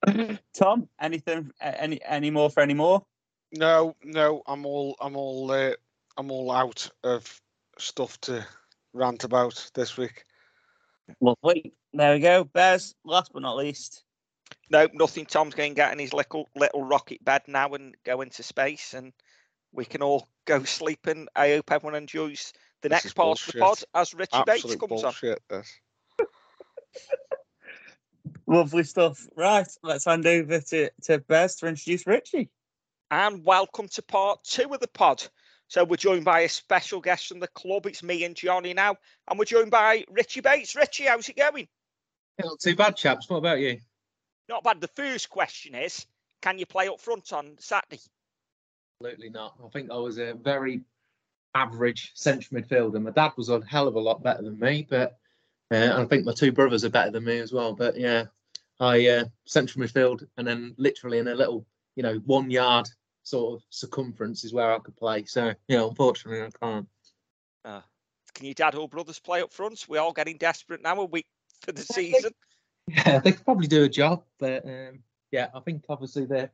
Tom, 0.55 0.89
anything? 1.01 1.51
Any 1.61 2.03
any 2.05 2.31
more 2.31 2.51
for 2.51 2.61
any 2.63 2.75
more? 2.75 3.05
no, 3.53 3.97
no, 4.05 4.43
I'm 4.47 4.65
all, 4.65 4.97
I'm 5.01 5.17
all, 5.17 5.51
uh, 5.51 5.73
I'm 6.17 6.31
all 6.31 6.51
out 6.51 6.89
of 7.03 7.41
stuff 7.79 8.21
to 8.23 8.47
rant 8.93 9.25
about 9.25 9.71
this 9.75 9.97
week. 9.97 10.25
Lovely. 11.21 11.73
There 11.93 12.15
we 12.15 12.21
go. 12.21 12.45
Bez, 12.45 12.95
last 13.05 13.33
but 13.33 13.43
not 13.43 13.57
least. 13.57 14.05
No, 14.71 14.87
nothing. 14.93 15.27
Tom's 15.27 15.55
going 15.55 15.73
to 15.73 15.77
get 15.77 15.93
in 15.93 15.99
his 15.99 16.13
little 16.13 16.49
little 16.55 16.85
rocket 16.85 17.25
bed 17.25 17.43
now 17.49 17.71
and 17.71 17.97
go 18.05 18.21
into 18.21 18.43
space, 18.43 18.95
and 18.95 19.13
we 19.73 19.85
can 19.85 20.03
all 20.03 20.29
go 20.45 20.63
sleep. 20.65 21.07
And 21.07 21.29
I 21.35 21.51
hope 21.51 21.73
everyone 21.73 21.97
enjoys 21.97 22.53
the 22.83 22.89
This 22.89 22.97
next 22.97 23.07
is 23.07 23.15
part 23.15 23.41
of 23.41 23.47
the 23.47 23.53
pod 23.55 23.79
bullshit. 23.79 23.89
as 23.95 24.15
Richie 24.15 24.43
Bates 24.43 24.63
Absolute 24.63 24.79
comes 24.79 25.05
on. 25.05 25.13
bullshit. 25.13 25.43
This. 25.49 25.81
Lovely 28.51 28.83
stuff. 28.83 29.29
Right, 29.37 29.69
let's 29.85 30.07
hand 30.07 30.27
over 30.27 30.59
to, 30.59 30.91
to 31.03 31.19
Bez 31.21 31.55
to 31.57 31.69
introduce 31.69 32.05
Richie. 32.05 32.51
And 33.09 33.45
welcome 33.45 33.87
to 33.91 34.03
part 34.03 34.43
two 34.43 34.75
of 34.75 34.81
the 34.81 34.89
pod. 34.89 35.23
So 35.69 35.85
we're 35.85 35.95
joined 35.95 36.25
by 36.25 36.41
a 36.41 36.49
special 36.49 37.01
guest 37.01 37.29
from 37.29 37.39
the 37.39 37.47
club. 37.47 37.87
It's 37.87 38.03
me 38.03 38.25
and 38.25 38.35
Johnny 38.35 38.75
now, 38.75 38.97
and 39.29 39.39
we're 39.39 39.45
joined 39.45 39.71
by 39.71 40.05
Richie 40.11 40.41
Bates. 40.41 40.75
Richie, 40.75 41.05
how's 41.05 41.29
it 41.29 41.37
going? 41.37 41.69
Not 42.43 42.59
too 42.59 42.75
bad, 42.75 42.97
chaps. 42.97 43.31
What 43.31 43.37
about 43.37 43.61
you? 43.61 43.79
Not 44.49 44.65
bad. 44.65 44.81
The 44.81 44.89
first 44.89 45.31
question 45.31 45.77
is, 45.77 46.05
can 46.43 46.59
you 46.59 46.67
play 46.67 46.89
up 46.89 46.99
front 46.99 47.33
on 47.33 47.55
Saturday? 47.61 48.03
Absolutely 49.01 49.31
not. 49.31 49.55
I 49.65 49.69
think 49.69 49.93
I 49.93 49.97
was 49.99 50.19
a 50.19 50.35
very 50.35 50.81
average 51.55 52.11
central 52.17 52.61
midfielder. 52.61 53.01
My 53.01 53.13
dad 53.13 53.31
was 53.37 53.49
a 53.49 53.61
hell 53.65 53.87
of 53.87 53.95
a 53.95 54.01
lot 54.01 54.25
better 54.25 54.43
than 54.43 54.59
me, 54.59 54.89
but 54.91 55.21
uh, 55.71 55.77
and 55.77 55.93
I 55.93 56.05
think 56.07 56.25
my 56.25 56.33
two 56.33 56.51
brothers 56.51 56.85
are 56.85 56.91
better 56.91 57.13
than 57.13 57.23
me 57.23 57.39
as 57.39 57.53
well. 57.53 57.75
But 57.75 57.97
yeah, 57.97 58.25
I 58.81 59.07
uh, 59.09 59.25
central 59.45 59.85
midfield 59.85 60.27
and 60.37 60.47
then 60.47 60.75
literally 60.79 61.19
in 61.19 61.29
a 61.29 61.35
little, 61.35 61.67
you 61.97 62.03
know, 62.03 62.17
one 62.25 62.51
yard 62.51 62.89
sort 63.23 63.55
of 63.61 63.65
circumference 63.71 64.45
is 64.45 64.53
where 64.53 64.73
I 64.73 64.79
could 64.79 64.97
play. 64.97 65.25
So 65.25 65.53
yeah, 65.69 65.87
unfortunately, 65.87 66.43
I 66.43 66.51
can't. 66.65 66.89
Can 68.35 68.47
your 68.47 68.55
dad 68.55 68.75
or 68.75 68.89
brothers 68.89 69.19
play 69.19 69.43
up 69.43 69.53
front? 69.53 69.85
We're 69.87 70.01
all 70.01 70.13
getting 70.13 70.39
desperate 70.39 70.83
now. 70.83 70.99
A 71.01 71.05
week 71.05 71.27
for 71.63 71.73
the 71.73 71.83
season. 71.83 72.33
Yeah, 72.89 73.19
they 73.19 73.33
could 73.33 73.45
probably 73.45 73.67
do 73.67 73.85
a 73.85 73.89
job, 73.89 74.25
but 74.39 74.65
um, 74.65 75.01
yeah, 75.31 75.49
I 75.55 75.61
think 75.61 75.85
obviously 75.89 76.25
the 76.25 76.51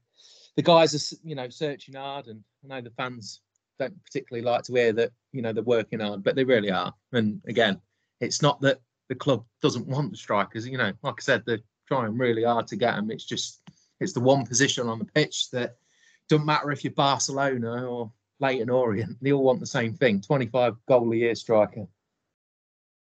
the 0.57 0.63
guys 0.63 0.95
are 0.95 1.17
you 1.23 1.35
know 1.35 1.49
searching 1.49 1.95
hard, 1.95 2.27
and 2.27 2.43
I 2.65 2.67
know 2.67 2.81
the 2.81 2.91
fans 2.91 3.41
don't 3.79 4.03
particularly 4.05 4.45
like 4.45 4.65
to 4.65 4.73
hear 4.73 4.93
that 4.95 5.13
you 5.33 5.43
know 5.43 5.53
they're 5.53 5.63
working 5.63 6.01
hard, 6.01 6.25
but 6.25 6.35
they 6.35 6.45
really 6.45 6.71
are. 6.71 6.93
And 7.13 7.41
again, 7.47 7.81
it's 8.21 8.43
not 8.43 8.61
that 8.63 8.81
the 9.09 9.15
club 9.15 9.45
doesn't 9.63 9.87
want 9.87 10.11
the 10.11 10.17
strikers. 10.17 10.67
You 10.67 10.79
know, 10.79 10.93
like 11.03 11.15
I 11.19 11.23
said, 11.23 11.45
they're 11.47 11.61
trying 11.87 12.17
really 12.17 12.45
hard 12.45 12.67
to 12.69 12.77
get 12.77 12.97
them. 12.97 13.11
It's 13.11 13.25
just 13.25 13.61
it's 14.01 14.13
the 14.13 14.21
one 14.21 14.47
position 14.47 14.89
on 14.89 14.99
the 14.99 15.05
pitch 15.05 15.51
that 15.51 15.77
doesn't 16.29 16.47
matter 16.47 16.71
if 16.71 16.85
you're 16.85 16.93
Barcelona 16.93 17.87
or 17.87 18.13
Leyton 18.41 18.71
Orient, 18.71 19.17
they 19.23 19.33
all 19.33 19.43
want 19.43 19.61
the 19.61 19.67
same 19.67 19.95
thing: 19.95 20.21
25 20.21 20.77
goal 20.87 21.13
a 21.13 21.17
year 21.17 21.35
striker. 21.35 21.87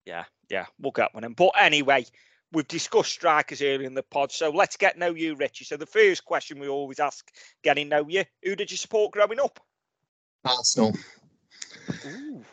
Yeah, 0.05 0.25
yeah, 0.49 0.65
we'll 0.79 0.91
get 0.91 1.13
one. 1.13 1.23
in. 1.23 1.33
But 1.33 1.51
anyway, 1.59 2.05
we've 2.51 2.67
discussed 2.67 3.11
strikers 3.11 3.61
earlier 3.61 3.87
in 3.87 3.93
the 3.93 4.03
pod, 4.03 4.31
so 4.31 4.49
let's 4.49 4.77
get 4.77 4.97
know 4.97 5.13
you, 5.13 5.35
Richie. 5.35 5.65
So 5.65 5.77
the 5.77 5.85
first 5.85 6.25
question 6.25 6.59
we 6.59 6.67
always 6.67 6.99
ask, 6.99 7.31
getting 7.63 7.89
know 7.89 8.07
you, 8.07 8.25
who 8.43 8.55
did 8.55 8.71
you 8.71 8.77
support 8.77 9.11
growing 9.11 9.39
up? 9.39 9.59
Arsenal. 10.43 10.95
Ooh, 12.05 12.43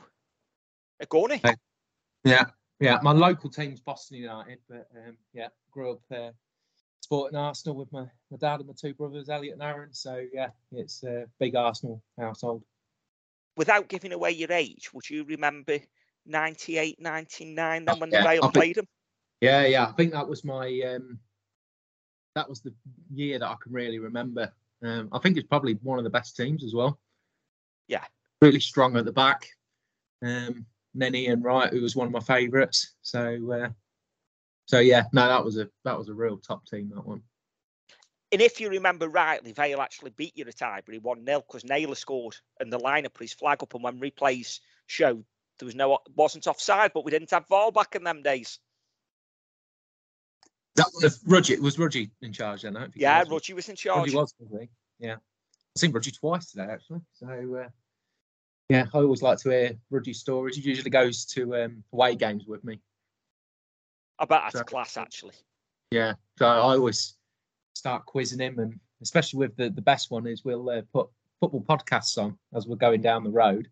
a 1.00 1.06
Gorney. 1.06 1.40
Yeah, 2.24 2.44
yeah. 2.80 2.98
My 3.02 3.12
local 3.12 3.50
team's 3.50 3.80
Boston 3.80 4.18
United, 4.18 4.58
but 4.68 4.88
um, 4.96 5.16
yeah, 5.32 5.48
grew 5.70 5.92
up 5.92 6.00
uh, 6.14 6.30
supporting 7.00 7.38
Arsenal 7.38 7.76
with 7.76 7.92
my, 7.92 8.04
my 8.30 8.36
dad 8.38 8.60
and 8.60 8.68
my 8.68 8.74
two 8.78 8.94
brothers, 8.94 9.28
Elliot 9.28 9.54
and 9.54 9.62
Aaron. 9.62 9.92
So 9.92 10.24
yeah, 10.32 10.48
it's 10.72 11.02
a 11.04 11.26
big 11.38 11.54
Arsenal 11.54 12.02
household. 12.18 12.62
Without 13.56 13.88
giving 13.88 14.12
away 14.12 14.30
your 14.30 14.52
age, 14.52 14.92
would 14.92 15.08
you 15.08 15.24
remember 15.24 15.78
98, 16.26 17.00
99 17.00 17.84
then 17.84 17.98
when 17.98 18.10
yeah, 18.10 18.22
the 18.22 18.28
Rail 18.28 18.42
think- 18.42 18.54
played 18.54 18.76
them? 18.76 18.86
Yeah, 19.40 19.66
yeah. 19.66 19.86
I 19.86 19.92
think 19.92 20.12
that 20.12 20.28
was 20.28 20.44
my 20.44 20.66
um, 20.80 21.20
that 22.34 22.48
was 22.48 22.60
the 22.60 22.74
year 23.14 23.38
that 23.38 23.48
I 23.48 23.54
can 23.62 23.72
really 23.72 23.98
remember. 24.00 24.52
Um, 24.82 25.08
I 25.12 25.18
think 25.18 25.36
it's 25.36 25.46
probably 25.46 25.74
one 25.82 25.98
of 25.98 26.04
the 26.04 26.10
best 26.10 26.36
teams 26.36 26.64
as 26.64 26.74
well. 26.74 26.98
Yeah. 27.86 28.04
Really 28.42 28.60
strong 28.60 28.96
at 28.96 29.04
the 29.04 29.12
back. 29.12 29.48
Um, 30.24 30.66
then 31.02 31.14
Ian 31.14 31.42
Wright, 31.42 31.72
who 31.72 31.80
was 31.80 31.96
one 31.96 32.06
of 32.06 32.12
my 32.12 32.20
favourites. 32.20 32.94
So, 33.02 33.52
uh, 33.52 33.68
so 34.66 34.80
yeah, 34.80 35.04
no, 35.12 35.28
that 35.28 35.44
was 35.44 35.58
a 35.58 35.68
that 35.84 35.98
was 35.98 36.08
a 36.08 36.14
real 36.14 36.38
top 36.38 36.66
team. 36.66 36.90
That 36.94 37.06
one. 37.06 37.22
And 38.30 38.42
if 38.42 38.60
you 38.60 38.68
remember 38.68 39.08
rightly, 39.08 39.52
Vale 39.52 39.80
actually 39.80 40.10
beat 40.10 40.36
you 40.36 40.44
at 40.46 40.60
Highbury 40.60 40.98
1 40.98 41.24
0 41.24 41.40
because 41.40 41.64
Naylor 41.64 41.94
scored 41.94 42.36
and 42.60 42.70
the 42.70 42.78
lineup 42.78 43.14
put 43.14 43.24
his 43.24 43.32
flag 43.32 43.62
up. 43.62 43.72
And 43.72 43.82
when 43.82 43.98
replays 43.98 44.60
showed 44.86 45.24
there 45.58 45.66
was 45.66 45.74
no 45.74 45.98
wasn't 46.14 46.46
offside, 46.46 46.92
but 46.92 47.04
we 47.04 47.10
didn't 47.10 47.30
have 47.30 47.48
VAR 47.48 47.72
back 47.72 47.94
in 47.94 48.04
them 48.04 48.22
days. 48.22 48.58
That 50.76 50.90
was 51.02 51.20
Rudgy. 51.26 51.58
Was 51.58 51.78
Rudgy 51.78 52.10
in 52.22 52.32
charge 52.32 52.62
then? 52.62 52.76
I 52.76 52.80
don't 52.80 52.92
think 52.92 52.96
he 52.96 53.02
Yeah. 53.02 53.24
Rudgy 53.28 53.54
was 53.54 53.68
in 53.68 53.76
charge. 53.76 53.98
Rudgy 53.98 54.16
was, 54.16 54.34
was 54.38 54.60
he? 54.60 54.68
Yeah. 54.98 55.14
I've 55.14 55.80
seen 55.80 55.90
Rudgy 55.90 56.12
twice 56.12 56.50
today, 56.50 56.66
actually. 56.70 57.00
So, 57.14 57.26
uh, 57.26 57.68
yeah, 58.68 58.86
I 58.92 58.98
always 58.98 59.22
like 59.22 59.38
to 59.38 59.50
hear 59.50 59.78
Rudgy's 59.90 60.20
stories. 60.20 60.56
He 60.56 60.62
usually 60.62 60.90
goes 60.90 61.24
to 61.26 61.56
um, 61.56 61.82
away 61.92 62.14
games 62.16 62.46
with 62.46 62.62
me. 62.64 62.80
I 64.18 64.24
bet 64.26 64.42
that's 64.44 64.58
So- 64.58 64.64
class, 64.64 64.96
actually. 64.96 65.34
Yeah. 65.90 66.14
So 66.38 66.46
I 66.46 66.58
always 66.58 67.14
start 67.74 68.04
quizzing 68.04 68.40
him, 68.40 68.58
and 68.58 68.78
especially 69.00 69.38
with 69.38 69.56
the, 69.56 69.70
the 69.70 69.80
best 69.80 70.10
one 70.10 70.26
is 70.26 70.44
we'll 70.44 70.68
uh, 70.68 70.82
put 70.92 71.08
football 71.40 71.62
podcasts 71.62 72.22
on 72.22 72.36
as 72.54 72.66
we're 72.66 72.76
going 72.76 73.00
down 73.00 73.24
the 73.24 73.30
road. 73.30 73.68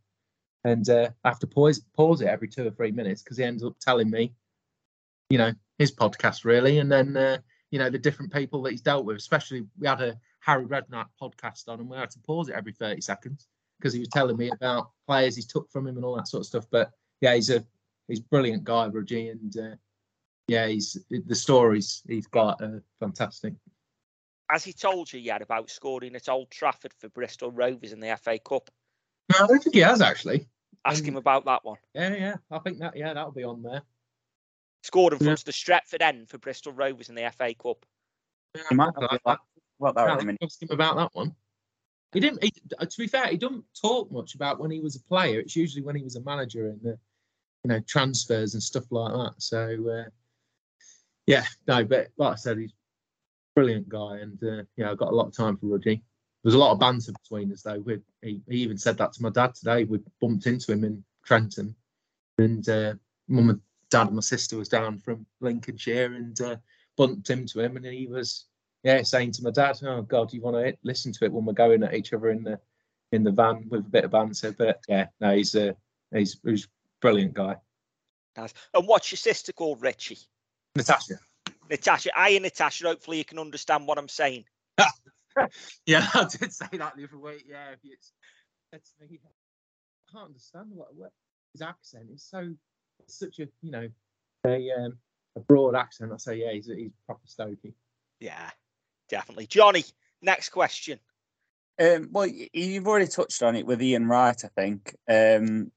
And 0.64 0.88
uh, 0.88 1.10
I 1.24 1.28
have 1.28 1.38
to 1.40 1.46
pause, 1.46 1.80
pause 1.94 2.22
it 2.22 2.28
every 2.28 2.48
two 2.48 2.66
or 2.66 2.70
three 2.70 2.90
minutes 2.90 3.22
because 3.22 3.36
he 3.36 3.44
ends 3.44 3.62
up 3.62 3.78
telling 3.80 4.10
me, 4.10 4.32
you 5.28 5.36
know, 5.36 5.52
his 5.78 5.92
podcast 5.92 6.44
really. 6.44 6.78
And 6.78 6.90
then, 6.90 7.16
uh, 7.16 7.38
you 7.70 7.78
know, 7.78 7.90
the 7.90 7.98
different 7.98 8.32
people 8.32 8.62
that 8.62 8.70
he's 8.70 8.80
dealt 8.80 9.04
with, 9.04 9.16
especially 9.16 9.66
we 9.78 9.86
had 9.86 10.00
a 10.00 10.18
Harry 10.40 10.64
Redknapp 10.64 11.06
podcast 11.20 11.68
on 11.68 11.80
and 11.80 11.88
we 11.88 11.98
had 11.98 12.10
to 12.12 12.18
pause 12.20 12.48
it 12.48 12.54
every 12.54 12.72
30 12.72 13.00
seconds 13.02 13.46
because 13.78 13.92
he 13.92 14.00
was 14.00 14.08
telling 14.08 14.36
me 14.36 14.50
about 14.50 14.90
players 15.06 15.36
he's 15.36 15.46
took 15.46 15.70
from 15.70 15.86
him 15.86 15.96
and 15.96 16.04
all 16.04 16.16
that 16.16 16.28
sort 16.28 16.40
of 16.42 16.46
stuff. 16.46 16.66
But 16.70 16.90
yeah, 17.20 17.34
he's 17.34 17.50
a 17.50 17.64
he's 18.08 18.20
a 18.20 18.24
brilliant 18.24 18.64
guy, 18.64 18.86
Rudgy. 18.86 19.28
And 19.28 19.56
uh, 19.56 19.76
yeah, 20.48 20.66
he's 20.66 20.98
the 21.10 21.34
stories 21.34 22.02
he's 22.08 22.26
got 22.26 22.60
are 22.62 22.82
fantastic. 23.00 23.54
Has 24.50 24.62
he 24.64 24.72
told 24.72 25.12
you 25.12 25.18
yet 25.18 25.42
about 25.42 25.70
scoring 25.70 26.14
at 26.14 26.28
Old 26.28 26.50
Trafford 26.50 26.92
for 27.00 27.08
Bristol 27.08 27.50
Rovers 27.50 27.92
in 27.92 28.00
the 28.00 28.16
FA 28.22 28.38
Cup? 28.38 28.70
No, 29.32 29.44
I 29.44 29.46
don't 29.48 29.62
think 29.62 29.74
he 29.74 29.80
has 29.80 30.00
actually. 30.00 30.46
Ask 30.84 31.02
Um, 31.02 31.08
him 31.08 31.16
about 31.16 31.44
that 31.46 31.64
one. 31.64 31.78
Yeah, 31.94 32.14
yeah. 32.14 32.36
I 32.50 32.60
think 32.60 32.78
that 32.78 32.96
yeah, 32.96 33.12
that'll 33.12 33.32
be 33.32 33.42
on 33.42 33.62
there. 33.62 33.82
Scored 34.84 35.14
in 35.14 35.18
Yeah. 35.18 35.24
front 35.24 35.40
of 35.40 35.44
the 35.46 35.52
Stretford 35.52 36.00
end 36.00 36.28
for 36.28 36.38
Bristol 36.38 36.72
Rovers 36.72 37.08
in 37.08 37.16
the 37.16 37.28
FA 37.36 37.54
Cup. 37.54 37.84
You 38.70 38.76
might 38.76 38.92
I 38.96 39.00
have 39.00 39.20
like 39.24 39.38
to 39.38 39.44
what 39.78 39.94
that 39.96 40.06
Yeah, 40.06 40.14
was 40.14 40.22
a 40.22 40.26
minute. 40.26 40.42
ask 40.42 40.62
him 40.62 40.68
about 40.70 40.96
that 40.96 41.10
one. 41.12 41.34
He 42.16 42.20
didn't. 42.20 42.42
He, 42.42 42.50
uh, 42.78 42.86
to 42.86 42.98
be 42.98 43.08
fair, 43.08 43.26
he 43.26 43.36
doesn't 43.36 43.64
talk 43.78 44.10
much 44.10 44.36
about 44.36 44.58
when 44.58 44.70
he 44.70 44.80
was 44.80 44.96
a 44.96 45.02
player. 45.02 45.38
It's 45.38 45.54
usually 45.54 45.84
when 45.84 45.96
he 45.96 46.02
was 46.02 46.16
a 46.16 46.22
manager 46.22 46.68
and 46.70 46.80
the, 46.80 46.98
you 47.62 47.68
know, 47.68 47.80
transfers 47.80 48.54
and 48.54 48.62
stuff 48.62 48.84
like 48.90 49.12
that. 49.12 49.34
So, 49.36 49.86
uh, 49.90 50.08
yeah, 51.26 51.44
no, 51.68 51.84
but 51.84 52.08
like 52.16 52.32
I 52.32 52.36
said, 52.36 52.56
he's 52.56 52.70
a 52.70 52.74
brilliant 53.54 53.90
guy, 53.90 54.20
and 54.22 54.42
uh, 54.42 54.62
yeah, 54.78 54.90
I've 54.90 54.96
got 54.96 55.12
a 55.12 55.14
lot 55.14 55.26
of 55.26 55.36
time 55.36 55.58
for 55.58 55.66
Rudgy. 55.66 56.02
There's 56.42 56.54
a 56.54 56.58
lot 56.58 56.72
of 56.72 56.80
banter 56.80 57.12
between 57.12 57.52
us 57.52 57.60
though. 57.60 57.80
We, 57.80 57.98
he, 58.22 58.40
he 58.48 58.56
even 58.60 58.78
said 58.78 58.96
that 58.96 59.12
to 59.12 59.22
my 59.22 59.28
dad 59.28 59.54
today. 59.54 59.84
We 59.84 60.00
bumped 60.18 60.46
into 60.46 60.72
him 60.72 60.84
in 60.84 61.04
Trentham, 61.22 61.76
and 62.38 62.66
uh, 62.66 62.94
mum 63.28 63.50
and 63.50 63.60
dad 63.90 64.06
and 64.06 64.16
my 64.16 64.22
sister 64.22 64.56
was 64.56 64.70
down 64.70 65.00
from 65.00 65.26
Lincolnshire, 65.42 66.14
and 66.14 66.40
uh, 66.40 66.56
bumped 66.96 67.28
into 67.28 67.60
him, 67.60 67.76
and 67.76 67.84
he 67.84 68.06
was 68.06 68.46
yeah, 68.82 69.02
saying 69.02 69.32
to 69.32 69.42
my 69.42 69.50
dad, 69.50 69.78
"Oh 69.82 70.02
God, 70.02 70.32
you 70.32 70.40
want 70.40 70.56
to 70.56 70.76
listen 70.84 71.12
to 71.12 71.24
it 71.24 71.32
when 71.32 71.44
we're 71.44 71.52
going 71.52 71.82
at 71.82 71.94
each 71.94 72.12
other 72.12 72.30
in 72.30 72.42
the 72.42 72.60
in 73.12 73.24
the 73.24 73.30
van 73.30 73.66
with 73.68 73.86
a 73.86 73.90
bit 73.90 74.04
of 74.04 74.10
banter." 74.10 74.52
But 74.52 74.80
yeah, 74.88 75.06
no, 75.20 75.34
he's 75.34 75.54
a 75.54 75.76
he's 76.12 76.38
he's 76.44 76.64
a 76.64 76.68
brilliant 77.00 77.34
guy. 77.34 77.56
Nice. 78.36 78.54
And 78.74 78.86
what's 78.86 79.10
your 79.10 79.16
sister 79.16 79.52
called, 79.52 79.80
Ritchie? 79.80 80.18
Natasha. 80.74 81.14
Natasha. 81.70 82.10
I 82.16 82.32
Hi, 82.32 82.38
Natasha. 82.38 82.86
Hopefully 82.86 83.18
you 83.18 83.24
can 83.24 83.38
understand 83.38 83.86
what 83.86 83.98
I'm 83.98 84.08
saying. 84.08 84.44
Yeah, 85.84 86.06
I 86.14 86.24
did 86.24 86.50
say 86.50 86.66
that 86.72 86.96
the 86.96 87.04
other 87.04 87.18
week. 87.18 87.44
Yeah, 87.46 87.72
if 87.72 87.80
it's, 87.84 88.12
it's 88.72 88.94
me, 88.98 89.20
I 89.22 90.12
can't 90.12 90.28
understand 90.28 90.68
what, 90.70 90.94
what 90.94 91.12
his 91.52 91.60
accent 91.60 92.06
is. 92.14 92.22
So 92.22 92.54
it's 93.00 93.18
such 93.18 93.40
a 93.40 93.48
you 93.60 93.70
know 93.70 93.88
a 94.46 94.70
um, 94.72 94.96
a 95.36 95.40
broad 95.40 95.74
accent. 95.74 96.12
I 96.12 96.16
say 96.16 96.36
yeah, 96.36 96.52
he's 96.52 96.66
he's 96.66 96.92
proper 97.04 97.26
Stokey. 97.26 97.74
Yeah, 98.18 98.50
definitely. 99.08 99.46
Johnny, 99.46 99.84
next 100.22 100.50
question. 100.50 100.98
Um, 101.78 102.08
well, 102.10 102.26
you've 102.26 102.86
already 102.86 103.06
touched 103.06 103.42
on 103.42 103.56
it 103.56 103.66
with 103.66 103.82
Ian 103.82 104.06
Wright, 104.06 104.42
I 104.44 104.48
think. 104.48 104.94
Um, 105.08 105.70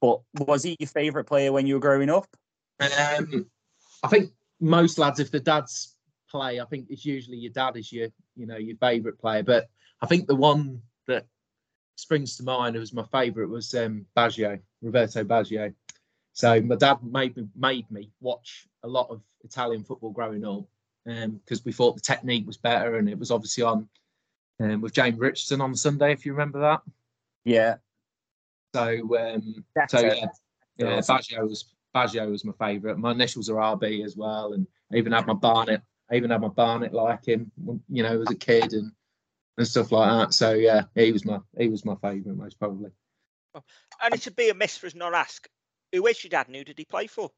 but 0.00 0.20
was 0.34 0.64
he 0.64 0.76
your 0.78 0.88
favourite 0.88 1.26
player 1.26 1.52
when 1.52 1.66
you 1.66 1.74
were 1.74 1.80
growing 1.80 2.10
up? 2.10 2.26
Um, 2.80 3.46
I 4.02 4.08
think 4.08 4.32
most 4.60 4.98
lads, 4.98 5.20
if 5.20 5.30
the 5.30 5.40
dads 5.40 5.96
play, 6.28 6.60
I 6.60 6.64
think 6.64 6.86
it's 6.90 7.04
usually 7.04 7.38
your 7.38 7.52
dad 7.52 7.76
is 7.76 7.92
your, 7.92 8.08
you 8.34 8.46
know, 8.46 8.56
your 8.56 8.76
favourite 8.76 9.18
player. 9.18 9.42
But 9.42 9.68
I 10.02 10.06
think 10.06 10.26
the 10.26 10.34
one 10.34 10.82
that 11.06 11.26
springs 11.96 12.36
to 12.36 12.42
mind 12.42 12.74
who 12.74 12.80
was 12.80 12.92
my 12.92 13.04
favourite 13.04 13.48
was 13.48 13.72
um, 13.74 14.04
Baggio, 14.16 14.60
Roberto 14.82 15.24
Baggio. 15.24 15.72
So 16.32 16.60
my 16.60 16.76
dad 16.76 16.98
made 17.02 17.36
me 17.36 17.48
made 17.56 17.90
me 17.90 18.10
watch 18.20 18.66
a 18.82 18.88
lot 18.88 19.08
of 19.08 19.22
Italian 19.42 19.84
football 19.84 20.10
growing 20.10 20.44
up 20.44 20.64
because 21.06 21.64
we 21.64 21.72
thought 21.72 21.94
the 21.94 22.00
technique 22.00 22.46
was 22.46 22.56
better, 22.56 22.96
and 22.96 23.08
it 23.08 23.18
was 23.18 23.30
obviously 23.30 23.62
on 23.64 23.88
um, 24.60 24.80
with 24.80 24.92
James 24.92 25.18
Richardson 25.18 25.60
on 25.60 25.74
Sunday, 25.74 26.12
if 26.12 26.26
you 26.26 26.32
remember 26.32 26.60
that. 26.60 26.82
Yeah. 27.44 27.76
So 28.74 29.16
um, 29.16 29.64
so 29.88 30.00
yeah, 30.00 30.26
yeah, 30.76 30.98
Baggio 30.98 31.48
was 31.48 31.72
Baggio 31.94 32.30
was 32.30 32.44
my 32.44 32.52
favourite. 32.58 32.98
My 32.98 33.12
initials 33.12 33.48
are 33.48 33.76
RB 33.76 34.04
as 34.04 34.16
well, 34.16 34.52
and 34.52 34.66
I 34.92 34.96
even 34.96 35.12
had 35.12 35.26
my 35.26 35.34
Barnet. 35.34 35.82
I 36.10 36.16
even 36.16 36.30
had 36.30 36.40
my 36.40 36.48
Barnet 36.48 36.92
like 36.92 37.26
him, 37.26 37.50
you 37.88 38.02
know, 38.02 38.20
as 38.20 38.30
a 38.30 38.34
kid 38.34 38.72
and 38.72 38.92
and 39.56 39.66
stuff 39.66 39.92
like 39.92 40.10
that. 40.10 40.34
So 40.34 40.52
yeah, 40.52 40.82
he 40.94 41.12
was 41.12 41.24
my 41.24 41.38
he 41.56 41.68
was 41.68 41.84
my 41.84 41.94
favourite 41.96 42.36
most 42.36 42.58
probably. 42.58 42.90
And 44.02 44.14
it'd 44.14 44.36
be 44.36 44.50
a 44.50 44.54
miss 44.54 44.76
for 44.76 44.86
us 44.86 44.94
not 44.94 45.14
ask. 45.14 45.48
Who 45.92 46.06
is 46.06 46.22
your 46.22 46.28
dad 46.28 46.48
and 46.48 46.56
who 46.56 46.64
did 46.64 46.78
he 46.78 46.84
play 46.84 47.06
for? 47.06 47.30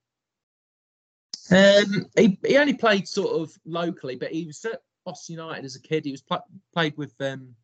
Um, 1.51 2.07
he 2.16 2.39
he 2.47 2.57
only 2.59 2.75
played 2.75 3.09
sort 3.09 3.41
of 3.41 3.53
locally, 3.65 4.16
but 4.16 4.33
he 4.33 4.45
was 4.47 4.65
at 4.65 4.83
Boston 5.05 5.37
United 5.37 5.65
as 5.65 5.77
a 5.77 5.81
kid. 5.81 6.05
He 6.05 6.11
was 6.12 6.23
pl- 6.23 6.45
played 6.75 6.97
with 6.97 7.15
um, 7.20 7.55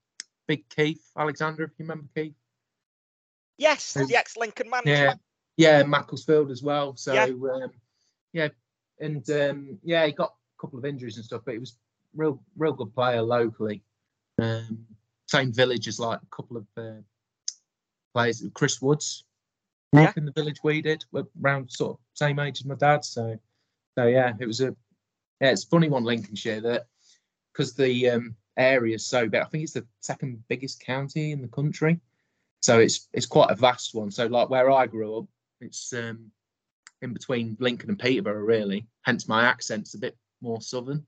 Big 0.47 0.69
Keith 0.69 1.05
Alexander, 1.17 1.65
if 1.65 1.71
you 1.79 1.85
remember 1.85 2.09
Keith. 2.15 2.35
Yes, 3.59 3.93
the 3.95 4.17
ex-Lincoln 4.17 4.69
manager. 4.69 4.91
Yeah, 4.91 5.15
yeah, 5.57 5.83
Macclesfield 5.85 6.51
as 6.51 6.63
well. 6.63 6.97
So 6.97 7.13
Yeah. 7.13 7.25
um, 7.25 7.71
yeah, 8.33 8.49
and 8.99 9.29
um, 9.31 9.79
yeah, 9.85 10.05
he 10.07 10.13
got 10.13 10.31
a 10.31 10.61
couple 10.61 10.79
of 10.79 10.85
injuries 10.85 11.17
and 11.17 11.25
stuff, 11.25 11.43
but 11.45 11.53
he 11.53 11.59
was 11.61 11.77
real, 12.15 12.43
real 12.57 12.73
good 12.73 12.93
player 12.95 13.23
locally. 13.23 13.83
Um, 14.43 14.87
same 15.29 15.53
village 15.53 15.87
as 15.87 16.01
like 16.01 16.19
a 16.21 16.37
couple 16.37 16.57
of 16.57 16.67
uh, 16.77 17.01
players, 18.15 18.45
Chris 18.55 18.83
Woods. 18.83 19.25
Yeah. 19.93 20.09
up 20.09 20.19
in 20.19 20.25
the 20.25 20.33
village 20.33 20.59
we 20.65 20.83
did, 20.83 21.05
we're 21.13 21.23
around 21.41 21.71
sort 21.71 21.93
of 21.93 21.99
same 22.15 22.41
age 22.41 22.59
as 22.59 22.65
my 22.65 22.75
dad. 22.75 23.05
So, 23.05 23.39
so 23.97 24.07
yeah, 24.07 24.33
it 24.39 24.47
was 24.47 24.61
a 24.61 24.75
yeah, 25.41 25.51
it's 25.51 25.65
funny 25.65 25.89
one, 25.89 26.05
Lincolnshire, 26.05 26.61
that 26.61 26.87
because 27.53 27.75
the 27.75 28.11
um, 28.11 28.37
area 28.57 28.95
is 28.95 29.07
so 29.07 29.29
big. 29.29 29.43
I 29.43 29.47
think 29.47 29.65
it's 29.65 29.73
the 29.73 29.87
second 30.01 30.43
biggest 30.49 30.81
county 30.81 31.33
in 31.33 31.43
the 31.43 31.49
country, 31.49 32.01
so 32.61 32.79
it's 32.79 33.09
it's 33.13 33.27
quite 33.27 33.51
a 33.51 33.57
vast 33.57 33.95
one. 33.95 34.11
So 34.11 34.27
like 34.27 34.51
where 34.51 34.71
I 34.71 34.87
grew 34.87 35.19
up, 35.19 35.27
it's 35.61 35.93
um, 35.93 36.31
in 37.03 37.13
between 37.13 37.57
Lincoln 37.61 37.91
and 37.91 37.99
Peterborough, 37.99 38.41
really. 38.41 38.87
Hence 39.03 39.29
my 39.29 39.45
accent's 39.45 39.95
a 39.95 39.99
bit 39.99 40.17
more 40.41 40.61
southern. 40.61 41.07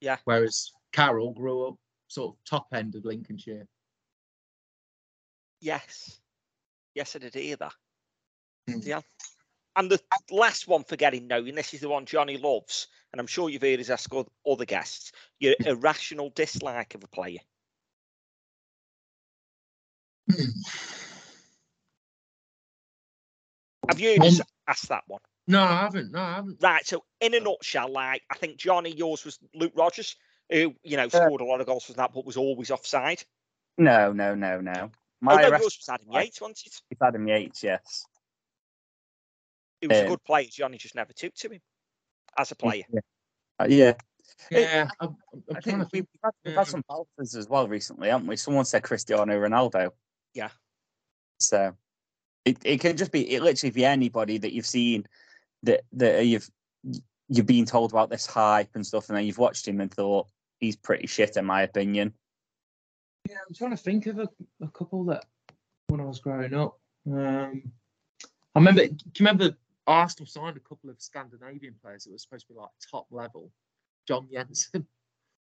Yeah. 0.00 0.16
Whereas 0.24 0.72
Carol 0.92 1.32
grew 1.32 1.68
up 1.68 1.76
sort 2.08 2.34
of 2.34 2.38
top 2.44 2.66
end 2.74 2.94
of 2.94 3.04
Lincolnshire. 3.04 3.66
Yes. 5.60 6.20
Yes, 6.94 7.16
I 7.16 7.20
did 7.20 7.34
hear 7.34 7.56
that. 7.56 7.74
Hmm. 8.68 8.80
Yeah. 8.82 9.00
And 9.76 9.90
the 9.90 10.00
last 10.30 10.66
one 10.66 10.84
for 10.84 10.96
getting 10.96 11.26
knowing, 11.26 11.54
this 11.54 11.74
is 11.74 11.80
the 11.80 11.88
one 11.90 12.06
Johnny 12.06 12.38
loves, 12.38 12.88
and 13.12 13.20
I'm 13.20 13.26
sure 13.26 13.50
you've 13.50 13.60
heard 13.62 13.78
us 13.78 13.90
ask 13.90 14.12
oth- 14.14 14.30
other 14.46 14.64
guests, 14.64 15.12
your 15.38 15.54
irrational 15.66 16.30
dislike 16.30 16.94
of 16.94 17.04
a 17.04 17.08
player. 17.08 17.40
Have 23.88 24.00
you 24.00 24.10
heard 24.10 24.22
us 24.26 24.40
Um, 24.40 24.46
ask 24.66 24.88
that 24.88 25.04
one? 25.06 25.20
No, 25.46 25.62
I 25.62 25.80
haven't. 25.82 26.10
No, 26.10 26.20
I 26.20 26.34
haven't. 26.36 26.62
Right. 26.62 26.84
So, 26.86 27.04
in 27.20 27.34
a 27.34 27.40
nutshell, 27.40 27.88
like 27.92 28.22
I 28.30 28.34
think 28.36 28.56
Johnny, 28.56 28.90
yours 28.90 29.24
was 29.24 29.38
Luke 29.54 29.72
Rogers, 29.76 30.16
who 30.50 30.74
you 30.82 30.96
know 30.96 31.08
scored 31.08 31.40
a 31.40 31.44
lot 31.44 31.60
of 31.60 31.66
goals 31.66 31.84
from 31.84 31.94
that, 31.96 32.12
but 32.12 32.26
was 32.26 32.36
always 32.36 32.70
offside. 32.70 33.22
No, 33.78 34.12
no, 34.12 34.34
no, 34.34 34.60
no. 34.60 34.72
oh 34.76 34.90
My 35.20 35.40
no, 35.42 35.50
rest- 35.50 35.62
yours 35.62 35.78
was 35.78 35.88
Adam 35.88 36.10
Yates, 36.12 36.40
wasn't 36.40 36.62
it? 36.66 36.80
It's 36.90 37.02
Adam 37.02 37.28
Yates, 37.28 37.62
yes. 37.62 38.04
He 39.80 39.86
was 39.86 39.98
a 39.98 40.02
Um, 40.02 40.08
good 40.08 40.24
player. 40.24 40.46
Johnny 40.50 40.78
just 40.78 40.94
never 40.94 41.12
took 41.12 41.34
to 41.34 41.50
him 41.50 41.60
as 42.38 42.50
a 42.50 42.56
player. 42.56 42.84
Yeah. 42.92 43.00
Uh, 43.58 43.66
yeah. 43.68 43.92
Yeah, 44.50 44.88
I'm, 45.00 45.16
I'm 45.32 45.56
I 45.56 45.60
trying 45.60 45.78
to 45.78 45.86
think 45.86 45.92
we've 45.92 46.02
think. 46.02 46.08
had, 46.24 46.30
we've 46.44 46.54
yeah. 46.54 46.60
had 46.60 46.68
some 46.68 46.82
balters 46.88 47.34
as 47.36 47.48
well 47.48 47.68
recently, 47.68 48.08
haven't 48.08 48.26
we? 48.26 48.36
Someone 48.36 48.64
said 48.64 48.82
Cristiano 48.82 49.32
Ronaldo. 49.38 49.90
Yeah. 50.34 50.50
So 51.38 51.74
it, 52.44 52.58
it 52.64 52.80
can 52.80 52.96
just 52.96 53.12
be 53.12 53.32
it 53.32 53.42
literally 53.42 53.70
be 53.70 53.84
anybody 53.84 54.38
that 54.38 54.52
you've 54.52 54.66
seen 54.66 55.06
that 55.62 55.82
that 55.92 56.26
you've 56.26 56.50
you've 57.28 57.46
been 57.46 57.66
told 57.66 57.92
about 57.92 58.10
this 58.10 58.26
hype 58.26 58.70
and 58.74 58.86
stuff, 58.86 59.08
and 59.08 59.16
then 59.16 59.24
you've 59.24 59.38
watched 59.38 59.66
him 59.66 59.80
and 59.80 59.92
thought 59.92 60.26
he's 60.58 60.76
pretty 60.76 61.06
shit 61.06 61.36
in 61.36 61.44
my 61.44 61.62
opinion. 61.62 62.12
Yeah, 63.28 63.36
I'm 63.46 63.54
trying 63.54 63.72
to 63.72 63.76
think 63.76 64.06
of 64.06 64.18
a, 64.18 64.28
a 64.60 64.68
couple 64.68 65.04
that 65.04 65.24
when 65.88 66.00
I 66.00 66.04
was 66.04 66.18
growing 66.18 66.54
up. 66.54 66.78
Um, 67.06 67.72
I 68.54 68.58
remember. 68.58 68.86
Do 68.86 68.94
you 68.94 69.10
remember 69.20 69.56
Arsenal 69.86 70.26
signed 70.26 70.56
a 70.56 70.60
couple 70.60 70.90
of 70.90 71.00
Scandinavian 71.00 71.74
players 71.82 72.04
that 72.04 72.12
were 72.12 72.18
supposed 72.18 72.46
to 72.48 72.52
be 72.54 72.58
like 72.58 72.70
top 72.90 73.06
level? 73.10 73.50
John 74.06 74.28
Jensen. 74.32 74.86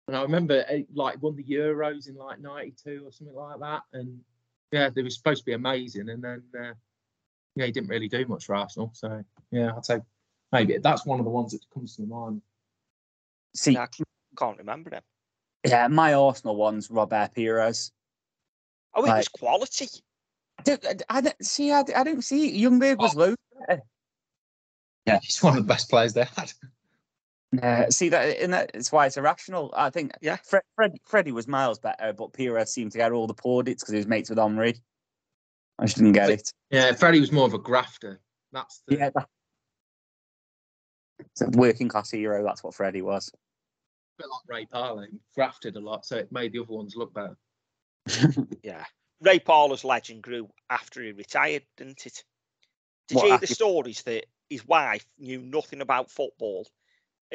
And 0.08 0.16
I 0.16 0.22
remember 0.22 0.64
eh, 0.70 0.84
like 0.94 1.22
won 1.22 1.36
the 1.36 1.44
Euros 1.44 2.08
in 2.08 2.16
like 2.16 2.40
'92 2.40 3.04
or 3.06 3.12
something 3.12 3.36
like 3.36 3.60
that. 3.60 3.82
And 3.92 4.22
yeah, 4.72 4.90
they 4.90 5.04
were 5.04 5.10
supposed 5.10 5.42
to 5.42 5.46
be 5.46 5.52
amazing. 5.52 6.08
And 6.10 6.24
then 6.24 6.44
uh, 6.58 6.74
yeah, 7.58 7.66
he 7.66 7.72
didn't 7.74 7.90
really 7.90 8.08
do 8.08 8.26
much 8.26 8.46
for 8.46 8.56
Arsenal. 8.56 8.92
So 8.94 9.22
yeah, 9.52 9.76
I'd 9.76 9.86
say 9.86 10.00
maybe 10.54 10.78
that's 10.78 11.06
one 11.06 11.20
of 11.20 11.26
the 11.26 11.30
ones 11.32 11.52
that 11.52 11.60
comes 11.74 11.98
to 11.98 12.04
mind. 12.04 12.42
See, 13.54 13.74
Yeah, 13.74 13.84
I 13.84 13.88
can't 14.38 14.58
remember 14.58 14.92
them. 14.92 15.02
yeah, 15.66 15.88
my 15.90 16.14
Arsenal 16.14 16.56
one's 16.56 16.90
Robert 16.90 17.32
Pires. 17.36 17.92
Oh, 18.94 19.04
it 19.04 19.10
Right. 19.10 19.18
was 19.18 19.28
quality. 19.28 19.90
I 20.60 20.64
don't, 20.64 20.86
I, 20.86 21.18
I 21.18 21.22
don't 21.22 21.46
see. 21.46 21.72
I, 21.72 21.84
I 21.96 22.04
don't 22.04 22.24
see. 22.24 22.64
Ljungberg 22.64 22.98
was 23.00 23.14
low. 23.16 23.36
Yeah, 25.08 25.20
he's 25.24 25.42
one 25.42 25.58
of 25.58 25.64
the 25.64 25.68
best 25.68 25.90
players 25.90 26.14
they 26.14 26.26
had. 26.36 26.54
Uh, 27.64 27.90
see 27.90 28.10
that, 28.10 28.38
and 28.40 28.54
that's 28.54 28.92
why 28.92 29.06
it's 29.06 29.18
irrational. 29.18 29.74
I 29.76 29.90
think. 29.90 30.12
Yeah. 30.22 30.36
Fred, 30.44 30.64
Fred, 30.76 30.98
Freddie 31.06 31.32
was 31.32 31.48
miles 31.48 31.80
better, 31.80 32.14
but 32.14 32.34
Pires 32.34 32.72
seemed 32.72 32.92
to 32.92 32.98
get 32.98 33.12
all 33.12 33.26
the 33.26 33.34
plaudits 33.34 33.84
because 33.84 33.94
he 33.94 33.98
was 33.98 34.08
mates 34.08 34.30
with 34.30 34.38
Omri. 34.38 34.76
I 35.80 35.86
just 35.86 35.98
didn't 35.98 36.14
get 36.14 36.30
it. 36.30 36.52
Yeah, 36.72 36.92
Freddie 36.94 37.22
was 37.22 37.32
more 37.32 37.46
of 37.46 37.54
a 37.54 37.60
grafter. 37.60 38.20
That's 38.52 38.82
the, 38.88 38.98
Yeah, 38.98 39.10
that, 39.16 39.28
it's 41.20 41.42
a 41.42 41.50
working 41.52 41.88
class 41.88 42.12
hero. 42.12 42.44
That's 42.44 42.64
what 42.64 42.74
Freddie 42.74 43.02
was. 43.02 43.32
bit 44.18 44.28
like 44.28 44.58
Ray 44.58 44.66
Parlour, 44.66 45.08
grafted 45.36 45.76
a 45.76 45.80
lot, 45.80 46.06
so 46.06 46.18
it 46.18 46.32
made 46.32 46.52
the 46.52 46.60
other 46.60 46.74
ones 46.74 46.96
look 46.96 47.14
better. 47.14 47.38
Yeah. 48.64 48.84
Ray 49.22 49.40
Parlour's 49.40 49.84
legend 49.84 50.22
grew 50.22 50.50
after 50.70 51.02
he 51.02 51.12
retired, 51.12 51.64
didn't 51.76 52.06
it? 52.06 52.24
Did 53.08 53.16
What, 53.16 53.24
you 53.24 53.30
hear 53.32 53.40
the 53.40 53.48
stories 53.48 54.04
that 54.04 54.26
his 54.50 54.66
wife 54.68 55.06
knew 55.18 55.42
nothing 55.42 55.82
about 55.82 56.12
football, 56.12 56.68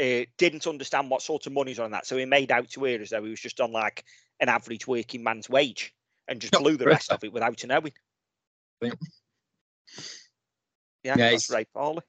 uh, 0.01 0.25
didn't 0.39 0.67
understand 0.67 1.11
what 1.11 1.23
sort 1.23 1.47
of 1.47 1.53
money's 1.53 1.79
on 1.79 1.91
that, 1.91 2.07
so 2.07 2.17
he 2.17 2.25
made 2.25 2.51
out 2.51 2.69
to 2.71 2.85
her 2.85 3.01
as 3.01 3.11
though 3.11 3.23
he 3.23 3.31
was 3.31 3.41
just 3.41 3.61
on 3.61 3.73
like 3.73 4.05
an 4.41 4.49
average 4.49 4.87
working 4.87 5.23
man's 5.23 5.49
wage 5.49 5.95
and 6.29 6.41
just 6.41 6.53
blew 6.53 6.77
the 6.77 6.87
rest 6.87 7.13
of 7.13 7.23
it 7.25 7.33
without 7.33 7.63
knowing. 7.65 7.93
Yeah. 8.81 8.93
Yeah, 11.05 11.17
that's 11.17 11.51
Ray 11.51 11.67
Parlour. 11.75 12.03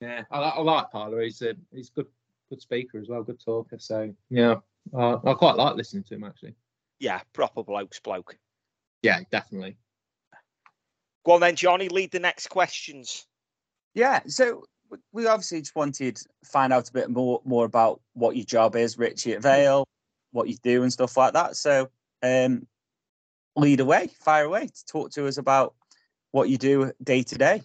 Yeah, 0.00 0.22
I, 0.30 0.38
I 0.40 0.60
like 0.60 0.90
Parlour. 0.90 1.22
He's 1.22 1.42
a 1.42 1.54
he's 1.72 1.88
a 1.88 1.92
good 1.92 2.06
good 2.48 2.60
speaker 2.60 2.98
as 2.98 3.08
well, 3.08 3.22
good 3.22 3.40
talker. 3.44 3.78
So 3.78 4.14
yeah, 4.30 4.56
uh, 4.94 5.18
I 5.24 5.34
quite 5.34 5.56
like 5.56 5.76
listening 5.76 6.04
to 6.04 6.14
him 6.14 6.24
actually. 6.24 6.54
Yeah, 6.98 7.20
proper 7.32 7.62
bloke's 7.62 8.00
bloke. 8.00 8.36
Yeah, 9.02 9.20
definitely. 9.30 9.76
Go 11.24 11.32
on 11.32 11.40
then, 11.40 11.56
Johnny, 11.56 11.88
lead 11.88 12.12
the 12.12 12.20
next 12.20 12.48
questions. 12.48 13.26
Yeah. 13.96 14.20
So 14.26 14.64
we 15.12 15.26
obviously 15.26 15.60
just 15.60 15.74
wanted 15.74 16.16
to 16.16 16.24
find 16.44 16.70
out 16.70 16.88
a 16.88 16.92
bit 16.92 17.08
more 17.08 17.40
more 17.44 17.64
about 17.64 18.02
what 18.12 18.36
your 18.36 18.44
job 18.44 18.76
is, 18.76 18.98
Ritchie 18.98 19.32
at 19.32 19.42
Vale, 19.42 19.88
what 20.32 20.48
you 20.48 20.56
do 20.62 20.82
and 20.82 20.92
stuff 20.92 21.16
like 21.16 21.32
that. 21.32 21.56
So 21.56 21.88
um, 22.22 22.66
lead 23.56 23.80
away, 23.80 24.10
fire 24.20 24.44
away, 24.44 24.66
to 24.66 24.86
talk 24.86 25.10
to 25.12 25.26
us 25.26 25.38
about 25.38 25.74
what 26.30 26.50
you 26.50 26.58
do 26.58 26.92
day 27.02 27.22
to 27.22 27.38
day. 27.38 27.62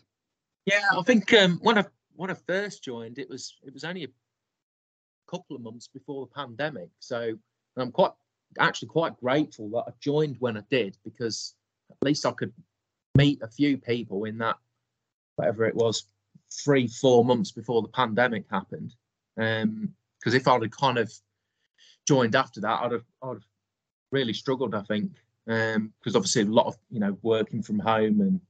Yeah, 0.65 0.81
I 0.97 1.01
think 1.03 1.33
um, 1.33 1.59
when 1.61 1.77
I 1.77 1.85
when 2.15 2.31
I 2.31 2.35
first 2.47 2.81
joined, 2.81 3.19
it 3.19 3.29
was 3.29 3.57
it 3.61 3.73
was 3.73 3.83
only 3.83 4.05
a 4.05 5.29
couple 5.29 5.57
of 5.57 5.61
months 5.61 5.89
before 5.89 6.25
the 6.25 6.33
pandemic. 6.33 6.87
So 6.99 7.33
I'm 7.75 7.91
quite 7.91 8.13
actually 8.57 8.87
quite 8.87 9.19
grateful 9.19 9.69
that 9.71 9.83
I 9.89 9.91
joined 9.99 10.37
when 10.39 10.55
I 10.55 10.61
did 10.69 10.97
because 11.03 11.55
at 11.89 11.97
least 12.01 12.25
I 12.25 12.31
could 12.31 12.53
meet 13.15 13.41
a 13.41 13.49
few 13.49 13.77
people 13.77 14.23
in 14.23 14.37
that 14.37 14.55
whatever 15.35 15.65
it 15.65 15.75
was 15.75 16.05
three 16.51 16.87
four 16.87 17.23
months 17.25 17.51
before 17.51 17.81
the 17.81 17.87
pandemic 17.89 18.45
happened. 18.51 18.95
Um, 19.39 19.93
because 20.19 20.35
if 20.35 20.47
I'd 20.47 20.61
have 20.61 20.71
kind 20.71 20.99
of 20.99 21.11
joined 22.07 22.35
after 22.35 22.61
that, 22.61 22.81
I'd 22.81 22.91
have 22.91 23.05
I'd 23.23 23.33
have 23.33 23.45
really 24.11 24.33
struggled. 24.33 24.75
I 24.75 24.83
think 24.83 25.11
um, 25.47 25.93
because 25.99 26.15
obviously 26.15 26.43
a 26.43 26.45
lot 26.45 26.67
of 26.67 26.77
you 26.89 26.99
know 26.99 27.17
working 27.21 27.63
from 27.63 27.79
home 27.79 28.21
and 28.21 28.41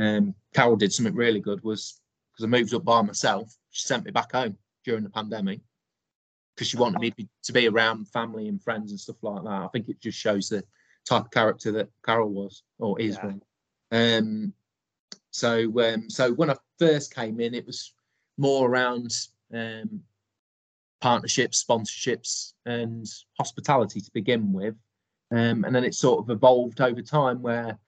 um, 0.00 0.34
Carol 0.54 0.76
did 0.76 0.92
something 0.92 1.14
really 1.14 1.40
good 1.40 1.62
was 1.62 2.00
because 2.32 2.44
I 2.44 2.48
moved 2.48 2.74
up 2.74 2.84
by 2.84 3.02
myself. 3.02 3.56
She 3.70 3.86
sent 3.86 4.04
me 4.04 4.10
back 4.10 4.32
home 4.32 4.56
during 4.84 5.02
the 5.02 5.10
pandemic 5.10 5.60
because 6.54 6.68
she 6.68 6.76
wanted 6.76 7.00
me 7.00 7.14
to 7.42 7.52
be, 7.52 7.68
around 7.68 8.08
family 8.08 8.48
and 8.48 8.62
friends 8.62 8.90
and 8.90 8.98
stuff 8.98 9.16
like 9.22 9.44
that. 9.44 9.50
I 9.50 9.68
think 9.72 9.88
it 9.88 10.00
just 10.00 10.18
shows 10.18 10.48
the 10.48 10.64
type 11.08 11.26
of 11.26 11.30
character 11.30 11.72
that 11.72 11.88
Carol 12.04 12.30
was 12.30 12.62
or 12.78 13.00
is. 13.00 13.18
Yeah. 13.22 14.16
Um, 14.16 14.52
so 15.30 15.72
um, 15.80 16.08
so 16.08 16.32
when 16.32 16.50
I 16.50 16.56
first 16.78 17.14
came 17.14 17.40
in, 17.40 17.54
it 17.54 17.66
was 17.66 17.92
more 18.36 18.68
around 18.68 19.14
um, 19.52 20.00
partnerships, 21.00 21.64
sponsorships, 21.64 22.52
and 22.66 23.06
hospitality 23.38 24.00
to 24.00 24.10
begin 24.12 24.52
with, 24.52 24.74
um, 25.30 25.64
and 25.64 25.74
then 25.74 25.84
it 25.84 25.94
sort 25.94 26.20
of 26.20 26.30
evolved 26.30 26.80
over 26.80 27.02
time 27.02 27.42
where 27.42 27.78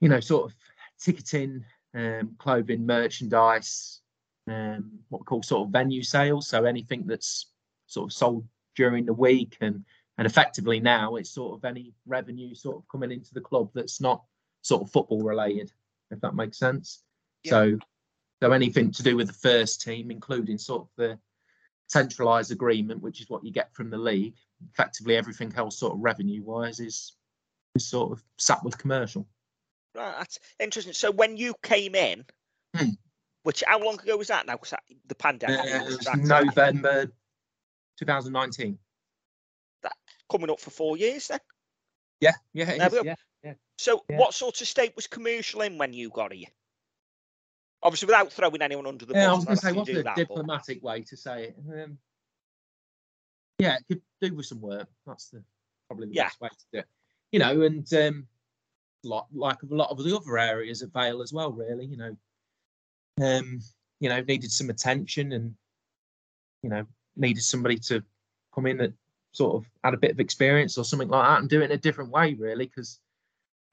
you 0.00 0.08
know 0.08 0.20
sort 0.20 0.50
of 0.50 0.56
ticketing, 1.00 1.64
um, 1.94 2.34
clothing, 2.38 2.86
merchandise, 2.86 4.00
um, 4.48 4.98
what 5.08 5.20
we 5.20 5.24
call 5.24 5.42
sort 5.42 5.66
of 5.66 5.72
venue 5.72 6.02
sales. 6.02 6.48
So 6.48 6.64
anything 6.64 7.06
that's 7.06 7.46
sort 7.86 8.10
of 8.10 8.12
sold 8.12 8.46
during 8.76 9.06
the 9.06 9.12
week 9.12 9.56
and 9.60 9.84
and 10.18 10.26
effectively 10.26 10.80
now 10.80 11.16
it's 11.16 11.30
sort 11.30 11.58
of 11.58 11.64
any 11.64 11.92
revenue 12.06 12.54
sort 12.54 12.76
of 12.76 12.88
coming 12.88 13.12
into 13.12 13.34
the 13.34 13.40
club 13.40 13.70
that's 13.74 14.00
not 14.00 14.22
sort 14.62 14.82
of 14.82 14.90
football 14.90 15.22
related, 15.22 15.72
if 16.10 16.20
that 16.20 16.34
makes 16.34 16.58
sense. 16.58 17.02
Yeah. 17.42 17.50
So 17.50 17.78
so 18.42 18.52
anything 18.52 18.90
to 18.92 19.02
do 19.02 19.16
with 19.16 19.26
the 19.28 19.32
first 19.32 19.80
team, 19.82 20.10
including 20.10 20.58
sort 20.58 20.82
of 20.82 20.88
the 20.96 21.18
centralized 21.88 22.52
agreement, 22.52 23.00
which 23.00 23.20
is 23.20 23.30
what 23.30 23.44
you 23.44 23.52
get 23.52 23.72
from 23.74 23.90
the 23.90 23.98
league. 23.98 24.34
Effectively 24.72 25.16
everything 25.16 25.52
else 25.56 25.78
sort 25.78 25.94
of 25.94 26.00
revenue 26.00 26.42
wise 26.42 26.80
is 26.80 27.12
is 27.74 27.86
sort 27.86 28.12
of 28.12 28.22
sat 28.38 28.62
with 28.64 28.76
commercial. 28.78 29.26
Right, 29.94 30.14
that's 30.18 30.38
interesting. 30.60 30.92
So 30.94 31.10
when 31.10 31.36
you 31.36 31.54
came 31.62 31.94
in, 31.94 32.24
Hmm. 32.74 32.90
which 33.44 33.62
how 33.66 33.78
long 33.82 33.98
ago 34.00 34.16
was 34.16 34.28
that 34.28 34.46
now? 34.46 34.56
'Cause 34.56 34.70
that- 34.70 34.84
the 35.06 35.14
pandemic 35.14 35.58
Uh, 35.60 35.84
was 35.84 35.98
was 35.98 36.08
November 36.16 37.10
2019. 37.98 38.78
That 39.82 39.96
coming 40.30 40.50
up 40.50 40.60
for 40.60 40.70
four 40.70 40.96
years 40.96 41.28
then. 41.28 41.40
Yeah, 42.20 42.32
yeah, 42.52 42.70
it 42.70 42.78
There 42.78 42.86
is, 42.88 42.92
we 42.92 42.98
go. 42.98 43.04
yeah, 43.04 43.10
yeah. 43.10 43.16
So 43.78 44.04
Yeah. 44.08 44.18
what 44.18 44.34
sort 44.34 44.60
of 44.60 44.66
state 44.68 44.96
was 44.96 45.06
commercial 45.06 45.62
in 45.62 45.78
when 45.78 45.92
you 45.92 46.10
got 46.10 46.32
here? 46.32 46.48
Obviously, 47.82 48.06
without 48.06 48.32
throwing 48.32 48.62
anyone 48.62 48.86
under 48.86 49.04
the 49.04 49.14
Yeah, 49.14 49.26
I 49.26 49.30
bus. 49.30 49.36
was 49.36 49.44
I'm 49.44 49.46
going 49.46 49.56
to 49.56 49.62
say, 49.66 49.72
what's 49.72 49.88
you 49.88 49.94
to 49.94 49.98
the 49.98 49.98
do 49.98 50.04
that, 50.04 50.14
but- 50.16 50.28
diplomatic 50.28 50.82
way 50.82 51.02
to 51.02 51.16
say 51.16 51.44
it? 51.48 51.56
Um, 51.58 51.98
yeah, 53.58 53.76
it 53.76 53.84
could 53.88 54.02
do 54.20 54.34
with 54.34 54.46
some 54.46 54.60
work. 54.60 54.88
That's 55.06 55.28
the 55.30 55.44
probably 55.88 56.08
the 56.08 56.14
Yeah. 56.14 56.24
best 56.24 56.40
way 56.40 56.48
to 56.48 56.64
do 56.72 56.78
it. 56.80 56.88
You 57.32 57.38
know, 57.38 57.62
and 57.62 57.94
um, 57.94 58.28
lot 59.04 59.28
like 59.32 59.62
a 59.62 59.66
lot 59.66 59.90
of 59.90 60.02
the 60.02 60.16
other 60.16 60.38
areas 60.38 60.82
at 60.82 60.92
Vale 60.92 61.22
as 61.22 61.32
well. 61.32 61.52
Really, 61.52 61.86
you 61.86 61.96
know, 61.96 62.16
um, 63.20 63.60
you 64.00 64.08
know, 64.08 64.20
needed 64.22 64.50
some 64.50 64.70
attention 64.70 65.32
and 65.32 65.56
you 66.62 66.70
know 66.70 66.86
needed 67.16 67.42
somebody 67.42 67.78
to 67.78 68.02
come 68.54 68.66
in 68.66 68.78
that 68.78 68.92
sort 69.32 69.54
of 69.54 69.70
had 69.84 69.94
a 69.94 69.98
bit 69.98 70.10
of 70.10 70.20
experience 70.20 70.78
or 70.78 70.84
something 70.84 71.08
like 71.08 71.26
that 71.26 71.40
and 71.40 71.48
do 71.50 71.60
it 71.60 71.66
in 71.66 71.72
a 71.72 71.76
different 71.78 72.10
way, 72.10 72.34
really, 72.34 72.66
because 72.66 73.00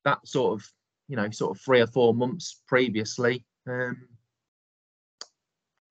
that 0.06 0.28
sort 0.28 0.60
of 0.60 0.68
you 1.08 1.16
know 1.16 1.30
sort 1.32 1.56
of 1.56 1.62
three 1.62 1.82
or 1.82 1.88
four 1.88 2.14
months 2.14 2.62
previously. 2.68 3.46
Um, 3.68 4.08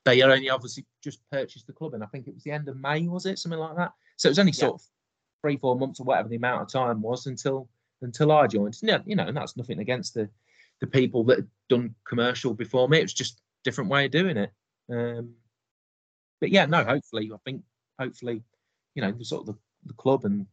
they 0.05 0.19
had 0.19 0.31
only 0.31 0.51
obviously 0.51 0.85
just 1.03 1.21
purchased 1.31 1.67
the 1.67 1.73
club, 1.73 1.95
and 1.95 2.03
I 2.03 2.07
think 2.07 2.27
it 2.27 2.35
was 2.35 2.43
the 2.43 2.51
end 2.51 2.69
of 2.69 2.77
May, 2.77 3.07
was 3.07 3.27
it 3.27 3.39
something 3.39 3.61
like 3.61 3.77
that? 3.77 3.93
So 4.17 4.29
it 4.29 4.33
was 4.33 4.39
only 4.39 4.53
sort 4.53 4.75
of 4.75 4.83
three, 5.43 5.57
four 5.57 5.77
months 5.77 6.01
or 6.01 6.05
whatever 6.05 6.29
the 6.29 6.37
amount 6.37 6.63
of 6.63 6.73
time 6.73 7.03
was 7.03 7.27
until 7.27 7.69
until 8.01 8.33
I 8.33 8.47
joined. 8.47 8.79
Yeah, 8.83 8.99
you 9.07 9.17
know, 9.17 9.27
and 9.27 9.37
that's 9.37 9.57
nothing 9.57 9.79
against 9.79 10.15
the 10.15 10.29
the 10.81 10.87
people 10.87 11.25
that 11.25 11.39
had 11.39 11.49
done 11.69 11.95
commercial 12.07 12.55
before 12.55 12.89
me. 12.89 12.99
It 12.99 13.05
was 13.05 13.15
just 13.15 13.35
a 13.35 13.65
different 13.65 13.91
way 13.91 14.07
of 14.07 14.11
doing 14.11 14.37
it. 14.37 14.51
Um, 14.91 15.35
but 16.41 16.51
yeah, 16.51 16.67
no, 16.67 16.83
hopefully, 16.83 17.31
I 17.33 17.37
think 17.45 17.63
hopefully, 18.01 18.43
you 18.95 19.03
know, 19.03 19.13
the 19.13 19.25
sort 19.25 19.43
of 19.43 19.55
the, 19.55 19.61
the 19.87 19.95
club 19.95 20.25
and 20.25 20.47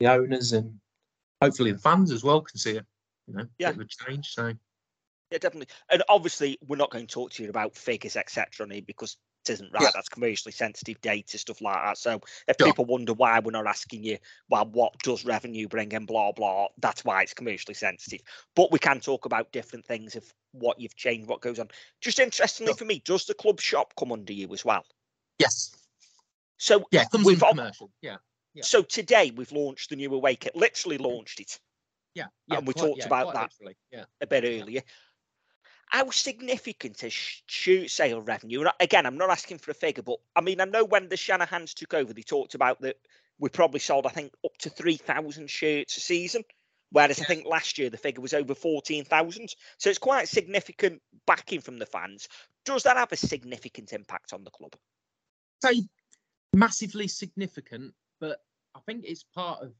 the 0.00 0.08
owners 0.08 0.52
and 0.52 0.80
hopefully 1.40 1.70
the 1.70 1.78
fans 1.78 2.10
as 2.10 2.24
well 2.24 2.40
can 2.40 2.58
see 2.58 2.76
a 2.76 2.84
you 3.26 3.34
know 3.34 3.46
Yeah. 3.58 3.72
bit 3.72 3.80
of 3.82 3.86
a 3.86 4.10
change. 4.10 4.28
So 4.34 4.52
Yeah, 5.30 5.38
definitely. 5.38 5.74
And 5.90 6.04
obviously, 6.08 6.56
we're 6.66 6.76
not 6.76 6.90
going 6.90 7.06
to 7.06 7.12
talk 7.12 7.32
to 7.32 7.42
you 7.42 7.50
about 7.50 7.74
figures, 7.74 8.14
etc., 8.16 8.64
on 8.64 8.70
here 8.70 8.82
because 8.86 9.16
it 9.44 9.52
isn't 9.54 9.72
right. 9.72 9.82
Yeah. 9.82 9.90
That's 9.92 10.08
commercially 10.08 10.52
sensitive 10.52 11.00
data, 11.00 11.36
stuff 11.38 11.60
like 11.60 11.82
that. 11.82 11.98
So 11.98 12.20
if 12.46 12.56
Sure. 12.60 12.68
people 12.68 12.84
wonder 12.84 13.12
why 13.12 13.38
we're 13.40 13.50
not 13.50 13.66
asking 13.66 14.04
you, 14.04 14.18
well, 14.48 14.66
what 14.66 14.96
does 15.02 15.24
revenue 15.24 15.66
bring 15.66 15.92
and 15.94 16.06
blah 16.06 16.32
blah, 16.32 16.68
that's 16.78 17.04
why 17.04 17.22
it's 17.22 17.34
commercially 17.34 17.74
sensitive. 17.74 18.20
But 18.54 18.70
we 18.70 18.78
can 18.78 19.00
talk 19.00 19.24
about 19.24 19.50
different 19.52 19.84
things 19.84 20.14
of 20.14 20.32
what 20.52 20.78
you've 20.78 20.96
changed, 20.96 21.28
what 21.28 21.40
goes 21.40 21.58
on. 21.58 21.68
Just 22.00 22.20
interestingly 22.20 22.74
for 22.74 22.84
me, 22.84 23.00
does 23.04 23.26
the 23.26 23.34
club 23.34 23.60
shop 23.60 23.94
come 23.96 24.12
under 24.12 24.32
you 24.32 24.52
as 24.52 24.64
well? 24.64 24.84
yes, 25.38 25.74
So 26.58 26.84
yeah, 26.90 27.02
it 27.02 27.10
comes 27.10 27.28
in 27.28 27.38
commercial. 27.38 27.90
Yeah, 28.00 28.16
yeah. 28.54 28.62
So 28.62 28.82
today 28.82 29.32
we've 29.34 29.52
launched 29.52 29.90
the 29.90 29.96
new 29.96 30.14
away 30.14 30.36
kit. 30.36 30.56
Literally 30.56 30.96
mm-hmm. 30.98 31.06
launched 31.06 31.40
it 31.40 31.58
yeah, 32.16 32.26
yeah. 32.48 32.58
and 32.58 32.66
we 32.66 32.72
quite- 32.72 32.86
talked 32.86 32.98
yeah, 33.00 33.06
about 33.06 33.34
that. 33.34 33.52
Yeah. 33.92 34.04
a 34.20 34.26
bit 34.26 34.44
earlier. 34.44 34.82
How 35.88 36.10
significant 36.10 37.04
is 37.04 37.12
sh- 37.12 37.42
shoot 37.46 37.90
sale 37.90 38.20
revenue? 38.20 38.62
And 38.62 38.70
again, 38.80 39.06
I'm 39.06 39.18
not 39.18 39.30
asking 39.30 39.58
for 39.58 39.70
a 39.70 39.74
figure, 39.74 40.02
but 40.02 40.18
I 40.34 40.40
mean, 40.40 40.60
I 40.60 40.64
know 40.64 40.84
when 40.84 41.08
the 41.08 41.16
Shanahans 41.16 41.74
took 41.74 41.94
over, 41.94 42.12
they 42.12 42.22
talked 42.22 42.54
about 42.54 42.80
that 42.80 42.96
we 43.38 43.50
probably 43.50 43.80
sold, 43.80 44.06
I 44.06 44.10
think, 44.10 44.32
up 44.44 44.56
to 44.60 44.70
3,000 44.70 45.48
shirts 45.48 45.96
a 45.96 46.00
season. 46.00 46.42
Whereas 46.90 47.20
I 47.20 47.24
think 47.24 47.46
last 47.46 47.78
year 47.78 47.90
the 47.90 47.98
figure 47.98 48.22
was 48.22 48.32
over 48.32 48.54
14,000. 48.54 49.54
So 49.78 49.90
it's 49.90 49.98
quite 49.98 50.28
significant 50.28 51.02
backing 51.26 51.60
from 51.60 51.78
the 51.78 51.86
fans. 51.86 52.28
Does 52.64 52.84
that 52.84 52.96
have 52.96 53.12
a 53.12 53.16
significant 53.16 53.92
impact 53.92 54.32
on 54.32 54.42
the 54.42 54.50
club? 54.50 54.74
say 55.64 55.82
massively 56.52 57.08
significant, 57.08 57.94
but 58.20 58.38
I 58.74 58.80
think 58.86 59.04
it's 59.04 59.24
part 59.34 59.62
of 59.62 59.72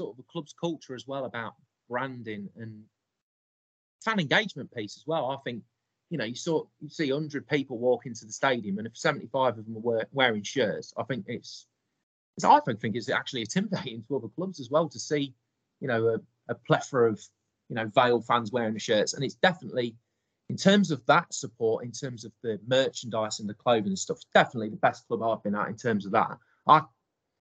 sort 0.00 0.12
of 0.12 0.16
the 0.16 0.30
club's 0.30 0.52
culture 0.52 0.94
as 0.94 1.06
well 1.06 1.24
about 1.24 1.54
branding 1.88 2.48
and 2.56 2.84
fan 4.04 4.20
engagement 4.20 4.72
piece 4.74 4.96
as 4.96 5.04
well. 5.06 5.30
I 5.30 5.36
think 5.44 5.62
you 6.10 6.18
know 6.18 6.24
you 6.24 6.34
saw 6.34 6.64
you 6.80 6.88
see 6.88 7.10
hundred 7.10 7.48
people 7.48 7.78
walk 7.78 8.06
into 8.06 8.26
the 8.26 8.32
stadium, 8.32 8.78
and 8.78 8.86
if 8.86 8.96
seventy 8.96 9.26
five 9.26 9.58
of 9.58 9.64
them 9.64 9.82
wear, 9.82 10.06
wearing 10.12 10.42
shirts, 10.42 10.92
I 10.96 11.02
think 11.04 11.24
it's, 11.28 11.66
it's 12.36 12.44
I 12.44 12.60
think 12.60 12.80
think 12.80 12.96
it's 12.96 13.10
actually 13.10 13.42
intimidating 13.42 14.04
to 14.08 14.16
other 14.16 14.28
clubs 14.28 14.60
as 14.60 14.70
well 14.70 14.88
to 14.88 14.98
see 14.98 15.34
you 15.80 15.88
know 15.88 16.08
a, 16.08 16.52
a 16.52 16.54
plethora 16.54 17.10
of 17.10 17.20
you 17.68 17.76
know 17.76 17.90
Vale 17.94 18.20
fans 18.20 18.52
wearing 18.52 18.74
the 18.74 18.80
shirts, 18.80 19.14
and 19.14 19.24
it's 19.24 19.36
definitely 19.36 19.96
in 20.48 20.56
terms 20.56 20.92
of 20.92 21.04
that 21.06 21.34
support, 21.34 21.84
in 21.84 21.90
terms 21.90 22.24
of 22.24 22.30
the 22.44 22.60
merchandise 22.68 23.40
and 23.40 23.48
the 23.48 23.54
clothing 23.54 23.88
and 23.88 23.98
stuff, 23.98 24.20
definitely 24.32 24.68
the 24.68 24.76
best 24.76 25.04
club 25.08 25.20
I've 25.20 25.42
been 25.42 25.56
at 25.56 25.68
in 25.68 25.76
terms 25.76 26.06
of 26.06 26.12
that. 26.12 26.38
I 26.68 26.82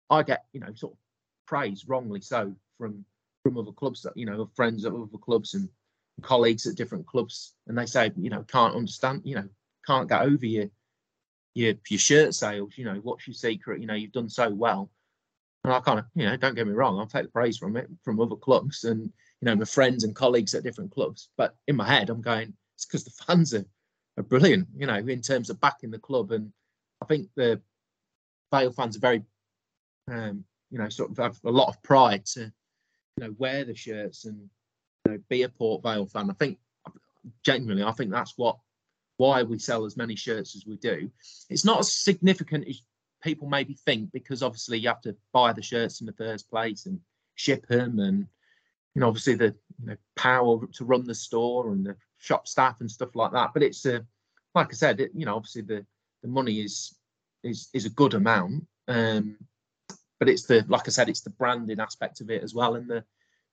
I 0.08 0.22
get 0.22 0.44
you 0.52 0.60
know 0.60 0.72
sort 0.74 0.94
of 0.94 0.98
praise 1.46 1.86
wrongly 1.86 2.20
so 2.20 2.54
from 2.78 3.04
from 3.42 3.58
other 3.58 3.72
clubs 3.72 4.02
that 4.02 4.16
you 4.16 4.26
know 4.26 4.50
friends 4.54 4.84
at 4.84 4.92
other 4.92 5.18
clubs 5.22 5.54
and 5.54 5.68
colleagues 6.22 6.66
at 6.66 6.76
different 6.76 7.06
clubs, 7.06 7.54
and 7.66 7.78
they 7.78 7.86
say 7.86 8.10
you 8.16 8.30
know 8.30 8.44
can't 8.48 8.74
understand 8.74 9.22
you 9.24 9.34
know 9.34 9.48
can't 9.86 10.08
get 10.08 10.22
over 10.22 10.46
your 10.46 10.66
your 11.54 11.74
your 11.88 11.98
shirt 11.98 12.34
sales. 12.34 12.72
You 12.76 12.84
know 12.84 13.00
what's 13.02 13.26
your 13.26 13.34
secret? 13.34 13.80
You 13.80 13.86
know 13.86 13.94
you've 13.94 14.12
done 14.12 14.28
so 14.28 14.50
well. 14.50 14.90
And 15.66 15.74
I 15.74 15.80
kind 15.80 15.98
of, 15.98 16.04
you 16.14 16.24
know, 16.24 16.36
don't 16.36 16.54
get 16.54 16.68
me 16.68 16.74
wrong, 16.74 16.96
I'll 16.96 17.08
take 17.08 17.24
the 17.24 17.28
praise 17.28 17.58
from 17.58 17.76
it 17.76 17.90
from 18.04 18.20
other 18.20 18.36
clubs 18.36 18.84
and, 18.84 19.00
you 19.00 19.46
know, 19.46 19.56
my 19.56 19.64
friends 19.64 20.04
and 20.04 20.14
colleagues 20.14 20.54
at 20.54 20.62
different 20.62 20.92
clubs. 20.92 21.28
But 21.36 21.56
in 21.66 21.74
my 21.74 21.88
head, 21.88 22.08
I'm 22.08 22.22
going, 22.22 22.54
it's 22.76 22.86
because 22.86 23.02
the 23.02 23.10
fans 23.26 23.52
are, 23.52 23.64
are 24.16 24.22
brilliant, 24.22 24.68
you 24.76 24.86
know, 24.86 24.94
in 24.94 25.20
terms 25.20 25.50
of 25.50 25.60
backing 25.60 25.90
the 25.90 25.98
club. 25.98 26.30
And 26.30 26.52
I 27.02 27.06
think 27.06 27.30
the 27.34 27.60
Vale 28.52 28.70
fans 28.70 28.96
are 28.96 29.00
very, 29.00 29.24
um, 30.08 30.44
you 30.70 30.78
know, 30.78 30.88
sort 30.88 31.10
of 31.10 31.16
have 31.18 31.38
a 31.44 31.50
lot 31.50 31.68
of 31.68 31.82
pride 31.82 32.24
to, 32.26 32.40
you 32.40 33.24
know, 33.24 33.34
wear 33.38 33.64
the 33.64 33.74
shirts 33.74 34.24
and, 34.24 34.48
you 35.04 35.12
know, 35.12 35.18
be 35.28 35.42
a 35.42 35.48
Port 35.48 35.82
Vale 35.82 36.06
fan. 36.06 36.30
I 36.30 36.34
think, 36.34 36.58
genuinely, 37.44 37.82
I 37.82 37.92
think 37.92 38.10
that's 38.10 38.34
what, 38.36 38.58
why 39.16 39.42
we 39.42 39.58
sell 39.58 39.84
as 39.84 39.96
many 39.96 40.14
shirts 40.14 40.54
as 40.56 40.66
we 40.66 40.76
do. 40.76 41.10
It's 41.48 41.64
not 41.64 41.80
as 41.80 41.92
significant 41.92 42.68
as 42.68 42.82
people 43.22 43.48
maybe 43.48 43.74
think 43.74 44.12
because 44.12 44.42
obviously 44.42 44.78
you 44.78 44.88
have 44.88 45.00
to 45.00 45.16
buy 45.32 45.52
the 45.52 45.62
shirts 45.62 46.00
in 46.00 46.06
the 46.06 46.12
first 46.12 46.48
place 46.50 46.86
and 46.86 47.00
ship 47.34 47.66
them 47.66 47.98
and 47.98 48.26
you 48.94 49.00
know 49.00 49.08
obviously 49.08 49.34
the 49.34 49.54
you 49.80 49.86
know 49.86 49.96
power 50.14 50.60
to 50.72 50.84
run 50.84 51.04
the 51.04 51.14
store 51.14 51.70
and 51.72 51.84
the 51.84 51.96
shop 52.18 52.46
staff 52.46 52.80
and 52.80 52.90
stuff 52.90 53.14
like 53.16 53.32
that 53.32 53.50
but 53.52 53.62
it's 53.62 53.84
a 53.84 54.04
like 54.54 54.68
i 54.70 54.72
said 54.74 55.00
it, 55.00 55.10
you 55.14 55.26
know 55.26 55.34
obviously 55.34 55.62
the 55.62 55.84
the 56.22 56.28
money 56.28 56.60
is 56.60 56.94
is 57.42 57.68
is 57.74 57.84
a 57.84 57.90
good 57.90 58.14
amount 58.14 58.64
um 58.88 59.36
but 60.18 60.28
it's 60.28 60.44
the 60.46 60.64
like 60.68 60.82
i 60.86 60.90
said 60.90 61.08
it's 61.08 61.20
the 61.20 61.30
branding 61.30 61.80
aspect 61.80 62.20
of 62.20 62.30
it 62.30 62.42
as 62.42 62.54
well 62.54 62.74
and 62.74 62.88
the 62.88 63.04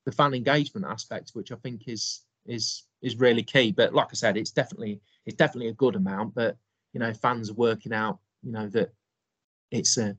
the 0.05 0.11
fan 0.11 0.33
engagement 0.33 0.85
aspect 0.85 1.31
which 1.33 1.51
i 1.51 1.55
think 1.55 1.87
is 1.87 2.21
is 2.45 2.83
is 3.01 3.15
really 3.17 3.43
key 3.43 3.71
but 3.71 3.93
like 3.93 4.07
i 4.11 4.15
said 4.15 4.37
it's 4.37 4.51
definitely 4.51 4.99
it's 5.25 5.37
definitely 5.37 5.69
a 5.69 5.73
good 5.73 5.95
amount 5.95 6.33
but 6.35 6.57
you 6.93 6.99
know 6.99 7.13
fans 7.13 7.49
are 7.49 7.55
working 7.55 7.93
out 7.93 8.19
you 8.43 8.51
know 8.51 8.67
that 8.67 8.91
it's 9.73 9.97
a, 9.97 10.15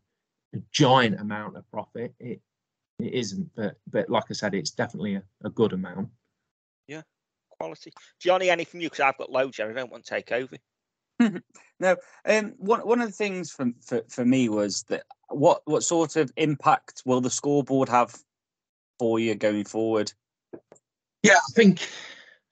a 0.54 0.58
giant 0.72 1.20
amount 1.20 1.56
of 1.56 1.70
profit. 1.70 2.12
It 2.18 2.40
it 2.98 3.12
isn't, 3.12 3.50
but 3.54 3.76
but 3.86 4.10
like 4.10 4.24
I 4.30 4.34
said, 4.34 4.54
it's 4.54 4.72
definitely 4.72 5.14
a, 5.14 5.22
a 5.44 5.50
good 5.50 5.72
amount. 5.72 6.08
Yeah, 6.86 7.02
quality. 7.50 7.92
Johnny, 8.20 8.50
any 8.50 8.64
from 8.64 8.80
you? 8.80 8.90
Because 8.90 9.00
I've 9.00 9.18
got 9.18 9.30
loads 9.30 9.56
here. 9.56 9.70
I 9.70 9.72
don't 9.72 9.90
want 9.90 10.04
to 10.04 10.10
take 10.10 10.32
over. 10.32 10.56
no, 11.80 11.96
um, 12.26 12.54
one 12.58 12.80
one 12.80 13.00
of 13.00 13.08
the 13.08 13.12
things 13.12 13.50
for, 13.50 13.66
for 13.80 14.02
for 14.08 14.24
me 14.24 14.48
was 14.48 14.82
that 14.84 15.04
what 15.28 15.62
what 15.64 15.82
sort 15.82 16.16
of 16.16 16.32
impact 16.36 17.02
will 17.04 17.20
the 17.20 17.30
scoreboard 17.30 17.88
have 17.88 18.16
for 18.98 19.18
you 19.18 19.34
going 19.34 19.64
forward? 19.64 20.12
Yeah, 21.22 21.34
I 21.36 21.52
think 21.54 21.88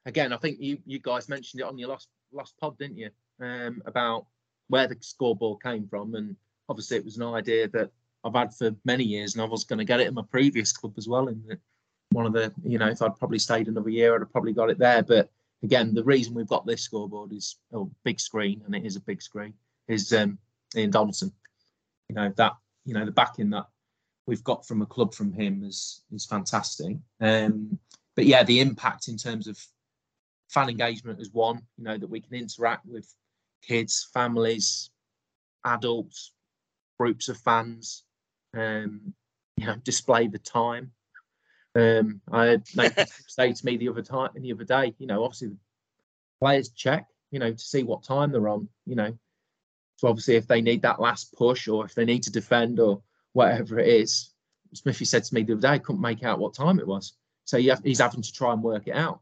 again, 0.06 0.32
I 0.32 0.36
think 0.36 0.60
you 0.60 0.78
you 0.86 0.98
guys 0.98 1.28
mentioned 1.28 1.60
it 1.60 1.66
on 1.66 1.78
your 1.78 1.88
last 1.88 2.08
last 2.32 2.54
pod, 2.60 2.78
didn't 2.78 2.98
you? 2.98 3.10
Um, 3.40 3.82
about 3.86 4.26
where 4.68 4.86
the 4.86 4.96
scoreboard 5.00 5.62
came 5.62 5.86
from, 5.88 6.14
and 6.14 6.36
obviously 6.68 6.96
it 6.96 7.04
was 7.04 7.16
an 7.16 7.24
idea 7.24 7.68
that 7.68 7.90
I've 8.24 8.34
had 8.34 8.54
for 8.54 8.70
many 8.84 9.04
years, 9.04 9.34
and 9.34 9.42
I 9.42 9.46
was 9.46 9.64
going 9.64 9.78
to 9.78 9.84
get 9.84 10.00
it 10.00 10.06
in 10.06 10.14
my 10.14 10.22
previous 10.30 10.72
club 10.72 10.94
as 10.96 11.08
well. 11.08 11.28
In 11.28 11.42
the, 11.46 11.58
one 12.10 12.26
of 12.26 12.32
the, 12.32 12.52
you 12.64 12.78
know, 12.78 12.88
if 12.88 13.02
I'd 13.02 13.18
probably 13.18 13.38
stayed 13.38 13.68
another 13.68 13.88
year, 13.88 14.14
I'd 14.14 14.20
have 14.20 14.32
probably 14.32 14.52
got 14.52 14.70
it 14.70 14.78
there. 14.78 15.02
But 15.02 15.30
again, 15.62 15.94
the 15.94 16.04
reason 16.04 16.34
we've 16.34 16.48
got 16.48 16.66
this 16.66 16.82
scoreboard 16.82 17.32
is 17.32 17.56
oh, 17.72 17.90
big 18.04 18.20
screen, 18.20 18.62
and 18.66 18.74
it 18.74 18.84
is 18.84 18.96
a 18.96 19.00
big 19.00 19.22
screen. 19.22 19.54
Is 19.88 20.12
um, 20.12 20.38
Ian 20.76 20.90
Donaldson. 20.90 21.32
You 22.08 22.16
know 22.16 22.32
that, 22.36 22.52
you 22.84 22.94
know 22.94 23.04
the 23.04 23.12
backing 23.12 23.50
that 23.50 23.66
we've 24.26 24.44
got 24.44 24.66
from 24.66 24.82
a 24.82 24.86
club 24.86 25.14
from 25.14 25.32
him 25.32 25.62
is 25.64 26.02
is 26.12 26.26
fantastic. 26.26 26.96
Um, 27.20 27.78
but 28.14 28.26
yeah, 28.26 28.42
the 28.42 28.60
impact 28.60 29.08
in 29.08 29.16
terms 29.16 29.46
of 29.46 29.58
fan 30.48 30.68
engagement 30.68 31.20
is 31.20 31.32
one. 31.32 31.62
You 31.78 31.84
know 31.84 31.98
that 31.98 32.10
we 32.10 32.20
can 32.20 32.34
interact 32.34 32.86
with 32.86 33.12
kids, 33.62 34.08
families, 34.12 34.90
adults, 35.64 36.32
groups 36.98 37.28
of 37.28 37.38
fans. 37.38 38.04
Um, 38.54 39.14
you 39.56 39.66
know, 39.66 39.76
display 39.76 40.26
the 40.26 40.38
time. 40.38 40.92
Um, 41.74 42.20
I 42.30 42.46
had 42.46 42.64
Nathan 42.76 43.06
say 43.28 43.52
to 43.52 43.66
me 43.66 43.76
the 43.76 43.88
other 43.88 44.02
time, 44.02 44.30
the 44.34 44.52
other 44.52 44.64
day, 44.64 44.94
you 44.98 45.06
know, 45.06 45.24
obviously 45.24 45.48
the 45.48 45.56
players 46.40 46.70
check, 46.70 47.06
you 47.30 47.38
know, 47.38 47.52
to 47.52 47.58
see 47.58 47.82
what 47.82 48.04
time 48.04 48.32
they're 48.32 48.48
on, 48.48 48.68
you 48.86 48.96
know. 48.96 49.16
So 49.96 50.08
obviously, 50.08 50.36
if 50.36 50.46
they 50.46 50.60
need 50.60 50.82
that 50.82 51.00
last 51.00 51.32
push 51.34 51.68
or 51.68 51.84
if 51.84 51.94
they 51.94 52.04
need 52.04 52.24
to 52.24 52.32
defend 52.32 52.80
or 52.80 53.02
whatever 53.32 53.78
it 53.78 53.88
is, 53.88 54.30
Smithy 54.74 55.04
said 55.04 55.24
to 55.24 55.34
me 55.34 55.42
the 55.42 55.52
other 55.52 55.62
day, 55.62 55.68
I 55.68 55.78
couldn't 55.78 56.00
make 56.00 56.24
out 56.24 56.38
what 56.38 56.54
time 56.54 56.78
it 56.78 56.86
was. 56.86 57.14
So 57.44 57.58
he's 57.58 57.98
having 57.98 58.22
to 58.22 58.32
try 58.32 58.52
and 58.52 58.62
work 58.62 58.88
it 58.88 58.96
out. 58.96 59.20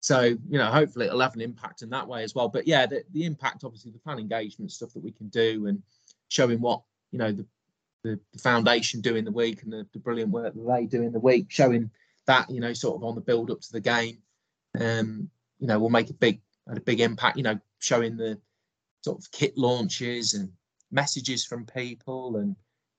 So 0.00 0.20
you 0.22 0.58
know, 0.58 0.66
hopefully 0.66 1.06
it'll 1.06 1.20
have 1.20 1.34
an 1.34 1.40
impact 1.40 1.82
in 1.82 1.90
that 1.90 2.08
way 2.08 2.22
as 2.22 2.34
well. 2.34 2.48
But 2.48 2.66
yeah, 2.66 2.86
the, 2.86 3.04
the 3.12 3.24
impact, 3.24 3.64
obviously, 3.64 3.90
the 3.90 3.98
fan 3.98 4.18
engagement 4.18 4.72
stuff 4.72 4.92
that 4.94 5.02
we 5.02 5.12
can 5.12 5.28
do 5.28 5.66
and 5.66 5.82
showing 6.28 6.60
what 6.60 6.82
you 7.10 7.18
know 7.18 7.32
the 7.32 7.46
the, 8.04 8.18
the 8.32 8.38
foundation 8.38 9.00
do 9.00 9.16
in 9.16 9.24
the 9.24 9.32
week 9.32 9.62
and 9.62 9.72
the, 9.72 9.86
the 9.92 9.98
brilliant 9.98 10.30
work 10.30 10.54
that 10.54 10.74
they 10.74 10.86
do 10.86 11.02
in 11.02 11.12
the 11.12 11.20
week, 11.20 11.46
showing 11.48 11.90
that 12.26 12.48
you 12.50 12.60
know 12.60 12.72
sort 12.72 12.96
of 12.96 13.04
on 13.04 13.14
the 13.14 13.20
build 13.20 13.50
up 13.50 13.60
to 13.60 13.72
the 13.72 13.80
game, 13.80 14.18
um, 14.80 15.28
you 15.58 15.66
know, 15.66 15.78
will 15.78 15.90
make 15.90 16.10
a 16.10 16.14
big 16.14 16.40
a 16.68 16.80
big 16.80 17.00
impact. 17.00 17.36
You 17.36 17.42
know, 17.42 17.58
showing 17.78 18.16
the 18.16 18.38
sort 19.02 19.18
of 19.18 19.30
kit 19.32 19.56
launches 19.56 20.34
and 20.34 20.50
messages 20.90 21.44
from 21.44 21.66
people, 21.66 22.36
and 22.36 22.48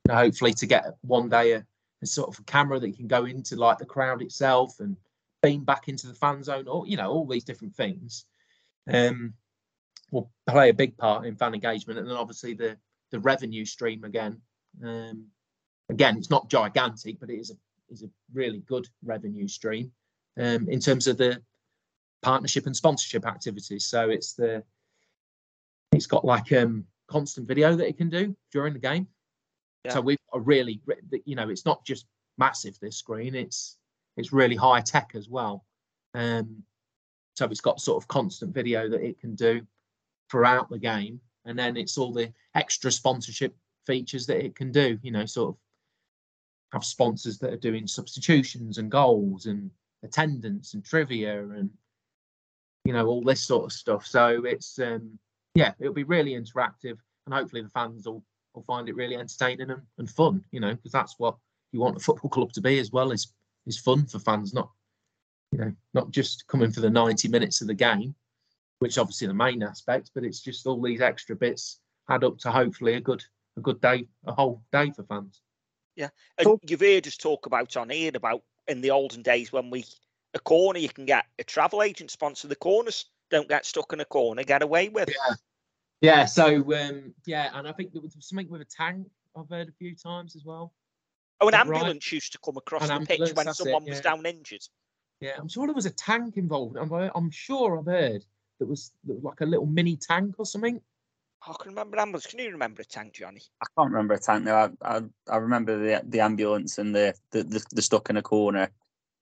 you 0.05 0.13
know, 0.13 0.15
hopefully 0.15 0.53
to 0.53 0.65
get 0.65 0.85
one 1.01 1.29
day 1.29 1.53
a, 1.53 1.65
a 2.01 2.05
sort 2.05 2.37
of 2.37 2.45
camera 2.45 2.79
that 2.79 2.95
can 2.95 3.07
go 3.07 3.25
into 3.25 3.55
like 3.55 3.77
the 3.77 3.85
crowd 3.85 4.21
itself 4.21 4.79
and 4.79 4.97
beam 5.41 5.63
back 5.63 5.87
into 5.87 6.07
the 6.07 6.13
fan 6.13 6.43
zone, 6.43 6.67
or 6.67 6.85
you 6.87 6.97
know, 6.97 7.09
all 7.09 7.27
these 7.27 7.43
different 7.43 7.75
things. 7.75 8.25
Um, 8.91 9.33
will 10.11 10.29
play 10.45 10.69
a 10.69 10.73
big 10.73 10.97
part 10.97 11.25
in 11.25 11.35
fan 11.35 11.53
engagement, 11.53 11.99
and 11.99 12.07
then 12.07 12.17
obviously 12.17 12.53
the 12.53 12.77
the 13.11 13.19
revenue 13.19 13.65
stream 13.65 14.03
again. 14.03 14.41
Um, 14.83 15.27
again, 15.89 16.17
it's 16.17 16.29
not 16.29 16.49
gigantic, 16.49 17.19
but 17.19 17.29
it 17.29 17.39
is 17.39 17.51
a 17.51 17.55
is 17.91 18.03
a 18.03 18.09
really 18.33 18.59
good 18.59 18.87
revenue 19.03 19.47
stream 19.47 19.91
um, 20.39 20.69
in 20.69 20.79
terms 20.79 21.07
of 21.07 21.17
the 21.17 21.41
partnership 22.21 22.65
and 22.65 22.75
sponsorship 22.75 23.25
activities. 23.25 23.85
So 23.85 24.09
it's 24.09 24.33
the 24.33 24.63
it's 25.91 26.07
got 26.07 26.23
like 26.23 26.51
um 26.53 26.85
constant 27.07 27.47
video 27.47 27.75
that 27.75 27.87
it 27.87 27.97
can 27.97 28.09
do 28.09 28.35
during 28.51 28.73
the 28.73 28.79
game. 28.79 29.07
Yeah. 29.85 29.93
So 29.93 30.01
we've 30.01 30.19
got 30.31 30.39
a 30.39 30.41
really 30.41 30.81
you 31.25 31.35
know 31.35 31.49
it's 31.49 31.65
not 31.65 31.85
just 31.85 32.05
massive 32.37 32.79
this 32.79 32.97
screen. 32.97 33.35
It's 33.35 33.77
it's 34.17 34.33
really 34.33 34.55
high 34.55 34.81
tech 34.81 35.11
as 35.15 35.29
well. 35.29 35.65
Um, 36.13 36.63
so 37.35 37.45
it's 37.45 37.61
got 37.61 37.79
sort 37.79 38.01
of 38.01 38.07
constant 38.07 38.53
video 38.53 38.89
that 38.89 39.01
it 39.01 39.19
can 39.19 39.35
do 39.35 39.61
throughout 40.29 40.69
the 40.69 40.79
game, 40.79 41.19
and 41.45 41.57
then 41.57 41.77
it's 41.77 41.97
all 41.97 42.13
the 42.13 42.31
extra 42.55 42.91
sponsorship 42.91 43.55
features 43.85 44.25
that 44.27 44.43
it 44.43 44.55
can 44.55 44.71
do. 44.71 44.97
You 45.01 45.11
know, 45.11 45.25
sort 45.25 45.49
of 45.49 45.57
have 46.73 46.83
sponsors 46.83 47.37
that 47.39 47.53
are 47.53 47.57
doing 47.57 47.87
substitutions 47.87 48.77
and 48.77 48.89
goals 48.89 49.45
and 49.45 49.69
attendance 50.03 50.73
and 50.73 50.83
trivia 50.83 51.47
and 51.49 51.69
you 52.85 52.93
know 52.93 53.05
all 53.07 53.23
this 53.23 53.43
sort 53.43 53.65
of 53.65 53.73
stuff. 53.73 54.05
So 54.05 54.43
it's 54.45 54.79
um, 54.79 55.17
yeah, 55.55 55.73
it'll 55.79 55.93
be 55.93 56.03
really 56.03 56.31
interactive, 56.31 56.97
and 57.25 57.33
hopefully 57.33 57.61
the 57.61 57.69
fans 57.69 58.05
will 58.05 58.23
will 58.53 58.63
find 58.63 58.89
it 58.89 58.95
really 58.95 59.15
entertaining 59.15 59.69
and, 59.69 59.81
and 59.97 60.09
fun. 60.09 60.43
You 60.51 60.59
know, 60.59 60.73
because 60.75 60.91
that's 60.91 61.15
what 61.17 61.35
you 61.71 61.79
want 61.79 61.97
a 61.97 61.99
football 61.99 62.29
club 62.29 62.51
to 62.53 62.61
be 62.61 62.79
as 62.79 62.91
well 62.91 63.11
is 63.11 63.33
is 63.67 63.79
fun 63.79 64.05
for 64.05 64.19
fans, 64.19 64.53
not 64.53 64.71
you 65.51 65.59
know 65.59 65.73
not 65.93 66.11
just 66.11 66.47
coming 66.47 66.71
for 66.71 66.81
the 66.81 66.89
ninety 66.89 67.27
minutes 67.27 67.61
of 67.61 67.67
the 67.67 67.73
game, 67.73 68.15
which 68.79 68.97
obviously 68.97 69.27
the 69.27 69.33
main 69.33 69.61
aspect, 69.61 70.11
but 70.15 70.23
it's 70.23 70.41
just 70.41 70.65
all 70.65 70.81
these 70.81 71.01
extra 71.01 71.35
bits 71.35 71.79
add 72.09 72.23
up 72.23 72.37
to 72.39 72.51
hopefully 72.51 72.95
a 72.95 73.01
good 73.01 73.23
a 73.57 73.61
good 73.61 73.81
day, 73.81 74.07
a 74.25 74.33
whole 74.33 74.63
day 74.71 74.91
for 74.91 75.03
fans. 75.03 75.41
Yeah, 75.95 76.09
and 76.37 76.59
you've 76.67 76.81
heard 76.81 77.07
us 77.07 77.17
talk 77.17 77.45
about 77.45 77.75
on 77.75 77.89
here 77.89 78.11
about 78.15 78.41
in 78.67 78.81
the 78.81 78.91
olden 78.91 79.21
days 79.21 79.51
when 79.51 79.69
we 79.69 79.85
a 80.33 80.39
corner 80.39 80.79
you 80.79 80.89
can 80.89 81.05
get 81.05 81.25
a 81.39 81.43
travel 81.43 81.83
agent 81.83 82.11
sponsor 82.11 82.47
the 82.47 82.55
corners. 82.55 83.05
Don't 83.29 83.49
get 83.49 83.65
stuck 83.65 83.93
in 83.93 83.99
a 83.99 84.05
corner, 84.05 84.43
get 84.43 84.61
away 84.61 84.89
with. 84.89 85.09
Yeah, 85.09 85.35
yeah. 86.01 86.25
So 86.25 86.57
um, 86.73 87.13
yeah, 87.25 87.49
and 87.53 87.67
I 87.67 87.71
think 87.71 87.93
there 87.93 88.01
was 88.01 88.15
something 88.19 88.49
with 88.49 88.61
a 88.61 88.65
tank 88.65 89.07
I've 89.37 89.49
heard 89.49 89.69
a 89.69 89.73
few 89.73 89.95
times 89.95 90.35
as 90.35 90.45
well. 90.45 90.73
Oh, 91.39 91.47
an 91.47 91.53
Is 91.53 91.59
that 91.59 91.67
right? 91.67 91.77
ambulance 91.77 92.11
used 92.11 92.33
to 92.33 92.39
come 92.43 92.57
across 92.57 92.89
An 92.89 93.01
the 93.01 93.05
pitch 93.05 93.19
when 93.33 93.45
that's 93.45 93.59
it, 93.59 93.63
someone 93.63 93.85
was 93.85 94.01
down 94.01 94.25
injured. 94.25 94.61
Yeah, 95.21 95.33
I'm 95.37 95.47
sure 95.47 95.67
there 95.67 95.75
was 95.75 95.85
a 95.85 95.91
tank 95.91 96.37
involved. 96.37 96.77
I'm, 96.77 96.91
I'm 96.91 97.31
sure 97.31 97.79
I've 97.79 97.85
heard 97.85 98.25
that 98.59 98.67
was, 98.67 98.91
that 99.05 99.15
was 99.15 99.23
like 99.23 99.41
a 99.41 99.45
little 99.45 99.65
mini 99.65 99.95
tank 99.95 100.35
or 100.37 100.45
something. 100.45 100.81
I 101.47 101.53
can 101.59 101.69
remember 101.69 101.99
ambulance. 101.99 102.27
Can 102.27 102.39
you 102.39 102.51
remember 102.51 102.81
a 102.81 102.85
tank, 102.85 103.13
Johnny? 103.13 103.41
I 103.61 103.65
can't 103.77 103.91
remember 103.91 104.13
a 104.13 104.19
tank 104.19 104.43
now. 104.45 104.71
I, 104.83 104.97
I, 104.97 105.01
I 105.29 105.37
remember 105.37 105.77
the 105.77 106.01
the 106.05 106.19
ambulance 106.19 106.77
and 106.77 106.93
the 106.95 107.13
the, 107.31 107.43
the, 107.43 107.65
the 107.71 107.81
stuck 107.81 108.09
in 108.09 108.17
a 108.17 108.21
corner 108.21 108.69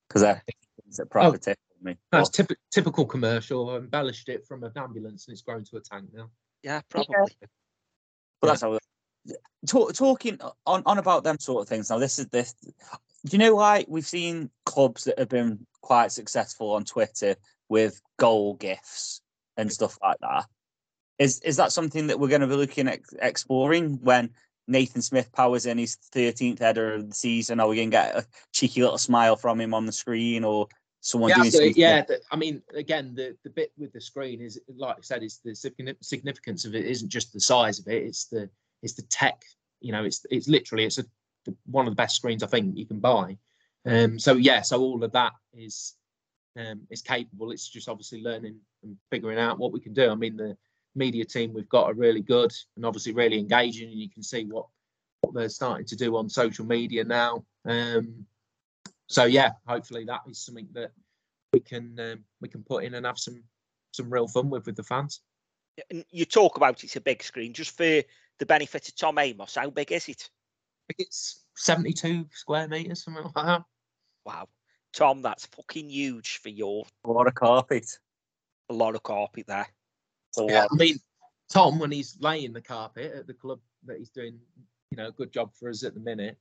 because 0.08 0.24
I 0.24 0.42
it's 0.88 1.00
a 1.00 1.06
proper 1.06 1.40
Oh. 1.48 1.54
me. 1.82 1.98
That's 2.12 2.30
But- 2.30 2.34
typical 2.34 2.64
typical 2.72 3.06
commercial. 3.06 3.70
I 3.70 3.78
embellished 3.78 4.28
it 4.30 4.46
from 4.46 4.64
an 4.64 4.72
ambulance 4.76 5.28
and 5.28 5.34
it's 5.34 5.42
grown 5.42 5.64
to 5.66 5.78
a 5.78 5.82
tank 5.82 6.10
now. 6.14 6.30
Yeah, 6.64 6.82
probably. 6.90 7.16
But 8.42 8.48
that's 8.48 8.62
how. 8.62 8.78
Talk, 9.68 9.94
talking 9.94 10.40
on, 10.66 10.82
on 10.86 10.98
about 10.98 11.24
them 11.26 11.38
sort 11.40 11.62
of 11.62 11.68
things. 11.68 11.90
Now, 11.90 12.00
this 12.00 12.20
is 12.20 12.28
this. 12.28 12.54
Do 12.64 13.32
you 13.32 13.38
know 13.38 13.54
why 13.56 13.86
we've 13.88 14.06
seen 14.08 14.50
clubs 14.66 15.04
that 15.04 15.20
have 15.20 15.28
been 15.30 15.66
quite 15.82 16.12
successful 16.14 16.72
on 16.72 16.86
Twitter 16.86 17.36
with 17.68 18.02
goal 18.18 18.56
gifts 18.56 19.22
and 19.58 19.72
stuff 19.72 19.98
like 20.02 20.18
that? 20.22 20.46
Is 21.20 21.40
is 21.42 21.58
that 21.58 21.72
something 21.72 22.08
that 22.08 22.20
we're 22.20 22.30
going 22.30 22.42
to 22.42 22.48
be 22.48 22.56
looking 22.56 22.88
at 22.88 23.02
exploring 23.22 24.00
when 24.02 24.30
Nathan 24.68 25.02
Smith 25.02 25.32
powers 25.34 25.66
in 25.66 25.78
his 25.78 25.98
13th 26.16 26.60
header 26.60 26.96
of 26.96 27.10
the 27.10 27.16
season? 27.16 27.60
Are 27.60 27.68
we 27.68 27.76
going 27.76 27.92
to 27.92 27.98
get 27.98 28.16
a 28.16 28.26
cheeky 28.54 28.82
little 28.82 28.98
smile 28.98 29.36
from 29.36 29.60
him 29.60 29.74
on 29.74 29.86
the 29.86 29.92
screen 29.92 30.44
or 30.46 30.68
someone 31.02 31.30
yeah, 31.30 31.36
doing 31.36 31.52
something? 31.52 31.74
yeah. 31.76 32.02
the- 32.04 32.22
I 32.32 32.38
mean, 32.38 32.62
again, 32.74 33.14
the, 33.16 33.36
the 33.44 33.50
bit 33.50 33.74
with 33.78 33.92
the 33.92 34.00
screen 34.00 34.42
is, 34.42 34.60
like 34.76 34.98
I 34.98 35.02
said, 35.02 35.24
is 35.24 35.40
the 35.44 35.56
significance 35.56 36.66
of 36.66 36.74
it 36.74 36.86
isn't 36.86 37.10
just 37.10 37.34
the 37.34 37.42
size 37.42 37.80
of 37.80 37.88
it; 37.88 38.04
it's 38.04 38.26
the 38.26 38.50
it's 38.82 38.94
the 38.94 39.04
tech. 39.04 39.42
You 39.82 39.92
know, 39.92 40.06
it's 40.06 40.26
it's 40.32 40.48
literally 40.48 40.86
it's 40.86 41.00
a 41.00 41.06
the, 41.46 41.56
one 41.66 41.86
of 41.86 41.92
the 41.92 42.02
best 42.02 42.16
screens 42.16 42.44
I 42.44 42.48
think 42.48 42.78
you 42.78 42.86
can 42.86 43.00
buy. 43.00 43.38
Um, 43.86 44.20
so 44.20 44.34
yeah, 44.34 44.62
so 44.62 44.80
all 44.82 45.04
of 45.04 45.12
that 45.14 45.34
is 45.54 45.96
um, 46.58 46.82
is 46.90 47.02
capable. 47.02 47.52
It's 47.52 47.68
just 47.68 47.90
obviously 47.90 48.22
learning 48.22 48.60
and 48.84 48.98
figuring 49.10 49.40
out 49.40 49.58
what 49.58 49.72
we 49.72 49.80
can 49.80 49.94
do. 49.94 50.10
I 50.10 50.16
mean, 50.16 50.38
the 50.38 50.58
media 51.00 51.26
team 51.26 51.54
we've 51.54 51.70
got 51.70 51.86
are 51.86 51.94
really 51.96 52.22
good 52.22 52.52
and 52.76 52.86
obviously 52.86 53.14
really 53.14 53.40
engaging, 53.40 53.90
and 53.90 54.00
you 54.00 54.10
can 54.10 54.22
see 54.22 54.46
what 54.46 54.68
what 55.22 55.34
they're 55.34 55.50
starting 55.50 55.86
to 55.88 55.96
do 55.96 56.16
on 56.16 56.30
social 56.30 56.66
media 56.66 57.04
now. 57.04 57.44
Um, 57.66 58.26
so 59.08 59.26
yeah, 59.26 59.52
hopefully 59.68 60.06
that 60.06 60.22
is 60.30 60.40
something 60.46 60.68
that 60.74 60.92
we 61.52 61.60
can 61.60 62.00
um, 62.00 62.24
we 62.42 62.48
can 62.50 62.64
put 62.64 62.84
in 62.84 62.94
and 62.94 63.06
have 63.06 63.18
some 63.18 63.44
some 63.92 64.14
real 64.14 64.28
fun 64.28 64.50
with 64.50 64.66
with 64.68 64.76
the 64.76 64.84
fans. 64.84 65.22
And 65.90 66.06
you 66.12 66.26
talk 66.26 66.58
about 66.58 66.84
it's 66.84 66.96
a 66.96 67.02
big 67.02 67.24
screen 67.24 67.54
just 67.54 67.76
for 67.76 68.04
the 68.38 68.46
benefit 68.46 68.88
of 68.88 68.96
Tom 68.96 69.18
Amos. 69.18 69.56
How 69.56 69.70
big 69.70 69.92
is 69.92 70.08
it? 70.10 70.30
It's 70.98 71.46
72 71.56 72.26
square 72.32 72.68
meters, 72.68 73.04
something 73.04 73.24
like 73.24 73.46
that. 73.46 73.64
Wow, 74.26 74.48
Tom, 74.94 75.22
that's 75.22 75.46
fucking 75.48 75.90
huge 75.90 76.38
for 76.38 76.50
your 76.50 76.86
A 77.06 77.12
lot 77.12 77.28
of 77.28 77.36
carpet. 77.36 77.86
a 78.70 78.74
lot 78.74 78.96
of 78.96 79.04
carpet 79.04 79.46
there. 79.48 79.68
Yeah, 80.38 80.64
uh, 80.64 80.68
I 80.72 80.76
mean, 80.76 80.98
Tom, 81.50 81.80
when 81.80 81.92
he's 81.92 82.18
laying 82.20 82.54
the 82.54 82.62
carpet 82.62 83.14
at 83.16 83.28
the 83.28 83.34
club 83.34 83.60
that 83.86 83.98
he's 83.98 84.10
doing, 84.10 84.40
you 84.92 84.98
know, 84.98 85.08
a 85.08 85.12
good 85.12 85.32
job 85.32 85.52
for 85.60 85.70
us 85.70 85.84
at 85.84 85.94
the 85.94 86.00
minute. 86.00 86.38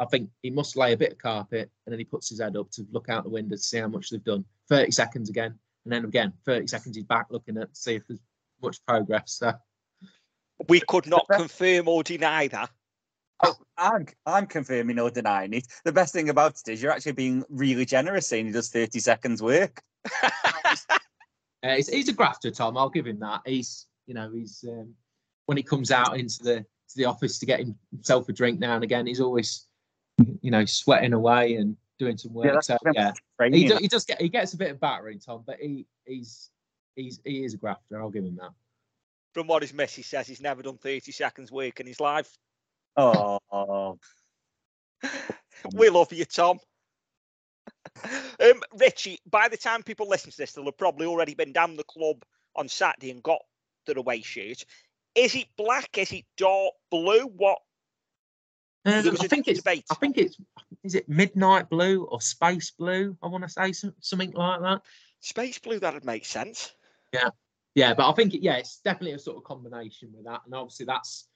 I 0.00 0.04
think 0.04 0.30
he 0.42 0.50
must 0.50 0.76
lay 0.76 0.92
a 0.92 0.96
bit 0.96 1.12
of 1.12 1.18
carpet 1.18 1.70
and 1.84 1.92
then 1.92 1.98
he 1.98 2.04
puts 2.04 2.28
his 2.28 2.40
head 2.40 2.56
up 2.56 2.70
to 2.72 2.86
look 2.92 3.08
out 3.08 3.24
the 3.24 3.30
window 3.30 3.56
to 3.56 3.62
see 3.62 3.78
how 3.78 3.88
much 3.88 4.10
they've 4.10 4.22
done. 4.22 4.44
30 4.68 4.92
seconds 4.92 5.28
again, 5.28 5.58
and 5.84 5.92
then 5.92 6.04
again, 6.04 6.32
30 6.44 6.66
seconds 6.68 6.96
he's 6.96 7.04
back 7.04 7.26
looking 7.30 7.56
at 7.56 7.74
to 7.74 7.80
see 7.80 7.94
if 7.96 8.06
there's 8.06 8.20
much 8.62 8.84
progress. 8.86 9.32
So 9.32 9.52
We 10.68 10.80
could 10.80 11.06
not 11.06 11.26
confirm 11.30 11.88
or 11.88 12.02
deny 12.02 12.48
that. 12.48 12.70
Oh, 13.42 13.54
I'm, 13.76 14.06
I'm 14.26 14.46
confirming 14.46 14.98
or 14.98 15.10
denying 15.10 15.54
it. 15.54 15.66
The 15.84 15.92
best 15.92 16.12
thing 16.12 16.28
about 16.28 16.60
it 16.60 16.72
is 16.72 16.82
you're 16.82 16.92
actually 16.92 17.12
being 17.12 17.44
really 17.48 17.84
generous 17.84 18.26
saying 18.26 18.46
he 18.46 18.52
does 18.52 18.68
30 18.68 18.98
seconds 19.00 19.42
work. 19.42 19.80
Uh, 21.62 21.74
he's, 21.76 21.88
he's 21.88 22.08
a 22.08 22.12
grafter, 22.12 22.50
Tom. 22.50 22.76
I'll 22.76 22.88
give 22.88 23.06
him 23.06 23.18
that. 23.20 23.42
He's, 23.44 23.86
you 24.06 24.14
know, 24.14 24.30
he's 24.32 24.64
um, 24.68 24.94
when 25.46 25.56
he 25.56 25.62
comes 25.62 25.90
out 25.90 26.18
into 26.18 26.42
the 26.42 26.56
to 26.60 26.96
the 26.96 27.04
office 27.04 27.38
to 27.38 27.46
get 27.46 27.60
himself 27.90 28.28
a 28.28 28.32
drink 28.32 28.58
now 28.58 28.74
and 28.74 28.84
again, 28.84 29.06
he's 29.06 29.20
always, 29.20 29.66
you 30.40 30.50
know, 30.50 30.64
sweating 30.64 31.12
away 31.12 31.54
and 31.54 31.76
doing 31.98 32.16
some 32.16 32.32
work. 32.32 32.52
that's 32.52 32.68
so 32.68 32.76
yeah, 32.94 33.12
he, 33.50 33.68
do, 33.68 33.76
he 33.76 33.88
does 33.88 34.04
get 34.04 34.20
he 34.20 34.28
gets 34.28 34.54
a 34.54 34.56
bit 34.56 34.70
of 34.70 34.80
battering, 34.80 35.18
Tom, 35.18 35.42
but 35.46 35.58
he 35.60 35.86
he's 36.06 36.50
he's 36.96 37.20
he 37.24 37.44
is 37.44 37.54
a 37.54 37.56
grafter. 37.56 38.00
I'll 38.00 38.10
give 38.10 38.24
him 38.24 38.36
that. 38.36 38.50
From 39.34 39.46
what 39.46 39.62
his 39.62 39.74
message 39.74 40.06
says, 40.06 40.26
he's 40.26 40.40
never 40.40 40.62
done 40.62 40.78
30 40.78 41.12
seconds 41.12 41.52
work 41.52 41.80
in 41.80 41.86
his 41.86 42.00
life. 42.00 42.36
Oh, 42.96 43.98
We 45.74 45.88
love 45.90 46.12
you, 46.12 46.24
Tom. 46.24 46.58
Um, 48.40 48.62
Ritchie, 48.78 49.18
by 49.28 49.48
the 49.48 49.56
time 49.56 49.82
people 49.82 50.08
listen 50.08 50.30
to 50.30 50.36
this, 50.36 50.52
they'll 50.52 50.64
have 50.64 50.78
probably 50.78 51.06
already 51.06 51.34
been 51.34 51.52
down 51.52 51.76
the 51.76 51.84
club 51.84 52.24
on 52.54 52.68
Saturday 52.68 53.10
and 53.10 53.22
got 53.22 53.40
their 53.86 53.98
away 53.98 54.22
shirt. 54.22 54.64
Is 55.14 55.34
it 55.34 55.46
black? 55.56 55.98
Is 55.98 56.12
it 56.12 56.24
dark 56.36 56.74
blue? 56.90 57.22
What? 57.22 57.58
Um, 58.84 59.16
I 59.20 59.26
think 59.26 59.48
it's 59.48 59.60
debate. 59.60 59.84
I 59.90 59.94
think 59.96 60.16
it's 60.18 60.36
is 60.84 60.94
it 60.94 61.08
midnight 61.08 61.68
blue 61.68 62.04
or 62.04 62.20
space 62.20 62.70
blue? 62.70 63.16
I 63.22 63.26
want 63.26 63.44
to 63.44 63.50
say 63.50 63.72
some, 63.72 63.94
something 64.00 64.30
like 64.32 64.60
that. 64.60 64.82
Space 65.20 65.58
blue, 65.58 65.80
that'd 65.80 66.04
make 66.04 66.24
sense. 66.24 66.72
Yeah, 67.12 67.30
yeah, 67.74 67.94
but 67.94 68.08
I 68.08 68.12
think 68.14 68.34
it, 68.34 68.42
yeah, 68.42 68.56
it's 68.56 68.80
definitely 68.84 69.12
a 69.12 69.18
sort 69.18 69.36
of 69.36 69.44
combination 69.44 70.10
with 70.14 70.24
that, 70.26 70.42
and 70.44 70.54
obviously 70.54 70.86
that's 70.86 71.26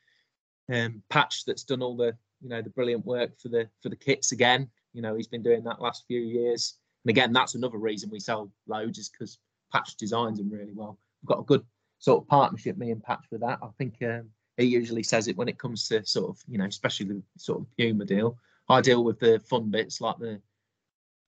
um, 0.73 1.02
Patch 1.10 1.44
that's 1.44 1.65
done 1.65 1.82
all 1.82 1.97
the 1.97 2.16
you 2.41 2.49
know 2.49 2.62
the 2.62 2.70
brilliant 2.70 3.05
work 3.05 3.39
for 3.41 3.49
the 3.49 3.68
for 3.82 3.89
the 3.89 3.97
kits 3.97 4.32
again. 4.32 4.70
You 4.92 5.02
know 5.02 5.14
he's 5.14 5.28
been 5.28 5.42
doing 5.42 5.64
that 5.64 5.80
last 5.80 6.04
few 6.06 6.20
years. 6.20 6.76
And 7.04 7.10
again, 7.10 7.32
that's 7.32 7.54
another 7.54 7.78
reason 7.78 8.10
we 8.10 8.20
sell 8.20 8.50
loads 8.66 8.98
is 8.98 9.08
because 9.08 9.38
Patch 9.72 9.96
designs 9.96 10.38
them 10.38 10.50
really 10.50 10.72
well. 10.72 10.98
We've 11.22 11.28
got 11.28 11.40
a 11.40 11.44
good 11.44 11.64
sort 11.98 12.22
of 12.22 12.28
partnership, 12.28 12.76
me 12.76 12.90
and 12.90 13.02
Patch, 13.02 13.24
with 13.30 13.40
that. 13.40 13.58
I 13.62 13.68
think 13.78 13.96
um, 14.02 14.28
he 14.56 14.64
usually 14.64 15.02
says 15.02 15.28
it 15.28 15.36
when 15.36 15.48
it 15.48 15.58
comes 15.58 15.88
to 15.88 16.04
sort 16.04 16.30
of, 16.30 16.42
you 16.46 16.58
know, 16.58 16.66
especially 16.66 17.06
the 17.06 17.22
sort 17.38 17.60
of 17.60 17.66
Puma 17.76 18.04
deal. 18.04 18.36
I 18.68 18.80
deal 18.80 19.02
with 19.02 19.18
the 19.18 19.40
fun 19.48 19.70
bits 19.70 20.00
like 20.00 20.18
the 20.18 20.40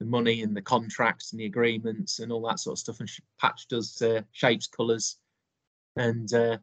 the 0.01 0.05
money 0.05 0.43
and 0.43 0.57
the 0.57 0.63
contracts 0.63 1.33
and 1.33 1.41
the 1.41 1.47
agreements 1.47 2.19
and 2.19 2.33
all 2.33 2.47
that 2.49 2.59
sort 2.59 2.75
of 2.75 2.79
stuff. 2.79 3.01
And 3.01 3.11
Patch 3.41 3.69
does 3.69 4.03
uh, 4.03 4.23
shapes, 4.33 4.67
colours, 4.67 5.19
and 5.97 6.33
uh, 6.35 6.59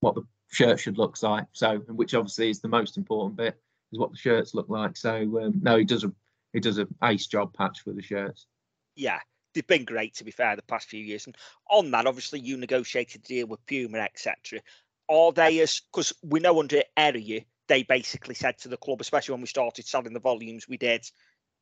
what 0.00 0.14
the 0.14 0.22
shirt 0.50 0.80
should 0.80 0.98
look 0.98 1.22
like. 1.22 1.44
So, 1.52 1.78
which 1.88 2.14
obviously 2.14 2.50
is 2.50 2.60
the 2.60 2.68
most 2.68 2.96
important 2.96 3.36
bit, 3.36 3.60
is 3.92 3.98
what 3.98 4.12
the 4.12 4.18
shirts 4.18 4.54
look 4.54 4.68
like. 4.68 4.96
So, 4.96 5.16
um, 5.42 5.60
no, 5.62 5.76
he 5.76 5.84
does 5.84 6.04
a 6.04 6.12
he 6.52 6.60
does 6.60 6.78
a 6.78 6.88
ace 7.04 7.26
job, 7.26 7.52
Patch, 7.54 7.84
with 7.84 7.96
the 7.96 8.02
shirts. 8.02 8.46
Yeah, 8.94 9.18
they've 9.54 9.66
been 9.66 9.84
great 9.84 10.14
to 10.16 10.24
be 10.24 10.30
fair 10.30 10.56
the 10.56 10.62
past 10.62 10.88
few 10.88 11.02
years. 11.02 11.26
And 11.26 11.36
on 11.70 11.90
that, 11.90 12.06
obviously, 12.06 12.40
you 12.40 12.56
negotiated 12.56 13.22
a 13.24 13.28
deal 13.28 13.46
with 13.46 13.66
Puma, 13.66 13.98
etc. 13.98 14.60
Are 15.08 15.32
they 15.32 15.60
as 15.60 15.80
because 15.92 16.12
we 16.22 16.40
know 16.40 16.58
under 16.58 16.82
Errea 16.96 17.44
they 17.68 17.82
basically 17.82 18.34
said 18.34 18.58
to 18.58 18.68
the 18.68 18.76
club, 18.76 19.00
especially 19.00 19.32
when 19.32 19.40
we 19.40 19.48
started 19.48 19.86
selling 19.86 20.12
the 20.12 20.20
volumes 20.20 20.68
we 20.68 20.76
did, 20.76 21.04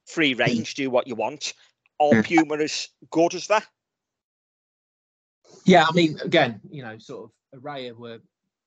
free 0.07 0.35
range, 0.35 0.75
do 0.75 0.91
what 0.91 1.07
you 1.07 1.15
want. 1.15 1.55
Are 2.01 2.23
Puma 2.23 2.57
as 2.57 2.89
good 3.11 3.35
as 3.35 3.47
that? 3.47 3.67
Yeah, 5.65 5.87
I 5.89 5.93
mean, 5.93 6.19
again, 6.23 6.61
you 6.71 6.83
know, 6.83 6.99
sort 6.99 7.31
of 7.53 7.63
Errea 7.63 7.97
were 7.97 8.19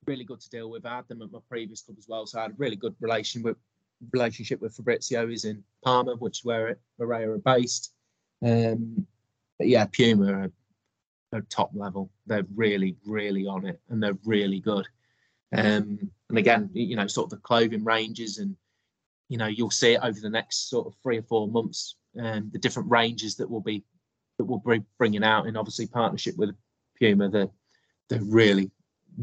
really 0.08 0.24
good 0.24 0.40
to 0.42 0.50
deal 0.50 0.69
with. 0.69 0.86
I 0.86 0.95
had 0.95 1.08
them 1.08 1.22
at 1.22 1.32
my 1.32 1.40
previous 1.50 1.82
club 1.82 1.98
as 2.00 2.08
well, 2.08 2.26
so 2.26 2.40
I 2.40 2.44
had 2.44 2.52
a 2.52 2.56
really 2.58 2.76
good 2.76 2.95
relation 3.00 3.44
with 3.44 3.58
relationship 4.14 4.61
with 4.61 4.76
Fabrizio. 4.76 5.27
He's 5.27 5.45
in 5.45 5.64
Parma, 5.84 6.16
which 6.16 6.40
is 6.40 6.45
where 6.45 6.77
Errea 7.00 7.27
are 7.27 7.38
based. 7.38 7.94
Um, 8.44 9.06
but 9.58 9.68
yeah, 9.68 9.86
Puma 9.86 10.32
are, 10.32 10.52
are 11.34 11.42
top 11.42 11.72
level. 11.74 12.11
They're 12.26 12.45
really, 12.56 12.95
really 13.06 13.45
on 13.48 13.66
it, 13.66 13.80
and 13.90 14.02
they're 14.02 14.18
really 14.24 14.60
good. 14.60 14.86
Um, 15.56 16.11
and 16.30 16.38
again, 16.38 16.69
you 16.74 16.95
know, 16.95 17.08
sort 17.08 17.26
of 17.26 17.32
the 17.32 17.44
clothing 17.44 17.84
ranges, 17.84 18.38
and 18.38 18.56
you 19.30 19.38
know, 19.38 19.48
you'll 19.48 19.72
see 19.72 19.94
it 19.94 20.02
over 20.03 20.19
the 20.19 20.30
next 20.30 20.69
sort 20.69 20.88
of 20.88 20.95
three 21.03 21.18
or 21.18 21.24
four 21.24 21.48
months. 21.48 21.95
Um, 22.19 22.50
the 22.52 22.60
different 22.60 22.90
ranges 22.90 23.36
that 23.36 23.50
will 23.50 23.61
be 23.61 23.84
that 24.38 24.45
we'll 24.45 24.60
be 24.60 24.84
bringing 24.98 25.24
out, 25.24 25.48
in 25.48 25.58
obviously 25.58 25.88
partnership 25.88 26.38
with 26.38 26.56
Puma. 27.00 27.30
They're 27.30 27.50
they're 28.10 28.24
really, 28.24 28.72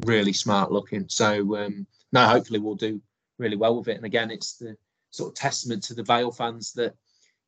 really 0.05 0.33
smart 0.33 0.73
looking. 0.73 1.07
So 1.09 1.57
um, 1.57 1.87
no, 2.13 2.27
hopefully 2.27 2.59
we'll 2.59 2.75
do 2.75 3.01
really 3.39 3.57
well 3.57 3.77
with 3.77 3.89
it. 3.89 3.97
And 3.97 4.05
again, 4.05 4.31
it's 4.31 4.57
the 4.57 4.77
sort 5.11 5.31
of 5.31 5.35
testament 5.35 5.83
to 5.85 5.95
the 5.95 6.03
Vale 6.03 6.33
fans 6.33 6.73
that 6.73 6.95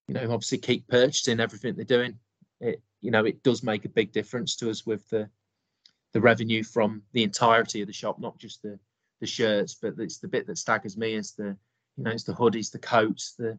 you 0.09 0.15
know 0.15 0.23
obviously 0.23 0.59
keep 0.59 0.87
purchasing 0.89 1.41
everything 1.41 1.75
they're 1.75 1.85
doing. 1.85 2.19
It 2.61 2.83
you 3.01 3.11
know 3.11 3.25
it 3.25 3.43
does 3.43 3.63
make 3.63 3.85
a 3.85 3.91
big 3.91 4.13
difference 4.13 4.57
to 4.57 4.71
us 4.71 4.87
with 4.87 5.09
the 5.11 5.29
the 6.13 6.21
revenue 6.21 6.63
from 6.63 7.03
the 7.13 7.23
entirety 7.23 7.83
of 7.83 7.87
the 7.87 7.93
shop, 7.93 8.19
not 8.19 8.39
just 8.39 8.63
the 8.63 8.79
the 9.21 9.27
shirts, 9.27 9.75
but 9.75 9.95
it's 9.99 10.19
the 10.19 10.29
bit 10.29 10.47
that 10.47 10.59
staggers 10.59 10.97
me 10.97 11.15
is 11.15 11.33
the 11.33 11.57
you 11.97 12.05
know 12.05 12.11
it's 12.11 12.25
the 12.25 12.33
hoodies, 12.33 12.71
the 12.71 12.79
coats, 12.79 13.35
the 13.39 13.59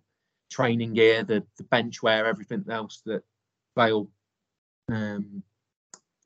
training 0.49 0.93
gear, 0.93 1.24
the 1.24 1.43
the 1.57 1.64
bench 1.66 2.01
wear, 2.01 2.25
everything 2.25 2.64
else 2.69 3.01
that 3.06 3.24
Vale 3.75 4.09
um, 4.90 5.43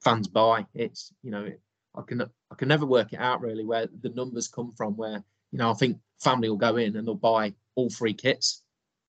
fans 0.04 0.28
buy. 0.28 0.66
It's 0.74 1.14
you 1.24 1.32
know 1.32 1.52
I 1.96 2.02
can 2.04 2.22
I 2.22 2.56
can 2.56 2.68
never 2.68 2.86
work 2.86 3.14
it 3.14 3.20
out 3.20 3.42
really 3.42 3.66
where 3.66 3.88
the 4.02 4.10
numbers 4.10 4.48
come 4.48 4.72
from. 4.72 4.96
Where 4.96 5.24
you 5.52 5.58
know 5.58 5.72
I 5.72 5.74
think 5.74 5.98
family 6.20 6.50
will 6.50 6.58
go 6.58 6.78
in 6.78 6.96
and 6.96 7.08
they'll 7.08 7.16
buy 7.16 7.54
all 7.76 7.90
three 7.90 8.14
kits, 8.14 8.64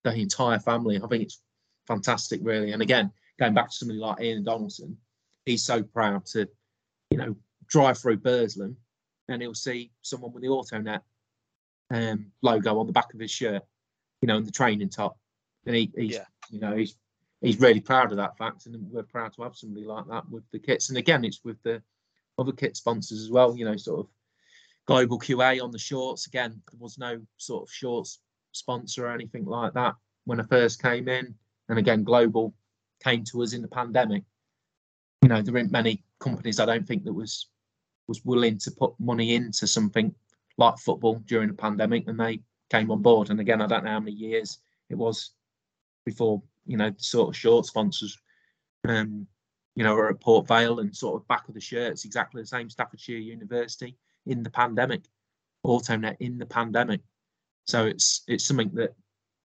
the 0.04 0.12
entire 0.14 0.58
family. 0.58 1.00
I 1.02 1.06
think 1.06 1.22
it's 1.24 1.40
fantastic 1.86 2.40
really. 2.42 2.72
And 2.72 2.82
again, 2.82 3.12
going 3.38 3.54
back 3.54 3.70
to 3.70 3.76
somebody 3.76 3.98
like 4.00 4.20
Ian 4.20 4.44
Donaldson, 4.44 4.96
he's 5.46 5.64
so 5.64 5.82
proud 5.82 6.26
to 6.26 6.48
you 7.10 7.18
know 7.18 7.36
drive 7.68 7.98
through 7.98 8.18
Burslem 8.18 8.76
and 9.28 9.40
he'll 9.40 9.54
see 9.54 9.90
someone 10.02 10.32
with 10.32 10.42
the 10.42 10.48
AutoNet 10.48 11.00
um, 11.90 12.26
logo 12.42 12.78
on 12.78 12.86
the 12.86 12.92
back 12.92 13.12
of 13.14 13.20
his 13.20 13.30
shirt, 13.30 13.62
you 14.20 14.26
know, 14.26 14.36
and 14.36 14.46
the 14.46 14.50
training 14.52 14.88
top. 14.88 15.16
And 15.66 15.76
he, 15.76 15.90
he's, 15.96 16.12
Yeah. 16.14 16.24
you 16.50 16.60
know, 16.60 16.74
he's 16.76 16.96
he's 17.40 17.60
really 17.60 17.80
proud 17.80 18.10
of 18.10 18.16
that 18.18 18.36
fact, 18.36 18.66
and 18.66 18.76
we're 18.90 19.02
proud 19.02 19.32
to 19.34 19.42
have 19.42 19.56
somebody 19.56 19.84
like 19.86 20.06
that 20.08 20.28
with 20.28 20.44
the 20.52 20.58
kits. 20.58 20.88
And 20.88 20.98
again, 20.98 21.24
it's 21.24 21.40
with 21.44 21.62
the 21.62 21.82
other 22.38 22.52
kit 22.52 22.76
sponsors 22.76 23.20
as 23.20 23.30
well. 23.30 23.56
You 23.56 23.64
know, 23.64 23.76
sort 23.76 24.00
of 24.00 24.06
global 24.86 25.18
QA 25.18 25.62
on 25.62 25.70
the 25.70 25.78
shorts. 25.78 26.26
Again, 26.26 26.60
there 26.70 26.80
was 26.80 26.98
no 26.98 27.20
sort 27.36 27.64
of 27.64 27.72
shorts 27.72 28.20
sponsor 28.52 29.06
or 29.06 29.12
anything 29.12 29.44
like 29.44 29.74
that 29.74 29.94
when 30.24 30.40
I 30.40 30.44
first 30.44 30.82
came 30.82 31.08
in. 31.08 31.34
And 31.68 31.78
again, 31.78 32.04
global 32.04 32.54
came 33.02 33.24
to 33.24 33.42
us 33.42 33.52
in 33.52 33.62
the 33.62 33.68
pandemic. 33.68 34.22
You 35.22 35.28
know, 35.28 35.42
there 35.42 35.54
weren't 35.54 35.70
many 35.70 36.04
companies 36.20 36.60
I 36.60 36.66
don't 36.66 36.86
think 36.86 37.04
that 37.04 37.12
was 37.12 37.48
was 38.08 38.24
willing 38.24 38.58
to 38.58 38.70
put 38.72 38.94
money 38.98 39.34
into 39.36 39.66
something 39.66 40.12
like 40.58 40.76
football 40.78 41.22
during 41.26 41.48
the 41.48 41.54
pandemic, 41.54 42.08
and 42.08 42.18
they 42.18 42.40
came 42.70 42.90
on 42.90 43.00
board. 43.00 43.30
And 43.30 43.40
again, 43.40 43.62
I 43.62 43.66
don't 43.66 43.84
know 43.84 43.90
how 43.90 44.00
many 44.00 44.12
years 44.12 44.58
it 44.90 44.96
was 44.96 45.30
before 46.04 46.42
you 46.66 46.76
know 46.76 46.92
sort 46.98 47.28
of 47.28 47.36
short 47.36 47.66
sponsors, 47.66 48.18
um, 48.86 49.26
you 49.75 49.84
know, 49.84 49.94
are 49.94 50.10
at 50.10 50.20
Port 50.20 50.47
Vale 50.47 50.81
and 50.81 50.94
sort 50.94 51.20
of 51.20 51.28
back 51.28 51.49
of 51.49 51.55
the 51.55 51.60
shirts 51.60 52.05
exactly 52.05 52.42
the 52.42 52.47
same. 52.47 52.68
Staffordshire 52.68 53.18
University 53.18 53.97
in 54.26 54.42
the 54.42 54.51
pandemic, 54.51 55.02
AutoNet 55.65 56.17
in 56.20 56.39
the 56.39 56.47
pandemic. 56.47 57.01
So 57.67 57.86
it's 57.86 58.23
it's 58.28 58.44
something 58.44 58.70
that 58.75 58.94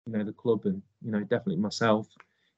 you 0.05 0.13
know 0.13 0.23
the 0.23 0.33
club 0.33 0.65
and 0.65 0.81
you 1.03 1.11
know 1.11 1.21
definitely 1.21 1.57
myself 1.57 2.07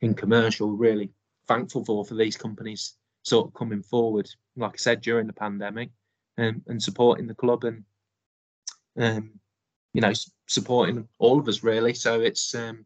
in 0.02 0.14
commercial 0.14 0.72
really 0.72 1.12
thankful 1.48 1.84
for 1.84 2.06
for 2.06 2.16
these 2.16 2.38
companies 2.38 2.96
sort 3.24 3.48
of 3.48 3.54
coming 3.54 3.84
forward, 3.84 4.30
like 4.56 4.74
I 4.74 4.78
said 4.78 5.02
during 5.02 5.28
the 5.28 5.34
pandemic, 5.34 5.90
um, 6.38 6.62
and 6.68 6.82
supporting 6.82 7.28
the 7.28 7.36
club 7.36 7.66
and 7.66 7.84
um, 8.98 9.32
you 9.94 10.02
know 10.02 10.14
supporting 10.48 11.08
all 11.20 11.40
of 11.40 11.48
us 11.48 11.64
really. 11.64 11.94
So 11.94 12.22
it's 12.22 12.56
um, 12.56 12.86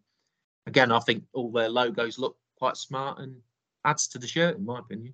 again, 0.68 0.92
I 0.92 1.00
think 1.00 1.24
all 1.34 1.52
their 1.52 1.70
logos 1.70 2.20
look 2.20 2.38
quite 2.58 2.78
smart 2.78 3.20
and 3.20 3.38
adds 3.86 4.08
to 4.10 4.20
the 4.20 4.28
shirt 4.28 4.58
in 4.58 4.66
my 4.66 4.80
opinion. 4.80 5.14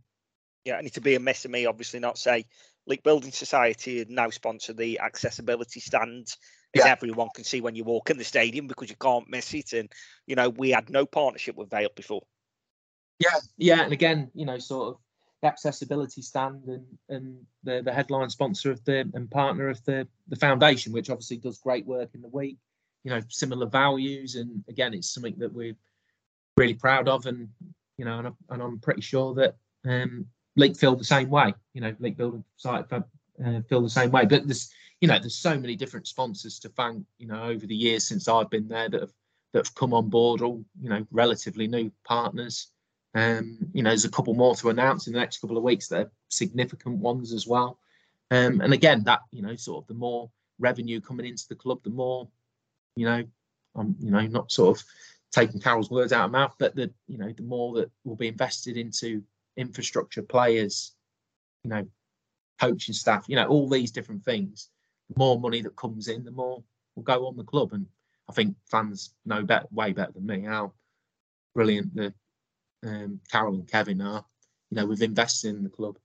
Yeah, 0.66 0.78
and 0.78 0.92
to 0.94 1.02
be 1.02 1.16
a 1.16 1.20
mess 1.20 1.46
of 1.46 1.52
me, 1.52 1.66
obviously 1.66 2.00
not 2.00 2.18
say 2.18 2.46
Leek 2.86 3.04
Building 3.04 3.32
Society 3.32 4.06
now 4.10 4.30
sponsor 4.30 4.74
the 4.74 5.00
accessibility 5.00 5.80
stand. 5.80 6.36
As 6.76 6.86
Yeah. 6.86 6.92
everyone 6.92 7.30
can 7.34 7.44
see 7.44 7.62
when 7.62 7.76
you 7.76 7.84
walk 7.84 8.12
in 8.12 8.20
the 8.20 8.24
stadium 8.24 8.68
because 8.68 8.92
you 8.92 8.96
can't 8.96 9.28
miss 9.28 9.54
it. 9.56 9.74
And 9.74 9.92
you 10.28 10.36
know, 10.36 10.50
we 10.50 10.70
had 10.70 10.90
no 10.90 11.06
partnership 11.06 11.56
with 11.56 11.72
Vale 11.72 11.90
before. 11.96 12.22
Yeah, 13.18 13.40
yeah, 13.58 13.82
and 13.82 13.92
again, 13.92 14.30
you 14.36 14.46
know, 14.46 14.60
sort 14.60 14.90
of 14.90 15.02
the 15.42 15.48
accessibility 15.48 16.22
stand 16.22 16.66
and 16.66 16.86
and 17.10 17.46
the 17.64 17.82
the 17.82 17.94
headline 17.94 18.30
sponsor 18.30 18.72
of 18.72 18.84
the 18.86 19.10
and 19.14 19.32
partner 19.32 19.70
of 19.70 19.84
the 19.86 20.08
the 20.28 20.36
foundation, 20.36 20.94
which 20.94 21.10
obviously 21.10 21.38
does 21.38 21.58
great 21.58 21.86
work 21.88 22.12
in 22.14 22.22
the 22.22 22.28
week. 22.28 22.58
You 23.04 23.12
know, 23.12 23.22
similar 23.30 23.66
values, 23.66 24.36
and 24.36 24.64
again, 24.68 24.94
it's 24.94 25.10
something 25.10 25.36
that 25.40 25.54
we're 25.54 25.76
really 26.56 26.76
proud 26.76 27.08
of, 27.08 27.26
and 27.26 27.50
you 28.00 28.06
know, 28.06 28.20
and, 28.20 28.28
I, 28.30 28.32
and 28.52 28.64
I'm 28.64 28.80
pretty 28.80 29.02
sure 29.02 29.34
that 29.36 29.58
um, 29.86 30.26
Leek 30.56 30.78
feel 30.78 30.96
the 30.96 31.04
same 31.04 31.30
way. 31.30 31.54
You 31.74 31.82
know, 31.82 31.94
Leek 32.00 32.16
Building 32.16 32.46
Site 32.56 32.86
uh, 32.94 33.02
feel 33.68 33.82
the 33.82 33.90
same 33.90 34.10
way. 34.10 34.26
But 34.26 34.48
there's 34.48 34.72
you 35.02 35.08
know, 35.10 35.20
there's 35.20 35.36
so 35.36 35.60
many 35.60 35.76
different 35.76 36.08
sponsors 36.08 36.60
to 36.60 36.70
thank. 36.70 37.06
You 37.18 37.28
know, 37.28 37.44
over 37.44 37.68
the 37.68 37.76
years 37.76 38.08
since 38.08 38.30
I've 38.30 38.50
been 38.50 38.70
there 38.70 38.88
that 38.88 39.02
have 39.02 39.14
that 39.52 39.66
have 39.66 39.76
come 39.76 39.94
on 39.94 40.10
board, 40.10 40.42
all 40.42 40.64
you 40.82 40.90
know, 40.90 41.06
relatively 41.12 41.68
new 41.68 41.92
partners. 42.06 42.68
Um, 43.16 43.58
you 43.74 43.84
know, 43.84 43.90
there's 43.90 44.06
a 44.06 44.12
couple 44.12 44.34
more 44.34 44.56
to 44.56 44.70
announce 44.70 45.08
in 45.08 45.14
the 45.14 45.20
next 45.20 45.40
couple 45.42 45.58
of 45.58 45.64
weeks. 45.64 45.90
They're 45.90 46.12
significant 46.30 47.00
ones 47.00 47.34
as 47.34 47.48
well. 47.48 47.80
Um, 48.32 48.62
and 48.62 48.72
again, 48.72 49.04
that 49.04 49.22
you 49.32 49.42
know, 49.42 49.58
sort 49.58 49.84
of 49.84 49.88
the 49.88 49.94
more 49.94 50.32
revenue 50.58 51.02
coming 51.02 51.26
into 51.26 51.48
the 51.50 51.56
club, 51.56 51.80
the 51.84 51.90
more, 51.90 52.30
you 52.96 53.06
know, 53.06 53.26
I'm 53.76 53.98
you 54.00 54.12
know 54.12 54.26
not 54.28 54.54
sort 54.54 54.78
of 54.78 54.86
taking 55.32 55.62
Carol's 55.62 55.92
words 55.92 56.12
out 56.12 56.26
of 56.26 56.32
mouth, 56.32 56.56
but 56.60 56.76
the 56.76 56.92
you 57.08 57.18
know 57.18 57.32
the 57.32 57.44
more 57.44 57.74
that 57.76 57.92
will 58.04 58.16
be 58.16 58.28
invested 58.28 58.78
into 58.78 59.24
infrastructure, 59.58 60.22
players, 60.22 60.94
you 61.64 61.70
know, 61.70 61.86
coaching 62.60 62.94
staff, 62.94 63.26
you 63.28 63.36
know, 63.36 63.48
all 63.48 63.70
these 63.70 63.92
different 63.92 64.24
things. 64.24 64.70
The 65.10 65.16
more 65.18 65.40
money 65.40 65.62
that 65.62 65.76
comes 65.76 66.08
in, 66.08 66.24
the 66.24 66.32
more 66.32 66.64
will 66.96 67.04
go 67.04 67.28
on 67.28 67.36
the 67.36 67.44
club. 67.44 67.74
And 67.74 67.86
I 68.30 68.34
think 68.34 68.56
fans 68.70 69.14
know 69.26 69.44
better, 69.44 69.68
way 69.72 69.92
better 69.92 70.12
than 70.12 70.26
me 70.26 70.42
how 70.42 70.74
brilliant 71.56 71.96
the 71.96 72.14
um, 72.86 73.20
Carol 73.32 73.56
and 73.56 73.68
Kevin 73.68 74.02
are. 74.02 74.24
You 74.70 74.78
know, 74.78 74.86
we've 74.86 75.02
invested 75.02 75.56
in 75.56 75.64
the 75.64 75.70
club. 75.70 75.98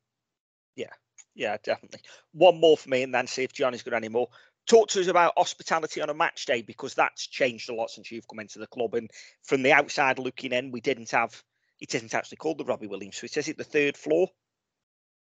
Yeah, 0.74 0.92
yeah, 1.34 1.56
definitely. 1.62 2.00
One 2.32 2.58
more 2.58 2.76
for 2.76 2.88
me, 2.88 3.02
and 3.02 3.14
then 3.14 3.26
see 3.26 3.44
if 3.44 3.52
Johnny's 3.52 3.82
got 3.82 3.94
any 3.94 4.08
more. 4.08 4.28
Talk 4.66 4.88
to 4.88 5.00
us 5.00 5.08
about 5.08 5.34
hospitality 5.36 6.00
on 6.00 6.10
a 6.10 6.14
match 6.14 6.46
day 6.46 6.62
because 6.62 6.94
that's 6.94 7.26
changed 7.26 7.68
a 7.68 7.74
lot 7.74 7.90
since 7.90 8.10
you've 8.10 8.28
come 8.28 8.40
into 8.40 8.58
the 8.58 8.66
club. 8.66 8.94
And 8.94 9.10
from 9.42 9.62
the 9.62 9.72
outside 9.72 10.18
looking 10.18 10.52
in, 10.52 10.70
we 10.70 10.80
didn't 10.80 11.10
have. 11.10 11.42
It 11.80 11.94
isn't 11.94 12.14
actually 12.14 12.36
called 12.36 12.58
the 12.58 12.64
Robbie 12.64 12.86
Williams 12.86 13.16
Suite, 13.16 13.36
is 13.36 13.48
it? 13.48 13.58
The 13.58 13.64
third 13.64 13.96
floor. 13.96 14.28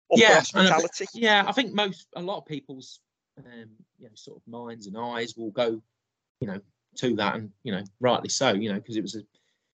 For 0.08 0.18
and 0.18 0.24
I 0.24 0.40
thi- 0.40 0.70
hospitality. 0.70 1.06
yeah, 1.14 1.44
I 1.46 1.52
think 1.52 1.74
most 1.74 2.06
a 2.14 2.22
lot 2.22 2.38
of 2.38 2.46
people's 2.46 3.00
um, 3.38 3.70
you 3.98 4.06
know 4.06 4.14
sort 4.14 4.36
of 4.36 4.46
minds 4.46 4.86
and 4.86 4.96
eyes 4.96 5.34
will 5.36 5.50
go, 5.50 5.82
you 6.40 6.46
know, 6.46 6.60
to 6.96 7.16
that, 7.16 7.34
and 7.34 7.50
you 7.64 7.72
know, 7.72 7.82
rightly 8.00 8.28
so, 8.28 8.52
you 8.52 8.68
know, 8.68 8.76
because 8.76 8.96
it 8.96 9.02
was 9.02 9.16
a 9.16 9.22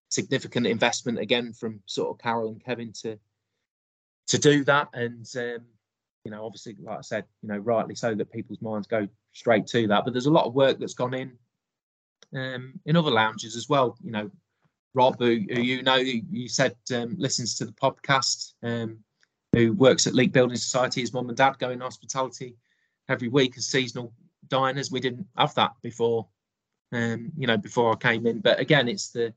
significant 0.09 0.67
investment 0.67 1.19
again 1.19 1.53
from 1.53 1.81
sort 1.87 2.11
of 2.11 2.19
Carol 2.19 2.53
and 2.53 2.65
Kevin 2.65 2.93
to 3.03 3.19
to 4.29 4.39
do 4.39 4.65
that. 4.65 4.89
And 4.95 5.27
um, 5.37 5.67
you 6.25 6.31
know, 6.31 6.45
obviously, 6.45 6.77
like 6.81 6.99
I 6.99 7.03
said, 7.03 7.25
you 7.43 7.49
know, 7.49 7.59
rightly 7.59 7.95
so 7.95 8.15
that 8.15 8.33
people's 8.33 8.63
minds 8.63 8.87
go 8.87 9.09
straight 9.33 9.67
to 9.69 9.86
that. 9.89 10.05
But 10.05 10.12
there's 10.12 10.27
a 10.27 10.31
lot 10.31 10.47
of 10.47 10.55
work 10.55 10.78
that's 10.78 10.94
gone 10.94 11.15
in 11.15 11.33
um, 12.35 12.81
in 12.86 12.97
other 12.97 13.11
lounges 13.11 13.57
as 13.57 13.69
well. 13.69 13.97
You 14.02 14.12
know, 14.12 14.31
Rob, 14.94 15.19
who, 15.19 15.41
who 15.49 15.61
you 15.61 15.83
know, 15.83 15.97
you 15.97 16.49
said 16.49 16.77
um, 16.94 17.17
listens 17.19 17.57
to 17.57 17.65
the 17.65 17.73
podcast, 17.73 18.52
um, 18.62 18.99
who 19.52 19.73
works 19.73 20.07
at 20.07 20.15
Leek 20.15 20.33
Building 20.33 20.57
Society. 20.57 21.01
His 21.01 21.12
mum 21.12 21.28
and 21.28 21.36
dad 21.36 21.59
go 21.59 21.70
in 21.70 21.81
hospitality 21.81 22.57
every 23.09 23.28
week 23.28 23.57
as 23.57 23.67
seasonal 23.67 24.12
diners. 24.49 24.91
We 24.91 25.01
didn't 25.01 25.27
have 25.36 25.55
that 25.55 25.73
before, 25.83 26.28
um, 26.93 27.33
you 27.36 27.47
know, 27.47 27.57
before 27.57 27.93
I 27.93 27.97
came 27.97 28.27
in. 28.27 28.41
But 28.41 28.61
again, 28.61 28.89
it's 28.89 29.11
the, 29.11 29.33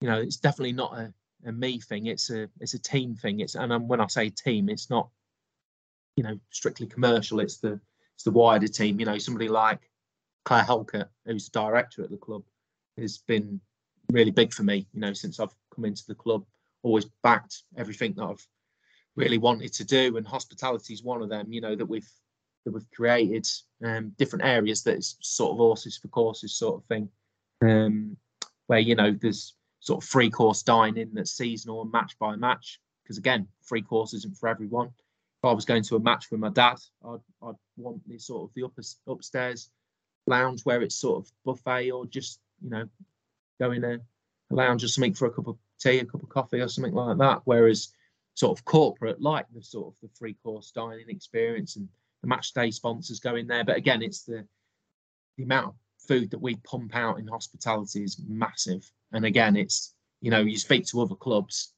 you 0.00 0.08
know, 0.08 0.20
it's 0.20 0.36
definitely 0.36 0.72
not 0.72 0.94
a, 0.94 1.12
a 1.46 1.52
me 1.52 1.80
thing. 1.80 2.06
It's 2.06 2.30
a 2.30 2.48
it's 2.60 2.74
a 2.74 2.78
team 2.78 3.14
thing. 3.14 3.40
It's 3.40 3.54
and 3.54 3.88
when 3.88 4.00
I 4.00 4.06
say 4.06 4.30
team, 4.30 4.68
it's 4.68 4.90
not, 4.90 5.08
you 6.16 6.24
know, 6.24 6.38
strictly 6.50 6.86
commercial. 6.86 7.40
It's 7.40 7.58
the 7.58 7.80
it's 8.16 8.24
the 8.24 8.30
wider 8.30 8.66
team. 8.66 8.98
You 8.98 9.06
know, 9.06 9.18
somebody 9.18 9.48
like 9.48 9.90
Claire 10.46 10.64
Halkett, 10.64 11.08
who's 11.26 11.48
the 11.48 11.60
director 11.60 12.02
at 12.02 12.10
the 12.10 12.16
club, 12.16 12.42
has 12.96 13.18
been 13.18 13.60
really 14.10 14.30
big 14.30 14.54
for 14.54 14.62
me. 14.62 14.86
You 14.94 15.00
know, 15.00 15.12
since 15.12 15.38
I've 15.38 15.54
come 15.74 15.84
into 15.84 16.06
the 16.06 16.14
club, 16.14 16.44
always 16.82 17.04
backed 17.22 17.64
everything 17.76 18.14
that 18.14 18.24
I've 18.24 18.46
really 19.16 19.36
wanted 19.36 19.72
to 19.74 19.84
do, 19.84 20.16
and 20.16 20.26
hospitality 20.26 20.94
is 20.94 21.02
one 21.02 21.20
of 21.20 21.28
them. 21.28 21.52
You 21.52 21.60
know 21.60 21.76
that 21.76 21.84
we've 21.84 22.08
that 22.64 22.72
we've 22.72 22.90
created 22.90 23.46
um, 23.84 24.12
different 24.16 24.44
areas 24.46 24.82
that 24.84 24.96
is 24.96 25.16
sort 25.20 25.52
of 25.52 25.58
horses 25.58 25.98
for 25.98 26.08
courses 26.08 26.54
sort 26.54 26.80
of 26.80 26.84
thing, 26.86 27.10
um, 27.60 28.16
where 28.66 28.78
you 28.78 28.94
know 28.94 29.12
there's 29.12 29.54
sort 29.80 30.02
of 30.02 30.08
free 30.08 30.30
course 30.30 30.62
dining 30.62 31.10
that's 31.12 31.32
seasonal 31.32 31.82
and 31.82 31.92
match 31.92 32.18
by 32.18 32.34
match. 32.34 32.80
Because 33.02 33.18
again, 33.18 33.46
free 33.62 33.82
course 33.82 34.14
isn't 34.14 34.38
for 34.38 34.48
everyone. 34.48 34.90
If 35.42 35.48
I 35.48 35.52
was 35.52 35.64
going 35.64 35.82
to 35.84 35.96
a 35.96 36.00
match 36.00 36.30
with 36.30 36.40
my 36.40 36.48
dad, 36.50 36.78
I'd, 37.04 37.20
I'd 37.42 37.54
want 37.76 38.06
the 38.08 38.18
sort 38.18 38.48
of 38.48 38.54
the 38.54 38.64
upper, 38.64 38.82
upstairs 39.06 39.70
lounge 40.26 40.62
where 40.62 40.82
it's 40.82 40.96
sort 40.96 41.24
of 41.24 41.32
buffet 41.44 41.90
or 41.90 42.06
just 42.06 42.40
you 42.62 42.70
know 42.70 42.88
go 43.60 43.70
in 43.70 43.84
a, 43.84 43.94
a 44.50 44.54
lounge 44.54 44.82
or 44.82 44.88
something 44.88 45.14
for 45.14 45.26
a 45.26 45.30
cup 45.30 45.46
of 45.46 45.56
tea, 45.78 45.98
a 45.98 46.04
cup 46.04 46.22
of 46.22 46.28
coffee 46.28 46.60
or 46.60 46.68
something 46.68 46.94
like 46.94 47.18
that. 47.18 47.40
Whereas 47.44 47.92
sort 48.34 48.58
of 48.58 48.64
corporate, 48.64 49.20
like 49.20 49.46
the 49.54 49.62
sort 49.62 49.88
of 49.88 49.94
the 50.02 50.08
free 50.16 50.36
course 50.42 50.70
dining 50.70 51.08
experience 51.08 51.76
and 51.76 51.88
the 52.22 52.28
match 52.28 52.52
day 52.52 52.70
sponsors 52.70 53.20
go 53.20 53.36
in 53.36 53.46
there. 53.46 53.64
But 53.64 53.76
again, 53.76 54.02
it's 54.02 54.22
the 54.22 54.46
the 55.36 55.44
amount 55.44 55.68
of 55.68 55.74
food 56.06 56.30
that 56.30 56.40
we 56.40 56.56
pump 56.56 56.94
out 56.94 57.18
in 57.18 57.26
hospitality 57.26 58.02
is 58.02 58.20
massive. 58.26 58.90
And 59.12 59.24
again, 59.24 59.56
it's 59.56 59.94
you 60.20 60.30
know 60.30 60.40
you 60.40 60.58
speak 60.58 60.86
to 60.86 61.00
other 61.00 61.14
clubs, 61.14 61.74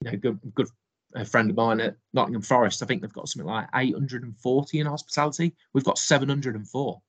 you 0.00 0.10
know, 0.10 0.16
good 0.16 0.38
good 0.54 0.68
a 1.14 1.24
friend 1.24 1.50
of 1.50 1.56
mine 1.56 1.80
at 1.80 1.96
Nottingham 2.12 2.42
Forest, 2.42 2.82
I 2.82 2.86
think 2.86 3.02
they've 3.02 3.12
got 3.12 3.28
something 3.28 3.46
like 3.46 3.68
840 3.74 4.80
in 4.80 4.86
hospitality. 4.86 5.54
We've 5.72 5.84
got 5.84 5.98
704. 5.98 7.02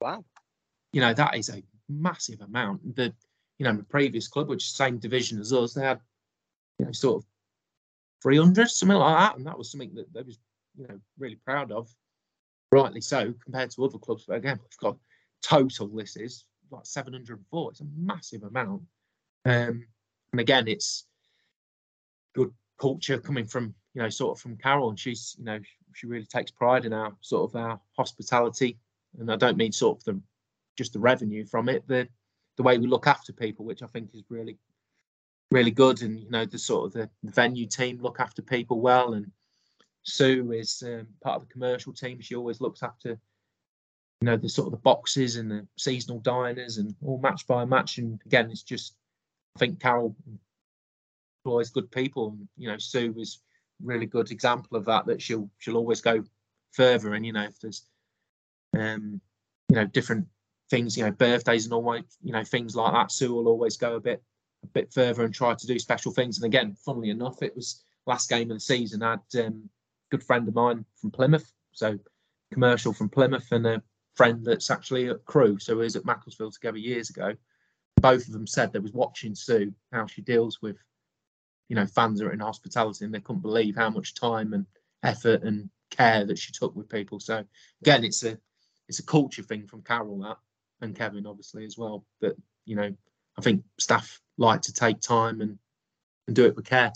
Wow. 0.00 0.24
You 0.92 1.00
know, 1.00 1.14
that 1.14 1.36
is 1.36 1.48
a 1.48 1.62
massive 1.88 2.40
amount. 2.40 2.96
The 2.96 3.12
you 3.58 3.64
know, 3.64 3.76
the 3.76 3.82
previous 3.82 4.28
club, 4.28 4.48
which 4.48 4.64
is 4.64 4.72
the 4.72 4.84
same 4.84 4.98
division 4.98 5.40
as 5.40 5.52
us, 5.52 5.74
they 5.74 5.82
had, 5.82 6.00
you 6.78 6.86
know, 6.86 6.92
sort 6.92 7.22
of 7.22 7.28
300, 8.22 8.70
something 8.70 8.96
like 8.96 9.18
that. 9.18 9.36
And 9.36 9.46
that 9.46 9.58
was 9.58 9.70
something 9.70 9.94
that 9.94 10.12
they 10.12 10.22
was, 10.22 10.38
you 10.76 10.86
know, 10.86 10.98
really 11.18 11.36
proud 11.44 11.72
of. 11.72 11.92
Rightly 12.70 13.00
so, 13.00 13.34
compared 13.42 13.70
to 13.72 13.84
other 13.84 13.98
clubs. 13.98 14.24
But 14.28 14.36
again, 14.36 14.60
we've 14.62 14.78
got 14.78 14.96
total 15.42 15.88
this 15.88 16.16
is 16.16 16.44
like 16.70 16.86
704. 16.86 17.70
It's 17.70 17.80
a 17.80 17.86
massive 17.96 18.44
amount. 18.44 18.82
Um, 19.44 19.86
and 20.32 20.40
again, 20.40 20.68
it's 20.68 21.06
culture 22.78 23.18
coming 23.18 23.46
from 23.46 23.74
you 23.94 24.02
know 24.02 24.08
sort 24.08 24.36
of 24.36 24.42
from 24.42 24.56
Carol, 24.56 24.88
and 24.88 24.98
she's 24.98 25.36
you 25.38 25.44
know 25.44 25.58
she 25.94 26.06
really 26.06 26.26
takes 26.26 26.50
pride 26.50 26.84
in 26.84 26.92
our 26.92 27.12
sort 27.20 27.50
of 27.50 27.56
our 27.56 27.80
hospitality, 27.96 28.78
and 29.18 29.30
I 29.30 29.36
don't 29.36 29.56
mean 29.56 29.72
sort 29.72 29.98
of 29.98 30.04
the 30.04 30.20
just 30.76 30.92
the 30.92 31.00
revenue 31.00 31.44
from 31.44 31.68
it, 31.68 31.86
the 31.86 32.08
the 32.56 32.62
way 32.62 32.78
we 32.78 32.86
look 32.86 33.06
after 33.06 33.32
people, 33.32 33.64
which 33.64 33.82
I 33.82 33.86
think 33.86 34.14
is 34.14 34.22
really 34.28 34.58
really 35.50 35.70
good, 35.70 36.02
and 36.02 36.20
you 36.20 36.30
know 36.30 36.44
the 36.44 36.58
sort 36.58 36.86
of 36.86 36.92
the, 36.92 37.10
the 37.22 37.32
venue 37.32 37.66
team 37.66 38.00
look 38.00 38.20
after 38.20 38.42
people 38.42 38.80
well, 38.80 39.14
and 39.14 39.30
Sue 40.04 40.52
is 40.52 40.82
um, 40.86 41.08
part 41.22 41.36
of 41.36 41.48
the 41.48 41.52
commercial 41.52 41.92
team. 41.92 42.20
She 42.20 42.34
always 42.34 42.60
looks 42.60 42.82
after 42.82 43.10
you 44.20 44.26
know 44.26 44.36
the 44.36 44.48
sort 44.48 44.66
of 44.66 44.72
the 44.72 44.78
boxes 44.78 45.36
and 45.36 45.50
the 45.50 45.66
seasonal 45.76 46.20
diners 46.20 46.78
and 46.78 46.94
all 47.04 47.18
match 47.18 47.46
by 47.46 47.64
match, 47.64 47.98
and 47.98 48.20
again 48.26 48.50
it's 48.50 48.62
just 48.62 48.94
I 49.56 49.58
think 49.58 49.80
Carol 49.80 50.14
employs 51.48 51.70
good 51.70 51.90
people. 51.90 52.28
And, 52.28 52.48
you 52.56 52.68
know, 52.68 52.78
Sue 52.78 53.14
is 53.18 53.40
really 53.82 54.06
good 54.06 54.30
example 54.30 54.76
of 54.76 54.84
that. 54.86 55.06
That 55.06 55.22
she'll 55.22 55.50
she'll 55.58 55.76
always 55.76 56.00
go 56.00 56.22
further. 56.72 57.14
And 57.14 57.24
you 57.24 57.32
know, 57.32 57.44
if 57.44 57.58
there's 57.60 57.82
um, 58.76 59.20
you 59.68 59.76
know 59.76 59.86
different 59.86 60.26
things, 60.70 60.96
you 60.96 61.04
know, 61.04 61.12
birthdays 61.12 61.64
and 61.64 61.72
all, 61.72 61.96
you 62.22 62.32
know, 62.32 62.44
things 62.44 62.76
like 62.76 62.92
that, 62.92 63.12
Sue 63.12 63.32
will 63.32 63.48
always 63.48 63.76
go 63.76 63.96
a 63.96 64.00
bit 64.00 64.22
a 64.64 64.66
bit 64.68 64.92
further 64.92 65.24
and 65.24 65.34
try 65.34 65.54
to 65.54 65.66
do 65.66 65.78
special 65.78 66.12
things. 66.12 66.38
And 66.38 66.44
again, 66.44 66.76
funnily 66.84 67.10
enough, 67.10 67.42
it 67.42 67.56
was 67.56 67.82
last 68.06 68.28
game 68.28 68.50
of 68.50 68.56
the 68.56 68.60
season. 68.60 69.02
I 69.02 69.12
had 69.12 69.46
um, 69.46 69.62
a 69.64 70.10
good 70.10 70.24
friend 70.24 70.46
of 70.48 70.54
mine 70.54 70.84
from 71.00 71.10
Plymouth, 71.10 71.50
so 71.72 71.98
commercial 72.52 72.92
from 72.92 73.08
Plymouth, 73.08 73.50
and 73.52 73.66
a 73.66 73.82
friend 74.16 74.44
that's 74.44 74.70
actually 74.70 75.08
at 75.08 75.24
Crewe, 75.24 75.58
so 75.60 75.76
we 75.76 75.84
was 75.84 75.94
at 75.94 76.04
Macclesfield 76.04 76.52
together 76.52 76.78
years 76.78 77.08
ago. 77.08 77.34
Both 78.00 78.26
of 78.26 78.32
them 78.32 78.46
said 78.46 78.72
they 78.72 78.78
was 78.78 78.92
watching 78.92 79.34
Sue 79.34 79.72
how 79.92 80.06
she 80.06 80.22
deals 80.22 80.60
with 80.60 80.76
you 81.68 81.76
know 81.76 81.86
fans 81.86 82.20
are 82.22 82.32
in 82.32 82.40
hospitality 82.40 83.04
and 83.04 83.14
they 83.14 83.20
couldn't 83.20 83.42
believe 83.42 83.76
how 83.76 83.90
much 83.90 84.14
time 84.14 84.52
and 84.52 84.66
effort 85.02 85.42
and 85.42 85.70
care 85.90 86.24
that 86.24 86.38
she 86.38 86.52
took 86.52 86.74
with 86.74 86.88
people. 86.88 87.20
So 87.20 87.44
again 87.82 88.04
it's 88.04 88.24
a 88.24 88.38
it's 88.88 88.98
a 88.98 89.04
culture 89.04 89.42
thing 89.42 89.66
from 89.66 89.82
carol 89.82 90.18
that 90.20 90.38
and 90.80 90.96
kevin 90.96 91.26
obviously 91.26 91.64
as 91.64 91.76
well 91.76 92.04
but 92.20 92.34
you 92.64 92.74
know 92.74 92.92
i 93.36 93.42
think 93.42 93.62
staff 93.78 94.20
like 94.38 94.62
to 94.62 94.72
take 94.72 95.00
time 95.00 95.40
and 95.40 95.58
and 96.26 96.36
do 96.36 96.44
it 96.44 96.56
with 96.56 96.66
care. 96.66 96.92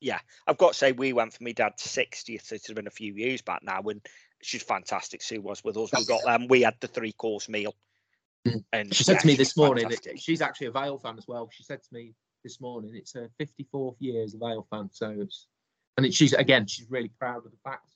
Yeah 0.00 0.18
i've 0.46 0.58
got 0.58 0.72
to 0.72 0.78
say 0.78 0.92
we 0.92 1.12
went 1.12 1.32
for 1.32 1.44
my 1.44 1.52
dad's 1.52 1.82
60th 1.82 2.52
it's 2.52 2.72
been 2.72 2.86
a 2.86 2.90
few 2.90 3.14
years 3.14 3.42
back 3.42 3.62
now 3.62 3.80
and 3.82 4.00
she's 4.42 4.62
fantastic 4.62 5.22
sue 5.22 5.40
was 5.40 5.62
with 5.64 5.76
us. 5.76 5.90
We 5.96 6.04
got 6.04 6.24
them 6.24 6.48
we 6.48 6.62
had 6.62 6.74
the 6.80 6.88
three 6.88 7.12
course 7.12 7.48
meal. 7.48 7.74
Mm. 8.46 8.64
And 8.72 8.94
she 8.94 9.04
said 9.04 9.14
yeah, 9.14 9.20
to 9.20 9.26
me 9.28 9.34
this 9.36 9.56
morning 9.56 9.84
fantastic. 9.84 10.18
she's 10.18 10.42
actually 10.42 10.66
a 10.66 10.72
vale 10.72 10.98
fan 10.98 11.16
as 11.16 11.28
well. 11.28 11.48
She 11.52 11.62
said 11.62 11.82
to 11.82 11.94
me 11.94 12.14
this 12.42 12.60
morning. 12.60 12.92
It's 12.94 13.14
her 13.14 13.28
54th 13.40 13.96
year 13.98 14.22
as 14.22 14.34
a 14.34 14.38
vale 14.38 14.66
fan 14.70 14.88
so 14.92 15.14
it's 15.18 15.46
and 15.96 16.06
it, 16.06 16.14
she's 16.14 16.32
again 16.32 16.66
she's 16.66 16.90
really 16.90 17.10
proud 17.18 17.44
of 17.44 17.50
the 17.52 17.58
fact 17.64 17.94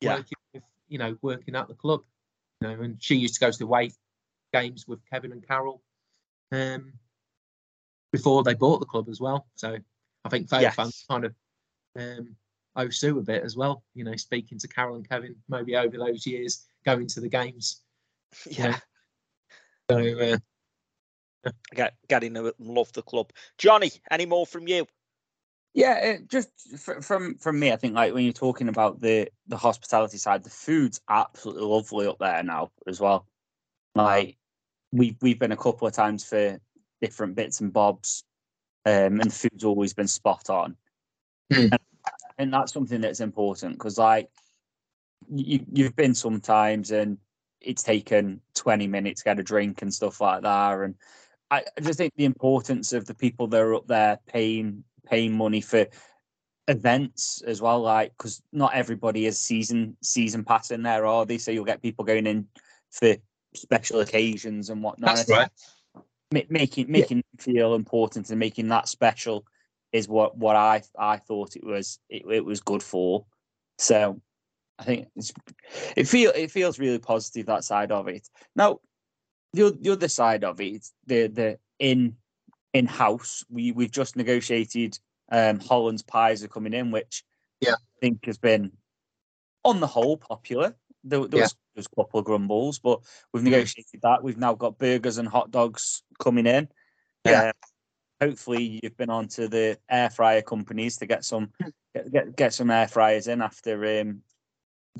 Yeah. 0.00 0.16
working 0.16 0.38
with 0.54 0.62
you 0.88 0.98
know 0.98 1.16
working 1.22 1.54
at 1.54 1.68
the 1.68 1.74
club 1.74 2.02
you 2.60 2.68
know 2.68 2.80
and 2.82 3.02
she 3.02 3.14
used 3.16 3.34
to 3.34 3.40
go 3.40 3.50
to 3.50 3.58
the 3.58 3.64
away 3.64 3.90
games 4.52 4.86
with 4.86 5.00
kevin 5.10 5.32
and 5.32 5.46
carol 5.46 5.82
um 6.52 6.92
before 8.12 8.42
they 8.42 8.54
bought 8.54 8.80
the 8.80 8.86
club 8.86 9.08
as 9.08 9.20
well. 9.20 9.46
So 9.54 9.78
i 10.24 10.28
think 10.28 10.48
vale 10.50 10.62
Yes. 10.62 10.74
fans 10.74 11.04
kind 11.08 11.24
of 11.24 11.34
um 11.98 12.36
owe 12.76 12.88
sue 12.90 13.18
a 13.18 13.22
bit 13.22 13.42
as 13.42 13.56
well 13.56 13.82
you 13.94 14.02
know 14.04 14.16
speaking 14.16 14.58
to 14.58 14.68
carol 14.68 14.96
and 14.96 15.08
kevin 15.08 15.36
maybe 15.48 15.76
over 15.76 15.96
those 15.98 16.26
years 16.26 16.66
going 16.84 17.06
to 17.06 17.20
the 17.20 17.28
games. 17.28 17.82
Yeah. 18.50 18.78
So 19.90 19.98
uh, 19.98 20.38
get, 21.74 21.94
getting 22.08 22.34
to 22.34 22.54
love 22.58 22.92
the 22.92 23.02
club 23.02 23.30
johnny 23.58 23.90
any 24.10 24.26
more 24.26 24.46
from 24.46 24.68
you 24.68 24.86
Yeah, 25.74 25.98
it 25.98 26.28
just 26.28 26.50
fr- 26.78 27.00
from 27.00 27.36
from 27.38 27.58
me, 27.58 27.72
I 27.72 27.76
think 27.76 27.94
like 27.94 28.12
when 28.12 28.24
you're 28.24 28.32
talking 28.32 28.68
about 28.68 29.00
the 29.00 29.28
the 29.46 29.56
hospitality 29.56 30.18
side, 30.18 30.44
the 30.44 30.50
food's 30.50 31.00
absolutely 31.08 31.64
lovely 31.64 32.06
up 32.06 32.18
there 32.18 32.42
now 32.42 32.70
as 32.86 33.00
well. 33.00 33.26
Like 33.94 34.36
we 34.92 35.16
we've 35.22 35.38
been 35.38 35.52
a 35.52 35.56
couple 35.56 35.88
of 35.88 35.94
times 35.94 36.24
for 36.24 36.60
different 37.00 37.34
bits 37.36 37.60
and 37.60 37.72
bobs, 37.72 38.24
um, 38.84 39.20
and 39.20 39.24
the 39.24 39.34
food's 39.34 39.64
always 39.64 39.94
been 39.94 40.08
spot 40.08 40.50
on. 40.50 40.76
And, 41.50 41.78
and 42.38 42.52
that's 42.52 42.72
something 42.72 43.00
that's 43.00 43.20
important 43.20 43.74
because 43.74 43.96
like 43.96 44.28
you 45.34 45.64
you've 45.72 45.96
been 45.96 46.14
sometimes 46.14 46.90
and 46.90 47.16
it's 47.60 47.82
taken 47.82 48.40
20 48.54 48.88
minutes 48.88 49.22
to 49.22 49.24
get 49.24 49.38
a 49.38 49.42
drink 49.42 49.82
and 49.82 49.94
stuff 49.94 50.20
like 50.20 50.42
that 50.42 50.80
and 50.80 50.96
I, 51.52 51.64
just 51.82 51.98
think 51.98 52.14
the 52.16 52.24
importance 52.24 52.92
of 52.92 53.06
the 53.06 53.14
people 53.14 53.46
that 53.48 53.60
are 53.60 53.74
up 53.74 53.86
there 53.86 54.18
paying 54.26 54.84
paying 55.06 55.36
money 55.36 55.60
for 55.60 55.86
events 56.68 57.42
as 57.46 57.60
well 57.60 57.80
like 57.80 58.12
because 58.16 58.42
not 58.52 58.74
everybody 58.74 59.26
is 59.26 59.38
season 59.38 59.96
season 60.00 60.44
pass 60.44 60.70
in 60.70 60.82
there 60.82 61.04
are 61.04 61.26
they 61.26 61.36
so 61.36 61.50
you'll 61.50 61.64
get 61.64 61.82
people 61.82 62.04
going 62.04 62.26
in 62.26 62.46
for 62.90 63.16
special 63.54 64.00
occasions 64.00 64.70
and 64.70 64.82
whatnot 64.82 65.16
That's 65.16 65.28
right. 65.28 65.50
ma- 66.32 66.40
making 66.48 66.90
making 66.90 67.18
them 67.18 67.38
feel 67.38 67.74
important 67.74 68.30
and 68.30 68.38
making 68.38 68.68
that 68.68 68.88
special 68.88 69.44
is 69.92 70.08
what 70.08 70.36
what 70.36 70.56
I 70.56 70.82
I 70.98 71.18
thought 71.18 71.56
it 71.56 71.64
was 71.64 71.98
it, 72.08 72.22
it 72.30 72.44
was 72.44 72.60
good 72.60 72.82
for. 72.82 73.26
So 73.78 74.20
I 74.78 74.84
think 74.84 75.08
it's 75.16 75.32
it 75.96 76.08
feel 76.08 76.32
it 76.34 76.50
feels 76.50 76.78
really 76.78 76.98
positive 76.98 77.46
that 77.46 77.64
side 77.64 77.92
of 77.92 78.08
it. 78.08 78.28
Now 78.56 78.80
the 79.52 79.76
the 79.80 79.90
other 79.90 80.08
side 80.08 80.44
of 80.44 80.60
it, 80.60 80.86
the 81.06 81.26
the 81.28 81.58
in 81.78 82.16
in 82.72 82.86
house. 82.86 83.44
We 83.50 83.72
we've 83.72 83.90
just 83.90 84.16
negotiated 84.16 84.98
um, 85.30 85.60
Holland's 85.60 86.02
pies 86.02 86.42
are 86.42 86.48
coming 86.48 86.74
in, 86.74 86.90
which 86.90 87.24
Yeah. 87.60 87.74
I 87.74 88.00
think 88.00 88.24
has 88.26 88.38
been 88.38 88.72
on 89.64 89.80
the 89.80 89.86
whole 89.86 90.16
popular. 90.16 90.74
There, 91.04 91.26
there 91.26 91.38
Yeah. 91.38 91.44
was, 91.44 91.52
there 91.52 91.80
was 91.80 91.86
a 91.92 91.96
couple 91.96 92.20
of 92.20 92.26
grumbles, 92.26 92.78
but 92.78 93.00
we've 93.32 93.42
negotiated 93.42 94.00
that. 94.02 94.22
We've 94.22 94.38
now 94.38 94.54
got 94.54 94.78
burgers 94.78 95.18
and 95.18 95.28
hot 95.28 95.50
dogs 95.50 96.02
coming 96.18 96.46
in. 96.46 96.68
Yeah. 97.24 97.42
Uh, 97.42 97.52
hopefully, 98.20 98.80
you've 98.82 98.96
been 98.96 99.10
on 99.10 99.28
to 99.28 99.48
the 99.48 99.78
air 99.88 100.10
fryer 100.10 100.42
companies 100.42 100.96
to 100.98 101.06
get 101.06 101.24
some 101.24 101.52
get, 101.94 102.12
get, 102.12 102.36
get 102.36 102.54
some 102.54 102.70
air 102.70 102.88
fryers 102.88 103.26
in 103.26 103.40
after 103.42 104.00
um, 104.00 104.22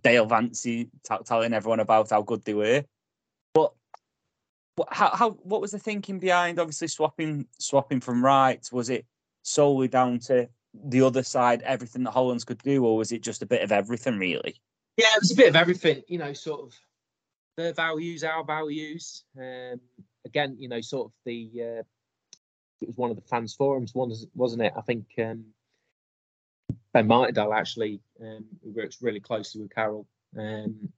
Dale 0.02 0.26
Vancy 0.26 0.88
t- 1.08 1.16
telling 1.24 1.52
everyone 1.52 1.80
about 1.80 2.10
how 2.10 2.22
good 2.22 2.44
they 2.44 2.54
were. 2.54 2.84
But 3.54 3.72
how, 4.90 5.14
how 5.14 5.30
what 5.30 5.60
was 5.60 5.72
the 5.72 5.78
thinking 5.78 6.18
behind 6.18 6.58
obviously 6.58 6.88
swapping 6.88 7.46
swapping 7.58 8.00
from 8.00 8.24
right? 8.24 8.66
Was 8.72 8.90
it 8.90 9.06
solely 9.42 9.88
down 9.88 10.18
to 10.20 10.48
the 10.74 11.02
other 11.02 11.22
side, 11.22 11.62
everything 11.62 12.04
that 12.04 12.12
Hollands 12.12 12.44
could 12.44 12.62
do, 12.62 12.84
or 12.84 12.96
was 12.96 13.12
it 13.12 13.22
just 13.22 13.42
a 13.42 13.46
bit 13.46 13.62
of 13.62 13.72
everything 13.72 14.18
really? 14.18 14.56
Yeah, 14.96 15.06
it 15.14 15.20
was 15.20 15.32
a 15.32 15.36
bit 15.36 15.48
of 15.48 15.56
everything, 15.56 16.02
you 16.08 16.18
know, 16.18 16.32
sort 16.32 16.60
of 16.60 16.74
their 17.56 17.72
values, 17.72 18.24
our 18.24 18.44
values. 18.44 19.24
Um, 19.38 19.80
again, 20.24 20.56
you 20.58 20.68
know, 20.68 20.80
sort 20.80 21.06
of 21.06 21.12
the 21.24 21.50
uh, 21.56 21.82
it 22.80 22.88
was 22.88 22.96
one 22.96 23.10
of 23.10 23.16
the 23.16 23.22
fans 23.22 23.54
forums, 23.54 23.92
wasn't 23.94 24.62
it? 24.62 24.72
I 24.76 24.80
think 24.80 25.06
um, 25.18 25.44
Ben 26.92 27.06
Martindale 27.06 27.54
actually, 27.54 28.00
um, 28.20 28.44
works 28.62 28.98
really 29.00 29.20
closely 29.20 29.62
with 29.62 29.74
Carol, 29.74 30.06
um, 30.38 30.92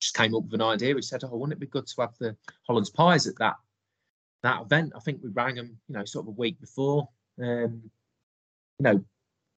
just 0.00 0.14
came 0.14 0.34
up 0.34 0.44
with 0.44 0.54
an 0.54 0.62
idea. 0.62 0.94
We 0.94 1.02
said, 1.02 1.22
"Oh, 1.24 1.36
wouldn't 1.36 1.56
it 1.56 1.60
be 1.60 1.66
good 1.66 1.86
to 1.86 2.00
have 2.00 2.16
the 2.18 2.36
Hollands 2.66 2.90
pies 2.90 3.26
at 3.26 3.38
that 3.38 3.56
that 4.42 4.62
event?" 4.62 4.92
I 4.96 5.00
think 5.00 5.22
we 5.22 5.30
rang 5.30 5.54
them, 5.54 5.78
you 5.88 5.94
know, 5.94 6.04
sort 6.04 6.24
of 6.24 6.28
a 6.28 6.40
week 6.40 6.60
before. 6.60 7.08
Um, 7.40 7.90
you 8.78 8.84
know, 8.84 8.94
do 8.94 9.04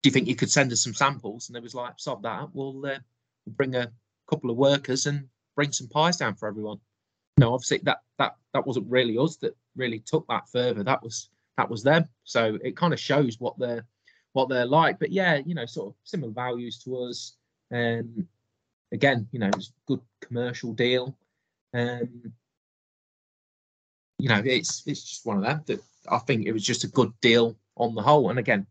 you 0.05 0.11
think 0.11 0.29
you 0.29 0.37
could 0.37 0.51
send 0.51 0.73
us 0.73 0.83
some 0.83 0.95
samples? 0.95 1.49
And 1.49 1.57
they 1.57 1.61
was 1.61 1.75
like, 1.75 1.95
"Sod 1.99 2.23
that, 2.23 2.49
we'll." 2.55 2.85
Uh, 2.85 2.99
bring 3.47 3.75
a 3.75 3.91
couple 4.29 4.51
of 4.51 4.57
workers 4.57 5.07
and 5.07 5.27
bring 5.57 5.73
some 5.73 5.89
pies 5.89 6.17
down 6.17 6.35
for 6.35 6.49
everyone. 6.49 6.79
No, 7.39 7.55
obviously 7.55 7.79
that 7.85 7.99
that 8.19 8.37
that 8.53 8.67
wasn't 8.67 8.91
really 8.91 9.17
us 9.17 9.37
that 9.37 9.57
really 9.77 10.01
took 10.01 10.27
that 10.29 10.49
further. 10.49 10.83
That 10.83 11.03
was 11.03 11.31
that 11.57 11.71
was 11.71 11.83
them. 11.83 12.09
So 12.25 12.59
it 12.63 12.77
kind 12.77 12.93
of 12.93 13.01
shows 13.01 13.41
what 13.41 13.59
they're 13.59 13.85
what 14.33 14.49
they're 14.49 14.67
like. 14.67 14.99
But 14.99 15.11
yeah, 15.11 15.41
you 15.45 15.55
know, 15.55 15.67
sort 15.67 15.89
of 15.89 15.95
similar 16.05 16.33
values 16.33 16.79
to 16.85 16.97
us. 17.05 17.37
Um, 17.73 18.27
again, 18.93 19.29
you 19.33 19.39
know, 19.39 19.49
it's 19.49 19.69
a 19.69 19.87
good 19.87 20.01
commercial 20.21 20.73
deal. 20.73 21.17
Um, 21.75 22.33
you 24.19 24.29
know, 24.29 24.43
it's 24.45 24.83
it's 24.87 25.03
just 25.03 25.27
one 25.27 25.39
of 25.39 25.45
them 25.45 25.63
that 25.67 25.81
I 26.11 26.19
think 26.19 26.47
it 26.47 26.53
was 26.53 26.65
just 26.65 26.85
a 26.85 26.89
good 26.89 27.13
deal 27.21 27.57
on 27.77 27.95
the 27.95 28.03
whole. 28.03 28.31
And 28.31 28.39
again, 28.39 28.67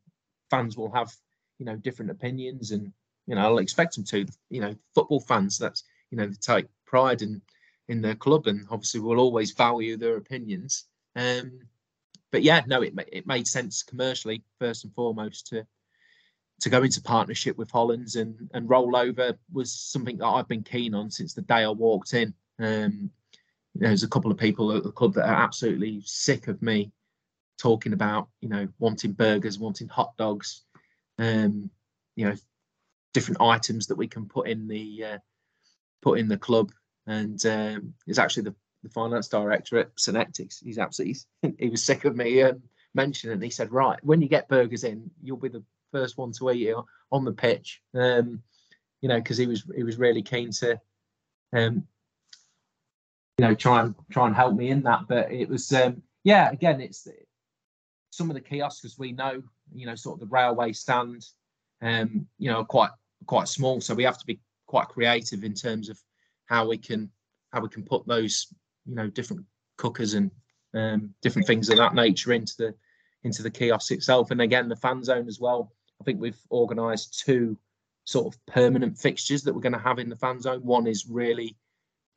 fans 0.50 0.78
will 0.78 0.92
have 0.92 1.12
you 1.58 1.66
know 1.66 1.76
different 1.76 2.12
opinions 2.12 2.72
and 2.72 2.92
you 3.30 3.36
know, 3.36 3.42
I'll 3.42 3.60
expect 3.60 3.96
them 3.96 4.04
to. 4.06 4.26
You 4.50 4.62
know, 4.62 4.76
football 4.96 5.22
fans, 5.22 5.60
that's 5.60 5.84
you 6.10 6.18
know, 6.18 6.26
they 6.26 6.34
take 6.42 6.66
pride 6.86 7.22
in 7.22 7.42
in 7.88 8.02
their 8.02 8.16
club, 8.16 8.48
and 8.48 8.66
obviously 8.72 9.00
will 9.00 9.20
always 9.20 9.52
value 9.52 9.98
their 9.98 10.18
opinions. 10.18 10.86
Um, 11.16 11.60
but 12.32 12.42
yeah, 12.42 12.64
no, 12.66 12.82
it 12.82 12.94
it 13.12 13.28
made 13.28 13.48
sense 13.48 13.84
commercially 13.84 14.44
first 14.60 14.84
and 14.84 14.94
foremost 14.96 15.48
to 15.48 15.66
to 16.60 16.70
go 16.70 16.84
into 16.84 17.02
partnership 17.02 17.58
with 17.58 17.72
Hollands 17.72 18.16
and 18.16 18.50
and 18.54 18.70
roll 18.70 18.96
over 18.96 19.38
was 19.52 19.72
something 19.72 20.18
that 20.18 20.26
I've 20.28 20.48
been 20.48 20.64
keen 20.64 20.94
on 20.94 21.10
since 21.10 21.34
the 21.34 21.42
day 21.42 21.64
I 21.64 21.70
walked 21.70 22.14
in. 22.14 22.34
Um, 22.60 23.12
there's 23.76 24.04
a 24.04 24.10
couple 24.10 24.32
of 24.32 24.38
people 24.38 24.76
at 24.76 24.84
the 24.84 24.92
club 24.92 25.14
that 25.14 25.28
are 25.28 25.44
absolutely 25.44 26.02
sick 26.06 26.48
of 26.48 26.62
me 26.62 26.92
talking 27.58 27.94
about, 27.94 28.30
you 28.42 28.50
know, 28.50 28.68
wanting 28.80 29.14
burgers, 29.14 29.60
wanting 29.60 29.88
hot 29.88 30.16
dogs, 30.18 30.64
um, 31.18 31.70
you 32.16 32.26
know, 32.26 32.36
different 33.14 33.42
items 33.42 33.88
that 33.88 33.98
we 33.98 34.08
can 34.08 34.26
put 34.26 34.48
in 34.48 34.68
the 34.68 35.06
uh, 35.06 35.18
put 36.02 36.20
in 36.20 36.28
the 36.28 36.38
club. 36.38 36.72
And 37.08 37.44
um, 37.46 37.94
it's 38.08 38.20
actually 38.20 38.44
the, 38.44 38.56
the 38.84 38.90
finance 38.90 39.28
director 39.28 39.80
at 39.80 39.92
Synectics. 39.98 40.60
He's 40.60 40.78
absolutely 40.78 41.20
he 41.60 41.70
was 41.70 41.84
sick 41.84 42.06
of 42.06 42.16
me 42.16 42.42
um, 42.44 42.62
mentioning. 42.94 43.38
it. 43.38 43.44
He 43.44 43.50
said, 43.50 43.72
"Right, 43.72 44.00
when 44.04 44.22
you 44.22 44.28
get 44.28 44.50
burgers 44.50 44.84
in, 44.84 45.10
you'll 45.22 45.38
be 45.38 45.50
the 45.50 45.64
first 45.92 46.18
one 46.18 46.32
to 46.34 46.52
eat 46.52 46.70
it 46.70 46.76
on 47.12 47.26
the 47.26 47.32
pitch." 47.32 47.82
Um, 47.94 48.44
you 49.02 49.10
know, 49.10 49.18
because 49.18 49.38
he 49.38 49.48
was 49.48 49.64
he 49.76 49.84
was 49.84 49.98
really 49.98 50.22
keen 50.22 50.52
to, 50.52 50.80
um, 51.54 51.88
you 53.38 53.46
know, 53.46 53.56
try 53.56 53.82
and 53.82 53.96
try 54.12 54.28
and 54.28 54.36
help 54.36 54.56
me 54.56 54.70
in 54.70 54.84
that. 54.84 55.08
But 55.08 55.32
it 55.32 55.48
was, 55.48 55.72
um, 55.72 56.02
yeah, 56.24 56.50
again, 56.52 56.82
it's 56.82 57.08
some 58.12 58.30
of 58.30 58.36
the 58.36 58.42
kiosks 58.42 58.98
we 58.98 59.12
know, 59.12 59.42
you 59.74 59.86
know, 59.86 59.96
sort 59.96 60.16
of 60.16 60.20
the 60.20 60.34
railway 60.34 60.74
stand, 60.74 61.26
um, 61.82 62.28
you 62.38 62.52
know, 62.52 62.64
quite 62.66 62.92
quite 63.26 63.48
small. 63.48 63.82
So 63.82 63.94
we 63.94 64.04
have 64.04 64.18
to 64.18 64.26
be 64.26 64.40
quite 64.68 64.88
creative 64.88 65.44
in 65.44 65.54
terms 65.54 65.90
of 65.90 66.00
how 66.46 66.68
we 66.68 66.78
can 66.78 67.10
how 67.52 67.62
we 67.62 67.70
can 67.70 67.84
put 67.84 68.06
those, 68.08 68.48
you 68.86 68.96
know, 68.96 69.08
different 69.08 69.46
cookers 69.78 70.14
and 70.14 70.32
um, 70.74 71.14
different 71.22 71.48
things 71.48 71.70
of 71.70 71.78
that 71.78 71.96
nature 71.96 72.34
into 72.34 72.54
the 72.58 72.76
into 73.24 73.44
the 73.44 73.52
kiosk 73.52 73.92
itself. 73.92 74.32
And 74.32 74.42
again, 74.42 74.70
the 74.70 74.76
fan 74.76 75.04
zone 75.04 75.28
as 75.28 75.40
well. 75.40 75.72
I 76.00 76.04
think 76.04 76.20
we've 76.20 76.40
organised 76.52 77.20
two 77.26 77.58
sort 78.06 78.34
of 78.34 78.46
permanent 78.46 78.98
fixtures 78.98 79.44
that 79.44 79.54
we're 79.54 79.62
going 79.62 79.74
to 79.74 79.80
have 79.80 80.00
in 80.00 80.10
the 80.10 80.16
fan 80.16 80.42
zone. 80.42 80.62
One 80.62 80.88
is 80.88 81.08
really 81.08 81.56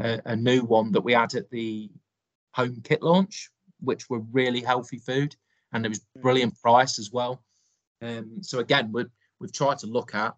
a, 0.00 0.20
a 0.24 0.36
new 0.36 0.62
one 0.62 0.92
that 0.92 1.02
we 1.02 1.12
had 1.12 1.34
at 1.34 1.50
the 1.50 1.90
home 2.54 2.80
kit 2.84 3.02
launch, 3.02 3.50
which 3.80 4.08
were 4.08 4.20
really 4.32 4.60
healthy 4.60 4.98
food, 4.98 5.36
and 5.72 5.84
it 5.84 5.88
was 5.88 6.00
brilliant 6.20 6.60
price 6.60 6.98
as 6.98 7.10
well. 7.12 7.42
Um, 8.00 8.42
so 8.42 8.58
again, 8.58 8.90
we're, 8.92 9.10
we've 9.40 9.52
tried 9.52 9.78
to 9.78 9.86
look 9.86 10.14
at 10.14 10.34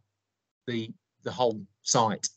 the 0.67 0.93
the 1.23 1.33
whole 1.33 1.65
site 1.83 2.29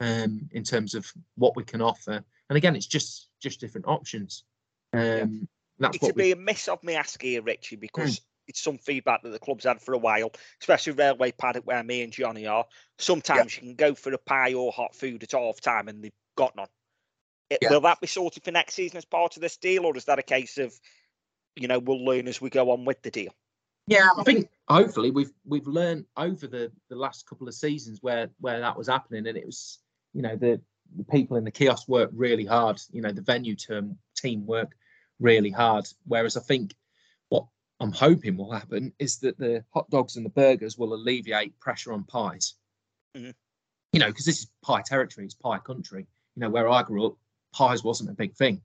um, 0.00 0.48
in 0.52 0.64
terms 0.64 0.94
of 0.94 1.06
what 1.36 1.56
we 1.56 1.64
can 1.64 1.80
offer, 1.80 2.24
and 2.48 2.56
again, 2.56 2.76
it's 2.76 2.86
just 2.86 3.28
just 3.40 3.60
different 3.60 3.86
options. 3.86 4.44
Um, 4.92 5.48
That's 5.78 5.96
It'd 5.96 6.02
what 6.02 6.16
we, 6.16 6.22
be 6.22 6.32
a 6.32 6.36
miss 6.36 6.68
of 6.68 6.82
me 6.82 6.94
asking 6.94 7.32
you, 7.32 7.42
Ritchie, 7.42 7.76
because 7.76 8.20
it's 8.48 8.60
some 8.62 8.78
feedback 8.78 9.22
that 9.22 9.30
the 9.30 9.38
club's 9.38 9.64
had 9.64 9.80
for 9.80 9.94
a 9.94 9.98
while, 9.98 10.32
especially 10.60 10.92
Railway 10.92 11.32
Paddock 11.32 11.66
where 11.66 11.82
me 11.82 12.02
and 12.02 12.12
Johnny 12.12 12.46
are. 12.46 12.64
Sometimes 12.98 13.56
you 13.56 13.62
can 13.62 13.74
go 13.74 13.94
for 13.94 14.12
a 14.12 14.18
pie 14.18 14.54
or 14.54 14.72
hot 14.72 14.94
food 14.94 15.22
at 15.22 15.32
half 15.32 15.60
time 15.60 15.88
and 15.88 16.02
they've 16.02 16.12
got 16.36 16.54
none. 16.56 16.68
It- 17.50 17.58
Yeah. 17.62 17.70
Will 17.70 17.80
that 17.82 18.00
be 18.00 18.06
sorted 18.06 18.44
for 18.44 18.50
next 18.50 18.74
season 18.74 18.96
as 18.96 19.04
part 19.04 19.36
of 19.36 19.42
this 19.42 19.56
deal, 19.56 19.84
or 19.86 19.96
is 19.96 20.06
that 20.06 20.18
a 20.18 20.22
case 20.22 20.58
of, 20.58 20.78
you 21.54 21.68
know, 21.68 21.78
we'll 21.78 22.04
learn 22.04 22.28
as 22.28 22.40
we 22.40 22.50
go 22.50 22.70
on 22.70 22.84
with 22.84 23.02
the 23.02 23.10
deal? 23.10 23.32
Yeah, 23.86 24.08
I 24.16 24.24
think 24.24 24.50
hopefully 24.68 25.12
we've 25.12 25.32
we've 25.44 25.68
learned 25.68 26.06
over 26.16 26.48
the 26.48 26.72
the 26.88 26.96
last 26.96 27.24
couple 27.26 27.46
of 27.46 27.54
seasons 27.54 28.02
where 28.02 28.30
where 28.40 28.58
that 28.58 28.76
was 28.76 28.88
happening, 28.88 29.28
and 29.28 29.38
it 29.38 29.46
was 29.46 29.78
you 30.12 30.22
know 30.22 30.34
the 30.34 30.60
the 30.96 31.04
people 31.04 31.36
in 31.36 31.44
the 31.44 31.52
kiosk 31.52 31.86
work 31.86 32.10
really 32.12 32.44
hard. 32.44 32.80
You 32.90 33.00
know 33.02 33.12
the 33.12 33.22
venue 33.22 33.54
term 33.54 33.96
team 34.16 34.44
work 34.44 34.76
really 35.20 35.50
hard. 35.50 35.86
Whereas 36.04 36.36
I 36.36 36.40
think 36.40 36.72
what 36.72 36.76
I'm 37.80 37.92
hoping 37.92 38.36
will 38.36 38.52
happen 38.52 38.92
is 38.98 39.18
that 39.18 39.38
the 39.38 39.64
hot 39.72 39.88
dogs 39.90 40.16
and 40.16 40.24
the 40.24 40.30
burgers 40.30 40.78
will 40.78 40.94
alleviate 40.94 41.58
pressure 41.60 41.92
on 41.92 42.04
pies. 42.04 42.54
Mhm. 43.14 43.34
You 43.92 44.00
know, 44.00 44.06
because 44.06 44.24
this 44.24 44.40
is 44.40 44.50
pie 44.62 44.82
territory, 44.82 45.26
it's 45.26 45.34
pie 45.34 45.58
country. 45.58 46.06
You 46.34 46.40
know, 46.40 46.50
where 46.50 46.68
I 46.68 46.82
grew 46.82 47.06
up, 47.06 47.16
pies 47.52 47.84
wasn't 47.84 48.10
a 48.10 48.14
big 48.14 48.34
thing 48.34 48.62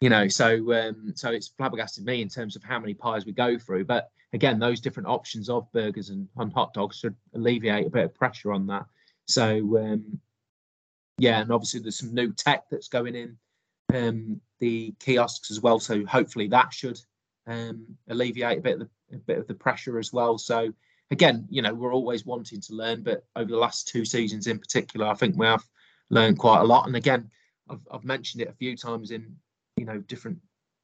you 0.00 0.08
know 0.08 0.28
so 0.28 0.72
um 0.72 1.12
so 1.14 1.30
it's 1.30 1.48
flabbergasted 1.48 2.04
me 2.04 2.22
in 2.22 2.28
terms 2.28 2.56
of 2.56 2.62
how 2.62 2.78
many 2.78 2.94
pies 2.94 3.26
we 3.26 3.32
go 3.32 3.58
through 3.58 3.84
but 3.84 4.10
again 4.32 4.58
those 4.58 4.80
different 4.80 5.08
options 5.08 5.48
of 5.48 5.70
burgers 5.72 6.10
and, 6.10 6.28
and 6.36 6.52
hot 6.52 6.72
dogs 6.72 6.98
should 6.98 7.14
alleviate 7.34 7.86
a 7.86 7.90
bit 7.90 8.04
of 8.04 8.14
pressure 8.14 8.52
on 8.52 8.66
that 8.66 8.84
so 9.26 9.78
um 9.78 10.20
yeah 11.18 11.40
and 11.40 11.50
obviously 11.50 11.80
there's 11.80 11.98
some 11.98 12.14
new 12.14 12.32
tech 12.32 12.64
that's 12.70 12.88
going 12.88 13.14
in 13.14 13.36
um 13.94 14.40
the 14.60 14.94
kiosks 15.00 15.50
as 15.50 15.60
well 15.60 15.80
so 15.80 16.04
hopefully 16.04 16.46
that 16.46 16.72
should 16.72 17.00
um 17.48 17.86
alleviate 18.08 18.58
a 18.58 18.62
bit 18.62 18.74
of 18.74 18.80
the 18.80 19.16
a 19.16 19.18
bit 19.18 19.38
of 19.38 19.46
the 19.46 19.54
pressure 19.54 19.98
as 19.98 20.12
well 20.12 20.36
so 20.36 20.70
again 21.10 21.46
you 21.48 21.62
know 21.62 21.72
we're 21.72 21.94
always 21.94 22.26
wanting 22.26 22.60
to 22.60 22.74
learn 22.74 23.02
but 23.02 23.24
over 23.36 23.50
the 23.50 23.56
last 23.56 23.88
two 23.88 24.04
seasons 24.04 24.46
in 24.46 24.58
particular 24.58 25.06
i 25.06 25.14
think 25.14 25.36
we 25.36 25.46
have 25.46 25.64
learned 26.10 26.38
quite 26.38 26.60
a 26.60 26.64
lot 26.64 26.86
and 26.86 26.96
again 26.96 27.30
I've, 27.70 27.86
I've 27.90 28.04
mentioned 28.04 28.42
it 28.42 28.48
a 28.48 28.54
few 28.54 28.76
times 28.76 29.10
in 29.10 29.34
you 29.76 29.84
know 29.84 29.98
different 29.98 30.38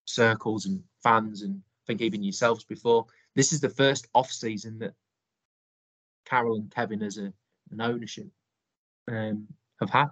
circles 0.07 0.67
and 0.67 0.83
fans 1.02 1.43
and 1.43 1.57
I 1.57 1.84
think 1.86 2.01
even 2.01 2.23
yourselves 2.23 2.65
before. 2.65 3.07
This 3.34 3.52
is 3.52 3.60
the 3.60 3.68
first 3.68 4.09
off 4.15 4.31
season 4.31 4.78
that 4.78 4.94
Carol 6.25 6.57
and 6.57 6.70
Kevin 6.70 7.02
as 7.02 7.18
a, 7.18 7.33
an 7.70 7.81
ownership 7.81 8.28
um, 9.09 9.47
have 9.81 9.91
had. 9.91 10.09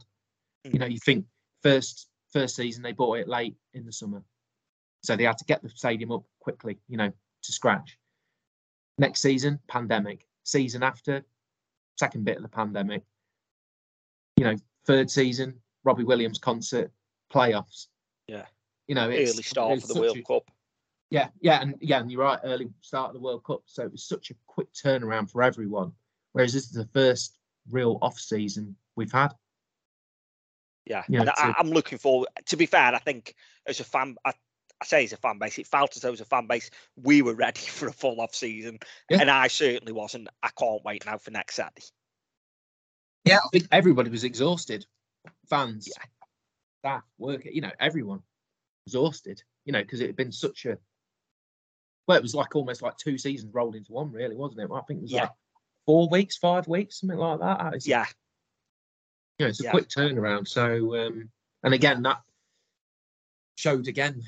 You 0.64 0.78
know, 0.78 0.86
you 0.86 0.98
think 0.98 1.24
first 1.62 2.08
first 2.32 2.56
season 2.56 2.82
they 2.82 2.92
bought 2.92 3.18
it 3.18 3.28
late 3.28 3.56
in 3.74 3.84
the 3.84 3.92
summer, 3.92 4.22
so 5.02 5.16
they 5.16 5.24
had 5.24 5.38
to 5.38 5.44
get 5.44 5.62
the 5.62 5.70
stadium 5.70 6.12
up 6.12 6.24
quickly, 6.42 6.78
you 6.88 6.96
know, 6.96 7.08
to 7.42 7.52
scratch. 7.52 7.98
Next 8.98 9.22
season, 9.22 9.58
pandemic. 9.68 10.26
Season 10.44 10.82
after, 10.82 11.24
second 11.98 12.24
bit 12.24 12.36
of 12.36 12.42
the 12.42 12.48
pandemic. 12.48 13.02
You 14.36 14.44
know, 14.44 14.56
third 14.86 15.10
season, 15.10 15.54
Robbie 15.84 16.04
Williams 16.04 16.38
concert, 16.38 16.90
playoffs 17.32 17.86
Yeah. 18.26 18.46
you 18.88 18.94
know, 18.94 19.08
it's, 19.08 19.32
Early 19.34 19.42
start 19.42 19.72
it's 19.78 19.86
for 19.86 19.94
the 19.94 20.00
World 20.00 20.16
a- 20.18 20.22
Cup. 20.22 20.50
Yeah, 21.10 21.28
yeah, 21.40 21.60
and 21.60 21.74
yeah, 21.80 22.00
and 22.00 22.10
you're 22.10 22.22
right. 22.22 22.38
Early 22.42 22.70
start 22.80 23.08
of 23.10 23.14
the 23.14 23.20
World 23.20 23.44
Cup, 23.44 23.60
so 23.66 23.82
it 23.84 23.92
was 23.92 24.02
such 24.02 24.30
a 24.30 24.34
quick 24.46 24.72
turnaround 24.72 25.30
for 25.30 25.42
everyone. 25.42 25.92
Whereas 26.32 26.54
this 26.54 26.64
is 26.64 26.72
the 26.72 26.88
first 26.94 27.38
real 27.70 27.98
off 28.00 28.18
season 28.18 28.74
we've 28.96 29.12
had. 29.12 29.32
Yeah, 30.86 31.04
Yeah, 31.08 31.20
and 31.20 31.30
I, 31.30 31.54
I'm 31.58 31.68
looking 31.68 31.98
forward. 31.98 32.28
To 32.46 32.56
be 32.56 32.64
fair, 32.66 32.94
I 32.94 32.98
think 32.98 33.34
as 33.66 33.78
a 33.78 33.84
fan, 33.84 34.16
I, 34.24 34.32
I 34.82 34.84
say 34.84 35.04
as 35.04 35.12
a 35.12 35.16
fan 35.16 35.38
base, 35.38 35.58
it 35.58 35.66
felt 35.68 35.94
as 35.94 36.02
though 36.02 36.12
as 36.12 36.20
a 36.20 36.24
fan 36.24 36.46
base 36.48 36.68
we 36.96 37.22
were 37.22 37.34
ready 37.34 37.60
for 37.60 37.86
a 37.86 37.92
full 37.92 38.20
off 38.20 38.34
season, 38.34 38.80
Yeah. 39.08 39.20
and 39.20 39.30
I 39.30 39.46
certainly 39.46 39.92
wasn't. 39.92 40.28
I 40.42 40.50
can't 40.58 40.84
wait 40.84 41.06
now 41.06 41.18
for 41.18 41.30
next 41.30 41.54
Saturday. 41.54 41.86
Yeah, 43.24 43.38
I 43.38 43.48
think 43.52 43.68
everybody 43.70 44.10
was 44.10 44.24
exhausted. 44.24 44.84
Fans, 45.48 45.88
staff, 46.80 47.04
work, 47.18 47.44
you 47.44 47.60
know, 47.60 47.70
everyone 47.78 48.22
exhausted. 48.86 49.42
You 49.64 49.72
know, 49.72 49.82
because 49.82 50.00
it 50.00 50.08
had 50.08 50.16
been 50.16 50.32
such 50.32 50.66
a 50.66 50.76
well, 52.08 52.18
it 52.18 52.22
was 52.22 52.34
like 52.34 52.56
almost 52.56 52.82
like 52.82 52.96
two 52.96 53.16
seasons 53.16 53.54
rolled 53.54 53.76
into 53.76 53.92
one, 53.92 54.10
really, 54.10 54.34
wasn't 54.34 54.60
it? 54.60 54.74
I 54.74 54.80
think 54.80 54.98
it 54.98 55.02
was 55.02 55.12
Yeah. 55.12 55.22
like 55.22 55.32
four 55.86 56.08
weeks, 56.08 56.36
five 56.36 56.66
weeks, 56.66 56.98
something 56.98 57.16
like 57.16 57.38
that. 57.38 57.74
It's, 57.74 57.86
Yeah, 57.86 58.06
you 59.38 59.46
know, 59.46 59.50
it's 59.50 59.60
a 59.60 59.64
Yeah. 59.64 59.70
quick 59.70 59.86
turnaround. 59.88 60.48
So, 60.48 60.96
um, 61.06 61.30
and 61.62 61.72
again, 61.72 62.02
that 62.02 62.20
showed 63.54 63.86
again 63.86 64.20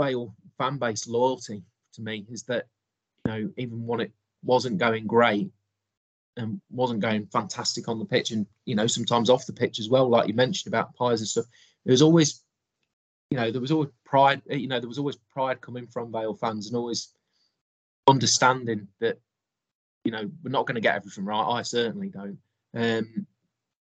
Vale 0.00 0.34
fan 0.56 0.78
base 0.78 1.06
loyalty 1.06 1.62
to 1.94 2.02
me 2.02 2.26
is 2.30 2.42
that 2.44 2.66
you 3.24 3.32
know 3.32 3.50
even 3.56 3.86
when 3.86 4.00
it 4.00 4.12
wasn't 4.42 4.78
going 4.78 5.06
great 5.06 5.50
and 6.36 6.60
wasn't 6.70 7.00
going 7.00 7.26
fantastic 7.26 7.88
on 7.88 7.98
the 7.98 8.04
pitch, 8.04 8.30
and 8.30 8.46
you 8.64 8.74
know 8.74 8.86
sometimes 8.86 9.30
off 9.30 9.46
the 9.46 9.52
pitch 9.52 9.78
as 9.78 9.88
well, 9.88 10.08
like 10.08 10.28
you 10.28 10.34
mentioned 10.34 10.72
about 10.72 10.94
pies 10.94 11.20
and 11.20 11.28
stuff, 11.28 11.46
there 11.84 11.92
was 11.92 12.02
always 12.02 12.42
you 13.30 13.36
know 13.36 13.50
there 13.50 13.60
was 13.60 13.72
always 13.72 13.90
pride. 14.04 14.40
You 14.48 14.68
know 14.68 14.80
there 14.80 14.88
was 14.88 14.98
always 14.98 15.16
pride 15.16 15.60
coming 15.60 15.86
from 15.86 16.12
Vale 16.12 16.34
fans 16.34 16.68
and 16.68 16.76
always 16.76 17.12
understanding 18.06 18.88
that 19.00 19.18
you 20.04 20.12
know 20.12 20.30
we're 20.42 20.50
not 20.50 20.66
going 20.66 20.76
to 20.76 20.80
get 20.80 20.96
everything 20.96 21.24
right. 21.24 21.58
I 21.58 21.62
certainly 21.62 22.08
don't. 22.08 22.38
Um, 22.74 23.26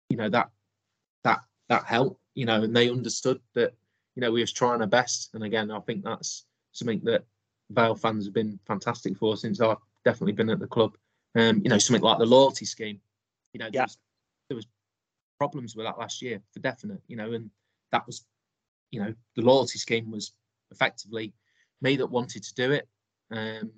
you 0.09 0.17
know 0.17 0.29
that 0.29 0.49
that 1.23 1.41
that 1.69 1.85
helped. 1.85 2.21
You 2.35 2.45
know, 2.45 2.63
and 2.63 2.75
they 2.75 2.89
understood 2.89 3.39
that 3.53 3.73
you 4.15 4.21
know 4.21 4.31
we 4.31 4.41
was 4.41 4.53
trying 4.53 4.81
our 4.81 4.87
best. 4.87 5.33
And 5.33 5.43
again, 5.43 5.71
I 5.71 5.79
think 5.81 6.03
that's 6.03 6.45
something 6.71 7.01
that 7.03 7.23
Vale 7.71 7.95
fans 7.95 8.25
have 8.25 8.33
been 8.33 8.59
fantastic 8.67 9.17
for 9.17 9.35
since 9.37 9.59
I've 9.59 9.77
definitely 10.03 10.33
been 10.33 10.49
at 10.49 10.59
the 10.59 10.67
club. 10.67 10.95
Um, 11.35 11.61
you 11.63 11.69
know, 11.69 11.77
something 11.77 12.03
like 12.03 12.19
the 12.19 12.25
loyalty 12.25 12.65
scheme. 12.65 13.01
You 13.53 13.59
know, 13.59 13.65
there, 13.65 13.81
Yeah. 13.81 13.83
was, 13.83 13.97
there 14.49 14.55
was 14.55 14.67
problems 15.37 15.75
with 15.75 15.85
that 15.85 15.97
last 15.97 16.21
year 16.21 16.41
for 16.51 16.59
definite. 16.59 17.01
You 17.07 17.17
know, 17.17 17.33
and 17.33 17.49
that 17.91 18.05
was, 18.05 18.25
you 18.91 19.01
know, 19.01 19.13
the 19.35 19.41
loyalty 19.41 19.79
scheme 19.79 20.11
was 20.11 20.33
effectively 20.71 21.33
me 21.81 21.95
that 21.97 22.07
wanted 22.07 22.43
to 22.43 22.53
do 22.53 22.71
it. 22.71 22.87
Um, 23.31 23.71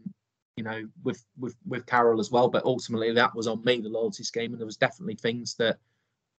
you 0.58 0.64
know, 0.64 0.88
with 1.04 1.24
with 1.38 1.56
with 1.68 1.86
Carol 1.86 2.20
as 2.20 2.32
well, 2.32 2.50
but 2.50 2.66
ultimately 2.66 3.14
that 3.14 3.34
was 3.36 3.48
on 3.48 3.64
me, 3.64 3.80
the 3.80 3.90
loyalty 3.90 4.24
scheme, 4.24 4.52
and 4.52 4.60
there 4.60 4.66
was 4.66 4.78
definitely 4.78 5.16
things 5.16 5.56
that 5.56 5.78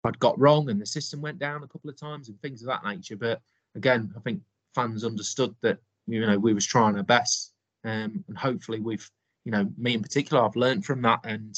I'd 0.05 0.19
got 0.19 0.39
wrong, 0.39 0.71
and 0.71 0.81
the 0.81 0.87
system 0.87 1.21
went 1.21 1.39
down 1.39 1.63
a 1.63 1.69
couple 1.69 1.89
of 1.89 1.97
times 1.97 2.29
and 2.29 2.41
things 2.41 2.61
of 2.61 2.67
that 2.69 2.85
nature. 2.85 3.17
But 3.17 3.41
again, 3.75 4.13
I 4.17 4.21
think 4.21 4.41
fans 4.75 5.05
understood 5.05 5.55
that 5.63 5.79
you 6.07 6.27
know 6.27 6.39
we 6.39 6.55
was 6.55 6.67
trying 6.67 6.97
our 6.97 7.03
best, 7.03 7.53
um, 7.85 8.25
and 8.29 8.37
hopefully 8.37 8.81
we've, 8.81 9.09
you 9.45 9.53
know, 9.53 9.71
me 9.77 9.95
in 9.95 10.03
particular, 10.03 10.45
I've 10.45 10.57
learned 10.57 10.85
from 10.85 11.03
that, 11.03 11.21
and 11.25 11.55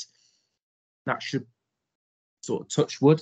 that 1.06 1.22
should 1.22 1.46
sort 2.42 2.62
of 2.62 2.68
touch 2.68 3.00
wood, 3.00 3.20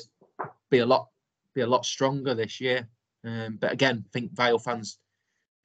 be 0.70 0.78
a 0.78 0.86
lot 0.86 1.08
be 1.54 1.60
a 1.62 1.66
lot 1.66 1.84
stronger 1.84 2.34
this 2.34 2.60
year. 2.60 2.88
Um, 3.24 3.58
but 3.60 3.72
again, 3.72 4.04
I 4.06 4.08
think 4.12 4.32
Vale 4.32 4.58
fans 4.58 4.98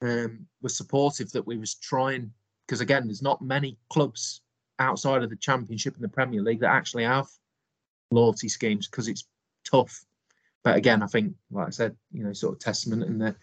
um, 0.02 0.46
were 0.60 0.68
supportive 0.68 1.30
that 1.32 1.46
we 1.46 1.56
was 1.56 1.74
trying 1.76 2.32
because 2.66 2.80
again, 2.80 3.06
there's 3.06 3.22
not 3.22 3.42
many 3.42 3.78
clubs 3.90 4.42
outside 4.78 5.22
of 5.22 5.30
the 5.30 5.36
Championship 5.36 5.94
and 5.94 6.02
the 6.02 6.08
Premier 6.08 6.42
League 6.42 6.60
that 6.60 6.70
actually 6.70 7.04
have 7.04 7.26
loyalty 8.10 8.48
schemes 8.48 8.88
because 8.88 9.08
it's 9.08 9.24
tough. 9.64 10.04
But 10.64 10.76
again, 10.76 11.02
I 11.02 11.06
think, 11.06 11.34
like 11.50 11.68
I 11.68 11.70
said, 11.70 11.94
you 12.10 12.24
know, 12.24 12.32
sort 12.32 12.54
of 12.54 12.58
testament 12.58 13.04
and 13.04 13.20
the, 13.20 13.36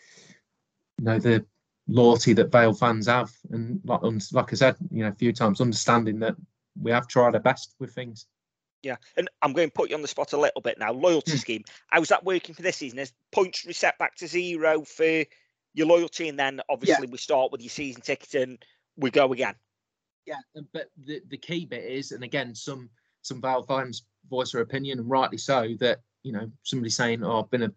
you 0.98 1.06
know, 1.06 1.20
the 1.20 1.46
loyalty 1.88 2.34
that 2.34 2.52
Vale 2.52 2.74
fans 2.74 3.08
have, 3.08 3.32
and 3.52 3.80
like, 3.86 4.04
um, 4.04 4.20
like 4.34 4.52
I 4.52 4.56
said, 4.56 4.76
you 4.90 5.04
know, 5.04 5.10
a 5.10 5.16
few 5.16 5.32
times, 5.32 5.62
understanding 5.62 6.20
that 6.20 6.36
we 6.82 6.92
have 6.92 7.08
tried 7.08 7.36
our 7.36 7.42
best 7.42 7.76
with 7.80 7.94
things. 7.94 8.26
yeah. 8.84 8.96
And 9.18 9.30
I'm 9.42 9.54
going 9.54 9.70
to 9.70 9.74
put 9.74 9.90
you 9.90 9.96
on 9.96 10.02
the 10.02 10.08
spot 10.08 10.34
a 10.34 10.38
little 10.38 10.62
bit 10.62 10.80
now. 10.80 10.92
Loyalty 10.92 11.38
scheme. 11.38 11.64
How's 11.88 12.10
that 12.10 12.24
working 12.24 12.56
for 12.56 12.62
this 12.62 12.78
season? 12.78 13.00
Is 13.00 13.14
points 13.32 13.66
reset 13.66 13.98
back 14.00 14.16
to 14.16 14.28
zero 14.28 14.84
for 14.84 15.24
your 15.74 15.88
loyalty, 15.88 16.28
and 16.28 16.40
then 16.40 16.62
obviously 16.70 17.08
we 17.08 17.18
start 17.18 17.52
with 17.52 17.62
your 17.62 17.70
season 17.70 18.02
ticket 18.02 18.36
and 18.36 18.66
we 18.98 19.12
go 19.12 19.32
again. 19.32 19.56
Yeah, 20.26 20.36
but 20.74 20.90
the 21.06 21.22
the 21.30 21.38
key 21.38 21.66
bit 21.66 21.84
is, 21.84 22.12
and 22.12 22.24
again, 22.24 22.56
some 22.56 22.90
some 23.22 23.42
Vale 23.42 23.64
fans 23.64 24.04
voice 24.30 24.52
their 24.52 24.62
opinion, 24.62 25.00
and 25.00 25.10
rightly 25.10 25.38
so, 25.38 25.70
that 25.80 26.00
you 26.24 26.32
know 26.32 26.52
somebody 26.64 26.90
saying, 26.90 27.24
"Oh, 27.24 27.42
I've 27.42 27.52
been 27.52 27.64
a 27.64 27.74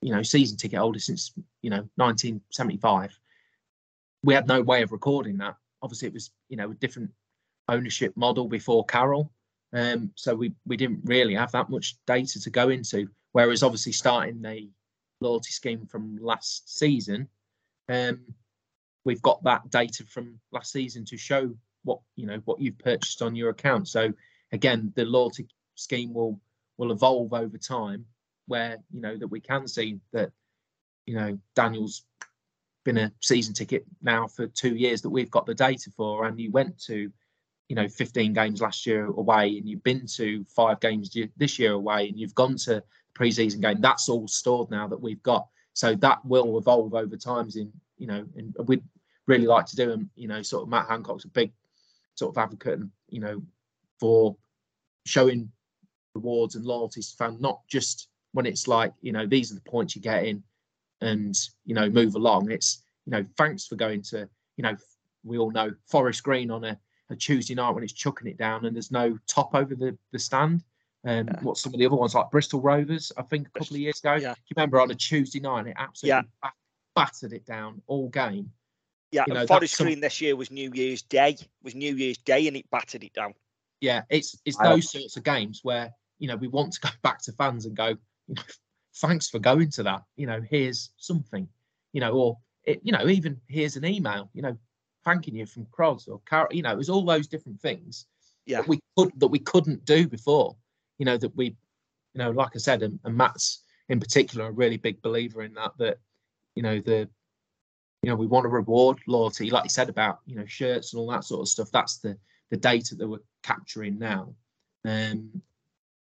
you 0.00 0.12
know 0.12 0.22
season 0.22 0.56
ticket 0.56 0.78
holder 0.78 0.98
since 0.98 1.32
you 1.62 1.70
know 1.70 1.88
1975." 1.96 3.18
We 4.22 4.34
had 4.34 4.48
no 4.48 4.60
way 4.62 4.82
of 4.82 4.92
recording 4.92 5.36
that. 5.38 5.56
Obviously, 5.82 6.08
it 6.08 6.14
was 6.14 6.30
you 6.48 6.56
know 6.56 6.70
a 6.70 6.74
different 6.74 7.10
ownership 7.68 8.16
model 8.16 8.48
before 8.48 8.84
Carol, 8.84 9.32
um, 9.72 10.10
so 10.14 10.34
we 10.34 10.52
we 10.66 10.76
didn't 10.76 11.00
really 11.04 11.34
have 11.34 11.52
that 11.52 11.70
much 11.70 11.96
data 12.06 12.40
to 12.40 12.50
go 12.50 12.68
into. 12.68 13.08
Whereas, 13.32 13.62
obviously, 13.62 13.92
starting 13.92 14.40
the 14.40 14.70
loyalty 15.20 15.50
scheme 15.50 15.86
from 15.86 16.18
last 16.18 16.78
season, 16.78 17.28
um, 17.88 18.20
we've 19.04 19.22
got 19.22 19.42
that 19.44 19.70
data 19.70 20.04
from 20.06 20.38
last 20.52 20.72
season 20.72 21.04
to 21.06 21.16
show 21.16 21.54
what 21.84 22.00
you 22.16 22.26
know 22.26 22.40
what 22.44 22.60
you've 22.60 22.78
purchased 22.78 23.22
on 23.22 23.36
your 23.36 23.50
account. 23.50 23.88
So 23.88 24.12
again, 24.52 24.92
the 24.96 25.04
loyalty 25.04 25.46
scheme 25.74 26.12
will 26.12 26.40
will 26.78 26.92
evolve 26.92 27.32
over 27.32 27.58
time, 27.58 28.04
where 28.46 28.78
you 28.90 29.00
know 29.00 29.16
that 29.16 29.28
we 29.28 29.40
can 29.40 29.66
see 29.66 29.98
that 30.12 30.30
you 31.06 31.14
know 31.14 31.38
Daniel's 31.54 32.04
been 32.84 32.98
a 32.98 33.12
season 33.20 33.52
ticket 33.52 33.84
now 34.00 34.28
for 34.28 34.46
two 34.46 34.76
years 34.76 35.02
that 35.02 35.10
we've 35.10 35.30
got 35.30 35.46
the 35.46 35.54
data 35.54 35.90
for, 35.96 36.26
and 36.26 36.40
you 36.40 36.50
went 36.50 36.78
to 36.84 37.10
you 37.68 37.76
know 37.76 37.88
15 37.88 38.32
games 38.32 38.60
last 38.60 38.86
year 38.86 39.06
away, 39.06 39.58
and 39.58 39.68
you've 39.68 39.82
been 39.82 40.06
to 40.16 40.44
five 40.44 40.80
games 40.80 41.14
this 41.36 41.58
year 41.58 41.72
away, 41.72 42.08
and 42.08 42.18
you've 42.18 42.34
gone 42.34 42.56
to 42.56 42.82
pre-season 43.14 43.60
game. 43.60 43.80
That's 43.80 44.08
all 44.08 44.28
stored 44.28 44.70
now 44.70 44.86
that 44.88 45.00
we've 45.00 45.22
got. 45.22 45.48
So 45.72 45.94
that 45.96 46.24
will 46.24 46.58
evolve 46.58 46.94
over 46.94 47.16
times 47.16 47.56
in 47.56 47.72
you 47.98 48.06
know, 48.06 48.26
and 48.36 48.54
we'd 48.66 48.84
really 49.26 49.46
like 49.46 49.66
to 49.66 49.76
do 49.76 49.92
and 49.92 50.08
You 50.16 50.28
know, 50.28 50.42
sort 50.42 50.62
of 50.62 50.68
Matt 50.68 50.88
Hancock's 50.88 51.24
a 51.24 51.28
big 51.28 51.52
sort 52.14 52.34
of 52.34 52.42
advocate, 52.42 52.78
and 52.78 52.90
you 53.08 53.20
know, 53.20 53.42
for 53.98 54.36
showing 55.04 55.50
rewards 56.16 56.54
and 56.56 56.64
loyalties 56.64 57.10
to 57.10 57.16
fans, 57.16 57.40
not 57.40 57.60
just 57.68 58.08
when 58.32 58.46
it's 58.46 58.66
like, 58.68 58.92
you 59.02 59.12
know, 59.12 59.26
these 59.26 59.50
are 59.52 59.54
the 59.54 59.60
points 59.70 59.94
you're 59.94 60.02
getting 60.02 60.42
and, 61.00 61.36
you 61.64 61.74
know, 61.74 61.88
move 61.88 62.14
along. 62.14 62.50
It's, 62.50 62.82
you 63.06 63.12
know, 63.12 63.24
thanks 63.36 63.66
for 63.66 63.76
going 63.76 64.02
to, 64.02 64.28
you 64.56 64.62
know, 64.62 64.76
we 65.24 65.38
all 65.38 65.50
know 65.50 65.72
Forest 65.86 66.22
Green 66.22 66.50
on 66.50 66.64
a, 66.64 66.78
a 67.10 67.16
Tuesday 67.16 67.54
night 67.54 67.70
when 67.70 67.84
it's 67.84 67.92
chucking 67.92 68.28
it 68.28 68.36
down 68.36 68.64
and 68.66 68.74
there's 68.74 68.90
no 68.90 69.18
top 69.26 69.54
over 69.54 69.74
the, 69.74 69.96
the 70.12 70.18
stand. 70.18 70.62
Um, 71.04 71.28
what 71.42 71.56
some 71.56 71.72
of 71.72 71.78
the 71.78 71.86
other 71.86 71.94
ones 71.94 72.14
like 72.14 72.30
Bristol 72.32 72.60
Rovers, 72.60 73.12
I 73.16 73.22
think 73.22 73.46
a 73.46 73.58
couple 73.58 73.76
of 73.76 73.80
years 73.80 74.00
ago. 74.00 74.14
Yeah. 74.14 74.30
You 74.30 74.54
remember 74.56 74.80
on 74.80 74.90
a 74.90 74.94
Tuesday 74.94 75.38
night, 75.38 75.68
it 75.68 75.74
absolutely 75.78 76.28
ba- 76.42 76.50
battered 76.96 77.32
it 77.32 77.46
down 77.46 77.80
all 77.86 78.08
game. 78.08 78.50
Yeah, 79.12 79.24
You 79.28 79.34
know, 79.34 79.46
Forest 79.46 79.76
some- 79.76 79.86
Green 79.86 80.00
this 80.00 80.20
year 80.20 80.34
was 80.34 80.50
New 80.50 80.72
Year's 80.74 81.02
Day. 81.02 81.36
Was 81.62 81.76
New 81.76 81.94
Year's 81.94 82.18
Day, 82.18 82.48
and 82.48 82.56
it 82.56 82.68
battered 82.70 83.04
it 83.04 83.12
down. 83.12 83.34
yeah, 83.80 84.02
it's 84.10 84.36
it's 84.44 84.58
I- 84.58 84.70
those 84.70 84.90
sorts 84.90 85.16
of 85.16 85.22
games 85.22 85.60
where 85.62 85.92
you 86.18 86.28
know 86.28 86.36
we 86.36 86.48
want 86.48 86.72
to 86.74 86.80
go 86.80 86.88
back 87.02 87.20
to 87.22 87.32
fans 87.32 87.66
and 87.66 87.76
go, 87.76 87.88
you 88.26 88.34
know, 88.34 88.42
thanks 88.96 89.28
for 89.28 89.38
going 89.38 89.70
to 89.72 89.82
that. 89.84 90.02
You 90.16 90.26
know, 90.26 90.40
here's 90.48 90.90
something, 90.96 91.48
you 91.92 92.00
know, 92.00 92.12
or 92.12 92.38
it, 92.64 92.80
you 92.82 92.92
know, 92.92 93.06
even 93.08 93.40
here's 93.48 93.76
an 93.76 93.84
email, 93.84 94.30
you 94.32 94.42
know, 94.42 94.56
thanking 95.04 95.36
you 95.36 95.46
from 95.46 95.66
Cross 95.70 96.08
or 96.08 96.20
Car, 96.26 96.48
you 96.50 96.62
know, 96.62 96.72
it 96.72 96.78
was 96.78 96.90
all 96.90 97.04
those 97.04 97.26
different 97.28 97.60
things 97.60 98.06
Yeah. 98.46 98.60
that 98.60 98.68
we 98.68 98.80
could 98.96 99.12
that 99.20 99.28
we 99.28 99.38
couldn't 99.38 99.84
do 99.84 100.08
before. 100.08 100.56
You 100.98 101.04
know, 101.06 101.18
that 101.18 101.36
we, 101.36 101.46
you 101.46 102.18
know, 102.18 102.30
like 102.30 102.52
I 102.54 102.58
said, 102.58 102.82
and, 102.82 102.98
and 103.04 103.16
Matt's 103.16 103.62
in 103.88 104.00
particular 104.00 104.46
a 104.46 104.50
really 104.52 104.78
big 104.78 105.00
believer 105.02 105.42
in 105.42 105.54
that. 105.54 105.72
That 105.78 105.98
you 106.54 106.62
know 106.62 106.80
the 106.80 107.08
you 108.02 108.10
know, 108.10 108.16
we 108.16 108.26
want 108.26 108.44
to 108.44 108.48
reward 108.48 108.98
loyalty, 109.06 109.50
like 109.50 109.64
you 109.64 109.70
said 109.70 109.88
about 109.88 110.20
you 110.26 110.36
know 110.36 110.46
shirts 110.46 110.92
and 110.92 111.00
all 111.00 111.10
that 111.10 111.24
sort 111.24 111.42
of 111.42 111.48
stuff. 111.48 111.70
That's 111.72 111.98
the 111.98 112.16
the 112.50 112.56
data 112.56 112.94
that 112.94 113.08
we're 113.08 113.18
capturing 113.42 113.98
now. 113.98 114.34
Um, 114.84 115.42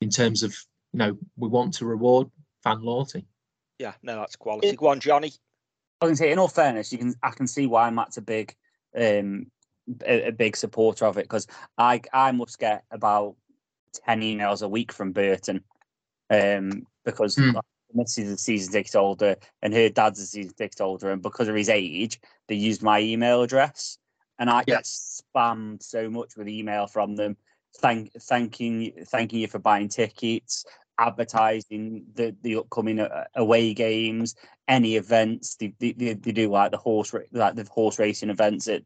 in 0.00 0.10
terms 0.10 0.42
of 0.42 0.54
you 0.92 0.98
know, 0.98 1.18
we 1.36 1.48
want 1.48 1.74
to 1.74 1.86
reward 1.86 2.28
fan 2.62 2.82
loyalty. 2.82 3.26
Yeah, 3.78 3.94
no, 4.02 4.16
that's 4.16 4.36
quality. 4.36 4.74
Go 4.76 4.88
on, 4.88 5.00
Johnny. 5.00 5.32
I 6.00 6.06
can 6.06 6.16
say, 6.16 6.32
in 6.32 6.38
all 6.38 6.48
fairness, 6.48 6.92
you 6.92 6.98
can 6.98 7.14
I 7.22 7.30
can 7.30 7.46
see 7.46 7.66
why 7.66 7.90
Matt's 7.90 8.16
a 8.16 8.22
big, 8.22 8.54
um, 8.96 9.46
a, 10.06 10.28
a 10.28 10.32
big 10.32 10.56
supporter 10.56 11.04
of 11.04 11.18
it 11.18 11.24
because 11.24 11.46
I 11.76 12.00
I 12.12 12.32
must 12.32 12.58
get 12.58 12.84
about 12.90 13.36
ten 13.92 14.20
emails 14.20 14.62
a 14.62 14.68
week 14.68 14.92
from 14.92 15.12
Burton, 15.12 15.62
um, 16.30 16.86
because 17.04 17.36
Hmm. 17.36 17.50
like, 17.50 17.64
missus 17.94 18.26
is 18.26 18.32
a 18.32 18.38
season 18.38 18.72
ticket 18.72 18.92
holder 18.92 19.36
and 19.62 19.72
her 19.72 19.88
dad's 19.88 20.20
a 20.20 20.26
season 20.26 20.54
ticket 20.54 20.78
holder, 20.78 21.10
and 21.10 21.22
because 21.22 21.48
of 21.48 21.54
his 21.54 21.68
age, 21.68 22.20
they 22.46 22.54
used 22.54 22.82
my 22.82 23.00
email 23.00 23.42
address, 23.42 23.98
and 24.38 24.48
I 24.50 24.64
get 24.64 24.84
spammed 24.84 25.82
so 25.82 26.08
much 26.08 26.36
with 26.36 26.48
email 26.48 26.86
from 26.86 27.16
them, 27.16 27.36
thank 27.76 28.12
thanking 28.14 28.92
thanking 29.06 29.40
you 29.40 29.48
for 29.48 29.58
buying 29.58 29.88
tickets, 29.88 30.64
advertising 30.98 32.04
the 32.14 32.34
the 32.42 32.56
upcoming 32.56 33.00
uh, 33.00 33.24
away 33.34 33.74
games, 33.74 34.34
any 34.66 34.96
events. 34.96 35.56
They, 35.56 35.72
they, 35.78 35.92
they 35.92 36.14
do 36.14 36.50
like 36.50 36.70
the 36.70 36.78
horse 36.78 37.14
like 37.32 37.54
the 37.54 37.64
horse 37.70 37.98
racing 37.98 38.30
events 38.30 38.68
at 38.68 38.82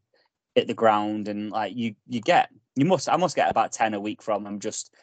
at 0.57 0.67
the 0.67 0.75
ground, 0.75 1.28
and 1.28 1.51
like 1.51 1.75
you 1.75 1.94
you 2.09 2.20
get 2.20 2.51
you 2.77 2.85
must 2.85 3.09
I 3.09 3.17
must 3.17 3.36
get 3.36 3.51
about 3.51 3.73
ten 3.73 3.94
a 3.94 4.01
week 4.01 4.23
from 4.23 4.44
them. 4.44 4.61
Just 4.61 4.94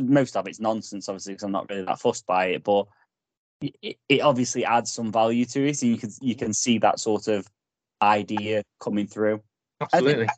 most 0.00 0.36
of 0.36 0.48
it's 0.48 0.60
nonsense, 0.60 1.08
obviously, 1.08 1.34
because 1.34 1.44
I'm 1.44 1.52
not 1.52 1.68
really 1.68 1.84
that 1.84 2.00
fussed 2.00 2.26
by 2.26 2.46
it, 2.46 2.64
but 2.64 2.86
it, 3.60 3.96
it 4.08 4.20
obviously 4.20 4.64
adds 4.64 4.92
some 4.92 5.12
value 5.12 5.44
to 5.46 5.68
it, 5.68 5.82
and 5.82 5.92
you 5.92 5.98
can 5.98 6.10
you 6.20 6.34
can 6.34 6.52
see 6.52 6.78
that 6.78 7.00
sort 7.00 7.28
of 7.28 7.46
idea 8.02 8.62
coming 8.80 9.06
through. 9.06 9.42
Absolutely. 9.80 10.28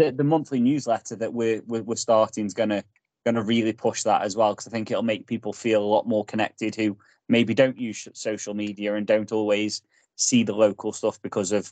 The, 0.00 0.10
the 0.10 0.24
monthly 0.24 0.60
newsletter 0.60 1.14
that 1.16 1.34
we're 1.34 1.60
we're, 1.66 1.94
starting 1.94 2.46
is 2.46 2.54
gonna 2.54 2.82
gonna 3.26 3.42
really 3.42 3.74
push 3.74 4.02
that 4.04 4.22
as 4.22 4.34
well 4.34 4.54
because 4.54 4.66
I 4.66 4.70
think 4.70 4.90
it'll 4.90 5.02
make 5.02 5.26
people 5.26 5.52
feel 5.52 5.82
a 5.82 5.84
lot 5.84 6.08
more 6.08 6.24
connected 6.24 6.74
who 6.74 6.96
maybe 7.28 7.52
don't 7.52 7.78
use 7.78 8.08
social 8.14 8.54
media 8.54 8.94
and 8.94 9.06
don't 9.06 9.30
always 9.30 9.82
see 10.16 10.42
the 10.42 10.54
local 10.54 10.94
stuff 10.94 11.20
because 11.20 11.52
of 11.52 11.70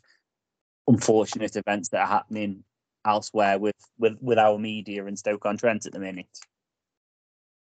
unfortunate 0.87 1.57
events 1.57 1.89
that 1.89 2.03
are 2.03 2.07
happening 2.07 2.65
elsewhere 3.07 3.59
with 3.59 3.77
with 3.99 4.19
with 4.21 4.39
our 4.39 4.59
media 4.59 5.07
and 5.07 5.19
Stoke 5.19 5.47
on 5.47 5.57
Trent 5.57 5.87
at 5.87 5.93
the 5.93 5.99
minute. 5.99 6.39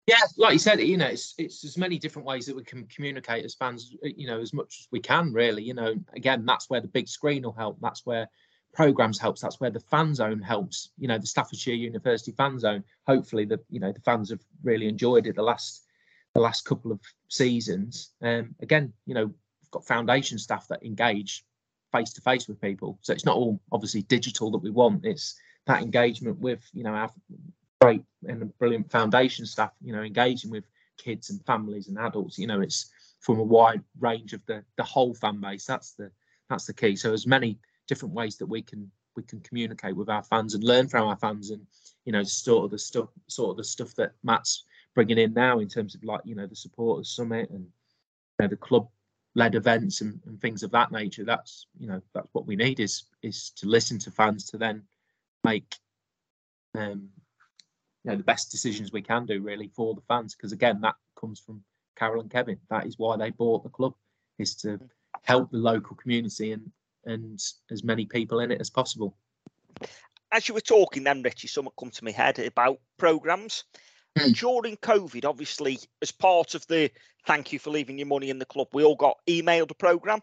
Yeah, 0.06 0.22
like 0.38 0.54
you 0.54 0.60
said, 0.60 0.80
you 0.80 0.98
know, 0.98 1.08
it's 1.08 1.34
it's 1.40 1.66
as 1.66 1.76
many 1.76 1.98
different 1.98 2.28
ways 2.28 2.46
that 2.46 2.56
we 2.56 2.64
can 2.64 2.86
communicate 2.86 3.46
as 3.46 3.56
fans, 3.56 3.96
you 4.04 4.28
know, 4.28 4.40
as 4.40 4.54
much 4.54 4.78
as 4.82 4.88
we 4.92 5.00
can, 5.00 5.34
really. 5.34 5.64
You 5.64 5.74
know, 5.74 5.96
again, 6.16 6.46
that's 6.46 6.70
where 6.70 6.82
the 6.82 6.88
big 6.88 7.08
screen 7.08 7.42
will 7.42 7.52
help. 7.52 7.80
That's 7.82 8.06
where 8.06 8.28
programs 8.74 9.20
helps. 9.20 9.42
That's 9.42 9.60
where 9.60 9.70
the 9.70 9.80
fan 9.80 10.16
zone 10.16 10.42
helps. 10.42 10.90
You 10.98 11.08
know, 11.08 11.18
the 11.18 11.28
Staffordshire 11.28 11.74
University 11.74 12.32
fan 12.32 12.60
zone. 12.60 12.84
Hopefully, 13.08 13.46
the 13.46 13.60
you 13.70 13.80
know 13.80 13.92
the 13.92 14.02
fans 14.02 14.30
have 14.30 14.42
really 14.64 14.88
enjoyed 14.88 15.28
it 15.28 15.36
the 15.36 15.44
last 15.44 15.86
the 16.34 16.42
last 16.42 16.66
couple 16.66 16.92
of 16.92 17.00
seasons. 17.28 18.12
Um, 18.22 18.56
again, 18.62 18.94
you 19.06 19.14
know, 19.14 19.26
we've 19.26 19.72
got 19.72 19.86
foundation 19.86 20.38
staff 20.38 20.68
that 20.70 20.84
engage 20.84 21.44
face 21.92 22.14
to 22.14 22.22
face 22.22 22.48
with 22.48 22.62
people. 22.62 22.98
So 23.02 23.14
it's 23.14 23.26
not 23.26 23.36
all 23.36 23.62
obviously 23.72 24.04
digital 24.04 24.52
that 24.52 24.60
we 24.60 24.70
want. 24.70 25.06
It's 25.06 25.36
that 25.68 25.82
engagement 25.82 26.40
with 26.40 26.68
you 26.74 26.84
know 26.84 26.94
our 26.94 27.12
great 27.82 28.04
and 28.28 28.58
brilliant 28.60 28.92
foundation 28.92 29.46
staff, 29.46 29.72
you 29.82 29.94
know, 29.94 30.02
engaging 30.04 30.52
with 30.52 30.64
kids 30.98 31.30
and 31.30 31.44
families 31.46 31.88
and 31.88 31.98
adults. 31.98 32.38
You 32.38 32.48
know, 32.48 32.62
it's 32.62 32.90
from 33.20 33.40
a 33.40 33.44
wide 33.44 33.84
range 34.00 34.34
of 34.34 34.46
the 34.46 34.64
the 34.78 34.84
whole 34.84 35.14
fan 35.14 35.42
base. 35.42 35.66
That's 35.66 35.94
the 35.94 36.12
that's 36.50 36.66
the 36.66 36.74
key. 36.74 36.96
So 36.96 37.14
as 37.14 37.28
many 37.28 37.60
different 37.92 38.16
ways 38.16 38.38
that 38.38 38.46
we 38.46 38.62
can 38.62 38.90
we 39.18 39.24
can 39.24 39.42
communicate 39.42 39.98
with 39.98 40.08
our 40.08 40.24
fans 40.24 40.54
and 40.54 40.64
learn 40.64 40.88
from 40.88 41.10
our 41.10 41.18
fans, 41.18 41.52
and 41.52 41.62
you 42.06 42.14
know, 42.14 42.24
sort 42.24 42.64
of 42.64 42.72
the 42.72 42.80
stuff 42.80 43.10
sort 43.28 43.52
of 43.52 43.58
the 43.58 43.66
stuff 43.66 43.94
that 43.96 44.14
Matt's 44.24 44.64
bringing 44.96 45.18
in 45.18 45.34
now 45.34 45.60
in 45.60 45.68
terms 45.68 45.94
of 45.94 46.02
like 46.06 46.22
you 46.24 46.34
know 46.34 46.48
the 46.48 46.56
supporters 46.56 47.14
summit 47.14 47.50
and 47.50 47.64
you 47.66 48.40
know, 48.40 48.48
the 48.48 48.56
club 48.56 48.88
led 49.36 49.56
events 49.56 50.00
and, 50.00 50.22
and 50.26 50.40
things 50.40 50.64
of 50.64 50.72
that 50.72 50.94
nature. 50.94 51.26
That's 51.26 51.68
you 51.78 51.88
know 51.90 52.02
that's 52.14 52.30
what 52.32 52.48
we 52.48 52.56
need 52.56 52.80
is 52.80 53.04
is 53.24 53.52
to 53.58 53.68
listen 53.68 54.00
to 54.00 54.12
fans 54.12 54.46
to 54.52 54.58
then 54.58 54.84
make 55.44 55.76
um 56.76 57.10
you 58.06 58.12
know 58.12 58.16
the 58.16 58.24
best 58.24 58.52
decisions 58.52 58.94
we 58.94 59.02
can 59.02 59.26
do 59.26 59.42
really 59.42 59.68
for 59.76 59.96
the 59.96 60.08
fans 60.08 60.34
because 60.34 60.54
again 60.54 60.80
that 60.80 60.96
comes 61.20 61.42
from 61.42 61.62
Carol 61.98 62.22
and 62.22 62.32
Kevin 62.32 62.58
that 62.70 62.88
is 62.88 62.98
why 62.98 63.18
they 63.18 63.32
bought 63.32 63.64
the 63.64 63.70
club 63.70 63.94
is 64.40 64.56
to 64.56 64.80
help 65.24 65.52
the 65.52 65.58
local 65.58 65.98
community 65.98 66.54
and 66.54 66.72
and 67.06 67.40
as 67.72 67.84
many 67.84 68.06
people 68.06 68.40
in 68.40 68.52
it 68.52 68.62
as 68.62 68.70
possible 68.70 69.16
As 70.32 70.48
you 70.48 70.54
were 70.54 70.62
talking 70.62 71.04
then, 71.04 71.24
Ritchie, 71.24 71.48
something 71.48 71.74
come 71.78 71.92
to 71.92 72.04
my 72.04 72.12
head 72.12 72.40
about 72.40 72.80
programs. 72.98 73.64
Hmm. 74.18 74.32
During 74.32 74.78
COVID, 74.78 75.26
obviously, 75.26 75.80
as 76.02 76.12
part 76.12 76.54
of 76.56 76.66
the 76.68 76.92
thank 77.26 77.54
you 77.54 77.60
for 77.60 77.70
leaving 77.70 77.98
your 77.98 78.08
money 78.08 78.30
in 78.30 78.40
the 78.40 78.46
club, 78.46 78.68
we 78.74 78.84
all 78.84 78.96
got 78.96 79.20
emailed 79.28 79.72
a 79.72 79.76
program, 79.76 80.20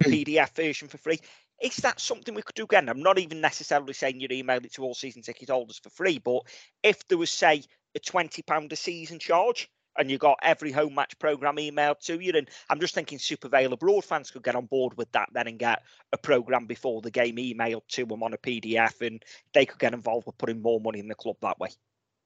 a 0.00 0.04
hmm. 0.04 0.10
PDF 0.10 0.54
version 0.54 0.88
for 0.88 0.98
free. 0.98 1.20
Is 1.62 1.76
that 1.76 2.00
something 2.00 2.34
we 2.34 2.42
could 2.42 2.54
do 2.54 2.64
again? 2.64 2.88
I'm 2.88 3.02
not 3.02 3.18
even 3.18 3.40
necessarily 3.40 3.94
saying 3.94 4.20
you'd 4.20 4.32
email 4.32 4.58
it 4.58 4.74
to 4.74 4.82
all 4.82 4.94
season 4.94 5.22
ticket 5.22 5.48
holders 5.48 5.78
for 5.78 5.88
free, 5.90 6.18
but 6.18 6.42
if 6.82 7.06
there 7.08 7.16
was, 7.16 7.30
say, 7.30 7.62
a 7.94 8.00
£20 8.00 8.72
a 8.72 8.76
season 8.76 9.18
charge 9.18 9.70
and 9.98 10.10
you 10.10 10.18
got 10.18 10.38
every 10.42 10.72
home 10.72 10.94
match 10.94 11.18
program 11.18 11.56
emailed 11.56 12.00
to 12.06 12.18
you, 12.20 12.32
and 12.34 12.48
I'm 12.70 12.80
just 12.80 12.94
thinking 12.94 13.18
Super 13.18 13.48
Vale 13.48 13.72
abroad 13.72 14.04
fans 14.04 14.30
could 14.30 14.42
get 14.42 14.56
on 14.56 14.66
board 14.66 14.96
with 14.96 15.10
that 15.12 15.28
then 15.32 15.46
and 15.46 15.58
get 15.58 15.82
a 16.12 16.18
program 16.18 16.66
before 16.66 17.00
the 17.02 17.10
game 17.10 17.36
emailed 17.36 17.86
to 17.88 18.04
them 18.04 18.22
on 18.22 18.32
a 18.32 18.38
PDF 18.38 19.06
and 19.06 19.24
they 19.52 19.66
could 19.66 19.78
get 19.78 19.94
involved 19.94 20.26
with 20.26 20.38
putting 20.38 20.62
more 20.62 20.80
money 20.80 21.00
in 21.00 21.08
the 21.08 21.14
club 21.14 21.36
that 21.42 21.58
way. 21.58 21.70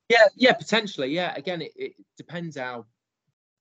Yeah, 0.08 0.26
yeah, 0.34 0.54
potentially. 0.54 1.08
Yeah, 1.08 1.34
again, 1.36 1.62
it, 1.62 1.72
it 1.76 1.92
depends 2.16 2.56
how 2.56 2.86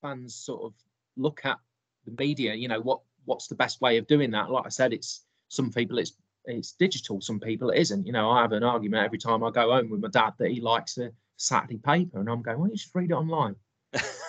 fans 0.02 0.36
sort 0.36 0.64
of 0.64 0.74
look 1.16 1.42
at 1.44 1.60
the 2.06 2.12
media. 2.18 2.56
You 2.56 2.68
know, 2.68 2.82
what 2.82 3.02
what's 3.26 3.48
the 3.48 3.56
best 3.56 3.82
way 3.82 3.98
of 3.98 4.08
doing 4.08 4.32
that? 4.32 4.50
Like 4.50 4.66
I 4.66 4.70
said, 4.70 4.94
it's 4.94 5.24
some 5.50 5.72
people 5.72 6.00
it's 6.00 6.14
it's 6.46 6.72
digital, 6.72 7.22
some 7.22 7.40
people 7.40 7.70
it 7.70 7.80
isn't. 7.80 8.08
You 8.08 8.14
know, 8.14 8.32
I 8.32 8.42
have 8.42 8.52
an 8.52 8.64
argument 8.64 9.06
every 9.06 9.20
time 9.20 9.44
I 9.44 9.52
go 9.52 9.72
home 9.72 9.90
with 9.90 10.02
my 10.02 10.10
dad 10.10 10.34
that 10.40 10.50
he 10.50 10.62
likes 10.62 10.98
a 10.98 11.12
Saturday 11.38 11.78
paper, 11.78 12.20
and 12.20 12.30
I'm 12.30 12.42
going, 12.42 12.58
don't 12.58 12.70
you 12.70 12.76
just 12.76 12.96
read 12.96 13.12
it 13.12 13.14
online? 13.14 13.56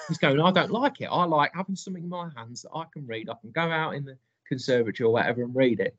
He's 0.09 0.19
going, 0.19 0.41
I 0.41 0.51
don't 0.51 0.71
like 0.71 1.01
it. 1.01 1.07
I 1.07 1.25
like 1.25 1.53
having 1.55 1.77
something 1.77 2.03
in 2.03 2.09
my 2.09 2.31
hands 2.37 2.63
that 2.63 2.71
I 2.75 2.85
can 2.93 3.07
read. 3.07 3.29
I 3.29 3.35
can 3.41 3.51
go 3.51 3.63
out 3.63 3.95
in 3.95 4.05
the 4.05 4.17
conservatory 4.47 5.07
or 5.07 5.13
whatever 5.13 5.43
and 5.43 5.55
read 5.55 5.81
it. 5.81 5.97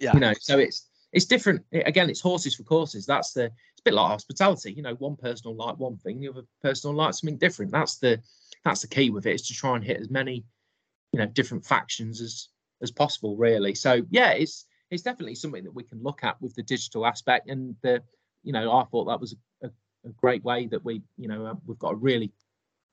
Yeah. 0.00 0.12
You 0.14 0.20
know, 0.20 0.32
so 0.38 0.58
it's 0.58 0.88
it's 1.12 1.24
different. 1.24 1.64
It- 1.70 1.86
again, 1.86 2.10
it's 2.10 2.20
horses 2.20 2.54
for 2.54 2.64
courses. 2.64 3.06
That's 3.06 3.32
the 3.32 3.44
it's 3.44 3.80
a 3.80 3.84
bit 3.84 3.94
like 3.94 4.08
hospitality. 4.08 4.72
You 4.72 4.82
know, 4.82 4.94
one 4.94 5.16
person 5.16 5.42
will 5.44 5.56
like 5.66 5.78
one 5.78 5.96
thing, 5.98 6.20
the 6.20 6.28
other 6.28 6.42
person 6.62 6.90
will 6.90 6.98
like 6.98 7.14
something 7.14 7.38
different. 7.38 7.72
That's 7.72 7.98
the 7.98 8.20
that's 8.64 8.82
the 8.82 8.88
key 8.88 9.10
with 9.10 9.26
it 9.26 9.34
is 9.34 9.46
to 9.48 9.54
try 9.54 9.76
and 9.76 9.84
hit 9.84 10.00
as 10.00 10.10
many, 10.10 10.44
you 11.12 11.18
know, 11.18 11.26
different 11.26 11.64
factions 11.64 12.20
as 12.20 12.48
as 12.82 12.90
possible, 12.90 13.36
really. 13.36 13.74
So 13.74 14.02
yeah, 14.10 14.32
it's 14.32 14.66
it's 14.90 15.02
definitely 15.02 15.34
something 15.36 15.64
that 15.64 15.74
we 15.74 15.84
can 15.84 16.02
look 16.02 16.24
at 16.24 16.40
with 16.42 16.54
the 16.54 16.62
digital 16.62 17.06
aspect. 17.06 17.48
And 17.48 17.74
the, 17.82 18.02
you 18.42 18.52
know, 18.52 18.72
I 18.72 18.84
thought 18.84 19.06
that 19.06 19.20
was 19.20 19.34
a, 19.62 19.66
a, 19.66 19.70
a 20.08 20.12
great 20.12 20.44
way 20.44 20.66
that 20.66 20.84
we, 20.84 21.02
you 21.16 21.28
know, 21.28 21.46
uh, 21.46 21.54
we've 21.66 21.78
got 21.78 21.92
a 21.94 21.96
really 21.96 22.32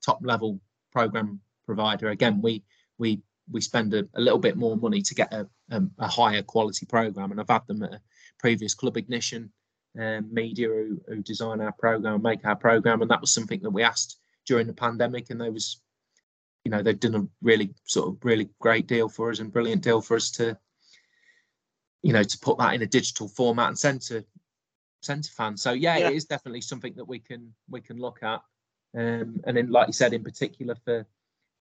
top 0.04 0.18
level 0.22 0.60
program 0.92 1.40
provider. 1.64 2.10
Again, 2.10 2.40
we 2.42 2.62
we 2.98 3.20
we 3.50 3.60
spend 3.60 3.94
a, 3.94 4.06
a 4.14 4.20
little 4.20 4.38
bit 4.38 4.56
more 4.56 4.76
money 4.76 5.02
to 5.02 5.14
get 5.14 5.32
a, 5.32 5.48
um, 5.70 5.90
a 5.98 6.08
higher 6.08 6.42
quality 6.42 6.86
program, 6.86 7.30
and 7.30 7.40
I've 7.40 7.48
had 7.48 7.66
them 7.66 7.82
at 7.82 7.94
a 7.94 8.00
previous 8.38 8.74
Club 8.74 8.96
Ignition 8.96 9.52
um, 9.98 10.32
media 10.32 10.68
who, 10.68 11.00
who 11.08 11.22
design 11.22 11.60
our 11.60 11.72
program, 11.72 12.22
make 12.22 12.44
our 12.44 12.56
program, 12.56 13.02
and 13.02 13.10
that 13.10 13.20
was 13.20 13.32
something 13.32 13.60
that 13.62 13.70
we 13.70 13.82
asked 13.82 14.18
during 14.46 14.66
the 14.66 14.72
pandemic, 14.72 15.30
and 15.30 15.40
they 15.40 15.50
was, 15.50 15.80
you 16.64 16.70
know, 16.70 16.82
they've 16.82 16.98
done 17.00 17.14
a 17.14 17.26
really 17.42 17.74
sort 17.84 18.08
of 18.08 18.24
really 18.24 18.48
great 18.60 18.86
deal 18.86 19.08
for 19.08 19.30
us 19.30 19.40
and 19.40 19.52
brilliant 19.52 19.82
deal 19.82 20.00
for 20.00 20.16
us 20.16 20.30
to, 20.32 20.56
you 22.02 22.12
know, 22.12 22.22
to 22.22 22.38
put 22.38 22.58
that 22.58 22.74
in 22.74 22.82
a 22.82 22.86
digital 22.86 23.28
format 23.28 23.68
and 23.68 23.78
send 23.78 24.00
to 24.02 24.24
send 25.02 25.24
to 25.24 25.32
fans. 25.32 25.62
So 25.62 25.72
yeah, 25.72 25.98
Yeah. 25.98 26.08
it 26.08 26.14
is 26.14 26.24
definitely 26.24 26.60
something 26.60 26.94
that 26.94 27.04
we 27.04 27.18
can 27.18 27.52
we 27.68 27.80
can 27.80 27.98
look 27.98 28.22
at, 28.22 28.40
um, 28.94 29.40
and 29.44 29.56
then 29.56 29.70
like 29.70 29.86
you 29.86 29.92
said, 29.92 30.12
in 30.12 30.22
particular 30.22 30.76
for, 30.84 31.06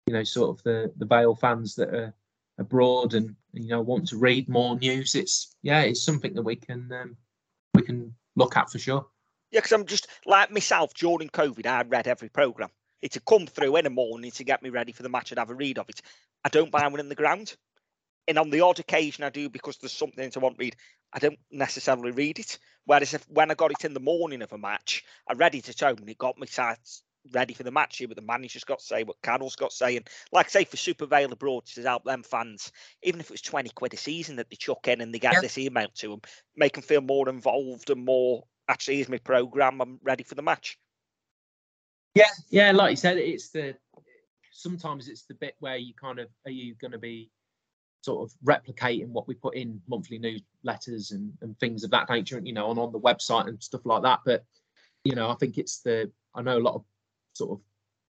you 0.07 0.13
know, 0.13 0.25
sort 0.25 0.51
of 0.51 0.63
the 0.65 0.93
the 0.97 1.07
Vale 1.07 1.35
fans 1.35 1.75
that 1.77 1.95
are 1.95 2.15
abroad 2.59 3.15
and 3.15 3.35
you 3.53 3.69
know 3.69 3.81
want 3.81 4.09
to 4.09 4.17
read 4.17 4.49
more 4.49 4.77
news. 4.79 5.15
It's 5.15 5.55
yeah, 5.63 5.81
it's 5.83 6.03
something 6.03 6.35
that 6.35 6.43
we 6.43 6.57
can 6.57 6.91
um, 6.93 7.17
we 7.75 7.83
can 7.83 8.15
look 8.37 8.57
at 8.57 8.71
for 8.71 8.79
sure. 8.79 9.07
Yeah, 9.51 9.61
because 9.61 9.73
I'm 9.73 9.87
just 9.87 10.07
like 10.27 10.53
myself 10.53 10.95
during 10.95 11.29
COVID, 11.29 11.67
I 11.67 11.83
read 11.83 12.07
every 12.07 12.29
program. 12.29 12.71
It 13.03 13.15
had 13.15 13.25
come 13.25 13.47
through 13.47 13.77
in 13.77 13.85
the 13.85 13.91
morning 13.91 14.31
to 14.33 14.45
get 14.45 14.63
me 14.63 14.71
ready 14.71 14.93
for 14.93 15.03
the 15.03 15.09
match 15.09 15.33
and 15.33 15.39
have 15.39 15.51
a 15.51 15.55
read 15.55 15.79
of 15.79 15.89
it. 15.89 16.03
I 16.45 16.49
don't 16.51 16.71
buy 16.71 16.87
one 16.87 17.01
in 17.01 17.09
the 17.09 17.15
ground. 17.15 17.57
And 18.29 18.39
on 18.39 18.51
the 18.51 18.61
odd 18.61 18.79
occasion 18.79 19.25
I 19.25 19.31
do 19.31 19.49
because 19.49 19.79
there's 19.79 19.93
something 19.93 20.31
to 20.31 20.41
want 20.41 20.57
to 20.57 20.61
read. 20.61 20.77
I 21.13 21.19
don't 21.19 21.39
necessarily 21.51 22.13
read 22.13 22.39
it. 22.39 22.59
Whereas 22.85 23.15
if 23.15 23.29
when 23.29 23.51
I 23.51 23.55
got 23.55 23.73
it 23.73 23.85
in 23.85 23.95
the 23.95 24.01
morning 24.01 24.43
of 24.43 24.53
a 24.53 24.59
match, 24.59 25.05
I 25.27 25.33
read 25.33 25.55
it 25.55 25.69
at 25.69 25.81
home 25.81 25.99
and 25.99 26.09
it 26.09 26.19
got 26.19 26.39
me 26.39 26.47
sat 26.47 26.79
ready 27.33 27.55
for 27.55 27.63
the 27.63 27.71
match 27.71 27.99
here, 27.99 28.09
but 28.09 28.17
the 28.17 28.23
manager's 28.23 28.65
got 28.65 28.79
to 28.79 28.85
say, 28.85 29.05
what 29.05 29.21
Carol's 29.23 29.57
got 29.57 29.71
to 29.71 29.77
say. 29.77 29.97
And 29.97 30.09
like 30.33 30.47
I 30.47 30.51
say, 30.51 30.65
for 30.65 30.77
Super 30.77 31.07
Vale 31.07 31.33
abroad, 31.33 31.67
to 31.67 31.83
help 31.83 32.05
them 32.05 32.23
fans, 32.23 32.73
even 33.03 33.21
if 33.21 33.27
it 33.27 33.33
was 33.33 33.43
20 33.43 33.71
quid 33.71 33.95
a 33.95 33.97
season 33.97 34.37
that 34.37 34.51
they 34.51 34.57
chuck 34.57 34.89
in 34.89 35.01
and 35.01 35.15
they 35.15 35.19
get 35.19 35.35
Yeah. 35.35 35.41
this 35.41 35.59
email 35.59 35.89
to 35.97 36.09
them, 36.09 36.21
make 36.57 36.75
them 36.75 36.83
feel 36.83 37.01
more 37.01 37.29
involved 37.29 37.91
and 37.91 38.05
more, 38.05 38.45
actually, 38.69 38.97
here's 38.97 39.09
my 39.09 39.19
programme, 39.19 39.81
I'm 39.81 39.99
ready 40.03 40.25
for 40.25 40.35
the 40.35 40.43
match. 40.43 40.79
Yeah, 42.15 42.31
yeah, 42.49 42.73
like 42.73 42.91
you 42.91 42.97
said, 42.97 43.19
it's 43.19 43.51
the 43.51 43.77
sometimes 44.53 45.09
it's 45.09 45.23
the 45.23 45.35
bit 45.35 45.55
where 45.61 45.77
you 45.77 45.95
kind 45.95 46.19
of 46.19 46.29
are 46.45 46.51
you 46.51 46.75
going 46.75 46.91
to 46.91 46.99
be 46.99 47.31
sort 48.03 48.29
of 48.29 48.37
replicating 48.45 49.09
what 49.09 49.29
we 49.29 49.35
put 49.35 49.55
in 49.55 49.81
monthly 49.89 50.19
newsletters 50.19 51.13
and, 51.13 51.33
and 51.43 51.59
things 51.59 51.85
of 51.85 51.91
that 51.91 52.09
nature, 52.09 52.41
you 52.43 52.53
know, 52.53 52.67
on 52.67 52.79
on 52.79 52.93
the 52.93 52.99
website 52.99 53.47
and 53.47 53.63
stuff 53.63 53.83
like 53.85 54.03
that. 54.03 54.21
But 54.25 54.45
you 55.05 55.15
know, 55.15 55.31
I 55.31 55.35
think 55.37 55.59
it's 55.59 55.81
the 55.81 56.11
I 56.35 56.43
know 56.43 56.59
a 56.59 56.61
lot 56.61 56.75
of 56.75 56.85
sort 57.35 57.53
of 57.53 57.61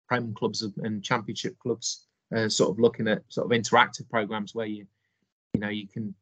prem 0.08 0.34
clubs 0.34 0.62
and- 0.62 1.04
championship 1.04 1.58
clubs 1.60 2.06
uh, 2.36 2.50
sort 2.50 2.72
of 2.72 2.80
looking 2.80 3.08
at 3.08 3.24
sort 3.30 3.52
of 3.52 3.60
interactive 3.60 4.10
programs 4.10 4.56
where 4.56 4.66
you, 4.66 4.86
you 5.54 5.60
know, 5.60 5.70
you 5.70 5.88
can 5.88 6.14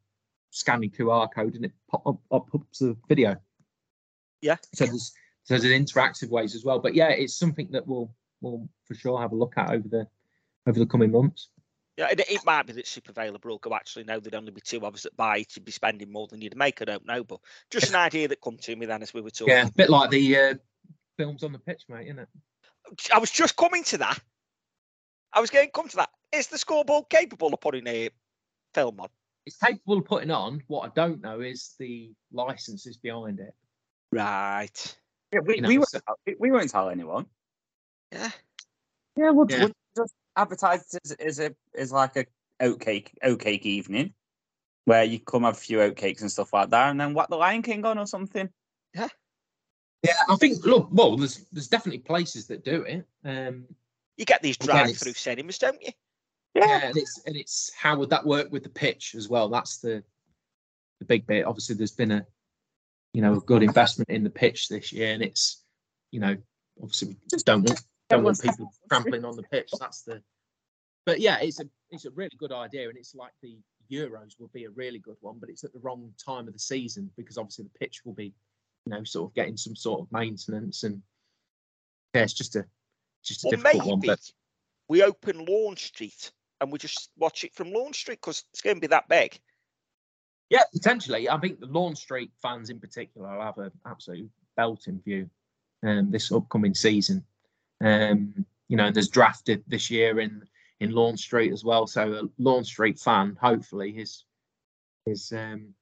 scan 0.52 0.82
your 0.82 0.92
QR 0.92 1.28
code 1.34 1.56
and 1.56 1.66
it 1.66 1.72
pop 1.90 2.06
up, 2.08 2.20
up 2.32 2.48
the 2.80 2.96
video. 3.08 3.36
Yeah. 4.42 4.58
So 4.74 4.86
there's 4.86 5.14
so 5.44 5.58
there's 5.58 5.74
interactive 5.74 6.30
ways 6.30 6.56
as 6.56 6.64
well. 6.64 6.80
But 6.80 6.96
yeah, 6.96 7.10
it's 7.10 7.36
something 7.36 7.70
that 7.72 7.88
we'll 7.88 8.12
we'll 8.42 8.68
for 8.86 8.96
sure 8.96 9.22
have 9.22 9.32
a 9.32 9.36
look 9.36 9.54
at 9.58 9.72
over 9.72 9.88
the 9.88 10.08
over 10.68 10.80
the 10.80 10.86
coming 10.86 11.12
months. 11.12 11.50
Yeah, 11.98 12.08
it, 12.12 12.22
it 12.30 12.46
might 12.46 12.66
be 12.66 12.74
that 12.74 12.88
Super 12.88 13.12
will 13.44 13.58
go, 13.58 13.76
actually, 13.76 14.06
no, 14.06 14.22
there'd 14.22 14.34
only 14.34 14.52
be 14.52 14.62
two 14.62 14.78
of 14.86 14.94
us 14.94 15.04
that 15.04 15.18
buy 15.18 15.40
it. 15.40 15.54
You'd 15.54 15.66
be 15.66 15.74
spending 15.74 16.10
more 16.10 16.28
than 16.28 16.40
you'd 16.40 16.56
make. 16.56 16.82
I 16.82 16.86
don't 16.86 17.06
know. 17.06 17.26
But 17.26 17.42
just 17.70 17.90
an 17.90 17.96
idea 17.96 18.30
that 18.30 18.40
come 18.40 18.56
to 18.56 18.76
me 18.76 18.86
then 18.86 19.02
as 19.02 19.14
we 19.14 19.20
were 19.20 19.32
talking. 19.32 19.54
Yeah, 19.54 19.68
a 19.68 19.72
bit 19.72 19.90
like 19.90 20.10
the 20.10 20.38
uh, 20.38 20.54
films 21.18 21.44
on 21.44 21.52
the 21.52 21.60
pitch, 21.60 21.84
mate, 21.90 22.06
isn't 22.06 22.20
it? 22.20 22.30
I 23.14 23.20
was 23.20 23.32
just 23.32 23.56
coming 23.56 23.84
to 23.86 23.98
that. 24.00 24.20
I 25.34 25.40
was 25.42 25.50
going 25.50 25.68
to 25.68 25.72
come 25.72 25.88
to 25.90 25.98
that. 25.98 26.10
Is 26.32 26.48
the 26.48 26.58
scoreboard 26.58 27.06
capable 27.10 27.54
of 27.54 27.62
putting 27.62 27.88
a 27.88 28.10
film 28.74 29.00
on? 29.00 29.10
It's 29.46 29.58
capable 29.58 29.98
of 30.00 30.06
putting 30.06 30.32
on. 30.32 30.62
What 30.68 30.90
I 30.90 30.92
don't 30.96 31.22
know 31.22 31.40
is 31.42 31.76
the 31.80 32.12
licenses 32.32 32.98
behind 32.98 33.40
it. 33.40 33.54
Right. 34.12 34.98
Yeah, 35.34 35.40
we, 35.42 35.56
You 35.56 35.62
know, 35.62 35.68
we, 35.68 35.78
won't, 35.78 35.90
so- 35.90 36.00
tell- 36.06 36.36
we 36.40 36.52
won't 36.52 36.70
tell 36.70 36.90
anyone. 36.90 37.26
Yeah. 38.12 38.30
Yeah, 39.16 39.30
we'll, 39.32 39.48
Yeah. 39.50 39.60
we'll 39.60 39.72
just 39.96 40.14
advertise 40.36 40.94
it 40.94 41.02
as, 41.04 41.12
as 41.12 41.40
a 41.40 41.56
as 41.76 41.92
like 41.92 42.16
a 42.16 42.26
oatcake 42.62 43.10
oatcake 43.24 43.62
evening, 43.64 44.14
where 44.86 45.04
you 45.04 45.20
come 45.20 45.44
have 45.44 45.56
a 45.56 45.58
few 45.60 45.78
oatcakes 45.80 46.22
and 46.22 46.32
stuff 46.32 46.54
like 46.54 46.70
that, 46.70 46.90
and 46.90 47.00
then 47.00 47.14
whack 47.14 47.28
the 47.30 47.36
Lion 47.36 47.62
King 47.62 47.86
on 47.86 47.98
or 47.98 48.08
something. 48.08 48.50
Yeah, 48.96 49.10
I 50.30 50.36
think. 50.36 50.66
Look, 50.66 50.90
well, 50.92 51.18
there's 51.18 51.46
there's 51.52 51.68
definitely 51.68 52.00
places 52.00 52.48
that 52.48 52.64
do 52.64 52.84
it. 52.84 53.06
Um, 53.26 53.66
You 54.18 54.26
get 54.26 54.42
these 54.42 54.58
drive-through 54.58 55.14
cinemas, 55.14 55.58
don't 55.58 55.82
you? 55.82 55.92
yeah, 56.56 56.88
and 56.88 56.98
it's 56.98 57.22
and 57.26 57.36
it's 57.36 57.72
how 57.78 57.98
would 57.98 58.10
that 58.10 58.26
work 58.26 58.52
with 58.52 58.64
the 58.64 58.70
pitch 58.70 59.16
as 59.16 59.30
well? 59.30 59.50
That's 59.50 59.78
the 59.78 60.04
the 61.00 61.06
big 61.06 61.28
bit. 61.28 61.46
Obviously, 61.46 61.76
there's 61.76 61.92
been 61.92 62.12
a 62.12 62.26
you 63.14 63.22
know 63.22 63.36
a 63.36 63.42
good 63.42 63.64
investment 63.64 64.10
in 64.10 64.24
the 64.24 64.30
pitch 64.30 64.70
this 64.70 64.92
year, 64.92 65.14
and 65.14 65.24
it's 65.24 65.64
you 66.12 66.20
know 66.20 66.36
obviously 66.82 67.10
we 67.10 67.16
just 67.30 67.46
don't 67.46 67.64
want 67.64 67.82
don't 68.10 68.24
want 68.24 68.42
people 68.42 68.72
trampling 68.90 69.26
on 69.26 69.36
the 69.36 69.44
pitch. 69.44 69.72
That's 69.80 70.04
the. 70.04 70.22
But 71.06 71.20
yeah, 71.20 71.40
it's 71.40 71.60
a 71.60 71.66
it's 71.92 72.06
a 72.06 72.12
really 72.12 72.36
good 72.38 72.52
idea, 72.52 72.90
and 72.90 72.98
it's 72.98 73.16
like 73.16 73.32
the 73.42 73.58
Euros 73.92 74.40
will 74.40 74.50
be 74.54 74.66
a 74.66 74.70
really 74.70 75.00
good 75.00 75.18
one, 75.22 75.38
but 75.40 75.50
it's 75.50 75.64
at 75.64 75.74
the 75.74 75.80
wrong 75.80 76.12
time 76.24 76.48
of 76.48 76.54
the 76.54 76.60
season 76.60 77.10
because 77.18 77.38
obviously 77.38 77.66
the 77.66 77.80
pitch 77.80 78.02
will 78.06 78.14
be 78.14 78.34
you 78.86 78.92
know 78.92 79.04
sort 79.04 79.30
of 79.30 79.36
getting 79.36 79.58
some 79.58 79.76
sort 79.76 80.02
of 80.02 80.12
maintenance 80.12 80.84
and 80.84 81.02
yeah, 82.14 82.24
it's 82.24 82.34
just 82.34 82.56
a 82.56 82.66
just 83.24 83.46
a 83.46 83.50
Or 83.50 83.52
difficult 83.52 83.86
one. 83.86 84.00
But 84.00 84.32
we 84.88 85.04
open 85.04 85.46
Lorne 85.46 85.78
Street 85.78 86.32
and 86.62 86.72
we 86.72 86.80
just 86.80 87.10
watch 87.18 87.44
it 87.44 87.54
from 87.54 87.72
Lorne 87.72 87.94
Street 87.94 88.20
because 88.22 88.44
it's 88.52 88.62
going 88.62 88.78
to 88.78 88.82
be 88.82 88.88
that 88.88 89.08
big. 89.08 89.40
Yeah, 90.50 90.64
potentially. 90.74 91.30
I 91.30 91.38
think 91.38 91.60
the 91.60 91.68
Lorne 91.68 91.96
Street 91.96 92.32
fans 92.42 92.70
in 92.70 92.80
particular 92.80 93.32
will 93.32 93.44
have 93.44 93.58
an 93.60 93.72
absolute 93.86 94.32
belting 94.58 95.00
view 95.06 95.30
um, 95.84 96.10
this 96.10 96.32
upcoming 96.32 96.74
season. 96.74 97.24
Um, 97.82 98.46
you 98.68 98.76
know, 98.76 98.92
there's 98.92 99.10
drafted 99.10 99.64
this 99.68 99.90
year 99.90 100.20
in 100.20 100.44
in 100.80 100.92
Lorne 100.92 101.18
Street 101.18 101.52
as 101.52 101.64
well. 101.64 101.88
So 101.88 102.14
a 102.14 102.42
Lorne 102.42 102.64
Street 102.64 103.00
fan, 103.00 103.38
hopefully, 103.40 103.92
is 103.92 104.26
is 105.06 105.32
um, 105.32 105.74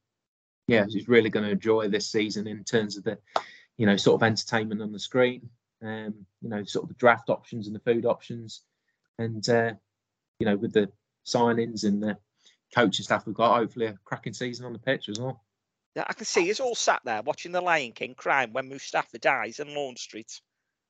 yeah, 0.67 0.85
is 0.85 1.07
really 1.07 1.29
going 1.29 1.45
to 1.45 1.51
enjoy 1.51 1.87
this 1.87 2.09
season 2.09 2.47
in 2.47 2.63
terms 2.63 2.97
of 2.97 3.03
the 3.03 3.17
you 3.77 3.85
know 3.85 3.97
sort 3.97 4.21
of 4.21 4.25
entertainment 4.25 4.81
on 4.81 4.91
the 4.91 4.99
screen. 4.99 5.49
Um, 5.81 6.25
you 6.41 6.49
know, 6.49 6.63
sort 6.63 6.83
of 6.83 6.89
the 6.89 6.95
draft 6.95 7.29
options 7.29 7.67
and 7.67 7.75
the 7.75 7.79
food 7.79 8.05
options, 8.05 8.63
and 9.19 9.47
uh, 9.49 9.73
you 10.39 10.45
know, 10.45 10.55
with 10.55 10.73
the 10.73 10.91
signings 11.25 11.83
and 11.83 12.01
the 12.01 12.17
coaching 12.73 13.03
staff 13.03 13.25
we've 13.25 13.35
got, 13.35 13.57
hopefully 13.57 13.87
a 13.87 13.97
cracking 14.03 14.33
season 14.33 14.65
on 14.65 14.73
the 14.73 14.79
pitch 14.79 15.09
as 15.09 15.19
well. 15.19 15.43
Yeah, 15.95 16.03
I 16.07 16.13
can 16.13 16.25
see 16.25 16.49
us 16.51 16.59
all 16.59 16.75
sat 16.75 17.01
there 17.05 17.21
watching 17.23 17.51
The 17.51 17.61
Lion 17.61 17.91
King 17.91 18.13
crying 18.15 18.53
when 18.53 18.69
Mustafa 18.69 19.17
dies 19.17 19.59
in 19.59 19.73
Lorne 19.73 19.95
Street. 19.95 20.41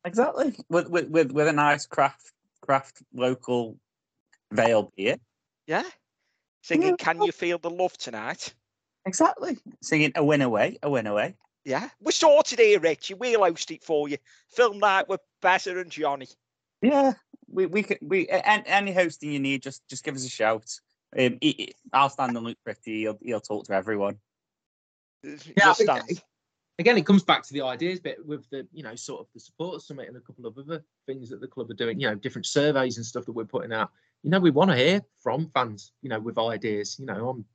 Exactly. 0.04 0.56
With 0.70 0.90
with 0.90 1.10
with, 1.10 1.32
with 1.32 1.48
a 1.48 1.54
nice 1.54 1.86
craft 1.86 2.32
craft 2.62 3.02
local 3.14 3.78
Vale 4.52 4.92
beer. 4.96 5.18
Yeah. 5.66 5.84
Singing 6.62 6.98
Can 6.98 7.22
You 7.22 7.32
Feel 7.32 7.58
the 7.58 7.70
Love 7.70 7.98
Tonight? 7.98 8.54
Exactly. 9.08 9.58
Singing 9.82 10.12
a 10.16 10.24
win 10.24 10.42
away, 10.42 10.78
a 10.84 10.90
win 10.90 11.08
away. 11.08 11.36
Yeah. 11.64 11.90
We're 12.02 12.12
sorted 12.12 12.60
here, 12.60 12.80
Ritchie. 12.80 13.14
We'll 13.16 13.44
host 13.44 13.72
it 13.72 13.84
for 13.84 14.08
you. 14.10 14.18
Film 14.50 14.80
night 14.80 15.08
with 15.08 15.22
Besser 15.42 15.80
and 15.80 15.90
Johnny. 15.90 16.28
Yeah, 16.82 17.14
we 17.50 17.66
we 17.66 17.82
could 17.84 17.98
we 18.02 18.28
a- 18.28 18.46
any 18.46 18.94
hosting 18.94 19.32
you 19.32 19.40
need, 19.40 19.64
just 19.64 19.88
just 19.90 20.04
give 20.04 20.16
us 20.16 20.26
a 20.26 20.30
shout. 20.30 20.70
Um, 21.18 21.38
he- 21.42 21.56
he- 21.58 21.76
I'll 21.94 22.10
stand 22.10 22.36
and 22.38 22.46
look 22.46 22.58
pretty. 22.64 23.00
He'll 23.02 23.18
he'll 23.22 23.40
talk 23.40 23.66
to 23.66 23.74
everyone. 23.74 24.20
Yeah, 25.24 25.38
Just 25.58 25.80
think 25.80 25.90
stand. 25.90 26.22
again, 26.80 26.98
it 26.98 27.06
comes 27.06 27.24
back 27.24 27.44
to 27.44 27.54
the 27.54 27.64
ideas 27.64 28.00
bit 28.00 28.24
with 28.26 28.48
the, 28.52 28.68
you 28.72 28.84
know, 28.84 28.96
sort 28.96 29.22
of 29.22 29.28
the 29.34 29.40
support 29.40 29.82
summit 29.82 30.08
and 30.08 30.18
a 30.18 30.22
couple 30.22 30.46
of 30.46 30.58
other 30.58 30.84
things 31.08 31.30
that 31.30 31.42
the 31.42 31.48
club 31.48 31.72
are 31.72 31.74
doing, 31.74 32.00
you 32.00 32.08
know, 32.08 32.16
different 32.16 32.46
surveys 32.46 32.98
and 32.98 33.06
stuff 33.06 33.26
that 33.26 33.32
we're 33.32 33.46
putting 33.46 33.74
out. 33.74 33.90
You 34.24 34.30
know, 34.30 34.40
we 34.40 34.52
want 34.52 34.70
to 34.70 34.78
hear 34.78 35.02
from 35.22 35.50
fans, 35.54 35.92
you 36.02 36.10
know, 36.10 36.20
with 36.20 36.38
ideas. 36.38 36.98
You 37.00 37.06
know, 37.08 37.30
I'm, 37.30 37.46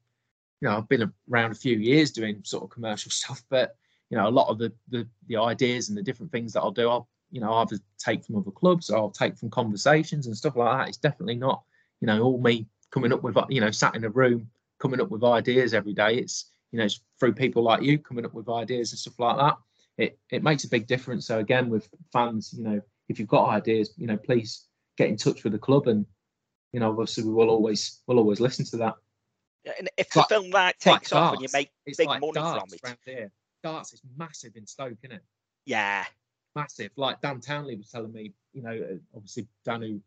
you 0.62 0.68
know, 0.68 0.76
I've 0.78 0.88
been 0.88 1.12
around 1.28 1.50
a 1.50 1.56
few 1.56 1.76
years 1.76 2.12
doing 2.12 2.40
sort 2.44 2.62
of 2.62 2.70
commercial 2.70 3.10
stuff, 3.20 3.42
but 3.50 3.76
you 4.10 4.16
know, 4.16 4.28
a 4.28 4.30
lot 4.30 4.48
of 4.48 4.58
the 4.58 4.72
the, 4.88 5.06
the 5.26 5.36
ideas 5.36 5.88
and 5.88 5.98
the 5.98 6.02
different 6.02 6.30
things 6.30 6.52
that 6.52 6.60
I'll 6.60 6.70
do, 6.70 6.88
I'll, 6.88 7.08
you 7.30 7.40
know, 7.40 7.52
either 7.54 7.78
take 7.98 8.24
from 8.24 8.36
other 8.36 8.50
clubs 8.50 8.88
or 8.88 8.98
I'll 8.98 9.10
take 9.10 9.36
from 9.36 9.50
conversations 9.50 10.26
and 10.26 10.36
stuff 10.36 10.54
like 10.54 10.78
that. 10.78 10.88
It's 10.88 10.98
definitely 10.98 11.34
not, 11.34 11.62
you 12.00 12.06
know, 12.06 12.22
all 12.22 12.40
me 12.40 12.66
coming 12.92 13.12
up 13.12 13.22
with, 13.22 13.36
you 13.48 13.60
know, 13.60 13.70
sat 13.70 13.96
in 13.96 14.04
a 14.04 14.10
room 14.10 14.48
coming 14.78 15.00
up 15.00 15.10
with 15.10 15.24
ideas 15.24 15.74
every 15.74 15.94
day. 15.94 16.16
It's 16.16 16.52
you 16.70 16.78
know, 16.78 16.84
it's 16.84 17.00
through 17.18 17.34
people 17.34 17.62
like 17.62 17.82
you 17.82 17.98
coming 17.98 18.24
up 18.24 18.32
with 18.32 18.48
ideas 18.48 18.92
and 18.92 18.98
stuff 18.98 19.18
like 19.18 19.36
that. 19.38 19.56
It 19.98 20.18
it 20.30 20.44
makes 20.44 20.62
a 20.62 20.68
big 20.68 20.86
difference. 20.86 21.26
So 21.26 21.40
again, 21.40 21.70
with 21.70 21.88
fans, 22.12 22.54
you 22.56 22.62
know, 22.62 22.80
if 23.08 23.18
you've 23.18 23.28
got 23.28 23.48
ideas, 23.48 23.92
you 23.96 24.06
know, 24.06 24.16
please 24.16 24.66
get 24.96 25.08
in 25.08 25.16
touch 25.16 25.42
with 25.42 25.54
the 25.54 25.58
club, 25.58 25.88
and 25.88 26.06
you 26.72 26.78
know, 26.78 26.90
obviously 26.90 27.24
we 27.24 27.32
will 27.32 27.50
always 27.50 28.00
we'll 28.06 28.18
always 28.18 28.38
listen 28.38 28.64
to 28.66 28.76
that. 28.76 28.94
And 29.78 29.88
if 29.96 30.10
the 30.10 30.20
like- 30.20 30.28
film 30.28 30.50
like 30.50 30.78
takes 30.78 31.12
off 31.12 31.34
and 31.34 31.42
you 31.42 31.48
make 31.52 31.70
It's 31.86 31.98
big 31.98 32.08
like 32.08 32.20
money 32.20 32.32
from 32.80 32.96
it. 33.06 33.30
Darts 33.62 33.92
is 33.92 34.02
massive 34.16 34.56
in 34.56 34.66
Stoke, 34.66 34.98
isn't 35.02 35.16
it? 35.16 35.22
Yeah. 35.66 36.04
Massive. 36.56 36.90
Like 36.96 37.20
Dan 37.20 37.40
Townley 37.40 37.76
was 37.76 37.88
telling 37.90 38.12
me, 38.12 38.32
you 38.52 38.62
know, 38.62 38.70
uh, 38.72 38.96
obviously 39.14 39.46
Dan 39.64 39.82
who 39.82 40.00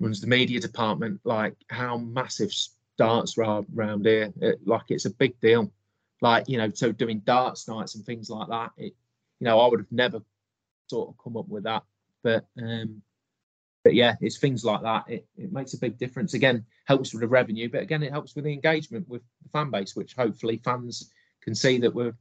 runs 0.00 0.20
the 0.20 0.26
media 0.26 0.60
department, 0.60 1.20
like 1.24 1.54
how 1.68 1.98
massive 1.98 2.50
darts 2.96 3.36
are 3.38 3.64
around 3.76 4.06
here. 4.06 4.32
It, 4.40 4.66
like 4.66 4.84
it's 4.88 5.04
a 5.04 5.10
big 5.10 5.38
deal. 5.40 5.70
Like 6.22 6.48
you 6.48 6.56
know, 6.56 6.70
so 6.72 6.92
doing 6.92 7.20
darts 7.20 7.68
nights 7.68 7.94
and 7.94 8.04
things 8.04 8.30
like 8.30 8.48
that. 8.48 8.70
It, 8.78 8.94
you 9.40 9.44
know, 9.44 9.60
I 9.60 9.68
would 9.68 9.80
have 9.80 9.92
never 9.92 10.22
sort 10.88 11.10
of 11.10 11.16
come 11.22 11.36
up 11.36 11.48
with 11.48 11.64
that, 11.64 11.82
but 12.22 12.46
um, 12.58 13.02
but 13.86 13.94
yeah, 13.94 14.16
it's 14.20 14.36
things 14.36 14.64
like 14.64 14.82
that. 14.82 15.04
It, 15.06 15.28
it 15.36 15.52
makes 15.52 15.72
a 15.72 15.78
big 15.78 15.96
difference. 15.96 16.34
Again, 16.34 16.66
helps 16.86 17.12
with 17.12 17.20
the 17.20 17.28
revenue, 17.28 17.68
but 17.68 17.82
again, 17.82 18.02
it 18.02 18.10
helps 18.10 18.34
with 18.34 18.44
the 18.44 18.52
engagement 18.52 19.08
with 19.08 19.22
the 19.44 19.48
fan 19.50 19.70
base, 19.70 19.94
which 19.94 20.16
hopefully 20.16 20.60
fans 20.64 21.12
can 21.40 21.54
see 21.54 21.78
that 21.78 21.94
we're, 21.94 22.12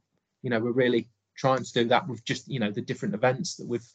you 0.44 0.52
know, 0.52 0.60
we're 0.60 0.69
really 0.74 1.10
trying 1.35 1.64
to 1.64 1.74
do 1.74 1.85
that 1.85 2.08
with 2.08 2.24
just 2.24 2.48
you 2.48 2.60
know 2.60 2.69
the 2.69 2.82
different 2.82 3.16
events 3.16 3.56
that 3.56 3.68
we've 3.68 3.88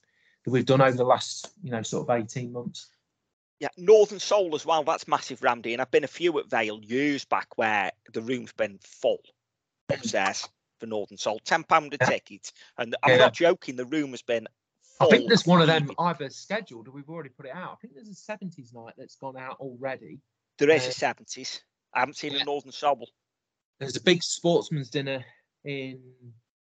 that 0.44 0.50
we've 0.50 0.66
done 0.66 0.80
over 0.80 0.96
the 0.96 1.04
last 1.04 1.52
you 1.62 1.70
know 1.70 1.80
sort 1.80 2.08
of 2.10 2.16
eighteen 2.20 2.52
months. 2.52 2.88
Yeah, 3.60 3.68
Northern 3.76 4.18
Soul 4.18 4.56
as 4.56 4.66
well. 4.66 4.82
That's 4.82 5.06
massive, 5.06 5.40
Randy. 5.40 5.72
And 5.72 5.80
I've 5.80 5.92
been 5.92 6.02
a 6.02 6.08
few 6.08 6.36
at 6.40 6.50
Vale 6.50 6.80
years 6.82 7.24
back 7.24 7.56
where 7.56 7.92
the 8.12 8.20
room's 8.20 8.52
been 8.52 8.80
full 8.82 9.22
upstairs 9.92 10.48
for 10.80 10.86
Northern 10.86 11.18
Soul. 11.18 11.38
Ten 11.44 11.62
pound 11.62 11.94
a 11.94 11.98
Yeah. 12.00 12.08
ticket, 12.08 12.50
and 12.78 12.96
I'm 13.04 13.12
Yeah. 13.12 13.16
not 13.18 13.34
joking. 13.34 13.76
The 13.76 13.84
room 13.84 14.10
has 14.10 14.22
been. 14.22 14.48
I 15.00 15.06
think 15.06 15.28
there's 15.28 15.46
one 15.46 15.60
of 15.62 15.66
them 15.66 15.90
either 15.98 16.28
scheduled 16.30 16.86
or 16.88 16.90
we've 16.90 17.08
already 17.08 17.30
put 17.30 17.46
it 17.46 17.54
out. 17.54 17.72
I 17.72 17.76
think 17.80 17.94
there's 17.94 18.08
a 18.08 18.14
seventies 18.14 18.72
night 18.72 18.94
that's 18.98 19.16
gone 19.16 19.36
out 19.36 19.58
already. 19.58 20.20
There 20.58 20.70
is 20.70 20.84
Uh, 20.84 20.88
a 20.88 20.92
seventies. 20.92 21.62
I 21.94 22.00
haven't 22.00 22.14
seen 22.16 22.36
a 22.36 22.44
Northern 22.44 22.70
Soul. 22.72 23.08
There's 23.78 23.96
a 23.96 24.02
big 24.02 24.22
sportsman's 24.22 24.90
dinner 24.90 25.24
in 25.64 26.02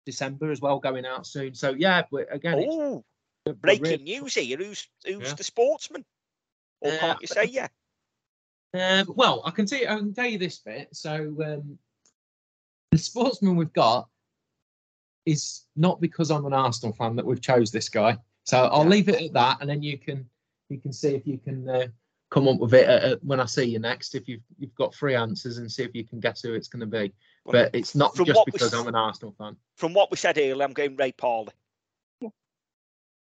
December 0.06 0.50
as 0.50 0.62
well 0.62 0.80
going 0.80 1.06
out 1.06 1.28
soon. 1.28 1.54
So 1.56 1.72
yeah, 1.72 2.04
but 2.10 2.34
again, 2.34 2.60
it's- 2.60 2.74
Oh, 2.74 3.04
breaking 3.54 3.84
really- 3.84 4.04
news 4.04 4.36
here. 4.36 4.58
Who's 4.58 4.88
who's 5.06 5.28
Yeah. 5.30 5.34
the 5.36 5.44
sportsman? 5.44 6.06
Or 6.80 6.92
Uh, 6.92 6.98
can't 7.00 7.22
you 7.22 7.28
say 7.28 7.46
yeah? 7.46 7.68
Um, 8.74 9.14
well, 9.16 9.42
I 9.46 9.52
can 9.52 9.66
tell 9.66 9.80
you, 9.80 9.88
I 9.88 9.96
can 9.98 10.14
tell 10.14 10.26
you 10.26 10.38
this 10.38 10.60
bit. 10.60 10.96
So 10.96 11.36
um, 11.44 11.78
the 12.92 12.98
sportsman 12.98 13.56
we've 13.58 13.74
got 13.74 14.10
is 15.26 15.64
not 15.76 16.02
because 16.02 16.32
I'm 16.32 16.46
an 16.46 16.54
Arsenal 16.54 16.94
fan 16.94 17.16
that 17.16 17.26
we've 17.26 17.42
chose 17.42 17.72
this 17.72 17.90
guy. 17.90 18.18
So 18.44 18.66
I'll 18.66 18.86
leave 18.86 19.08
it 19.10 19.22
at 19.22 19.34
that, 19.34 19.58
and 19.62 19.70
then 19.70 19.84
you 19.84 19.98
can 19.98 20.28
you 20.70 20.80
can 20.80 20.92
see 20.92 21.10
if 21.16 21.28
you 21.28 21.38
can 21.38 21.70
uh, 21.70 21.88
come 22.30 22.48
up 22.48 22.60
with 22.60 22.74
it 22.74 22.88
at, 22.88 23.04
at- 23.04 23.24
when 23.24 23.40
I 23.40 23.46
see 23.46 23.64
you 23.66 23.80
next. 23.80 24.16
If 24.16 24.28
you've 24.28 24.42
you've 24.58 24.76
got 24.76 24.96
three 24.96 25.16
answers, 25.16 25.58
and 25.58 25.72
see 25.72 25.84
if 25.84 25.94
you 25.94 26.04
can 26.04 26.20
guess 26.20 26.42
who 26.42 26.54
it's 26.54 26.68
going 26.68 26.80
to 26.82 26.86
be. 26.86 27.14
Well, 27.46 27.54
But 27.64 27.76
it's 27.76 27.96
not 27.96 28.16
just 28.16 28.46
because 28.46 28.74
I'm 28.74 28.88
an 28.88 28.96
Arsenal 28.96 29.36
fan. 29.38 29.56
From 29.76 29.94
what 29.94 30.12
we 30.12 30.18
said 30.18 30.38
earlier, 30.38 30.64
I'm 30.64 30.74
going 30.74 30.96
Ray 30.96 31.12
Parlour. 31.12 31.54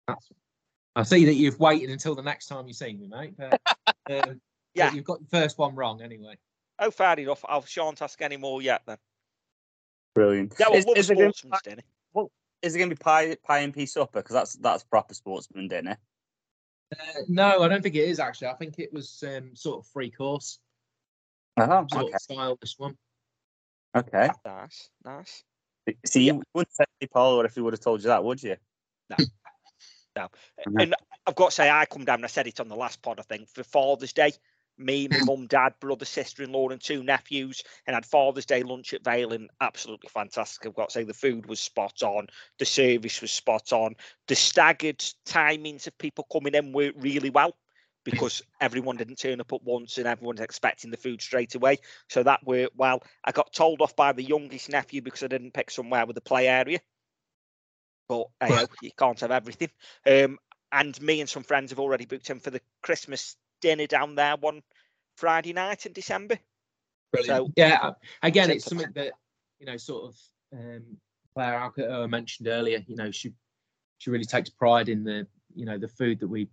That's, 0.08 0.32
I 0.96 1.04
see 1.04 1.26
that 1.26 1.34
you've 1.34 1.60
waited 1.60 1.90
until 1.90 2.14
the 2.16 2.22
next 2.22 2.46
time 2.46 2.68
you 2.68 2.74
see 2.74 2.94
me, 2.94 3.08
mate. 3.08 3.34
But, 3.38 3.60
um, 4.30 4.40
Yeah. 4.76 4.94
You've 4.94 5.04
got 5.06 5.20
the 5.20 5.28
first 5.28 5.58
one 5.58 5.74
wrong 5.76 6.02
anyway. 6.02 6.38
Oh, 6.78 6.92
fair 6.92 7.18
enough. 7.20 7.44
I 7.48 7.60
shan't 7.62 8.02
ask 8.02 8.22
any 8.22 8.38
more 8.38 8.62
yet 8.62 8.82
then. 8.86 8.98
Brilliant. 10.16 10.56
Yeah, 10.60 10.68
well, 10.70 10.78
Is- 10.80 10.86
love 10.88 10.98
is 10.98 11.10
it 11.12 11.16
gonna- 11.18 11.34
sportsman's 11.34 11.62
dinner. 11.62 11.82
Well, 12.14 12.32
is 12.64 12.74
it 12.74 12.80
going 12.80 12.90
to 12.90 12.96
be 12.96 13.00
pie, 13.04 13.36
pie 13.44 13.60
and 13.60 13.74
pea 13.74 13.86
supper? 13.86 14.20
Because 14.22 14.34
that's 14.34 14.54
that's 14.54 14.84
proper 14.84 15.14
sportsman 15.14 15.68
dinner. 15.68 15.98
Uh, 16.98 17.22
no, 17.28 17.62
I 17.62 17.68
don't 17.68 17.82
think 17.84 17.96
it 17.96 18.08
is 18.10 18.20
actually. 18.20 18.48
I 18.48 18.54
think 18.56 18.80
it 18.80 18.92
was 18.94 19.24
um, 19.28 19.56
sort 19.56 19.80
of 19.86 19.92
free 19.92 20.10
course 20.10 20.60
Oh, 21.58 21.86
sort 21.92 22.06
okay. 22.06 22.14
of 22.14 22.22
style. 22.22 22.58
This 22.62 22.76
one. 22.80 22.98
Okay. 23.96 24.30
Nice, 24.46 24.90
nice. 25.04 25.44
See, 26.06 26.24
you 26.26 26.42
wouldn't 26.54 26.74
say 26.74 26.86
Parlour 27.14 27.46
if 27.46 27.56
he 27.56 27.62
would 27.62 27.74
have 27.74 27.80
told 27.80 28.02
you 28.02 28.08
that, 28.08 28.24
would 28.24 28.42
you? 28.42 28.56
No. 29.10 29.18
No. 30.18 30.30
Mhm. 30.66 30.82
And 30.82 30.96
I've 31.28 31.36
got 31.36 31.48
to 31.50 31.56
say, 31.56 31.70
I 31.70 31.86
come 31.86 32.06
down, 32.06 32.16
and 32.16 32.24
I 32.24 32.30
said 32.30 32.48
it 32.48 32.62
on 32.62 32.70
the 32.70 32.76
last 32.78 33.02
pod, 33.02 33.20
I 33.20 33.24
think, 33.24 33.50
for 33.50 33.66
Father's 33.66 34.14
Day. 34.14 34.32
Me, 34.78 35.08
my 35.08 35.24
mum, 35.24 35.48
dad, 35.48 35.74
brother, 35.80 36.06
sister 36.06 36.44
in 36.44 36.52
law, 36.52 36.70
and 36.70 36.82
two 36.82 37.04
nephews, 37.04 37.64
and 37.88 37.94
had 37.94 38.06
Father's 38.06 38.46
Day 38.46 38.64
lunch 38.64 38.94
at 38.94 39.04
Vale, 39.04 39.34
and 39.34 39.50
absolutely 39.62 40.10
fantastic. 40.10 40.66
I've 40.66 40.76
got 40.76 40.90
to 40.90 40.94
say, 40.94 41.04
the 41.04 41.14
food 41.14 41.46
was 41.46 41.60
spot 41.60 42.04
on, 42.04 42.28
the 42.60 42.66
service 42.66 43.22
was 43.22 43.32
spot 43.32 43.72
on, 43.74 43.96
the 44.28 44.36
staggered 44.36 45.00
timings 45.26 45.88
of 45.88 45.98
people 45.98 46.28
coming 46.32 46.56
in 46.56 46.74
worked 46.74 47.02
really 47.02 47.30
well 47.30 47.56
because 48.06 48.44
everyone 48.62 48.96
didn't 48.96 49.18
turn 49.18 49.42
up 49.42 49.52
at 49.52 49.64
once 49.64 49.98
and 49.98 50.08
everyone's 50.08 50.40
expecting 50.40 50.92
the 50.92 50.98
food 50.98 51.22
straight 51.22 51.56
away. 51.56 51.80
So 52.08 52.24
that 52.24 52.46
worked 52.46 52.78
well. 52.78 53.04
I 53.24 53.32
got 53.32 53.52
told 53.52 53.82
off 53.82 53.96
by 53.96 54.14
the 54.14 54.24
youngest 54.24 54.70
nephew 54.70 55.02
because 55.02 55.24
I 55.24 55.28
didn't 55.28 55.54
pick 55.54 55.72
somewhere 55.72 56.06
with 56.06 56.16
a 56.18 56.22
play 56.22 56.48
area. 56.48 56.80
But 58.08 58.28
hey, 58.40 58.66
you 58.82 58.92
can't 58.98 59.20
have 59.20 59.32
everything. 59.32 59.72
Um, 60.06 60.38
and 60.72 61.02
me 61.02 61.20
and 61.20 61.30
some 61.30 61.44
friends 61.44 61.72
have 61.72 61.80
already 61.80 62.06
booked 62.06 62.30
in 62.30 62.40
for 62.40 62.52
the 62.52 62.62
Christmas 62.84 63.36
dinner 63.62 63.88
down 63.88 64.16
there 64.16 64.36
one 64.36 64.62
Friday 65.16 65.54
night 65.54 65.86
in 65.86 65.94
December. 65.94 66.40
Brilliant. 67.12 67.48
So- 67.48 67.54
yeah, 67.56 67.92
again, 68.22 68.50
it's 68.52 68.66
something 68.66 68.92
that 68.96 69.14
you 69.60 69.66
know, 69.66 69.78
sort 69.78 70.14
of 70.14 70.20
um, 70.54 70.98
Claire 71.34 71.60
Alcater 71.60 72.10
mentioned 72.10 72.48
earlier. 72.48 72.84
You 72.88 72.96
know, 72.96 73.12
she 73.12 73.34
she 73.98 74.10
really 74.10 74.26
takes 74.26 74.50
pride 74.50 74.90
in 74.90 75.04
the 75.04 75.28
you 75.56 75.66
know 75.66 75.78
the 75.78 75.88
food 75.88 76.20
that 76.20 76.28
we 76.28 76.48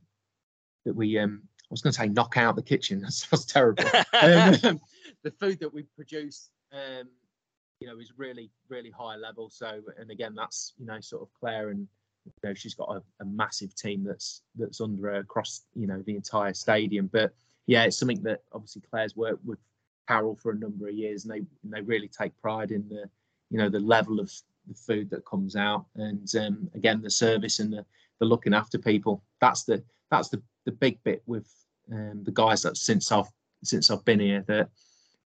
that 0.84 0.94
we 0.94 1.18
um 1.18 1.42
I 1.44 1.72
was 1.72 1.80
going 1.80 1.92
to 1.92 1.98
say 1.98 2.08
knock 2.08 2.36
out 2.36 2.56
the 2.56 2.62
kitchen. 2.62 3.00
That 3.02 3.12
sounds 3.12 3.46
terrible. 3.46 3.84
um, 4.12 4.80
the 5.22 5.30
food 5.40 5.58
that 5.60 5.72
we 5.72 5.84
produce, 5.96 6.50
um, 6.72 7.08
you 7.80 7.86
know, 7.86 7.98
is 7.98 8.12
really 8.16 8.50
really 8.68 8.90
high 8.90 9.16
level. 9.16 9.50
So, 9.50 9.80
and 9.98 10.10
again, 10.10 10.34
that's 10.34 10.74
you 10.78 10.86
know 10.86 11.00
sort 11.00 11.22
of 11.22 11.28
Claire 11.38 11.70
and 11.70 11.88
you 12.24 12.32
know 12.48 12.54
she's 12.54 12.74
got 12.74 12.90
a, 12.90 13.02
a 13.20 13.24
massive 13.24 13.74
team 13.74 14.04
that's 14.04 14.42
that's 14.56 14.80
under 14.80 15.10
her 15.10 15.20
across 15.20 15.62
you 15.74 15.86
know 15.86 16.02
the 16.06 16.14
entire 16.14 16.54
stadium. 16.54 17.08
But 17.12 17.32
yeah, 17.66 17.84
it's 17.84 17.98
something 17.98 18.22
that 18.22 18.42
obviously 18.52 18.82
Claire's 18.90 19.16
worked 19.16 19.44
with 19.44 19.58
Carol 20.08 20.36
for 20.36 20.52
a 20.52 20.58
number 20.58 20.88
of 20.88 20.94
years, 20.94 21.24
and 21.24 21.32
they 21.32 21.38
and 21.38 21.72
they 21.72 21.80
really 21.80 22.08
take 22.08 22.36
pride 22.40 22.70
in 22.70 22.88
the 22.88 23.08
you 23.50 23.58
know 23.58 23.68
the 23.68 23.80
level 23.80 24.20
of 24.20 24.32
the 24.68 24.74
food 24.74 25.10
that 25.10 25.24
comes 25.26 25.56
out, 25.56 25.86
and 25.96 26.34
um, 26.36 26.70
again 26.74 27.02
the 27.02 27.10
service 27.10 27.58
and 27.58 27.72
the 27.72 27.84
the 28.18 28.26
looking 28.26 28.54
after 28.54 28.78
people. 28.78 29.22
That's 29.40 29.64
the 29.64 29.82
that's 30.10 30.28
the 30.28 30.42
the 30.64 30.72
big 30.72 31.02
bit 31.02 31.22
with 31.26 31.52
um, 31.90 32.22
the 32.24 32.32
guys 32.32 32.62
that 32.62 32.76
since 32.76 33.10
I've 33.10 33.30
since 33.64 33.90
I've 33.90 34.04
been 34.04 34.20
here. 34.20 34.44
That 34.46 34.68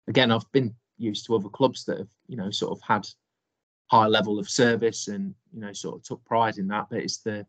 again 0.09 0.31
I've 0.31 0.51
been 0.53 0.75
used 0.99 1.27
to 1.27 1.35
other 1.35 1.49
clubs 1.49 1.85
that 1.87 1.99
have 1.99 2.11
you 2.29 2.37
know 2.37 2.51
sort 2.51 2.73
of 2.73 2.81
had 2.83 3.07
high 3.87 4.07
level 4.07 4.39
of 4.39 4.49
service 4.49 5.09
and 5.09 5.35
you 5.53 5.61
know 5.61 5.73
sort 5.73 5.97
of 5.97 6.03
took 6.03 6.25
pride 6.25 6.59
in 6.59 6.69
that. 6.69 6.87
But 6.91 7.01
it's 7.01 7.19
the 7.19 7.47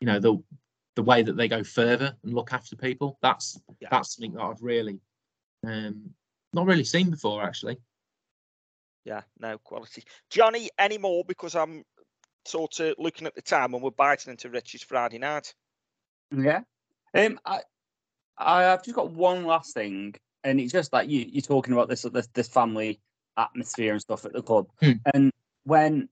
you 0.00 0.06
know 0.06 0.18
the 0.18 0.42
the 0.94 1.02
way 1.02 1.22
that 1.22 1.36
they 1.36 1.48
go 1.48 1.64
further 1.64 2.14
and 2.22 2.34
look 2.34 2.52
after 2.52 2.76
people. 2.76 3.18
That's 3.22 3.60
Yeah. 3.80 3.88
that's 3.90 4.14
something 4.16 4.34
that 4.34 4.42
I've 4.42 4.62
really 4.62 5.00
um, 5.66 6.10
not 6.52 6.66
really 6.66 6.84
seen 6.84 7.10
before 7.10 7.42
actually. 7.42 7.78
Yeah, 9.04 9.22
no 9.40 9.58
quality. 9.58 10.04
Johnny, 10.30 10.70
any 10.78 10.98
more? 10.98 11.24
Because 11.24 11.56
I'm 11.56 11.84
sort 12.44 12.78
of 12.80 12.94
looking 12.98 13.26
at 13.26 13.34
the 13.34 13.42
time 13.42 13.74
and 13.74 13.82
we're 13.82 13.90
biting 13.90 14.30
into 14.30 14.48
Rich's 14.48 14.82
Friday 14.82 15.18
night. 15.18 15.54
Yeah. 16.36 16.60
Um, 17.14 17.38
I, 17.44 17.60
I 18.38 18.62
have 18.62 18.84
just 18.84 18.96
got 18.96 19.10
one 19.10 19.44
last 19.44 19.74
thing, 19.74 20.14
and 20.44 20.60
it's 20.60 20.72
just 20.72 20.92
like 20.92 21.08
you, 21.08 21.26
you're 21.28 21.42
talking 21.42 21.72
about 21.72 21.88
this, 21.88 22.02
this, 22.02 22.28
this 22.28 22.48
family 22.48 23.00
atmosphere 23.36 23.92
and 23.92 24.00
stuff 24.00 24.24
at 24.24 24.32
the 24.32 24.42
club. 24.42 24.68
Hmm. 24.80 24.92
And 25.14 25.32
when 25.64 26.08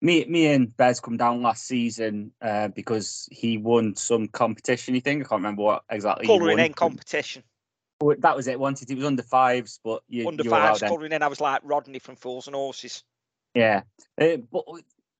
me, 0.00 0.24
me 0.24 0.46
and 0.52 0.76
Bez 0.76 1.00
come 1.00 1.16
down 1.16 1.42
last 1.42 1.66
season 1.66 2.32
uh, 2.42 2.68
because 2.68 3.28
he 3.30 3.56
won 3.56 3.94
some 3.94 4.28
competition. 4.28 4.94
You 4.94 5.00
think 5.00 5.24
I 5.24 5.28
can't 5.28 5.40
remember 5.40 5.62
what 5.62 5.84
exactly. 5.88 6.26
he 6.26 6.32
Colouring 6.32 6.58
won. 6.58 6.66
in 6.66 6.72
competition. 6.74 7.44
That 8.18 8.34
was 8.34 8.48
it. 8.48 8.58
Wanted 8.58 8.90
it 8.90 8.96
was 8.96 9.04
under 9.04 9.22
fives, 9.22 9.78
but 9.84 10.02
you, 10.08 10.26
Under 10.26 10.42
you 10.42 10.50
were 10.50 10.56
fives 10.56 10.80
then. 10.80 10.88
colouring 10.88 11.12
in, 11.12 11.22
I 11.22 11.28
was 11.28 11.40
like 11.40 11.60
Rodney 11.62 12.00
from 12.00 12.16
Fools 12.16 12.48
and 12.48 12.56
Horses. 12.56 13.04
Yeah, 13.54 13.82
uh, 14.20 14.38
but 14.50 14.64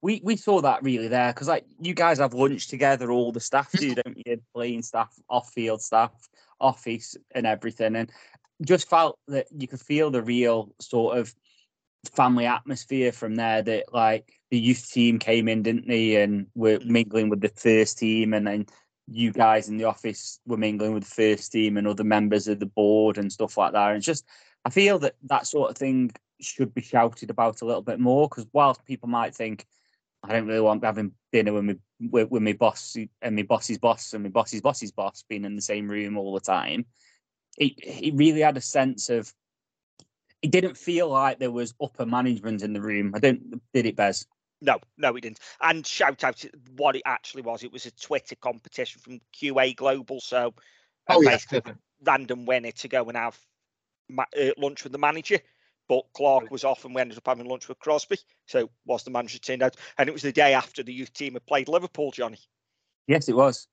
we 0.00 0.20
we 0.24 0.34
saw 0.34 0.60
that 0.62 0.82
really 0.82 1.06
there 1.06 1.32
because 1.32 1.46
like 1.46 1.64
you 1.80 1.94
guys 1.94 2.18
have 2.18 2.34
lunch 2.34 2.66
together, 2.66 3.12
all 3.12 3.30
the 3.30 3.40
staff 3.40 3.70
do, 3.70 3.94
don't 4.04 4.20
you? 4.26 4.42
Playing 4.52 4.82
staff, 4.82 5.14
off 5.30 5.52
field 5.52 5.80
staff, 5.80 6.10
office, 6.60 7.16
and 7.32 7.46
everything, 7.46 7.94
and 7.94 8.10
just 8.64 8.90
felt 8.90 9.18
that 9.28 9.46
you 9.56 9.68
could 9.68 9.80
feel 9.80 10.10
the 10.10 10.22
real 10.22 10.74
sort 10.80 11.18
of 11.18 11.32
family 12.10 12.46
atmosphere 12.46 13.12
from 13.12 13.34
there. 13.36 13.62
That 13.62 13.92
like 13.92 14.40
the 14.50 14.58
youth 14.58 14.90
team 14.90 15.18
came 15.18 15.48
in, 15.48 15.62
didn't 15.62 15.88
they, 15.88 16.16
and 16.16 16.46
were 16.54 16.78
mm. 16.78 16.86
mingling 16.86 17.28
with 17.28 17.40
the 17.40 17.48
first 17.48 17.98
team, 17.98 18.34
and 18.34 18.46
then 18.46 18.66
you 19.08 19.32
guys 19.32 19.68
in 19.68 19.76
the 19.76 19.84
office 19.84 20.40
were 20.46 20.56
mingling 20.56 20.94
with 20.94 21.04
the 21.04 21.10
first 21.10 21.52
team 21.52 21.76
and 21.76 21.86
other 21.86 22.04
members 22.04 22.48
of 22.48 22.60
the 22.60 22.66
board 22.66 23.18
and 23.18 23.32
stuff 23.32 23.56
like 23.56 23.72
that. 23.72 23.88
And 23.88 23.96
it's 23.98 24.06
just 24.06 24.24
I 24.64 24.70
feel 24.70 24.98
that 25.00 25.16
that 25.24 25.46
sort 25.46 25.70
of 25.70 25.76
thing 25.76 26.12
should 26.40 26.74
be 26.74 26.82
shouted 26.82 27.30
about 27.30 27.62
a 27.62 27.64
little 27.64 27.82
bit 27.82 28.00
more 28.00 28.28
because 28.28 28.46
whilst 28.52 28.84
people 28.84 29.08
might 29.08 29.34
think 29.34 29.66
I 30.22 30.32
don't 30.32 30.46
really 30.46 30.60
want 30.60 30.84
having 30.84 31.12
dinner 31.32 31.52
with 31.52 31.64
me 31.64 31.74
with, 32.00 32.30
with 32.30 32.42
my 32.42 32.52
boss 32.52 32.96
and 33.20 33.36
my 33.36 33.42
boss's 33.42 33.78
boss 33.78 34.12
and 34.12 34.22
my 34.22 34.30
boss's 34.30 34.60
boss's 34.60 34.92
boss 34.92 35.24
being 35.28 35.44
in 35.44 35.56
the 35.56 35.62
same 35.62 35.88
room 35.88 36.16
all 36.16 36.34
the 36.34 36.40
time, 36.40 36.86
it 37.58 37.72
it 37.78 38.14
really 38.14 38.40
had 38.40 38.56
a 38.56 38.60
sense 38.60 39.08
of 39.08 39.32
it 40.42 40.50
didn't 40.50 40.76
feel 40.76 41.08
like 41.08 41.38
there 41.38 41.50
was 41.50 41.74
upper 41.80 42.04
management 42.04 42.62
in 42.62 42.72
the 42.72 42.82
room. 42.82 43.12
I 43.14 43.20
don't 43.20 43.60
did 43.72 43.86
it, 43.86 43.96
Bez? 43.96 44.26
No, 44.60 44.78
no, 44.96 45.12
we 45.12 45.20
didn't. 45.20 45.40
And 45.60 45.86
shout 45.86 46.22
out 46.24 46.36
to 46.38 46.50
what 46.76 46.96
it 46.96 47.02
actually 47.04 47.42
was. 47.42 47.64
It 47.64 47.72
was 47.72 47.86
a 47.86 47.90
Twitter 47.92 48.36
competition 48.36 49.00
from 49.00 49.20
QA 49.34 49.74
Global. 49.74 50.20
So 50.20 50.54
uh, 51.08 51.14
Oh 51.16 51.22
yeah, 51.22 51.30
basically, 51.30 51.60
perfect. 51.60 51.80
random 52.04 52.46
winner 52.46 52.72
to 52.72 52.88
go 52.88 53.04
and 53.04 53.16
have 53.16 53.38
ma- 54.08 54.24
uh, 54.40 54.50
lunch 54.58 54.84
with 54.84 54.92
the 54.92 54.98
manager. 54.98 55.38
But 55.88 56.04
Clarke 56.14 56.50
was 56.50 56.64
off 56.64 56.84
and 56.84 56.94
we 56.94 57.00
ended 57.00 57.18
up 57.18 57.26
having 57.26 57.46
lunch 57.46 57.68
with 57.68 57.78
Crosby. 57.80 58.18
So 58.46 58.70
was 58.86 59.02
the 59.02 59.10
manager 59.10 59.38
turned 59.38 59.62
out. 59.62 59.76
And 59.98 60.08
it 60.08 60.12
was 60.12 60.22
the 60.22 60.32
day 60.32 60.54
after 60.54 60.82
the 60.82 60.92
youth 60.92 61.12
team 61.12 61.34
had 61.34 61.44
played 61.44 61.68
Liverpool, 61.68 62.12
Johnny. 62.12 62.38
Yes, 63.08 63.28
it 63.28 63.36
was. 63.36 63.66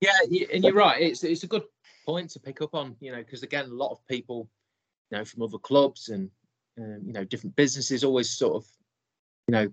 Yeah, 0.00 0.12
and 0.52 0.62
you're 0.62 0.74
right. 0.74 1.00
It's 1.00 1.24
it's 1.24 1.42
a 1.42 1.48
good 1.48 1.64
point 2.06 2.30
to 2.30 2.40
pick 2.40 2.62
up 2.62 2.74
on, 2.74 2.96
you 3.00 3.10
know, 3.10 3.18
because 3.18 3.42
again, 3.42 3.64
a 3.64 3.74
lot 3.74 3.90
of 3.90 4.06
people, 4.06 4.48
you 5.10 5.18
know, 5.18 5.24
from 5.24 5.42
other 5.42 5.58
clubs 5.58 6.08
and 6.08 6.30
um, 6.78 7.02
you 7.04 7.12
know 7.12 7.24
different 7.24 7.56
businesses 7.56 8.04
always 8.04 8.30
sort 8.30 8.56
of, 8.56 8.66
you 9.48 9.52
know, 9.52 9.68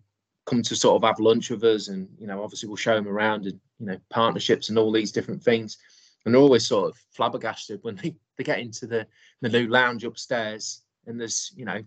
come 0.46 0.62
to 0.62 0.76
sort 0.76 1.02
of 1.02 1.08
have 1.08 1.20
lunch 1.20 1.50
with 1.50 1.64
us, 1.64 1.88
and 1.88 2.08
you 2.20 2.28
know, 2.28 2.44
obviously 2.44 2.68
we'll 2.68 2.76
show 2.76 2.96
them 2.96 3.08
around 3.08 3.46
and 3.46 3.60
you 3.80 3.88
know 3.88 3.98
partnerships 4.10 4.70
and 4.70 4.78
all 4.78 4.92
these 4.92 5.12
different 5.12 5.44
things, 5.44 5.78
and 6.26 6.34
they're 6.34 6.42
always 6.42 6.66
sort 6.66 6.90
of 6.90 6.98
flabbergasted 7.12 7.80
when 7.84 7.96
they 8.04 8.16
they 8.38 8.44
get 8.44 8.60
into 8.60 8.88
the 8.88 9.08
the 9.42 9.50
new 9.50 9.68
lounge 9.68 10.04
upstairs 10.04 10.82
and 11.06 11.20
there's 11.20 11.52
you 11.56 11.66
know. 11.66 11.82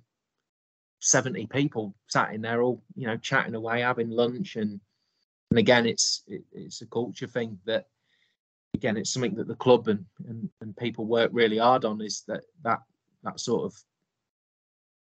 70 1.00 1.46
people 1.46 1.94
sat 2.08 2.34
in 2.34 2.42
there 2.42 2.60
all 2.60 2.82
you 2.96 3.06
know 3.06 3.16
chatting 3.16 3.54
away 3.54 3.82
having 3.82 4.10
lunch 4.10 4.56
and 4.56 4.80
and 5.50 5.58
again 5.58 5.86
it's 5.86 6.24
it, 6.26 6.42
it's 6.52 6.82
a 6.82 6.86
culture 6.86 7.28
thing 7.28 7.56
that 7.66 7.86
again 8.74 8.96
it's 8.96 9.12
something 9.12 9.34
that 9.34 9.48
the 9.48 9.54
club 9.54 9.88
and, 9.88 10.04
and 10.28 10.48
and 10.60 10.76
people 10.76 11.06
work 11.06 11.30
really 11.32 11.58
hard 11.58 11.84
on 11.84 12.00
is 12.00 12.24
that 12.26 12.42
that 12.64 12.80
that 13.24 13.40
sort 13.40 13.64
of 13.64 13.74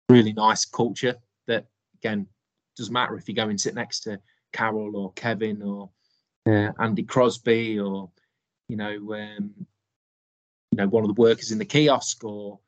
really 0.09 0.33
nice 0.33 0.65
culture 0.65 1.15
that 1.48 1.65
again 1.95 2.27
doesn't 2.77 2.93
matter 2.93 3.15
if 3.15 3.27
you 3.27 3.35
go 3.35 3.49
and 3.49 3.59
sit 3.59 3.75
next 3.75 4.01
to 4.01 4.19
Carol 4.53 4.95
or 4.95 5.11
Kevin 5.14 5.61
or 5.61 5.90
uh, 6.48 6.72
Andy 6.80 7.03
Crosby 7.03 7.80
or 7.80 8.09
you 8.67 8.75
know 8.77 8.95
um, 9.14 9.51
you 10.72 10.77
know 10.77 10.88
one 10.88 11.03
of 11.03 11.14
the 11.14 11.22
workers 11.22 11.51
in 11.51 11.57
the 11.57 11.65
kiosk 11.65 12.23
or 12.23 12.59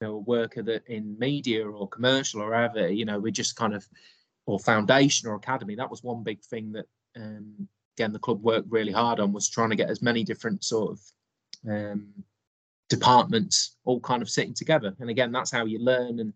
you 0.00 0.06
know 0.06 0.14
a 0.14 0.18
worker 0.18 0.62
that 0.62 0.86
in 0.86 1.18
media 1.18 1.66
or 1.66 1.88
commercial 1.88 2.42
or 2.42 2.50
whatever 2.50 2.88
you 2.88 3.04
know 3.04 3.18
we're 3.18 3.32
just 3.32 3.56
kind 3.56 3.74
of 3.74 3.86
or 4.46 4.58
foundation 4.58 5.28
or 5.28 5.34
academy 5.34 5.74
that 5.74 5.90
was 5.90 6.02
one 6.02 6.22
big 6.22 6.40
thing 6.42 6.72
that 6.72 6.86
um, 7.16 7.68
again 7.96 8.12
the 8.12 8.18
club 8.18 8.42
worked 8.42 8.70
really 8.70 8.92
hard 8.92 9.20
on 9.20 9.32
was 9.32 9.48
trying 9.48 9.70
to 9.70 9.76
get 9.76 9.90
as 9.90 10.02
many 10.02 10.22
different 10.22 10.62
sort 10.62 10.92
of 10.92 11.00
um, 11.68 12.08
departments 12.88 13.76
all 13.84 14.00
kind 14.00 14.22
of 14.22 14.30
sitting 14.30 14.54
together. 14.54 14.94
And 15.00 15.10
again 15.10 15.32
that's 15.32 15.50
how 15.50 15.64
you 15.64 15.78
learn 15.78 16.20
and 16.20 16.32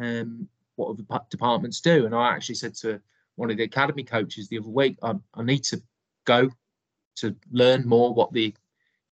um, 0.00 0.48
what 0.76 0.90
other 0.90 1.04
pa- 1.04 1.24
departments 1.30 1.80
do. 1.80 2.06
And 2.06 2.14
i 2.14 2.34
actually 2.34 2.56
said 2.56 2.74
to 2.76 3.00
one 3.36 3.50
of 3.50 3.56
the 3.56 3.64
academy 3.64 4.02
coaches 4.02 4.48
the 4.48 4.58
other 4.58 4.68
week 4.68 4.96
i, 5.02 5.14
I 5.34 5.42
need 5.42 5.64
to 5.64 5.82
go 6.24 6.50
to 7.16 7.34
learn 7.50 7.86
more 7.86 8.14
what 8.14 8.32
the 8.32 8.54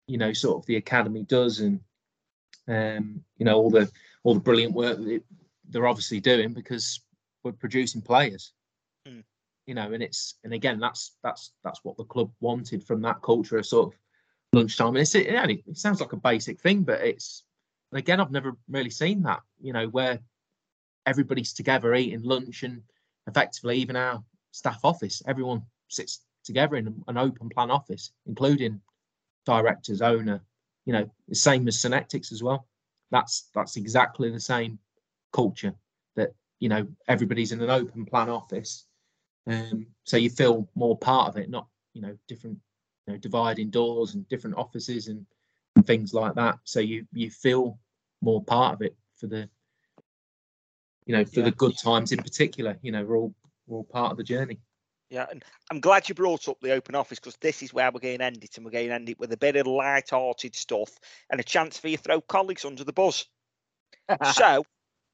you 0.07 0.17
know 0.17 0.33
sort 0.33 0.57
of 0.57 0.65
the 0.65 0.77
academy 0.77 1.23
does 1.23 1.59
and 1.59 1.79
um, 2.67 3.23
you 3.37 3.45
know 3.45 3.57
all 3.57 3.69
the 3.69 3.89
all 4.23 4.33
the 4.33 4.39
brilliant 4.39 4.73
work 4.73 4.97
that 4.97 5.07
it, 5.07 5.23
they're 5.69 5.87
obviously 5.87 6.19
doing 6.19 6.53
because 6.53 7.01
we're 7.43 7.51
producing 7.51 8.01
players. 8.01 8.53
Mm. 9.07 9.23
you 9.65 9.73
know 9.73 9.91
and 9.93 10.03
it's 10.03 10.35
and 10.43 10.53
again 10.53 10.79
that's 10.79 11.15
that's 11.23 11.51
that's 11.63 11.83
what 11.83 11.97
the 11.97 12.03
club 12.03 12.31
wanted 12.41 12.83
from 12.83 13.01
that 13.01 13.21
culture 13.21 13.57
of 13.57 13.65
sort 13.65 13.87
of 13.87 13.99
lunchtime. 14.53 14.89
And 14.89 14.97
it's 14.97 15.15
it, 15.15 15.27
it 15.27 15.77
sounds 15.77 16.01
like 16.01 16.13
a 16.13 16.17
basic 16.17 16.59
thing 16.59 16.83
but 16.83 17.01
it's 17.01 17.43
again 17.93 18.19
i've 18.19 18.31
never 18.31 18.53
really 18.69 18.89
seen 18.89 19.23
that 19.23 19.41
you 19.61 19.73
know 19.73 19.87
where 19.87 20.19
everybody's 21.05 21.53
together 21.53 21.95
eating 21.95 22.21
lunch 22.23 22.63
and 22.63 22.81
effectively 23.27 23.77
even 23.77 23.95
our 23.95 24.23
staff 24.51 24.79
office 24.83 25.21
everyone 25.27 25.61
sits 25.87 26.21
together 26.43 26.75
in 26.75 27.03
an 27.07 27.17
open 27.17 27.49
plan 27.49 27.71
office 27.71 28.11
including 28.27 28.79
directors 29.45 30.01
owner 30.01 30.41
you 30.89 30.93
know 30.93 31.07
the 31.27 31.35
same 31.35 31.67
as 31.67 31.79
synectics 31.79 32.31
as 32.31 32.41
well. 32.41 32.67
That's 33.11 33.49
that's 33.53 33.77
exactly 33.77 34.31
the 34.31 34.39
same 34.39 34.79
culture 35.31 35.75
that 36.15 36.33
you 36.59 36.67
know 36.67 36.87
everybody's 37.07 37.51
in 37.51 37.61
an 37.61 37.69
open 37.69 38.05
plan 38.05 38.27
office. 38.27 38.87
Um 39.45 39.85
so 40.03 40.17
you 40.17 40.31
feel 40.31 40.67
more 40.73 40.97
part 40.97 41.29
of 41.29 41.37
it 41.37 41.47
not 41.47 41.67
you 41.93 42.01
know 42.01 42.17
different 42.27 42.57
you 43.09 43.15
know 43.15 43.19
dividing 43.19 43.69
doors 43.69 44.13
and 44.13 44.27
different 44.29 44.55
offices 44.55 45.07
and, 45.07 45.25
and 45.75 45.85
things 45.87 46.13
like 46.13 46.35
that 46.35 46.59
so 46.63 46.79
you 46.79 47.05
you 47.13 47.31
feel 47.31 47.79
more 48.21 48.43
part 48.43 48.75
of 48.75 48.81
it 48.83 48.95
for 49.15 49.27
the 49.27 49.49
you 51.05 51.15
know 51.15 51.25
for 51.25 51.41
the 51.41 51.51
good 51.51 51.75
times 51.77 52.11
in 52.11 52.19
particular 52.19 52.77
you 52.83 52.91
know 52.91 53.03
we're 53.03 53.17
all 53.17 53.33
we're 53.67 53.77
all 53.77 53.83
part 53.83 54.11
of 54.11 54.17
the 54.17 54.23
journey 54.23 54.59
Yeah, 55.09 55.25
and 55.31 55.43
I'm 55.71 55.79
glad 55.79 56.07
you 56.07 56.13
brought 56.13 56.47
up 56.47 56.59
the 56.61 56.73
open 56.73 56.93
office 56.93 57.19
because 57.19 57.37
this 57.37 57.63
is 57.63 57.73
where 57.73 57.89
we're 57.91 57.99
going 57.99 58.19
to 58.19 58.25
end 58.25 58.43
it, 58.43 58.57
and 58.57 58.65
we're 58.65 58.71
going 58.71 58.89
to 58.89 58.93
end 58.93 59.09
it 59.09 59.19
with 59.19 59.33
a 59.33 59.37
bit 59.37 59.55
of 59.55 59.65
light-hearted 59.65 60.55
stuff 60.55 60.91
and 61.31 61.39
a 61.39 61.43
chance 61.43 61.79
for 61.79 61.87
you 61.87 61.97
to 61.97 62.03
throw 62.03 62.21
colleagues 62.21 62.63
under 62.63 62.83
the 62.83 62.93
bus. 62.93 63.25
so, 64.35 64.63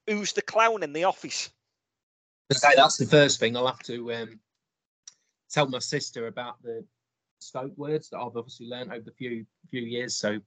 who's 0.06 0.34
the 0.34 0.42
clown 0.42 0.82
in 0.82 0.92
the 0.92 1.04
office? 1.04 1.50
say 2.52 2.72
that's 2.76 2.96
the 2.96 3.06
first 3.06 3.40
thing 3.40 3.56
i'll 3.56 3.66
have 3.66 3.82
to 3.82 4.12
um 4.12 4.38
tell 5.50 5.68
my 5.68 5.80
sister 5.80 6.28
about 6.28 6.62
the 6.62 6.84
Stoke 7.38 7.76
words 7.76 8.10
that 8.10 8.18
I've 8.18 8.36
obviously 8.36 8.66
learned 8.66 8.92
over 8.92 9.02
the 9.04 9.12
few 9.12 9.46
few 9.70 9.82
years. 9.82 10.16
So 10.16 10.38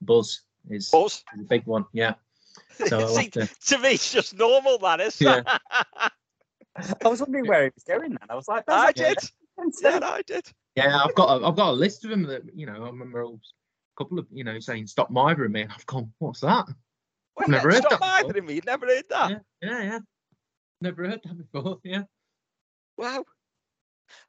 buzz 0.00 0.42
is, 0.70 0.90
Buzz? 0.90 1.24
is 1.34 1.40
a 1.40 1.44
big 1.44 1.66
one. 1.66 1.86
Yeah. 1.92 2.14
So 2.86 3.06
See, 3.08 3.30
to, 3.30 3.48
to 3.66 3.78
me, 3.78 3.90
it's 3.90 4.12
just 4.12 4.36
normal, 4.36 4.78
that 4.78 5.00
is. 5.00 5.20
Yeah. 5.20 5.42
I 6.76 7.08
was 7.08 7.20
wondering 7.20 7.46
where 7.46 7.64
he 7.64 7.70
was 7.74 7.82
going 7.84 8.10
then. 8.10 8.18
I 8.28 8.34
was 8.34 8.46
like, 8.48 8.64
I 8.68 8.92
that's 8.92 9.00
did. 9.00 9.30
Yeah, 9.82 10.00
I 10.02 10.22
did. 10.22 10.46
yeah, 10.76 11.00
I've 11.04 11.14
got 11.14 11.40
a, 11.40 11.46
I've 11.46 11.56
got 11.56 11.70
a 11.70 11.72
list 11.72 12.04
of 12.04 12.10
them 12.10 12.22
that 12.24 12.42
you 12.54 12.66
know 12.66 12.84
I 12.84 12.86
remember 12.86 13.22
a 13.22 13.28
couple 13.96 14.18
of 14.18 14.26
you 14.32 14.44
know 14.44 14.58
saying 14.58 14.86
stop 14.86 15.10
mithering 15.10 15.52
me, 15.52 15.62
and 15.62 15.72
I've 15.72 15.86
gone, 15.86 16.12
what's 16.18 16.40
that? 16.40 16.66
Well, 17.36 17.44
I've 17.44 17.48
never 17.48 17.70
heard 17.70 17.78
stop 17.78 17.90
that. 17.90 18.00
before. 18.00 18.28
mithering 18.28 18.46
me. 18.46 18.54
You've 18.54 18.66
never 18.66 18.86
heard 18.86 19.04
that. 19.10 19.30
Yeah, 19.30 19.38
yeah, 19.62 19.82
yeah. 19.82 19.98
Never 20.80 21.08
heard 21.08 21.20
that 21.24 21.38
before. 21.52 21.78
Yeah. 21.84 22.02
Wow. 22.96 23.24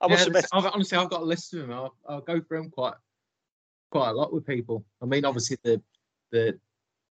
I 0.01 0.07
yeah, 0.07 0.14
must 0.14 0.27
admit, 0.27 0.45
I've, 0.53 0.65
honestly, 0.65 0.97
I've 0.97 1.09
got 1.09 1.22
a 1.22 1.25
list 1.25 1.53
of 1.53 1.61
them. 1.61 1.72
I'll, 1.72 1.95
I'll 2.07 2.22
go 2.22 2.39
through 2.41 2.64
them 2.64 2.72
quite, 2.72 2.95
quite 3.91 4.09
a 4.09 4.14
lot 4.14 4.33
with 4.33 4.45
people. 4.45 4.85
I 5.01 5.05
mean, 5.05 5.25
obviously 5.25 5.57
the, 5.64 5.81
the, 6.31 6.59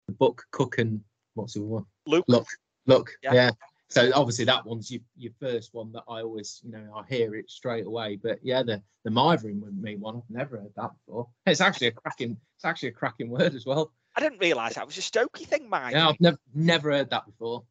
the 0.07 0.13
book 0.13 0.43
Cook 0.51 0.77
and 0.79 1.01
what's 1.35 1.53
the 1.53 1.61
one? 1.63 1.85
Luke. 2.05 2.25
Look, 2.27 2.47
look, 2.85 3.11
Yeah. 3.23 3.33
yeah. 3.33 3.51
So 3.89 4.11
obviously 4.15 4.45
that 4.45 4.65
one's 4.65 4.89
your, 4.89 5.01
your 5.17 5.33
first 5.39 5.75
one 5.75 5.91
that 5.91 6.03
I 6.09 6.21
always, 6.21 6.61
you 6.65 6.71
know, 6.71 6.93
I 6.95 7.03
hear 7.07 7.35
it 7.35 7.51
straight 7.51 7.85
away. 7.85 8.15
But 8.15 8.39
yeah, 8.41 8.63
the 8.63 8.81
the 9.03 9.11
Mithering 9.11 9.61
with 9.61 9.75
me 9.75 9.97
one, 9.97 10.15
I've 10.15 10.35
never 10.35 10.57
heard 10.57 10.71
that 10.77 10.89
before. 11.05 11.27
It's 11.45 11.61
actually 11.61 11.87
a 11.87 11.91
cracking, 11.91 12.37
it's 12.55 12.65
actually 12.65 12.89
a 12.89 12.93
cracking 12.93 13.29
word 13.29 13.53
as 13.53 13.67
well. 13.67 13.91
I 14.15 14.21
didn't 14.21 14.39
realise 14.39 14.75
that 14.75 14.87
was 14.87 14.97
a 14.97 15.01
Stokey 15.01 15.45
thing, 15.45 15.69
mate. 15.69 15.91
Yeah, 15.91 16.09
I've 16.09 16.19
never 16.19 16.37
never 16.55 16.91
heard 16.91 17.11
that 17.11 17.27
before. 17.27 17.65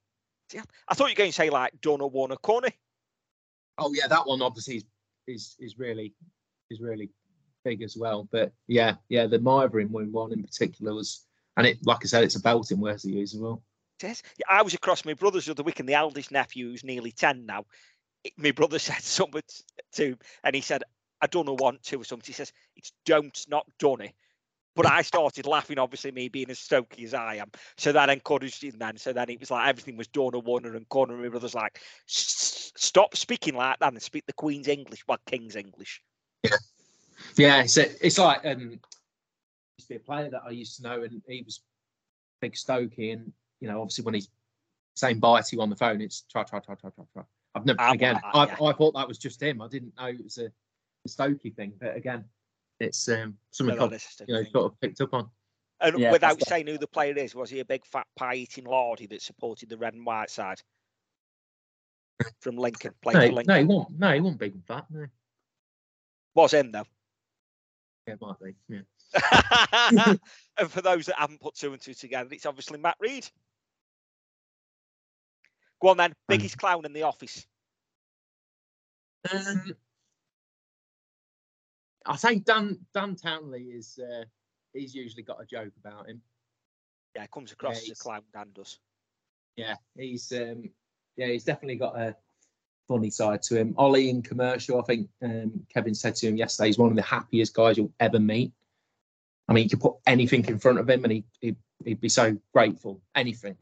Yeah, 0.52 0.62
I 0.86 0.94
thought 0.94 1.06
you 1.06 1.14
were 1.14 1.18
going 1.18 1.30
to 1.30 1.34
say 1.34 1.50
like 1.50 1.80
Donna 1.80 2.06
Warner 2.06 2.36
Corny. 2.36 2.70
Oh 3.78 3.92
yeah, 3.92 4.06
that 4.06 4.26
one 4.26 4.42
obviously 4.42 4.76
is 4.76 4.84
is, 5.26 5.56
is 5.58 5.78
really 5.78 6.14
is 6.70 6.80
really 6.80 7.10
big 7.64 7.82
as 7.82 7.96
well. 7.96 8.28
But 8.30 8.52
yeah, 8.66 8.94
yeah, 9.08 9.26
the 9.26 9.38
Mithering 9.38 9.90
one 9.90 10.12
one 10.12 10.32
in 10.32 10.42
particular 10.42 10.94
was, 10.94 11.26
and 11.56 11.66
it 11.66 11.78
like 11.84 12.00
I 12.02 12.06
said, 12.06 12.24
it's 12.24 12.36
a 12.36 12.40
belting 12.40 12.80
word 12.80 12.98
to 13.00 13.10
use 13.10 13.34
as 13.34 13.40
well. 13.40 13.62
Yes. 14.02 14.22
I 14.48 14.62
was 14.62 14.74
across 14.74 15.04
my 15.04 15.14
brother's 15.14 15.46
the 15.46 15.52
other 15.52 15.62
week, 15.62 15.80
and 15.80 15.88
the 15.88 15.94
eldest 15.94 16.32
nephew, 16.32 16.70
who's 16.70 16.82
nearly 16.82 17.12
10 17.12 17.46
now, 17.46 17.66
my 18.36 18.50
brother 18.50 18.78
said 18.80 19.02
something 19.02 19.42
to 19.92 20.04
him, 20.04 20.18
and 20.44 20.54
he 20.54 20.60
said, 20.60 20.82
I 21.20 21.26
don't 21.28 21.46
know, 21.46 21.54
want 21.54 21.82
to 21.84 22.00
or 22.00 22.04
something. 22.04 22.26
He 22.26 22.32
says, 22.32 22.52
it's 22.76 22.92
don't, 23.06 23.46
not 23.48 23.66
done 23.78 24.00
it. 24.00 24.12
But 24.74 24.86
I 24.86 25.02
started 25.02 25.46
laughing, 25.46 25.78
obviously, 25.78 26.12
me 26.12 26.28
being 26.28 26.50
as 26.50 26.58
stokey 26.58 27.04
as 27.04 27.12
I 27.14 27.36
am. 27.36 27.50
So 27.76 27.92
that 27.92 28.08
encouraged 28.08 28.64
him 28.64 28.76
then. 28.78 28.96
So 28.96 29.12
then 29.12 29.28
it 29.28 29.38
was 29.38 29.50
like 29.50 29.68
everything 29.68 29.96
was 29.96 30.08
Warner 30.14 30.74
and 30.74 30.88
Corner. 30.88 31.14
And 31.14 31.22
my 31.22 31.28
brother's 31.28 31.54
like, 31.54 31.80
stop 32.06 33.16
speaking 33.16 33.54
like 33.54 33.78
that 33.80 33.92
and 33.92 34.02
speak 34.02 34.24
the 34.26 34.32
Queen's 34.32 34.68
English, 34.68 35.04
well, 35.06 35.18
King's 35.26 35.56
English. 35.56 36.02
Yeah, 36.42 36.50
Yeah. 37.36 37.62
it's 37.62 37.76
it's 37.76 38.18
like 38.18 38.44
um, 38.46 38.70
used 38.70 38.80
to 39.80 39.88
be 39.88 39.96
a 39.96 40.00
player 40.00 40.30
that 40.30 40.42
I 40.46 40.50
used 40.50 40.76
to 40.76 40.82
know, 40.82 41.02
and 41.02 41.22
he 41.26 41.42
was 41.42 41.60
big 42.40 42.54
Stokey, 42.54 43.12
and 43.12 43.32
you 43.60 43.68
know, 43.68 43.80
obviously 43.80 44.04
when 44.04 44.14
he's 44.14 44.28
saying 44.96 45.20
bye 45.20 45.40
to 45.40 45.56
you 45.56 45.62
on 45.62 45.70
the 45.70 45.76
phone, 45.76 46.00
it's 46.00 46.22
try 46.30 46.42
try 46.44 46.60
try 46.60 46.74
try 46.74 46.90
try 46.90 47.04
try. 47.12 47.22
I've 47.54 47.66
never 47.66 47.80
I'm 47.80 47.94
again. 47.94 48.14
like 48.14 48.24
I, 48.34 48.46
that, 48.46 48.62
I 48.62 48.72
thought 48.72 48.94
that 48.94 49.08
was 49.08 49.18
just 49.18 49.42
him. 49.42 49.60
I 49.60 49.68
didn't 49.68 49.92
know 49.98 50.06
it 50.06 50.24
was 50.24 50.38
a, 50.38 50.46
a 50.46 51.08
Stokey 51.08 51.54
thing, 51.54 51.74
but 51.78 51.96
again, 51.96 52.24
it's 52.82 53.08
um 53.08 53.36
something 53.50 53.76
No, 53.76 53.84
I've, 53.84 53.90
that 53.90 53.96
is 53.96 54.22
you 54.26 54.34
know 54.34 54.44
sort 54.44 54.72
of 54.72 54.80
picked 54.80 55.00
up 55.00 55.14
on. 55.14 55.30
And 55.80 55.98
Yeah, 55.98 56.12
without 56.12 56.40
saying 56.46 56.66
who 56.66 56.78
the 56.78 56.86
player 56.86 57.16
is, 57.16 57.34
was 57.34 57.50
he 57.50 57.60
a 57.60 57.64
big 57.64 57.84
fat 57.84 58.06
pie 58.16 58.34
eating 58.34 58.64
lordy 58.64 59.06
that 59.08 59.22
supported 59.22 59.68
the 59.68 59.76
red 59.76 59.94
and 59.94 60.06
white 60.06 60.30
side? 60.30 60.60
From 62.40 62.56
Lincoln, 62.56 62.94
played 63.02 63.14
No, 63.14 63.40
for 63.40 63.42
no, 63.46 63.58
he 63.58 63.64
won't. 63.64 63.98
No, 63.98 64.12
he 64.12 64.20
won't 64.20 64.38
big 64.38 64.54
and 64.54 64.64
fat. 64.64 64.84
No, 64.90 65.06
Was 66.34 66.54
him 66.54 66.70
though. 66.70 66.86
yeah, 68.06 68.14
it 68.14 68.20
might 68.20 68.38
be. 68.40 68.54
Yeah. 68.68 70.14
and 70.58 70.70
for 70.70 70.82
those 70.82 71.06
that 71.06 71.18
haven't 71.18 71.40
put 71.40 71.56
two 71.56 71.72
and 71.72 71.80
two 71.80 71.94
together, 71.94 72.28
it's 72.32 72.46
obviously 72.46 72.78
Matt 72.78 72.96
Rhead. 73.00 73.28
Go 75.80 75.88
on 75.88 75.96
then, 75.96 76.14
biggest 76.28 76.58
clown 76.58 76.84
in 76.86 76.92
the 76.92 77.02
office. 77.02 77.44
Um, 79.32 79.74
I 82.06 82.16
think 82.16 82.44
Dan 82.44 82.78
Dan 82.94 83.16
Townley 83.16 83.62
is. 83.62 83.98
Uh, 83.98 84.24
he's 84.72 84.94
usually 84.94 85.22
got 85.22 85.40
a 85.40 85.46
joke 85.46 85.72
about 85.84 86.08
him. 86.08 86.20
Yeah, 87.14 87.26
comes 87.26 87.52
across 87.52 87.82
as 87.82 87.90
a 87.90 87.94
clown, 87.94 88.22
Dan 88.32 88.48
does. 88.54 88.78
Yeah, 89.56 89.74
he's 89.96 90.32
um, 90.32 90.70
yeah, 91.16 91.26
he's 91.26 91.44
definitely 91.44 91.76
got 91.76 91.98
a 91.98 92.16
funny 92.88 93.10
side 93.10 93.42
to 93.42 93.58
him. 93.58 93.74
Ollie 93.76 94.08
in 94.08 94.22
commercial, 94.22 94.80
I 94.80 94.84
think 94.84 95.08
um, 95.22 95.66
Kevin 95.72 95.94
said 95.94 96.14
to 96.16 96.28
him 96.28 96.36
yesterday, 96.36 96.68
he's 96.68 96.78
one 96.78 96.90
of 96.90 96.96
the 96.96 97.02
happiest 97.02 97.54
guys 97.54 97.76
you'll 97.76 97.92
ever 98.00 98.18
meet. 98.18 98.52
I 99.48 99.52
mean, 99.52 99.64
you 99.64 99.70
could 99.70 99.80
put 99.80 99.96
anything 100.06 100.46
in 100.46 100.58
front 100.58 100.78
of 100.78 100.88
him, 100.88 101.04
and 101.04 101.12
he 101.12 101.24
he'd, 101.40 101.56
he'd 101.84 102.00
be 102.00 102.08
so 102.08 102.36
grateful. 102.54 103.02
Anything, 103.14 103.56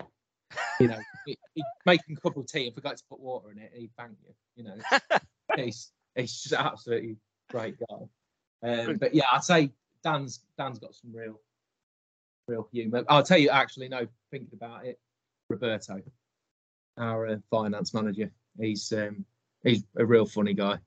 you 0.78 0.88
know, 0.88 0.98
he, 1.26 1.36
he'd 1.54 1.64
make 1.86 2.00
him 2.06 2.16
a 2.16 2.20
cup 2.20 2.36
of 2.36 2.46
tea 2.46 2.66
and 2.66 2.74
forgot 2.74 2.96
to 2.98 3.04
put 3.10 3.18
water 3.18 3.50
in 3.50 3.58
it, 3.58 3.70
and 3.72 3.82
he'd 3.82 3.90
thank 3.96 4.16
you. 4.22 4.34
You 4.56 4.64
know, 4.64 5.18
he's 5.56 5.90
he's 6.14 6.42
just 6.42 6.54
absolutely 6.54 7.16
great 7.50 7.76
guy. 7.80 8.06
Um, 8.62 8.96
but 8.96 9.14
yeah, 9.14 9.24
I'd 9.32 9.44
say 9.44 9.72
Dan's 10.02 10.40
Dan's 10.58 10.78
got 10.78 10.94
some 10.94 11.12
real 11.14 11.40
real 12.46 12.68
humour. 12.72 13.04
I'll 13.08 13.22
tell 13.22 13.38
you, 13.38 13.50
actually, 13.50 13.88
no, 13.88 14.06
thinking 14.30 14.50
about 14.52 14.84
it, 14.84 14.98
Roberto, 15.48 16.02
our 16.98 17.26
uh, 17.26 17.36
finance 17.50 17.94
manager, 17.94 18.30
he's 18.58 18.92
um, 18.92 19.24
he's 19.62 19.84
a 19.96 20.04
real 20.04 20.26
funny 20.26 20.54
guy. 20.54 20.78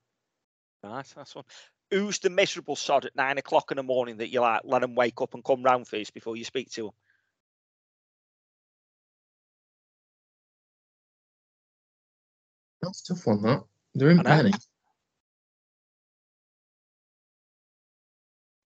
Right, 0.83 1.13
that's 1.15 1.35
one. 1.35 1.45
Who's 1.89 2.19
the 2.19 2.29
miserable 2.29 2.75
sod 2.75 3.05
at 3.05 3.15
nine 3.15 3.37
o'clock 3.37 3.71
in 3.71 3.77
the 3.77 3.83
morning 3.83 4.17
that 4.17 4.29
you 4.29 4.41
like 4.41 4.61
let 4.63 4.83
him 4.83 4.95
wake 4.95 5.21
up 5.21 5.33
and 5.33 5.43
come 5.43 5.63
round 5.63 5.87
first 5.87 6.13
before 6.13 6.35
you 6.35 6.43
speak 6.43 6.71
to 6.71 6.87
him? 6.87 6.93
That's 12.81 13.09
a 13.09 13.13
tough 13.13 13.27
one. 13.27 13.41
That 13.43 13.63
they're 13.93 14.09
in 14.09 14.25
I 14.25 14.51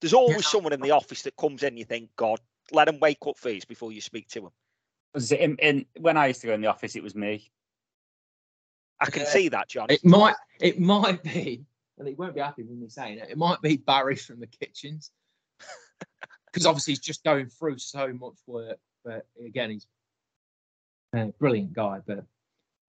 There's 0.01 0.13
always 0.13 0.45
someone 0.45 0.73
in 0.73 0.81
the 0.81 0.91
office 0.91 1.23
that 1.23 1.35
comes 1.35 1.63
in. 1.63 1.77
You 1.77 1.85
think, 1.85 2.09
God, 2.15 2.39
let 2.71 2.87
him 2.87 2.99
wake 2.99 3.25
up 3.25 3.37
first 3.37 3.67
before 3.67 3.91
you 3.91 4.01
speak 4.01 4.27
to 4.29 4.45
him. 4.45 4.51
Was 5.13 5.31
it 5.31 5.39
in, 5.39 5.55
in, 5.57 5.85
when 5.99 6.17
I 6.17 6.27
used 6.27 6.41
to 6.41 6.47
go 6.47 6.53
in 6.53 6.61
the 6.61 6.67
office, 6.67 6.95
it 6.95 7.03
was 7.03 7.15
me. 7.15 7.49
I 8.99 9.05
can 9.09 9.21
Yeah. 9.21 9.29
see 9.29 9.49
that, 9.49 9.69
John. 9.69 9.87
It 9.89 10.03
might 10.05 10.35
it 10.59 10.79
might 10.79 11.23
be, 11.23 11.65
and 11.97 12.07
he 12.07 12.15
won't 12.15 12.33
be 12.33 12.41
happy 12.41 12.63
with 12.63 12.77
me 12.77 12.89
saying 12.89 13.19
it. 13.19 13.29
It 13.29 13.37
might 13.37 13.61
be 13.61 13.77
Barry 13.77 14.15
from 14.15 14.39
the 14.39 14.47
kitchens, 14.47 15.11
because 16.47 16.65
obviously 16.65 16.93
he's 16.93 16.99
just 16.99 17.23
going 17.23 17.47
through 17.47 17.77
so 17.77 18.11
much 18.13 18.35
work. 18.47 18.79
But 19.05 19.27
again, 19.43 19.69
he's 19.71 19.87
a 21.13 21.27
brilliant 21.39 21.73
guy, 21.73 22.01
but 22.05 22.25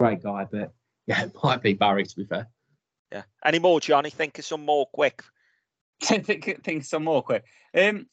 great 0.01 0.23
guy. 0.23 0.47
But 0.51 0.73
yeah, 1.07 1.23
it 1.25 1.33
might 1.43 1.63
be 1.63 1.75
Barry 1.75 2.05
to 2.05 2.17
be 2.17 2.25
fair. 2.25 2.49
Yeah. 3.13 3.23
Any 3.45 3.59
more, 3.59 3.81
Johnny? 3.81 4.11
Think 4.11 4.39
of 4.39 4.45
some 4.45 4.65
more 4.65 4.87
quick. 4.87 5.23
think 6.25 6.63
think 6.65 6.85
some 6.85 7.05
more 7.05 7.23
quick. 7.23 7.45
Um, 7.77 8.07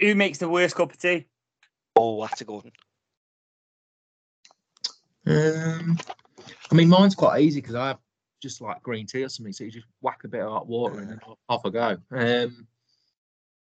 Who 0.00 0.14
makes 0.14 0.38
the 0.38 0.48
worst 0.48 0.74
cup 0.76 0.92
of 0.92 0.98
tea? 0.98 1.26
Oh, 1.96 2.20
that's 2.22 2.40
a 2.40 2.44
good 2.44 2.64
one. 2.64 2.72
Um, 5.26 5.98
I 6.70 6.74
mean, 6.74 6.88
mine's 6.88 7.14
quite 7.14 7.40
easy 7.40 7.60
because 7.60 7.74
I 7.76 7.88
have 7.88 7.98
just 8.42 8.60
like 8.60 8.82
green 8.82 9.06
tea 9.06 9.24
or 9.24 9.28
something. 9.28 9.52
So 9.52 9.64
you 9.64 9.70
just 9.70 9.86
whack 10.02 10.20
a 10.24 10.28
bit 10.28 10.42
of 10.42 10.50
hot 10.52 10.66
water 10.66 10.98
and 11.00 11.10
then 11.10 11.20
off- 11.26 11.38
off 11.48 11.62
I 11.64 11.70
go. 11.70 11.88
Um, 12.10 12.66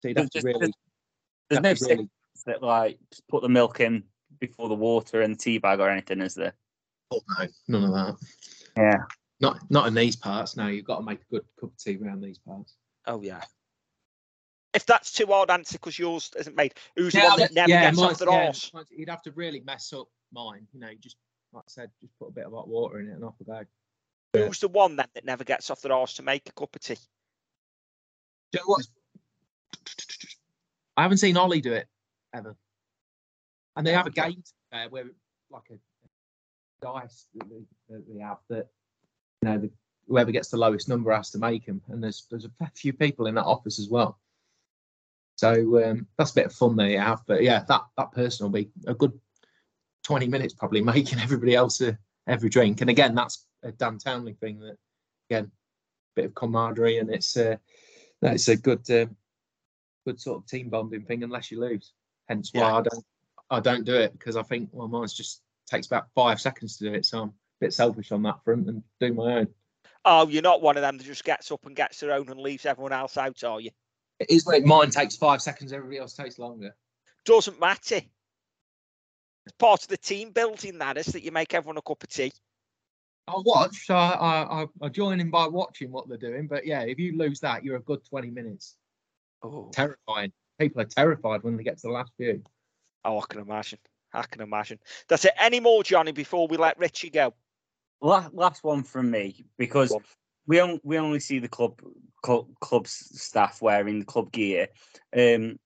so 0.00 0.08
you'd 0.08 0.18
have 0.18 0.30
to 0.30 0.40
There's- 0.40 0.44
really. 0.44 0.58
there's- 0.60 0.72
There's 1.50 1.56
have 1.58 1.62
no 1.62 1.74
to 1.74 1.94
really 1.94 2.10
that 2.46 2.62
like 2.62 2.98
put 3.28 3.42
the 3.42 3.48
milk 3.48 3.80
in 3.80 4.04
before 4.40 4.68
the 4.68 4.74
water 4.74 5.20
and 5.20 5.34
the 5.34 5.38
tea 5.38 5.58
bag 5.58 5.78
or 5.80 5.88
anything, 5.90 6.20
is 6.20 6.34
there? 6.34 6.54
Oh, 7.12 7.20
no, 7.38 7.46
none 7.68 7.84
of 7.84 7.92
that. 7.92 8.26
Yeah. 8.76 9.04
Not 9.42 9.58
not 9.70 9.88
in 9.88 9.94
these 9.94 10.14
parts. 10.16 10.56
No, 10.56 10.68
you've 10.68 10.84
got 10.84 10.98
to 10.98 11.02
make 11.02 11.20
a 11.20 11.34
good 11.34 11.44
cup 11.60 11.70
of 11.70 11.76
tea 11.76 11.98
around 12.02 12.20
these 12.22 12.38
parts. 12.38 12.76
Oh 13.06 13.20
yeah. 13.20 13.42
If 14.72 14.86
that's 14.86 15.12
too 15.12 15.26
hard 15.26 15.50
answer 15.50 15.74
because 15.74 15.98
yours 15.98 16.30
isn't 16.38 16.56
made, 16.56 16.74
who's 16.96 17.12
the 17.12 17.18
Yeah, 17.18 17.28
one 17.28 17.38
that 17.40 17.52
never 17.52 17.68
yeah, 17.68 17.90
gets 17.90 17.98
off 17.98 18.18
their 18.18 18.30
yeah, 18.30 18.44
mine's- 18.72 18.88
You'd 18.90 19.10
have 19.10 19.20
to 19.22 19.32
really 19.32 19.60
mess 19.60 19.92
up 19.92 20.06
mine. 20.32 20.66
You 20.72 20.80
know, 20.80 20.88
you 20.88 20.96
just 20.98 21.16
like 21.52 21.64
I 21.66 21.68
said, 21.68 21.90
just 22.00 22.16
put 22.18 22.28
a 22.28 22.32
bit 22.32 22.46
of 22.46 22.52
hot 22.52 22.68
water 22.68 23.00
in 23.00 23.08
it 23.08 23.12
and 23.14 23.24
off 23.24 23.34
I 23.40 23.44
go. 23.44 23.60
Yeah. 24.34 24.46
Who's 24.46 24.60
the 24.60 24.68
one 24.68 24.96
then 24.96 25.08
that 25.12 25.24
never 25.26 25.44
gets 25.44 25.68
off 25.70 25.82
the 25.82 25.92
arse 25.92 26.14
to 26.14 26.22
make 26.22 26.48
a 26.48 26.52
cup 26.52 26.74
of 26.74 26.80
tea? 26.80 26.94
Do 26.94 27.00
you 28.52 28.60
know 28.60 28.64
what? 28.66 28.86
I 30.96 31.02
haven't 31.02 31.18
seen 31.18 31.36
Ollie 31.36 31.60
do 31.60 31.72
it 31.74 31.86
ever. 32.34 32.56
And 33.76 33.86
they 33.86 33.92
have 33.92 34.06
a 34.06 34.10
game 34.10 34.42
uh, 34.72 34.86
where, 34.88 35.04
like 35.50 35.62
a 35.70 35.74
dice 36.80 37.26
that 37.34 37.48
they, 37.50 37.64
that 37.90 38.04
they 38.08 38.20
have 38.20 38.38
that, 38.48 38.68
know, 39.48 39.58
the, 39.58 39.70
whoever 40.08 40.30
gets 40.30 40.48
the 40.48 40.56
lowest 40.56 40.88
number 40.88 41.12
has 41.12 41.30
to 41.30 41.38
make 41.38 41.66
them. 41.66 41.80
And 41.88 42.02
there's 42.02 42.26
there's 42.30 42.46
a 42.46 42.70
few 42.74 42.92
people 42.92 43.26
in 43.26 43.34
that 43.34 43.44
office 43.44 43.78
as 43.78 43.88
well. 43.88 44.18
So 45.36 45.84
um, 45.84 46.06
that's 46.16 46.30
a 46.32 46.34
bit 46.34 46.46
of 46.46 46.52
fun 46.52 46.76
they 46.76 46.96
have. 46.96 47.22
But 47.26 47.42
yeah, 47.42 47.64
that 47.68 47.82
that 47.96 48.12
person 48.12 48.44
will 48.44 48.52
be 48.52 48.70
a 48.86 48.94
good 48.94 49.18
20 50.04 50.28
minutes 50.28 50.54
probably 50.54 50.80
making 50.82 51.20
everybody 51.20 51.54
else 51.54 51.80
a, 51.80 51.98
every 52.26 52.50
drink. 52.50 52.80
And 52.80 52.90
again, 52.90 53.14
that's 53.14 53.46
a 53.62 53.72
Dan 53.72 53.98
Townley 53.98 54.34
thing 54.34 54.60
that, 54.60 54.76
again, 55.30 55.50
bit 56.14 56.26
of 56.26 56.34
camaraderie 56.34 56.98
and 56.98 57.10
it's 57.10 57.36
uh, 57.36 57.56
that's 58.20 58.48
a 58.48 58.56
good 58.56 58.88
um, 58.90 59.16
good 60.06 60.20
sort 60.20 60.38
of 60.38 60.46
team 60.46 60.68
bonding 60.68 61.04
thing 61.04 61.22
unless 61.22 61.50
you 61.50 61.60
lose. 61.60 61.92
Hence 62.28 62.50
why 62.52 62.60
Yeah. 62.60 62.76
I 62.76 62.82
don't 62.82 63.04
I 63.50 63.60
don't 63.60 63.84
do 63.84 63.94
it 63.94 64.12
because 64.12 64.36
I 64.36 64.42
think 64.42 64.70
well 64.72 64.88
mine's 64.88 65.14
just 65.14 65.42
takes 65.66 65.86
about 65.86 66.08
five 66.14 66.40
seconds 66.40 66.76
to 66.76 66.90
do 66.90 66.94
it. 66.94 67.06
So 67.06 67.22
I'm 67.22 67.34
bit 67.62 67.72
selfish 67.72 68.10
on 68.12 68.22
that 68.24 68.42
front 68.44 68.68
and 68.68 68.82
do 69.00 69.14
my 69.14 69.34
own. 69.38 69.48
Oh, 70.04 70.26
you're 70.28 70.42
not 70.42 70.62
one 70.62 70.76
of 70.76 70.82
them 70.82 70.98
that 70.98 71.04
just 71.04 71.24
gets 71.24 71.50
up 71.52 71.64
and 71.64 71.76
gets 71.76 72.00
their 72.00 72.12
own 72.12 72.28
and 72.28 72.40
leaves 72.40 72.66
everyone 72.66 72.92
else 72.92 73.16
out, 73.16 73.42
are 73.44 73.60
you? 73.60 73.70
It 74.18 74.30
is 74.30 74.46
like 74.46 74.64
mine 74.64 74.90
takes 74.90 75.16
five 75.16 75.40
seconds, 75.40 75.72
everybody 75.72 75.98
else 75.98 76.14
takes 76.14 76.38
longer. 76.38 76.74
Doesn't 77.24 77.60
matter. 77.60 78.00
It's 79.46 79.56
part 79.58 79.82
of 79.82 79.88
the 79.88 79.96
team 79.96 80.30
building 80.30 80.78
that 80.78 80.96
is 80.98 81.06
that 81.06 81.22
you 81.22 81.30
make 81.30 81.54
everyone 81.54 81.76
a 81.78 81.82
cup 81.82 82.02
of 82.02 82.08
tea. 82.08 82.32
I 83.28 83.34
watch, 83.36 83.86
so 83.86 83.94
I, 83.94 84.62
I, 84.62 84.66
I- 84.82 84.88
join 84.88 85.20
in 85.20 85.30
by 85.30 85.46
watching 85.46 85.92
what 85.92 86.08
they're 86.08 86.18
doing. 86.18 86.48
But 86.48 86.66
yeah, 86.66 86.82
if 86.82 86.98
you 86.98 87.16
lose 87.16 87.38
that, 87.40 87.64
you're 87.64 87.76
a 87.76 87.80
good 87.80 88.04
20 88.08 88.30
minutes. 88.30 88.76
Oh, 89.42 89.70
Terrifying. 89.72 90.32
People 90.58 90.82
are 90.82 90.86
terrified 90.86 91.42
when 91.44 91.56
they 91.56 91.62
get 91.62 91.78
to 91.78 91.86
the 91.86 91.92
last 91.92 92.12
few. 92.16 92.42
oh 93.04 93.20
I 93.20 93.24
can 93.28 93.40
imagine. 93.40 93.78
I 94.12 94.22
can 94.22 94.40
imagine. 94.42 94.78
That's 95.08 95.24
it. 95.24 95.32
Any 95.38 95.60
more, 95.60 95.82
Jonny, 95.82 96.12
before 96.12 96.46
we 96.48 96.56
let 96.56 96.78
Ritchie 96.78 97.10
go? 97.10 97.32
La- 98.02 98.28
last 98.32 98.64
one 98.64 98.82
from 98.82 99.10
me 99.10 99.44
because 99.56 99.90
Go 99.90 99.96
on. 99.96 100.02
we 100.48 100.60
only 100.60 100.80
we 100.82 100.98
only 100.98 101.20
see 101.20 101.38
the 101.38 101.48
club 101.48 101.80
club 102.22 102.46
club 102.60 102.88
staff 102.88 103.62
wearing 103.62 104.00
the 104.00 104.04
club 104.04 104.32
gear. 104.32 104.68
Um, 105.16 105.58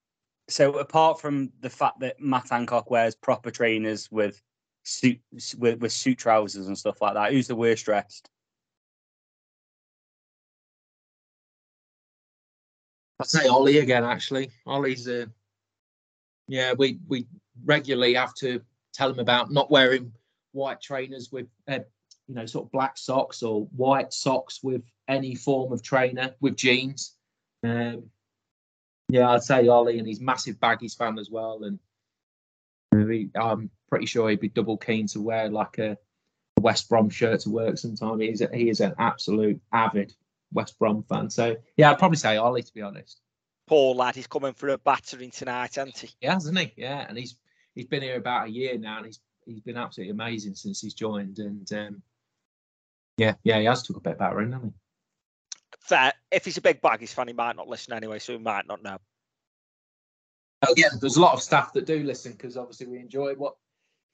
so 0.48 0.78
apart 0.78 1.20
from 1.20 1.50
the 1.60 1.70
fact 1.70 2.00
that 2.00 2.20
Matt 2.20 2.50
Hancock 2.50 2.90
wears 2.90 3.14
proper 3.14 3.50
trainers 3.50 4.10
with 4.10 4.40
suit 4.84 5.18
with, 5.58 5.80
with 5.80 5.92
suit 5.92 6.18
trousers 6.18 6.68
and 6.68 6.78
stuff 6.78 7.00
like 7.00 7.14
that, 7.14 7.32
who's 7.32 7.48
the 7.48 7.56
worst 7.56 7.86
dressed? 7.86 8.28
I'd 13.18 13.26
say 13.26 13.48
Ollie 13.48 13.78
again. 13.78 14.04
Actually, 14.04 14.50
Ollie's. 14.66 15.08
Uh, 15.08 15.26
yeah, 16.48 16.74
we 16.74 16.98
we 17.08 17.26
regularly 17.64 18.12
have 18.14 18.34
to 18.34 18.60
tell 18.92 19.10
him 19.10 19.20
about 19.20 19.50
not 19.50 19.70
wearing 19.70 20.12
white 20.52 20.80
trainers 20.80 21.30
with, 21.32 21.46
uh, 21.68 21.80
you 22.28 22.34
know, 22.34 22.46
sort 22.46 22.66
of 22.66 22.72
black 22.72 22.98
socks 22.98 23.42
or 23.42 23.66
white 23.76 24.12
socks 24.12 24.62
with 24.62 24.82
any 25.08 25.34
form 25.34 25.72
of 25.72 25.82
trainer 25.82 26.34
with 26.40 26.56
jeans. 26.56 27.14
Um, 27.62 28.10
yeah, 29.08 29.30
I'd 29.30 29.44
say 29.44 29.68
Ollie, 29.68 29.98
and 29.98 30.06
he's 30.06 30.20
massive 30.20 30.56
baggies 30.56 30.96
fan 30.96 31.18
as 31.18 31.30
well. 31.30 31.62
And 31.62 31.78
he, 33.10 33.30
I'm 33.34 33.70
pretty 33.88 34.06
sure 34.06 34.28
he'd 34.28 34.40
be 34.40 34.48
double 34.48 34.76
keen 34.76 35.06
to 35.08 35.20
wear 35.20 35.48
like 35.48 35.78
a, 35.78 35.92
a 36.56 36.60
West 36.60 36.88
Brom 36.88 37.08
shirt 37.10 37.40
to 37.40 37.50
work 37.50 37.78
sometime. 37.78 38.20
He's 38.20 38.40
a, 38.40 38.48
he 38.52 38.68
is 38.68 38.80
an 38.80 38.94
absolute 38.98 39.60
avid 39.72 40.14
West 40.52 40.78
Brom 40.78 41.04
fan. 41.04 41.30
So 41.30 41.56
yeah, 41.76 41.90
I'd 41.90 41.98
probably 41.98 42.18
say 42.18 42.36
Ollie 42.36 42.62
to 42.62 42.74
be 42.74 42.82
honest. 42.82 43.20
Poor 43.66 43.94
lad, 43.94 44.14
he's 44.14 44.28
coming 44.28 44.54
for 44.54 44.68
a 44.68 44.78
battering 44.78 45.30
tonight, 45.30 45.74
hasn't 45.74 45.98
he? 45.98 46.10
Yeah, 46.20 46.34
hasn't 46.34 46.58
he? 46.58 46.72
Yeah, 46.76 47.04
and 47.08 47.18
he's 47.18 47.36
he's 47.74 47.86
been 47.86 48.02
here 48.02 48.16
about 48.16 48.46
a 48.46 48.50
year 48.50 48.78
now, 48.78 48.98
and 48.98 49.06
he's 49.06 49.20
he's 49.44 49.60
been 49.60 49.76
absolutely 49.76 50.12
amazing 50.12 50.54
since 50.54 50.80
he's 50.80 50.94
joined. 50.94 51.38
And 51.38 51.72
um, 51.72 52.02
yeah, 53.16 53.34
yeah, 53.44 53.58
he 53.58 53.64
has 53.64 53.82
took 53.82 53.96
a 53.96 54.00
bit 54.00 54.14
about 54.14 54.38
him, 54.38 54.52
hasn't 54.52 54.72
he? 54.72 54.78
Fair. 55.80 56.12
If 56.30 56.44
he's 56.44 56.56
a 56.56 56.62
big 56.62 56.82
Baggies 56.82 57.10
fan, 57.10 57.28
he 57.28 57.34
might 57.34 57.56
not 57.56 57.68
listen 57.68 57.94
anyway, 57.94 58.18
so 58.18 58.32
he 58.32 58.38
might 58.38 58.66
not 58.66 58.82
know. 58.82 58.98
Oh 60.66 60.74
yeah, 60.76 60.88
there's 61.00 61.16
a 61.16 61.20
lot 61.20 61.34
of 61.34 61.42
staff 61.42 61.72
that 61.74 61.86
do 61.86 62.02
listen 62.02 62.32
because 62.32 62.56
obviously 62.56 62.86
we 62.86 62.98
enjoy 62.98 63.34
what 63.34 63.54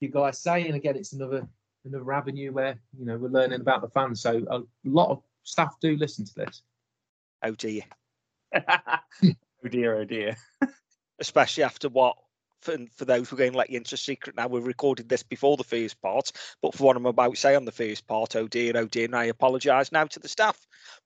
you 0.01 0.09
guys 0.09 0.39
say, 0.41 0.67
and 0.67 0.75
again, 0.75 0.97
it's 0.97 1.13
another 1.13 1.49
another 1.85 2.13
avenue 2.13 2.53
where 2.53 2.79
you 2.99 3.07
know 3.07 3.17
we're 3.17 3.29
learning 3.29 3.61
about 3.61 3.81
the 3.81 3.89
fans. 3.89 4.21
So 4.21 4.45
a 4.51 4.63
lot 4.85 5.11
of 5.11 5.23
staff 5.45 5.77
do 5.81 5.97
listen 5.97 6.25
to 6.25 6.35
this. 6.35 6.63
Oh 7.43 7.53
dear. 7.53 7.83
oh 8.69 9.69
dear, 9.71 9.97
oh 9.97 10.05
dear. 10.05 10.37
Especially 11.21 11.63
after 11.63 11.89
what 11.89 12.17
for, 12.63 12.77
for 12.97 13.05
those 13.05 13.29
who 13.29 13.37
are 13.37 13.39
going 13.39 13.53
to 13.53 13.59
let 13.59 13.71
you 13.71 13.77
into 13.77 13.95
a 13.95 13.99
secret 13.99 14.37
now, 14.37 14.47
we 14.47 14.61
recorded 14.61 15.09
this 15.09 15.23
before 15.23 15.57
the 15.57 15.65
first 15.65 16.01
part, 16.01 16.33
but 16.63 16.75
for 16.75 16.85
what 16.85 16.97
I'm 16.97 17.07
about 17.07 17.35
to 17.35 17.41
say 17.41 17.55
on 17.55 17.65
the 17.65 17.73
first 17.73 18.07
part, 18.07 18.37
oh 18.37 18.49
dear, 18.49 18.73
oh 18.77 18.87
dear, 18.87 19.05
and 19.07 19.17
I 19.17 19.25
apologise 19.25 19.93
now 19.93 20.05
to 20.07 20.21
the 20.21 20.29
staff. 20.29 20.59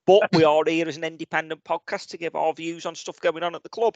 But 0.05 0.29
we 0.33 0.43
are 0.43 0.63
here 0.65 0.87
as 0.87 0.97
an 0.97 1.03
independent 1.03 1.63
podcast 1.63 2.09
to 2.09 2.17
give 2.17 2.35
our 2.35 2.53
views 2.53 2.85
on 2.85 2.95
stuff 2.95 3.19
going 3.19 3.43
on 3.43 3.55
at 3.55 3.63
the 3.63 3.69
club. 3.69 3.95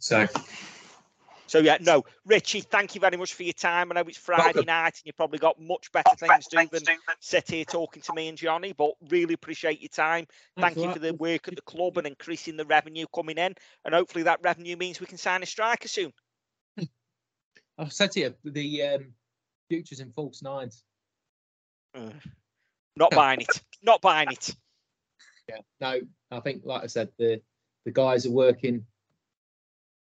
So 0.00 0.26
So 1.48 1.60
yeah, 1.60 1.78
no, 1.80 2.04
Ritchie, 2.26 2.60
thank 2.60 2.94
you 2.94 3.00
very 3.00 3.16
much 3.16 3.32
for 3.32 3.42
your 3.42 3.54
time. 3.54 3.90
I 3.90 3.94
know 3.94 4.06
it's 4.06 4.18
Friday 4.18 4.42
Welcome. 4.42 4.66
night 4.66 4.98
and 4.98 5.02
you've 5.04 5.16
probably 5.16 5.38
got 5.38 5.58
much 5.58 5.90
better 5.92 6.14
things 6.14 6.46
to 6.48 6.58
do 6.58 6.68
than 6.70 6.98
sit 7.20 7.48
here 7.48 7.64
talking 7.64 8.02
to 8.02 8.12
me 8.12 8.28
and 8.28 8.36
Jonny, 8.36 8.74
but 8.74 8.90
really 9.08 9.32
appreciate 9.32 9.80
your 9.80 9.88
time. 9.88 10.26
Thank 10.58 10.76
you 10.76 10.84
all 10.84 10.92
for 10.92 11.00
right. 11.00 11.08
the 11.08 11.14
work 11.14 11.48
at 11.48 11.56
the 11.56 11.62
club 11.62 11.96
and 11.96 12.06
increasing 12.06 12.58
the 12.58 12.66
revenue 12.66 13.06
coming 13.14 13.38
in. 13.38 13.54
And 13.86 13.94
hopefully 13.94 14.24
that 14.24 14.40
revenue 14.42 14.76
means 14.76 15.00
we 15.00 15.06
can 15.06 15.16
sign 15.16 15.42
a 15.42 15.46
striker 15.46 15.88
soon. 15.88 16.12
I've 17.78 17.92
said 17.92 18.10
to 18.12 18.20
you 18.20 18.34
the 18.44 18.82
um, 18.82 19.12
futures 19.68 20.00
in 20.00 20.12
false 20.12 20.42
nines. 20.42 20.82
Uh, 21.94 22.10
Not 22.96 23.12
buying 23.12 23.40
it. 23.40 23.62
Not 23.82 24.00
buying 24.00 24.28
it. 24.30 24.54
Yeah, 25.48 25.58
no, 25.80 26.00
I 26.30 26.40
think 26.40 26.62
like 26.64 26.82
I 26.82 26.86
said, 26.86 27.08
the 27.18 27.40
the 27.84 27.92
guys 27.92 28.26
are 28.26 28.32
working, 28.32 28.84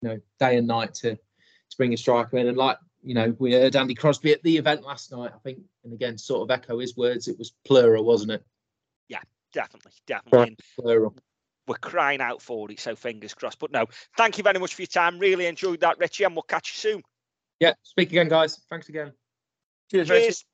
you 0.03 0.09
know, 0.09 0.21
day 0.39 0.59
and 0.59 0.67
night 0.67 0.95
to 0.95 1.15
to 1.15 1.77
bring 1.79 1.95
a 1.95 1.97
striker 1.97 2.37
in, 2.37 2.49
and 2.49 2.57
like 2.57 2.77
you 3.03 3.15
know, 3.15 3.35
we 3.39 3.53
heard 3.53 3.77
Andy 3.77 3.95
Crosby 3.95 4.33
at 4.33 4.43
the 4.43 4.59
event 4.59 4.83
last 4.83 5.11
night. 5.13 5.33
I 5.35 5.39
think, 5.39 5.61
and 5.85 5.93
again, 5.93 6.19
sort 6.19 6.43
of 6.43 6.51
echo 6.51 6.79
his 6.79 6.97
words. 6.97 7.29
It 7.29 7.39
was 7.39 7.53
plural, 7.65 8.05
wasn't 8.05 8.33
it? 8.33 8.45
Yeah, 9.09 9.21
definitely, 9.53 9.93
definitely. 10.07 10.57
Plural. 10.79 11.17
we're 11.67 11.77
crying 11.77 12.21
out 12.21 12.43
for 12.43 12.71
it, 12.71 12.79
so 12.79 12.95
fingers 12.95 13.35
crossed. 13.35 13.59
But 13.59 13.73
no, 13.73 13.87
thank 14.17 14.37
you 14.39 14.45
very 14.45 14.59
much 14.59 14.75
for 14.75 14.83
your 14.83 14.87
time. 14.87 15.19
Really 15.19 15.47
enjoyed 15.47 15.81
that, 15.81 15.99
Ritchie, 15.99 16.25
and 16.25 16.35
we'll 16.35 16.43
catch 16.43 16.75
you 16.75 16.91
soon. 16.91 17.03
Yeah. 17.63 17.75
Speak 17.85 18.11
again, 18.11 18.29
guys. 18.29 18.61
Thanks 18.69 18.89
again. 18.89 19.13
Cheers, 19.89 20.09
Cheers. 20.09 20.45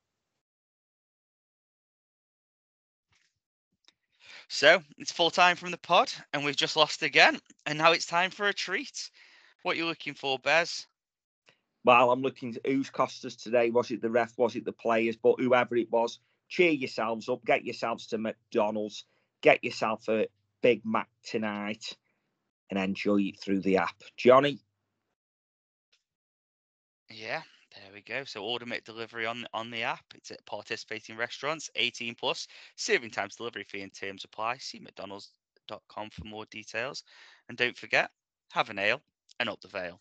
So 4.49 4.83
it's 4.99 5.11
full 5.11 5.31
time 5.31 5.57
from 5.57 5.71
the 5.71 5.79
pod, 5.79 6.13
and 6.35 6.45
we've 6.45 6.55
just 6.55 6.77
lost 6.77 7.03
again. 7.03 7.39
And 7.65 7.79
now 7.79 7.93
it's 7.93 8.05
time 8.05 8.31
for 8.31 8.49
a 8.49 8.53
treat. 8.53 9.09
What 9.63 9.73
are 9.73 9.79
you 9.79 9.87
looking 9.87 10.13
for, 10.13 10.39
Bez? 10.39 10.87
Well, 11.83 12.11
I'm 12.11 12.21
looking 12.21 12.55
at 12.55 12.71
who's 12.71 12.91
cost 12.91 13.25
us 13.25 13.37
today. 13.37 13.71
Was 13.71 13.91
it 13.91 14.03
the 14.03 14.11
ref? 14.11 14.37
Was 14.37 14.55
it 14.55 14.67
the 14.67 14.73
players? 14.73 15.17
But 15.17 15.41
whoever 15.41 15.77
it 15.77 15.91
was, 15.91 16.19
cheer 16.51 16.73
yourselves 16.73 17.31
up. 17.31 17.43
Get 17.43 17.65
yourselves 17.65 18.09
to 18.09 18.19
McDonald's. 18.19 19.07
Get 19.41 19.65
yourself 19.65 20.07
a 20.11 20.29
Big 20.61 20.83
Mac 20.85 21.09
tonight 21.25 21.97
and 22.69 22.79
enjoy 22.79 23.23
it 23.23 23.41
through 23.41 23.61
the 23.61 23.79
app. 23.79 23.97
Jonny, 24.19 24.59
Yeah, 27.11 27.43
there 27.75 27.93
we 27.93 28.01
go. 28.01 28.25
So 28.25 28.43
order 28.45 28.65
make 28.65 28.85
delivery 28.85 29.27
on 29.27 29.47
on 29.53 29.71
the 29.71 29.83
app. 29.83 30.05
It's 30.15 30.31
at 30.31 30.45
participating 30.47 31.17
restaurants, 31.19 31.69
18 31.75 32.15
plus. 32.15 32.47
Serving 32.77 33.11
times, 33.11 33.37
delivery 33.37 33.65
fee, 33.65 33.83
and 33.83 33.93
terms 33.95 34.25
apply. 34.25 34.57
See 34.59 34.79
McDonald's.com 34.79 36.11
for 36.11 36.25
more 36.25 36.47
details. 36.47 37.05
And 37.49 37.59
don't 37.59 37.77
forget, 37.77 38.11
have 38.53 38.71
an 38.71 38.79
ale, 38.79 39.03
and 39.39 39.49
up 39.51 39.61
the 39.61 39.69
Vale. 39.69 40.01